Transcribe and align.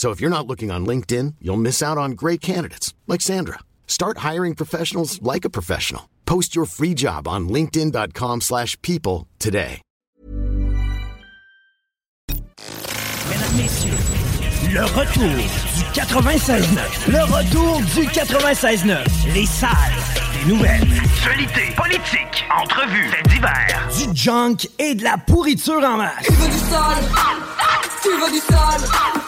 So 0.00 0.12
if 0.12 0.18
you're 0.18 0.30
not 0.30 0.46
looking 0.46 0.70
on 0.70 0.86
LinkedIn, 0.86 1.34
you'll 1.42 1.58
miss 1.58 1.82
out 1.82 1.98
on 1.98 2.12
great 2.12 2.40
candidates 2.40 2.94
like 3.06 3.20
Sandra. 3.20 3.58
Start 3.86 4.24
hiring 4.28 4.54
professionals 4.54 5.20
like 5.20 5.44
a 5.44 5.50
professional. 5.50 6.08
Post 6.24 6.56
your 6.56 6.64
free 6.64 6.94
job 6.94 7.28
on 7.28 7.50
linkedin.com/people 7.50 8.40
slash 8.40 8.80
people 8.80 9.26
today. 9.38 9.82
Mesdames, 13.28 13.56
Messieurs, 13.58 13.98
le 14.72 14.84
retour 14.84 15.36
du 15.76 15.84
96.9. 15.92 17.08
Le 17.12 17.22
retour 17.36 17.82
du 17.94 18.08
96.9. 18.08 19.06
Les 19.34 19.44
salles 19.44 20.00
des 20.32 20.48
nouvelles. 20.50 20.88
Actualité, 21.04 21.74
politique, 21.76 22.46
entrevues, 22.58 23.10
faits 23.10 23.28
divers. 23.28 23.88
Du 23.98 24.16
junk 24.16 24.66
et 24.78 24.94
de 24.94 25.04
la 25.04 25.18
pourriture 25.18 25.84
en 25.84 25.98
masse. 25.98 26.24
Tu 26.24 26.32
veux 26.32 26.48
du 26.48 26.58
sale 26.58 27.04
Tu 28.02 28.08
veux 28.08 28.32
du 28.32 28.38
sale 28.38 29.20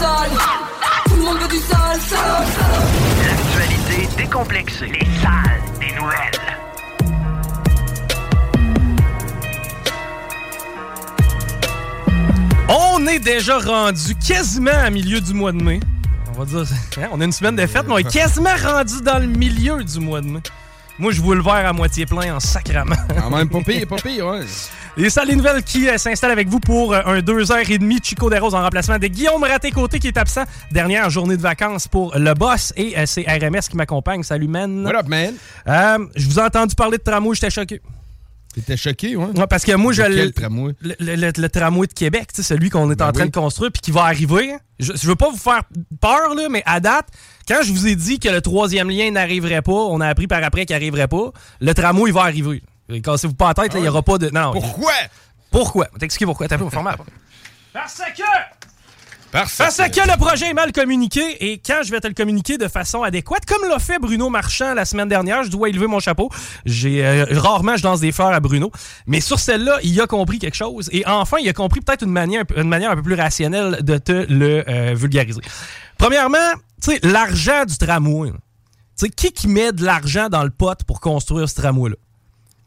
Tout 0.00 1.16
le 1.16 1.22
monde 1.22 1.38
veut 1.40 1.48
du 1.48 1.58
sale, 1.58 2.00
sale, 2.00 2.46
sale 2.56 2.86
L'actualité 3.28 4.08
décomplexée. 4.16 4.86
Les 4.86 5.06
salles 5.20 5.60
des 5.78 5.92
nouvelles. 5.94 6.40
On 12.70 13.06
est 13.08 13.18
déjà 13.18 13.58
rendu 13.58 14.14
quasiment 14.14 14.70
à 14.70 14.88
milieu 14.88 15.20
du 15.20 15.34
mois 15.34 15.52
de 15.52 15.62
mai. 15.62 15.80
On 16.34 16.38
va 16.38 16.46
dire, 16.46 16.64
hein, 16.96 17.08
on 17.12 17.20
a 17.20 17.24
une 17.26 17.32
semaine 17.32 17.56
de 17.56 17.66
fête, 17.66 17.84
mais 17.86 17.92
on 17.92 17.98
est 17.98 18.10
quasiment 18.10 18.56
rendu 18.64 19.02
dans 19.02 19.18
le 19.18 19.26
milieu 19.26 19.84
du 19.84 20.00
mois 20.00 20.22
de 20.22 20.28
mai. 20.28 20.40
Moi, 20.98 21.12
je 21.12 21.20
vois 21.20 21.34
le 21.34 21.42
verre 21.42 21.66
à 21.66 21.74
moitié 21.74 22.06
plein 22.06 22.34
en 22.34 22.40
sacrament. 22.40 22.96
Quand 23.18 23.30
même, 23.30 23.50
pas 23.50 23.60
pire, 23.60 23.86
pas 23.86 23.96
pire, 23.96 24.26
ouais. 24.28 24.46
Les 24.96 25.08
salles 25.08 25.28
des 25.28 25.36
nouvelles 25.36 25.62
qui 25.62 25.88
euh, 25.88 25.96
s'installent 25.98 26.32
avec 26.32 26.48
vous 26.48 26.60
pour 26.60 26.92
euh, 26.92 27.00
un 27.06 27.20
2h30 27.20 28.04
Chico 28.04 28.28
des 28.28 28.38
Roses 28.38 28.54
en 28.54 28.62
remplacement 28.62 28.98
de 28.98 29.06
Guillaume 29.06 29.42
Raté-Côté 29.42 29.98
qui 29.98 30.08
est 30.08 30.18
absent. 30.18 30.42
Dernière 30.72 31.08
journée 31.10 31.36
de 31.36 31.42
vacances 31.42 31.88
pour 31.88 32.16
le 32.18 32.34
boss 32.34 32.72
et 32.76 32.98
euh, 32.98 33.04
c'est 33.06 33.22
RMS 33.22 33.60
qui 33.70 33.76
m'accompagne. 33.76 34.22
Salut, 34.22 34.48
man. 34.48 34.84
What 34.84 34.96
up, 34.96 35.06
man? 35.08 35.34
Euh, 35.68 35.98
je 36.16 36.26
vous 36.28 36.38
ai 36.38 36.42
entendu 36.42 36.74
parler 36.74 36.98
de 36.98 37.02
tramway, 37.02 37.34
j'étais 37.34 37.50
choqué. 37.50 37.80
T'étais 38.52 38.76
choqué, 38.76 39.14
ouais? 39.14 39.26
Ouais, 39.26 39.46
parce 39.48 39.64
que 39.64 39.72
moi, 39.76 39.92
je 39.92 40.02
le, 40.02 40.14
quel 40.16 40.32
tramway? 40.32 40.72
le, 40.82 40.94
le- 40.98 41.32
le 41.40 41.48
tramway 41.48 41.86
de 41.86 41.92
Québec, 41.92 42.28
celui 42.34 42.68
qu'on 42.68 42.90
est 42.90 42.96
Ben 42.96 43.08
en 43.08 43.12
train 43.12 43.22
oui. 43.24 43.30
de 43.30 43.34
construire 43.34 43.70
puis 43.70 43.80
qui 43.80 43.92
va 43.92 44.02
arriver. 44.02 44.54
Je, 44.80 44.92
je 45.00 45.06
veux 45.06 45.14
pas 45.14 45.30
vous 45.30 45.36
faire 45.38 45.62
peur, 46.00 46.34
là, 46.34 46.48
mais 46.50 46.64
à 46.66 46.80
date, 46.80 47.06
quand 47.46 47.60
je 47.62 47.70
vous 47.72 47.86
ai 47.86 47.94
dit 47.94 48.18
que 48.18 48.28
le 48.28 48.40
troisième 48.40 48.90
lien 48.90 49.08
n'arriverait 49.12 49.62
pas, 49.62 49.70
on 49.72 50.00
a 50.00 50.08
appris 50.08 50.26
par 50.26 50.42
après 50.42 50.66
qu'il 50.66 50.74
n'arriverait 50.74 51.06
pas, 51.06 51.30
le 51.60 51.74
tramway, 51.74 52.10
il 52.10 52.12
va 52.12 52.22
arriver. 52.22 52.60
Cassez-vous 52.98 53.34
pas 53.34 53.48
la 53.48 53.54
tête, 53.54 53.72
il 53.74 53.82
n'y 53.82 53.88
aura 53.88 54.02
pas 54.02 54.18
de. 54.18 54.30
Non, 54.30 54.40
non. 54.40 54.52
Pourquoi? 54.52 54.92
Pourquoi? 55.50 55.86
T'expliquer 55.98 56.26
pourquoi. 56.26 56.48
T'as 56.48 56.58
pas 56.58 56.64
au 56.64 56.70
format. 56.70 56.96
Parce 57.72 58.02
que. 58.16 58.22
Parce, 59.30 59.56
Parce 59.58 59.76
que 59.76 60.10
le 60.10 60.16
projet 60.16 60.50
est 60.50 60.54
mal 60.54 60.72
communiqué 60.72 61.52
et 61.52 61.58
quand 61.58 61.82
je 61.84 61.92
vais 61.92 62.00
te 62.00 62.08
le 62.08 62.14
communiquer 62.14 62.58
de 62.58 62.66
façon 62.66 63.04
adéquate, 63.04 63.46
comme 63.46 63.68
l'a 63.68 63.78
fait 63.78 64.00
Bruno 64.00 64.28
Marchand 64.28 64.74
la 64.74 64.84
semaine 64.84 65.08
dernière, 65.08 65.44
je 65.44 65.50
dois 65.50 65.68
élever 65.68 65.86
mon 65.86 66.00
chapeau. 66.00 66.30
J'ai 66.64 67.06
euh, 67.06 67.26
rarement 67.30 67.76
je 67.76 67.84
lance 67.84 68.00
des 68.00 68.10
fleurs 68.10 68.32
à 68.32 68.40
Bruno, 68.40 68.72
mais 69.06 69.20
sur 69.20 69.38
celle-là, 69.38 69.78
il 69.84 70.00
a 70.00 70.08
compris 70.08 70.40
quelque 70.40 70.56
chose 70.56 70.88
et 70.92 71.06
enfin, 71.06 71.36
il 71.40 71.48
a 71.48 71.52
compris 71.52 71.80
peut-être 71.80 72.02
une 72.02 72.10
manière, 72.10 72.42
une 72.56 72.68
manière 72.68 72.90
un 72.90 72.96
peu 72.96 73.02
plus 73.02 73.14
rationnelle 73.14 73.78
de 73.82 73.98
te 73.98 74.26
le 74.28 74.68
euh, 74.68 74.94
vulgariser. 74.94 75.42
Premièrement, 75.96 76.38
tu 76.82 76.90
sais, 76.90 77.00
l'argent 77.04 77.64
du 77.64 77.78
tramway. 77.78 78.30
Tu 78.30 78.36
sais, 78.96 79.10
qui 79.10 79.30
qui 79.30 79.46
met 79.46 79.70
de 79.70 79.84
l'argent 79.84 80.28
dans 80.28 80.42
le 80.42 80.50
pot 80.50 80.76
pour 80.88 81.00
construire 81.00 81.48
ce 81.48 81.54
tramway-là? 81.54 81.96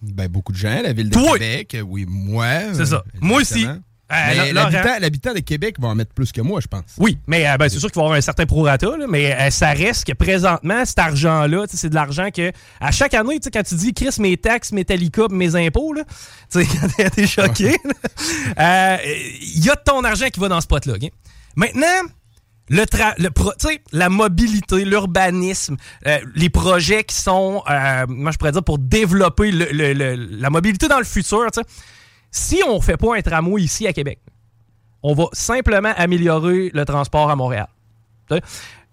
Ben, 0.04 0.28
beaucoup 0.28 0.52
de 0.52 0.58
gens, 0.58 0.82
la 0.82 0.94
ville 0.94 1.10
de 1.10 1.14
Toi! 1.14 1.34
Québec, 1.34 1.76
euh, 1.76 1.82
oui, 1.82 2.06
moi. 2.08 2.74
C'est 2.74 2.88
ça. 2.88 3.04
Moi 3.22 3.42
aussi. 3.42 3.66
Euh, 4.12 4.52
l'habitant, 4.52 5.00
l'habitant 5.00 5.34
de 5.34 5.40
Québec 5.40 5.78
va 5.80 5.88
en 5.88 5.96
mettre 5.96 6.14
plus 6.14 6.32
que 6.32 6.42
moi, 6.42 6.60
je 6.62 6.68
pense. 6.68 6.84
Oui, 6.98 7.18
mais 7.26 7.48
euh, 7.48 7.58
ben, 7.58 7.70
c'est 7.70 7.80
sûr 7.80 7.90
qu'il 7.90 7.96
va 7.96 8.04
y 8.04 8.06
avoir 8.06 8.18
un 8.18 8.22
certain 8.22 8.46
prorata, 8.46 8.98
là, 8.98 9.06
mais 9.08 9.34
euh, 9.34 9.50
ça 9.50 9.70
reste 9.72 10.06
que 10.06 10.14
présentement, 10.14 10.86
cet 10.86 11.00
argent-là, 11.00 11.66
c'est 11.68 11.90
de 11.90 11.96
l'argent 11.96 12.30
que, 12.30 12.52
à 12.80 12.92
chaque 12.92 13.14
année, 13.14 13.40
quand 13.52 13.64
tu 13.64 13.76
dis 13.76 13.94
Chris, 13.94 14.16
mes 14.20 14.38
taxes, 14.38 14.72
Metallica, 14.72 15.28
pis 15.30 15.36
mes 15.36 15.56
impôts, 15.56 15.94
là, 15.94 16.04
t'es- 16.52 17.26
choqué, 17.28 17.76
euh, 18.60 18.98
il 19.42 19.66
y 19.66 19.70
a 19.70 19.76
de 19.76 19.82
ton 19.84 20.04
argent 20.04 20.28
qui 20.28 20.40
va 20.40 20.50
dans 20.50 20.62
ce 20.62 20.68
pot-là. 20.68 20.96
Maintenant, 21.56 22.10
le 22.74 23.28
la 23.92 24.10
mobilité, 24.10 24.84
l'urbanisme, 24.84 25.78
euh, 26.08 26.18
les 26.36 26.50
projets 26.50 27.04
qui 27.04 27.16
sont, 27.16 27.64
euh, 27.70 28.06
moi 28.08 28.32
je 28.32 28.38
pourrais 28.38 28.52
dire, 28.52 28.64
pour 28.64 28.80
développer 28.80 29.52
la 29.52 30.50
mobilité 30.50 30.88
dans 30.88 30.98
le 30.98 31.04
futur, 31.04 31.48
si 32.32 32.62
on 32.68 32.82
fait 32.82 32.98
pas 32.98 33.16
un 33.16 33.22
tramway 33.22 33.62
ici 33.62 33.86
à 33.88 33.94
Québec, 33.94 34.20
on 35.04 35.14
va 35.14 35.26
simplement 35.34 35.94
améliorer 35.98 36.72
le 36.74 36.86
transport 36.86 37.30
à 37.30 37.36
Montréal. 37.36 37.68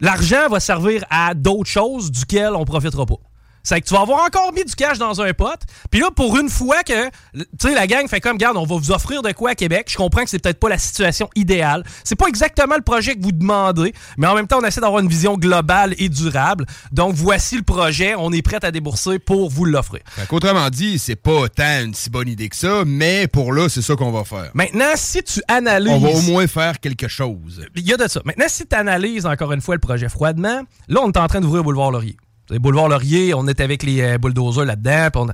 L'argent 0.01 0.49
va 0.49 0.61
servir 0.61 1.05
à 1.09 1.35
d'autres 1.35 1.71
choses 1.71 2.11
duquel 2.11 2.55
on 2.55 2.65
profitera 2.65 3.07
pas. 3.07 3.17
C'est 3.63 3.81
que 3.81 3.87
tu 3.87 3.95
vas 3.95 4.01
avoir 4.01 4.25
encore 4.25 4.53
mis 4.53 4.65
du 4.65 4.75
cash 4.75 4.99
dans 4.99 5.21
un 5.21 5.33
pot. 5.33 5.61
Puis 5.91 6.01
là, 6.01 6.11
pour 6.11 6.39
une 6.39 6.49
fois 6.49 6.83
que, 6.83 7.09
tu 7.35 7.45
sais, 7.61 7.75
la 7.75 7.87
gang 7.87 8.09
fait 8.09 8.21
comme, 8.21 8.39
garde, 8.39 8.57
on 8.57 8.65
va 8.65 8.77
vous 8.77 8.91
offrir 8.91 9.23
de 9.23 9.33
quoi 9.33 9.51
à 9.51 9.55
Québec. 9.55 9.87
Je 9.91 9.97
comprends 9.97 10.23
que 10.23 10.31
c'est 10.31 10.39
peut-être 10.39 10.61
pas 10.61 10.69
la 10.69 10.79
situation 10.79 11.29
idéale. 11.35 11.85
C'est 12.05 12.17
pas 12.17 12.27
exactement 12.27 12.77
le 12.77 12.83
projet 12.83 13.15
que 13.15 13.23
vous 13.23 13.33
demandez, 13.33 13.93
mais 14.17 14.27
en 14.27 14.35
même 14.35 14.47
temps, 14.47 14.59
on 14.61 14.65
essaie 14.65 14.81
d'avoir 14.81 15.01
une 15.01 15.09
vision 15.09 15.37
globale 15.37 15.95
et 15.99 16.09
durable. 16.09 16.67
Donc, 16.93 17.15
voici 17.15 17.57
le 17.57 17.63
projet. 17.63 18.15
On 18.17 18.33
est 18.33 18.43
prêt 18.43 18.65
à 18.65 18.71
débourser 18.71 19.19
pour 19.19 19.51
vous 19.51 19.65
l'offrir. 19.65 20.01
Fait 20.07 20.27
qu'autrement 20.27 20.71
dit, 20.71 20.99
c'est 20.99 21.17
pas 21.17 21.49
tant 21.49 21.85
une 21.85 21.95
si 21.95 22.11
bonne 22.11 22.29
idée 22.29 22.49
que 22.49 22.57
ça, 22.57 22.85
mais 22.87 23.27
pour 23.27 23.53
là, 23.53 23.69
c'est 23.69 23.83
ça 23.83 23.95
qu'on 23.97 24.11
va 24.11 24.25
faire. 24.25 24.51
Maintenant, 24.55 24.93
si 24.97 25.23
tu 25.23 25.43
analyses. 25.49 25.93
On 25.93 25.99
va 25.99 26.11
au 26.11 26.23
moins 26.23 26.47
faire 26.47 26.81
quelque 26.81 27.09
chose. 27.09 27.65
Il 27.77 27.87
y 27.87 27.93
a 27.93 27.97
de 27.97 28.09
ça. 28.09 28.21
Maintenant, 28.25 28.47
si 28.49 28.67
tu 28.67 28.77
analyses 28.77 29.27
encore 29.27 29.53
une 29.53 29.61
fois 29.61 29.75
le 29.75 29.81
projet 29.81 30.09
froidement, 30.09 30.63
là, 30.89 31.01
on 31.03 31.11
est 31.11 31.19
en 31.19 31.27
train 31.27 31.41
d'ouvrir 31.41 31.63
Boulevard 31.63 31.91
Laurier. 31.91 32.17
C'est 32.51 32.59
Boulevard 32.59 32.89
Laurier, 32.89 33.33
on 33.35 33.47
est 33.47 33.61
avec 33.61 33.83
les 33.83 34.01
euh, 34.03 34.19
bulldozers 34.19 34.65
là-dedans. 34.65 35.09
on- 35.15 35.27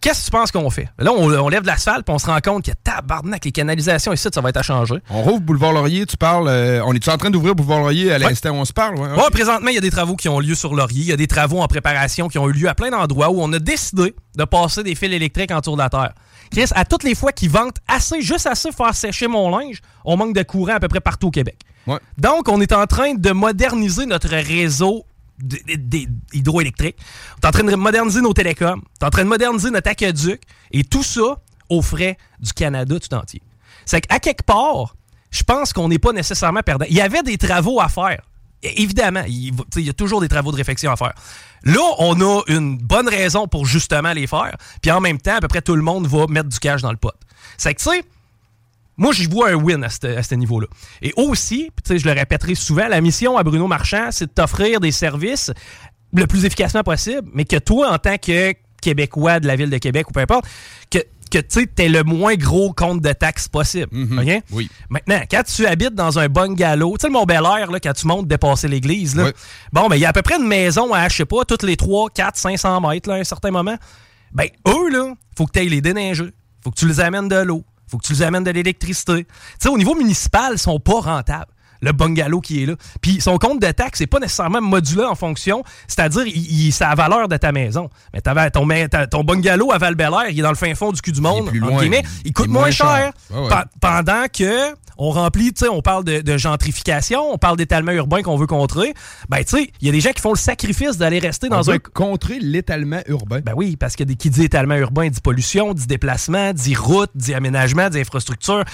Qu'est-ce 0.00 0.18
que 0.22 0.24
tu 0.24 0.30
penses 0.32 0.50
qu'on 0.50 0.68
fait? 0.68 0.88
Là, 0.98 1.12
on, 1.12 1.30
on 1.32 1.48
lève 1.48 1.62
de 1.62 1.68
l'asphalte, 1.68 2.04
puis 2.04 2.12
on 2.12 2.18
se 2.18 2.26
rend 2.26 2.40
compte 2.42 2.64
que 2.64 2.72
tabarnak, 2.82 3.44
les 3.44 3.52
canalisations 3.52 4.12
ici, 4.12 4.26
ça 4.34 4.40
va 4.40 4.48
être 4.48 4.56
à 4.56 4.62
changer. 4.62 4.96
On 5.10 5.22
rouvre 5.22 5.38
Boulevard 5.40 5.72
Laurier, 5.72 6.06
tu 6.06 6.16
parles. 6.16 6.48
euh, 6.48 6.82
on 6.84 6.92
est-tu 6.92 7.08
en 7.08 7.16
train 7.16 7.30
d'ouvrir 7.30 7.54
Boulevard 7.54 7.78
Laurier 7.78 8.10
à 8.10 8.18
l'instant 8.18 8.50
où 8.50 8.54
on 8.54 8.64
se 8.64 8.72
parle? 8.72 8.98
Ouais, 8.98 9.08
Ouais, 9.10 9.30
présentement, 9.30 9.68
il 9.68 9.74
y 9.76 9.78
a 9.78 9.80
des 9.80 9.92
travaux 9.92 10.16
qui 10.16 10.28
ont 10.28 10.40
lieu 10.40 10.56
sur 10.56 10.74
Laurier. 10.74 11.02
Il 11.02 11.06
y 11.06 11.12
a 11.12 11.16
des 11.16 11.28
travaux 11.28 11.60
en 11.60 11.68
préparation 11.68 12.26
qui 12.26 12.36
ont 12.38 12.48
eu 12.48 12.52
lieu 12.52 12.68
à 12.68 12.74
plein 12.74 12.90
d'endroits 12.90 13.30
où 13.30 13.40
on 13.40 13.52
a 13.52 13.60
décidé 13.60 14.12
de 14.36 14.44
passer 14.44 14.82
des 14.82 14.96
fils 14.96 15.12
électriques 15.12 15.52
en 15.52 15.60
tour 15.60 15.76
de 15.76 15.82
la 15.82 15.88
Terre. 15.88 16.14
Chris, 16.50 16.64
à 16.74 16.84
toutes 16.84 17.04
les 17.04 17.14
fois 17.14 17.30
qu'ils 17.30 17.50
ventent 17.50 17.78
assez, 17.86 18.22
juste 18.22 18.48
assez 18.48 18.70
pour 18.72 18.84
faire 18.86 18.96
sécher 18.96 19.28
mon 19.28 19.56
linge, 19.56 19.80
on 20.04 20.16
manque 20.16 20.34
de 20.34 20.42
courant 20.42 20.74
à 20.74 20.80
peu 20.80 20.88
près 20.88 21.00
partout 21.00 21.28
au 21.28 21.30
Québec. 21.30 21.58
Ouais. 21.86 21.98
Donc, 22.18 22.48
on 22.48 22.60
est 22.60 22.72
en 22.72 22.86
train 22.86 23.14
de 23.14 23.30
moderniser 23.30 24.06
notre 24.06 24.30
réseau 24.30 25.04
d- 25.42 25.62
d- 25.66 25.76
d- 25.76 26.08
hydroélectrique. 26.32 26.96
On 27.36 27.46
est 27.46 27.48
en 27.48 27.52
train 27.52 27.64
de 27.64 27.74
moderniser 27.74 28.20
nos 28.20 28.32
télécoms. 28.32 28.80
On 29.00 29.04
est 29.04 29.06
en 29.06 29.10
train 29.10 29.24
de 29.24 29.28
moderniser 29.28 29.70
notre 29.70 29.90
aqueduc. 29.90 30.40
Et 30.70 30.84
tout 30.84 31.02
ça 31.02 31.38
aux 31.68 31.82
frais 31.82 32.16
du 32.40 32.52
Canada 32.52 32.98
tout 32.98 33.14
entier. 33.14 33.42
C'est 33.84 34.00
qu'à 34.00 34.18
quelque 34.18 34.44
part, 34.44 34.96
je 35.30 35.42
pense 35.42 35.72
qu'on 35.72 35.88
n'est 35.88 35.98
pas 35.98 36.12
nécessairement 36.12 36.62
perdant. 36.62 36.86
Il 36.88 36.94
y 36.96 37.00
avait 37.00 37.22
des 37.22 37.38
travaux 37.38 37.80
à 37.80 37.88
faire. 37.88 38.22
Évidemment, 38.62 39.24
il, 39.26 39.52
il 39.76 39.82
y 39.82 39.90
a 39.90 39.92
toujours 39.92 40.20
des 40.20 40.28
travaux 40.28 40.52
de 40.52 40.56
réflexion 40.56 40.92
à 40.92 40.96
faire. 40.96 41.14
Là, 41.64 41.80
on 41.98 42.20
a 42.20 42.42
une 42.46 42.78
bonne 42.78 43.08
raison 43.08 43.48
pour 43.48 43.66
justement 43.66 44.12
les 44.12 44.26
faire. 44.28 44.56
Puis 44.80 44.90
en 44.90 45.00
même 45.00 45.18
temps, 45.18 45.36
à 45.36 45.40
peu 45.40 45.48
près 45.48 45.62
tout 45.62 45.74
le 45.74 45.82
monde 45.82 46.06
va 46.06 46.26
mettre 46.28 46.48
du 46.48 46.58
cash 46.60 46.82
dans 46.82 46.92
le 46.92 46.96
pot. 46.96 47.12
C'est 47.56 47.74
que, 47.74 47.82
tu 47.82 47.90
sais, 47.90 48.04
moi, 48.96 49.12
je 49.12 49.28
vois 49.28 49.50
un 49.50 49.54
win 49.54 49.82
à 49.84 49.88
ce, 49.88 50.34
niveau-là. 50.34 50.66
Et 51.00 51.12
aussi, 51.16 51.70
je 51.88 52.04
le 52.04 52.12
répéterai 52.12 52.54
souvent, 52.54 52.88
la 52.88 53.00
mission 53.00 53.36
à 53.38 53.42
Bruno 53.42 53.66
Marchand, 53.66 54.08
c'est 54.10 54.26
de 54.26 54.32
t'offrir 54.32 54.80
des 54.80 54.92
services 54.92 55.50
le 56.12 56.26
plus 56.26 56.44
efficacement 56.44 56.82
possible, 56.82 57.28
mais 57.32 57.44
que 57.44 57.56
toi, 57.56 57.92
en 57.92 57.98
tant 57.98 58.18
que 58.18 58.52
Québécois 58.82 59.40
de 59.40 59.46
la 59.46 59.56
ville 59.56 59.70
de 59.70 59.78
Québec 59.78 60.10
ou 60.10 60.12
peu 60.12 60.20
importe, 60.20 60.44
que 60.90 60.98
que 61.32 61.38
tu 61.38 61.66
aies 61.78 61.88
le 61.88 62.02
moins 62.02 62.34
gros 62.34 62.74
compte 62.74 63.00
de 63.00 63.12
taxes 63.12 63.48
possible. 63.48 63.88
OK? 63.92 64.42
Oui. 64.50 64.70
Maintenant, 64.90 65.20
quand 65.30 65.42
tu 65.44 65.66
habites 65.66 65.94
dans 65.94 66.18
un 66.18 66.28
bungalow, 66.28 66.98
tu 66.98 67.02
sais, 67.02 67.06
le 67.06 67.14
Mont 67.14 67.24
Bel 67.24 67.42
Air, 67.42 67.70
là, 67.70 67.80
quand 67.80 67.94
tu 67.94 68.06
montes 68.06 68.28
dépasser 68.28 68.68
l'église, 68.68 69.16
Oui. 69.16 69.30
bon, 69.72 69.88
ben, 69.88 69.96
il 69.96 70.00
y 70.00 70.04
a 70.04 70.10
à 70.10 70.12
peu 70.12 70.20
près 70.20 70.36
une 70.36 70.46
maison 70.46 70.92
à, 70.92 71.08
je 71.08 71.16
sais 71.16 71.24
pas, 71.24 71.44
toutes 71.46 71.62
les 71.62 71.76
3, 71.76 72.10
4, 72.10 72.36
500 72.36 72.80
mètres, 72.82 73.08
là, 73.08 73.16
à 73.16 73.18
un 73.18 73.24
certain 73.24 73.50
moment. 73.50 73.76
Ben, 74.32 74.46
eux, 74.68 74.90
là, 74.90 75.14
faut 75.36 75.46
que 75.46 75.52
tu 75.52 75.60
ailles 75.60 75.70
les 75.70 75.80
déneiger. 75.80 76.30
Faut 76.62 76.70
que 76.70 76.78
tu 76.78 76.86
les 76.86 77.00
amènes 77.00 77.28
de 77.28 77.36
l'eau. 77.36 77.64
Faut 77.92 77.98
que 77.98 78.06
tu 78.06 78.14
les 78.14 78.22
amènes 78.22 78.42
de 78.44 78.50
l'électricité. 78.50 79.24
Tu 79.24 79.26
sais, 79.60 79.68
au 79.68 79.78
niveau 79.78 79.94
municipal, 79.94 80.52
ils 80.54 80.58
sont 80.58 80.80
pas 80.80 81.00
rentables. 81.00 81.46
Le 81.84 81.90
bungalow 81.92 82.40
qui 82.40 82.62
est 82.62 82.66
là. 82.66 82.74
Puis 83.00 83.20
son 83.20 83.38
compte 83.38 83.60
de 83.60 83.70
taxe, 83.72 83.98
c'est 83.98 84.06
pas 84.06 84.20
nécessairement 84.20 84.60
modulé 84.60 85.02
en 85.04 85.16
fonction, 85.16 85.64
c'est-à-dire, 85.88 86.22
il, 86.26 86.36
il- 86.66 86.72
c'est 86.72 86.84
la 86.84 86.94
valeur 86.94 87.26
de 87.26 87.36
ta 87.36 87.50
maison. 87.50 87.90
Mais 88.14 88.20
ton, 88.20 88.66
ta- 88.88 89.06
ton 89.08 89.24
bungalow 89.24 89.72
à 89.72 89.78
val 89.78 89.96
il 90.30 90.38
est 90.38 90.42
dans 90.42 90.50
le 90.50 90.54
fin 90.54 90.72
fond 90.76 90.92
du 90.92 91.00
cul 91.02 91.10
du 91.10 91.20
monde. 91.20 91.48
plus 91.48 91.58
loin. 91.58 91.82
il, 91.84 92.02
Il 92.24 92.32
coûte 92.32 92.46
moins 92.48 92.60
moins 92.62 92.70
cher. 92.70 93.12
ouais. 93.32 93.48
Pendant 93.80 94.26
que 94.32 94.70
on 95.04 95.10
remplit, 95.10 95.52
tu 95.52 95.64
sais, 95.64 95.68
on 95.68 95.82
parle 95.82 96.04
de, 96.04 96.20
de 96.20 96.36
gentrification, 96.36 97.20
on 97.32 97.38
parle 97.38 97.56
d'étalement 97.56 97.92
urbain 97.92 98.22
qu'on 98.22 98.36
veut 98.36 98.46
contrer. 98.46 98.94
Ben, 99.28 99.38
tu 99.44 99.56
sais, 99.58 99.72
il 99.80 99.86
y 99.86 99.88
a 99.88 99.92
des 99.92 100.00
gens 100.00 100.10
qui 100.12 100.20
font 100.22 100.32
le 100.32 100.38
sacrifice 100.38 100.96
d'aller 100.96 101.18
rester 101.18 101.48
On 101.50 101.56
dans 101.56 101.70
un 101.70 101.74
veut 101.74 101.78
contrer 101.80 102.38
l'étalement 102.38 103.00
urbain. 103.08 103.40
ben 103.40 103.52
oui, 103.56 103.76
parce 103.76 103.96
que 103.96 104.04
des- 104.04 104.14
qui 104.14 104.30
dit 104.30 104.44
étalement 104.44 104.76
urbain 104.76 105.08
dit 105.08 105.20
pollution, 105.20 105.74
dit 105.74 105.86
déplacement, 105.86 106.52
dit 106.52 106.74
route, 106.74 107.10
dit 107.14 107.34
aménagement, 107.34 107.88
dit 107.90 107.98
infrastructure. 108.00 108.64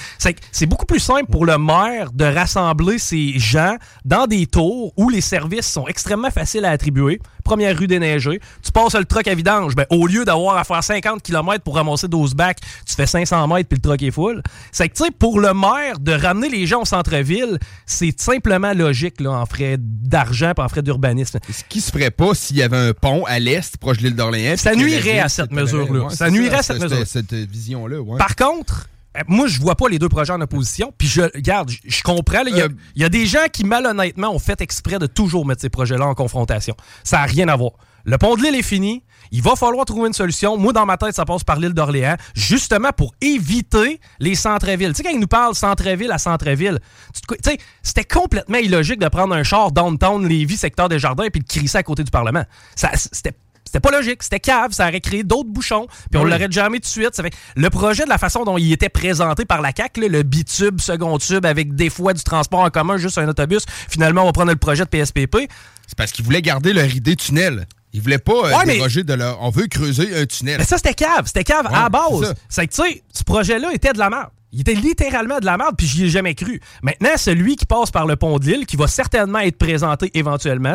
C'est 0.52 0.66
beaucoup 0.66 0.86
plus 0.86 1.00
simple 1.00 1.30
pour 1.30 1.46
le 1.46 1.56
maire 1.58 2.12
de 2.12 2.24
rassembler 2.24 2.98
ces 2.98 3.38
gens 3.38 3.76
dans 4.04 4.26
des 4.26 4.46
tours 4.46 4.92
où 4.96 5.08
les 5.08 5.20
services 5.20 5.66
sont 5.66 5.86
extrêmement 5.88 6.30
faciles 6.30 6.64
à 6.64 6.70
attribuer. 6.70 7.20
Première 7.48 7.78
rue 7.78 7.86
déneigée, 7.86 8.40
tu 8.62 8.70
passes 8.70 8.94
le 8.94 9.06
truck 9.06 9.26
à 9.26 9.34
vidange. 9.34 9.74
Ben, 9.74 9.86
au 9.88 10.06
lieu 10.06 10.26
d'avoir 10.26 10.58
à 10.58 10.64
faire 10.64 10.84
50 10.84 11.22
km 11.22 11.64
pour 11.64 11.76
ramasser 11.76 12.06
12 12.06 12.34
bacs, 12.34 12.58
tu 12.86 12.94
fais 12.94 13.06
500 13.06 13.48
mètres 13.48 13.70
puis 13.70 13.78
le 13.78 13.88
truck 13.88 14.02
est 14.02 14.10
full. 14.10 14.42
C'est 14.70 14.90
que, 14.90 14.94
tu 14.94 15.04
sais, 15.04 15.10
pour 15.10 15.40
le 15.40 15.54
maire, 15.54 15.98
de 15.98 16.12
ramener 16.12 16.50
les 16.50 16.66
gens 16.66 16.82
au 16.82 16.84
centre-ville, 16.84 17.58
c'est 17.86 18.20
simplement 18.20 18.74
logique 18.74 19.18
là, 19.22 19.30
en 19.30 19.46
frais 19.46 19.76
d'argent 19.78 20.52
et 20.58 20.60
en 20.60 20.68
frais 20.68 20.82
d'urbanisme. 20.82 21.38
Ce 21.50 21.62
qui 21.66 21.80
se 21.80 21.90
ferait 21.90 22.10
pas 22.10 22.34
s'il 22.34 22.58
y 22.58 22.62
avait 22.62 22.76
un 22.76 22.92
pont 22.92 23.24
à 23.24 23.38
l'est, 23.38 23.78
proche 23.78 23.96
de 23.96 24.02
l'île 24.02 24.14
d'Orléans. 24.16 24.58
Ça 24.58 24.74
nuirait 24.74 25.20
à 25.20 25.30
cette 25.30 25.50
mesure-là. 25.50 26.10
Ça 26.10 26.28
nuirait 26.28 26.58
à 26.58 26.62
cette 26.62 26.82
mesure. 26.82 27.06
Cette 27.06 27.32
vision-là. 27.32 27.96
Par 28.18 28.36
contre, 28.36 28.90
euh, 28.90 28.97
moi, 29.26 29.46
je 29.48 29.60
vois 29.60 29.74
pas 29.74 29.88
les 29.88 29.98
deux 29.98 30.08
projets 30.08 30.32
en 30.32 30.40
opposition. 30.40 30.92
Puis, 30.96 31.08
je 31.08 31.22
regarde, 31.22 31.70
je, 31.70 31.78
je 31.84 32.02
comprends. 32.02 32.42
là, 32.42 32.50
Il 32.50 32.56
y, 32.56 32.60
a- 32.60 32.64
Euh, 32.64 32.68
il 32.94 33.02
y 33.02 33.04
a 33.04 33.08
des 33.08 33.26
gens 33.26 33.46
qui, 33.52 33.64
malhonnêtement, 33.64 34.30
ont 34.34 34.38
fait 34.38 34.60
exprès 34.60 34.98
de 34.98 35.06
toujours 35.06 35.44
mettre 35.46 35.60
ces 35.62 35.70
projets-là 35.70 36.06
en 36.06 36.14
confrontation. 36.14 36.74
Ça 37.04 37.18
n'a 37.18 37.24
rien 37.24 37.48
à 37.48 37.56
voir. 37.56 37.72
Le 38.04 38.16
pont 38.16 38.36
de 38.36 38.42
l'île 38.42 38.54
est 38.54 38.62
fini. 38.62 39.02
Il 39.32 39.42
va 39.42 39.54
falloir 39.56 39.84
trouver 39.84 40.06
une 40.08 40.14
solution. 40.14 40.56
Moi, 40.56 40.72
dans 40.72 40.86
ma 40.86 40.96
tête, 40.96 41.14
ça 41.14 41.24
passe 41.26 41.44
par 41.44 41.56
l'île 41.58 41.74
d'Orléans, 41.74 42.16
justement 42.34 42.90
pour 42.96 43.12
éviter 43.20 44.00
les 44.20 44.34
centres-villes. 44.34 44.90
Tu 44.90 44.98
sais, 44.98 45.02
quand 45.02 45.10
ils 45.10 45.20
nous 45.20 45.26
parlent 45.26 45.54
centre-ville 45.54 46.10
à 46.12 46.16
centre-ville, 46.18 46.78
tu 47.12 47.20
te- 47.22 47.34
tu 47.34 47.50
sais, 47.50 47.58
c'était 47.82 48.04
complètement 48.04 48.56
illogique 48.58 49.00
de 49.00 49.08
prendre 49.08 49.34
un 49.34 49.42
char 49.42 49.72
downtown 49.72 50.26
Lévis, 50.26 50.56
secteur 50.56 50.88
des 50.88 50.98
jardins, 50.98 51.26
puis 51.30 51.40
de 51.42 51.46
crisser 51.46 51.76
à 51.78 51.82
côté 51.82 52.04
du 52.04 52.10
Parlement. 52.10 52.44
Ça, 52.76 52.90
c'était 52.94 53.32
c'était 53.68 53.80
pas 53.80 53.90
logique, 53.90 54.22
c'était 54.22 54.40
cave, 54.40 54.72
ça 54.72 54.88
aurait 54.88 55.00
créé 55.02 55.22
d'autres 55.24 55.50
bouchons, 55.50 55.86
puis 56.10 56.18
on 56.18 56.24
Oui. 56.24 56.30
l'aurait 56.30 56.48
jamais 56.50 56.78
tout 56.78 56.84
de 56.84 56.86
suite. 56.86 57.14
Ça 57.14 57.22
fait 57.22 57.34
le 57.54 57.68
projet 57.68 58.04
de 58.04 58.08
la 58.08 58.16
façon 58.16 58.44
dont 58.44 58.56
il 58.56 58.72
était 58.72 58.88
présenté 58.88 59.44
par 59.44 59.60
la 59.60 59.72
CAQ, 59.76 60.00
là, 60.00 60.08
le 60.08 60.22
bitube, 60.22 60.80
second 60.80 61.18
tube, 61.18 61.44
avec 61.44 61.74
des 61.74 61.90
fois 61.90 62.14
du 62.14 62.22
transport 62.22 62.60
en 62.60 62.70
commun, 62.70 62.96
juste 62.96 63.18
un 63.18 63.28
autobus, 63.28 63.64
finalement 63.90 64.22
on 64.22 64.26
va 64.26 64.32
prendre 64.32 64.50
le 64.50 64.56
projet 64.56 64.84
de 64.84 64.88
PSPP. 64.88 65.50
C'est 65.86 65.96
parce 65.96 66.12
qu'ils 66.12 66.24
voulaient 66.24 66.40
garder 66.42 66.72
leur 66.72 66.86
idée 66.94 67.14
tunnel. 67.16 67.66
Ils 67.92 68.00
voulaient 68.02 68.18
pas 68.18 68.32
euh, 68.32 68.50
Ouais, 68.56 68.64
mais- 68.66 68.74
déroger 68.76 69.02
de 69.04 69.14
leur. 69.14 69.42
On 69.42 69.50
veut 69.50 69.66
creuser 69.66 70.14
un 70.18 70.26
tunnel. 70.26 70.56
Mais 70.58 70.64
ça, 70.64 70.76
c'était 70.76 70.94
cave. 70.94 71.22
C'était 71.26 71.44
cave 71.44 71.66
Ouais, 71.66 71.74
à 71.78 71.88
base. 71.88 72.34
C'est 72.48 72.66
que, 72.66 72.74
tu 72.74 72.82
sais, 72.82 73.02
ce 73.12 73.24
projet-là 73.24 73.72
était 73.72 73.92
de 73.92 73.98
la 73.98 74.10
merde. 74.10 74.28
Il 74.52 74.60
était 74.60 74.74
littéralement 74.74 75.40
de 75.40 75.44
la 75.46 75.56
merde, 75.58 75.74
puis 75.76 75.86
j'y 75.86 76.04
ai 76.04 76.08
jamais 76.08 76.34
cru. 76.34 76.60
Maintenant, 76.82 77.10
celui 77.16 77.56
qui 77.56 77.66
passe 77.66 77.90
par 77.90 78.06
le 78.06 78.16
pont 78.16 78.38
de 78.38 78.46
l'île, 78.46 78.64
qui 78.66 78.76
va 78.76 78.86
certainement 78.88 79.40
être 79.40 79.58
présenté 79.58 80.10
éventuellement, 80.14 80.74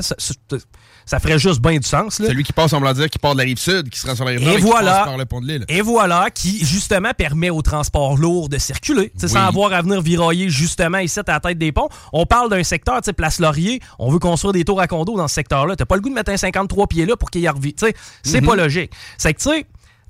ça, 1.05 1.19
ferait 1.19 1.39
juste 1.39 1.61
bien 1.61 1.77
du 1.77 1.88
sens. 1.88 2.19
Là. 2.19 2.27
Celui 2.27 2.44
qui 2.44 2.53
passe, 2.53 2.73
on 2.73 2.79
va 2.79 2.94
dire, 2.94 3.09
qui 3.09 3.19
part 3.19 3.33
de 3.33 3.39
la 3.39 3.44
rive 3.44 3.57
sud, 3.57 3.89
qui 3.89 4.00
se 4.00 4.07
rend 4.07 4.15
sur 4.15 4.25
la 4.25 4.31
rive 4.31 4.41
nord 4.41 4.53
Et 4.53 4.53
et 4.53 4.57
qui 4.57 4.63
voilà. 4.63 4.91
passe 4.91 5.05
par 5.05 5.17
le 5.17 5.25
pont 5.25 5.41
de 5.41 5.47
l'île. 5.47 5.65
Et 5.69 5.81
voilà, 5.81 6.29
qui 6.31 6.65
justement 6.65 7.11
permet 7.17 7.50
au 7.50 7.61
transport 7.61 8.17
lourd 8.17 8.50
de 8.50 8.57
circuler, 8.57 9.11
Oui. 9.21 9.29
sans 9.29 9.45
avoir 9.47 9.73
à 9.73 9.81
venir 9.81 10.01
virailler 10.01 10.50
justement 10.50 11.00
ici 11.00 11.19
à 11.19 11.23
la 11.27 11.39
tête 11.39 11.57
des 11.57 11.71
ponts. 11.71 11.89
On 12.11 12.25
parle 12.25 12.50
d'un 12.50 12.63
secteur, 12.63 12.97
tu 13.01 13.05
sais, 13.05 13.13
Place 13.13 13.39
Laurier, 13.39 13.79
on 14.00 14.11
veut 14.11 14.19
construire 14.19 14.53
des 14.53 14.63
tours 14.65 14.79
à 14.81 14.88
condos 14.88 15.17
dans 15.17 15.27
ce 15.27 15.35
secteur-là. 15.35 15.75
T'as 15.75 15.85
pas 15.85 15.95
le 15.95 16.01
goût 16.01 16.09
de 16.09 16.15
mettre 16.15 16.31
un 16.31 16.38
53 16.38 16.88
pieds 16.88 17.05
là 17.05 17.15
pour 17.17 17.29
qu'il 17.31 17.41
y. 17.44 17.47
Tu 17.53 17.73
sais, 17.77 17.94
c'est 18.23 18.41
Mhm. 18.41 18.47
pas 18.47 18.55
logique. 18.55 18.91
C'est 19.17 19.33
que, 19.33 19.41
tu 19.41 19.50
sais, 19.50 19.65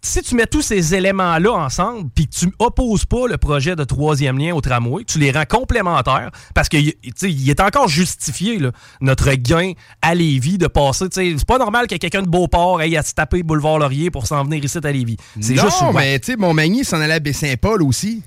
si 0.06 0.22
tu 0.22 0.36
mets 0.36 0.46
tous 0.46 0.62
ces 0.62 0.94
éléments-là 0.96 1.54
ensemble, 1.54 2.10
puis 2.14 2.28
que 2.28 2.36
tu 2.36 2.54
opposes 2.60 3.06
pas 3.06 3.26
le 3.28 3.38
projet 3.38 3.76
de 3.76 3.84
troisième 3.86 4.38
lien 4.38 4.54
au 4.54 4.60
tramway, 4.60 5.06
tu 5.06 5.18
les 5.18 5.32
rends 5.32 5.46
complémentaires, 5.50 6.30
parce 6.54 6.68
que 6.68 6.78
tu 6.78 6.94
sais, 7.16 7.32
il 7.32 7.50
est 7.50 7.62
encore 7.62 7.88
justifié, 7.88 8.60
là, 8.60 8.72
notre 9.00 9.32
gain 9.34 9.72
à 10.02 10.14
Lévis 10.14 10.58
de 10.58 10.68
passer. 10.68 11.08
tu 11.10 11.16
sais, 11.16 11.36
C'est 11.38 11.48
pas 11.48 11.58
normal 11.58 11.88
que 11.88 11.96
quelqu'un 11.96 12.22
de 12.22 12.28
Beauport 12.28 12.80
aille 12.80 12.98
à 12.98 13.02
se 13.04 13.14
taper 13.14 13.44
boulevard 13.44 13.80
Laurier 13.80 14.12
pour 14.12 14.28
s'en 14.28 14.44
venir 14.44 14.64
ici 14.64 14.78
à 14.84 14.92
Lévis. 14.92 15.18
C'est 15.40 15.54
non, 15.56 15.64
juste 15.64 15.78
souvent. 15.78 15.94
mais 15.94 16.20
tu 16.20 16.32
sais, 16.34 16.38
Montmagny 16.38 16.84
s'en 16.84 17.00
allait 17.00 17.14
à 17.14 17.20
Baie-Saint-Paul 17.20 17.82
aussi. 17.84 18.24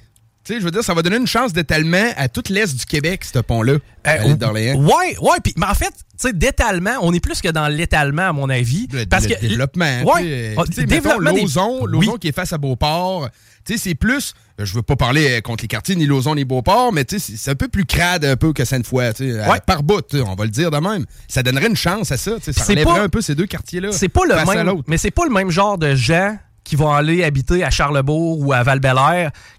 Tu 0.46 0.52
sais, 0.54 0.60
je 0.60 0.64
veux 0.64 0.70
dire, 0.70 0.84
ça 0.84 0.94
va 0.94 1.02
donner 1.02 1.16
une 1.16 1.26
chance 1.26 1.52
d'étalement 1.52 2.12
à 2.16 2.28
toute 2.28 2.50
l'est 2.50 2.72
du 2.72 2.86
Québec, 2.86 3.24
ce 3.24 3.40
pont-là, 3.40 3.78
à 4.04 4.18
l'île 4.18 4.36
d'Orléans. 4.38 4.78
Ouais, 4.80 5.16
ouais, 5.20 5.38
puis 5.42 5.52
mais 5.56 5.66
en 5.66 5.74
fait, 5.74 5.86
tu 5.90 5.92
sais, 6.18 6.32
d'étalement, 6.32 6.92
on 7.02 7.12
est 7.12 7.18
plus 7.18 7.40
que 7.40 7.48
dans 7.48 7.66
l'étalement, 7.66 8.28
à 8.28 8.32
mon 8.32 8.48
avis. 8.48 8.86
Le, 8.92 9.06
parce 9.06 9.26
le 9.26 9.34
que 9.34 9.40
développement. 9.40 10.02
Ouais, 10.04 10.54
ah, 10.56 10.62
développement 10.86 11.32
des- 11.32 11.40
Lauson 11.40 11.80
Oui. 11.92 12.08
qui 12.20 12.28
est 12.28 12.32
face 12.32 12.52
à 12.52 12.58
Beauport. 12.58 13.28
Tu 13.64 13.72
sais, 13.72 13.80
c'est 13.88 13.94
plus. 13.96 14.34
Je 14.60 14.72
veux 14.72 14.82
pas 14.82 14.94
parler 14.94 15.38
euh, 15.38 15.40
contre 15.40 15.64
les 15.64 15.68
quartiers, 15.68 15.96
ni 15.96 16.06
Lauson, 16.06 16.36
ni 16.36 16.44
Beauport, 16.44 16.92
mais 16.92 17.04
tu 17.04 17.18
sais, 17.18 17.36
c'est- 17.36 17.50
un 17.50 17.56
peu 17.56 17.66
plus 17.66 17.84
crade 17.84 18.24
un 18.24 18.36
peu 18.36 18.52
que 18.52 18.64
Sainte-Foy, 18.64 19.12
tu 19.14 19.32
sais, 19.32 19.40
à- 19.40 19.50
Ouais. 19.50 19.58
par 19.66 19.82
bout, 19.82 20.04
on 20.14 20.34
va 20.36 20.44
le 20.44 20.50
dire 20.50 20.70
de 20.70 20.78
même. 20.78 21.04
Ça 21.26 21.42
donnerait 21.42 21.66
une 21.66 21.76
chance 21.76 22.12
à 22.12 22.16
ça, 22.16 22.36
tu 22.36 22.44
sais, 22.44 22.52
ça 22.52 22.62
relèverait 22.64 22.84
pas- 22.98 23.02
un 23.02 23.08
peu 23.08 23.20
ces 23.20 23.34
deux 23.34 23.46
quartiers-là. 23.46 23.90
C'est 23.90 24.08
pas 24.08 24.22
le 24.24 24.36
même, 24.36 24.82
mais 24.86 24.96
c'est 24.96 25.10
pas 25.10 25.24
le 25.24 25.32
même 25.32 25.50
genre 25.50 25.76
de 25.76 25.96
gens 25.96 26.38
qui 26.66 26.74
vont 26.74 26.92
aller 26.92 27.22
habiter 27.22 27.62
à 27.62 27.70
Charlebourg 27.70 28.40
ou 28.40 28.52
à 28.52 28.64
val 28.64 28.80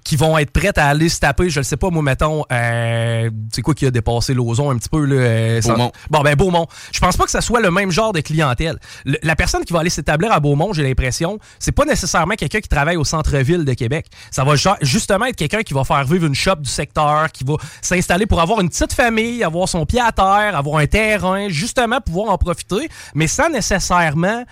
qui 0.04 0.18
vont 0.18 0.38
être 0.38 0.52
prêts 0.52 0.78
à 0.78 0.88
aller 0.90 1.08
se 1.08 1.20
taper, 1.20 1.50
je 1.50 1.62
le 1.62 1.64
sais 1.64 1.78
pas, 1.78 1.90
moi, 1.90 2.04
mettons, 2.04 2.44
euh, 2.52 3.30
c'est 3.54 3.62
quoi 3.62 3.74
qui 3.74 3.86
a 3.86 3.92
dépassé 3.92 4.34
Lauson 4.34 4.70
un 4.72 4.78
petit 4.78 4.90
peu, 4.90 5.06
là? 5.06 5.16
euh, 5.16 5.62
sans- 5.62 5.74
Beaumont. 5.74 5.92
Bon, 6.10 6.22
ben, 6.22 6.36
Beaumont. 6.36 6.68
Je 6.92 7.00
pense 7.00 7.16
pas 7.16 7.24
que 7.24 7.32
ça 7.32 7.40
soit 7.40 7.62
le 7.62 7.72
même 7.72 7.92
genre 7.92 8.12
de 8.12 8.20
clientèle. 8.20 8.78
Le- 9.06 9.18
la 9.24 9.36
personne 9.38 9.64
qui 9.64 9.72
va 9.72 9.80
aller 9.80 9.90
s'établir 9.90 10.32
à 10.34 10.40
Beaumont, 10.42 10.74
j'ai 10.74 10.84
l'impression, 10.84 11.40
c'est 11.60 11.72
pas 11.72 11.86
nécessairement 11.86 12.36
quelqu'un 12.36 12.60
qui 12.60 12.68
travaille 12.68 12.98
au 12.98 13.06
centre-ville 13.06 13.64
de 13.64 13.74
Québec. 13.74 14.08
Ça 14.30 14.44
va 14.44 14.56
ju- 14.58 14.68
justement 14.82 15.26
être 15.28 15.36
quelqu'un 15.38 15.64
qui 15.64 15.74
va 15.74 15.86
faire 15.86 16.04
vivre 16.04 16.26
une 16.26 16.36
shop 16.36 16.58
du 16.58 16.70
secteur, 16.70 17.32
qui 17.32 17.46
va 17.46 17.54
s'installer 17.82 18.26
pour 18.26 18.42
avoir 18.42 18.60
une 18.60 18.68
petite 18.70 18.92
famille, 18.94 19.44
avoir 19.46 19.70
son 19.70 19.86
pied 19.86 20.02
à 20.02 20.12
terre, 20.12 20.56
avoir 20.58 20.80
un 20.80 20.88
terrain, 20.88 21.48
justement 21.48 22.02
pouvoir 22.02 22.32
en 22.32 22.38
profiter, 22.38 22.90
mais 23.16 23.28
sans 23.28 23.50
nécessairement 23.50 24.44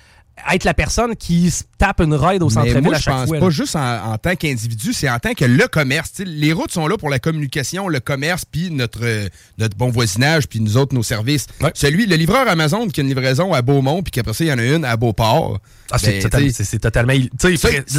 être 0.53 0.63
la 0.65 0.73
personne 0.73 1.15
qui 1.15 1.49
se 1.49 1.63
tape 1.77 2.01
une 2.01 2.13
ride 2.13 2.43
au 2.43 2.49
centre-ville 2.49 2.93
à 2.93 2.97
je 2.97 3.03
chaque 3.03 3.13
pense 3.15 3.27
fois. 3.29 3.39
pas 3.39 3.45
là. 3.45 3.49
juste 3.51 3.75
en, 3.75 4.11
en 4.13 4.17
tant 4.17 4.35
qu'individu, 4.35 4.93
c'est 4.93 5.09
en 5.09 5.17
tant 5.19 5.33
que 5.33 5.45
le 5.45 5.67
commerce. 5.67 6.11
Les 6.19 6.51
routes 6.53 6.71
sont 6.71 6.87
là 6.87 6.97
pour 6.97 7.09
la 7.09 7.19
communication, 7.19 7.87
le 7.87 7.99
commerce, 7.99 8.43
puis 8.45 8.69
notre, 8.69 8.99
euh, 9.03 9.27
notre 9.57 9.75
bon 9.77 9.89
voisinage, 9.89 10.47
puis 10.47 10.59
nous 10.59 10.77
autres, 10.77 10.93
nos 10.93 11.03
services. 11.03 11.47
Ouais. 11.61 11.71
Celui, 11.73 12.05
le 12.05 12.15
livreur 12.15 12.47
Amazon 12.47 12.87
qui 12.87 12.99
a 12.99 13.03
une 13.03 13.09
livraison 13.09 13.53
à 13.53 13.61
Beaumont, 13.61 14.03
puis 14.03 14.11
qu'après 14.11 14.33
ça, 14.33 14.43
il 14.43 14.47
y 14.47 14.53
en 14.53 14.59
a 14.59 14.63
une 14.63 14.85
à 14.85 14.95
Beauport. 14.97 15.59
Ah, 15.91 15.97
c'est 15.97 16.07
Ben, 16.29 16.51
c'est- 16.51 16.79
totalement... 16.79 17.13
c'est 17.37 17.49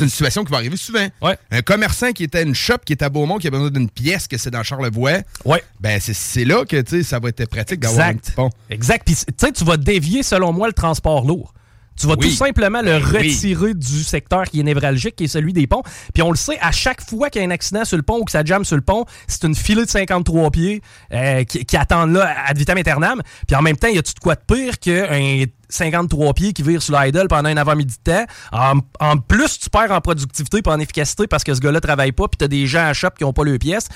une 0.03 0.09
situation 0.11 0.45
qui 0.45 0.51
va 0.53 0.59
arriver 0.59 0.77
souvent. 0.77 1.07
Ouais. 1.23 1.39
Un 1.51 1.63
commerçant 1.63 2.13
qui 2.13 2.25
était 2.25 2.39
à 2.39 2.43
une 2.43 2.55
shop 2.55 2.79
qui 2.85 2.93
est 2.93 3.03
à 3.03 3.09
Beaumont, 3.09 3.39
qui 3.39 3.47
a 3.47 3.51
besoin 3.51 3.71
d'une 3.71 3.89
pièce, 3.91 4.27
que 4.29 4.37
c'est 4.39 4.51
dans 4.51 4.63
Charlevoix, 4.63 5.19
Ouais. 5.45 5.63
ben 5.81 5.99
c'est- 6.01 6.45
là 6.45 6.65
que 6.65 6.83
ça 7.03 7.19
va 7.19 7.29
être 7.31 7.47
pratique 7.49 7.81
d'avoir 7.81 8.07
un 8.07 8.11
Exact. 8.11 8.25
petit 8.27 8.33
pont. 8.33 8.51
Exact. 8.71 9.03
Puis, 9.07 9.15
tu 9.17 9.25
sais, 9.39 9.53
tu 9.53 9.65
vas 9.65 9.77
dévier, 9.77 10.23
selon 10.23 10.53
moi, 10.53 10.67
le 10.67 10.73
transport 10.73 11.25
lourd. 11.27 11.53
Tu 11.99 12.07
vas 12.07 12.15
Oui. 12.19 12.29
tout 12.29 12.35
simplement 12.35 12.81
le 12.83 12.99
Ben 12.99 13.03
oui. 13.13 13.19
retirer 13.29 13.75
du 13.75 14.05
secteur 14.05 14.45
qui 14.45 14.61
est 14.61 14.63
névralgique, 14.63 15.17
qui 15.17 15.25
est 15.25 15.29
celui 15.29 15.53
des 15.53 15.67
ponts. 15.67 15.83
Puis 16.13 16.23
on 16.23 16.31
le 16.31 16.37
sait, 16.37 16.59
à 16.61 16.73
chaque 16.73 17.01
fois 17.01 17.31
qu'il 17.31 17.41
y 17.41 17.45
a 17.45 17.49
un 17.49 17.51
accident 17.51 17.85
sur 17.85 17.97
le 17.97 18.03
pont 18.03 18.19
ou 18.21 18.25
que 18.25 18.31
ça 18.33 18.45
jamme 18.45 18.65
sur 18.65 18.77
le 18.77 18.83
pont, 18.83 19.05
c'est 19.27 19.45
une 19.45 19.55
filée 19.55 19.85
de 19.85 19.91
53 19.91 20.51
pieds 20.51 20.83
euh, 21.13 21.45
qui, 21.45 21.65
qui 21.65 21.77
attendent 21.77 22.13
là 22.13 22.35
ad 22.47 22.59
vitam 22.59 22.77
aeternam. 22.77 23.23
Puis 23.47 23.57
en 23.57 23.63
même 23.63 23.77
temps, 23.77 23.89
il 23.89 23.97
y 23.97 23.99
a-tu 23.99 24.13
de 24.15 24.19
quoi 24.21 24.35
de 24.35 24.41
pire 24.47 24.79
qu'un 24.79 25.45
53 25.69 26.35
pieds 26.35 26.53
qui 26.53 26.63
vire 26.63 26.81
sur 26.83 26.99
l'idle 27.01 27.27
pendant 27.29 27.49
un 27.49 27.57
avant-midi 27.57 27.97
de 28.05 28.13
temps? 28.13 28.27
En, 28.53 28.79
en 29.01 29.17
plus, 29.19 29.59
tu 29.59 29.71
perds 29.71 29.91
en 29.91 30.01
productivité 30.01 30.59
et 30.65 30.69
en 30.69 30.79
efficacité 30.79 31.27
parce 31.27 31.45
que 31.45 31.55
ce 31.55 31.61
gars-là 31.61 31.81
travaille 31.81 32.13
pas 32.13 32.29
puis 32.29 32.37
t'as 32.39 32.49
des 32.49 32.67
gens 32.67 32.87
à 32.87 32.93
shop 32.93 33.11
qui 33.19 33.25
ont 33.25 33.33
pas 33.33 33.45
leurs 33.45 33.59
pièces. 33.59 33.89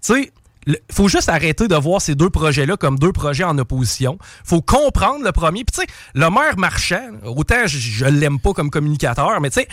Tu 0.00 0.14
sais, 0.14 0.32
il 0.68 0.94
faut 0.94 1.08
juste 1.08 1.28
arrêter 1.28 1.66
de 1.66 1.74
voir 1.74 2.00
ces 2.00 2.14
deux 2.14 2.30
projets-là 2.30 2.76
comme 2.76 2.98
deux 2.98 3.12
projets 3.12 3.44
en 3.44 3.56
opposition. 3.58 4.18
faut 4.44 4.60
comprendre 4.60 5.24
le 5.24 5.32
premier. 5.32 5.64
Puis 5.64 5.74
tu 5.74 5.80
sais, 5.80 5.86
le 6.14 6.30
maire 6.30 6.58
marchand, 6.58 7.10
autant 7.24 7.66
je, 7.66 7.78
je 7.78 8.04
l'aime 8.04 8.38
pas 8.38 8.52
comme 8.52 8.70
communicateur, 8.70 9.40
mais 9.40 9.50
tu 9.50 9.60
sais, 9.60 9.68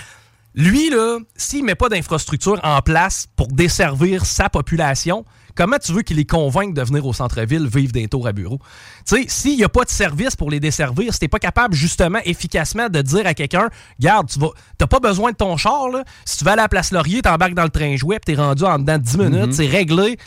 Lui, 0.56 0.90
là, 0.90 1.20
s'il 1.36 1.66
met 1.66 1.76
pas 1.76 1.90
d'infrastructure 1.90 2.60
en 2.64 2.82
place 2.82 3.28
pour 3.36 3.48
desservir 3.48 4.26
sa 4.26 4.50
population, 4.50 5.26
comment 5.54 5.78
tu 5.78 5.92
veux 5.92 6.02
qu'il 6.02 6.16
les 6.16 6.26
convainque 6.26 6.74
de 6.74 6.82
venir 6.82 7.06
au 7.06 7.12
centre-ville 7.12 7.68
vivre 7.68 7.92
des 7.92 8.08
tours 8.08 8.26
à 8.26 8.32
bureau? 8.32 8.60
Tu 9.06 9.18
sais, 9.18 9.26
s'il 9.28 9.58
n'y 9.58 9.66
a 9.66 9.70
pas 9.70 9.84
de 9.84 9.90
service 9.90 10.38
pour 10.38 10.50
les 10.50 10.62
desservir, 10.62 11.14
si 11.14 11.20
t'es 11.20 11.28
pas 11.28 11.40
capable 11.40 11.76
justement 11.76 12.20
efficacement 12.24 12.88
de 12.88 13.02
dire 13.02 13.28
à 13.28 13.34
quelqu'un, 13.34 13.70
garde, 14.00 14.30
tu 14.30 14.40
vas, 14.40 14.52
t'as 14.78 14.88
pas 14.88 15.00
besoin 15.02 15.32
de 15.32 15.36
ton 15.36 15.58
char, 15.58 15.90
là. 15.90 16.06
si 16.24 16.38
tu 16.38 16.46
vas 16.46 16.54
à 16.54 16.56
la 16.56 16.70
place 16.70 16.92
Laurier, 16.92 17.22
t'embarques 17.22 17.54
dans 17.54 17.64
le 17.64 17.70
train 17.70 17.98
jouet, 17.98 18.20
puis 18.20 18.34
t'es 18.34 18.42
rendu 18.42 18.64
en 18.64 18.80
dedans 18.80 18.98
de 18.98 19.04
10 19.04 19.18
minutes, 19.18 19.54
c'est 19.54 19.68
réglé. 19.68 20.18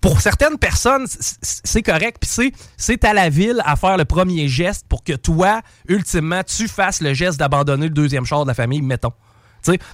Pour 0.00 0.20
certaines 0.20 0.58
personnes, 0.58 1.06
c'est 1.08 1.82
correct, 1.82 2.16
puis 2.20 2.52
c'est- 2.76 3.04
à 3.04 3.12
la 3.12 3.28
ville 3.28 3.60
à 3.64 3.76
faire 3.76 3.96
le 3.96 4.04
premier 4.04 4.48
geste 4.48 4.86
pour 4.88 5.04
que 5.04 5.12
toi, 5.14 5.60
ultimement, 5.88 6.42
tu 6.44 6.68
fasses 6.68 7.00
le 7.00 7.14
geste 7.14 7.38
d'abandonner 7.38 7.86
le 7.86 7.94
deuxième 7.94 8.24
char 8.24 8.44
de 8.44 8.48
la 8.48 8.54
famille, 8.54 8.82
mettons. 8.82 9.12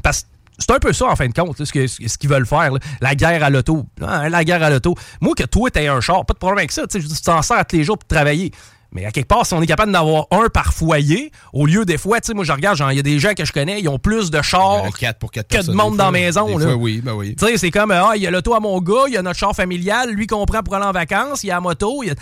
Parce 0.02 0.22
que 0.22 0.28
c'est 0.58 0.70
un 0.72 0.78
peu 0.78 0.92
ça, 0.92 1.06
en 1.06 1.16
fin 1.16 1.28
de 1.28 1.32
compte, 1.32 1.62
ce 1.64 1.72
qu'ils 2.16 2.28
veulent 2.30 2.46
faire. 2.46 2.72
La 3.00 3.14
guerre 3.14 3.44
à 3.44 3.50
l'auto. 3.50 3.86
Ah, 4.02 4.28
la 4.28 4.44
guerre 4.44 4.62
à 4.62 4.70
l'auto. 4.70 4.94
Moi, 5.20 5.34
que 5.36 5.44
toi, 5.44 5.70
t'aies 5.70 5.88
un 5.88 6.00
char, 6.00 6.24
pas 6.26 6.34
de 6.34 6.38
problème 6.38 6.58
avec 6.58 6.72
ça. 6.72 6.86
Tu 6.86 7.00
t'en 7.24 7.42
sers 7.42 7.64
tous 7.66 7.76
les 7.76 7.84
jours 7.84 7.98
pour 7.98 8.08
travailler. 8.08 8.50
Mais 8.92 9.04
à 9.04 9.10
quelque 9.10 9.28
part, 9.28 9.44
si 9.44 9.52
on 9.52 9.60
est 9.60 9.66
capable 9.66 9.92
d'en 9.92 10.00
avoir 10.00 10.26
un 10.30 10.48
par 10.48 10.72
foyer, 10.72 11.30
au 11.52 11.66
lieu 11.66 11.84
des 11.84 11.98
fois, 11.98 12.20
tu 12.20 12.28
sais, 12.28 12.34
moi, 12.34 12.44
je 12.44 12.52
regarde, 12.52 12.76
genre, 12.78 12.90
il 12.90 12.96
y 12.96 13.00
a 13.00 13.02
des 13.02 13.18
gens 13.18 13.34
que 13.34 13.44
je 13.44 13.52
connais, 13.52 13.80
ils 13.80 13.88
ont 13.88 13.98
plus 13.98 14.30
de 14.30 14.40
chars 14.40 14.82
Quatre 14.98 15.18
pour 15.18 15.30
quatre 15.30 15.48
que 15.48 15.66
de 15.66 15.72
monde 15.72 15.96
dans 15.98 16.06
la 16.06 16.10
maison. 16.10 16.46
Des 16.46 16.64
là. 16.64 16.70
fois, 16.72 16.74
oui, 16.76 17.00
ben 17.04 17.12
oui. 17.12 17.36
Tu 17.36 17.46
sais, 17.46 17.58
c'est 17.58 17.70
comme, 17.70 17.90
ah, 17.90 18.12
il 18.16 18.22
y 18.22 18.26
a 18.26 18.30
l'auto 18.30 18.54
à 18.54 18.60
mon 18.60 18.80
gars, 18.80 19.04
il 19.08 19.12
y 19.12 19.16
a 19.18 19.22
notre 19.22 19.38
char 19.38 19.54
familial, 19.54 20.10
lui 20.10 20.26
qu'on 20.26 20.46
prend 20.46 20.62
pour 20.62 20.74
aller 20.74 20.86
en 20.86 20.92
vacances, 20.92 21.42
il 21.44 21.48
y 21.48 21.50
a 21.50 21.54
la 21.56 21.60
moto. 21.60 22.02
il 22.02 22.08
y 22.08 22.10
a- 22.10 22.14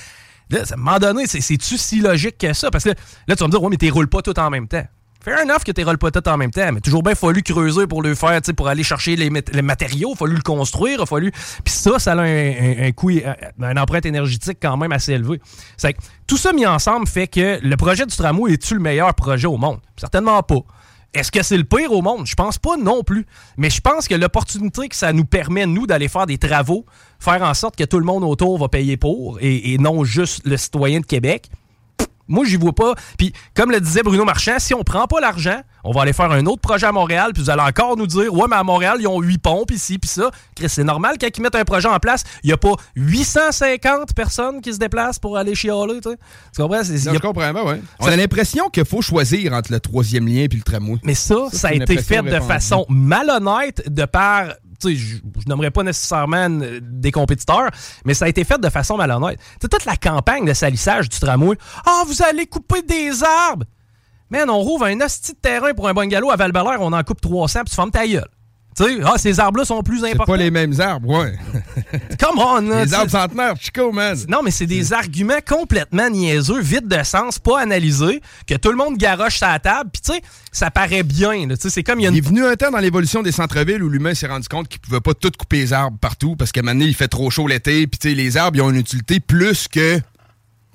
Là, 0.48 0.60
à 0.70 0.74
un 0.74 0.76
moment 0.76 0.98
donné, 0.98 1.26
c'est- 1.26 1.40
c'est-tu 1.40 1.76
si 1.76 2.00
logique 2.00 2.38
que 2.38 2.52
ça? 2.52 2.70
Parce 2.70 2.84
que 2.84 2.90
là, 2.90 3.34
tu 3.34 3.40
vas 3.40 3.46
me 3.46 3.50
dire, 3.50 3.62
ouais, 3.62 3.68
mais 3.70 3.76
tu 3.76 3.90
roules 3.90 4.08
pas 4.08 4.22
tout 4.22 4.38
en 4.38 4.48
même 4.48 4.68
temps. 4.68 4.84
Fair 5.26 5.40
enough 5.42 5.64
que 5.64 5.84
roules 5.84 5.98
pas 5.98 6.12
tout 6.12 6.28
en 6.28 6.36
même 6.36 6.52
temps, 6.52 6.70
mais 6.72 6.80
toujours 6.80 7.02
bien 7.02 7.16
fallu 7.16 7.42
creuser 7.42 7.88
pour 7.88 8.00
le 8.00 8.14
faire, 8.14 8.40
pour 8.56 8.68
aller 8.68 8.84
chercher 8.84 9.16
les, 9.16 9.28
mat- 9.28 9.52
les 9.52 9.60
matériaux, 9.60 10.14
fallu 10.14 10.36
le 10.36 10.40
construire, 10.40 11.04
fallu. 11.04 11.32
Puis 11.64 11.74
ça, 11.74 11.98
ça 11.98 12.12
a 12.12 12.20
un, 12.22 12.92
coût, 12.92 13.10
un, 13.10 13.64
un 13.64 13.76
empreinte 13.76 14.06
énergétique 14.06 14.58
quand 14.62 14.76
même 14.76 14.92
assez 14.92 15.14
élevé. 15.14 15.40
C'est 15.76 15.94
que 15.94 15.98
tout 16.28 16.36
ça 16.36 16.52
mis 16.52 16.64
ensemble 16.64 17.08
fait 17.08 17.26
que 17.26 17.58
le 17.60 17.76
projet 17.76 18.06
du 18.06 18.14
tramway 18.14 18.52
est-tu 18.52 18.74
le 18.74 18.80
meilleur 18.80 19.12
projet 19.16 19.48
au 19.48 19.56
monde? 19.56 19.80
Certainement 19.96 20.40
pas. 20.44 20.60
Est-ce 21.12 21.32
que 21.32 21.42
c'est 21.42 21.56
le 21.56 21.64
pire 21.64 21.90
au 21.90 22.02
monde? 22.02 22.24
Je 22.24 22.36
pense 22.36 22.58
pas 22.58 22.76
non 22.76 23.02
plus. 23.02 23.26
Mais 23.56 23.68
je 23.68 23.80
pense 23.80 24.06
que 24.06 24.14
l'opportunité 24.14 24.88
que 24.88 24.94
ça 24.94 25.12
nous 25.12 25.24
permet, 25.24 25.66
nous, 25.66 25.88
d'aller 25.88 26.06
faire 26.06 26.26
des 26.26 26.38
travaux, 26.38 26.86
faire 27.18 27.42
en 27.42 27.54
sorte 27.54 27.74
que 27.74 27.82
tout 27.82 27.98
le 27.98 28.04
monde 28.04 28.22
autour 28.22 28.58
va 28.58 28.68
payer 28.68 28.96
pour, 28.96 29.38
et, 29.40 29.76
non 29.78 30.04
juste 30.04 30.42
le 30.46 30.56
citoyen 30.56 31.00
de 31.00 31.06
Québec, 31.06 31.50
moi, 32.28 32.44
j'y 32.44 32.56
vois 32.56 32.74
pas. 32.74 32.94
Puis, 33.18 33.32
comme 33.54 33.70
le 33.70 33.80
disait 33.80 34.02
Bruno 34.02 34.24
Marchand, 34.24 34.56
si 34.58 34.74
on 34.74 34.82
prend 34.82 35.06
pas 35.06 35.20
l'argent, 35.20 35.60
on 35.84 35.92
va 35.92 36.02
aller 36.02 36.12
faire 36.12 36.30
un 36.32 36.44
autre 36.46 36.60
projet 36.60 36.86
à 36.86 36.92
Montréal, 36.92 37.30
puis 37.32 37.42
vous 37.42 37.50
allez 37.50 37.62
encore 37.62 37.96
nous 37.96 38.06
dire, 38.08 38.32
ouais, 38.34 38.46
mais 38.50 38.56
à 38.56 38.64
Montréal, 38.64 38.96
ils 39.00 39.06
ont 39.06 39.20
huit 39.20 39.38
pompes 39.38 39.70
ici, 39.70 39.98
puis 39.98 40.08
ça. 40.10 40.30
Chris, 40.56 40.68
c'est 40.68 40.82
normal 40.84 41.16
quand 41.20 41.28
ils 41.36 41.40
mettent 41.40 41.54
un 41.54 41.64
projet 41.64 41.88
en 41.88 41.98
place, 41.98 42.24
il 42.42 42.50
y 42.50 42.52
a 42.52 42.56
pas 42.56 42.74
850 42.96 44.14
personnes 44.14 44.60
qui 44.60 44.72
se 44.72 44.78
déplacent 44.78 45.18
pour 45.18 45.36
aller 45.36 45.54
chialer, 45.54 46.00
tu 46.02 46.10
sais. 46.10 46.16
Tu 46.54 46.62
comprends? 46.62 46.82
C'est- 46.84 47.04
Non, 47.06 47.12
a- 47.12 47.14
je 47.14 47.18
comprends, 47.20 47.52
ben 47.52 47.62
ouais. 47.64 47.80
On 48.00 48.06
a 48.06 48.16
l'impression 48.16 48.68
qu'il 48.70 48.84
faut 48.84 49.02
choisir 49.02 49.52
entre 49.52 49.72
le 49.72 49.80
troisième 49.80 50.26
lien 50.26 50.42
et 50.42 50.48
le 50.48 50.62
tramway. 50.62 50.98
Mais 51.04 51.14
ça, 51.14 51.34
ça, 51.52 51.58
c'est 51.58 51.66
a 51.68 51.74
été 51.74 51.96
fait 52.02 52.22
de 52.22 52.40
façon 52.40 52.84
malhonnête 52.88 53.82
de 53.92 54.04
par. 54.04 54.46
Je, 54.82 54.88
je 54.96 55.48
nommerais 55.48 55.70
pas 55.70 55.82
nécessairement 55.82 56.48
des 56.80 57.12
compétiteurs, 57.12 57.70
mais 58.04 58.14
ça 58.14 58.26
a 58.26 58.28
été 58.28 58.44
fait 58.44 58.60
de 58.60 58.68
façon 58.68 58.96
malhonnête. 58.96 59.38
Tu 59.60 59.68
toute 59.68 59.84
la 59.84 59.96
campagne 59.96 60.44
de 60.44 60.54
salissage 60.54 61.08
du 61.08 61.18
tramway. 61.18 61.56
Ah, 61.84 62.02
vous 62.06 62.22
allez 62.22 62.46
couper 62.46 62.82
des 62.82 63.22
arbres! 63.22 63.64
Man, 64.28 64.50
on 64.50 64.58
rouvre 64.58 64.86
un 64.86 65.00
hostie 65.00 65.34
de 65.34 65.38
terrain 65.38 65.72
pour 65.72 65.88
un 65.88 65.94
bungalow 65.94 66.30
à 66.30 66.36
val 66.36 66.52
on 66.80 66.92
en 66.92 67.04
coupe 67.04 67.20
300 67.20 67.60
puis 67.60 67.70
tu 67.70 67.76
fermes 67.76 67.90
ta 67.92 68.06
gueule. 68.06 68.28
Tu 68.76 68.84
sais, 68.84 68.98
ah, 69.04 69.14
ces 69.16 69.40
arbres-là 69.40 69.64
sont 69.64 69.82
plus 69.82 70.00
C'est 70.00 70.10
importants. 70.12 70.32
pas 70.32 70.36
les 70.36 70.50
mêmes 70.50 70.78
arbres, 70.80 71.08
ouais. 71.08 71.34
Come 72.20 72.38
on, 72.38 72.60
là, 72.60 72.84
Les 72.84 72.92
arbres 72.92 73.10
centenaires, 73.10 73.54
Chico, 73.58 73.90
man. 73.90 74.16
Non, 74.28 74.40
mais 74.44 74.50
c'est 74.50 74.66
des 74.66 74.92
arguments 74.92 75.38
complètement 75.46 76.10
niaiseux, 76.10 76.60
vides 76.60 76.86
de 76.88 77.02
sens, 77.02 77.38
pas 77.38 77.60
analysés, 77.60 78.20
que 78.46 78.54
tout 78.54 78.70
le 78.70 78.76
monde 78.76 78.98
garoche 78.98 79.38
sa 79.38 79.58
table, 79.58 79.88
puis 79.90 80.02
tu 80.02 80.12
sais, 80.12 80.20
ça 80.52 80.70
paraît 80.70 81.02
bien. 81.02 81.46
là. 81.46 81.56
Tu 81.56 81.62
sais, 81.62 81.70
C'est 81.70 81.82
comme 81.82 82.00
il 82.00 82.04
y 82.04 82.06
a 82.06 82.10
Il 82.10 82.18
est 82.18 82.20
venu 82.20 82.44
un 82.44 82.54
temps 82.54 82.70
dans 82.70 82.78
l'évolution 82.78 83.22
des 83.22 83.32
centres-villes 83.32 83.82
où 83.82 83.88
l'humain 83.88 84.12
s'est 84.14 84.26
rendu 84.26 84.48
compte 84.48 84.68
qu'il 84.68 84.80
pouvait 84.80 85.00
pas 85.00 85.14
tout 85.14 85.30
couper 85.38 85.56
les 85.58 85.72
arbres 85.72 85.96
partout 85.98 86.36
parce 86.36 86.52
qu'à 86.52 86.60
un 86.60 86.64
moment 86.64 86.74
donné, 86.74 86.86
il 86.86 86.94
fait 86.94 87.08
trop 87.08 87.30
chaud 87.30 87.46
l'été. 87.48 87.86
Puis 87.86 87.98
tu 87.98 88.08
sais, 88.10 88.14
les 88.14 88.36
arbres, 88.36 88.58
ils 88.58 88.62
ont 88.62 88.70
une 88.70 88.76
utilité 88.76 89.20
plus 89.20 89.68
que, 89.68 89.98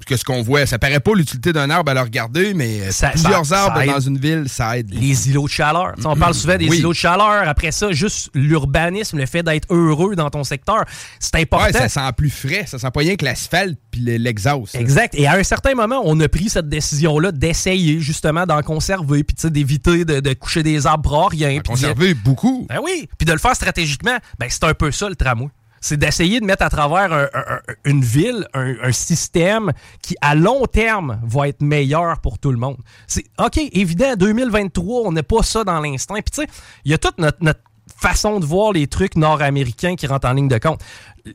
que 0.05 0.17
ce 0.17 0.23
qu'on 0.23 0.41
voit. 0.41 0.65
Ça 0.65 0.79
paraît 0.79 0.99
pas 0.99 1.13
l'utilité 1.15 1.53
d'un 1.53 1.69
arbre 1.69 1.91
à 1.91 1.93
le 1.93 2.01
regarder, 2.01 2.53
mais 2.53 2.81
euh, 2.81 2.91
Ça- 2.91 3.09
plusieurs 3.09 3.45
ça- 3.45 3.63
arbres 3.65 3.83
dans 3.85 3.99
une 3.99 4.17
ville, 4.17 4.45
ça 4.47 4.77
aide. 4.77 4.89
les 4.93 5.29
îlots 5.29 5.45
de 5.45 5.49
chaleur. 5.51 5.93
On 6.05 6.15
parle 6.15 6.33
souvent 6.33 6.57
des 6.57 6.67
Oui. 6.67 6.79
îlots 6.79 6.91
de 6.91 6.95
chaleur. 6.97 7.47
Après 7.47 7.71
ça, 7.71 7.91
juste 7.91 8.29
l'urbanisme, 8.33 9.17
le 9.17 9.25
fait 9.25 9.43
d'être 9.43 9.67
heureux 9.73 10.15
dans 10.15 10.29
ton 10.29 10.43
secteur, 10.43 10.85
c'est 11.19 11.35
important. 11.35 11.65
Ouais, 11.65 11.73
ça 11.73 11.89
sent 11.89 12.11
plus 12.17 12.29
frais. 12.29 12.65
Ça 12.67 12.77
sent 12.79 12.91
pas 12.93 12.99
rien 13.01 13.15
que 13.15 13.25
l'asphalte 13.25 13.77
puis 13.91 14.01
le- 14.01 14.17
l'exhaust. 14.17 14.75
Exact. 14.75 15.13
Et 15.15 15.27
à 15.27 15.33
un 15.33 15.43
certain 15.43 15.73
moment, 15.75 16.01
on 16.05 16.19
a 16.19 16.27
pris 16.27 16.49
cette 16.49 16.69
décision-là 16.69 17.31
d'essayer 17.31 17.99
justement 17.99 18.45
d'en 18.45 18.61
conserver, 18.61 19.23
puis 19.23 19.35
d'éviter 19.49 20.05
de, 20.05 20.19
de 20.19 20.33
coucher 20.33 20.63
des 20.63 20.85
arbres 20.87 21.09
pour 21.09 21.29
rien. 21.29 21.59
Conserver 21.65 22.13
beaucoup. 22.13 22.65
Ben 22.69 22.79
oui. 22.83 23.07
Puis 23.17 23.25
de 23.25 23.33
le 23.33 23.39
faire 23.39 23.55
stratégiquement, 23.55 24.17
ben 24.39 24.47
c'est 24.49 24.63
un 24.63 24.73
peu 24.73 24.91
ça 24.91 25.09
le 25.09 25.15
tramway. 25.15 25.47
C'est 25.81 25.97
d'essayer 25.97 26.39
de 26.39 26.45
mettre 26.45 26.63
à 26.63 26.69
travers 26.69 27.11
un- 27.11 27.27
un- 27.33 27.55
un- 27.55 27.73
une 27.85 28.01
ville 28.03 28.47
un, 28.53 28.75
un 28.83 28.91
système 28.91 29.71
qui, 30.01 30.15
à 30.21 30.35
long 30.35 30.65
terme, 30.67 31.19
va 31.23 31.47
être 31.47 31.61
meilleur 31.61 32.19
pour 32.21 32.37
tout 32.39 32.51
le 32.51 32.57
monde. 32.57 32.77
C'est 33.07 33.25
OK, 33.43 33.57
évident, 33.57 34.13
2023, 34.15 35.01
on 35.07 35.11
n'a 35.11 35.23
pas 35.23 35.41
ça 35.43 35.63
dans 35.63 35.79
l'instinct. 35.79 36.15
Puis 36.15 36.31
tu 36.31 36.41
sais, 36.43 36.47
il 36.85 36.91
y 36.91 36.93
a 36.93 36.97
toute 36.97 37.17
notre, 37.17 37.39
notre 37.41 37.59
façon 37.97 38.39
de 38.39 38.45
voir 38.45 38.71
les 38.73 38.87
trucs 38.87 39.15
nord-américains 39.15 39.95
qui 39.95 40.07
rentrent 40.07 40.27
en 40.27 40.33
ligne 40.33 40.47
de 40.47 40.57
compte. 40.57 40.81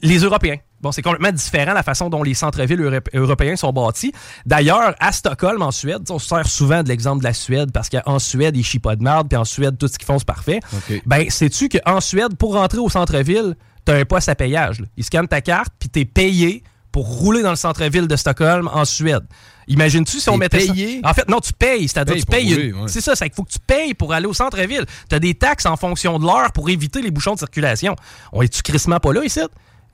Les 0.02 0.18
Européens. 0.18 0.56
Bon, 0.80 0.92
c'est 0.92 1.02
complètement 1.02 1.32
différent 1.32 1.72
la 1.72 1.82
façon 1.82 2.10
dont 2.10 2.22
les 2.22 2.34
centres-villes 2.34 2.80
europ- 2.80 3.08
européens 3.14 3.56
sont 3.56 3.72
bâtis. 3.72 4.12
D'ailleurs, 4.44 4.94
à 5.00 5.10
Stockholm, 5.10 5.62
en 5.62 5.70
Suède, 5.70 6.02
on 6.10 6.18
se 6.18 6.28
sert 6.28 6.46
souvent 6.46 6.82
de 6.82 6.88
l'exemple 6.88 7.20
de 7.20 7.24
la 7.24 7.32
Suède 7.32 7.72
parce 7.72 7.88
qu'en 7.88 8.18
Suède, 8.18 8.56
ils 8.56 8.62
chient 8.64 8.78
pas 8.78 8.94
de 8.94 9.02
merde, 9.02 9.28
puis 9.28 9.36
en 9.38 9.44
Suède, 9.44 9.78
tout 9.78 9.88
ce 9.88 9.98
qu'ils 9.98 10.06
font, 10.06 10.18
c'est 10.18 10.26
parfait. 10.26 10.60
OK. 10.72 11.02
Ben, 11.06 11.30
sais-tu 11.30 11.68
qu'en 11.68 12.00
Suède, 12.00 12.36
pour 12.36 12.54
rentrer 12.54 12.78
au 12.78 12.88
centre-ville, 12.90 13.56
t'as 13.86 13.96
un 13.98 14.04
poste 14.04 14.28
à 14.28 14.34
payage. 14.34 14.80
là. 14.80 14.86
Ils 14.98 15.04
scannent 15.04 15.28
ta 15.28 15.40
carte, 15.40 15.72
puis 15.78 15.88
t'es 15.88 16.04
payé 16.04 16.62
pour 16.92 17.06
rouler 17.06 17.42
dans 17.42 17.50
le 17.50 17.56
centre-ville 17.56 18.06
de 18.06 18.16
Stockholm 18.16 18.68
en 18.72 18.84
Suède. 18.84 19.24
Imagines-tu 19.68 20.20
si 20.20 20.28
on 20.30 20.36
mettait 20.36 20.60
ça-? 20.60 20.72
En 21.04 21.12
fait, 21.14 21.28
non, 21.28 21.40
tu 21.40 21.52
payes. 21.52 21.88
C'est-à-dire, 21.88 22.14
tu 22.16 22.24
payes. 22.24 22.72
ouais. 22.72 22.88
C'est 22.88 23.00
ça, 23.00 23.16
c'est 23.16 23.26
qu'il 23.28 23.34
faut 23.34 23.42
que 23.44 23.52
tu 23.52 23.58
payes 23.58 23.94
pour 23.94 24.12
aller 24.12 24.26
au 24.26 24.32
centre-ville. 24.34 24.84
T'as 25.08 25.18
des 25.18 25.34
taxes 25.34 25.66
en 25.66 25.76
fonction 25.76 26.18
de 26.18 26.24
l'heure 26.24 26.52
pour 26.52 26.70
éviter 26.70 27.02
les 27.02 27.10
bouchons 27.10 27.34
de 27.34 27.38
circulation. 27.38 27.96
On 28.32 28.42
est-tu 28.42 28.62
crissement 28.62 28.98
pas 29.00 29.12
là 29.12 29.24
ici? 29.24 29.40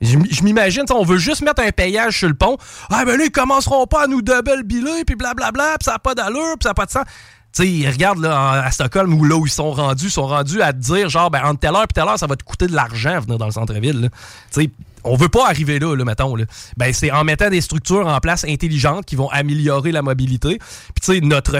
Je 0.01 0.17
je 0.29 0.43
m'imagine, 0.43 0.83
tu 0.85 0.91
on 0.93 1.03
veut 1.05 1.17
juste 1.17 1.41
mettre 1.43 1.61
un 1.63 1.71
payage 1.71 2.19
sur 2.19 2.27
le 2.27 2.33
pont. 2.33 2.57
Ah, 2.89 3.05
ben 3.05 3.17
là, 3.17 3.23
ils 3.25 3.31
commenceront 3.31 3.85
pas 3.87 4.03
à 4.03 4.07
nous 4.07 4.21
double 4.21 4.63
biler, 4.63 5.05
puis 5.05 5.15
blablabla, 5.15 5.77
puis 5.79 5.85
ça 5.85 5.93
n'a 5.93 5.99
pas 5.99 6.13
d'allure, 6.13 6.55
puis 6.59 6.63
ça 6.63 6.69
n'a 6.69 6.73
pas 6.73 6.85
de 6.85 6.91
sens. 6.91 7.05
Sais, 7.53 7.63
regarde 7.87 8.19
là, 8.19 8.63
à 8.63 8.71
Stockholm, 8.71 9.13
où 9.13 9.23
là 9.23 9.35
où 9.35 9.45
ils 9.45 9.51
sont 9.51 9.71
rendus, 9.71 10.05
ils 10.05 10.11
sont 10.11 10.25
rendus 10.25 10.61
à 10.61 10.73
te 10.73 10.79
dire, 10.79 11.09
genre, 11.09 11.29
ben, 11.29 11.43
entre 11.43 11.59
telle 11.59 11.75
heure 11.75 11.83
et 11.83 11.93
telle 11.93 12.07
heure, 12.07 12.17
ça 12.17 12.25
va 12.25 12.35
te 12.35 12.43
coûter 12.43 12.65
de 12.65 12.73
l'argent 12.73 13.19
venir 13.19 13.37
dans 13.37 13.45
le 13.45 13.51
centre-ville. 13.51 14.09
Tu 14.51 14.71
on 15.03 15.15
veut 15.15 15.29
pas 15.29 15.47
arriver 15.47 15.79
là, 15.79 15.95
là 15.95 16.05
mettons. 16.05 16.35
Ben, 16.77 16.93
c'est 16.93 17.11
en 17.11 17.23
mettant 17.23 17.49
des 17.49 17.61
structures 17.61 18.07
en 18.07 18.19
place 18.19 18.43
intelligentes 18.45 19.05
qui 19.05 19.15
vont 19.15 19.29
améliorer 19.29 19.91
la 19.91 20.01
mobilité. 20.01 20.59
Puis, 20.95 21.19
tu 21.19 21.25
notre, 21.25 21.59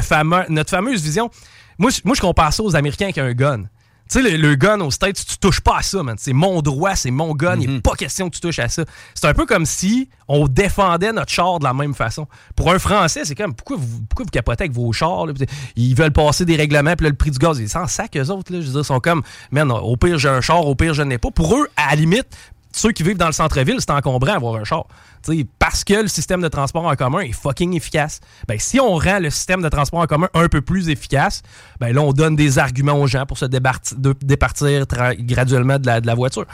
notre 0.50 0.70
fameuse 0.70 1.04
vision, 1.04 1.30
moi, 1.78 1.92
moi, 2.06 2.16
je 2.16 2.22
compare 2.22 2.54
ça 2.54 2.64
aux 2.64 2.76
Américains 2.76 3.06
avec 3.06 3.18
un 3.18 3.34
gun. 3.34 3.64
Tu 4.14 4.22
sais, 4.22 4.30
le, 4.30 4.38
le 4.38 4.54
gun 4.54 4.80
aux 4.82 4.92
States, 4.92 5.26
tu 5.28 5.40
touches 5.40 5.62
pas 5.62 5.78
à 5.78 5.82
ça, 5.82 6.04
man. 6.04 6.16
C'est 6.20 6.34
mon 6.34 6.62
droit, 6.62 6.96
c'est 6.96 7.10
mon 7.10 7.34
gun. 7.34 7.60
Il 7.60 7.68
n'est 7.68 7.82
pas 7.82 7.96
question 7.96 8.30
que 8.30 8.36
tu 8.36 8.42
touches 8.42 8.60
à 8.60 8.70
ça. 8.70 8.86
C'est 9.16 9.26
un 9.26 9.34
peu 9.34 9.48
comme 9.48 9.66
si 9.66 10.08
on 10.28 10.48
défendait 10.48 11.12
notre 11.12 11.32
char 11.32 11.58
de 11.58 11.64
la 11.64 11.74
même 11.74 11.96
façon. 11.96 12.28
Pour 12.56 12.72
un 12.72 12.78
Français, 12.78 13.22
c'est 13.26 13.34
comme, 13.34 13.56
pourquoi 13.56 13.78
vous, 13.78 14.02
pourquoi 14.08 14.26
vous 14.26 14.30
capotez 14.30 14.66
avec 14.66 14.72
vos 14.72 14.94
chars? 14.94 15.26
là? 15.26 15.34
Ils 15.76 15.96
veulent 15.96 16.12
passer 16.12 16.46
des 16.46 16.56
règlements, 16.56 16.96
puis 16.96 17.06
là, 17.06 17.10
le 17.10 17.16
prix 17.16 17.32
du 17.32 17.40
gaz, 17.40 17.58
ils 17.58 17.68
s'en 17.68 17.88
sac, 17.88 18.16
eux 18.16 18.30
autres. 18.30 18.54
Là. 18.54 18.62
Je 18.62 18.68
veux 18.68 18.74
dire, 18.74 18.86
sont 18.86 19.00
comme, 19.00 19.24
man, 19.50 19.72
au 19.72 19.98
pire, 19.98 20.20
j'ai 20.20 20.30
un 20.30 20.42
char, 20.42 20.64
au 20.64 20.76
pire, 20.76 20.94
je 20.94 21.02
n'ai 21.02 21.18
pas. 21.18 21.32
Pour 21.32 21.56
eux, 21.56 21.68
à 21.76 21.90
la 21.90 21.96
limite, 21.96 22.28
ceux 22.74 22.92
qui 22.92 23.04
vivent 23.04 23.18
dans 23.18 23.28
le 23.28 23.34
centre-ville, 23.34 23.78
c'est 23.80 23.92
encombrant 23.92 24.34
avoir 24.34 24.56
un 24.56 24.64
char. 24.64 24.88
Tu 25.24 25.38
sais, 25.38 25.48
parce 25.60 25.84
que 25.84 25.94
le 25.94 26.08
système 26.08 26.42
de 26.42 26.48
transport 26.48 26.86
en 26.86 26.96
commun 26.96 27.20
est 27.20 27.32
fucking 27.32 27.76
efficace. 27.76 28.20
Ben, 28.48 28.60
si 28.60 28.80
on 28.80 28.96
rend 28.96 29.20
le 29.20 29.30
système 29.30 29.62
de 29.62 29.70
transport 29.70 30.02
en 30.02 30.08
commun 30.08 30.28
un 30.34 30.48
peu 30.48 30.62
plus 30.62 30.90
efficace, 30.90 31.44
ben 31.80 31.94
là, 31.94 32.02
on 32.02 32.12
donne 32.12 32.36
des 32.36 32.60
arguments 32.60 33.00
aux 33.00 33.08
gens 33.08 33.26
pour 33.26 33.38
se 33.38 33.46
départir 33.46 34.86
graduellement 35.20 35.78
de 35.78 36.06
la, 36.06 36.16
voiture. 36.16 36.46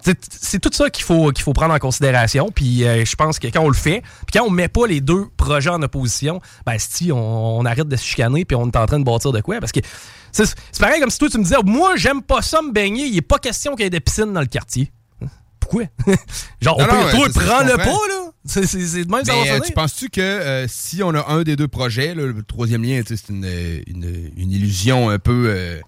C'est 0.00 0.60
tout 0.60 0.70
ça 0.72 0.90
qu'il 0.90 1.04
faut, 1.04 1.32
faut 1.38 1.52
prendre 1.52 1.74
en 1.74 1.78
considération. 1.78 2.50
Puis 2.54 2.84
euh, 2.84 3.04
je 3.04 3.16
pense 3.16 3.38
que 3.38 3.48
quand 3.48 3.60
on 3.60 3.68
le 3.68 3.74
fait, 3.74 4.02
puis 4.26 4.38
quand 4.38 4.46
on 4.46 4.50
met 4.50 4.68
pas 4.68 4.86
les 4.86 5.00
deux 5.00 5.26
projets 5.36 5.70
en 5.70 5.82
opposition, 5.82 6.40
ben 6.64 6.76
si 6.78 7.10
on, 7.12 7.64
arrête 7.64 7.88
de 7.88 7.96
se 7.96 8.04
chicaner 8.04 8.44
puis 8.44 8.54
on 8.54 8.66
est 8.66 8.76
en 8.76 8.86
train 8.86 9.00
de 9.00 9.04
bâtir 9.04 9.32
de 9.32 9.40
quoi? 9.40 9.58
Parce 9.58 9.72
que 9.72 9.80
c'est 10.30 10.46
c'est 10.46 10.80
pareil 10.80 11.00
comme 11.00 11.10
si 11.10 11.18
toi 11.18 11.28
tu 11.28 11.38
me 11.38 11.42
disais, 11.42 11.56
moi 11.64 11.96
j'aime 11.96 12.22
pas 12.22 12.42
ça 12.42 12.62
me 12.62 12.72
baigner, 12.72 13.06
il 13.06 13.16
est 13.16 13.22
pas 13.22 13.38
question 13.38 13.74
qu'il 13.74 13.84
y 13.84 13.86
ait 13.86 13.90
des 13.90 14.00
piscines 14.00 14.32
dans 14.32 14.40
le 14.40 14.46
quartier. 14.46 14.92
Pourquoi? 15.60 15.84
Genre, 16.60 16.78
Non, 16.78 16.86
non, 16.86 17.00
c'est 17.10 17.16
ça, 17.16 17.16
je 17.26 17.32
prends-le 17.46 17.76
pas, 17.76 17.84
là. 17.84 18.32
C'est 18.44 18.60
de 18.62 19.10
même, 19.10 19.24
ça 19.24 19.32
va 19.34 19.40
euh, 19.56 19.60
tu 19.66 19.72
penses-tu 19.72 20.08
que 20.08 20.20
euh, 20.20 20.66
si 20.68 21.02
on 21.02 21.14
a 21.14 21.26
un 21.28 21.42
des 21.42 21.56
deux 21.56 21.68
projets, 21.68 22.14
là, 22.14 22.24
le 22.26 22.42
troisième 22.42 22.82
lien, 22.82 23.02
c'est 23.06 23.28
une, 23.28 23.44
euh, 23.44 23.80
une- 23.86 24.30
une 24.36 24.50
illusion 24.52 25.10
un 25.10 25.18
peu. 25.18 25.46
euh, 25.48 25.80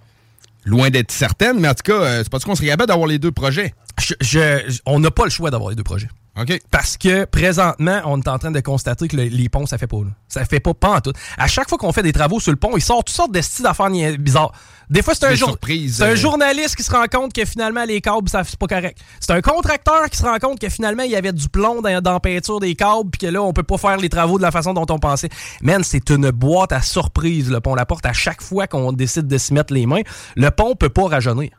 loin 0.66 0.90
d'être 0.90 1.10
certaine, 1.10 1.58
mais 1.58 1.68
en 1.68 1.74
tout 1.74 1.82
cas, 1.90 2.18
c'est 2.22 2.28
pas 2.28 2.38
tout 2.38 2.46
qu'on 2.46 2.54
serait 2.54 2.66
capable 2.66 2.88
d'avoir 2.88 3.06
les 3.08 3.18
deux 3.18 3.32
projets. 3.32 3.72
Je- 3.98 4.12
je- 4.20 4.62
je- 4.68 4.80
on 4.84 5.00
n'a 5.00 5.10
pas 5.10 5.24
le 5.24 5.30
choix 5.30 5.50
d'avoir 5.50 5.70
les 5.70 5.76
deux 5.76 5.82
projets. 5.82 6.08
OK? 6.38 6.58
Parce 6.70 6.96
que 6.96 7.24
présentement, 7.24 8.00
on 8.04 8.20
est 8.20 8.28
en 8.28 8.38
train 8.38 8.50
de 8.52 8.60
constater 8.60 9.08
que 9.08 9.16
le- 9.16 9.24
les 9.24 9.48
ponts, 9.48 9.66
ça 9.66 9.78
fait 9.78 9.86
pas. 9.88 9.98
Là. 9.98 10.10
Ça 10.28 10.44
fait 10.44 10.60
pas, 10.60 10.74
pas 10.74 10.96
en 10.96 11.00
tout. 11.00 11.12
À 11.36 11.48
chaque 11.48 11.68
fois 11.68 11.76
qu'on 11.76 11.92
fait 11.92 12.04
des 12.04 12.12
travaux 12.12 12.38
sur 12.38 12.52
le 12.52 12.56
pont, 12.56 12.76
il 12.76 12.80
sort 12.82 13.02
toutes 13.04 13.14
sortes 13.16 13.32
de 13.32 13.40
styles 13.40 13.64
d'affaires 13.64 13.90
bizarres. 14.18 14.52
Des 14.88 15.02
fois, 15.02 15.14
c'est 15.14 15.24
un, 15.26 15.30
Des 15.30 15.36
jour- 15.36 15.48
surprises, 15.50 15.96
c'est 15.98 16.04
un 16.04 16.10
euh. 16.10 16.16
journaliste 16.16 16.76
qui 16.76 16.82
se 16.82 16.90
rend 16.90 17.04
compte 17.06 17.32
que 17.32 17.44
finalement, 17.44 17.84
les 17.84 18.00
câbles, 18.00 18.28
ça 18.28 18.42
c'est 18.44 18.58
pas 18.58 18.66
correct. 18.66 18.98
C'est 19.20 19.32
un 19.32 19.40
contracteur 19.40 20.08
qui 20.10 20.18
se 20.18 20.22
rend 20.24 20.38
compte 20.38 20.58
que 20.60 20.68
finalement, 20.68 21.02
il 21.02 21.10
y 21.10 21.16
avait 21.16 21.32
du 21.32 21.48
plomb 21.48 21.80
dans, 21.82 22.00
dans 22.00 22.12
la 22.12 22.20
peinture 22.20 22.58
des 22.60 22.74
câbles, 22.74 23.10
puis 23.10 23.26
que 23.26 23.32
là, 23.32 23.42
on 23.42 23.52
peut 23.52 23.62
pas 23.62 23.78
faire 23.78 23.96
les 23.98 24.08
travaux 24.08 24.38
de 24.38 24.42
la 24.42 24.50
façon 24.50 24.72
dont 24.74 24.86
on 24.88 24.98
pensait. 24.98 25.28
Man, 25.62 25.82
c'est 25.84 26.10
une 26.10 26.30
boîte 26.30 26.72
à 26.72 26.80
surprise, 26.82 27.50
le 27.50 27.60
pont 27.60 27.74
La 27.74 27.86
Porte. 27.86 28.06
À 28.06 28.12
chaque 28.12 28.42
fois 28.42 28.66
qu'on 28.66 28.92
décide 28.92 29.26
de 29.28 29.38
s'y 29.38 29.52
mettre 29.52 29.72
les 29.74 29.86
mains, 29.86 30.02
le 30.36 30.50
pont 30.50 30.74
peut 30.76 30.88
pas 30.90 31.06
rajeunir. 31.08 31.50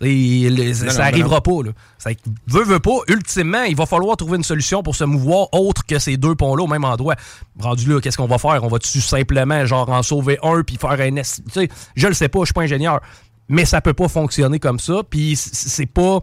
Ça 0.00 0.84
non, 0.94 1.00
arrivera 1.00 1.40
pas. 1.42 1.62
Là. 1.64 1.70
Ça 1.98 2.10
veut, 2.46 2.64
veut 2.64 2.80
pas. 2.80 2.98
Ultimement, 3.08 3.62
il 3.64 3.76
va 3.76 3.86
falloir 3.86 4.16
trouver 4.16 4.36
une 4.38 4.44
solution 4.44 4.82
pour 4.82 4.96
se 4.96 5.04
mouvoir 5.04 5.48
autre 5.52 5.84
que 5.86 5.98
ces 5.98 6.16
deux 6.16 6.34
ponts-là 6.34 6.64
au 6.64 6.66
même 6.66 6.84
endroit. 6.84 7.16
Rendu 7.58 7.86
là, 7.92 8.00
qu'est-ce 8.00 8.16
qu'on 8.16 8.26
va 8.26 8.38
faire? 8.38 8.64
On 8.64 8.68
va-tu 8.68 9.00
simplement 9.00 9.64
genre 9.66 9.88
en 9.90 10.02
sauver 10.02 10.38
un 10.42 10.62
puis 10.62 10.76
faire 10.76 10.92
un... 10.92 11.16
es- 11.16 11.22
Tu 11.22 11.50
sais, 11.52 11.68
je 11.94 12.06
le 12.08 12.14
sais 12.14 12.28
pas, 12.28 12.40
je 12.40 12.44
suis 12.46 12.54
pas 12.54 12.62
ingénieur. 12.62 13.00
Mais 13.48 13.64
ça 13.64 13.80
peut 13.80 13.94
pas 13.94 14.08
fonctionner 14.08 14.58
comme 14.58 14.78
ça. 14.78 15.02
Puis 15.08 15.36
c'est 15.36 15.86
pas... 15.86 16.20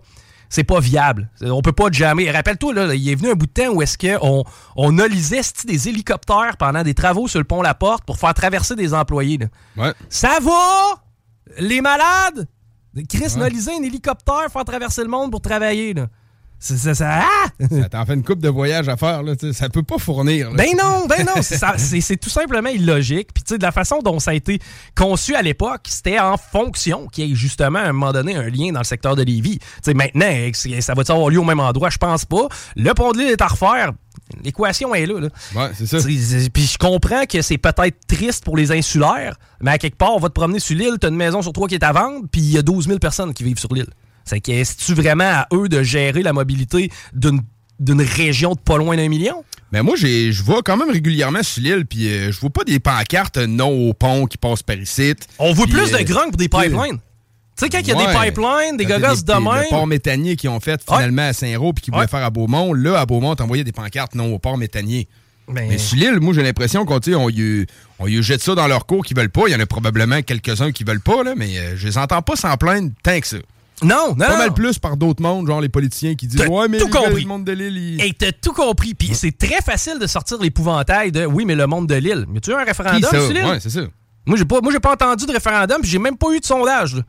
C'est 0.49 0.63
pas 0.63 0.79
viable. 0.79 1.29
On 1.41 1.61
peut 1.61 1.73
pas 1.73 1.87
jamais. 1.91 2.31
Rappelle-toi, 2.31 2.73
là, 2.73 2.95
il 2.95 3.09
est 3.09 3.15
venu 3.15 3.31
un 3.31 3.33
bout 3.33 3.47
de 3.47 3.51
temps 3.51 3.67
où 3.73 3.81
est-ce 3.81 3.97
qu'on 3.97 4.45
on 4.77 4.97
alisait 4.97 5.43
c'ti, 5.43 5.67
des 5.67 5.89
hélicoptères 5.89 6.55
pendant 6.57 6.83
des 6.83 6.93
travaux 6.93 7.27
sur 7.27 7.39
le 7.39 7.43
pont 7.43 7.61
La 7.61 7.73
Porte 7.73 8.05
pour 8.05 8.17
faire 8.17 8.33
traverser 8.33 8.75
des 8.77 8.93
employés. 8.93 9.37
là. 9.39 9.47
Ouais. 9.75 9.93
Ça 10.07 10.37
va? 10.41 11.01
Les 11.59 11.81
malades? 11.81 12.47
Chris 13.05 13.37
n'a 13.37 13.49
lisé 13.49 13.71
un 13.71 13.83
hélicoptère 13.83 14.51
faire 14.51 14.65
traverser 14.65 15.03
le 15.03 15.09
monde 15.09 15.31
pour 15.31 15.41
travailler. 15.41 15.93
Là. 15.93 16.07
Ça. 16.59 16.95
ça- 16.95 17.21
ah! 17.23 17.47
Ça 17.69 17.89
t'en 17.89 18.05
fait 18.05 18.13
une 18.15 18.23
coupe 18.23 18.39
de 18.39 18.49
voyage 18.49 18.89
à 18.89 18.97
faire, 18.97 19.21
là. 19.23 19.33
Ça 19.53 19.69
peut 19.69 19.83
pas 19.83 19.97
fournir. 19.99 20.49
là. 20.49 20.55
Ben 20.57 20.69
non, 20.77 21.05
ben 21.07 21.23
non, 21.25 21.41
c'est 21.41 22.17
tout 22.17 22.29
simplement 22.29 22.69
illogique. 22.69 23.29
Puis 23.33 23.43
tu 23.43 23.53
sais, 23.53 23.57
de 23.57 23.63
la 23.63 23.71
façon 23.71 23.99
dont 23.99 24.19
ça 24.19 24.31
a 24.31 24.33
été 24.33 24.59
conçu 24.95 25.35
à 25.35 25.41
l'époque, 25.41 25.81
c'était 25.87 26.19
en 26.19 26.35
fonction 26.37 27.07
qu'il 27.07 27.27
y 27.27 27.31
ait 27.31 27.35
justement 27.35 27.79
à 27.79 27.83
un 27.83 27.93
moment 27.93 28.11
donné 28.11 28.35
un 28.35 28.49
lien 28.49 28.71
dans 28.71 28.79
le 28.79 28.85
secteur 28.85 29.15
de 29.15 29.23
Lévis. 29.23 29.59
Tu 29.59 29.65
sais, 29.83 29.93
maintenant, 29.93 30.31
ça 30.81 30.93
va 30.95 31.03
avoir 31.07 31.29
lieu 31.29 31.39
au 31.39 31.43
même 31.43 31.59
endroit? 31.59 31.89
Je 31.89 31.97
pense 31.97 32.25
pas. 32.25 32.47
Le 32.75 32.93
pont 32.93 33.11
de 33.11 33.19
l'île 33.19 33.29
est 33.29 33.41
à 33.41 33.47
refaire. 33.47 33.91
L'équation 34.43 34.93
est 34.95 35.05
là. 35.05 35.19
là. 35.19 35.27
Ouais, 35.55 35.69
c'est 35.77 35.85
ça. 35.85 35.99
Puis 36.03 36.63
je 36.65 36.77
comprends 36.77 37.25
que 37.25 37.41
c'est 37.41 37.57
peut-être 37.59 37.97
triste 38.07 38.43
pour 38.43 38.57
les 38.57 38.71
insulaires, 38.71 39.35
mais 39.61 39.71
à 39.71 39.77
quelque 39.77 39.95
part, 39.97 40.15
on 40.15 40.19
va 40.19 40.27
te 40.29 40.33
promener 40.33 40.59
sur 40.59 40.75
l'île, 40.75 40.97
t'as 40.99 41.09
une 41.09 41.15
maison 41.15 41.41
sur 41.41 41.53
trois 41.53 41.67
qui 41.67 41.75
est 41.75 41.83
à 41.83 41.91
vendre, 41.93 42.25
puis 42.31 42.41
il 42.41 42.51
y 42.51 42.57
a 42.57 42.61
12 42.61 42.87
000 42.87 42.99
personnes 42.99 43.33
qui 43.33 43.43
vivent 43.43 43.59
sur 43.59 43.73
l'île. 43.73 43.87
C'est 44.27 44.39
que 44.41 44.63
c'est-tu 44.63 44.93
vraiment 44.93 45.23
à 45.23 45.47
eux 45.53 45.69
de 45.69 45.81
gérer 45.83 46.21
la 46.23 46.33
mobilité 46.33 46.91
d'une 47.13 47.41
d'une 47.79 48.01
région 48.01 48.53
de 48.53 48.59
pas 48.59 48.77
loin 48.77 48.97
d'un 48.97 49.07
million? 49.07 49.43
Mais 49.71 49.83
moi, 49.83 49.93
j'ai- 49.95 50.31
je 50.31 50.41
vois 50.41 50.63
quand 50.63 50.77
même 50.77 50.89
régulièrement 50.89 51.43
sur 51.43 51.61
l'île, 51.61 51.85
puis 51.85 52.07
euh, 52.09 52.31
je 52.31 52.39
vois 52.39 52.49
pas 52.49 52.63
des 52.63 52.79
pancartes 52.79 53.37
euh, 53.37 53.45
non 53.45 53.69
au 53.69 53.93
pont 53.93 54.25
qui 54.25 54.37
passent 54.39 54.63
par 54.63 54.77
ici. 54.77 55.13
On 55.37 55.53
voit 55.53 55.67
plus 55.67 55.93
euh, 55.93 55.99
de 55.99 56.03
grunge 56.03 56.29
pour 56.29 56.37
des 56.37 56.49
pipelines. 56.49 56.97
Tu 57.55 57.65
sais, 57.65 57.69
quand 57.69 57.77
il 57.79 57.87
y 57.87 57.91
a 57.91 57.95
des 57.95 58.05
pipelines, 58.31 58.77
des 58.77 58.85
gogosses 58.85 59.23
de 59.23 59.31
même. 59.33 59.43
Le 59.65 59.69
port 59.69 59.85
méthanier 59.85 60.35
qu'ils 60.35 60.49
ont 60.49 60.59
fait 60.59 60.81
finalement 60.87 61.27
à 61.27 61.33
Saint-Roch 61.33 61.75
puis 61.75 61.83
qu'ils 61.83 61.93
voulaient 61.93 62.07
faire 62.07 62.23
à 62.23 62.29
Beaumont. 62.31 62.73
Là, 62.73 62.99
à 62.99 63.05
Beaumont, 63.05 63.35
t'envoyais 63.35 63.63
des 63.63 63.71
pancartes 63.71 64.15
non 64.15 64.33
au 64.33 64.39
port 64.39 64.57
méthanier. 64.57 65.07
Ben- 65.47 65.67
Mais 65.69 65.77
sur 65.77 65.97
l'île, 65.97 66.19
moi, 66.19 66.33
j'ai 66.33 66.41
l'impression 66.43 66.83
qu'on 66.83 66.99
on 67.15 67.29
y, 67.29 67.65
on 67.99 68.07
y 68.07 68.23
jette 68.23 68.41
ça 68.41 68.55
dans 68.55 68.67
leur 68.67 68.87
cours 68.87 69.05
qu'ils 69.05 69.15
veulent 69.15 69.29
pas. 69.29 69.43
Il 69.47 69.51
y 69.51 69.55
en 69.55 69.59
a 69.59 69.65
probablement 69.67 70.21
quelques-uns 70.23 70.71
qui 70.71 70.83
veulent 70.83 70.99
pas, 71.01 71.23
là, 71.23 71.33
mais 71.37 71.57
euh, 71.59 71.77
je 71.77 71.85
les 71.87 71.97
entends 71.99 72.21
pas 72.23 72.35
s'en 72.35 72.57
plaindre 72.57 72.89
tant 73.03 73.19
que 73.19 73.27
ça. 73.27 73.37
Non, 73.83 74.15
non, 74.17 74.25
Pas 74.25 74.37
mal 74.37 74.53
plus 74.53 74.79
par 74.79 74.97
d'autres 74.97 75.21
mondes, 75.21 75.45
genre 75.45 75.61
les 75.61 75.69
politiciens 75.69 76.15
qui 76.15 76.25
disent 76.25 76.47
Ouais, 76.47 76.67
mais 76.67 76.79
tout 76.79 76.89
compris. 76.89 77.21
le 77.21 77.27
monde 77.27 77.45
de 77.45 77.51
l'île, 77.51 77.77
il- 77.77 78.01
Et 78.01 78.11
t'as 78.13 78.31
tout 78.31 78.51
compris. 78.53 78.95
Puis 78.95 79.11
c'est 79.13 79.37
très 79.37 79.61
facile 79.61 79.99
de 79.99 80.07
sortir 80.07 80.39
l'épouvantail 80.39 81.11
de 81.11 81.25
oui, 81.25 81.45
mais 81.45 81.53
le 81.53 81.67
monde 81.67 81.85
de 81.87 81.93
l'île. 81.95 82.25
Mais 82.27 82.39
tu 82.39 82.51
as 82.53 82.59
un 82.59 82.63
référendum 82.63 83.07
sur 83.09 83.31
l'île? 83.31 83.45
Ouais, 83.45 83.59
c'est 83.59 83.69
ça. 83.69 83.81
Moi, 84.25 84.35
j'ai 84.37 84.45
pas, 84.45 84.61
moi, 84.61 84.73
pas 84.79 84.93
entendu 84.93 85.25
de 85.27 85.31
référendum, 85.31 85.79
puis 85.81 85.89
j'ai 85.89 85.99
même 85.99 86.17
pas 86.17 86.31
eu 86.33 86.39
de 86.39 86.45
sondage. 86.45 86.95
là. 86.95 87.01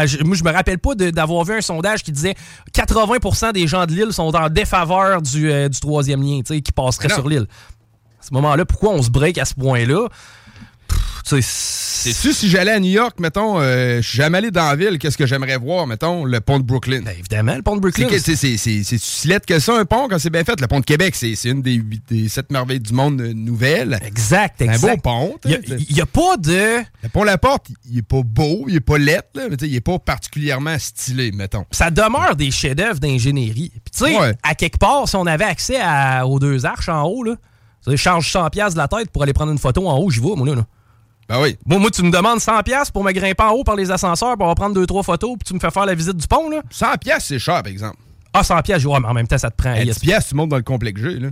À- 0.00 0.06
moi, 0.24 0.34
je 0.34 0.42
me 0.44 0.50
rappelle 0.50 0.78
pas 0.78 0.94
d'avoir 0.94 1.44
vu 1.44 1.52
un 1.52 1.60
sondage 1.60 2.02
qui 2.02 2.10
disait 2.10 2.34
80% 2.72 3.52
des 3.52 3.66
gens 3.66 3.84
de 3.84 3.92
l'île 3.92 4.12
sont 4.12 4.34
en 4.34 4.48
défaveur 4.48 5.20
du, 5.20 5.52
euh, 5.52 5.68
du 5.68 5.78
troisième 5.78 6.22
lien, 6.22 6.40
qui 6.42 6.72
passerait 6.74 7.08
Non. 7.08 7.14
sur 7.16 7.28
l'île. 7.28 7.46
À 8.18 8.24
ce 8.26 8.32
moment-là, 8.32 8.64
pourquoi 8.64 8.92
on 8.92 9.02
se 9.02 9.10
break 9.10 9.36
à 9.36 9.44
ce 9.44 9.52
point-là? 9.54 10.08
Pff, 11.24 11.36
tu 11.36 11.42
sais, 11.42 12.12
C'est-tu 12.12 12.32
si 12.32 12.48
j'allais 12.50 12.72
à 12.72 12.80
New 12.80 12.90
York, 12.90 13.18
mettons, 13.20 13.60
euh, 13.60 14.02
je 14.02 14.08
suis 14.08 14.16
jamais 14.18 14.38
allé 14.38 14.50
dans 14.50 14.64
la 14.66 14.74
ville, 14.76 14.98
qu'est-ce 14.98 15.16
que 15.16 15.26
j'aimerais 15.26 15.56
voir, 15.56 15.86
mettons, 15.86 16.24
le 16.24 16.40
pont 16.40 16.58
de 16.58 16.64
Brooklyn? 16.64 17.02
Ben, 17.02 17.14
évidemment, 17.18 17.54
le 17.54 17.62
pont 17.62 17.76
de 17.76 17.80
Brooklyn. 17.80 18.08
c'est- 18.10 18.34
c'est 18.36 18.56
c'est- 18.56 18.82
c'est 18.84 18.98
si 19.00 19.28
laid 19.28 19.40
que 19.46 19.58
ça, 19.60 19.78
un 19.78 19.84
pont, 19.84 20.08
quand 20.08 20.18
c'est 20.18 20.30
bien 20.30 20.42
fait. 20.44 20.60
Le 20.60 20.66
pont 20.66 20.80
de 20.80 20.84
Québec, 20.84 21.14
c'est 21.14 21.34
c'est 21.36 21.50
une 21.50 21.62
des, 21.62 21.80
des 22.08 22.28
sept 22.28 22.50
merveilles 22.50 22.80
du 22.80 22.92
monde 22.92 23.20
euh, 23.20 23.32
nouvelles. 23.34 23.98
Exact, 24.04 24.56
C'est 24.58 24.68
un 24.68 24.72
exact. 24.72 24.96
beau 24.96 25.00
pont. 25.02 25.36
Il 25.44 25.86
n'y 25.94 26.00
a, 26.00 26.06
pas 26.06 26.36
de. 26.36 26.78
Le 27.02 27.08
pont 27.08 27.22
La 27.24 27.38
Porte, 27.38 27.66
il 27.90 27.98
est 27.98 28.02
pas 28.02 28.22
beau, 28.24 28.64
il 28.68 28.76
est 28.76 28.80
pas 28.80 28.98
laid, 28.98 29.20
là, 29.34 29.42
mais 29.48 29.56
il 29.60 29.74
est 29.74 29.80
pas 29.80 29.98
particulièrement 29.98 30.76
stylé, 30.78 31.30
mettons. 31.32 31.64
Ça 31.70 31.90
demeure 31.90 32.34
des 32.36 32.50
chefs-d'œuvre 32.50 32.98
d'ingénierie. 32.98 33.70
Puis, 33.84 33.92
tu 33.96 34.04
sais, 34.06 34.18
Ouais. 34.18 34.34
à 34.42 34.54
quelque 34.54 34.78
part, 34.78 35.08
si 35.08 35.16
on 35.16 35.26
avait 35.26 35.44
accès 35.44 35.78
à- 35.80 36.26
aux 36.26 36.38
deux 36.40 36.66
arches 36.66 36.88
en 36.88 37.02
haut, 37.04 37.22
là, 37.22 37.34
sais, 37.86 37.96
charge 37.96 38.30
100$ 38.30 38.72
de 38.74 38.78
la 38.78 38.88
tête 38.88 39.10
pour 39.10 39.22
aller 39.22 39.32
prendre 39.32 39.52
une 39.52 39.58
photo 39.58 39.88
en 39.88 39.96
haut, 39.98 40.10
j'y 40.10 40.20
vais, 40.20 40.34
moi, 40.36 40.46
là. 40.46 40.54
là. 40.56 40.66
Ben 41.28 41.40
oui. 41.40 41.56
Moi, 41.66 41.78
moi, 41.78 41.90
tu 41.90 42.02
me 42.02 42.10
demandes 42.10 42.38
100$ 42.40 42.90
pour 42.92 43.04
me 43.04 43.12
grimper 43.12 43.42
en 43.44 43.50
haut 43.52 43.64
par 43.64 43.76
les 43.76 43.90
ascenseurs 43.90 44.36
pour 44.36 44.54
prendre 44.54 44.74
deux, 44.74 44.86
trois 44.86 45.02
photos, 45.02 45.32
puis 45.38 45.46
tu 45.46 45.54
me 45.54 45.60
fais 45.60 45.70
faire 45.70 45.86
la 45.86 45.94
visite 45.94 46.16
du 46.16 46.26
pont, 46.26 46.50
là. 46.50 46.62
100 46.70 46.86
pièces 47.00 47.24
c'est 47.26 47.38
cher, 47.38 47.62
par 47.62 47.72
exemple. 47.72 47.96
Ah, 48.34 48.42
100$, 48.42 48.62
je 48.74 48.78
dis, 48.78 48.86
ouais, 48.86 49.00
mais 49.00 49.08
en 49.08 49.14
même 49.14 49.26
temps, 49.28 49.38
ça 49.38 49.50
te 49.50 49.56
prend. 49.56 49.70
À 49.72 49.80
il 49.80 49.86
y 49.86 49.90
a- 49.90 49.94
10 49.94 50.00
pièces 50.00 50.28
tu 50.28 50.34
montes 50.34 50.48
dans 50.50 50.56
le 50.56 50.62
complexe 50.62 51.00
G, 51.00 51.18
là. 51.18 51.28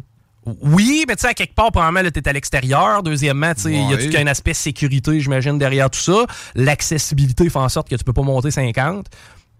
Oui, 0.62 1.04
mais 1.06 1.16
tu 1.16 1.22
sais, 1.22 1.28
à 1.28 1.34
quelque 1.34 1.54
part, 1.54 1.70
premièrement, 1.70 2.00
là, 2.00 2.10
t'es 2.10 2.26
à 2.26 2.32
l'extérieur. 2.32 3.02
Deuxièmement, 3.02 3.52
tu 3.54 3.62
sais, 3.62 3.72
il 3.72 3.90
y 3.90 3.94
a 3.94 3.98
tout 3.98 4.08
qu'un 4.08 4.26
aspect 4.26 4.54
sécurité, 4.54 5.20
j'imagine, 5.20 5.58
derrière 5.58 5.90
tout 5.90 6.00
ça? 6.00 6.24
L'accessibilité 6.54 7.50
fait 7.50 7.58
en 7.58 7.68
sorte 7.68 7.88
que 7.90 7.96
tu 7.96 8.04
peux 8.04 8.12
pas 8.14 8.22
monter 8.22 8.50
50. 8.50 9.06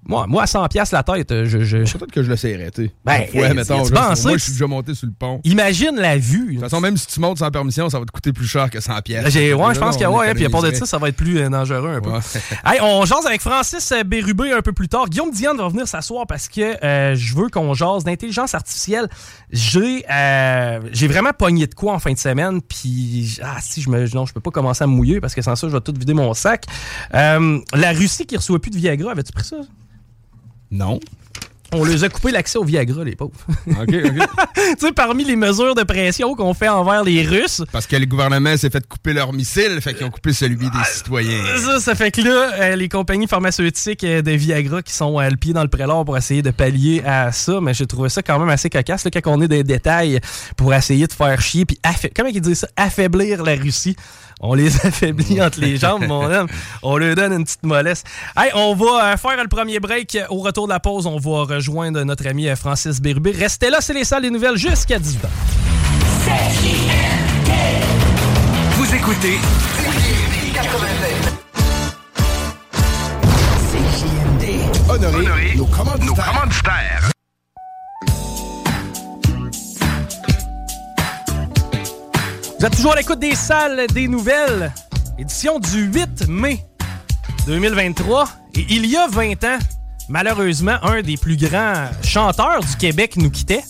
Moi, 0.06 0.26
moi 0.26 0.42
à 0.42 0.46
100$ 0.46 0.68
piastres 0.70 0.94
la 0.94 1.02
tête, 1.02 1.30
euh, 1.30 1.44
je. 1.44 1.60
je- 1.62 1.76
Peut-être 1.98 2.10
que 2.10 2.22
je 2.22 2.30
l'essayerais, 2.30 2.70
tu 2.70 2.86
sais. 2.86 2.92
Ben, 3.04 3.18
Parfois, 3.20 3.42
euh, 3.44 3.54
mettons. 3.54 3.82
tu 3.84 3.92
moi, 3.92 4.14
que 4.14 4.38
je 4.38 4.42
suis 4.44 4.52
déjà 4.52 4.66
monté 4.66 4.94
sur 4.94 5.06
le 5.06 5.12
pont. 5.12 5.40
Imagine 5.44 5.96
la 5.96 6.16
vue. 6.16 6.46
De 6.46 6.52
toute 6.54 6.60
façon, 6.62 6.80
même 6.80 6.96
si 6.96 7.06
tu 7.06 7.20
montes 7.20 7.38
sans 7.38 7.50
permission, 7.50 7.90
ça 7.90 7.98
va 7.98 8.06
te 8.06 8.10
coûter 8.10 8.32
plus 8.32 8.46
cher 8.46 8.70
que 8.70 8.80
100 8.80 9.02
pièces. 9.02 9.28
J'ai- 9.28 9.52
ouais, 9.52 9.74
je 9.74 9.78
pense 9.78 9.96
qu'il 9.96 10.02
y 10.02 10.06
a, 10.06 10.10
On 10.10 10.18
ouais, 10.18 10.32
puis 10.34 10.46
à 10.46 10.50
part 10.50 10.62
de 10.62 10.72
ça, 10.72 10.86
ça 10.86 10.96
va 10.98 11.10
être 11.10 11.16
plus 11.16 11.38
euh, 11.38 11.48
dangereux 11.50 11.96
un 11.96 12.00
peu. 12.00 12.10
Ouais. 12.10 12.18
Hey, 12.64 12.78
on 12.82 13.04
jase 13.04 13.26
avec 13.26 13.40
Francis 13.42 13.92
Bérubé 14.06 14.52
un 14.52 14.62
peu 14.62 14.72
plus 14.72 14.88
tard. 14.88 15.08
Guillaume 15.08 15.30
Diane 15.32 15.56
va 15.58 15.68
venir 15.68 15.86
s'asseoir 15.86 16.26
parce 16.26 16.48
que 16.48 16.82
euh, 16.84 17.14
je 17.14 17.34
veux 17.36 17.48
qu'on 17.48 17.74
jase 17.74 18.02
d'intelligence 18.04 18.54
artificielle. 18.54 19.08
J'ai 19.50 20.04
euh, 20.10 20.80
j'ai 20.92 21.08
vraiment 21.08 21.32
pogné 21.32 21.66
de 21.66 21.74
quoi 21.74 21.92
en 21.92 21.98
fin 21.98 22.12
de 22.12 22.18
semaine, 22.18 22.62
puis 22.62 23.38
ah 23.42 23.58
si 23.60 23.82
je 23.82 23.90
me 23.90 24.06
non, 24.14 24.24
je 24.24 24.32
peux 24.32 24.40
pas 24.40 24.50
commencer 24.50 24.82
à 24.82 24.86
me 24.86 24.92
mouiller 24.92 25.20
parce 25.20 25.34
que 25.34 25.42
sans 25.42 25.56
ça, 25.56 25.68
je 25.68 25.72
vais 25.74 25.80
tout 25.80 25.94
vider 25.96 26.14
mon 26.14 26.32
sac. 26.34 26.64
La 27.12 27.92
Russie 27.92 28.26
qui 28.26 28.36
reçoit 28.36 28.58
plus 28.60 28.70
de 28.70 28.76
Viagra, 28.78 29.12
avais-tu 29.12 29.32
pris 29.32 29.44
ça? 29.44 29.56
Non. 30.70 31.00
On 31.72 31.84
les 31.84 32.02
a 32.02 32.08
coupé 32.08 32.32
l'accès 32.32 32.58
au 32.58 32.64
Viagra, 32.64 33.04
les 33.04 33.14
pauvres. 33.14 33.30
OK, 33.68 33.76
OK. 33.78 33.92
tu 34.54 34.62
sais, 34.86 34.92
parmi 34.92 35.22
les 35.22 35.36
mesures 35.36 35.76
de 35.76 35.84
pression 35.84 36.34
qu'on 36.34 36.52
fait 36.52 36.66
envers 36.68 37.04
les 37.04 37.22
Russes, 37.24 37.62
Parce 37.70 37.86
que 37.86 37.94
le 37.94 38.06
gouvernement 38.06 38.56
s'est 38.56 38.70
fait 38.70 38.84
couper 38.88 39.12
leur 39.12 39.32
missile, 39.32 39.80
fait 39.80 39.94
qu'ils 39.94 40.04
ont 40.04 40.10
coupé 40.10 40.32
celui 40.32 40.56
des 40.68 40.84
citoyens. 40.92 41.44
Ça, 41.64 41.78
ça 41.78 41.94
fait 41.94 42.10
que 42.10 42.22
là, 42.22 42.50
euh, 42.60 42.74
les 42.76 42.88
compagnies 42.88 43.28
pharmaceutiques 43.28 44.02
euh, 44.02 44.20
de 44.20 44.32
Viagra 44.32 44.82
qui 44.82 44.92
sont 44.92 45.20
euh, 45.20 45.30
le 45.30 45.36
pied 45.36 45.52
dans 45.52 45.62
le 45.62 45.68
prélat 45.68 46.02
pour 46.04 46.18
essayer 46.18 46.42
de 46.42 46.50
pallier 46.50 47.04
à 47.06 47.30
ça, 47.30 47.60
mais 47.60 47.72
j'ai 47.72 47.86
trouvé 47.86 48.08
ça 48.08 48.20
quand 48.20 48.40
même 48.40 48.48
assez 48.48 48.68
cocasse 48.68 49.04
là, 49.04 49.10
quand 49.12 49.20
on 49.30 49.40
est 49.40 49.46
des 49.48 49.62
détails 49.62 50.18
pour 50.56 50.74
essayer 50.74 51.06
de 51.06 51.12
faire 51.12 51.40
chier 51.40 51.66
puis 51.66 51.78
affa- 51.84 52.10
comment 52.16 52.30
ils 52.34 52.40
disent 52.40 52.58
ça? 52.60 52.68
Affaiblir 52.76 53.44
la 53.44 53.54
Russie. 53.54 53.94
On 54.40 54.54
les 54.54 54.74
affaiblit 54.86 55.40
entre 55.42 55.60
les 55.60 55.76
jambes, 55.76 56.06
mon 56.06 56.24
homme. 56.24 56.48
On 56.82 56.96
leur 56.96 57.14
donne 57.14 57.32
une 57.32 57.44
petite 57.44 57.62
mollesse. 57.62 58.02
Hey, 58.36 58.50
on 58.54 58.74
va 58.74 59.12
euh, 59.12 59.16
faire 59.16 59.40
le 59.40 59.48
premier 59.48 59.80
break. 59.80 60.18
Au 60.30 60.38
retour 60.38 60.66
de 60.66 60.72
la 60.72 60.80
pause, 60.80 61.06
on 61.06 61.18
va 61.18 61.44
rejoindre 61.54 62.02
notre 62.02 62.26
ami 62.26 62.48
euh, 62.48 62.56
Francis 62.56 63.00
Bérubé. 63.00 63.32
Restez 63.32 63.70
là, 63.70 63.80
c'est 63.80 63.94
les 63.94 64.04
salles 64.04 64.22
des 64.22 64.30
nouvelles 64.30 64.56
jusqu'à 64.56 64.98
18h. 64.98 65.28
Vous 68.76 68.94
écoutez 68.94 69.38
Honoré, 74.88 75.54
nos 75.54 75.66
commanditaires. 75.66 77.10
Vous 82.60 82.66
êtes 82.66 82.76
toujours 82.76 82.92
à 82.92 82.96
l'écoute 82.96 83.18
des 83.18 83.34
salles 83.34 83.86
des 83.94 84.06
nouvelles. 84.06 84.70
Édition 85.18 85.58
du 85.58 85.84
8 85.84 86.28
mai 86.28 86.62
2023. 87.46 88.28
Et 88.54 88.66
il 88.68 88.84
y 88.84 88.98
a 88.98 89.06
20 89.08 89.42
ans, 89.44 89.58
malheureusement, 90.10 90.76
un 90.82 91.00
des 91.00 91.16
plus 91.16 91.38
grands 91.38 91.86
chanteurs 92.04 92.60
du 92.60 92.76
Québec 92.76 93.16
nous 93.16 93.30
quittait. 93.30 93.64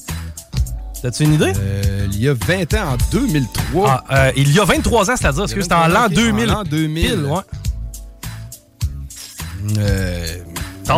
T'as-tu 1.00 1.22
une 1.22 1.34
idée? 1.34 1.52
Euh, 1.56 2.08
il 2.10 2.20
y 2.20 2.28
a 2.28 2.34
20 2.34 2.74
ans, 2.74 2.94
en 2.94 2.96
2003. 3.12 4.04
Ah, 4.08 4.26
euh, 4.26 4.32
il 4.34 4.52
y 4.52 4.58
a 4.58 4.64
23 4.64 5.08
ans, 5.12 5.14
c'est-à-dire, 5.16 5.42
parce 5.42 5.54
que 5.54 5.62
c'était 5.62 5.72
en 5.72 5.86
l'an 5.86 6.08
2000. 6.08 6.50
En 6.50 6.54
l'an 6.54 6.64
2000. 6.64 7.10
Pile, 7.10 7.24
ouais. 7.26 7.40
Euh, 9.78 10.26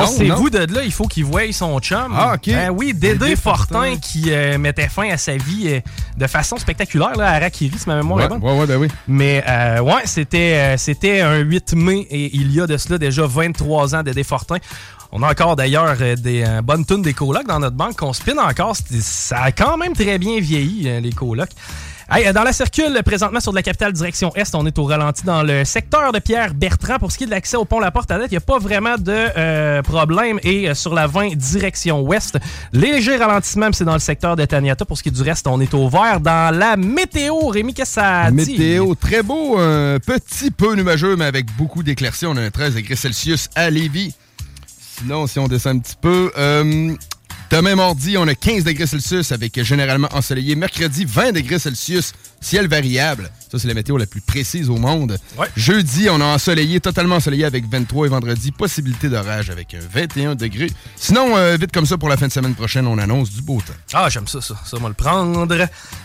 Tassez-vous 0.00 0.50
de 0.50 0.58
là, 0.74 0.82
il 0.84 0.92
faut 0.92 1.06
qu'il 1.06 1.24
voie 1.24 1.50
son 1.52 1.78
chum. 1.80 2.14
Ah, 2.16 2.34
OK. 2.34 2.46
Ben 2.46 2.70
oui, 2.70 2.94
Dédé 2.94 3.36
Fortin 3.36 3.74
Fortin. 3.82 3.96
qui 3.98 4.32
euh, 4.32 4.58
mettait 4.58 4.88
fin 4.88 5.08
à 5.10 5.16
sa 5.16 5.36
vie 5.36 5.68
euh, 5.68 5.80
de 6.16 6.26
façon 6.26 6.56
spectaculaire 6.56 7.14
là, 7.16 7.30
à 7.30 7.38
Rakiri, 7.38 7.78
si 7.78 7.88
ma 7.88 7.96
mémoire 7.96 8.18
Ouais, 8.18 8.24
est 8.24 8.28
bonne. 8.28 8.42
ouais, 8.42 8.58
ouais, 8.58 8.66
ben 8.66 8.76
oui. 8.76 8.88
Mais 9.08 9.42
euh, 9.48 9.80
ouais, 9.80 10.02
c'était 10.04 10.54
euh, 10.74 10.76
c'était 10.76 11.20
un 11.20 11.38
8 11.38 11.74
mai 11.74 12.06
et 12.10 12.34
il 12.36 12.52
y 12.52 12.60
a 12.60 12.66
de 12.66 12.76
cela 12.76 12.98
déjà 12.98 13.26
23 13.26 13.94
ans 13.94 14.02
Dédé 14.02 14.22
Fortin. 14.24 14.56
On 15.12 15.22
a 15.22 15.30
encore 15.30 15.56
d'ailleurs 15.56 15.96
des 16.16 16.42
bonnes 16.64 16.86
tunes 16.86 17.02
des 17.02 17.12
colocs 17.12 17.46
dans 17.46 17.58
notre 17.58 17.76
banque 17.76 17.96
qu'on 17.96 18.14
spin 18.14 18.38
encore. 18.38 18.74
Ça 19.00 19.42
a 19.42 19.52
quand 19.52 19.76
même 19.76 19.92
très 19.92 20.18
bien 20.18 20.40
vieilli, 20.40 20.88
les 21.02 21.12
colocs. 21.12 21.50
Dans 22.08 22.42
la 22.42 22.52
circule, 22.52 23.00
présentement 23.04 23.40
sur 23.40 23.52
de 23.52 23.56
la 23.56 23.62
capitale 23.62 23.92
direction 23.92 24.34
Est, 24.34 24.54
on 24.54 24.66
est 24.66 24.78
au 24.78 24.84
ralenti 24.84 25.24
dans 25.24 25.42
le 25.42 25.64
secteur 25.64 26.12
de 26.12 26.18
Pierre 26.18 26.54
Bertrand. 26.54 26.98
Pour 26.98 27.10
ce 27.12 27.18
qui 27.18 27.24
est 27.24 27.26
de 27.26 27.30
l'accès 27.30 27.56
au 27.56 27.64
pont 27.64 27.80
La 27.80 27.90
Porte 27.90 28.10
à 28.10 28.18
date, 28.18 28.28
il 28.30 28.34
n'y 28.34 28.38
a 28.38 28.40
pas 28.40 28.58
vraiment 28.58 28.96
de 28.96 29.12
euh, 29.12 29.82
problème. 29.82 30.38
Et 30.42 30.68
euh, 30.68 30.74
sur 30.74 30.94
la 30.94 31.06
20 31.06 31.34
direction 31.36 32.02
Ouest, 32.02 32.38
léger 32.72 33.16
ralentissement, 33.16 33.68
c'est 33.72 33.84
dans 33.84 33.94
le 33.94 33.98
secteur 33.98 34.36
de 34.36 34.44
Taniata. 34.44 34.84
Pour 34.84 34.98
ce 34.98 35.02
qui 35.02 35.08
est 35.08 35.12
du 35.12 35.22
reste, 35.22 35.46
on 35.46 35.60
est 35.60 35.74
au 35.74 35.88
vert 35.88 36.20
dans 36.20 36.54
la 36.54 36.76
météo. 36.76 37.48
Rémi, 37.48 37.74
qu'est-ce 37.74 37.96
que 37.96 38.00
ça 38.00 38.30
dit? 38.30 38.52
Météo 38.52 38.94
très 38.94 39.22
beau, 39.22 39.58
un 39.58 39.98
petit 39.98 40.50
peu 40.50 40.74
nuageux, 40.74 41.16
mais 41.16 41.24
avec 41.24 41.46
beaucoup 41.56 41.82
d'éclaircies. 41.82 42.26
On 42.26 42.36
a 42.36 42.42
un 42.42 42.50
13 42.50 42.74
degrés 42.74 42.96
Celsius 42.96 43.48
à 43.54 43.70
Lévis. 43.70 44.14
Sinon, 44.98 45.26
si 45.26 45.38
on 45.38 45.48
descend 45.48 45.76
un 45.76 45.80
petit 45.80 45.96
peu, 46.00 46.30
euh, 46.38 46.94
demain 47.52 47.76
mardi, 47.76 48.16
on 48.16 48.26
a 48.28 48.34
15 48.34 48.64
degrés 48.64 48.86
Celsius 48.86 49.30
avec 49.30 49.62
généralement 49.62 50.08
ensoleillé. 50.12 50.56
Mercredi, 50.56 51.04
20 51.04 51.32
degrés 51.32 51.58
Celsius, 51.58 52.14
ciel 52.40 52.66
variable. 52.66 53.30
Ça, 53.52 53.58
c'est 53.58 53.68
la 53.68 53.74
météo 53.74 53.98
la 53.98 54.06
plus 54.06 54.22
précise 54.22 54.70
au 54.70 54.76
monde. 54.78 55.18
Ouais. 55.38 55.46
Jeudi, 55.58 56.08
on 56.10 56.22
a 56.22 56.24
ensoleillé, 56.24 56.80
totalement 56.80 57.16
ensoleillé 57.16 57.44
avec 57.44 57.68
23 57.70 58.06
et 58.06 58.08
vendredi, 58.08 58.50
possibilité 58.50 59.10
d'orage 59.10 59.50
avec 59.50 59.74
un 59.74 59.78
21 59.92 60.34
degrés. 60.36 60.70
Sinon, 60.96 61.36
euh, 61.36 61.56
vite 61.60 61.70
comme 61.70 61.84
ça, 61.84 61.98
pour 61.98 62.08
la 62.08 62.16
fin 62.16 62.28
de 62.28 62.32
semaine 62.32 62.54
prochaine, 62.54 62.86
on 62.86 62.96
annonce 62.96 63.30
du 63.30 63.42
beau 63.42 63.58
temps. 63.60 63.74
Ah, 63.92 64.08
j'aime 64.08 64.26
ça, 64.26 64.40
ça. 64.40 64.54
Ça, 64.64 64.78
on 64.78 64.80
va 64.80 64.88
le 64.88 64.94
prendre. 64.94 65.44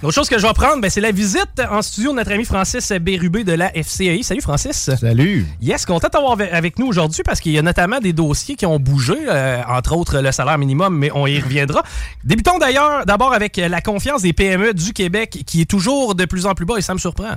L'autre 0.04 0.14
chose 0.14 0.28
que 0.28 0.38
je 0.38 0.46
vais 0.46 0.52
prendre, 0.52 0.82
ben, 0.82 0.90
c'est 0.90 1.00
la 1.00 1.14
visite 1.14 1.62
en 1.72 1.82
studio 1.82 2.12
de 2.12 2.18
notre 2.18 2.34
ami 2.34 2.44
Francis 2.44 2.92
Bérubé 2.92 3.46
de 3.46 3.54
la 3.54 3.72
FCAI. 3.74 4.24
Salut, 4.24 4.42
Francis. 4.42 4.90
Salut. 5.00 5.46
Yes, 5.62 5.86
content 5.86 6.10
d'avoir 6.12 6.34
avec- 6.34 6.52
avec 6.52 6.78
nous 6.78 6.88
aujourd'hui 6.88 7.24
parce 7.24 7.40
qu'il 7.40 7.54
y 7.54 7.58
a 7.58 7.62
notamment 7.62 8.00
des 8.02 8.12
dossiers 8.12 8.58
qui 8.58 8.66
ont 8.66 8.78
bougé, 8.78 9.16
euh, 9.26 9.62
entre 9.70 9.96
autres 9.96 10.20
le 10.20 10.34
salaire 10.34 10.58
minimum, 10.58 10.98
mais 10.98 11.12
on 11.16 11.26
y 11.28 11.40
reviendra. 11.40 11.82
Débutons 12.26 12.58
d'ailleurs 12.58 13.06
d'abord 13.06 13.32
avec 13.34 13.56
la 13.56 13.80
confiance 13.80 14.22
des 14.22 14.34
PME 14.34 14.74
du 14.74 14.92
Québec 14.92 15.44
qui 15.46 15.62
est 15.62 15.66
toujours 15.66 16.14
de 16.14 16.26
plus 16.26 16.46
en 16.46 16.54
plus 16.54 16.66
bas 16.66 16.76
et 16.78 16.82
ça 16.82 16.94
me 16.94 17.00
surprend. 17.00 17.37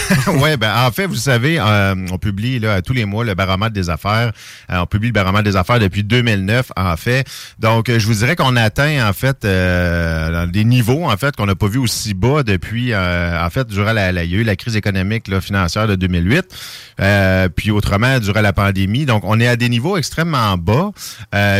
oui, 0.34 0.56
ben 0.56 0.72
en 0.86 0.90
fait, 0.90 1.06
vous 1.06 1.14
savez, 1.16 1.58
euh, 1.58 1.94
on 2.10 2.18
publie 2.18 2.58
là, 2.58 2.80
tous 2.82 2.92
les 2.92 3.04
mois 3.04 3.24
le 3.24 3.34
baromètre 3.34 3.72
des 3.72 3.90
affaires. 3.90 4.32
Euh, 4.70 4.78
on 4.78 4.86
publie 4.86 5.08
le 5.08 5.12
baromètre 5.12 5.44
des 5.44 5.56
affaires 5.56 5.78
depuis 5.78 6.02
2009, 6.02 6.72
en 6.76 6.96
fait. 6.96 7.26
Donc, 7.58 7.88
euh, 7.88 7.98
je 7.98 8.06
vous 8.06 8.14
dirais 8.14 8.34
qu'on 8.36 8.56
atteint 8.56 9.06
en 9.08 9.12
fait 9.12 9.44
euh, 9.44 10.46
des 10.46 10.64
niveaux 10.64 11.04
en 11.04 11.16
fait 11.16 11.36
qu'on 11.36 11.46
n'a 11.46 11.54
pas 11.54 11.66
vu 11.68 11.78
aussi 11.78 12.14
bas 12.14 12.42
depuis 12.42 12.92
euh, 12.92 13.44
en 13.44 13.50
fait 13.50 13.66
durant 13.68 13.92
la, 13.92 14.12
la, 14.12 14.24
il 14.24 14.30
y 14.30 14.36
a 14.36 14.38
eu 14.38 14.44
la 14.44 14.56
crise 14.56 14.76
économique 14.76 15.28
là, 15.28 15.40
financière 15.40 15.86
de 15.86 15.94
2008, 15.94 16.44
euh, 17.00 17.48
puis 17.48 17.70
autrement 17.70 18.18
durant 18.18 18.40
la 18.40 18.52
pandémie. 18.52 19.04
Donc, 19.04 19.22
on 19.24 19.38
est 19.40 19.48
à 19.48 19.56
des 19.56 19.68
niveaux 19.68 19.96
extrêmement 19.96 20.56
bas. 20.56 20.90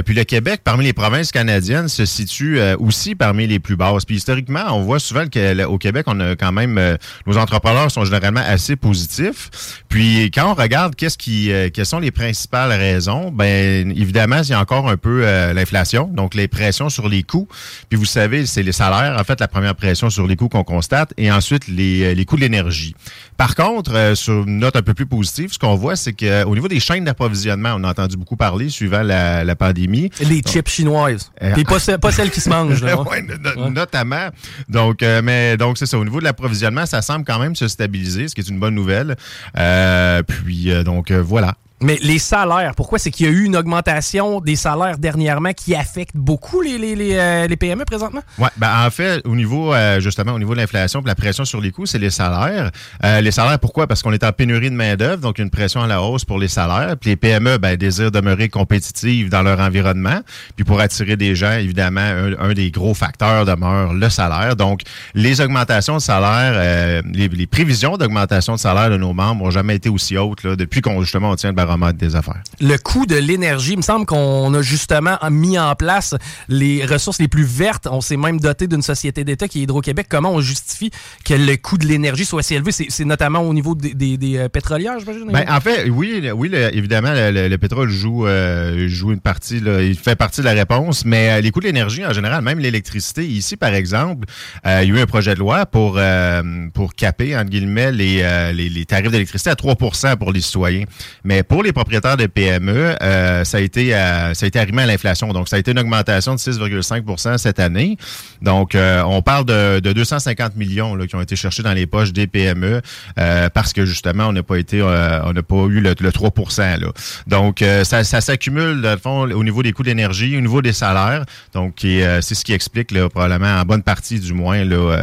Puis 0.05 0.15
le 0.15 0.25
Québec, 0.25 0.61
parmi 0.65 0.85
les 0.85 0.93
provinces 0.93 1.33
canadiennes, 1.33 1.89
se 1.89 2.05
situe 2.05 2.61
aussi 2.79 3.15
parmi 3.15 3.47
les 3.47 3.59
plus 3.59 3.77
basses. 3.77 4.05
Puis 4.05 4.17
historiquement, 4.17 4.65
on 4.71 4.83
voit 4.83 4.99
souvent 4.99 5.27
que 5.27 5.55
le- 5.55 5.67
au 5.69 5.79
Québec, 5.79 6.05
on 6.07 6.19
a 6.21 6.37
quand 6.37 6.53
même 6.53 6.81
nos 7.27 7.37
entrepreneurs 7.39 7.91
sont 7.91 8.05
généralement 8.05 8.22
assez 8.31 8.77
positifs. 8.77 9.51
Puis 9.89 10.31
quand 10.33 10.51
on 10.51 10.55
regarde 10.55 10.95
qu'est-ce 10.95 11.19
qui 11.19 11.51
euh, 11.53 11.69
quelles 11.73 11.87
sont 11.87 11.99
les 11.99 12.11
principales 12.11 12.71
raisons, 12.73 13.31
ben 13.31 13.91
évidemment, 13.91 14.39
il 14.43 14.49
y 14.49 14.53
a 14.53 14.61
encore 14.61 14.89
un 14.89 14.97
peu 14.97 15.23
euh, 15.25 15.53
l'inflation, 15.53 16.07
donc 16.09 16.35
les 16.35 16.49
pressions 16.49 16.89
sur 16.89 17.09
les 17.09 17.23
coûts. 17.23 17.49
Puis 17.89 17.99
vous 17.99 18.05
savez, 18.05 18.47
c'est 18.47 18.63
les 18.63 18.73
salaires 18.73 19.17
en 19.21 19.25
fait 19.25 19.41
la 19.41 19.49
première 19.49 19.75
pression 19.75 20.11
sur 20.11 20.27
les 20.27 20.37
coûts 20.37 20.49
qu'on 20.49 20.65
constate 20.65 21.13
et 21.17 21.31
ensuite 21.33 21.69
les, 21.69 22.03
euh, 22.05 22.15
les 22.15 22.25
coûts 22.25 22.37
de 22.37 22.43
l'énergie. 22.43 22.95
Par 23.37 23.55
contre, 23.55 23.93
euh, 23.95 24.15
sur 24.15 24.45
une 24.47 24.59
note 24.59 24.77
un 24.77 24.83
peu 24.83 24.95
plus 24.95 25.07
positive, 25.07 25.53
ce 25.53 25.59
qu'on 25.59 25.75
voit, 25.75 25.97
c'est 25.97 26.13
qu'au 26.13 26.55
niveau 26.55 26.69
des 26.69 26.81
chaînes 26.81 27.05
d'approvisionnement, 27.05 27.75
on 27.77 27.85
a 27.85 27.91
entendu 27.91 28.17
beaucoup 28.17 28.37
parler 28.37 28.69
suivant 28.69 29.03
la, 29.03 29.43
la 29.45 29.57
pandémie. 29.57 30.11
Les 30.21 30.41
chips 30.43 30.69
chinoises. 30.69 31.33
Puis 31.55 31.65
pas, 31.65 31.79
ce- 31.81 31.93
pas 31.93 32.13
celles 32.13 32.31
qui 32.31 32.41
se 32.41 32.49
mangent. 32.49 32.83
là, 32.85 32.95
hein? 32.99 33.05
Ouais, 33.11 33.23
no- 33.23 33.37
no- 33.57 33.71
Notamment. 33.71 34.29
Donc, 34.69 35.01
mais 35.25 35.57
donc 35.57 35.79
c'est 35.79 35.87
ça. 35.87 35.99
Au 35.99 36.05
niveau 36.05 36.19
de 36.21 36.25
l'approvisionnement, 36.25 36.87
ça 36.87 37.03
semble 37.03 37.25
quand 37.25 37.39
même 37.39 37.57
se 37.57 37.67
stabiliser, 37.69 38.02
ce 38.29 38.35
qui 38.35 38.41
est 38.41 38.49
une 38.49 38.59
bonne 38.59 38.75
nouvelle. 38.75 39.17
Euh, 39.57 40.23
puis 40.23 40.71
euh, 40.71 40.85
donc 40.85 41.11
euh, 41.11 41.23
voilà. 41.23 41.57
Mais 41.83 41.99
les 42.03 42.19
salaires, 42.19 42.75
pourquoi? 42.77 42.99
C'est 42.99 43.11
qu'il 43.11 43.27
y 43.27 43.29
a 43.29 43.33
eu 43.33 43.45
une 43.45 43.57
augmentation 43.57 44.41
des 44.41 44.57
salaires 44.57 44.99
dernièrement 44.99 45.53
qui 45.53 45.75
affecte 45.75 46.17
beaucoup 46.17 46.61
les, 46.61 46.79
les, 46.79 46.95
les, 46.95 47.17
euh, 47.17 47.47
les 47.47 47.57
PME 47.57 47.85
présentement? 47.85 48.23
Ouais, 48.39 48.49
ben 48.57 48.87
en 48.87 48.91
fait, 48.91 49.21
au 49.27 49.35
niveau 49.35 49.75
euh, 49.75 50.01
justement 50.01 50.33
au 50.33 50.39
niveau 50.39 50.55
de 50.55 50.61
l'inflation, 50.61 51.03
la 51.05 51.15
pression 51.15 51.45
sur 51.45 51.61
les 51.61 51.71
coûts, 51.71 51.87
c'est 51.87 51.99
les 51.99 52.11
salaires. 52.11 52.71
Euh, 53.05 53.21
les 53.21 53.31
salaires, 53.31 53.59
pourquoi? 53.59 53.87
Parce 53.87 54.03
qu'on 54.03 54.13
est 54.13 54.25
en 54.25 54.33
pénurie 54.33 54.71
de 54.71 54.77
main 54.77 54.95
d'œuvre, 54.97 55.21
donc 55.21 55.39
une 55.39 55.51
pression 55.51 55.83
à 55.83 55.87
la 55.87 56.03
hausse 56.03 56.25
pour 56.25 56.39
les 56.39 56.49
salaires. 56.49 56.97
Puis 57.01 57.11
les 57.11 57.17
PME, 57.17 57.59
ben 57.59 57.77
désirent 57.77 58.11
demeurer 58.11 58.49
compétitives 58.49 59.29
dans 59.29 59.43
leur 59.43 59.61
environnement. 59.61 60.21
Puis 60.57 60.65
pour 60.65 60.81
attirer 60.81 61.17
des 61.17 61.35
gens, 61.35 61.53
évidemment, 61.53 62.01
un, 62.01 62.39
un 62.39 62.53
des 62.53 62.71
gros 62.71 62.95
facteurs 62.95 63.45
demeure 63.45 63.93
le 63.93 64.09
salaire. 64.09 64.57
Donc 64.57 64.83
les 65.15 65.41
augmentations 65.41 65.97
de 65.97 66.03
salaire, 66.03 66.53
euh, 66.55 67.03
les, 67.13 67.29
les 67.29 67.47
prévisions 67.47 67.97
d'augmentation 67.97 68.55
de 68.55 68.59
salaire 68.59 68.91
de 68.91 68.97
nos 68.97 69.13
membres 69.13 69.45
ont 69.45 69.51
jamais 69.51 69.77
été 69.77 69.89
aussi 69.89 70.17
hautes 70.17 70.45
là, 70.45 70.57
depuis 70.57 70.81
qu'on 70.81 71.01
justement 71.01 71.31
on 71.31 71.37
tient 71.37 71.51
le 71.51 71.57
baromètre 71.77 71.99
des 71.99 72.17
affaires. 72.17 72.43
le 72.61 72.77
coût 72.79 73.07
de 73.07 73.17
l'énergie. 73.17 73.73
Il 73.73 73.79
me 73.79 73.83
semble 73.83 74.07
qu'on 74.07 74.53
a 74.55 74.63
justement 74.63 75.17
mis 75.31 75.59
en 75.59 75.75
place 75.75 76.15
les 76.49 76.85
ressources 76.85 77.19
les 77.19 77.29
plus 77.29 77.45
vertes. 77.45 77.87
On 77.91 78.01
s'est 78.01 78.17
même 78.17 78.41
doté 78.41 78.67
d'une 78.67 78.83
société 78.83 79.25
d'État 79.25 79.49
qui 79.49 79.61
est 79.61 79.63
Hydro-Québec. 79.63 80.07
Comment 80.09 80.33
on 80.33 80.41
justifie 80.41 80.91
que 81.25 81.35
le 81.35 81.57
coût 81.57 81.79
de 81.79 81.87
l'énergie 81.87 82.25
soit 82.25 82.43
si 82.43 82.55
élevé? 82.55 82.73
C'est 82.73 83.05
notamment 83.05 83.41
au 83.41 83.55
niveau 83.55 83.75
des, 83.75 83.95
des- 83.95 84.17
des, 84.17 84.37
euh, 84.39 84.49
pétrolières, 84.49 84.99
j'imagine? 85.01 85.31
Ben, 85.33 85.45
en 85.49 85.61
fait, 85.61 85.89
oui, 85.89 86.31
oui, 86.35 86.49
le- 86.49 86.75
évidemment, 86.77 87.13
le, 87.13 87.31
le- 87.31 87.49
le 87.49 87.59
pétrole 87.59 87.89
joue, 87.91 88.27
euh, 88.27 88.87
joue 88.89 89.13
une 89.13 89.21
partie, 89.21 89.61
là, 89.61 89.83
il 89.83 89.97
fait 89.99 90.17
partie 90.17 90.41
de 90.41 90.47
la 90.47 90.53
réponse, 90.53 91.05
mais 91.05 91.31
euh, 91.31 91.41
les 91.41 91.51
coûts 91.51 91.61
de 91.61 91.67
l'énergie 91.67 92.05
en 92.05 92.13
général, 92.13 92.43
même 92.43 92.59
l'électricité, 92.59 93.27
ici, 93.27 93.57
par 93.57 93.75
exemple, 93.75 94.27
euh, 94.67 94.81
il 94.83 94.89
y 94.89 94.93
a 94.93 94.99
eu 94.99 95.01
un 95.01 95.07
projet 95.07 95.35
de 95.35 95.39
loi 95.41 95.67
pour, 95.67 95.95
euh, 95.99 96.43
pour 96.75 96.95
caper, 96.95 97.37
entre 97.37 97.51
guillemets, 97.51 97.93
les, 97.93 98.23
les, 98.55 98.69
les 98.69 98.85
tarifs 98.85 99.11
d'électricité 99.11 99.51
à 99.51 99.55
3% 99.55 100.17
pour 100.17 100.33
les 100.33 100.41
citoyens. 100.41 100.85
Mais 101.25 101.43
pour 101.43 101.62
les 101.63 101.73
propriétaires 101.73 102.17
de 102.17 102.27
PME, 102.27 102.97
euh, 103.03 103.45
ça, 103.45 103.59
a 103.59 103.61
été, 103.61 103.95
euh, 103.95 104.35
ça 104.35 104.45
a 104.45 104.47
été 104.47 104.59
arrimé 104.59 104.83
à 104.83 104.87
l'inflation. 104.87 105.33
Donc, 105.33 105.49
ça 105.49 105.57
a 105.57 105.59
été 105.59 105.71
une 105.71 105.79
augmentation 105.79 106.35
de 106.35 106.39
6,5% 106.39 107.39
cette 107.39 107.61
année. 107.61 107.97
Donc, 108.41 108.75
euh, 108.75 109.03
on 109.03 109.23
parle 109.23 109.45
de, 109.45 109.81
de 109.81 109.93
250 109.93 110.57
millions 110.57 110.95
là, 110.95 111.07
qui 111.07 111.15
ont 111.17 111.21
été 111.21 111.37
cherchés 111.37 111.63
dans 111.63 111.73
les 111.73 111.87
poches 111.87 112.13
des 112.13 112.27
PME 112.27 112.81
euh, 113.19 113.49
parce 113.51 113.73
que 113.73 113.85
justement, 113.85 114.29
on 114.29 114.33
n'a 114.33 114.43
pas 114.43 114.57
été, 114.57 114.81
euh, 114.81 115.21
on 115.25 115.33
n'a 115.33 115.43
pas 115.43 115.65
eu 115.69 115.81
le, 115.81 115.95
le 115.99 116.13
3 116.13 116.31
là. 116.59 116.89
Donc, 117.27 117.63
euh, 117.63 117.85
ça, 117.85 118.05
ça 118.05 118.21
s'accumule, 118.21 118.83
dans 118.83 118.93
le 118.93 118.99
fond, 118.99 119.21
au 119.31 119.45
niveau 119.45 119.63
des 119.63 119.73
coûts 119.73 119.83
d'énergie, 119.83 120.37
au 120.37 120.41
niveau 120.41 120.63
des 120.63 120.73
salaires. 120.73 121.25
Donc, 121.55 121.77
c'est 121.81 122.35
ce 122.35 122.45
qui 122.45 122.53
explique 122.53 122.91
là, 122.91 123.09
probablement 123.09 123.61
en 123.61 123.63
bonne 123.63 123.83
partie, 123.83 124.19
du 124.19 124.33
moins, 124.33 124.65
là, 124.65 124.97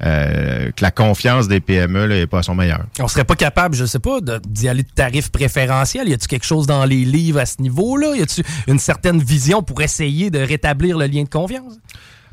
que 0.00 0.82
la 0.82 0.90
confiance 0.90 1.48
des 1.48 1.60
PME 1.60 2.06
là, 2.06 2.16
est 2.16 2.26
pas 2.26 2.38
à 2.38 2.42
son 2.42 2.54
meilleur. 2.54 2.80
On 2.98 3.08
serait 3.08 3.24
pas 3.24 3.36
capable, 3.36 3.74
je 3.74 3.84
sais 3.84 3.98
pas, 3.98 4.18
d'y 4.46 4.68
aller 4.68 4.82
de 4.82 4.88
tarifs 4.94 5.30
préférentiels. 5.30 5.81
Y 5.84 6.12
a-tu 6.12 6.26
quelque 6.26 6.46
chose 6.46 6.66
dans 6.66 6.84
les 6.84 7.04
livres 7.04 7.40
à 7.40 7.46
ce 7.46 7.60
niveau-là? 7.60 8.16
Y 8.16 8.22
a-tu 8.22 8.42
une 8.68 8.78
certaine 8.78 9.22
vision 9.22 9.62
pour 9.62 9.82
essayer 9.82 10.30
de 10.30 10.38
rétablir 10.38 10.98
le 10.98 11.06
lien 11.06 11.22
de 11.24 11.28
confiance? 11.28 11.74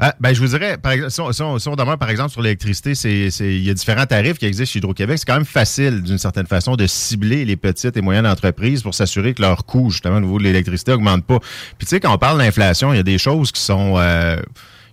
Ah, 0.01 0.15
ben, 0.19 0.33
je 0.33 0.39
vous 0.39 0.47
dirais, 0.47 0.77
par 0.77 0.93
si 1.09 1.19
on, 1.19 1.59
si 1.59 1.69
demeure, 1.69 1.97
par 1.97 2.09
exemple, 2.09 2.31
sur 2.31 2.41
l'électricité, 2.41 2.93
il 2.93 3.63
y 3.63 3.69
a 3.69 3.73
différents 3.73 4.05
tarifs 4.05 4.37
qui 4.37 4.45
existent 4.45 4.71
chez 4.71 4.79
Hydro-Québec. 4.79 5.17
C'est 5.19 5.25
quand 5.25 5.35
même 5.35 5.43
facile, 5.43 6.01
d'une 6.01 6.17
certaine 6.17 6.47
façon, 6.47 6.77
de 6.77 6.87
cibler 6.87 7.43
les 7.43 7.57
petites 7.57 7.97
et 7.97 8.01
moyennes 8.01 8.27
entreprises 8.27 8.81
pour 8.81 8.95
s'assurer 8.95 9.33
que 9.33 9.41
leur 9.41 9.65
coût, 9.65 9.89
justement, 9.89 10.15
au 10.15 10.21
niveau 10.21 10.37
de 10.37 10.43
l'électricité, 10.43 10.93
augmente 10.93 11.25
pas. 11.25 11.39
Puis, 11.77 11.85
tu 11.85 11.87
sais, 11.87 11.99
quand 11.99 12.13
on 12.13 12.17
parle 12.17 12.37
d'inflation, 12.37 12.93
il 12.93 12.95
y 12.97 12.99
a 13.01 13.03
des 13.03 13.17
choses 13.17 13.51
qui 13.51 13.61
sont... 13.61 13.95
euh, 13.97 14.37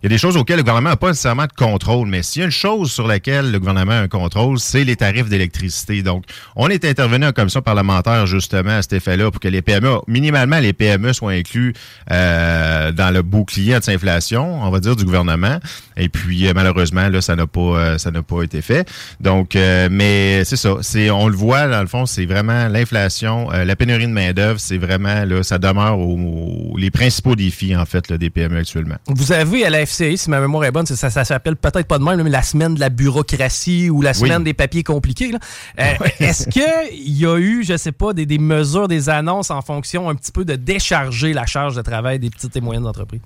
il 0.02 0.04
y 0.04 0.06
a 0.06 0.08
des 0.10 0.18
choses 0.18 0.36
auxquelles 0.36 0.56
le 0.58 0.62
gouvernement 0.62 0.90
n'a 0.90 0.96
pas 0.96 1.08
nécessairement 1.08 1.46
de 1.46 1.52
contrôle, 1.56 2.06
mais 2.08 2.22
s'il 2.22 2.40
y 2.40 2.42
a 2.42 2.46
une 2.46 2.50
chose 2.52 2.92
sur 2.92 3.06
laquelle 3.06 3.50
le 3.50 3.58
gouvernement 3.58 3.92
a 3.92 4.00
un 4.00 4.08
contrôle, 4.08 4.58
c'est 4.58 4.84
les 4.84 4.96
tarifs 4.96 5.28
d'électricité. 5.28 6.02
Donc, 6.02 6.24
on 6.54 6.68
est 6.68 6.84
intervenu 6.84 7.26
en 7.26 7.32
commission 7.32 7.62
parlementaire 7.62 8.26
justement 8.26 8.70
à 8.78 8.82
cet 8.82 8.92
effet-là 8.94 9.30
pour 9.30 9.40
que 9.40 9.48
les 9.48 9.62
PME, 9.62 9.96
minimalement 10.06 10.58
les 10.58 10.72
PME 10.72 11.12
soient 11.12 11.32
inclus 11.32 11.72
euh, 12.10 12.92
dans 12.92 13.10
le 13.12 13.22
bouclier 13.22 13.76
anti-inflation, 13.76 14.62
on 14.62 14.70
va 14.70 14.80
dire, 14.80 14.96
du 14.96 15.04
gouvernement. 15.04 15.58
Et 15.96 16.08
puis, 16.08 16.46
euh, 16.46 16.52
malheureusement, 16.54 17.08
là, 17.08 17.20
ça 17.20 17.36
n'a 17.36 17.46
pas 17.46 17.60
euh, 17.60 17.98
ça 17.98 18.10
n'a 18.10 18.22
pas 18.22 18.42
été 18.42 18.60
fait. 18.62 18.88
Donc, 19.20 19.56
euh, 19.56 19.88
mais 19.90 20.44
c'est 20.44 20.56
ça. 20.56 20.74
C'est 20.82 21.10
on 21.10 21.28
le 21.28 21.36
voit 21.36 21.66
dans 21.68 21.80
le 21.80 21.86
fond, 21.86 22.04
c'est 22.06 22.26
vraiment 22.26 22.68
l'inflation, 22.68 23.50
euh, 23.52 23.64
la 23.64 23.76
pénurie 23.76 24.06
de 24.06 24.12
main 24.12 24.32
d'œuvre, 24.32 24.60
c'est 24.60 24.78
vraiment 24.78 25.24
là, 25.24 25.42
ça 25.42 25.58
demeure 25.58 25.98
aux- 25.98 26.74
les 26.76 26.90
principaux 26.90 27.34
défis 27.36 27.74
en 27.74 27.86
fait 27.86 28.08
là, 28.10 28.18
des 28.18 28.30
PME 28.30 28.58
actuellement. 28.58 28.96
Vous 29.08 29.32
avez 29.32 29.64
à 29.64 29.70
la 29.70 29.85
FCI, 29.86 30.18
si 30.18 30.30
ma 30.30 30.40
mémoire 30.40 30.64
est 30.64 30.70
bonne, 30.70 30.86
ça, 30.86 31.10
ça, 31.10 31.24
s'appelle 31.24 31.56
peut-être 31.56 31.86
pas 31.86 31.98
de 31.98 32.04
même, 32.04 32.22
mais 32.22 32.30
la 32.30 32.42
semaine 32.42 32.74
de 32.74 32.80
la 32.80 32.88
bureaucratie 32.88 33.90
ou 33.90 34.02
la 34.02 34.14
semaine 34.14 34.44
des 34.44 34.54
papiers 34.54 34.82
compliqués. 34.82 35.32
Euh, 35.80 35.94
est-ce 36.20 36.48
qu'il 36.48 37.12
y 37.12 37.26
a 37.26 37.36
eu, 37.38 37.64
je 37.64 37.76
sais 37.76 37.92
pas, 37.92 38.12
des, 38.12 38.26
des, 38.26 38.38
mesures, 38.38 38.88
des 38.88 39.08
annonces 39.08 39.50
en 39.50 39.62
fonction 39.62 40.08
un 40.08 40.14
petit 40.14 40.32
peu 40.32 40.44
de 40.44 40.56
décharger 40.56 41.32
la 41.32 41.46
charge 41.46 41.76
de 41.76 41.82
travail 41.82 42.18
des 42.18 42.30
petites 42.30 42.56
et 42.56 42.60
moyennes 42.60 42.86
entreprises? 42.86 43.22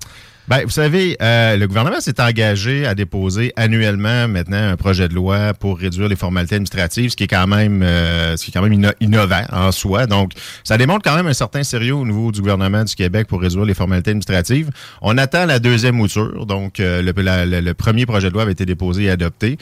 Ben, 0.51 0.65
vous 0.65 0.69
savez, 0.69 1.15
euh, 1.21 1.55
le 1.55 1.65
gouvernement 1.65 2.01
s'est 2.01 2.21
engagé 2.21 2.85
à 2.85 2.93
déposer 2.93 3.53
annuellement 3.55 4.27
maintenant 4.27 4.71
un 4.71 4.75
projet 4.75 5.07
de 5.07 5.13
loi 5.13 5.53
pour 5.53 5.79
réduire 5.79 6.09
les 6.09 6.17
formalités 6.17 6.55
administratives, 6.55 7.11
ce 7.11 7.15
qui 7.15 7.23
est 7.23 7.27
quand 7.27 7.47
même, 7.47 7.81
euh, 7.81 8.35
ce 8.35 8.43
qui 8.43 8.51
est 8.51 8.53
quand 8.53 8.61
même 8.61 8.91
innovant 8.99 9.43
en 9.49 9.71
soi. 9.71 10.07
Donc, 10.07 10.33
ça 10.65 10.77
démontre 10.77 11.09
quand 11.09 11.15
même 11.15 11.27
un 11.27 11.33
certain 11.33 11.63
sérieux 11.63 11.95
au 11.95 12.05
niveau 12.05 12.33
du 12.33 12.41
gouvernement 12.41 12.83
du 12.83 12.93
Québec 12.95 13.27
pour 13.27 13.39
réduire 13.39 13.63
les 13.63 13.73
formalités 13.73 14.09
administratives. 14.09 14.71
On 15.01 15.17
attend 15.17 15.45
la 15.45 15.59
deuxième 15.59 15.95
mouture. 15.95 16.45
Donc, 16.45 16.81
euh, 16.81 17.01
le, 17.01 17.13
le, 17.61 17.73
premier 17.73 18.05
projet 18.05 18.27
de 18.27 18.33
loi 18.33 18.41
avait 18.41 18.51
été 18.51 18.65
déposé 18.65 19.03
et 19.03 19.09
adopté. 19.09 19.57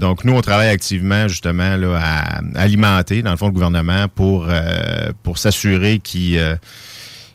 donc, 0.00 0.24
nous, 0.24 0.32
on 0.32 0.40
travaille 0.40 0.70
activement 0.70 1.28
justement 1.28 1.76
là, 1.76 2.00
à, 2.02 2.40
alimenter, 2.58 3.20
dans 3.20 3.32
le 3.32 3.36
fond, 3.36 3.48
le 3.48 3.52
gouvernement 3.52 4.06
pour 4.08 4.48
pour 5.22 5.36
s'assurer 5.36 5.98
qu'il 5.98 6.40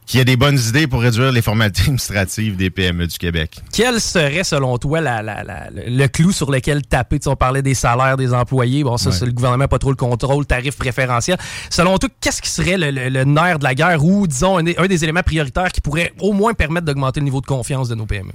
qu'il 0.06 0.18
y 0.18 0.22
a 0.22 0.26
des 0.26 0.36
bonnes 0.36 0.60
idées 0.60 0.88
pour 0.88 1.02
réduire 1.02 1.32
les 1.32 1.42
formalités 1.42 1.82
administratives 1.84 2.56
des 2.56 2.70
PME 2.70 3.08
du 3.08 3.18
Québec. 3.18 3.60
Quel 3.72 4.00
serait, 4.02 4.44
selon 4.44 4.78
toi, 4.78 5.00
le 5.02 6.08
clou 6.08 6.32
sur 6.32 6.52
lequel 6.52 6.82
taper? 6.82 7.20
on 7.28 7.36
parlait 7.36 7.62
des 7.62 7.74
salaires 7.74 8.18
des 8.18 8.34
employés. 8.34 8.84
Bon, 8.84 8.98
ça, 8.98 9.12
c'est 9.12 9.26
le 9.26 9.32
gouvernement 9.32 9.68
pas 9.68 9.80
trop 9.80 9.92
le 9.92 9.96
contrôle, 9.96 10.46
tarif 10.46 10.78
préférentiel. 10.78 11.38
Selon 11.70 11.98
toi, 11.98 12.10
qu'est-ce 12.20 12.42
qui 12.42 12.50
serait 12.50 12.78
le, 12.78 13.24
nerf 13.24 13.60
de 13.60 13.64
la 13.64 13.76
guerre 13.76 14.04
ou, 14.04 14.28
disons, 14.28 14.58
un, 14.58 14.88
des 14.88 15.04
éléments 15.04 15.24
prioritaires 15.24 15.72
qui 15.72 15.82
pourrait 15.82 16.14
au 16.20 16.34
moins 16.34 16.54
permettre 16.54 16.86
d'augmenter 16.86 17.20
le 17.20 17.26
niveau 17.26 17.42
de 17.42 17.46
confiance 17.46 17.90
de 17.90 17.96
nos 17.96 18.06
PME? 18.06 18.32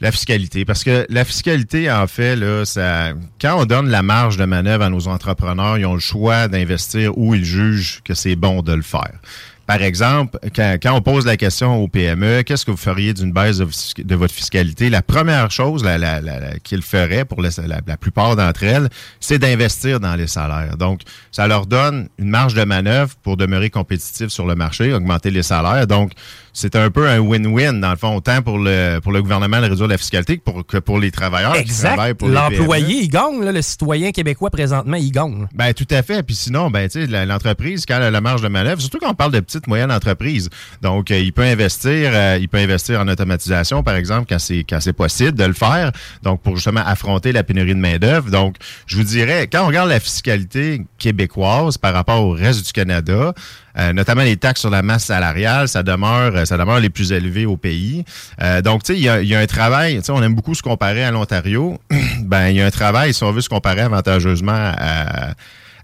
La 0.00 0.10
fiscalité. 0.10 0.64
Parce 0.64 0.82
que 0.82 1.06
la 1.10 1.24
fiscalité, 1.24 1.90
en 1.90 2.08
fait, 2.08 2.34
là, 2.34 2.64
ça, 2.64 3.12
quand 3.40 3.60
on 3.60 3.66
donne 3.66 3.88
la 3.88 4.02
marge 4.02 4.36
de 4.36 4.44
manœuvre 4.44 4.82
à 4.82 4.88
nos 4.88 5.06
entrepreneurs, 5.06 5.78
ils 5.78 5.86
ont 5.86 5.94
le 5.94 6.00
choix 6.00 6.48
d'investir 6.48 7.16
où 7.16 7.34
ils 7.36 7.44
jugent 7.44 8.00
que 8.04 8.12
c'est 8.12 8.34
bon 8.34 8.62
de 8.62 8.72
le 8.72 8.82
faire. 8.82 9.20
Par 9.66 9.80
exemple, 9.80 10.38
quand, 10.54 10.92
on 10.92 11.00
pose 11.00 11.24
la 11.24 11.36
question 11.36 11.82
au 11.82 11.88
PME, 11.88 12.42
qu'est-ce 12.42 12.64
que 12.66 12.70
vous 12.72 12.76
feriez 12.76 13.14
d'une 13.14 13.32
baisse 13.32 13.58
de, 13.58 14.14
votre 14.14 14.34
fiscalité? 14.34 14.90
La 14.90 15.02
première 15.02 15.50
chose 15.50 15.84
la, 15.84 15.98
la, 15.98 16.58
qu'ils 16.62 16.82
feraient 16.82 17.24
pour 17.24 17.42
la, 17.42 17.96
plupart 17.96 18.36
d'entre 18.36 18.64
elles, 18.64 18.88
c'est 19.20 19.38
d'investir 19.38 20.00
dans 20.00 20.16
les 20.16 20.26
salaires. 20.26 20.76
Donc, 20.76 21.02
ça 21.30 21.46
leur 21.46 21.66
donne 21.66 22.08
une 22.18 22.28
marge 22.28 22.54
de 22.54 22.64
manœuvre 22.64 23.14
pour 23.22 23.36
demeurer 23.36 23.70
compétitif 23.70 24.28
sur 24.28 24.46
le 24.46 24.54
marché, 24.54 24.92
augmenter 24.92 25.30
les 25.30 25.42
salaires. 25.42 25.86
Donc, 25.86 26.12
c'est 26.52 26.76
un 26.76 26.90
peu 26.90 27.08
un 27.08 27.18
win-win, 27.18 27.80
dans 27.80 27.90
le 27.90 27.96
fond, 27.96 28.16
autant 28.16 28.42
pour 28.42 28.58
le, 28.58 28.98
pour 29.00 29.12
le 29.12 29.22
gouvernement 29.22 29.60
de 29.60 29.68
réduire 29.68 29.88
la 29.88 29.98
fiscalité 29.98 30.36
que 30.36 30.42
pour, 30.42 30.66
que 30.66 30.76
pour 30.76 30.98
les 30.98 31.10
travailleurs 31.10 31.56
exact. 31.56 32.18
qui 32.18 32.28
L'employé, 32.28 33.02
il 33.02 33.08
gagne, 33.08 33.42
le 33.42 33.62
citoyen 33.62 34.12
québécois 34.12 34.50
présentement, 34.50 34.96
il 34.96 35.10
gagne. 35.10 35.46
Ben, 35.54 35.72
tout 35.72 35.86
à 35.90 36.02
fait. 36.02 36.22
Puis 36.22 36.34
sinon, 36.34 36.70
ben, 36.70 36.88
tu 36.88 37.06
sais, 37.06 37.26
l'entreprise, 37.26 37.86
quand 37.86 37.96
elle 37.96 38.02
a 38.02 38.10
la 38.10 38.20
marge 38.20 38.42
de 38.42 38.48
manœuvre, 38.48 38.80
surtout 38.80 38.98
quand 38.98 39.10
on 39.10 39.14
parle 39.14 39.32
de 39.32 39.40
petites, 39.40 39.66
moyennes 39.66 39.92
entreprises, 39.92 40.50
donc, 40.82 41.10
euh, 41.10 41.18
il 41.18 41.32
peut 41.32 41.42
investir, 41.42 42.10
euh, 42.12 42.38
il 42.40 42.48
peut 42.48 42.58
investir 42.58 43.00
en 43.00 43.08
automatisation, 43.08 43.82
par 43.82 43.96
exemple, 43.96 44.26
quand 44.28 44.38
c'est, 44.38 44.64
quand 44.68 44.80
c'est 44.80 44.92
possible 44.92 45.38
de 45.38 45.44
le 45.44 45.54
faire, 45.54 45.92
donc, 46.22 46.42
pour 46.42 46.56
justement 46.56 46.82
affronter 46.84 47.32
la 47.32 47.44
pénurie 47.44 47.74
de 47.74 47.80
main-d'œuvre. 47.80 48.30
Donc, 48.30 48.56
je 48.86 48.96
vous 48.96 49.04
dirais, 49.04 49.48
quand 49.50 49.64
on 49.64 49.68
regarde 49.68 49.88
la 49.88 50.00
fiscalité 50.00 50.82
québécoise 50.98 51.78
par 51.78 51.94
rapport 51.94 52.22
au 52.22 52.30
reste 52.30 52.66
du 52.66 52.72
Canada, 52.72 53.32
euh, 53.78 53.92
notamment 53.92 54.22
les 54.22 54.36
taxes 54.36 54.60
sur 54.60 54.70
la 54.70 54.82
masse 54.82 55.04
salariale, 55.04 55.68
ça 55.68 55.82
demeure, 55.82 56.36
euh, 56.36 56.44
ça 56.44 56.58
demeure 56.58 56.80
les 56.80 56.90
plus 56.90 57.12
élevés 57.12 57.46
au 57.46 57.56
pays. 57.56 58.04
Euh, 58.42 58.60
donc, 58.60 58.82
tu 58.82 58.92
sais, 58.92 58.98
il 58.98 59.28
y 59.28 59.34
a, 59.34 59.38
un 59.38 59.46
travail, 59.46 59.96
tu 59.96 60.04
sais, 60.04 60.12
on 60.12 60.22
aime 60.22 60.34
beaucoup 60.34 60.54
se 60.54 60.62
comparer 60.62 61.04
à 61.04 61.10
l'Ontario. 61.10 61.78
ben, 62.20 62.48
il 62.48 62.56
y 62.56 62.60
a 62.60 62.66
un 62.66 62.70
travail, 62.70 63.14
si 63.14 63.24
on 63.24 63.32
veut 63.32 63.40
se 63.40 63.48
comparer 63.48 63.80
avantageusement 63.80 64.52
à, 64.52 65.34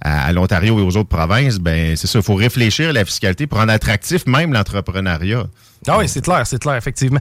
à, 0.01 0.33
l'Ontario 0.33 0.79
et 0.79 0.83
aux 0.83 0.97
autres 0.97 1.09
provinces, 1.09 1.59
ben 1.59 1.97
c'est 1.97 2.07
ça, 2.07 2.19
il 2.19 2.25
faut 2.25 2.35
réfléchir 2.35 2.91
à 2.91 2.93
la 2.93 3.05
fiscalité 3.05 3.47
pour 3.47 3.59
rendre 3.59 3.73
attractif 3.73 4.27
même 4.27 4.53
l'entrepreneuriat. 4.53 5.45
Ah 5.87 5.99
oui, 5.99 6.09
c'est 6.09 6.23
clair, 6.23 6.47
c'est 6.47 6.61
clair, 6.61 6.77
effectivement 6.77 7.21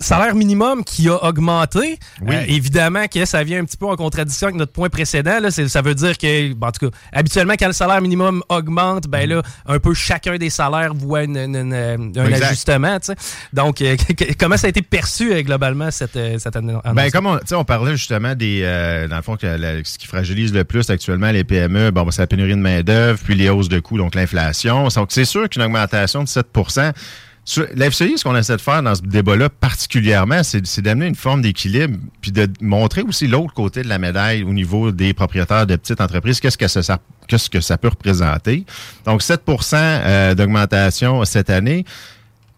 salaire 0.00 0.34
minimum 0.34 0.82
qui 0.82 1.08
a 1.08 1.22
augmenté. 1.24 1.98
Oui. 2.22 2.34
Euh, 2.34 2.44
évidemment 2.48 3.06
que 3.06 3.24
ça 3.24 3.44
vient 3.44 3.60
un 3.60 3.64
petit 3.64 3.76
peu 3.76 3.86
en 3.86 3.96
contradiction 3.96 4.48
avec 4.48 4.58
notre 4.58 4.72
point 4.72 4.88
précédent. 4.88 5.38
Là. 5.40 5.50
Ça 5.50 5.82
veut 5.82 5.94
dire 5.94 6.16
que, 6.18 6.52
en 6.52 6.72
tout 6.72 6.90
cas, 6.90 6.96
habituellement, 7.12 7.54
quand 7.58 7.66
le 7.66 7.72
salaire 7.72 8.00
minimum 8.00 8.42
augmente, 8.48 9.06
ben 9.06 9.28
là, 9.28 9.42
un 9.66 9.78
peu 9.78 9.94
chacun 9.94 10.36
des 10.36 10.50
salaires 10.50 10.94
voit 10.94 11.20
un 11.20 11.72
ajustement. 12.14 12.96
Donc, 13.52 13.82
euh, 13.82 13.96
comment 14.38 14.56
ça 14.56 14.66
a 14.66 14.70
été 14.70 14.82
perçu 14.82 15.32
euh, 15.32 15.42
globalement 15.42 15.90
cette, 15.90 16.18
cette 16.38 16.56
année? 16.56 16.74
Ben, 16.94 17.10
comme 17.10 17.26
on, 17.26 17.38
on 17.52 17.64
parlait 17.64 17.96
justement 17.96 18.34
des. 18.34 18.62
dans 19.08 19.16
le 19.16 19.22
fond, 19.22 19.36
que 19.36 19.82
ce 19.84 19.98
qui 19.98 20.06
fragilise 20.06 20.52
le 20.52 20.64
plus 20.64 20.88
actuellement 20.88 21.30
les 21.30 21.44
PME, 21.44 21.90
bon, 21.90 22.04
ben, 22.04 22.10
c'est 22.10 22.22
la 22.22 22.26
pénurie 22.26 22.52
de 22.52 22.56
main-d'œuvre, 22.56 23.18
puis 23.22 23.34
les 23.34 23.50
hausses 23.50 23.68
de 23.68 23.80
coûts, 23.80 23.98
donc 23.98 24.14
l'inflation. 24.14 24.88
Donc, 24.88 25.08
c'est 25.10 25.24
sûr 25.24 25.48
qu'une 25.48 25.62
augmentation 25.62 26.22
de 26.22 26.28
7 26.28 26.46
la 27.56 27.90
ce 27.90 28.22
qu'on 28.22 28.36
essaie 28.36 28.56
de 28.56 28.60
faire 28.60 28.82
dans 28.82 28.94
ce 28.94 29.02
débat-là 29.02 29.48
particulièrement, 29.48 30.42
c'est 30.42 30.80
d'amener 30.80 31.06
une 31.06 31.14
forme 31.14 31.42
d'équilibre, 31.42 31.98
puis 32.20 32.32
de 32.32 32.48
montrer 32.60 33.02
aussi 33.02 33.26
l'autre 33.26 33.54
côté 33.54 33.82
de 33.82 33.88
la 33.88 33.98
médaille 33.98 34.42
au 34.42 34.52
niveau 34.52 34.92
des 34.92 35.14
propriétaires 35.14 35.66
de 35.66 35.76
petites 35.76 36.00
entreprises, 36.00 36.40
qu'est-ce 36.40 36.58
que 36.58 36.68
ça, 36.68 36.98
qu'est-ce 37.26 37.50
que 37.50 37.60
ça 37.60 37.78
peut 37.78 37.88
représenter. 37.88 38.64
Donc, 39.04 39.22
7% 39.22 39.74
euh, 39.74 40.34
d'augmentation 40.34 41.24
cette 41.24 41.50
année. 41.50 41.84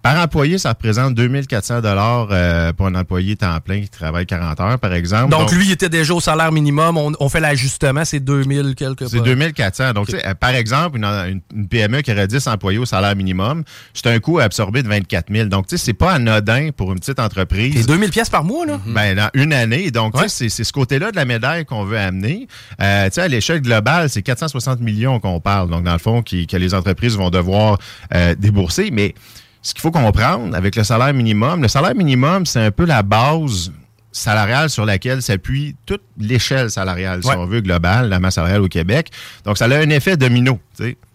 Par 0.02 0.20
employé, 0.20 0.58
ça 0.58 0.70
représente 0.70 1.14
2400 1.14 1.80
dollars 1.80 2.28
euh, 2.32 2.72
pour 2.72 2.86
un 2.86 2.94
employé 2.96 3.36
temps 3.36 3.56
plein 3.60 3.82
qui 3.82 3.88
travaille 3.88 4.26
40 4.26 4.58
heures, 4.58 4.78
par 4.80 4.92
exemple. 4.94 5.30
Donc, 5.30 5.52
lui, 5.52 5.66
il 5.66 5.70
était 5.70 5.88
déjà 5.88 6.12
au 6.12 6.20
salaire 6.20 6.50
minimum. 6.50 6.98
On, 6.98 7.28
fait 7.28 7.38
l'ajustement, 7.38 8.04
c'est 8.04 8.18
2000 8.18 8.74
quelque 8.74 9.06
C'est 9.06 9.20
2400. 9.20 9.92
Donc, 9.92 10.08
par 10.40 10.50
exemple, 10.50 10.98
une, 10.98 11.40
PME 11.68 12.02
qui 12.02 12.10
aurait 12.10 12.26
10 12.26 12.48
employés 12.48 12.78
au 12.78 12.84
salaire 12.84 13.14
minimum, 13.14 13.62
c'est 13.94 14.08
un 14.08 14.18
coût 14.18 14.40
absorbé 14.40 14.82
de 14.82 14.88
24 14.88 15.32
000. 15.32 15.48
Donc, 15.48 15.68
tu 15.68 15.78
sais, 15.78 15.84
c'est 15.84 15.92
pas 15.92 16.14
anodin 16.14 16.70
pour 16.76 16.92
une 16.92 16.98
petite 16.98 17.20
entreprise. 17.20 17.74
C'est 17.76 17.86
2000 17.86 18.10
pièces 18.10 18.30
par 18.30 18.42
mois, 18.42 18.66
là? 18.66 18.80
Mhm. 18.84 18.94
Ben, 18.94 19.16
dans 19.16 19.30
une 19.34 19.52
année. 19.52 19.92
Donc, 19.92 20.20
tu 20.20 20.28
sais, 20.28 20.48
c'est 20.48 20.64
ce 20.64 20.72
côté-là 20.72 21.12
de 21.12 21.16
la 21.16 21.24
médaille 21.24 21.64
qu'on 21.64 21.84
veut 21.84 21.98
amener. 21.98 22.48
Euh, 22.80 23.06
tu 23.06 23.14
sais, 23.14 23.20
à 23.20 23.28
l'échelle 23.28 23.60
globale, 23.60 24.10
c'est 24.10 24.22
460 24.22 24.80
millions 24.80 25.20
qu'on 25.20 25.38
parle. 25.38 25.70
Donc, 25.70 25.84
dans 25.84 25.92
le 25.92 25.98
fond, 25.98 26.22
qui, 26.22 26.48
que 26.48 26.56
les 26.56 26.74
entreprises 26.74 27.16
vont 27.16 27.30
devoir 27.30 27.78
euh, 28.14 28.34
débourser. 28.34 28.90
Mais 28.92 29.14
ce 29.62 29.74
qu'il 29.74 29.80
faut 29.80 29.90
comprendre 29.90 30.54
avec 30.56 30.76
le 30.76 30.84
salaire 30.84 31.14
minimum, 31.14 31.62
le 31.62 31.68
salaire 31.68 31.94
minimum, 31.94 32.46
c'est 32.46 32.60
un 32.60 32.70
peu 32.70 32.84
la 32.84 33.02
base 33.02 33.72
salariale 34.10 34.68
sur 34.68 34.84
laquelle 34.84 35.22
s'appuie 35.22 35.74
toute 35.86 36.02
l'échelle 36.18 36.70
salariale, 36.70 37.22
si 37.22 37.30
on 37.30 37.46
veut, 37.46 37.60
globale, 37.60 38.08
la 38.08 38.20
masse 38.20 38.34
salariale 38.34 38.62
au 38.62 38.68
Québec. 38.68 39.10
Donc, 39.44 39.56
ça 39.56 39.64
a 39.64 39.76
un 39.76 39.90
effet 39.90 40.16
domino. 40.16 40.60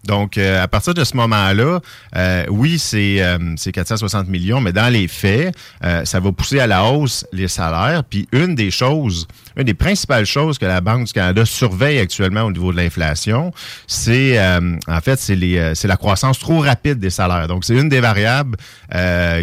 Donc, 0.04 0.38
euh, 0.38 0.62
à 0.62 0.68
partir 0.68 0.94
de 0.94 1.04
ce 1.04 1.16
moment-là, 1.16 1.80
euh, 2.16 2.46
oui, 2.48 2.78
c'est 2.78 3.22
460 3.72 4.26
euh, 4.26 4.30
millions, 4.30 4.60
mais 4.60 4.72
dans 4.72 4.92
les 4.92 5.08
faits, 5.08 5.54
ça 6.04 6.20
va 6.20 6.32
pousser 6.32 6.60
à 6.60 6.66
la 6.66 6.84
hausse 6.84 7.26
les 7.32 7.48
salaires. 7.48 8.04
Puis, 8.08 8.28
une 8.32 8.54
des 8.54 8.70
choses, 8.70 9.26
une 9.56 9.64
des 9.64 9.74
principales 9.74 10.24
choses 10.24 10.58
que 10.58 10.66
la 10.66 10.80
Banque 10.80 11.06
du 11.06 11.12
Canada 11.12 11.44
surveille 11.44 11.98
actuellement 11.98 12.42
au 12.42 12.52
niveau 12.52 12.72
de 12.72 12.78
l'inflation, 12.78 13.52
c'est, 13.86 14.40
en 14.40 15.00
fait, 15.02 15.18
c'est 15.18 15.88
la 15.88 15.96
croissance 15.96 16.38
trop 16.38 16.60
rapide 16.60 16.98
des 16.98 17.10
salaires. 17.10 17.48
Donc, 17.48 17.64
c'est 17.64 17.74
une 17.74 17.88
des 17.88 18.00
variables 18.00 18.56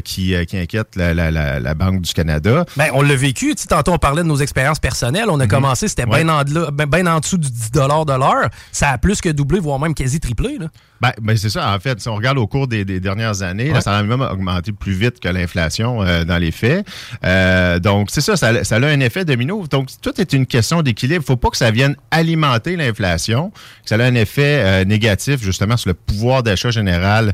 qui, 0.04 0.34
qui 0.48 0.58
inquiète 0.58 0.96
la, 0.96 1.14
la, 1.14 1.76
Banque 1.76 2.02
du 2.02 2.14
Canada. 2.14 2.66
Bien, 2.78 2.88
on 2.94 3.02
l'a 3.02 3.16
vécu. 3.16 3.54
Tantôt, 3.56 3.92
on 3.92 3.98
parlait 3.98 4.24
de 4.24 4.28
nos 4.28 4.38
expériences 4.38 4.80
personnelles. 4.80 5.26
On 5.28 5.40
a 5.40 5.44
mhm. 5.44 5.50
commencé, 5.50 5.88
c'était 5.90 6.06
bien 6.06 6.28
en, 6.30 6.44
ben, 6.44 7.08
en 7.08 7.20
dessous 7.20 7.38
du 7.38 7.50
10 7.50 7.72
de 7.72 8.18
l'heure. 8.18 8.50
Ça 8.72 8.92
a 8.92 8.98
plus 8.98 9.20
que 9.20 9.30
doublé, 9.30 9.60
voire 9.60 9.80
même 9.80 9.94
quasi 9.94 10.20
triplé. 10.20 10.45
Là. 10.60 10.68
Ben, 11.02 11.12
ben, 11.22 11.36
c'est 11.36 11.50
ça. 11.50 11.74
En 11.76 11.80
fait, 11.80 12.00
si 12.00 12.08
on 12.08 12.16
regarde 12.16 12.38
au 12.38 12.48
cours 12.48 12.68
des, 12.68 12.86
dernières 12.86 13.42
années, 13.42 13.72
le 13.72 13.82
salaire 13.82 14.02
minimum 14.04 14.22
a 14.22 14.32
augmenté 14.32 14.72
plus 14.72 14.94
vite 14.94 15.20
que 15.20 15.28
l'inflation 15.28 16.02
euh, 16.02 16.24
dans 16.24 16.38
les 16.38 16.52
faits. 16.52 16.88
Euh, 17.24 17.80
donc, 17.80 18.10
c'est 18.12 18.22
ça, 18.22 18.38
ça, 18.38 18.48
a 18.48 18.80
un 18.80 19.00
effet 19.02 19.26
domino. 19.26 19.68
Donc, 19.68 19.90
tout 20.02 20.20
est 20.20 20.34
une 20.34 20.46
question 20.46 20.82
d'équilibre. 20.82 21.24
Il 21.24 21.28
faut 21.28 21.36
pas 21.36 21.50
que 21.50 21.58
ça 21.58 21.72
vienne 21.72 21.96
alimenter 22.12 22.76
l'inflation, 22.76 23.52
que 23.52 23.90
ça 23.90 23.98
ait 23.98 24.04
un 24.04 24.16
effet 24.16 24.62
euh, 24.64 24.86
négatif, 24.86 25.44
justement, 25.44 25.76
sur 25.76 25.90
le 25.90 25.96
pouvoir 25.96 26.44
d'achat 26.44 26.72
général 26.72 27.34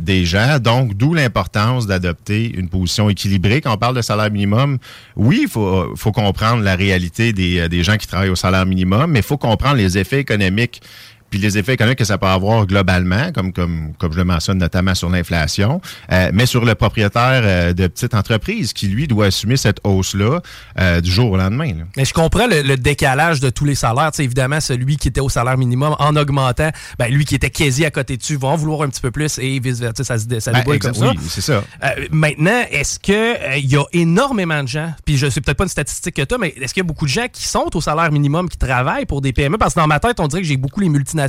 des 0.00 0.24
gens. 0.24 0.58
Donc, 0.58 0.94
d'où 0.94 1.14
l'importance 1.14 1.86
d'adopter 1.86 2.52
une 2.54 2.68
position 2.68 3.08
équilibrée. 3.08 3.60
Quand 3.60 3.72
on 3.72 3.78
parle 3.78 3.96
de 3.96 4.02
salaire 4.02 4.30
minimum, 4.30 4.78
oui, 5.16 5.40
il 5.42 5.48
faut, 5.48 5.96
faut 5.96 6.12
comprendre 6.12 6.62
la 6.62 6.76
réalité 6.76 7.32
des, 7.32 7.68
des 7.68 7.82
gens 7.82 7.96
qui 7.96 8.06
travaillent 8.06 8.30
au 8.30 8.36
salaire 8.36 8.66
minimum, 8.66 9.10
mais 9.10 9.20
il 9.20 9.24
faut 9.24 9.38
comprendre 9.38 9.76
les 9.76 9.98
effets 9.98 10.20
économiques 10.20 10.82
puis 11.30 11.38
les 11.38 11.56
effets 11.56 11.74
économiques 11.74 11.98
que 11.98 12.04
ça 12.04 12.18
peut 12.18 12.26
avoir 12.26 12.66
globalement, 12.66 13.30
comme, 13.32 13.52
comme, 13.52 13.92
comme 13.98 14.12
je 14.12 14.18
le 14.18 14.24
mentionne 14.24 14.58
notamment 14.58 14.94
sur 14.94 15.08
l'inflation, 15.08 15.80
euh, 16.12 16.30
mais 16.34 16.44
sur 16.44 16.64
le 16.64 16.74
propriétaire 16.74 17.42
euh, 17.44 17.72
de 17.72 17.86
petites 17.86 18.14
entreprises 18.14 18.72
qui, 18.72 18.88
lui, 18.88 19.06
doit 19.06 19.26
assumer 19.26 19.56
cette 19.56 19.78
hausse-là 19.84 20.40
euh, 20.78 21.00
du 21.00 21.10
jour 21.10 21.30
au 21.30 21.36
lendemain. 21.36 21.68
là. 21.68 21.84
Mais 21.96 22.04
je 22.04 22.12
comprends 22.12 22.48
le, 22.48 22.62
le 22.62 22.76
décalage 22.76 23.38
de 23.40 23.48
tous 23.48 23.64
les 23.64 23.76
salaires. 23.76 24.10
Tu 24.10 24.16
sais, 24.16 24.24
évidemment, 24.24 24.60
celui 24.60 24.96
qui 24.96 25.08
était 25.08 25.20
au 25.20 25.28
salaire 25.28 25.56
minimum, 25.56 25.94
en 25.98 26.16
augmentant, 26.16 26.70
ben, 26.98 27.08
lui 27.08 27.24
qui 27.24 27.36
était 27.36 27.50
quasi 27.50 27.84
à 27.84 27.90
côté 27.90 28.16
dessus, 28.16 28.36
va 28.36 28.48
en 28.48 28.56
vouloir 28.56 28.82
un 28.82 28.88
petit 28.88 29.00
peu 29.00 29.12
plus 29.12 29.38
et 29.38 29.60
vice-versa. 29.60 30.02
Ça, 30.02 30.18
se 30.18 30.40
ça 30.40 30.52
Ben, 30.52 30.78
comme 30.78 30.94
ça. 30.94 31.10
oui, 31.10 31.18
c'est 31.28 31.40
ça. 31.40 31.62
Euh, 31.84 31.88
maintenant, 32.10 32.64
est-ce 32.70 32.98
que 32.98 33.56
il 33.58 33.70
y 33.70 33.76
a 33.76 33.84
énormément 33.92 34.62
de 34.62 34.68
gens, 34.68 34.92
puis 35.04 35.16
je 35.16 35.30
sais 35.30 35.40
peut-être 35.40 35.58
pas 35.58 35.64
une 35.64 35.70
statistique 35.70 36.16
que 36.16 36.22
tu 36.22 36.34
mais 36.40 36.54
est-ce 36.60 36.72
qu'il 36.72 36.80
y 36.80 36.86
a 36.86 36.88
beaucoup 36.88 37.04
de 37.04 37.10
gens 37.10 37.26
qui 37.30 37.46
sont 37.46 37.68
au 37.74 37.80
salaire 37.80 38.10
minimum, 38.10 38.48
qui 38.48 38.56
travaillent 38.56 39.06
pour 39.06 39.20
des 39.20 39.32
PME? 39.32 39.58
Parce 39.58 39.74
que 39.74 39.80
dans 39.80 39.86
ma 39.86 40.00
tête, 40.00 40.18
on 40.20 40.26
dirait 40.26 40.42
que 40.42 40.48
j'ai 40.48 40.56
beaucoup 40.56 40.80
les 40.80 40.88
multinationales. 40.88 41.19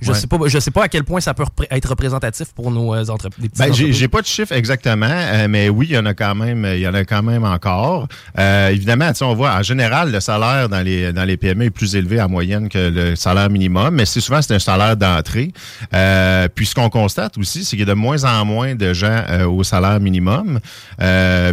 Je 0.00 0.12
Ouais. 0.12 0.18
sais 0.18 0.26
pas, 0.26 0.36
je 0.46 0.58
sais 0.58 0.70
pas 0.70 0.84
à 0.84 0.88
quel 0.88 1.04
point 1.04 1.20
ça 1.20 1.34
peut 1.34 1.44
repré- 1.44 1.66
être 1.70 1.88
représentatif 1.88 2.48
pour 2.54 2.70
nos 2.70 2.94
euh, 2.94 3.00
petites 3.04 3.56
Ben, 3.58 3.64
entreprises. 3.70 3.96
j'ai 3.96 4.08
pas 4.08 4.20
de 4.22 4.26
chiffre 4.26 4.52
exactement, 4.52 5.06
euh, 5.10 5.46
mais 5.48 5.68
oui, 5.68 5.86
il 5.90 5.94
y 5.94 5.98
en 5.98 6.06
a 6.06 6.14
quand 6.14 6.34
même, 6.34 6.64
il 6.74 6.80
y 6.80 6.88
en 6.88 6.94
a 6.94 7.04
quand 7.04 7.22
même 7.22 7.44
encore. 7.44 8.08
Euh, 8.38 8.68
évidemment, 8.68 9.10
on 9.22 9.34
voit 9.34 9.54
en 9.54 9.62
général 9.62 10.12
le 10.12 10.20
salaire 10.20 10.68
dans 10.68 10.80
les 10.82 11.12
dans 11.12 11.24
les 11.24 11.36
PME 11.36 11.64
est 11.66 11.70
plus 11.70 11.96
élevé 11.96 12.20
en 12.20 12.28
moyenne 12.28 12.68
que 12.68 12.78
le 12.90 13.16
salaire 13.16 13.50
minimum, 13.50 13.94
mais 13.94 14.04
c'est 14.06 14.20
souvent 14.20 14.40
c'est 14.42 14.54
un 14.54 14.58
salaire 14.58 14.96
d'entrée. 14.96 15.52
Euh, 15.94 16.48
puis 16.54 16.66
ce 16.66 16.74
qu'on 16.74 16.90
constate 16.90 17.38
aussi, 17.38 17.64
c'est 17.64 17.70
qu'il 17.76 17.80
y 17.80 17.82
a 17.82 17.86
de 17.86 17.92
moins 17.94 18.24
en 18.24 18.44
moins 18.44 18.74
de 18.74 18.92
gens 18.92 19.22
au 19.48 19.62
salaire 19.64 20.00
minimum, 20.00 20.60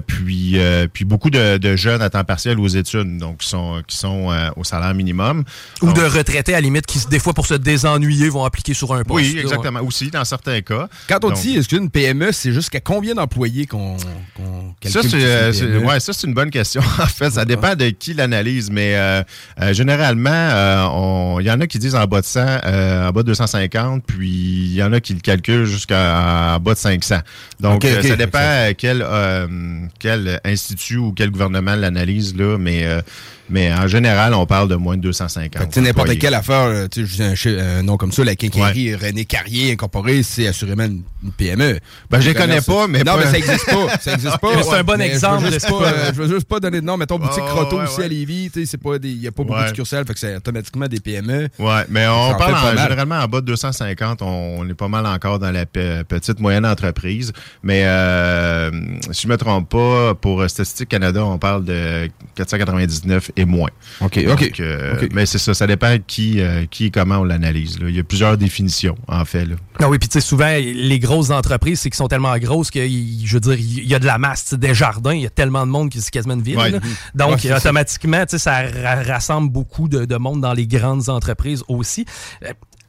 puis 0.07 0.57
puis 0.93 1.05
beaucoup 1.05 1.29
de, 1.29 1.57
de 1.57 1.75
jeunes 1.75 2.01
à 2.01 2.09
temps 2.09 2.23
partiel 2.23 2.59
aux 2.59 2.67
études, 2.67 3.17
donc 3.17 3.37
qui 3.37 3.47
sont 3.47 3.81
qui 3.87 3.97
sont 3.97 4.29
au 4.55 4.63
salaire 4.63 4.93
minimum. 4.93 5.43
Ou 5.81 5.87
Donc, 5.87 5.95
de 5.97 6.03
retraités, 6.03 6.53
à 6.53 6.57
la 6.57 6.61
limite, 6.61 6.85
qui, 6.85 6.99
des 7.09 7.19
fois, 7.19 7.33
pour 7.33 7.45
se 7.45 7.52
désennuyer, 7.57 8.29
vont 8.29 8.43
appliquer 8.45 8.73
sur 8.73 8.93
un 8.93 9.03
poste. 9.03 9.25
oui, 9.25 9.35
là, 9.35 9.41
exactement. 9.41 9.81
Aussi, 9.81 10.09
dans 10.11 10.23
certains 10.25 10.61
cas. 10.61 10.87
Quand 11.07 11.23
on 11.23 11.29
Donc, 11.29 11.39
dit, 11.41 11.57
est-ce 11.57 11.67
qu'une 11.69 11.89
PME, 11.89 12.31
c'est 12.31 12.51
jusqu'à 12.51 12.79
combien 12.79 13.13
d'employés 13.15 13.65
qu'on 13.65 13.97
Ça, 13.97 14.05
calcule 15.01 15.19
euh, 15.23 15.47
une 15.47 15.53
c'est- 15.53 15.77
ouais, 15.77 15.99
ça, 15.99 16.13
c'est 16.13 16.27
une 16.27 16.33
bonne 16.33 16.49
question. 16.51 16.81
en 16.99 17.05
fait, 17.07 17.31
ça 17.31 17.45
dépend 17.45 17.75
de 17.75 17.89
qui 17.89 18.13
l'analyse, 18.13 18.69
mais 18.71 18.95
euh, 18.95 19.23
euh, 19.61 19.73
généralement, 19.73 20.29
euh, 20.31 20.85
on- 20.91 21.37
il 21.39 21.45
y 21.45 21.51
en 21.51 21.59
a 21.61 21.67
qui 21.67 21.79
disent 21.79 21.95
en 21.95 22.05
bas 22.05 22.21
de 22.21 22.25
100, 22.25 22.39
euh, 22.65 23.09
en 23.09 23.11
bas 23.11 23.21
de 23.23 23.27
250, 23.27 24.03
puis 24.05 24.29
il 24.29 24.73
y 24.73 24.83
en 24.83 24.93
a 24.93 24.99
qui 24.99 25.13
le 25.13 25.19
calculent 25.21 25.65
jusqu'à 25.65 26.55
en 26.55 26.59
bas 26.59 26.73
de 26.73 26.79
500. 26.79 27.19
Donc, 27.59 27.83
ça 27.85 28.15
dépend 28.15 28.71
quel, 28.77 29.01
euh, 29.05 29.47
quel 29.99 30.39
institut 30.45 30.97
ou 30.97 31.13
quel 31.13 31.29
gouvernement 31.31 31.75
l'analyse, 31.75 32.35
là, 32.35 32.57
mais, 32.57 32.85
euh, 32.85 33.01
mais 33.49 33.73
en 33.73 33.87
général, 33.87 34.33
on 34.33 34.45
parle 34.45 34.67
de 34.69 34.75
moins 34.75 34.97
de 34.97 35.01
250. 35.01 35.53
Fait 35.61 35.67
que, 35.67 35.73
tu 35.73 35.79
sais, 35.79 35.81
n'importe 35.85 36.17
quelle 36.17 36.33
affaire, 36.33 36.69
là, 36.69 36.87
tu 36.87 37.05
sais, 37.07 37.59
un, 37.59 37.83
nom 37.83 37.97
comme 37.97 38.11
ça, 38.11 38.23
la 38.23 38.35
quincaillerie 38.35 38.95
René 38.95 39.25
Carrier 39.25 39.71
Incorporé, 39.73 40.23
c'est 40.23 40.47
assurément 40.47 40.85
une, 40.85 41.03
PME. 41.37 41.79
Ben, 42.11 42.19
je 42.19 42.27
les 42.29 42.33
connais 42.35 42.59
ça- 42.59 42.71
pas, 42.73 42.87
mais 42.87 42.99
Non, 43.03 43.13
pas- 43.13 43.19
mais 43.19 43.25
ça 43.31 43.37
existe 43.37 43.65
pas. 43.65 43.97
Ça 44.01 44.13
existe 44.13 44.37
pas. 44.39 44.55
Mais 44.57 44.63
c'est 44.69 44.75
un 44.75 44.83
bon 44.83 44.99
exemple 45.01 45.45
Je 45.45 45.51
veux 45.51 45.59
pas, 45.59 45.87
euh, 45.87 46.11
je 46.13 46.21
veux 46.21 46.27
juste 46.35 46.47
pas 46.47 46.59
donner 46.59 46.81
de 46.81 46.85
nom. 46.85 46.97
Mettons, 46.97 47.17
boutique 47.17 47.43
Oh, 47.45 47.47
Croteau 47.47 47.77
ouais, 47.77 47.83
aussi 47.83 47.99
ouais. 47.99 48.05
à 48.05 48.07
Lévis, 48.09 48.49
tu 48.53 48.59
sais, 48.61 48.65
c'est 48.65 48.77
pas 48.77 48.99
des, 48.99 49.09
il 49.09 49.21
y 49.21 49.27
a 49.27 49.31
pas 49.31 49.43
beaucoup 49.43 49.55
Ouais. 49.57 49.63
de 49.63 49.67
succursales, 49.69 50.05
fait 50.05 50.13
que 50.13 50.19
c'est 50.19 50.35
automatiquement 50.35 50.87
des 50.87 50.99
PME. 50.99 51.47
Ouais, 51.59 51.83
mais 51.89 52.03
Ça 52.03 52.13
on 52.13 52.31
en 52.31 52.35
parle 52.35 52.55
en- 52.77 52.81
généralement 52.81 53.15
en 53.19 53.27
bas 53.27 53.39
de 53.41 53.45
250, 53.45 54.21
on, 54.21 54.59
on 54.59 54.67
est 54.69 54.73
pas 54.73 54.87
mal 54.89 55.05
encore 55.05 55.39
dans 55.39 55.51
la 55.51 55.65
pe- 55.65 56.03
petite 56.03 56.39
moyenne 56.41 56.65
entreprise. 56.65 57.31
Mais 57.63 57.83
euh, 57.85 58.71
si 59.11 59.23
je 59.23 59.27
me 59.29 59.37
trompe 59.37 59.69
pas, 59.69 60.15
pour 60.15 60.43
Statistique 60.49 60.89
Canada, 60.89 61.23
on 61.25 61.37
parle 61.37 61.63
de 61.63 62.09
499 62.35 63.31
et 63.35 63.45
moins. 63.45 63.69
OK, 64.01 64.23
Donc, 64.25 64.59
euh, 64.59 64.95
OK. 65.01 65.09
Mais 65.13 65.25
c'est 65.25 65.37
ça, 65.37 65.53
ça 65.53 65.65
dépend 65.67 65.97
qui, 66.05 66.39
euh, 66.41 66.65
qui 66.69 66.85
et 66.85 66.91
comment 66.91 67.17
on 67.19 67.23
l'analyse. 67.23 67.77
Il 67.81 67.95
y 67.95 67.99
a 67.99 68.03
plusieurs 68.03 68.37
définitions, 68.37 68.95
en 69.07 69.25
fait. 69.25 69.45
Là. 69.45 69.55
Ah 69.79 69.89
oui, 69.89 69.97
puis 69.99 70.07
tu 70.07 70.13
sais, 70.13 70.21
souvent, 70.21 70.47
les 70.55 70.99
grosses 70.99 71.29
entreprises, 71.31 71.79
c'est 71.81 71.89
qu'ils 71.89 71.97
sont 71.97 72.07
tellement 72.07 72.37
grosses 72.37 72.69
que, 72.71 72.79
je 72.85 73.33
veux 73.33 73.39
dire, 73.39 73.53
il 73.53 73.87
y 73.87 73.95
a 73.95 73.99
de 73.99 74.05
la 74.05 74.17
masse. 74.17 74.53
Des 74.53 74.73
jardins, 74.73 75.13
il 75.13 75.21
y 75.21 75.25
a 75.25 75.29
tellement 75.31 75.65
de 75.65 75.71
monde 75.71 75.89
que 75.91 75.99
c'est 75.99 76.11
quasiment 76.11 76.35
une 76.35 76.43
ville. 76.43 76.57
Ouais. 76.57 76.71
Mhm. 76.71 76.81
Donc, 77.15 77.31
Ouais, 77.31 77.37
ça. 77.49 77.57
automatiquement, 77.57 78.23
tu 78.25 78.31
sais, 78.31 78.37
ça 78.39 78.61
ra- 78.61 79.03
rassemble 79.03 79.51
beaucoup 79.51 79.87
de, 79.87 80.05
de 80.05 80.15
monde 80.15 80.41
dans 80.41 80.53
les 80.53 80.67
grandes 80.67 81.09
entreprises 81.09 81.63
aussi. 81.67 82.05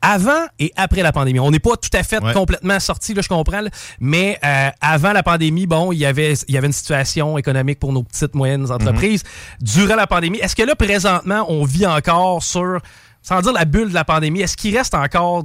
Avant 0.05 0.47
et 0.59 0.73
après 0.77 1.03
la 1.03 1.13
pandémie, 1.13 1.41
on 1.41 1.51
n'est 1.51 1.59
pas 1.59 1.77
tout 1.77 1.91
à 1.93 2.03
fait 2.03 2.23
Ouais. 2.23 2.33
complètement 2.33 2.79
sorti, 2.79 3.15
là, 3.15 3.23
je 3.23 3.29
comprends, 3.29 3.61
là, 3.63 3.71
mais 4.01 4.39
euh, 4.45 4.71
avant 4.81 5.13
la 5.13 5.23
pandémie, 5.23 5.67
bon, 5.67 5.93
il 5.93 5.99
y 5.99 6.07
avait 6.07 6.35
il 6.47 6.55
y 6.55 6.59
avait 6.59 6.67
une 6.67 6.73
situation 6.73 7.39
économique 7.39 7.79
pour 7.81 7.93
nos 7.93 8.03
petites 8.03 8.35
moyennes 8.35 8.71
entreprises. 8.71 9.23
Durant 9.61 9.97
la 9.97 10.07
pandémie, 10.07 10.39
est-ce 10.39 10.55
que 10.55 10.63
là 10.63 10.75
présentement, 10.77 11.45
on 11.49 11.65
vit 11.65 11.87
encore 11.87 12.43
sur 12.43 12.81
sans 13.23 13.41
dire 13.41 13.53
la 13.53 13.65
bulle 13.65 13.89
de 13.89 13.95
la 13.95 14.05
pandémie, 14.05 14.43
est-ce 14.43 14.57
qu'il 14.57 14.77
reste 14.77 14.95
encore 14.95 15.45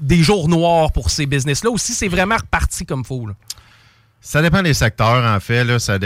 des 0.00 0.22
jours 0.22 0.48
noirs 0.48 0.90
pour 0.92 1.10
ces 1.10 1.26
business-là 1.26 1.70
ou 1.70 1.76
si 1.76 1.92
c'est 1.92 2.08
vraiment 2.08 2.36
reparti 2.36 2.86
comme 2.86 3.04
faut? 3.04 3.28
Ça 4.24 4.40
dépend 4.40 4.62
des 4.62 4.72
secteurs, 4.72 5.24
en 5.24 5.40
fait. 5.40 5.64
Là, 5.64 5.80
ça 5.80 5.98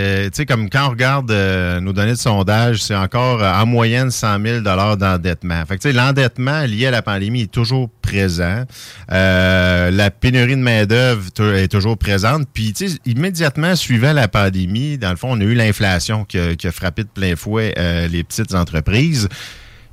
comme 0.49 0.71
quand 0.71 0.87
on 0.87 0.91
regarde 0.91 1.31
euh, 1.31 1.81
nos 1.81 1.93
données 1.93 2.13
de 2.13 2.17
sondage, 2.19 2.83
c'est 2.83 2.95
encore 2.95 3.43
euh, 3.43 3.53
en 3.53 3.67
moyenne 3.67 4.11
100 4.11 4.41
000 4.43 4.61
d'endettement. 4.97 5.63
L'endettement 5.93 6.63
lié 6.63 6.87
à 6.87 6.91
la 6.93 7.03
pandémie 7.03 7.43
est 7.43 7.53
toujours 7.53 7.91
présent. 8.01 8.65
Euh, 9.13 9.91
la 9.91 10.11
pénurie 10.11 10.57
de 10.57 10.63
main-d'œuvre 10.63 11.25
est 11.57 11.69
toujours 11.69 11.99
présente. 11.99 12.47
Puis, 12.55 12.73
immédiatement 13.05 13.77
suivant 13.77 14.15
la 14.15 14.29
pandémie, 14.29 14.97
dans 14.97 15.11
le 15.11 15.17
fond, 15.17 15.29
on 15.37 15.41
a 15.41 15.45
eu 15.45 15.55
l'inflation 15.55 16.25
qui, 16.25 16.39
a- 16.39 16.57
qui 16.57 16.67
a 16.69 16.73
frappé 16.73 17.03
de 17.03 17.09
plein 17.09 17.37
fouet 17.37 17.75
euh, 17.77 18.09
les 18.09 18.25
petites 18.25 18.55
entreprises. 18.55 19.29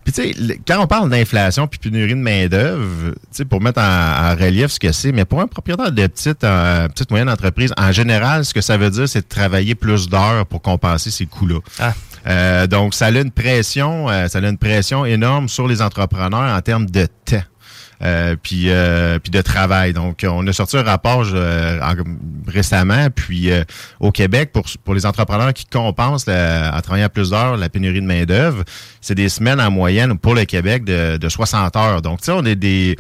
Puis 0.04 0.14
tu 0.14 0.34
sais, 0.34 0.60
quand 0.68 0.82
on 0.82 0.88
parle 0.88 1.10
d'inflation 1.10 1.68
puis 1.68 1.80
pénurie 1.80 2.10
de 2.10 2.16
main-d'œuvre, 2.16 3.12
tu 3.12 3.20
sais, 3.32 3.46
pour 3.46 3.62
mettre 3.62 3.80
en, 3.80 3.84
en 3.84 4.36
relief 4.36 4.72
ce 4.72 4.80
que 4.80 4.92
c'est, 4.92 5.12
mais 5.12 5.26
pour 5.26 5.42
un 5.42 5.48
propriétaire 5.48 5.92
de 5.92 6.08
petite, 6.08 6.44
euh, 6.44 6.88
petite 6.90 7.10
moyenne 7.10 7.30
entreprise, 7.30 7.74
en 7.78 7.92
général, 7.92 8.46
ce 8.46 8.54
que 8.54 8.62
ça 8.62 8.78
veut 8.78 8.90
dire, 8.90 9.08
c'est 9.08 9.22
de 9.22 9.28
travailler 9.28 9.76
plus 9.76 10.10
d'heures 10.10 10.46
pour 10.46 10.62
compenser 10.62 11.12
ces 11.12 11.26
coûts-là. 11.26 11.60
Ah. 11.80 11.94
Euh, 12.28 12.68
donc, 12.68 12.94
ça 12.94 13.08
a 13.08 13.10
une 13.12 13.32
pression, 13.32 14.10
euh, 14.10 14.28
ça 14.28 14.40
a 14.40 14.48
une 14.48 14.58
pression 14.58 15.06
énorme 15.06 15.50
sur 15.50 15.68
les 15.68 15.82
entrepreneurs 15.82 16.56
en 16.56 16.62
termes 16.62 16.86
de 16.86 17.08
temps. 17.26 17.44
Euh, 18.04 18.36
puis 18.42 18.66
euh, 18.68 19.18
puis 19.20 19.32
de 19.32 19.42
travail. 19.42 19.94
Donc, 19.94 20.26
on 20.30 20.46
a 20.48 20.52
sorti 20.52 20.76
un 20.78 20.84
rapport 20.84 21.26
euh, 21.34 21.80
en- 21.82 21.94
récemment, 22.52 23.08
puis 23.16 23.50
euh, 23.50 23.64
au 24.02 24.12
Québec, 24.12 24.52
pour, 24.52 24.64
pour 24.84 24.94
les 24.94 25.06
entrepreneurs 25.06 25.54
qui 25.54 25.66
compensent 25.66 26.26
la- 26.28 26.74
en 26.76 26.82
travaillant 26.82 27.08
plus 27.08 27.30
d'heures 27.30 27.56
la 27.56 27.70
pénurie 27.70 28.02
de 28.02 28.06
main-d'œuvre, 28.06 28.64
c'est 29.00 29.16
des 29.16 29.30
semaines 29.30 29.62
en 29.62 29.72
moyenne 29.72 30.18
pour 30.18 30.36
le 30.36 30.44
Québec 30.44 30.84
de, 30.84 31.16
de 31.16 31.30
60 31.30 31.76
heures. 31.78 32.02
Donc, 32.02 32.20
tu 32.20 32.26
sais, 32.26 32.32
on 32.34 32.44
est 32.46 32.56
des. 32.58 32.98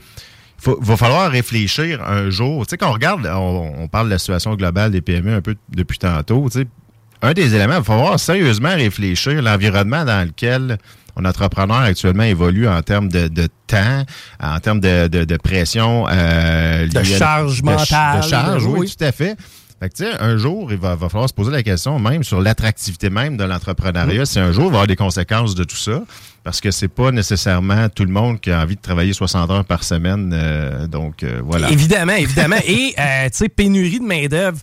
Il 0.65 0.73
va 0.79 0.95
falloir 0.95 1.29
réfléchir 1.29 2.01
un 2.07 2.29
jour. 2.29 2.65
Tu 2.65 2.69
sais, 2.69 2.77
quand 2.77 2.89
on 2.89 2.93
regarde, 2.93 3.25
on, 3.29 3.73
on 3.79 3.87
parle 3.89 4.05
de 4.05 4.11
la 4.11 4.19
situation 4.19 4.55
globale 4.55 4.91
des 4.91 5.01
PME 5.01 5.33
un 5.35 5.41
peu 5.41 5.55
depuis 5.75 5.97
tantôt, 5.97 6.47
tu 6.49 6.59
sais, 6.61 6.67
un 7.21 7.33
des 7.33 7.53
éléments, 7.55 7.73
il 7.73 7.77
va 7.79 7.83
falloir 7.83 8.17
sérieusement 8.19 8.73
réfléchir 8.73 9.41
l'environnement 9.41 10.05
dans 10.05 10.25
lequel 10.25 10.77
un 11.15 11.25
entrepreneur 11.25 11.77
actuellement 11.77 12.23
évolue 12.23 12.67
en 12.67 12.81
termes 12.81 13.09
de, 13.09 13.27
de 13.27 13.47
temps, 13.67 14.03
en 14.41 14.59
termes 14.59 14.79
de, 14.79 15.07
de, 15.07 15.23
de 15.25 15.37
pression. 15.37 16.05
euh, 16.09 16.87
De 16.87 17.03
charge 17.03 17.61
de 17.61 17.65
mentale, 17.65 18.21
De 18.21 18.27
charge, 18.27 18.65
oui, 18.65 18.79
oui. 18.81 18.95
tout 18.97 19.03
à 19.03 19.11
fait. 19.11 19.35
Fait 19.79 19.89
que, 19.89 19.95
tu 19.95 20.03
sais, 20.05 20.11
un 20.19 20.37
jour, 20.37 20.71
il 20.71 20.77
va, 20.77 20.95
va 20.95 21.09
falloir 21.09 21.27
se 21.27 21.33
poser 21.33 21.51
la 21.51 21.61
question 21.61 21.99
même 21.99 22.23
sur 22.23 22.39
l'attractivité 22.41 23.09
même 23.09 23.35
de 23.37 23.43
l'entrepreneuriat. 23.43 24.25
Si 24.25 24.39
un 24.39 24.51
jour, 24.53 24.65
il 24.65 24.69
va 24.69 24.71
y 24.71 24.75
avoir 24.75 24.87
des 24.87 24.95
conséquences 24.95 25.55
de 25.55 25.63
tout 25.65 25.75
ça, 25.75 26.03
parce 26.43 26.61
que 26.61 26.71
c'est 26.71 26.87
pas 26.87 27.11
nécessairement 27.11 27.89
tout 27.89 28.05
le 28.05 28.11
monde 28.11 28.39
qui 28.39 28.49
a 28.51 28.61
envie 28.61 28.75
de 28.77 28.81
travailler 28.81 29.11
60 29.13 29.51
heures 29.51 29.65
par 29.65 29.83
semaine. 29.83 30.31
euh, 30.33 30.87
donc, 30.87 31.23
euh, 31.23 31.41
voilà. 31.43 31.69
Évidemment, 31.69 32.13
évidemment. 32.13 32.55
Et, 32.65 32.93
tu 32.95 33.29
sais, 33.33 33.49
pénurie 33.49 33.99
de 33.99 34.05
main-d'œuvre, 34.05 34.59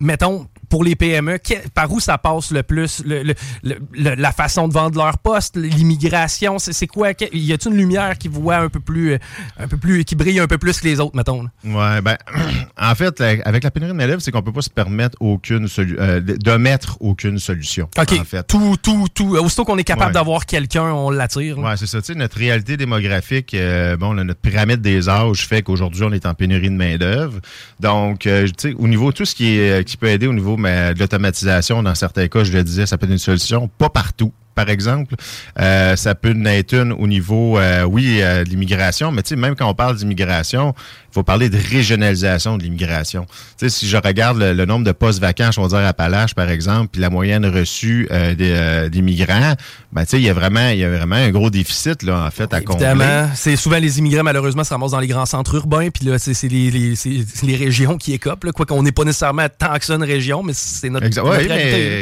mettons, 0.00 0.46
pour 0.68 0.84
les 0.84 0.96
PME, 0.96 1.38
par 1.74 1.90
où 1.92 2.00
ça 2.00 2.18
passe 2.18 2.50
le 2.50 2.62
plus? 2.62 3.02
Le- 3.04 3.22
le- 3.22 3.34
le- 3.62 3.78
le- 3.92 4.14
la 4.14 4.32
façon 4.32 4.68
de 4.68 4.72
vendre 4.72 4.98
leur 4.98 5.18
poste, 5.18 5.56
l'immigration, 5.56 6.58
c'est 6.58 6.86
quoi? 6.86 7.10
Y 7.32 7.52
a-t-il 7.52 7.72
une 7.72 7.78
lumière 7.78 8.18
qui 8.18 8.28
voit 8.28 8.56
un 8.58 8.68
peu 8.68 8.80
plus, 8.80 9.12
euh, 9.12 9.18
un 9.58 9.68
peu 9.68 9.76
plus, 9.76 10.04
qui 10.04 10.14
brille 10.14 10.38
un 10.40 10.46
peu 10.46 10.58
plus 10.58 10.80
que 10.80 10.86
les 10.86 11.00
autres, 11.00 11.16
mettons? 11.16 11.42
là? 11.44 11.48
Ouais, 11.64 12.00
ben, 12.02 12.16
en 12.80 12.94
fait, 12.94 13.20
avec 13.20 13.64
la 13.64 13.70
pénurie 13.70 13.92
de 13.92 13.96
main-d'œuvre, 13.96 14.20
c'est 14.22 14.30
qu'on 14.30 14.42
peut 14.42 14.52
pas 14.52 14.62
se 14.62 14.70
permettre 14.70 15.16
aucune 15.20 15.68
solution, 15.68 15.96
de 15.98 16.56
mettre 16.56 16.96
aucune 17.00 17.38
solution. 17.38 17.88
OK. 17.98 18.12
En 18.20 18.24
fait. 18.24 18.42
Tout, 18.46 18.76
tout, 18.82 19.06
tout. 19.14 19.36
Aussitôt 19.36 19.64
qu'on 19.64 19.78
est 19.78 19.84
capable 19.84 20.08
Ouais. 20.08 20.12
d'avoir 20.14 20.46
quelqu'un, 20.46 20.84
on 20.92 21.10
l'attire. 21.10 21.58
Ouais, 21.58 21.76
c'est 21.76 21.86
ça. 21.86 22.00
Tu 22.00 22.12
sais, 22.12 22.14
notre 22.18 22.36
réalité 22.38 22.76
démographique, 22.76 23.54
euh, 23.54 23.96
bon, 23.96 24.12
là, 24.12 24.24
notre 24.24 24.40
pyramide 24.40 24.80
des 24.80 25.08
âges 25.08 25.46
fait 25.46 25.62
qu'aujourd'hui, 25.62 26.02
on 26.04 26.12
est 26.12 26.26
en 26.26 26.34
pénurie 26.34 26.70
de 26.70 26.74
main-d'œuvre. 26.76 27.40
Donc, 27.80 28.26
euh, 28.26 28.46
tu 28.46 28.70
sais, 28.70 28.74
au 28.78 28.86
niveau, 28.88 29.12
tout 29.12 29.24
ce 29.24 29.34
qui, 29.34 29.58
est, 29.58 29.84
qui 29.86 29.96
peut 29.96 30.08
aider 30.08 30.26
au 30.26 30.32
niveau 30.32 30.56
mais, 30.58 30.94
l'automatisation, 30.94 31.82
dans 31.82 31.94
certains 31.94 32.28
cas, 32.28 32.44
je 32.44 32.52
le 32.52 32.64
disais, 32.64 32.86
ça 32.86 32.98
peut 32.98 33.06
être 33.06 33.12
une 33.12 33.18
solution. 33.18 33.68
Pas 33.78 33.88
partout. 33.88 34.32
Par 34.58 34.70
exemple. 34.70 35.14
Euh, 35.60 35.94
ça 35.94 36.16
peut 36.16 36.34
être 36.46 36.74
une 36.74 36.90
au 36.92 37.06
niveau, 37.06 37.58
euh, 37.58 37.84
oui, 37.84 38.18
euh, 38.20 38.42
de 38.42 38.48
l'immigration, 38.48 39.12
mais 39.12 39.22
tu 39.22 39.28
sais, 39.28 39.36
même 39.36 39.54
quand 39.54 39.70
on 39.70 39.74
parle 39.74 39.94
d'immigration, 39.94 40.74
il 41.10 41.14
faut 41.14 41.22
parler 41.22 41.48
de 41.48 41.56
régionalisation 41.56 42.58
de 42.58 42.64
l'immigration. 42.64 43.24
Tu 43.56 43.68
sais, 43.68 43.68
si 43.68 43.88
je 43.88 43.96
regarde 43.96 44.38
le, 44.38 44.64
nombre 44.64 44.84
de 44.84 44.90
postes 44.90 45.20
vacants, 45.20 45.52
je 45.52 45.60
vais 45.60 45.68
dire 45.68 45.78
à 45.78 45.92
Palache, 45.92 46.34
par 46.34 46.50
exemple, 46.50 46.88
puis 46.92 47.00
la 47.00 47.08
moyenne 47.08 47.46
reçue 47.46 48.08
des, 48.10 48.88
des, 48.90 49.02
migrants, 49.02 49.54
ben, 49.92 50.02
tu 50.02 50.10
sais, 50.10 50.16
il 50.18 50.24
y 50.24 50.28
a 50.28 50.34
vraiment, 50.34 50.68
il 50.68 50.78
y 50.78 50.84
a 50.84 50.90
vraiment 50.90 51.16
un 51.16 51.30
gros 51.30 51.50
déficit, 51.50 52.02
là, 52.02 52.26
en 52.26 52.30
fait, 52.30 52.52
à 52.52 52.58
Évidemment. 52.58 53.30
C'est 53.34 53.56
souvent 53.56 53.78
les 53.78 53.98
immigrants, 54.00 54.24
malheureusement, 54.24 54.64
se 54.64 54.70
ramassent 54.70 54.90
dans 54.90 55.00
les 55.00 55.06
grands 55.06 55.24
centres 55.24 55.54
urbains, 55.54 55.88
puis 55.90 56.04
là, 56.04 56.18
c'est 56.18 56.34
les, 56.48 56.70
les, 56.70 56.94
les, 57.42 57.56
régions 57.56 57.96
qui 57.96 58.12
écopent, 58.12 58.44
là, 58.44 58.52
quoi 58.52 58.66
qu'on 58.66 58.82
n'est 58.82 58.92
pas 58.92 59.04
nécessairement 59.04 59.46
tant 59.56 59.78
que 59.78 59.84
ça 59.84 59.94
une 59.94 60.02
région, 60.02 60.42
mais 60.42 60.52
c'est 60.54 60.90
notre, 60.90 61.06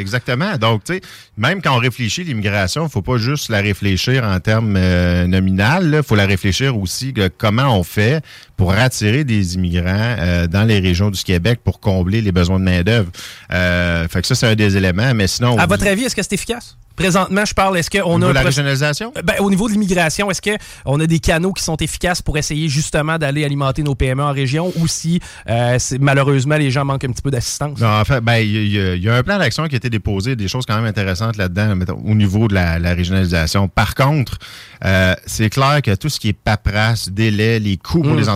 Exactement. 0.00 0.56
Donc, 0.58 0.84
tu 0.84 0.94
sais, 0.94 1.00
même 1.36 1.60
quand 1.62 1.76
on 1.76 1.78
réfléchit 1.78 2.24
l'immigration, 2.24 2.45
il 2.84 2.88
faut 2.90 3.02
pas 3.02 3.18
juste 3.18 3.48
la 3.48 3.60
réfléchir 3.60 4.24
en 4.24 4.38
termes 4.40 4.76
euh, 4.76 5.26
nominal, 5.26 5.96
il 5.98 6.02
faut 6.02 6.16
la 6.16 6.26
réfléchir 6.26 6.78
aussi 6.78 7.12
de 7.12 7.28
comment 7.36 7.78
on 7.78 7.82
fait 7.82 8.22
pour 8.56 8.72
attirer 8.72 9.24
des 9.24 9.54
immigrants 9.54 10.16
euh, 10.18 10.46
dans 10.46 10.64
les 10.64 10.80
régions 10.80 11.10
du 11.10 11.22
Québec 11.22 11.60
pour 11.62 11.80
combler 11.80 12.22
les 12.22 12.32
besoins 12.32 12.58
de 12.58 12.64
main-d'œuvre. 12.64 13.10
Euh, 13.52 14.08
fait 14.08 14.22
que 14.22 14.26
ça, 14.26 14.34
c'est 14.34 14.46
un 14.46 14.54
des 14.54 14.76
éléments, 14.76 15.14
mais 15.14 15.26
sinon... 15.26 15.58
À 15.58 15.66
votre 15.66 15.86
avis, 15.86 16.04
est-ce 16.04 16.16
que 16.16 16.22
c'est 16.22 16.34
efficace? 16.34 16.76
Présentement, 16.96 17.44
je 17.44 17.52
parle, 17.52 17.76
est-ce 17.76 17.90
qu'on 17.90 18.22
a... 18.22 18.32
la 18.32 18.40
régionalisation? 18.40 19.12
Ben, 19.22 19.34
au 19.40 19.50
niveau 19.50 19.68
de 19.68 19.74
l'immigration, 19.74 20.30
est-ce 20.30 20.40
qu'on 20.40 20.98
a 20.98 21.06
des 21.06 21.18
canaux 21.18 21.52
qui 21.52 21.62
sont 21.62 21.76
efficaces 21.76 22.22
pour 22.22 22.38
essayer 22.38 22.70
justement 22.70 23.18
d'aller 23.18 23.44
alimenter 23.44 23.82
nos 23.82 23.94
PME 23.94 24.22
en 24.22 24.32
région 24.32 24.72
ou 24.76 24.86
si 24.86 25.20
euh, 25.48 25.78
malheureusement 26.00 26.56
les 26.56 26.70
gens 26.70 26.86
manquent 26.86 27.04
un 27.04 27.12
petit 27.12 27.20
peu 27.20 27.30
d'assistance? 27.30 27.78
Non, 27.80 28.00
en 28.00 28.04
fait, 28.06 28.22
ben, 28.22 28.36
il 28.36 28.68
y, 28.68 29.08
a 29.10 29.14
un 29.14 29.22
plan 29.22 29.38
d'action 29.38 29.68
qui 29.68 29.74
a 29.74 29.76
été 29.76 29.90
déposé, 29.90 30.36
des 30.36 30.48
choses 30.48 30.64
quand 30.64 30.74
même 30.74 30.86
intéressantes 30.86 31.36
là-dedans 31.36 31.78
au 32.02 32.14
niveau 32.14 32.48
de 32.48 32.54
la, 32.54 32.94
régionalisation. 32.94 33.68
Par 33.68 33.94
contre, 33.94 34.38
euh, 34.84 35.14
c'est 35.26 35.50
clair 35.50 35.82
que 35.82 35.94
tout 35.94 36.08
ce 36.08 36.18
qui 36.18 36.30
est 36.30 36.32
paperasse, 36.32 37.10
délai, 37.10 37.58
les 37.58 37.76
coûts 37.76 38.00
pour 38.00 38.14
hmm. 38.14 38.18
les 38.18 38.28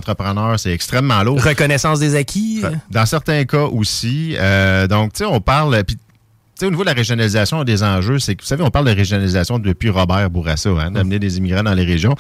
c'est 0.57 0.73
extrêmement 0.73 1.23
lourd. 1.23 1.43
Reconnaissance 1.43 1.99
des 1.99 2.15
acquis? 2.15 2.63
Dans 2.91 3.07
certains 3.07 3.45
cas 3.45 3.65
aussi. 3.65 4.37
Euh, 4.39 4.87
donc, 4.87 5.13
tu 5.13 5.19
sais, 5.19 5.25
on 5.25 5.41
parle 5.41 5.83
au 6.67 6.71
niveau 6.71 6.83
de 6.83 6.89
la 6.89 6.95
régionalisation 6.95 7.65
des 7.65 7.83
enjeux, 7.83 8.19
c'est 8.19 8.35
que, 8.35 8.43
vous 8.43 8.49
savez, 8.49 8.63
on 8.63 8.71
parle 8.71 8.87
de 8.87 8.93
régionalisation 8.93 9.59
depuis 9.59 9.91
Robert 9.91 10.31
Bourassa, 10.31 10.71
hein, 10.71 10.91
d'amener 10.91 11.19
des 11.19 11.39
immigrants 11.39 11.63
dans 11.63 11.75
les 11.75 11.85
régions. 11.85 12.15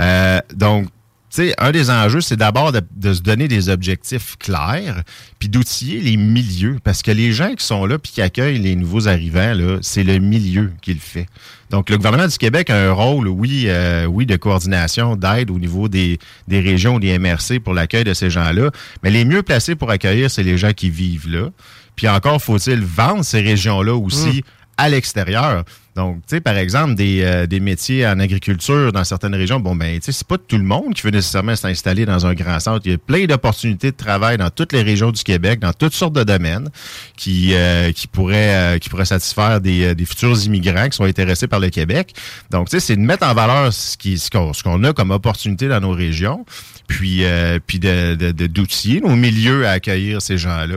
Euh, 0.00 0.40
donc, 0.54 0.88
sais, 1.36 1.54
un 1.58 1.70
des 1.70 1.90
enjeux, 1.90 2.20
c'est 2.20 2.36
d'abord 2.36 2.72
de, 2.72 3.12
se 3.12 3.20
donner 3.20 3.48
des 3.48 3.68
objectifs 3.68 4.36
clairs, 4.38 5.02
puis 5.38 5.48
d'outiller 5.48 6.00
les 6.00 6.16
milieux, 6.16 6.78
parce 6.82 7.02
que 7.02 7.10
les 7.10 7.32
gens 7.32 7.54
qui 7.54 7.64
sont 7.64 7.86
là 7.86 7.98
puis 7.98 8.12
qui 8.12 8.22
accueillent 8.22 8.58
les 8.58 8.76
nouveaux 8.76 9.08
arrivants, 9.08 9.54
là, 9.54 9.78
c'est 9.82 10.04
le 10.04 10.18
milieu 10.18 10.72
qui 10.82 10.94
le 10.94 11.00
fait. 11.00 11.26
Donc, 11.70 11.90
le 11.90 11.96
gouvernement 11.96 12.28
du 12.28 12.38
Québec 12.38 12.70
a 12.70 12.76
un 12.76 12.92
rôle, 12.92 13.28
oui, 13.28 13.64
euh, 13.66 14.06
oui, 14.06 14.24
de 14.24 14.36
coordination, 14.36 15.16
d'aide 15.16 15.50
au 15.50 15.58
niveau 15.58 15.88
des, 15.88 16.18
des 16.46 16.60
régions, 16.60 16.98
des 16.98 17.18
MRC 17.18 17.60
pour 17.62 17.74
l'accueil 17.74 18.04
de 18.04 18.14
ces 18.14 18.30
gens-là. 18.30 18.70
Mais 19.02 19.10
les 19.10 19.24
mieux 19.24 19.42
placés 19.42 19.74
pour 19.74 19.90
accueillir, 19.90 20.30
c'est 20.30 20.44
les 20.44 20.58
gens 20.58 20.72
qui 20.72 20.90
vivent 20.90 21.28
là. 21.28 21.50
Puis 21.96 22.08
encore, 22.08 22.40
faut-il 22.40 22.80
vendre 22.84 23.24
ces 23.24 23.40
régions-là 23.40 23.94
aussi 23.94 24.38
mm. 24.38 24.42
à 24.76 24.88
l'extérieur. 24.88 25.64
Donc, 25.96 26.16
tu 26.16 26.36
sais, 26.36 26.40
par 26.42 26.58
exemple, 26.58 26.94
des, 26.94 27.22
euh, 27.22 27.46
des, 27.46 27.58
métiers 27.58 28.06
en 28.06 28.20
agriculture 28.20 28.92
dans 28.92 29.02
certaines 29.02 29.34
régions, 29.34 29.60
bon, 29.60 29.74
ben, 29.74 29.98
tu 29.98 30.04
sais, 30.04 30.12
c'est 30.12 30.26
pas 30.26 30.36
tout 30.36 30.58
le 30.58 30.62
monde 30.62 30.92
qui 30.92 31.00
veut 31.00 31.10
nécessairement 31.10 31.56
s'installer 31.56 32.04
dans 32.04 32.26
un 32.26 32.34
grand 32.34 32.60
centre. 32.60 32.82
Il 32.84 32.90
y 32.90 32.94
a 32.94 32.98
plein 32.98 33.24
d'opportunités 33.24 33.92
de 33.92 33.96
travail 33.96 34.36
dans 34.36 34.50
toutes 34.50 34.74
les 34.74 34.82
régions 34.82 35.10
du 35.10 35.24
Québec, 35.24 35.58
dans 35.58 35.72
toutes 35.72 35.94
sortes 35.94 36.12
de 36.12 36.22
domaines 36.22 36.68
qui, 37.16 37.54
euh, 37.54 37.92
qui, 37.92 38.08
pourraient, 38.08 38.74
euh, 38.74 38.78
qui 38.78 38.90
pourraient 38.90 39.06
satisfaire 39.06 39.62
des, 39.62 39.94
des, 39.94 40.04
futurs 40.04 40.38
immigrants 40.44 40.86
qui 40.90 40.98
sont 40.98 41.04
intéressés 41.04 41.46
par 41.46 41.60
le 41.60 41.70
Québec. 41.70 42.14
Donc, 42.50 42.68
tu 42.68 42.72
sais, 42.72 42.80
c'est 42.80 42.96
de 42.96 43.00
mettre 43.00 43.26
en 43.26 43.32
valeur 43.32 43.72
ce 43.72 43.96
qu'on 44.30 44.52
ce 44.52 44.62
qu'on 44.62 44.84
a 44.84 44.92
comme 44.92 45.12
opportunité 45.12 45.66
dans 45.66 45.80
nos 45.80 45.92
régions, 45.92 46.44
puis, 46.88 47.22
puis 47.66 47.78
de, 47.78 48.14
de, 48.16 48.46
d'outiller 48.46 49.00
nos 49.00 49.16
milieux 49.16 49.66
à 49.66 49.70
accueillir 49.70 50.20
ces 50.20 50.36
gens-là. 50.36 50.76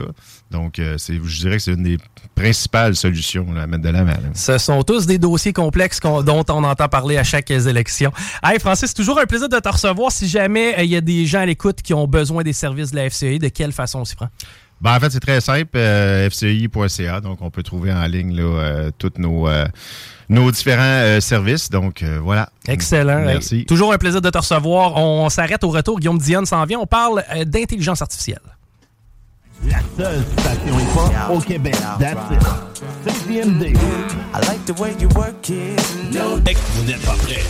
Donc, 0.50 0.80
euh, 0.80 0.96
je 0.98 1.40
dirais 1.40 1.56
que 1.56 1.62
c'est 1.62 1.72
une 1.72 1.84
des 1.84 1.98
principales 2.34 2.96
solutions 2.96 3.46
à 3.56 3.66
mettre 3.68 3.84
de 3.84 3.88
la 3.90 4.02
main. 4.02 4.16
Ce 4.34 4.58
sont 4.58 4.82
tous 4.82 5.06
des 5.06 5.18
dossiers 5.18 5.52
complexes 5.52 6.00
dont 6.00 6.44
on 6.48 6.64
entend 6.64 6.88
parler 6.88 7.16
à 7.18 7.24
chaque 7.24 7.50
élection. 7.50 8.12
Hey 8.42 8.58
Francis, 8.58 8.92
toujours 8.92 9.20
un 9.20 9.26
plaisir 9.26 9.48
de 9.48 9.58
te 9.58 9.68
recevoir. 9.68 10.10
Si 10.10 10.28
jamais 10.28 10.76
euh, 10.76 10.82
il 10.82 10.90
y 10.90 10.96
a 10.96 11.00
des 11.00 11.24
gens 11.26 11.40
à 11.40 11.46
l'écoute 11.46 11.82
qui 11.82 11.94
ont 11.94 12.08
besoin 12.08 12.42
des 12.42 12.52
services 12.52 12.90
de 12.90 12.96
la 12.96 13.08
FCI, 13.08 13.38
de 13.38 13.48
quelle 13.48 13.72
façon 13.72 14.00
on 14.00 14.04
s'y 14.04 14.16
prend? 14.16 14.28
Ben, 14.80 14.96
en 14.96 14.98
fait, 14.98 15.10
c'est 15.10 15.20
très 15.20 15.40
simple, 15.40 15.76
euh, 15.76 16.28
fci.ca. 16.28 17.20
Donc, 17.20 17.42
on 17.42 17.50
peut 17.50 17.62
trouver 17.62 17.92
en 17.92 18.06
ligne 18.06 18.34
là, 18.34 18.90
tous 18.98 19.12
nos, 19.18 19.46
nos 20.30 20.50
différents 20.50 21.20
services. 21.20 21.68
Donc, 21.68 22.02
voilà. 22.02 22.48
Excellent. 22.66 23.20
Merci. 23.20 23.66
toujours 23.66 23.92
un 23.92 23.98
plaisir 23.98 24.22
de 24.22 24.30
te 24.30 24.38
recevoir. 24.38 24.96
On, 24.96 25.28
s'arrête 25.28 25.62
au 25.62 25.68
retour. 25.68 26.00
Guillaume 26.00 26.18
Dionne 26.18 26.46
s'en 26.46 26.64
vient. 26.64 26.78
On 26.80 26.86
parle 26.86 27.22
d'intelligence 27.44 28.00
artificielle. 28.00 28.40
La 29.66 29.78
seule 29.96 30.22
station 30.38 30.78
hip-hop 30.78 31.12
au 31.30 31.40
Québec. 31.40 31.76
That's 31.98 32.30
it. 32.32 32.42
CCMD. 33.04 33.76
I 34.32 34.40
like 34.46 34.64
the 34.64 34.72
way 34.80 34.94
you 34.98 35.08
work 35.14 35.50
it. 35.50 35.78
No. 36.12 36.36
Vous 36.36 36.84
n'êtes 36.84 37.04
pas 37.04 37.14
prêts. 37.14 37.42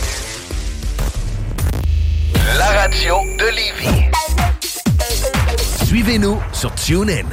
La 2.57 2.67
radio 2.81 3.15
de 3.37 3.45
Lévis. 3.55 4.11
Suivez-nous 5.85 6.39
sur 6.51 6.73
TuneIn. 6.75 7.25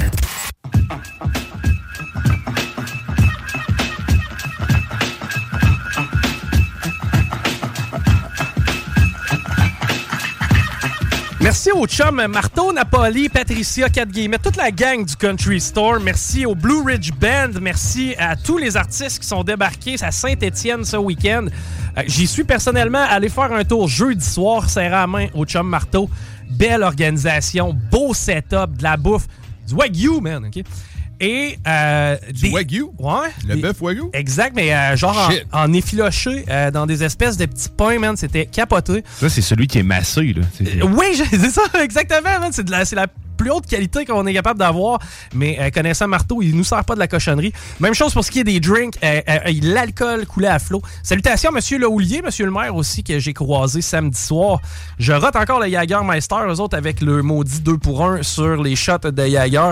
Merci 11.49 11.73
aux 11.73 11.87
chums 11.87 12.27
Marteau, 12.27 12.75
Napoli, 12.75 13.31
Patricia, 13.31 13.89
4 13.89 14.11
guillemets, 14.11 14.37
toute 14.37 14.57
la 14.57 14.71
gang 14.71 15.03
du 15.03 15.17
Country 15.17 15.63
Store. 15.63 15.99
Merci 15.99 16.45
au 16.45 16.55
Blue 16.55 16.83
Ridge 16.85 17.11
Band. 17.13 17.59
Merci 17.63 18.15
à 18.19 18.37
tous 18.37 18.59
les 18.59 18.77
artistes 18.77 19.19
qui 19.19 19.27
sont 19.27 19.43
débarqués 19.43 19.97
à 20.03 20.13
Saint-Étienne 20.13 20.85
ce 20.85 20.99
week-end. 20.99 21.47
Euh, 21.97 22.03
j'y 22.07 22.27
suis 22.27 22.45
personnellement 22.45 23.03
allé 23.09 23.31
faire 23.31 23.51
un 23.51 23.65
tour 23.65 23.89
jeudi 23.89 24.23
soir, 24.23 24.69
serré 24.69 24.95
à 24.95 25.07
main 25.07 25.29
au 25.33 25.47
chum 25.47 25.67
Marteau. 25.67 26.11
Belle 26.51 26.83
organisation, 26.83 27.75
beau 27.91 28.13
setup, 28.13 28.77
de 28.77 28.83
la 28.83 28.99
bouffe, 28.99 29.27
du 29.67 29.73
wagyu, 29.73 30.21
man. 30.21 30.45
OK? 30.45 30.63
Et 31.21 31.59
euh, 31.67 32.17
du 32.33 32.51
wagyu? 32.51 32.87
Ouais. 32.99 33.29
Le 33.47 33.57
bœuf 33.57 33.81
wagyu? 33.81 34.05
Exact, 34.13 34.53
mais 34.55 34.73
euh, 34.73 34.97
genre 34.97 35.31
en, 35.53 35.73
effiloché 35.73 36.45
euh, 36.49 36.71
dans 36.71 36.87
des 36.87 37.03
espèces 37.03 37.37
de 37.37 37.47
petits 37.47 37.69
pains, 37.69 37.99
man. 37.99 38.17
C'était 38.17 38.47
capoté. 38.47 39.03
Ça, 39.19 39.29
c'est 39.29 39.43
celui 39.43 39.67
qui 39.67 39.79
est 39.79 39.83
massé, 39.83 40.33
là. 40.33 40.43
Euh, 40.61 40.87
oui, 40.87 41.07
c'est 41.31 41.51
ça, 41.51 41.63
exactement, 41.83 42.39
man. 42.41 42.51
C'est 42.53 42.69
la, 42.69 42.85
la 42.93 43.07
plus 43.37 43.51
haute 43.51 43.67
qualité 43.67 44.05
qu'on 44.05 44.27
est 44.27 44.35
capable 44.35 44.61
d'avoir. 44.61 45.01
Mais 45.35 45.71
connaissant 45.73 46.07
Marteau, 46.09 46.41
il 46.41 46.57
nous 46.57 46.65
sert 46.65 46.85
pas 46.85 46.95
de 46.95 47.01
la 47.01 47.09
cochonnerie. 47.09 47.53
Même 47.81 47.95
chose 47.95 48.13
pour 48.13 48.25
ce 48.25 48.31
qui 48.31 48.41
est 48.41 48.45
des 48.45 48.59
drinks. 48.59 48.95
L'alcool 49.63 50.27
coulait 50.27 50.49
à 50.49 50.59
flot. 50.59 50.83
Salutations, 51.05 51.53
Monsieur 51.53 51.85
Houlier, 51.87 52.21
Monsieur 52.23 52.47
le 52.47 52.51
maire 52.51 52.75
aussi, 52.75 53.05
que 53.05 53.21
j'ai 53.21 53.33
croisé 53.33 53.81
samedi 53.81 54.19
soir. 54.19 54.61
Je 54.99 55.13
rate 55.13 55.37
encore 55.37 55.61
le 55.61 55.71
Jagermeister, 55.71 56.35
eux 56.49 56.61
autres, 56.61 56.77
avec 56.77 57.01
le 57.01 57.23
maudit 57.23 57.61
2 57.61 57.79
pour 57.79 58.05
1 58.05 58.25
sur 58.25 58.61
les 58.61 58.75
shots 58.75 58.99
de 58.99 59.27
Jager. 59.27 59.71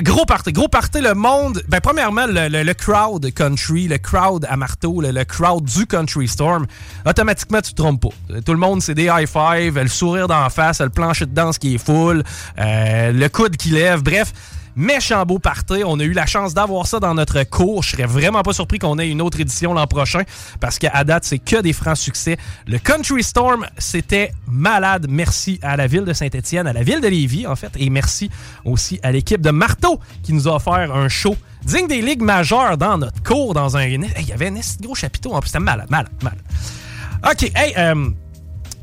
Gros 0.00 0.24
party, 0.24 0.52
gros 0.52 0.68
party, 0.68 1.00
le 1.00 1.14
monde. 1.14 1.60
Ben, 1.66 1.80
premièrement, 1.80 2.26
le, 2.28 2.72
crowd 2.72 3.32
country, 3.32 3.88
le 3.88 3.98
crowd 3.98 4.46
à 4.48 4.56
marteau, 4.56 5.00
le, 5.00 5.24
crowd 5.24 5.64
du 5.64 5.86
Country 5.86 6.28
Storm, 6.28 6.66
automatiquement, 7.04 7.60
tu 7.60 7.72
te 7.72 7.82
trompes 7.82 8.02
pas. 8.02 8.40
Tout 8.46 8.52
le 8.52 8.58
monde, 8.58 8.80
c'est 8.80 8.94
des 8.94 9.06
high 9.06 9.26
five, 9.26 9.76
le 9.76 9.88
sourire 9.88 10.28
d'en 10.28 10.48
face, 10.50 10.80
le 10.80 10.90
plancher 10.90 11.26
de 11.26 11.34
danse 11.34 11.58
qui 11.58 11.74
est 11.74 11.84
full, 11.84 12.22
euh, 12.60 13.10
le 13.10 13.28
coude 13.28 13.56
qui 13.56 13.70
lève, 13.70 14.02
bref 14.02 14.32
méchant 14.78 15.26
beau 15.26 15.38
party. 15.38 15.82
On 15.84 15.98
a 15.98 16.04
eu 16.04 16.12
la 16.12 16.24
chance 16.24 16.54
d'avoir 16.54 16.86
ça 16.86 17.00
dans 17.00 17.12
notre 17.12 17.42
cours. 17.42 17.82
Je 17.82 17.90
serais 17.90 18.06
vraiment 18.06 18.42
pas 18.42 18.52
surpris 18.52 18.78
qu'on 18.78 18.98
ait 18.98 19.08
une 19.10 19.20
autre 19.20 19.40
édition 19.40 19.74
l'an 19.74 19.86
prochain 19.86 20.22
parce 20.60 20.78
qu'à 20.78 21.04
date, 21.04 21.24
c'est 21.24 21.40
que 21.40 21.60
des 21.60 21.72
francs 21.72 21.96
succès. 21.96 22.38
Le 22.66 22.78
Country 22.78 23.22
Storm, 23.22 23.66
c'était 23.76 24.30
malade. 24.46 25.06
Merci 25.10 25.58
à 25.62 25.76
la 25.76 25.88
ville 25.88 26.04
de 26.04 26.12
Saint-Étienne, 26.12 26.66
à 26.66 26.72
la 26.72 26.82
ville 26.82 27.00
de 27.00 27.08
Lévis, 27.08 27.46
en 27.46 27.56
fait, 27.56 27.72
et 27.76 27.90
merci 27.90 28.30
aussi 28.64 29.00
à 29.02 29.10
l'équipe 29.10 29.40
de 29.40 29.50
Marteau 29.50 30.00
qui 30.22 30.32
nous 30.32 30.46
a 30.48 30.54
offert 30.54 30.94
un 30.94 31.08
show 31.08 31.36
digne 31.64 31.88
des 31.88 32.00
ligues 32.00 32.22
majeures 32.22 32.78
dans 32.78 32.98
notre 32.98 33.20
cours, 33.22 33.54
dans 33.54 33.76
un... 33.76 33.84
Il 33.84 34.28
y 34.28 34.32
avait 34.32 34.46
un 34.46 34.60
gros 34.80 34.94
chapiteau 34.94 35.32
en 35.34 35.40
plus. 35.40 35.48
C'était 35.48 35.58
malade, 35.58 35.90
malade, 35.90 36.12
malade. 36.22 36.38
OK, 37.28 37.50
hey, 37.54 37.74
euh, 37.76 38.10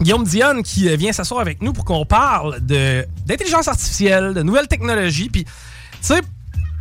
Guillaume 0.02 0.26
Dionne 0.26 0.62
qui 0.62 0.94
vient 0.98 1.14
s'asseoir 1.14 1.40
avec 1.40 1.62
nous 1.62 1.72
pour 1.72 1.86
qu'on 1.86 2.06
parle 2.06 2.60
d'intelligence 2.60 3.70
artificielle, 3.70 4.34
de 4.34 4.44
nouvelles 4.44 4.68
technologies, 4.68 5.30
puis 5.30 5.46
sais, 6.06 6.22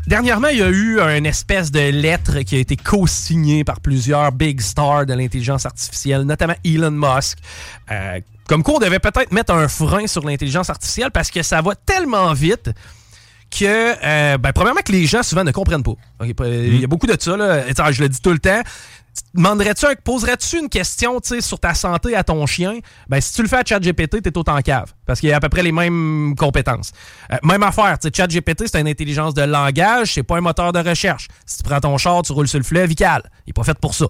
Dernièrement, 0.06 0.48
il 0.48 0.58
y 0.58 0.62
a 0.62 0.68
eu 0.68 1.00
une 1.00 1.24
espèce 1.24 1.70
de 1.70 1.80
lettre 1.80 2.40
qui 2.40 2.56
a 2.56 2.58
été 2.58 2.76
co-signée 2.76 3.64
par 3.64 3.80
plusieurs 3.80 4.32
big 4.32 4.60
stars 4.60 5.06
de 5.06 5.14
l'intelligence 5.14 5.64
artificielle, 5.64 6.22
notamment 6.22 6.54
Elon 6.62 6.90
Musk. 6.90 7.38
Euh, 7.90 8.20
comme 8.46 8.62
quoi, 8.62 8.74
on 8.74 8.78
devait 8.80 8.98
peut-être 8.98 9.32
mettre 9.32 9.54
un 9.54 9.66
frein 9.66 10.06
sur 10.06 10.26
l'intelligence 10.26 10.68
artificielle 10.68 11.10
parce 11.10 11.30
que 11.30 11.42
ça 11.42 11.62
va 11.62 11.74
tellement 11.74 12.34
vite 12.34 12.70
que, 13.50 13.64
euh, 13.64 14.36
ben, 14.36 14.52
premièrement, 14.52 14.82
que 14.84 14.92
les 14.92 15.06
gens 15.06 15.22
souvent 15.22 15.44
ne 15.44 15.52
comprennent 15.52 15.82
pas. 15.82 15.94
Il 16.22 16.80
y 16.80 16.84
a 16.84 16.86
beaucoup 16.86 17.06
de 17.06 17.16
ça, 17.18 17.34
là. 17.34 17.62
je 17.92 18.02
le 18.02 18.08
dis 18.10 18.20
tout 18.20 18.32
le 18.32 18.38
temps 18.38 18.60
demanderais-tu, 19.34 19.86
poserais-tu 20.02 20.58
une 20.58 20.68
question 20.68 21.20
sur 21.22 21.58
ta 21.58 21.74
santé 21.74 22.14
à 22.16 22.24
ton 22.24 22.44
chien? 22.46 22.78
Ben, 23.08 23.20
si 23.20 23.32
tu 23.34 23.42
le 23.42 23.48
fais 23.48 23.56
à 23.56 23.64
ChatGPT, 23.64 24.22
t'es 24.22 24.36
autant 24.36 24.60
cave. 24.62 24.92
Parce 25.06 25.20
qu'il 25.20 25.32
a 25.32 25.36
à 25.36 25.40
peu 25.40 25.48
près 25.48 25.62
les 25.62 25.72
mêmes 25.72 26.34
compétences. 26.36 26.92
Euh, 27.32 27.36
même 27.42 27.62
affaire, 27.62 27.98
ChatGPT, 28.02 28.64
c'est 28.66 28.80
une 28.80 28.88
intelligence 28.88 29.34
de 29.34 29.42
langage, 29.42 30.14
c'est 30.14 30.22
pas 30.22 30.36
un 30.36 30.40
moteur 30.40 30.72
de 30.72 30.78
recherche. 30.78 31.28
Si 31.46 31.58
tu 31.58 31.62
prends 31.62 31.80
ton 31.80 31.96
char, 31.98 32.22
tu 32.22 32.32
roules 32.32 32.48
sur 32.48 32.58
le 32.58 32.64
fleuve, 32.64 32.92
il. 32.92 33.22
Il 33.46 33.50
est 33.50 33.52
pas 33.52 33.64
fait 33.64 33.78
pour 33.78 33.94
ça. 33.94 34.06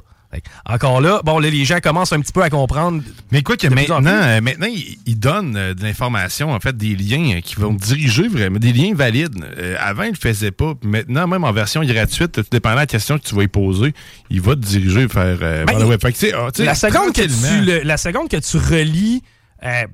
Encore 0.66 1.00
là, 1.00 1.20
bon, 1.24 1.38
là, 1.38 1.50
les 1.50 1.64
gens 1.64 1.78
commencent 1.80 2.12
un 2.12 2.20
petit 2.20 2.32
peu 2.32 2.42
à 2.42 2.50
comprendre. 2.50 3.02
Mais 3.32 3.42
quoi 3.42 3.56
que 3.56 3.66
maintenant, 3.66 4.00
euh, 4.04 4.40
maintenant, 4.40 4.66
ils 4.66 4.98
ils 5.06 5.18
donnent 5.18 5.56
euh, 5.56 5.74
de 5.74 5.82
l'information, 5.82 6.52
en 6.52 6.60
fait, 6.60 6.76
des 6.76 6.94
liens 6.96 7.36
euh, 7.36 7.40
qui 7.40 7.56
vont 7.56 7.74
te 7.76 7.84
diriger 7.84 8.28
vraiment, 8.28 8.58
des 8.58 8.72
liens 8.72 8.94
valides. 8.94 9.34
Euh, 9.58 9.76
avant, 9.80 10.04
ils 10.04 10.10
le 10.10 10.16
faisaient 10.16 10.50
pas. 10.50 10.74
Maintenant, 10.82 11.26
même 11.26 11.44
en 11.44 11.52
version 11.52 11.82
gratuite, 11.84 12.32
tout 12.32 12.44
dépendant 12.50 12.74
de 12.76 12.80
la 12.80 12.86
question 12.86 13.18
que 13.18 13.24
tu 13.24 13.34
vas 13.34 13.42
y 13.42 13.48
poser, 13.48 13.94
il 14.30 14.40
va 14.40 14.54
te 14.54 14.60
diriger 14.60 15.06
vers, 15.06 15.24
euh, 15.24 15.36
vers 15.36 15.66
Ben, 15.66 15.78
le 15.78 15.84
web. 15.86 16.00
Fait 16.00 16.12
que, 16.12 16.34
ah, 16.34 16.48
la, 16.58 16.74
seconde 16.74 17.12
que 17.12 17.22
tu, 17.22 17.64
le- 17.64 17.82
la 17.82 17.96
seconde 17.96 18.28
que 18.28 18.36
tu 18.36 18.56
relis, 18.56 19.22
euh, 19.64 19.84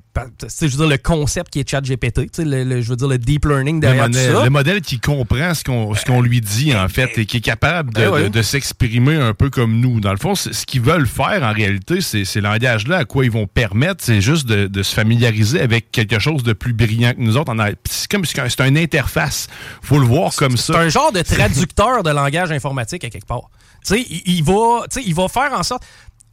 je 0.59 0.65
veux 0.65 0.69
dire, 0.69 0.87
le 0.87 0.97
concept 0.97 1.51
qui 1.51 1.59
est 1.61 1.69
ChatGPT, 1.69 2.23
tu 2.23 2.27
sais, 2.33 2.45
le, 2.45 2.63
le- 2.63 2.81
je 2.81 2.89
veux 2.89 2.95
dire, 2.95 3.07
le 3.07 3.17
deep 3.17 3.45
learning 3.45 3.75
Le 3.75 3.81
derrière 3.81 4.05
tout 4.05 4.11
modèle, 4.11 4.33
ça. 4.35 4.43
le 4.43 4.49
modèle 4.49 4.81
qui 4.81 4.99
comprend 4.99 5.53
ce 5.53 5.63
qu'on 5.63 5.95
ce 5.95 6.03
qu'on 6.05 6.21
lui 6.21 6.41
dit, 6.41 6.75
en 6.75 6.87
fait, 6.89 7.17
et 7.17 7.25
qui 7.25 7.37
est 7.37 7.41
capable 7.41 7.93
de, 7.93 8.07
ouais. 8.07 8.23
de- 8.23 8.27
de 8.27 8.41
s'exprimer 8.41 9.15
un 9.15 9.33
peu 9.33 9.49
comme 9.49 9.79
nous. 9.79 9.99
Dans 10.01 10.11
le 10.11 10.17
fond, 10.17 10.35
ce 10.35 10.49
qu'ils 10.65 10.81
veulent 10.81 11.07
faire, 11.07 11.43
en 11.43 11.53
réalité, 11.53 12.01
c'est 12.01 12.25
ces 12.25 12.41
langages-là, 12.41 12.97
à 12.97 13.05
quoi 13.05 13.23
ils 13.25 13.31
vont 13.31 13.47
permettre, 13.47 14.03
c'est 14.03 14.21
juste 14.21 14.45
de, 14.47 14.67
de 14.67 14.83
se 14.83 14.93
familiariser 14.93 15.61
avec 15.61 15.91
quelque 15.91 16.19
chose 16.19 16.43
de 16.43 16.53
plus 16.53 16.73
brillant 16.73 17.13
que 17.13 17.21
nous 17.21 17.37
autres. 17.37 17.53
C'est 17.89 18.09
comme 18.11 18.25
c'est 18.25 18.59
une 18.67 18.77
interface. 18.77 19.47
faut 19.81 19.99
le 19.99 20.05
voir 20.05 20.35
comme 20.35 20.57
ça. 20.57 20.73
C'est 20.73 20.79
un 20.79 20.89
genre 20.89 21.11
de 21.11 21.21
traducteur 21.21 22.03
de 22.03 22.09
langage 22.09 22.51
informatique 22.51 23.03
à 23.03 23.09
quelque 23.09 23.25
part. 23.27 23.49
Tu 23.85 23.95
sais, 23.95 24.05
il, 24.09 24.21
il 24.37 24.43
va, 24.43 24.83
tu 24.91 24.99
sais, 25.01 25.07
il 25.07 25.15
va 25.15 25.27
faire 25.27 25.53
en 25.53 25.63
sorte. 25.63 25.83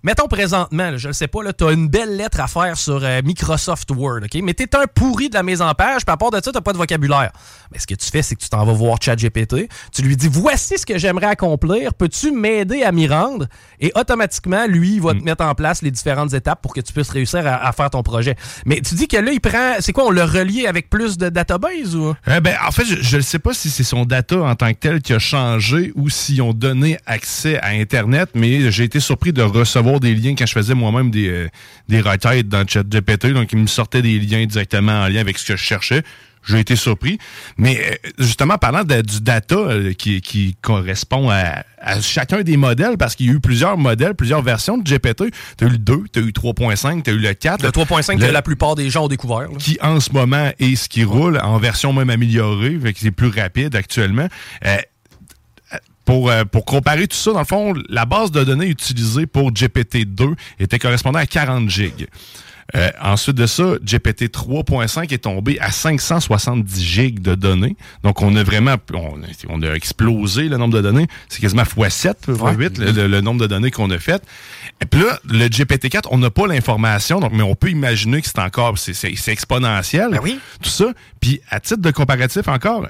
Mettons 0.05 0.29
présentement, 0.29 0.91
là, 0.93 0.97
je 0.97 1.09
ne 1.09 1.13
sais 1.13 1.27
pas, 1.27 1.41
tu 1.53 1.65
as 1.65 1.73
une 1.73 1.89
belle 1.89 2.17
lettre 2.17 2.39
à 2.41 2.47
faire 2.47 2.77
sur 2.79 3.01
euh, 3.03 3.21
Microsoft 3.25 3.91
Word, 3.91 4.21
OK? 4.25 4.41
Mais 4.45 4.55
tu 4.55 4.63
es 4.63 4.77
un 4.77 4.85
pourri 4.87 5.29
de 5.29 5.35
la 5.35 5.43
mise 5.43 5.61
en 5.61 5.75
page, 5.75 6.05
puis 6.07 6.13
à 6.13 6.17
part 6.17 6.31
de 6.31 6.41
ça, 6.43 6.53
tu 6.53 6.61
pas 6.61 6.73
de 6.73 6.79
vocabulaire. 6.79 7.33
Mais 7.73 7.81
ce 7.81 7.87
que 7.87 7.97
tu 7.97 8.09
fais, 8.09 8.23
c'est 8.23 8.37
que 8.37 8.41
tu 8.41 8.49
t'en 8.49 8.65
vas 8.65 8.73
voir 8.73 8.99
ChatGPT, 9.03 9.69
tu 9.93 10.03
lui 10.03 10.17
dis 10.17 10.29
Voici 10.31 10.79
ce 10.79 10.87
que 10.87 10.99
j'aimerais 10.99 11.27
accomplir, 11.27 11.95
peux-tu 11.95 12.31
m'aider 12.31 12.85
à 12.85 12.93
m'y 12.93 13.09
rendre? 13.09 13.47
Et 13.81 13.91
automatiquement, 13.97 14.67
lui, 14.69 14.95
il 14.95 15.01
va 15.03 15.15
Mm. 15.15 15.19
te 15.19 15.25
mettre 15.25 15.45
en 15.45 15.55
place 15.57 15.83
les 15.83 15.91
différentes 15.91 16.33
étapes 16.33 16.63
pour 16.63 16.75
que 16.75 16.81
tu 16.81 16.93
puisses 16.93 17.11
réussir 17.11 17.45
à, 17.45 17.67
à 17.67 17.73
faire 17.73 17.91
ton 17.91 18.05
projet. 18.05 18.37
Mais 18.67 18.81
tu 18.81 18.95
dis 18.95 19.09
que 19.09 19.17
là, 19.17 19.33
il 19.33 19.41
prend. 19.41 19.75
C'est 19.81 19.93
quoi, 19.93 20.05
on 20.07 20.11
le 20.11 20.23
relie 20.23 20.69
avec 20.69 20.91
plus 20.91 21.19
de 21.19 21.29
database 21.29 21.97
ou? 21.97 22.15
Euh, 22.29 22.41
ben, 22.41 22.55
en 22.65 22.71
fait, 22.71 22.85
je 22.85 23.17
ne 23.17 23.23
sais 23.23 23.41
pas 23.41 23.53
si 23.53 23.69
c'est 23.69 23.83
son 23.85 24.05
data 24.05 24.37
en 24.41 24.55
tant 24.55 24.69
que 24.73 24.79
tel 24.79 25.03
qui 25.03 25.13
a 25.13 25.19
changé 25.19 25.93
ou 25.97 26.09
s'ils 26.09 26.41
ont 26.41 26.53
donné 26.53 26.99
accès 27.07 27.59
à 27.63 27.71
Internet, 27.71 28.31
mais 28.35 28.71
j'ai 28.71 28.85
été 28.85 29.01
surpris 29.01 29.33
de 29.33 29.43
recevoir 29.43 29.88
des 29.99 30.15
liens 30.15 30.35
quand 30.37 30.47
je 30.47 30.53
faisais 30.53 30.75
moi-même 30.75 31.11
des, 31.11 31.29
euh, 31.29 31.49
des 31.89 32.01
requêtes 32.01 32.49
dans 32.49 32.67
ChatGPT. 32.67 33.29
Donc, 33.33 33.53
ils 33.53 33.59
me 33.59 33.67
sortaient 33.67 34.03
des 34.03 34.19
liens 34.19 34.45
directement 34.47 35.03
en 35.03 35.09
lien 35.09 35.21
avec 35.21 35.39
ce 35.39 35.47
que 35.53 35.57
je 35.57 35.63
cherchais. 35.63 36.03
J'ai 36.47 36.61
été 36.61 36.77
surpris. 36.77 37.19
Mais 37.59 37.79
euh, 37.79 37.95
justement, 38.19 38.57
parlant 38.59 38.85
de- 38.85 39.03
du 39.03 39.21
data 39.21 39.57
euh, 39.57 39.93
qui, 39.93 40.21
qui 40.23 40.57
correspond 40.63 41.29
à, 41.29 41.65
à 41.79 42.01
chacun 42.01 42.43
des 42.43 42.57
modèles, 42.57 42.97
parce 42.97 43.17
qu'il 43.17 43.27
y 43.27 43.31
a 43.31 43.33
eu 43.33 43.41
plusieurs 43.41 43.77
modèles, 43.77 44.15
plusieurs 44.15 44.41
versions 44.41 44.79
de 44.79 44.89
GPT. 44.89 45.25
Tu 45.59 45.65
as 45.65 45.67
eu 45.67 45.71
le 45.73 45.79
2, 45.79 46.05
tu 46.13 46.21
as 46.21 46.23
eu 46.23 46.31
3.5, 46.31 47.03
tu 47.03 47.11
as 47.11 47.13
eu 47.13 47.19
le 47.19 47.35
4. 47.35 47.63
le 47.65 47.71
3.5 47.71 48.19
que 48.19 48.25
Le- 48.25 48.31
la 48.33 48.41
plupart 48.43 48.77
des 48.77 48.89
gens 48.89 49.05
ont 49.07 49.09
découvert? 49.09 49.41
là. 49.41 49.49
qui 49.59 49.79
en 49.83 50.01
ce 50.01 50.11
moment 50.13 50.51
est 50.59 50.77
ce 50.77 50.89
qui 50.89 51.05
roule 51.05 51.39
en 51.43 51.59
version 51.59 51.93
même 51.93 52.09
améliorée, 52.09 52.79
que 52.83 52.91
c'est 52.99 53.11
plus 53.11 53.29
rapide 53.29 53.75
actuellement. 53.75 54.29
Euh, 54.65 54.77
pour, 56.09 56.31
euh, 56.31 56.45
pour 56.47 56.65
comparer 56.65 57.07
tout 57.07 57.17
ça, 57.19 57.33
dans 57.33 57.39
le 57.41 57.45
fond, 57.45 57.75
la 57.91 58.07
base 58.07 58.31
de 58.31 58.43
données 58.43 58.69
utilisée 58.69 59.27
pour 59.27 59.53
GPT-2 59.53 60.35
était 60.59 60.79
correspondant 60.79 61.19
à 61.19 61.27
40 61.27 61.69
gigs. 61.69 62.07
Euh, 62.75 62.89
ensuite 63.03 63.37
de 63.37 63.47
ça, 63.47 63.75
GPT 63.85 64.29
3.5 64.31 65.13
est 65.13 65.19
tombé 65.19 65.59
à 65.61 65.71
570 65.71 66.83
gigs 66.83 67.21
de 67.21 67.35
données. 67.35 67.77
Donc, 68.05 68.23
on 68.23 68.35
a 68.37 68.43
vraiment, 68.43 68.77
on 68.95 69.23
a, 69.23 69.27
on 69.51 69.61
a 69.63 69.73
explosé 69.75 70.49
le 70.49 70.57
nombre 70.57 70.75
de 70.75 70.81
données. 70.81 71.07
C'est 71.29 71.41
quasiment 71.41 71.63
x7, 71.65 72.15
x8, 72.57 72.79
le, 72.81 72.93
le- 72.93 73.07
le 73.07 73.21
nombre 73.21 73.41
de 73.43 73.47
données 73.47 73.71
qu'on 73.71 73.91
a 73.91 73.99
fait. 73.99 74.23
Et 74.81 74.87
puis 74.87 75.01
là, 75.03 75.19
le 75.31 75.47
GPT-4, 75.49 76.09
on 76.11 76.19
n'a 76.19 76.31
pas 76.31 76.47
l'information, 76.47 77.21
donc, 77.21 77.33
mais 77.35 77.43
on 77.43 77.55
peut 77.55 77.71
imaginer 77.71 78.23
que 78.23 78.29
c'est 78.29 78.39
encore, 78.39 78.79
c'est, 78.79 78.95
c'est- 78.95 79.15
c'est 79.17 79.33
exponentiel. 79.33 80.15
Tout 80.63 80.71
ça. 80.71 80.87
Puis, 81.21 81.41
à 81.51 81.61
titre 81.61 81.83
de 81.83 81.91
comparatif 81.91 82.49
encore, 82.49 82.87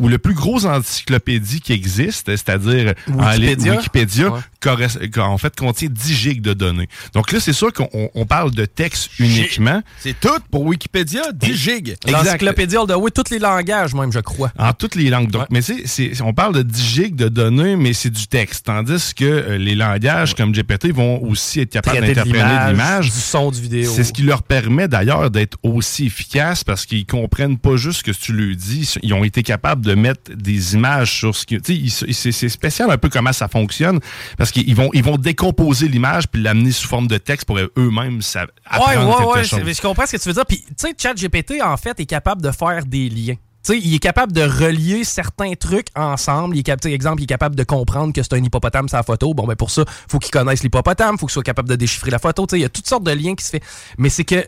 ou 0.00 0.08
le 0.08 0.18
plus 0.18 0.34
gros 0.34 0.64
encyclopédie 0.66 1.60
qui 1.60 1.72
existe, 1.72 2.26
c'est-à-dire 2.28 2.94
en 3.08 3.30
ligne, 3.30 3.48
Wikipédia? 3.50 3.74
Wikipédia, 3.76 4.28
Ouais. 4.30 5.20
en 5.22 5.38
fait, 5.38 5.56
contient 5.56 5.88
10 5.90 6.14
gigs 6.14 6.40
de 6.42 6.52
données. 6.52 6.88
Donc 7.14 7.32
là, 7.32 7.40
c'est 7.40 7.52
sûr 7.52 7.72
qu'on 7.72 7.88
on- 7.92 8.10
on 8.14 8.26
parle 8.26 8.50
de 8.52 8.64
texte 8.64 9.10
uniquement. 9.18 9.82
C'est 9.98 10.18
tout 10.18 10.28
pour 10.50 10.62
Wikipédia, 10.62 11.22
10 11.32 11.56
gigs. 11.56 11.96
L'encyclopédie 12.10 12.76
Oldaway, 12.76 13.10
tous 13.10 13.30
les 13.30 13.38
langages, 13.38 13.94
même, 13.94 14.12
je 14.12 14.20
crois. 14.20 14.52
En 14.58 14.72
toutes 14.72 14.94
les 14.94 15.10
langues. 15.10 15.30
Donc, 15.30 15.46
mais 15.50 15.62
c'est, 15.62 15.86
c'est- 15.86 16.20
on 16.22 16.32
parle 16.32 16.54
de 16.54 16.62
10 16.62 16.82
gigs 16.86 17.16
de 17.16 17.28
données, 17.28 17.76
mais 17.76 17.92
c'est 17.92 18.10
du 18.10 18.26
texte. 18.26 18.66
Tandis 18.66 19.12
que 19.14 19.24
euh, 19.24 19.58
les 19.58 19.74
langages 19.74 20.34
comme 20.34 20.52
GPT 20.52 20.90
vont 20.92 21.22
aussi 21.22 21.60
être 21.60 21.70
capables 21.70 22.00
d'interpréter 22.00 22.38
l'image, 22.38 22.70
l'image. 22.72 23.04
du 23.06 23.20
son, 23.20 23.50
du 23.50 23.60
vidéo. 23.60 23.92
C'est 23.94 24.04
ce 24.04 24.12
qui 24.12 24.22
leur 24.22 24.42
permet 24.42 24.88
d'ailleurs 24.88 25.30
d'être 25.30 25.58
aussi 25.62 26.06
efficaces 26.06 26.64
parce 26.64 26.86
qu'ils 26.86 27.06
comprennent 27.06 27.58
pas 27.58 27.76
juste 27.76 27.98
ce 27.98 28.04
que 28.04 28.10
tu 28.12 28.32
lui 28.32 28.56
dis. 28.56 28.94
Ils 29.02 29.12
ont 29.14 29.24
été 29.24 29.42
capables 29.42 29.61
de 29.76 29.94
mettre 29.94 30.32
des 30.34 30.74
images 30.74 31.12
sur 31.18 31.34
ce 31.36 31.46
qui. 31.46 31.58
C'est, 31.90 32.48
spécial 32.48 32.90
un 32.90 32.98
peu 32.98 33.08
comment 33.08 33.32
ça 33.32 33.48
fonctionne 33.48 34.00
parce 34.36 34.50
qu'ils 34.50 34.74
vont, 34.74 34.90
ils 34.92 35.02
vont 35.04 35.16
décomposer 35.16 35.88
l'image 35.88 36.28
puis 36.28 36.42
l'amener 36.42 36.72
sous 36.72 36.88
forme 36.88 37.06
de 37.06 37.18
texte 37.18 37.46
pour 37.46 37.58
eux-mêmes 37.58 38.20
Ouais, 38.34 38.40
apprendre 38.66 39.08
ouais, 39.08 39.16
quelque 39.16 39.32
ouais, 39.38 39.44
chose. 39.44 39.60
c'est- 39.64 39.74
je 39.74 39.80
comprends 39.82 40.06
ce 40.06 40.12
que 40.16 40.22
tu 40.22 40.28
veux 40.28 40.34
dire. 40.34 40.46
Puis, 40.46 40.58
tu 40.66 40.74
sais, 40.76 40.94
ChatGPT, 40.98 41.62
en 41.62 41.76
fait, 41.76 41.98
est 42.00 42.06
capable 42.06 42.42
de 42.42 42.50
faire 42.50 42.84
des 42.86 43.08
liens. 43.08 43.34
Tu 43.64 43.74
sais, 43.74 43.78
il 43.78 43.94
est 43.94 43.98
capable 44.00 44.32
de 44.32 44.42
relier 44.42 45.04
certains 45.04 45.52
trucs 45.54 45.86
ensemble. 45.94 46.56
Il 46.56 46.60
est 46.60 46.62
cap- 46.64 46.80
tu 46.80 46.88
sais, 46.88 46.94
exemple, 46.94 47.20
il 47.20 47.24
est 47.24 47.28
capable 47.28 47.54
de 47.54 47.62
comprendre 47.62 48.12
que 48.12 48.20
c'est 48.22 48.32
un 48.34 48.42
hippopotame 48.42 48.88
sa 48.88 49.04
photo. 49.04 49.34
Bon, 49.34 49.46
ben 49.46 49.54
pour 49.54 49.70
ça, 49.70 49.84
faut 50.08 50.18
qu'il 50.18 50.32
connaisse 50.32 50.64
l'hippopotame, 50.64 51.16
faut 51.16 51.26
qu'il 51.26 51.32
soit 51.34 51.44
capable 51.44 51.68
de 51.68 51.76
déchiffrer 51.76 52.10
la 52.10 52.18
photo. 52.18 52.44
Tu 52.46 52.50
sais, 52.50 52.58
il 52.58 52.62
y 52.62 52.64
a 52.64 52.68
toutes 52.68 52.88
sortes 52.88 53.04
de 53.04 53.12
liens 53.12 53.36
qui 53.36 53.44
se 53.44 53.50
fait. 53.50 53.62
Mais 53.98 54.08
c'est 54.08 54.24
que 54.24 54.44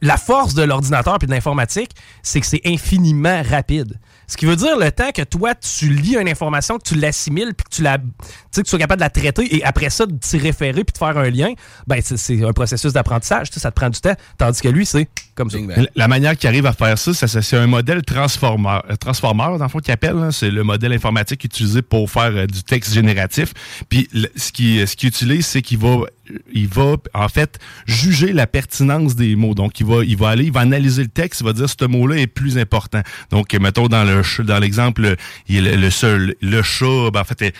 la 0.00 0.16
force 0.16 0.54
de 0.54 0.62
l'ordinateur 0.62 1.18
puis 1.18 1.26
de 1.26 1.32
l'informatique, 1.32 1.90
c'est 2.22 2.40
que 2.40 2.46
c'est 2.46 2.60
infiniment 2.64 3.42
rapide. 3.42 3.98
Ce 4.30 4.36
qui 4.36 4.46
veut 4.46 4.54
dire 4.54 4.78
le 4.78 4.92
temps 4.92 5.10
que 5.12 5.22
toi, 5.22 5.54
tu 5.56 5.88
lis 5.92 6.14
une 6.16 6.28
information, 6.28 6.78
que 6.78 6.84
tu 6.88 6.94
l'assimiles, 6.94 7.52
puis 7.56 7.64
que 7.68 7.74
tu 7.74 7.82
la, 7.82 7.98
tu 7.98 8.04
sais, 8.52 8.60
que 8.62 8.66
tu 8.66 8.70
sois 8.70 8.78
capable 8.78 9.00
de 9.00 9.04
la 9.04 9.10
traiter, 9.10 9.56
et 9.56 9.64
après 9.64 9.90
ça, 9.90 10.06
de 10.06 10.14
t'y 10.16 10.38
référer, 10.38 10.84
puis 10.84 10.92
de 10.92 10.98
faire 10.98 11.18
un 11.18 11.28
lien, 11.30 11.52
ben 11.88 12.00
c'est- 12.02 12.44
un 12.44 12.52
processus 12.52 12.92
d'apprentissage. 12.92 13.48
Ça 13.50 13.70
te 13.72 13.74
prend 13.76 13.90
du 13.90 14.00
temps. 14.00 14.14
Tandis 14.38 14.60
que 14.60 14.68
lui, 14.68 14.86
c'est 14.86 15.08
comme 15.34 15.50
ça. 15.50 15.58
La- 15.96 16.06
manière 16.08 16.36
qu'il 16.36 16.48
arrive 16.48 16.66
à 16.66 16.72
faire 16.72 16.96
ça, 16.96 17.12
c'est 17.12 17.56
un 17.56 17.66
modèle 17.66 18.02
transformer, 18.02 18.78
euh, 18.88 18.94
transformer 18.96 19.58
dans 19.58 19.64
le 19.64 19.68
fond, 19.68 19.78
qu'il 19.80 19.92
appelle. 19.92 20.14
là. 20.14 20.30
C'est 20.30 20.50
le 20.50 20.62
modèle 20.62 20.92
informatique 20.92 21.42
utilisé 21.44 21.82
pour 21.82 22.08
faire 22.08 22.30
euh, 22.36 22.46
du 22.46 22.62
texte 22.62 22.92
génératif. 22.94 23.52
Puis 23.88 24.08
le- 24.12 24.28
ce 24.36 24.52
qu'il 24.52 24.86
ce 24.86 24.94
qu'il 24.94 25.08
utilise, 25.08 25.46
c'est 25.46 25.62
qu'il 25.62 25.78
va, 25.78 26.06
il 26.52 26.68
va 26.68 26.96
en 27.14 27.28
fait 27.28 27.58
juger 27.86 28.32
la 28.32 28.46
pertinence 28.46 29.14
des 29.16 29.36
mots. 29.36 29.54
Donc 29.54 29.80
il 29.80 29.86
va, 29.86 30.04
il 30.04 30.16
va 30.16 30.28
aller, 30.30 30.44
il 30.44 30.52
va 30.52 30.60
analyser 30.60 31.02
le 31.02 31.08
texte, 31.08 31.40
il 31.40 31.44
va 31.46 31.52
dire 31.52 31.68
ce 31.68 31.84
mot-là 31.84 32.16
est 32.16 32.26
plus 32.26 32.58
important. 32.58 33.02
Donc 33.30 33.52
mettons 33.54 33.88
dans 33.88 34.04
le 34.04 34.22
dans 34.44 34.58
l'exemple, 34.58 35.16
il 35.48 35.66
est 35.66 35.76
le, 35.76 35.90
seul, 35.90 36.34
le 36.40 36.62
chat, 36.62 37.10
ben, 37.12 37.20
en 37.20 37.24
fait. 37.24 37.54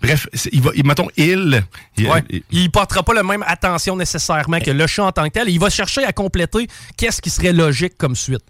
Bref, 0.00 0.26
il 0.50 0.60
va, 0.60 0.72
il- 0.74 0.84
mettons, 0.84 1.06
il, 1.16 1.62
il- 1.96 2.08
Ouais. 2.08 2.24
il- 2.28 2.42
Il 2.50 2.70
portera 2.72 3.04
pas 3.04 3.14
la 3.14 3.22
même 3.22 3.44
attention 3.46 3.94
nécessairement 3.94 4.58
que 4.58 4.72
le 4.72 4.86
chat 4.88 5.04
en 5.04 5.12
tant 5.12 5.24
que 5.28 5.30
tel. 5.32 5.48
Il 5.48 5.60
va 5.60 5.70
chercher 5.70 6.02
à 6.04 6.12
compléter 6.12 6.66
qu'est-ce 6.96 7.22
qui 7.22 7.30
serait 7.30 7.52
logique 7.52 7.96
comme 7.96 8.16
suite. 8.16 8.42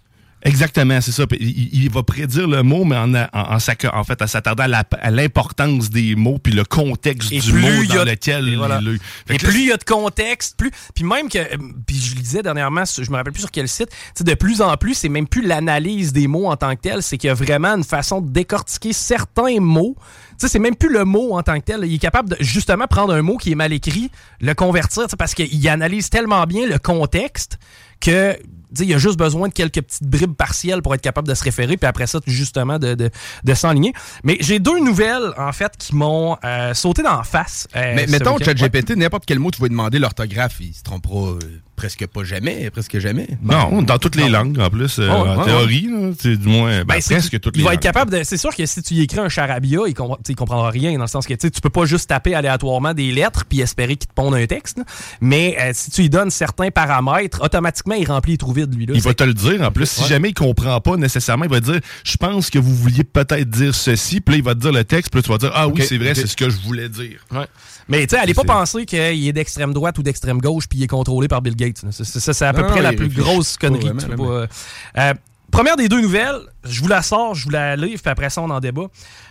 Exactement, 0.45 0.99
c'est 0.99 1.13
ça. 1.13 1.23
Il, 1.39 1.69
il 1.83 1.89
va 1.89 2.03
prédire 2.03 2.47
le 2.47 2.63
mot, 2.63 2.83
mais 2.83 2.97
en, 2.97 3.13
en, 3.15 3.27
en, 3.33 3.55
en 3.57 4.03
fait, 4.03 4.21
en 4.21 4.27
s'attardant 4.27 4.65
à 5.01 5.09
l'importance 5.11 5.89
des 5.89 6.15
mots 6.15 6.37
puis 6.37 6.51
le 6.51 6.65
contexte 6.65 7.31
Et 7.31 7.39
du 7.39 7.53
mot 7.53 7.67
a- 7.67 7.95
dans 7.95 8.03
lequel 8.03 8.49
et 8.49 8.55
voilà. 8.57 8.79
il 8.81 8.89
est. 9.29 9.33
Et 9.35 9.37
plus 9.37 9.61
il 9.61 9.67
y 9.67 9.71
a 9.71 9.77
de 9.77 9.83
contexte, 9.85 10.57
plus. 10.57 10.71
Puis 10.93 11.05
même 11.05 11.29
que. 11.29 11.37
euh, 11.37 11.57
Puis 11.87 11.95
je 11.97 12.15
lisais 12.15 12.41
dernièrement, 12.43 12.83
je 12.85 13.09
me 13.09 13.15
rappelle 13.15 13.31
plus 13.33 13.41
sur 13.41 13.51
quel 13.51 13.69
site, 13.69 13.89
de 14.19 14.33
plus 14.33 14.61
en 14.61 14.75
plus, 14.75 14.95
c'est 14.95 15.09
même 15.09 15.27
plus 15.27 15.45
l'analyse 15.45 16.11
des 16.11 16.27
mots 16.27 16.47
en 16.47 16.57
tant 16.57 16.75
que 16.75 16.81
tel, 16.81 17.01
c'est 17.01 17.17
qu'il 17.17 17.29
y 17.29 17.31
a 17.31 17.35
vraiment 17.35 17.69
une 17.75 17.83
façon 17.85 18.19
de 18.19 18.29
décortiquer 18.29 18.91
certains 18.91 19.59
mots. 19.61 19.95
Tu 20.31 20.35
sais, 20.39 20.47
c'est 20.49 20.59
même 20.59 20.75
plus 20.75 20.91
le 20.91 21.05
mot 21.05 21.37
en 21.37 21.43
tant 21.43 21.57
que 21.59 21.63
tel. 21.65 21.81
Il 21.85 21.93
est 21.93 21.99
capable 21.99 22.29
de 22.31 22.37
justement 22.41 22.87
prendre 22.87 23.13
un 23.13 23.21
mot 23.21 23.37
qui 23.37 23.51
est 23.51 23.55
mal 23.55 23.71
écrit, 23.71 24.09
le 24.41 24.53
convertir, 24.53 25.05
parce 25.17 25.33
qu'il 25.35 25.69
analyse 25.69 26.09
tellement 26.09 26.43
bien 26.45 26.67
le 26.67 26.79
contexte 26.79 27.59
que. 28.03 28.33
tu 28.33 28.39
sais, 28.73 28.83
Il 28.85 28.89
y 28.89 28.93
a 28.93 28.97
juste 28.97 29.17
besoin 29.17 29.47
de 29.49 29.53
quelques 29.53 29.81
petites 29.81 30.03
bribes 30.03 30.33
partielles 30.35 30.81
pour 30.81 30.93
être 30.95 31.01
capable 31.01 31.27
de 31.27 31.33
se 31.35 31.43
référer, 31.43 31.77
puis 31.77 31.87
après 31.87 32.07
ça, 32.07 32.19
justement, 32.25 32.79
de, 32.79 32.95
de, 32.95 33.09
de 33.43 33.53
s'enligner. 33.53 33.93
Mais 34.23 34.37
j'ai 34.39 34.59
deux 34.59 34.79
nouvelles, 34.79 35.31
en 35.37 35.51
fait, 35.51 35.71
qui 35.77 35.95
m'ont 35.95 36.37
euh, 36.43 36.73
sauté 36.73 37.03
dans 37.03 37.17
la 37.17 37.23
face. 37.23 37.67
euh, 37.75 37.93
Mais 37.95 38.07
mettons. 38.07 38.35
Ouais. 38.37 38.43
ChatGPT, 38.43 38.95
n'importe 38.95 39.25
quel 39.25 39.39
mot 39.39 39.51
tu 39.51 39.61
vas 39.61 39.69
demander 39.69 39.99
l'orthographe, 39.99 40.57
il 40.59 40.73
se 40.73 40.81
trompera 40.83 41.31
euh, 41.33 41.39
presque 41.83 42.07
pas 42.07 42.23
jamais, 42.23 42.69
presque 42.69 42.97
jamais. 42.99 43.27
Non, 43.43 43.81
dans 43.81 43.97
toutes 43.97 44.15
les 44.15 44.29
langues, 44.29 44.57
en 44.57 44.69
plus, 44.69 44.99
euh, 44.99 45.09
Oh, 45.11 45.15
en 45.27 45.37
ouais, 45.39 45.43
théorie, 45.45 45.87
là, 45.91 46.11
c'est 46.17 46.37
du 46.37 46.47
moins, 46.47 46.69
ben, 46.85 46.85
Ben, 46.95 47.01
presque 47.01 47.39
toutes 47.41 47.55
il 47.55 47.59
les 47.59 47.63
va 47.65 47.71
langues. 47.71 47.75
être 47.75 47.83
capable 47.83 48.11
de. 48.11 48.23
C'est 48.23 48.37
sûr 48.37 48.55
que 48.55 48.65
si 48.65 48.81
tu 48.81 48.93
y 48.93 49.01
écris 49.01 49.19
un 49.19 49.27
charabia, 49.27 49.79
il, 49.85 49.93
il 50.29 50.35
comprendra 50.35 50.69
rien 50.69 50.93
dans 50.93 51.01
le 51.01 51.07
sens 51.07 51.27
que 51.27 51.33
tu 51.33 51.51
tu 51.51 51.59
peux 51.59 51.69
pas 51.69 51.83
juste 51.85 52.07
taper 52.07 52.35
aléatoirement 52.35 52.93
des 52.93 53.11
lettres 53.11 53.43
puis 53.49 53.59
espérer 53.59 53.97
qu'il 53.97 54.07
te 54.07 54.13
ponde 54.13 54.33
un 54.33 54.45
texte. 54.45 54.77
là. 54.77 54.85
Mais 55.19 55.57
euh, 55.59 55.71
si 55.73 55.91
tu 55.91 56.01
lui 56.03 56.09
donnes 56.09 56.29
certains 56.29 56.71
paramètres, 56.71 57.41
automatiquement 57.43 57.95
il 57.95 58.07
remplit 58.07 58.31
les 58.33 58.37
trous 58.37 58.53
vides 58.53 58.73
lui 58.73 58.85
là. 58.85 58.93
Il 58.95 59.01
va 59.01 59.13
te 59.13 59.23
le 59.25 59.33
dire. 59.33 59.61
En 59.61 59.71
plus, 59.71 59.89
si 59.89 60.01
Ouais. 60.03 60.07
jamais 60.07 60.29
il 60.29 60.33
comprend 60.33 60.79
pas 60.79 60.95
nécessairement, 60.95 61.43
il 61.43 61.51
va 61.51 61.59
te 61.59 61.65
dire 61.71 61.81
Je 62.05 62.15
pense 62.15 62.49
que 62.49 62.59
vous 62.59 62.73
vouliez 62.75 63.03
peut-être 63.03 63.49
dire 63.49 63.75
ceci. 63.75 64.21
Puis 64.21 64.35
là, 64.35 64.37
il 64.37 64.43
va 64.43 64.55
te 64.55 64.59
dire 64.61 64.71
le 64.71 64.85
texte. 64.85 65.11
Puis 65.11 65.19
là, 65.19 65.23
tu 65.23 65.29
vas 65.31 65.37
dire 65.37 65.51
Ah 65.53 65.67
oui, 65.67 65.81
c'est 65.85 65.97
vrai, 65.97 66.15
c'est 66.15 66.27
ce 66.27 66.37
que 66.37 66.49
je 66.49 66.57
voulais 66.61 66.87
dire. 66.87 67.19
Ouais. 67.31 67.45
Mais 67.89 68.07
tu 68.07 68.15
sais, 68.15 68.21
allez 68.21 68.33
pas 68.33 68.45
penser 68.45 68.85
qu'il 68.85 68.97
est 69.27 69.33
d'extrême 69.33 69.73
droite 69.73 69.97
ou 69.97 70.03
d'extrême 70.03 70.39
gauche 70.39 70.67
puis 70.69 70.79
il 70.79 70.83
est 70.83 70.87
contrôlé 70.87 71.27
par 71.27 71.41
Bill 71.41 71.55
Gates. 71.55 71.72
Là. 71.83 71.89
C'est- 71.91 72.41
à 72.43 72.53
peu 72.53 72.65
près 72.67 72.81
la 72.81 72.93
plus 72.93 73.09
grosse 73.09 73.57
connerie 73.57 73.79
que 73.79 73.85
vraiment, 73.85 73.99
tu 74.01 74.07
peux 74.07 74.39
là, 74.41 74.47
pas. 74.95 75.01
Euh, 75.01 75.13
première 75.51 75.75
des 75.75 75.89
deux 75.89 76.01
nouvelles, 76.01 76.41
je 76.63 76.81
vous 76.81 76.87
la 76.87 77.01
sors, 77.01 77.35
je 77.35 77.45
vous 77.45 77.51
la 77.51 77.75
livre, 77.75 78.01
puis 78.01 78.11
après 78.11 78.29
ça, 78.29 78.41
on 78.41 78.49
en 78.49 78.59
débat. 78.59 78.87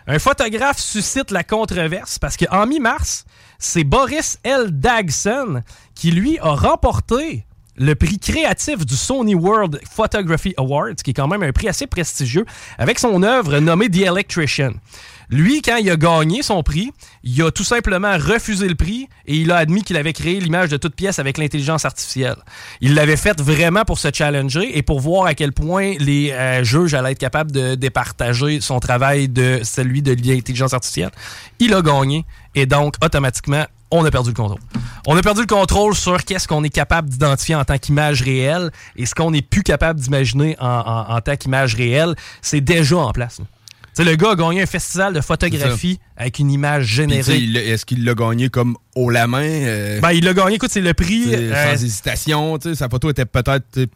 Un 0.06 0.18
photographe 0.18 0.78
suscite 0.78 1.30
la 1.30 1.44
controverse 1.44 2.18
parce 2.18 2.36
qu'en 2.36 2.66
mi-mars, 2.66 3.24
c'est 3.58 3.84
Boris 3.84 4.38
L. 4.42 4.70
Dagson 4.70 5.62
qui, 5.94 6.10
lui, 6.10 6.38
a 6.40 6.50
remporté 6.50 7.44
le 7.76 7.94
prix 7.94 8.18
créatif 8.18 8.84
du 8.84 8.94
Sony 8.96 9.34
World 9.34 9.80
Photography 9.90 10.52
Awards, 10.58 10.94
qui 11.02 11.10
est 11.10 11.14
quand 11.14 11.28
même 11.28 11.42
un 11.42 11.52
prix 11.52 11.68
assez 11.68 11.86
prestigieux, 11.86 12.44
avec 12.78 12.98
son 12.98 13.22
œuvre 13.22 13.58
nommée 13.60 13.88
The 13.88 14.02
Electrician. 14.02 14.72
Lui, 15.32 15.62
quand 15.62 15.76
il 15.78 15.90
a 15.90 15.96
gagné 15.96 16.42
son 16.42 16.62
prix, 16.62 16.92
il 17.24 17.42
a 17.42 17.50
tout 17.50 17.64
simplement 17.64 18.12
refusé 18.18 18.68
le 18.68 18.74
prix 18.74 19.08
et 19.26 19.34
il 19.36 19.50
a 19.50 19.56
admis 19.56 19.82
qu'il 19.82 19.96
avait 19.96 20.12
créé 20.12 20.38
l'image 20.38 20.68
de 20.68 20.76
toute 20.76 20.94
pièce 20.94 21.18
avec 21.18 21.38
l'intelligence 21.38 21.86
artificielle. 21.86 22.36
Il 22.82 22.92
l'avait 22.94 23.16
fait 23.16 23.40
vraiment 23.40 23.84
pour 23.86 23.98
se 23.98 24.08
challenger 24.12 24.76
et 24.76 24.82
pour 24.82 25.00
voir 25.00 25.24
à 25.24 25.34
quel 25.34 25.52
point 25.52 25.94
les 25.98 26.30
euh, 26.32 26.62
juges 26.64 26.92
allaient 26.92 27.12
être 27.12 27.18
capables 27.18 27.50
de 27.50 27.74
départager 27.76 28.60
son 28.60 28.78
travail 28.78 29.28
de 29.30 29.60
celui 29.64 30.02
de 30.02 30.12
l'intelligence 30.12 30.74
artificielle. 30.74 31.10
Il 31.58 31.72
a 31.72 31.80
gagné 31.80 32.26
et 32.54 32.66
donc, 32.66 32.96
automatiquement, 33.02 33.64
on 33.90 34.04
a 34.04 34.10
perdu 34.10 34.30
le 34.30 34.34
contrôle. 34.34 34.60
On 35.06 35.16
a 35.16 35.22
perdu 35.22 35.40
le 35.40 35.46
contrôle 35.46 35.94
sur 35.94 36.22
qu'est-ce 36.24 36.46
qu'on 36.46 36.62
est 36.64 36.68
capable 36.70 37.08
d'identifier 37.08 37.54
en 37.54 37.64
tant 37.64 37.78
qu'image 37.78 38.20
réelle 38.22 38.70
et 38.96 39.06
ce 39.06 39.14
qu'on 39.14 39.30
n'est 39.30 39.40
plus 39.42 39.62
capable 39.62 39.98
d'imaginer 39.98 40.56
en, 40.60 40.66
en- 40.66 41.14
en 41.16 41.20
tant 41.22 41.36
qu'image 41.36 41.74
réelle, 41.74 42.14
c'est 42.42 42.60
déjà 42.60 42.98
en 42.98 43.12
place. 43.12 43.40
Le 43.98 44.16
gars 44.16 44.30
a 44.30 44.34
gagné 44.36 44.62
un 44.62 44.66
festival 44.66 45.12
de 45.12 45.20
photographie 45.20 45.98
avec 46.16 46.38
une 46.38 46.50
image 46.50 46.86
générée. 46.86 47.44
Est-ce 47.68 47.84
qu'il 47.84 48.04
l'a 48.04 48.14
gagné 48.14 48.48
comme 48.48 48.76
haut 48.94 49.10
la 49.10 49.26
main? 49.26 49.42
euh, 49.42 50.00
Ben, 50.00 50.12
il 50.12 50.24
l'a 50.24 50.32
gagné, 50.34 50.54
écoute, 50.56 50.70
c'est 50.72 50.80
le 50.80 50.94
prix. 50.94 51.24
euh, 51.34 51.74
sans 51.76 51.82
hésitation, 51.84 52.58
sa 52.74 52.88
photo 52.88 53.10
était 53.10 53.26
peut-être 53.26 53.86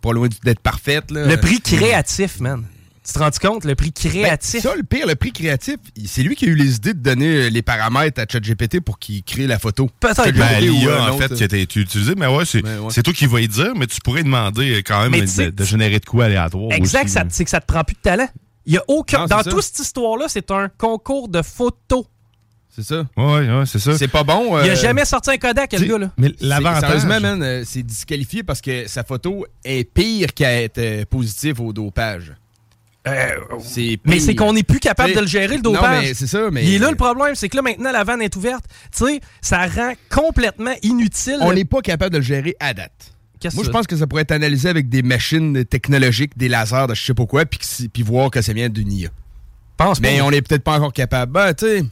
pas 0.00 0.12
loin 0.12 0.28
d'être 0.44 0.60
parfaite. 0.60 1.10
là. 1.10 1.26
le 1.26 1.36
prix 1.36 1.60
créatif, 1.60 2.40
man. 2.40 2.64
Tu 3.04 3.12
te 3.14 3.18
rends 3.18 3.30
compte? 3.30 3.64
Le 3.64 3.74
prix 3.74 3.90
créatif. 3.92 4.62
Ben, 4.62 4.70
ça, 4.70 4.76
le 4.76 4.84
pire, 4.84 5.08
le 5.08 5.16
prix 5.16 5.32
créatif, 5.32 5.74
c'est 6.06 6.22
lui 6.22 6.36
qui 6.36 6.44
a 6.44 6.48
eu 6.48 6.54
les 6.54 6.76
idées 6.76 6.94
de 6.94 7.00
donner 7.00 7.26
euh, 7.26 7.48
les 7.50 7.60
paramètres 7.62 8.20
à 8.22 8.26
ChatGPT 8.30 8.78
pour 8.78 9.00
qu'il 9.00 9.24
crée 9.24 9.48
la 9.48 9.58
photo. 9.58 9.90
Peut-être. 9.98 10.30
Ben, 10.36 10.60
l'IA, 10.60 11.12
en 11.12 11.18
fait, 11.18 11.34
qui 11.34 11.42
a 11.42 11.46
été 11.46 11.62
utilisé, 11.80 12.14
mais 12.16 12.28
ouais, 12.28 12.44
c'est 12.44 12.62
Ben, 12.62 12.78
ouais. 12.78 12.90
c'est 12.90 13.02
toi 13.02 13.12
qui 13.12 13.26
vas 13.26 13.40
y 13.40 13.48
dire, 13.48 13.72
mais 13.76 13.88
tu 13.88 14.00
pourrais 14.04 14.22
demander 14.22 14.84
quand 14.86 15.08
même 15.10 15.20
de, 15.20 15.50
de 15.50 15.64
générer 15.64 15.98
de 15.98 16.04
quoi 16.04 16.26
aléatoire. 16.26 16.70
Exact, 16.70 17.08
c'est 17.30 17.42
que 17.44 17.50
ça 17.50 17.60
te 17.60 17.66
prend 17.66 17.82
plus 17.82 17.94
de 17.96 18.00
talent. 18.02 18.28
Il 18.66 18.74
y 18.74 18.76
a 18.78 18.82
aucun. 18.88 19.20
Non, 19.20 19.26
dans 19.26 19.42
ça. 19.42 19.50
toute 19.50 19.62
cette 19.62 19.78
histoire-là, 19.80 20.26
c'est 20.28 20.50
un 20.50 20.68
concours 20.68 21.28
de 21.28 21.42
photos. 21.42 22.04
C'est 22.74 22.84
ça. 22.84 23.04
Ouais, 23.18 23.24
ouais, 23.50 23.64
c'est 23.66 23.78
ça. 23.78 23.98
C'est 23.98 24.08
pas 24.08 24.22
bon. 24.24 24.58
Il 24.60 24.70
a 24.70 24.72
euh, 24.72 24.76
jamais 24.76 25.04
sorti 25.04 25.30
un 25.30 25.36
Kodak, 25.36 25.72
le 25.74 25.78
t'sais, 25.78 25.86
gars, 25.88 25.98
là. 25.98 26.10
Mais 26.16 26.32
l'avantage. 26.40 27.04
Man, 27.04 27.42
euh, 27.42 27.64
c'est 27.66 27.82
disqualifié 27.82 28.42
parce 28.42 28.60
que 28.62 28.88
sa 28.88 29.04
photo 29.04 29.44
est 29.64 29.84
pire 29.84 30.32
qu'à 30.32 30.62
être 30.62 30.78
euh, 30.78 31.04
positive 31.04 31.60
au 31.60 31.72
dopage. 31.74 32.32
c'est 33.04 33.10
Euh, 33.10 33.96
Mais 34.06 34.20
c'est 34.20 34.34
qu'on 34.34 34.54
n'est 34.54 34.62
plus 34.62 34.80
capable 34.80 35.10
T'sais, 35.10 35.16
de 35.16 35.22
le 35.22 35.26
gérer, 35.28 35.56
le 35.56 35.62
Non, 35.62 35.72
dopage. 35.72 36.02
mais 36.04 36.14
c'est 36.14 36.26
ça, 36.26 36.48
mais. 36.50 36.64
Il 36.64 36.74
est 36.74 36.78
là 36.78 36.88
le 36.90 36.96
problème, 36.96 37.34
c'est 37.34 37.50
que 37.50 37.56
là 37.56 37.62
maintenant 37.62 37.92
la 37.92 38.04
vanne 38.04 38.22
est 38.22 38.34
ouverte. 38.36 38.64
Tu 38.96 39.04
sais, 39.04 39.20
ça 39.42 39.66
rend 39.66 39.92
complètement 40.08 40.74
inutile. 40.82 41.36
On 41.42 41.50
le- 41.50 41.56
n'est 41.56 41.64
pas 41.66 41.82
capable 41.82 42.12
de 42.12 42.18
le 42.18 42.24
gérer 42.24 42.56
à 42.58 42.72
date. 42.72 43.12
Moi, 43.54 43.64
je 43.64 43.70
pense 43.70 43.86
que 43.86 43.96
ça 43.96 44.06
pourrait 44.06 44.22
être 44.22 44.32
analysé 44.32 44.68
avec 44.68 44.88
des 44.88 45.02
machines 45.02 45.64
technologiques, 45.64 46.36
des 46.36 46.48
lasers, 46.48 46.86
de 46.88 46.94
je 46.94 47.04
sais 47.04 47.14
pas 47.14 47.26
quoi, 47.26 47.44
puis 47.44 48.02
voir 48.02 48.30
que 48.30 48.40
ça 48.42 48.52
vient 48.52 48.68
d'une 48.68 48.92
IA. 48.92 49.08
pense 49.76 50.00
Mais 50.00 50.20
on 50.20 50.30
n'est 50.30 50.42
peut-être 50.42 50.62
pas 50.62 50.76
encore 50.76 50.92
capable. 50.92 51.32
Ben, 51.32 51.54
tu 51.54 51.66
sais. 51.66 51.84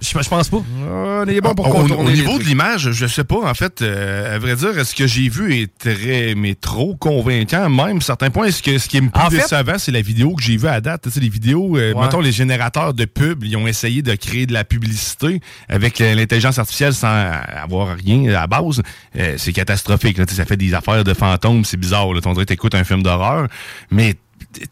Je, 0.00 0.08
je 0.20 0.28
pense 0.28 0.48
pas. 0.48 0.58
On 0.90 1.24
est 1.28 1.40
bon 1.40 1.54
pour 1.54 1.74
Au- 1.74 2.10
niveau 2.10 2.38
de 2.38 2.42
l'image, 2.44 2.90
je 2.90 3.06
sais 3.06 3.22
pas, 3.22 3.36
en 3.48 3.54
fait, 3.54 3.80
euh, 3.80 4.34
à 4.34 4.38
vrai 4.38 4.56
dire, 4.56 4.76
est-ce 4.78 4.94
que 4.94 5.06
j'ai 5.06 5.28
vu 5.28 5.54
est 5.54 5.70
très, 5.78 6.34
mais 6.36 6.54
trop 6.56 6.96
convaincant, 6.96 7.70
même, 7.70 7.98
à 7.98 8.00
certains 8.00 8.30
points. 8.30 8.46
Est-ce 8.46 8.62
que 8.62 8.76
ce 8.78 8.88
qui 8.88 8.96
est 8.96 9.00
le 9.00 9.10
plus 9.10 9.22
En 9.22 9.30
fait- 9.30 9.36
décevant, 9.36 9.78
c'est 9.78 9.92
la 9.92 10.00
vidéo 10.02 10.34
que 10.34 10.42
j'ai 10.42 10.56
vue 10.56 10.66
à 10.66 10.80
date. 10.80 11.02
Tu 11.04 11.10
sais, 11.10 11.20
les 11.20 11.28
vidéos, 11.28 11.76
euh, 11.76 11.92
Ouais. 11.94 12.02
mettons, 12.02 12.20
les 12.20 12.32
générateurs 12.32 12.92
de 12.92 13.04
pub, 13.04 13.44
ils 13.44 13.56
ont 13.56 13.66
essayé 13.68 14.02
de 14.02 14.14
créer 14.16 14.46
de 14.46 14.52
la 14.52 14.64
publicité 14.64 15.40
avec 15.68 16.00
euh, 16.00 16.14
l'intelligence 16.14 16.58
artificielle 16.58 16.92
sans 16.94 17.30
avoir 17.62 17.96
rien 17.96 18.28
à 18.30 18.32
la 18.32 18.46
base. 18.48 18.82
Euh, 19.16 19.34
c'est 19.38 19.52
catastrophique. 19.52 20.18
là. 20.18 20.26
Tu 20.26 20.32
sais, 20.34 20.38
ça 20.42 20.44
fait 20.44 20.56
des 20.56 20.74
affaires 20.74 21.04
de 21.04 21.14
fantômes, 21.14 21.64
c'est 21.64 21.76
bizarre. 21.76 22.12
Là. 22.12 22.20
On 22.26 22.32
dirait 22.32 22.44
que 22.44 22.48
t'écoutes 22.48 22.74
un 22.74 22.84
film 22.84 23.02
d'horreur, 23.02 23.46
mais 23.92 24.14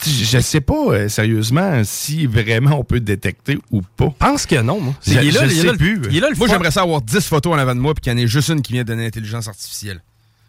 je 0.06 0.38
sais 0.40 0.60
pas, 0.60 0.74
euh, 0.88 1.08
sérieusement, 1.08 1.82
si 1.84 2.26
vraiment 2.26 2.78
on 2.78 2.84
peut 2.84 3.00
détecter 3.00 3.58
ou 3.70 3.82
pas. 3.82 4.06
Je 4.06 4.26
pense 4.26 4.46
que 4.46 4.60
non, 4.60 4.80
moi. 4.80 4.94
Je- 5.06 5.12
il 5.12 5.18
est 5.18 5.30
là, 5.30 5.40
je 5.46 5.52
il 5.52 5.58
est 5.58 5.60
sais 5.60 5.66
là 5.66 5.72
le- 5.72 5.78
plus. 5.78 6.00
il 6.10 6.16
est 6.16 6.20
là 6.20 6.30
le 6.30 6.36
Moi, 6.36 6.48
j'aimerais 6.48 6.70
ça 6.70 6.82
avoir 6.82 7.02
10 7.02 7.20
photos 7.26 7.54
en 7.54 7.58
avant 7.58 7.74
de 7.74 7.80
moi, 7.80 7.94
puis 7.94 8.02
qu'il 8.02 8.12
y 8.12 8.14
en 8.14 8.18
ait 8.18 8.26
juste 8.28 8.48
une 8.48 8.62
qui 8.62 8.72
vient 8.72 8.84
de 8.84 8.92
l'intelligence 8.94 9.48
artificielle. 9.48 10.00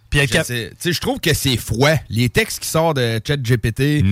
Puis 0.10 0.20
Je 0.22 0.26
cap- 0.28 0.46
sais- 0.46 0.70
tu 0.70 0.76
sais, 0.78 0.94
je 0.94 1.02
trouve 1.02 1.20
que 1.20 1.34
c'est 1.34 1.58
froid. 1.58 1.90
Les 2.08 2.30
textes 2.30 2.60
qui 2.60 2.68
sortent 2.70 2.98
de 2.98 3.20
ChatGPT. 3.28 4.04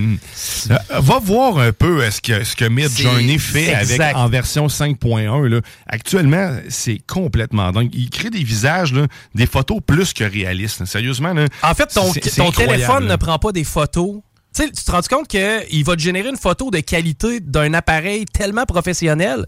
Euh, 0.72 0.76
va 1.00 1.20
voir 1.20 1.60
un 1.60 1.72
peu 1.72 2.02
euh, 2.02 2.10
ce 2.10 2.20
que, 2.22 2.44
ce 2.44 2.56
que 2.56 2.66
Midjourney 2.66 3.38
fait 3.38 3.72
avec 3.76 4.02
en 4.16 4.28
version 4.28 4.68
5.1. 4.68 5.48
là. 5.48 5.62
Actuellement, 5.86 6.56
c'est 6.70 6.98
complètement 7.06 7.72
dingue. 7.72 7.92
Il 7.94 8.10
crée 8.10 8.32
des 8.32 8.44
visages, 8.44 8.94
là, 8.94 9.06
des 9.36 9.46
photos 9.46 9.78
plus 9.86 10.12
que 10.14 10.24
réalistes. 10.24 10.80
là. 10.80 10.86
Sérieusement, 10.88 11.34
là, 11.34 11.46
En 11.62 11.76
fait, 11.76 11.86
ton, 11.86 12.12
téléphone 12.52 13.04
là. 13.06 13.12
ne 13.12 13.16
prend 13.18 13.38
pas 13.38 13.52
des 13.52 13.64
photos. 13.64 14.22
Tu 14.70 14.84
te 14.84 14.92
rends 14.92 15.02
compte 15.10 15.28
qu'il 15.28 15.84
va 15.86 15.96
te 15.96 16.02
générer 16.02 16.30
une 16.30 16.38
photo 16.38 16.70
de 16.72 16.80
qualité 16.80 17.40
d'un 17.40 17.74
appareil 17.74 18.26
tellement 18.26 18.66
professionnel 18.66 19.46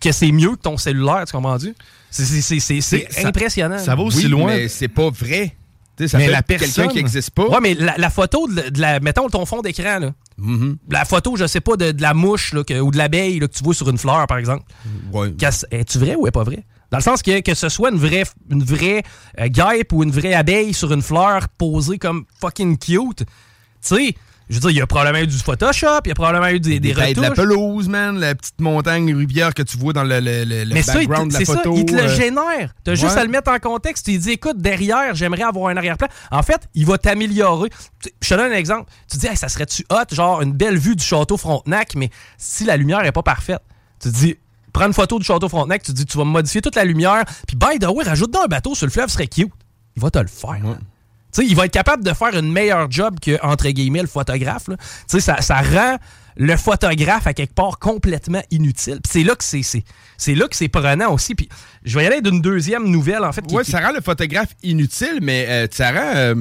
que 0.00 0.12
c'est 0.12 0.30
mieux 0.32 0.56
que 0.56 0.62
ton 0.62 0.76
cellulaire, 0.76 1.24
tu 1.26 1.32
comprends-tu? 1.32 1.74
C'est- 2.10 2.24
ça- 2.80 3.28
impressionnant. 3.28 3.78
ça 3.78 3.94
va 3.94 4.02
aussi 4.02 4.24
Oui, 4.24 4.30
loin. 4.30 4.46
mais 4.48 4.68
c'est 4.68 4.88
pas 4.88 5.10
vrai. 5.10 5.54
Ça 6.06 6.18
Mais 6.18 6.28
la 6.28 6.42
personne- 6.42 6.88
qui 6.88 6.96
n'existe 6.96 7.30
pas. 7.30 7.46
Ouais, 7.48 7.58
mais 7.62 7.72
la, 7.72 7.96
la 7.96 8.10
photo, 8.10 8.46
de, 8.48 8.56
la- 8.56 8.70
de 8.70 8.80
la, 8.80 9.00
mettons 9.00 9.28
ton 9.30 9.46
fond 9.46 9.62
d'écran, 9.62 9.98
là. 9.98 10.12
Mhm. 10.36 10.76
la 10.90 11.06
photo, 11.06 11.36
je 11.38 11.46
sais 11.46 11.62
pas, 11.62 11.76
de, 11.76 11.92
de 11.92 12.02
la 12.02 12.12
mouche 12.12 12.52
là, 12.52 12.62
que- 12.64 12.78
ou 12.78 12.90
de 12.90 12.98
l'abeille 12.98 13.38
que 13.38 13.46
tu 13.46 13.64
vois 13.64 13.72
sur 13.72 13.88
une 13.88 13.96
fleur, 13.96 14.26
par 14.26 14.36
exemple. 14.36 14.64
Ouais. 15.10 15.32
Es-tu 15.70 15.98
vrai 15.98 16.14
ou 16.14 16.26
est 16.26 16.30
pas 16.32 16.44
vrai? 16.44 16.64
Dans 16.90 16.98
le 16.98 17.02
sens 17.02 17.22
que, 17.22 17.40
que 17.40 17.54
ce 17.54 17.70
soit 17.70 17.88
une 17.90 17.96
vraie, 17.98 18.24
une 18.50 18.62
vraie 18.62 19.02
euh, 19.40 19.48
guêpe 19.48 19.92
ou 19.94 20.02
une 20.02 20.10
vraie 20.10 20.34
abeille 20.34 20.74
sur 20.74 20.92
une 20.92 21.00
fleur 21.02 21.48
posée 21.56 21.96
comme 21.98 22.26
fucking 22.42 22.76
cute, 22.76 23.20
tu 23.20 23.24
sais, 23.80 24.14
je 24.48 24.54
veux 24.54 24.60
dire, 24.60 24.70
il 24.70 24.76
y 24.76 24.80
a 24.80 24.86
probablement 24.86 25.22
eu 25.24 25.26
du 25.26 25.36
Photoshop, 25.38 26.00
il 26.04 26.08
y 26.08 26.12
a 26.12 26.14
probablement 26.14 26.48
eu 26.48 26.60
des, 26.60 26.78
des 26.80 26.94
têtes 26.94 27.16
de 27.16 27.20
la 27.22 27.28
retouches. 27.30 27.44
pelouse, 27.44 27.88
man, 27.88 28.18
la 28.20 28.34
petite 28.34 28.60
montagne 28.60 29.14
rivière 29.14 29.52
que 29.54 29.62
tu 29.62 29.76
vois 29.76 29.92
dans 29.92 30.04
le, 30.04 30.20
le- 30.20 30.44
le- 30.44 30.82
ça, 30.82 31.00
il 31.00 31.08
background 31.08 31.28
de 31.30 31.32
la 31.34 31.38
c'est 31.40 31.44
ça, 31.46 31.54
photo. 31.54 31.74
il 31.76 31.84
te 31.84 31.92
le 31.94 32.02
euh, 32.02 32.08
génère. 32.16 32.72
T'as 32.84 32.94
juste 32.94 33.14
ouais. 33.14 33.20
à 33.20 33.24
le 33.24 33.30
mettre 33.30 33.50
en 33.50 33.58
contexte. 33.58 34.04
Tu 34.04 34.12
lui 34.12 34.18
dis, 34.18 34.30
écoute, 34.32 34.58
derrière, 34.58 35.14
j'aimerais 35.14 35.42
avoir 35.42 35.68
un 35.70 35.76
arrière-plan. 35.76 36.08
En 36.30 36.42
fait, 36.42 36.68
il 36.74 36.86
va 36.86 36.96
t'améliorer. 36.98 37.70
Je 38.22 38.28
te 38.28 38.34
donne 38.34 38.52
un 38.52 38.56
exemple. 38.56 38.90
Tu 39.10 39.16
te 39.16 39.20
dis, 39.22 39.26
Hey, 39.26 39.36
ça 39.36 39.48
serait-tu 39.48 39.84
hot, 39.90 40.14
genre 40.14 40.42
une 40.42 40.52
belle 40.52 40.78
vue 40.78 40.94
du 40.96 41.02
château 41.04 41.36
Frontenac, 41.36 41.94
mais 41.96 42.10
si 42.38 42.64
la 42.64 42.76
lumière 42.76 43.04
est 43.04 43.12
pas 43.12 43.22
parfaite, 43.22 43.62
tu 44.00 44.10
te 44.10 44.14
dis, 44.16 44.36
prends 44.72 44.86
une 44.86 44.92
photo 44.92 45.18
du 45.18 45.24
château 45.24 45.48
Frontenac, 45.48 45.82
tu 45.82 45.92
te 45.92 45.96
dis, 45.96 46.06
tu 46.06 46.18
vas 46.18 46.24
modifier 46.24 46.60
toute 46.60 46.76
la 46.76 46.84
lumière, 46.84 47.24
puis 47.48 47.56
by 47.56 47.78
the 47.80 47.86
way, 47.88 48.04
rajoute 48.04 48.30
dans 48.30 48.42
un 48.42 48.46
bateau 48.46 48.74
sur 48.74 48.86
le 48.86 48.92
fleuve, 48.92 49.08
ce 49.08 49.14
serait 49.14 49.26
cute. 49.26 49.50
Il 49.96 50.02
va 50.02 50.10
te 50.10 50.18
le 50.18 50.26
faire. 50.28 50.50
hein. 50.50 50.78
Il 51.42 51.54
va 51.56 51.66
être 51.66 51.72
capable 51.72 52.04
de 52.04 52.12
faire 52.12 52.34
une 52.36 52.52
meilleure 52.52 52.90
job 52.90 53.18
que, 53.20 53.38
entre 53.44 53.68
guillemets, 53.70 54.02
le 54.02 54.06
photographe. 54.08 54.68
là. 54.68 54.76
Tu 54.76 54.84
sais, 55.08 55.20
ça, 55.20 55.40
ça 55.40 55.60
rend 55.60 55.96
le 56.38 56.54
photographe, 56.56 57.26
à 57.26 57.32
quelque 57.32 57.54
part, 57.54 57.78
complètement 57.78 58.42
inutile. 58.50 59.00
Puis 59.02 59.10
c'est 59.10 59.22
là 59.22 59.34
que 59.34 59.42
c'est, 59.44 59.62
c'est, 59.62 59.82
c'est 60.18 60.34
là 60.34 60.46
que 60.48 60.54
c'est 60.56 60.68
prenant 60.68 61.12
aussi. 61.12 61.34
Puis 61.34 61.48
je 61.84 61.96
vais 61.98 62.04
y 62.04 62.06
aller 62.06 62.20
d'une 62.20 62.42
deuxième 62.42 62.86
nouvelle, 62.88 63.24
en 63.24 63.32
fait. 63.32 63.40
qui- 63.42 63.54
ça 63.64 63.80
rend 63.80 63.92
le 63.94 64.02
photographe 64.02 64.50
inutile, 64.62 65.18
mais 65.22 65.46
euh, 65.48 65.66
ça 65.70 65.92
rend. 65.92 66.12
euh, 66.16 66.34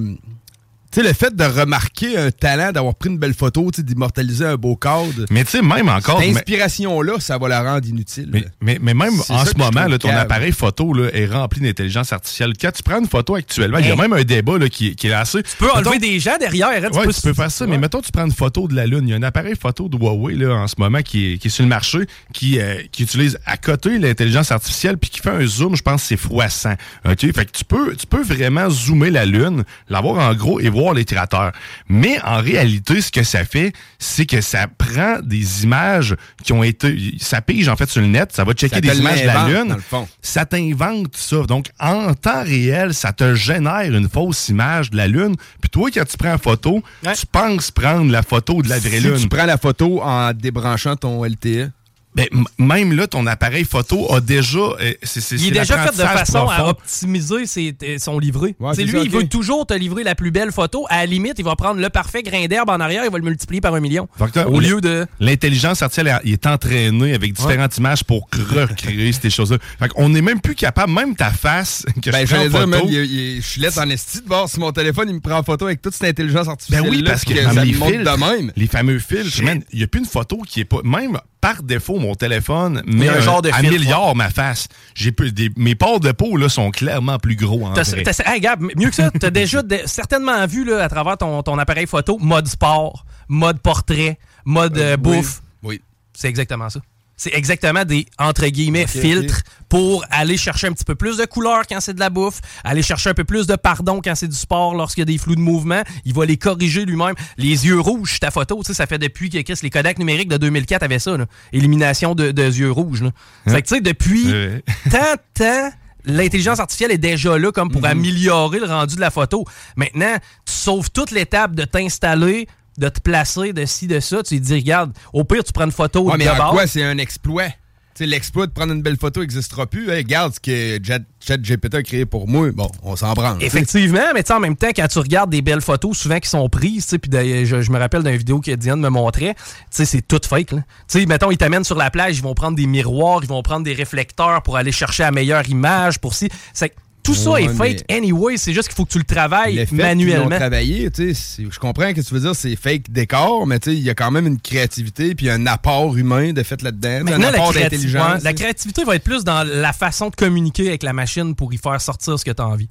sais, 1.02 1.04
le 1.08 1.14
fait 1.14 1.36
de 1.36 1.44
remarquer 1.44 2.18
un 2.18 2.32
talent, 2.32 2.72
d'avoir 2.72 2.96
pris 2.96 3.10
une 3.10 3.18
belle 3.18 3.34
photo, 3.34 3.70
tu 3.72 3.78
sais, 3.78 3.84
d'immortaliser 3.84 4.46
un 4.46 4.56
beau 4.56 4.76
cadre. 4.76 5.26
Mais 5.30 5.44
tu 5.44 5.52
sais, 5.52 5.62
même 5.62 5.90
encore. 5.90 6.22
Cette 6.22 6.36
inspiration-là, 6.38 7.14
ça 7.20 7.38
va 7.38 7.48
la 7.48 7.62
rendre 7.64 7.88
inutile. 7.88 8.30
Mais, 8.32 8.46
mais, 8.62 8.78
mais 8.82 8.94
même 8.94 9.14
en 9.30 9.46
ce 9.46 9.58
moment, 9.58 9.86
là, 9.88 9.98
ton 9.98 10.08
cave. 10.10 10.18
appareil 10.20 10.52
photo 10.52 10.94
là, 10.94 11.10
est 11.14 11.26
rempli 11.26 11.62
d'intelligence 11.62 12.14
artificielle. 12.14 12.54
Quand 12.60 12.72
tu 12.72 12.84
prends 12.84 13.00
une 13.00 13.08
photo 13.08 13.36
actuellement, 13.36 13.78
il 13.80 13.88
y 13.88 13.92
a 13.92 13.96
même 13.96 14.14
un 14.14 14.24
débat 14.24 14.58
là, 14.58 14.70
qui, 14.70 14.96
qui 14.96 15.08
est 15.08 15.14
assez. 15.14 15.44
Tu 15.44 15.58
peux 15.58 15.72
enlever 15.72 16.00
des 16.00 16.20
gens 16.20 16.38
derrière. 16.40 16.70
hein, 16.70 16.90
tu 16.92 16.98
Ouais, 16.98 17.06
peux- 17.06 17.14
tu 17.14 17.22
peux 17.22 17.34
faire 17.34 17.52
ça, 17.52 17.66
mais 17.68 17.78
mettons, 17.78 18.02
tu 18.02 18.12
prends 18.12 18.26
une 18.26 18.32
photo 18.32 18.68
de 18.68 18.76
la 18.76 18.86
Lune. 18.86 19.02
Il 19.04 19.10
y 19.10 19.14
a 19.14 19.18
un 19.18 19.24
appareil 19.24 19.56
photo 19.60 19.90
de 19.90 19.98
Huawei 19.98 20.36
là, 20.36 20.54
en 20.56 20.68
ce 20.68 20.76
moment 20.78 21.02
qui 21.02 21.34
est, 21.34 21.38
qui 21.38 21.48
est 21.48 21.52
sur 21.52 21.64
le 21.64 21.70
marché, 21.70 22.00
qui, 22.34 22.60
euh, 22.60 22.76
qui 22.92 23.04
utilise 23.04 23.38
à 23.46 23.58
côté 23.58 23.98
l'intelligence 24.00 24.52
artificielle, 24.52 24.98
puis 24.98 25.10
qui 25.10 25.20
fait 25.20 25.30
un 25.32 25.46
zoom, 25.46 25.76
je 25.76 25.82
pense 25.82 26.02
que 26.08 26.08
c'est 26.16 26.50
100. 26.50 26.72
OK? 27.10 27.20
Fait 27.34 27.46
que 27.46 27.52
tu 27.52 27.66
peux, 27.66 27.96
tu 27.96 28.08
peux 28.08 28.22
vraiment 28.22 28.70
zoomer 28.70 29.10
la 29.10 29.26
Lune, 29.26 29.64
l'avoir 29.90 30.30
en 30.30 30.34
gros 30.36 30.60
et 30.60 30.70
voir 30.70 30.85
les 30.94 31.06
cratères. 31.06 31.52
Mais 31.88 32.20
en 32.24 32.42
réalité, 32.42 33.02
ce 33.02 33.12
que 33.12 33.24
ça 33.24 33.46
fait, 33.46 33.74
c'est 34.00 34.26
que 34.26 34.42
ça 34.42 34.68
prend 34.68 35.20
des 35.24 35.64
images 35.64 36.16
qui 36.44 36.54
ont 36.54 36.64
été. 36.64 37.16
Ça 37.20 37.42
pige 37.42 37.68
en 37.68 37.76
fait 37.76 37.90
sur 37.90 38.02
le 38.02 38.08
net, 38.08 38.32
ça 38.32 38.44
va 38.44 38.54
checker 38.54 38.76
Ça 38.76 38.82
des 38.82 39.00
images 39.00 39.22
de 39.22 39.28
la 39.28 39.48
Lune 39.48 39.78
ça 40.22 40.46
t'invente 40.46 41.16
ça. 41.16 41.44
Donc, 41.44 41.68
en 41.80 42.14
temps 42.14 42.44
réel, 42.44 42.94
ça 42.94 43.14
te 43.14 43.36
génère 43.36 43.94
une 43.94 44.10
fausse 44.10 44.50
image 44.50 44.92
de 44.92 44.98
la 44.98 45.08
Lune. 45.08 45.36
Puis 45.62 45.70
toi, 45.70 45.90
quand 45.94 46.06
tu 46.06 46.18
prends 46.18 46.30
la 46.30 46.38
photo, 46.38 46.84
tu 47.18 47.26
penses 47.26 47.72
prendre 47.72 48.12
la 48.12 48.24
photo 48.24 48.62
de 48.62 48.70
la 48.70 48.80
vraie 48.80 49.00
si 49.00 49.04
Lune. 49.04 49.18
tu 49.20 49.28
prends 49.28 49.46
la 49.46 49.58
photo 49.58 50.02
en 50.02 50.34
débranchant 50.34 50.96
ton 50.96 51.24
LTE. 51.24 51.72
Ben, 52.16 52.28
même 52.58 52.94
là, 52.94 53.08
ton 53.08 53.28
appareil 53.28 53.66
photo 53.66 54.14
a 54.14 54.22
déjà. 54.22 54.58
euh, 54.60 54.94
c'est- 55.04 55.20
c'est- 55.22 55.36
Il 55.36 55.48
est 55.48 55.66
c'est 55.66 55.74
déjà 55.74 55.78
fait 55.86 55.92
de 55.98 56.02
façon 56.08 56.48
à 56.48 56.68
optimiser 56.70 57.46
ses- 57.46 57.76
son 58.00 58.20
livret. 58.20 58.56
Ouais, 58.60 58.72
C'est 58.74 58.82
c'est 58.82 58.84
lui, 58.86 58.92
ça, 59.00 59.04
il 59.04 59.10
veut 59.12 59.28
toujours 59.28 59.66
te 59.68 59.74
livrer 59.74 60.04
la 60.04 60.16
plus 60.16 60.32
belle 60.32 60.52
photo. 60.54 60.86
À 60.90 60.98
la 61.00 61.06
limite, 61.08 61.34
il 61.40 61.46
va 61.46 61.56
prendre 61.56 61.82
le 61.82 61.90
parfait 61.90 62.24
grain 62.24 62.46
d'herbe 62.48 62.70
en 62.70 62.80
arrière, 62.80 63.04
il 63.06 63.12
va 63.12 63.18
le 63.18 63.24
multiplier 63.26 63.60
par 63.62 63.74
un 63.76 63.80
million. 63.82 64.08
Que 64.34 64.40
Au 64.46 64.60
lieu 64.60 64.80
de. 64.82 65.06
L'intelligence 65.20 65.82
artificielle 65.82 66.08
elle, 66.08 66.22
il 66.30 66.34
est 66.34 66.46
entraînée 66.48 67.14
avec 67.14 67.34
différentes 67.34 67.78
images 67.78 68.04
pour 68.04 68.28
recréer 68.34 69.12
ces 69.12 69.30
choses-là. 69.30 69.58
Fait 69.80 69.90
qu'on 69.90 70.10
n'est 70.10 70.22
même 70.22 70.40
plus 70.40 70.56
capable, 70.56 70.94
même 70.94 71.16
ta 71.16 71.32
face 71.32 71.86
que 72.02 72.12
Ben, 72.12 72.26
je 72.26 72.34
prends 72.50 72.64
en 72.64 72.72
photo. 72.72 72.88
il- 72.90 72.94
il- 72.96 73.42
je 73.42 73.46
suis 73.48 73.62
laisse 73.62 73.78
en 73.78 73.90
esti 73.90 74.22
de 74.22 74.28
voir 74.28 74.48
si 74.50 74.60
mon 74.60 74.72
téléphone, 74.72 75.10
il 75.10 75.16
me 75.16 75.20
prend 75.20 75.38
en 75.40 75.44
photo 75.44 75.66
avec 75.66 75.82
toute 75.82 75.94
cette 75.94 76.08
intelligence 76.10 76.48
artificielle. 76.48 76.84
Ben 76.84 76.90
oui, 76.90 77.04
parce 77.04 77.26
que, 77.26 77.36
ça 77.36 77.44
comme 77.46 77.56
me 77.56 77.64
les 77.66 77.74
filtres, 77.74 77.90
de 78.14 78.20
même. 78.20 78.52
les 78.56 78.68
fameux 78.68 79.00
filtres, 79.00 79.40
il 79.72 79.78
n'y 79.78 79.84
a 79.84 79.88
plus 79.88 80.00
une 80.00 80.06
photo 80.06 80.42
qui 80.48 80.62
est 80.62 80.66
pas. 80.66 80.78
Même 80.84 81.20
par 81.54 81.64
défaut, 81.64 82.00
mon 82.00 82.16
téléphone 82.16 82.82
met 82.88 83.08
un 83.10 83.18
un 83.18 83.20
genre 83.22 83.42
de 83.42 83.50
à 83.52 83.62
milliard 83.62 84.16
ma 84.16 84.30
face. 84.30 84.68
J'ai 84.96 85.12
plus- 85.12 85.32
des- 85.32 85.52
mes 85.58 85.76
pores 85.76 86.00
de 86.00 86.12
peau 86.12 86.38
là, 86.38 86.50
sont 86.50 86.72
clairement 86.72 87.20
plus 87.20 87.36
gros 87.36 87.66
en 87.66 87.74
vrai. 87.92 88.04
hey, 88.26 88.40
Gab, 88.42 88.62
mieux 88.62 88.90
que 88.90 88.96
ça, 88.96 89.12
t'as 89.12 89.30
déjà 89.30 89.62
de- 89.62 89.82
certainement 89.86 90.46
vu 90.48 90.66
là, 90.66 90.84
à 90.84 90.90
travers 90.90 91.18
ton, 91.18 91.44
ton 91.44 91.58
appareil 91.60 91.86
photo 91.88 92.18
mode 92.20 92.48
sport, 92.48 93.06
mode 93.28 93.60
portrait, 93.60 94.18
mode 94.46 94.78
euh, 94.78 94.94
Euh, 94.94 94.98
bouffe. 94.98 95.42
Oui. 95.64 95.82
C'est 96.14 96.30
exactement 96.30 96.70
ça. 96.70 96.80
C'est 97.18 97.34
exactement 97.34 97.86
des, 97.86 98.06
entre 98.20 98.46
guillemets, 98.48 98.88
filtres 98.88 99.42
pour 99.70 100.04
aller 100.10 100.36
chercher 100.38 100.68
un 100.68 100.74
petit 100.74 100.84
peu 100.84 100.96
plus 100.96 101.18
de 101.18 101.26
couleur 101.26 101.62
quand 101.68 101.80
c'est 101.80 101.94
de 101.94 102.00
la 102.00 102.10
bouffe, 102.10 102.42
aller 102.64 102.82
chercher 102.84 103.10
un 103.10 103.14
peu 103.14 103.24
plus 103.24 103.48
de 103.48 103.56
pardon 103.56 104.02
quand 104.04 104.16
c'est 104.16 104.28
du 104.28 104.36
sport, 104.36 104.76
lorsqu'il 104.76 105.02
y 105.02 105.04
a 105.04 105.06
des 105.06 105.18
flous 105.18 105.36
de 105.36 105.40
mouvement. 105.42 105.82
Il 106.04 106.14
va 106.14 106.26
les 106.26 106.38
corriger 106.38 106.84
lui-même. 106.86 107.16
Les 107.38 107.66
yeux 107.68 107.80
rouges, 107.80 108.20
ta 108.20 108.32
photo, 108.32 108.58
tu 108.60 108.68
sais, 108.68 108.74
ça 108.74 108.86
fait 108.86 109.00
depuis 109.00 109.30
que 109.30 109.40
Chris, 109.42 109.60
les 109.64 109.70
Kodak 109.70 109.98
numériques 109.98 110.28
de 110.30 110.38
2004 110.38 110.84
avaient 110.84 111.00
ça, 111.00 111.16
là. 111.18 111.26
Élimination 111.54 112.16
de, 112.16 112.32
de 112.32 112.44
yeux 112.44 112.72
rouges, 112.72 113.02
là. 113.04 113.12
Fait 113.48 113.62
que, 113.62 113.68
tu 113.68 113.76
sais, 113.76 113.82
depuis 113.82 114.26
tant, 114.92 115.16
tant, 115.34 115.70
l'intelligence 116.04 116.60
artificielle 116.60 116.92
est 116.92 116.98
déjà 116.98 117.38
là 117.38 117.52
comme 117.52 117.72
pour 117.72 117.82
Mhm. 117.82 117.88
améliorer 117.88 118.60
le 118.60 118.66
rendu 118.68 118.96
de 118.96 119.02
la 119.02 119.10
photo. 119.10 119.46
Maintenant, 119.76 120.16
tu 120.46 120.54
sauves 120.54 120.92
toute 120.92 121.12
l'étape 121.12 121.56
de 121.56 121.64
t'installer, 121.64 122.48
de 122.78 122.90
te 122.90 123.00
placer, 123.00 123.54
de 123.54 123.66
ci, 123.66 123.88
de 123.88 124.00
ça. 124.00 124.24
Tu 124.24 124.40
te 124.40 124.44
dis, 124.46 124.56
regarde, 124.56 124.92
au 125.14 125.24
pire, 125.24 125.44
tu 125.44 125.52
prends 125.54 125.66
une 125.66 125.72
photo 125.72 126.02
Ouais, 126.04 126.14
de 126.14 126.18
mais 126.18 126.30
en 126.30 126.52
quoi 126.52 126.68
c'est 126.68 126.84
un 126.84 126.98
exploit? 126.98 127.50
Tu 127.98 128.04
sais, 128.04 128.10
l'exploit 128.10 128.46
de 128.46 128.52
prendre 128.52 128.74
une 128.74 128.82
belle 128.82 128.98
photo 128.98 129.22
n'existera 129.22 129.68
plus. 129.68 129.90
Hey, 129.90 130.00
regarde 130.04 130.34
ce 130.34 130.40
que 130.42 130.86
Chat- 130.86 131.00
ChatGPT 131.26 131.76
a 131.76 131.82
créé 131.82 132.06
pour 132.06 132.28
moi. 132.28 132.52
Bon, 132.52 132.70
on 132.84 132.98
s'en 132.98 133.14
branle. 133.14 133.42
Effectivement, 133.42 134.02
mais 134.14 134.22
tu 134.22 134.28
sais, 134.28 134.34
en 134.34 134.42
même 134.42 134.58
temps, 134.58 134.68
quand 134.76 134.86
tu 134.90 135.00
regardes 135.00 135.30
des 135.30 135.42
belles 135.42 135.62
photos, 135.62 135.98
souvent 135.98 136.20
qui 136.20 136.28
sont 136.28 136.50
prises, 136.50 136.84
tu 136.84 136.90
sais, 136.90 136.98
puis 137.00 137.10
je, 137.46 137.62
je 137.62 137.72
me 137.72 137.80
rappelle 137.80 138.04
d'une 138.04 138.18
vidéo 138.18 138.42
que 138.42 138.52
Diane 138.52 138.82
me 138.82 138.90
montrait, 138.90 139.34
tu 139.36 139.42
sais, 139.70 139.86
c'est 139.86 140.02
tout 140.02 140.20
fake, 140.28 140.52
là. 140.52 140.64
Tu 140.90 141.00
sais, 141.00 141.06
mettons, 141.06 141.32
ils 141.32 141.38
t'amènent 141.38 141.64
sur 141.64 141.78
la 141.78 141.90
plage, 141.90 142.18
ils 142.18 142.22
vont 142.22 142.34
prendre 142.34 142.58
des 142.58 142.68
miroirs, 142.68 143.22
ils 143.24 143.30
vont 143.30 143.42
prendre 143.42 143.64
des 143.64 143.74
réflecteurs 143.74 144.42
pour 144.44 144.58
aller 144.58 144.74
chercher 144.74 145.04
la 145.04 145.12
meilleure 145.12 145.48
image, 145.50 146.00
pour 146.00 146.16
si... 146.16 146.28
C'est 146.54 146.76
tout 147.06 147.16
ça 147.16 147.32
Ouais, 147.32 147.44
est 147.46 147.50
fake 147.50 147.84
anyway, 147.92 148.38
c'est 148.38 148.54
juste 148.54 148.68
qu'il 148.68 148.76
faut 148.76 148.86
que 148.86 148.92
tu 148.92 148.98
le 148.98 149.04
travailles 149.04 149.56
Le 149.56 149.66
fait 149.66 149.76
manuellement. 149.76 150.30
l'ont 150.30 150.36
travaillé, 150.38 150.90
tu 150.92 151.08
sais, 151.08 151.14
c'est- 151.14 151.44
je 151.50 151.60
comprends 151.60 151.94
que 151.94 152.02
tu 152.02 152.14
veux 152.14 152.20
dire, 152.20 152.36
c'est 152.36 152.56
fake 152.56 152.90
décor, 152.90 153.46
mais 153.48 153.60
tu 153.60 153.72
sais, 153.72 153.76
il 153.78 153.84
y 153.84 153.90
a 153.90 153.94
quand 153.96 154.12
même 154.12 154.28
une 154.28 154.40
créativité 154.40 155.16
puis 155.16 155.30
un 155.30 155.46
apport 155.48 155.96
humain 155.98 156.34
de 156.34 156.44
fait 156.44 156.62
là-dedans, 156.62 157.12
un 157.14 157.22
apport 157.24 157.54
d'intelligence. 157.54 158.24
la 158.24 158.34
créativité 158.34 158.84
va 158.84 158.96
être 158.96 159.04
plus 159.04 159.24
dans 159.24 159.44
la 159.48 159.74
façon 159.74 160.10
de 160.10 160.16
communiquer 160.16 160.68
avec 160.70 160.84
la 160.84 160.94
machine 160.94 161.36
pour 161.36 161.54
y 161.54 161.58
faire 161.58 161.80
sortir 161.80 162.18
ce 162.20 162.26
que 162.26 162.32
tu 162.32 162.42
as 162.42 162.48
envie. 162.48 162.70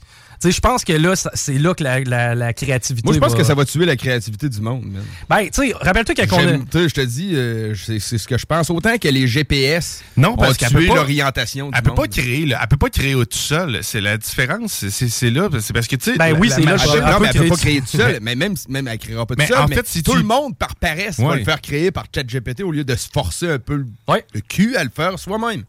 Je 0.51 0.61
pense 0.61 0.84
que 0.84 0.92
là, 0.92 1.14
c'est 1.34 1.59
là 1.59 1.74
que 1.74 1.82
la, 1.84 2.01
la- 2.01 2.34
la 2.34 2.53
créativité 2.53 3.07
Moi, 3.07 3.14
je 3.14 3.18
pense 3.20 3.32
va- 3.32 3.38
que 3.38 3.45
ça 3.45 3.55
va 3.55 3.64
tuer 3.64 3.84
la 3.84 3.97
créativité 3.97 4.49
du 4.49 4.61
monde. 4.61 4.84
man. 4.84 5.03
Ben, 5.28 5.45
tu 5.51 5.68
sais, 5.68 5.74
rappelle-toi 5.80 6.14
quand 6.16 6.36
on 6.36 6.38
a... 6.38 6.42
J'aime- 6.42 6.64
tu 6.70 6.78
sais, 6.78 6.88
Je 6.88 6.95
te 6.95 7.01
dis, 7.01 7.30
euh, 7.34 7.74
c'est 7.76 7.99
ce 8.18 8.26
que 8.28 8.38
je 8.38 8.47
pense. 8.47 8.70
Autant 8.70 8.97
que 8.99 9.09
les 9.09 9.26
GPS 9.26 10.03
Non, 10.16 10.30
ont 10.32 10.36
parce 10.36 10.57
qu'elle 10.57 10.68
tué 10.68 10.78
peut 10.80 10.86
pas- 10.88 10.95
l'orientation 10.97 11.70
du 11.70 11.76
Elle 11.76 11.82
peut 11.82 11.88
monde. 11.90 11.97
pas 11.99 12.09
créer, 12.09 12.47
là. 12.47 12.59
Elle 12.62 12.68
peut 12.68 12.76
pas 12.76 12.90
créer 12.90 13.14
tout 13.14 13.26
seul. 13.38 13.78
C'est 13.82 14.01
la 14.01 14.16
différence. 14.18 14.84
C'est- 14.88 15.30
là. 15.30 15.49
C'est 15.61 15.72
parce 15.72 15.86
que, 15.86 15.97
tu 15.97 16.12
sais. 16.12 16.16
Ben 16.18 16.36
oui, 16.38 16.51
c'est 16.55 16.62
là, 16.62 16.76
non, 16.76 17.20
mais 17.20 17.28
elle 17.32 17.40
peut 17.42 17.49
pas 17.49 17.57
créer 17.57 17.80
tout- 17.80 17.97
seul. 17.97 18.18
Mais 18.22 18.34
même, 18.34 18.55
même 18.68 18.88
elle 18.88 18.99
créera 18.99 19.26
pas 19.26 19.34
tout 19.34 19.38
Mais 19.40 19.47
seul. 19.49 19.59
en 19.59 19.68
fait, 19.68 19.86
si 19.86 20.03
tout 20.03 20.14
le 20.14 20.22
monde, 20.22 20.57
par 20.57 20.76
paresse, 20.76 21.18
va 21.20 21.36
le 21.36 21.45
faire 21.45 21.61
créer 21.61 21.90
par 21.90 22.05
ChatGPT 22.14 22.62
au 22.62 22.70
lieu 22.72 22.84
de 22.84 22.95
se 22.97 23.09
forcer 23.12 23.51
un 23.51 23.59
peu 23.59 23.76
le, 23.76 24.40
cul 24.40 24.76
à 24.76 24.84
le 24.84 24.90
faire 24.95 25.18
soi-même. 25.18 25.64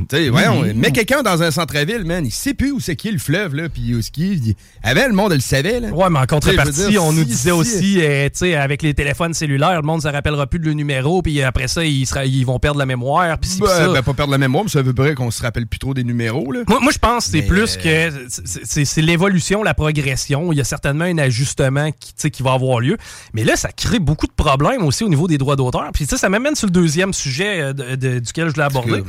Ouais. 0.00 0.06
Tu 0.08 0.16
sais, 0.16 0.28
voyons, 0.30 0.62
mets 0.74 0.92
quelqu'un 0.92 1.22
dans 1.22 1.42
un 1.42 1.50
centre-ville, 1.50 2.04
man, 2.04 2.24
il 2.24 2.30
sait 2.30 2.54
plus 2.54 2.72
où 2.72 2.80
c'est 2.80 2.96
qui 2.96 3.10
le 3.10 3.18
fleuve, 3.18 3.54
là, 3.54 3.68
puis 3.68 3.94
où 3.94 3.98
est-ce 3.98 4.10
qu'il 4.10 4.46
il- 4.48 4.54
Avant, 4.82 5.06
le 5.08 5.14
monde 5.14 5.32
le 5.32 5.40
savait, 5.40 5.80
là. 5.80 5.88
Ouais, 5.88 6.08
mais 6.10 6.18
en 6.20 6.26
contrepartie, 6.26 6.88
dire, 6.88 7.04
on 7.04 7.12
nous 7.12 7.24
disait 7.24 7.50
si- 7.50 7.52
aussi, 7.52 7.98
euh, 8.00 8.24
tu 8.26 8.38
sais, 8.38 8.54
avec 8.54 8.82
les 8.82 8.94
téléphones 8.94 9.34
cellulaires, 9.34 9.76
le 9.80 9.86
monde 9.86 9.98
ne 9.98 10.02
se 10.02 10.08
rappellera 10.08 10.46
plus 10.46 10.58
de 10.58 10.66
le 10.66 10.72
numéro, 10.74 11.22
puis 11.22 11.42
après 11.42 11.68
ça, 11.68 11.84
ils, 11.84 12.06
sera- 12.06 12.24
ils 12.24 12.44
vont 12.46 12.58
perdre 12.58 12.78
la 12.78 12.86
mémoire, 12.86 13.36
Ben, 13.38 13.66
ça. 13.66 13.88
ben, 13.92 14.02
pas 14.02 14.14
perdre 14.14 14.32
la 14.32 14.38
mémoire, 14.38 14.64
mais 14.64 14.70
ça 14.70 14.82
veut 14.82 14.92
dire 14.92 15.14
qu'on 15.14 15.30
se 15.30 15.42
rappelle 15.42 15.66
plus 15.66 15.78
trop 15.78 15.94
des 15.94 16.04
numéros, 16.04 16.50
là. 16.52 16.60
Moi, 16.68 16.78
moi, 16.80 16.92
je 16.92 16.98
pense 16.98 17.26
que 17.26 17.32
c'est 17.32 17.42
plus 17.42 17.76
euh, 17.84 18.10
que 18.10 18.26
c'est- 18.74 19.00
l'évolution, 19.02 19.62
la 19.62 19.74
progression. 19.74 20.52
Il 20.52 20.58
y 20.58 20.60
a 20.60 20.64
certainement 20.64 21.04
un 21.04 21.18
ajustement 21.18 21.90
qui, 22.30 22.42
va 22.42 22.52
avoir 22.52 22.80
lieu. 22.80 22.96
Mais 23.32 23.42
là, 23.44 23.56
ça 23.56 23.70
crée 23.72 23.98
beaucoup 23.98 24.26
de 24.26 24.32
problèmes 24.32 24.82
aussi 24.84 25.02
au 25.04 25.08
niveau 25.08 25.26
des 25.26 25.38
droits 25.38 25.56
d'auteur. 25.56 25.90
Puis 25.92 26.06
ça 26.06 26.28
m'amène 26.28 26.54
sur 26.54 26.66
le 26.66 26.72
deuxième 26.72 27.12
sujet 27.12 27.60
euh, 27.60 27.72
de- 27.72 27.94
de- 27.96 28.18
duquel 28.20 28.48
je 28.48 28.52
voulais 28.54 28.66
aborder. 28.66 29.02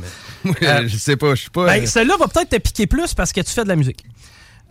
Euh, 0.62 0.79
je 0.88 0.96
sais 0.96 1.16
pas, 1.16 1.34
je 1.34 1.42
suis 1.42 1.50
pas. 1.50 1.66
Ben, 1.66 1.82
euh, 1.82 1.86
Celle-là 1.86 2.16
va 2.18 2.28
peut-être 2.28 2.50
te 2.50 2.56
piquer 2.56 2.86
plus 2.86 3.14
parce 3.14 3.32
que 3.32 3.40
tu 3.40 3.50
fais 3.50 3.64
de 3.64 3.68
la 3.68 3.76
musique. 3.76 4.04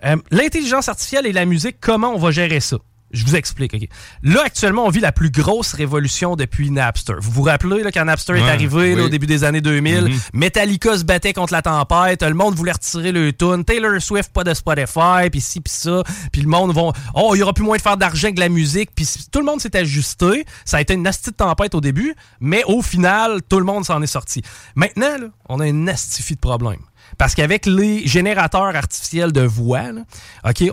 Euh, 0.05 0.15
L'intelligence 0.31 0.87
artificielle 0.89 1.25
et 1.25 1.31
la 1.33 1.45
musique, 1.45 1.77
comment 1.79 2.13
on 2.13 2.17
va 2.19 2.31
gérer 2.31 2.59
ça? 2.59 2.77
Je 3.11 3.25
vous 3.25 3.35
explique. 3.35 3.73
ok. 3.73 3.87
Là, 4.23 4.41
actuellement, 4.45 4.85
on 4.85 4.89
vit 4.89 4.99
la 4.99 5.11
plus 5.11 5.31
grosse 5.31 5.73
révolution 5.73 6.35
depuis 6.35 6.69
Napster. 6.69 7.15
Vous 7.19 7.31
vous 7.31 7.41
rappelez 7.43 7.81
là, 7.83 7.91
quand 7.91 8.05
Napster 8.05 8.33
est 8.35 8.49
arrivé 8.49 8.95
là, 8.95 9.03
au 9.05 9.09
début 9.09 9.25
des 9.25 9.43
années 9.43 9.61
2000? 9.61 10.03
Mhm. 10.05 10.19
Metallica 10.33 10.97
se 10.97 11.03
battait 11.03 11.33
contre 11.33 11.53
la 11.53 11.61
tempête. 11.61 12.21
Le 12.23 12.33
monde 12.33 12.55
voulait 12.55 12.71
retirer 12.71 13.11
le 13.11 13.33
tune. 13.33 13.65
Taylor 13.65 13.99
Swift, 14.01 14.31
pas 14.31 14.43
de 14.43 14.53
Spotify. 14.53 15.29
Puis 15.31 15.41
ci, 15.41 15.59
puis 15.61 15.73
ça. 15.73 16.03
Puis 16.31 16.41
le 16.41 16.47
monde 16.47 16.73
vont... 16.73 16.93
Oh, 17.15 17.31
il 17.35 17.39
y 17.39 17.43
aura 17.43 17.53
plus 17.53 17.63
moins 17.63 17.77
de 17.77 17.81
faire 17.81 17.97
d'argent 17.97 18.29
que 18.29 18.35
de 18.35 18.39
la 18.39 18.49
musique. 18.49 18.91
Puis 18.95 19.07
tout 19.31 19.39
le 19.39 19.45
monde 19.45 19.59
s'est 19.59 19.75
ajusté. 19.75 20.45
Ça 20.65 20.77
a 20.77 20.81
été 20.81 20.93
une 20.93 21.03
nasty 21.03 21.31
de 21.31 21.35
tempête 21.35 21.73
au 21.75 21.81
début. 21.81 22.13
Mais 22.39 22.63
au 22.65 22.81
final, 22.81 23.41
tout 23.49 23.57
le 23.59 23.65
monde 23.65 23.85
s'en 23.85 24.01
est 24.01 24.07
sorti. 24.07 24.43
Maintenant, 24.75 25.17
là, 25.17 25.27
on 25.47 25.59
a 25.59 25.67
une 25.67 25.83
nastifie 25.83 26.35
de 26.35 26.39
problème. 26.39 26.79
Parce 27.17 27.35
qu'avec 27.35 27.65
les 27.65 28.05
générateurs 28.07 28.75
artificiels 28.75 29.31
de 29.31 29.41
voix, 29.41 29.91
là, 29.91 30.01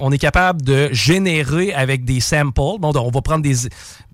on 0.00 0.12
est 0.12 0.18
capable 0.18 0.62
de 0.62 0.88
générer 0.92 1.72
avec 1.74 2.04
des 2.04 2.20
samples. 2.20 2.52
Bon, 2.78 2.92
on 2.94 3.10
va 3.10 3.20
prendre 3.22 3.42
des, 3.42 3.56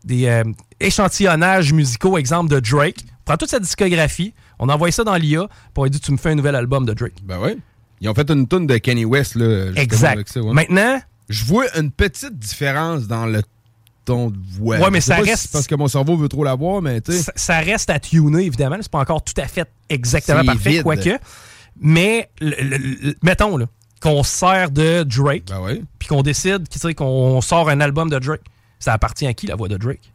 des 0.04 0.26
euh, 0.26 0.44
échantillonnages 0.80 1.72
musicaux, 1.72 2.18
exemple 2.18 2.50
de 2.50 2.60
Drake. 2.60 3.04
On 3.20 3.24
prend 3.24 3.36
toute 3.36 3.50
sa 3.50 3.60
discographie, 3.60 4.34
on 4.58 4.68
envoie 4.68 4.90
ça 4.90 5.04
dans 5.04 5.14
l'IA, 5.16 5.46
lui 5.76 5.90
dit 5.90 6.00
Tu 6.00 6.12
me 6.12 6.16
fais 6.16 6.30
un 6.30 6.34
nouvel 6.34 6.54
album 6.56 6.84
de 6.86 6.92
Drake. 6.92 7.14
Ben 7.24 7.38
oui. 7.40 7.58
Ils 8.00 8.08
ont 8.08 8.14
fait 8.14 8.28
une 8.30 8.48
tonne 8.48 8.66
de 8.66 8.76
Kanye 8.78 9.04
West, 9.04 9.36
là. 9.36 9.70
Exact. 9.76 10.12
avec 10.14 10.28
ça, 10.28 10.40
ouais. 10.40 10.52
Maintenant, 10.52 11.00
Je 11.28 11.44
vois 11.44 11.66
une 11.78 11.90
petite 11.92 12.36
différence 12.36 13.06
dans 13.06 13.26
le 13.26 13.42
ton 14.04 14.30
de 14.30 14.36
voix. 14.58 14.78
Ouais, 14.78 14.90
mais 14.90 15.00
ça 15.00 15.16
si 15.22 15.30
reste- 15.30 15.52
parce 15.52 15.68
que 15.68 15.76
mon 15.76 15.86
cerveau 15.86 16.16
veut 16.16 16.28
trop 16.28 16.42
la 16.42 16.56
voir, 16.56 16.82
mais 16.82 17.00
tu 17.00 17.12
sais. 17.12 17.22
ça, 17.22 17.32
ça 17.36 17.58
reste 17.60 17.88
à 17.90 18.00
tuner, 18.00 18.44
évidemment. 18.44 18.76
C'est 18.80 18.90
pas 18.90 18.98
encore 18.98 19.22
tout 19.22 19.40
à 19.40 19.46
fait 19.46 19.68
exactement 19.88 20.44
parfait, 20.44 20.82
quoique. 20.82 21.16
Mais, 21.80 22.28
le- 22.40 22.54
le- 22.60 23.14
mettons, 23.22 23.56
là, 23.56 23.66
qu'on 24.00 24.22
se 24.22 24.30
sert 24.30 24.70
de 24.70 25.02
Drake, 25.04 25.44
Ben 25.48 25.60
oui. 25.62 25.84
puis 25.98 26.08
qu'on 26.08 26.22
décide 26.22 26.68
qu'on 26.94 27.40
sort 27.40 27.68
un 27.68 27.80
album 27.80 28.10
de 28.10 28.18
Drake. 28.18 28.42
Ça 28.78 28.92
appartient 28.92 29.26
à 29.26 29.34
qui, 29.34 29.46
la 29.46 29.54
voix 29.56 29.68
de 29.68 29.76
Drake? 29.76 30.11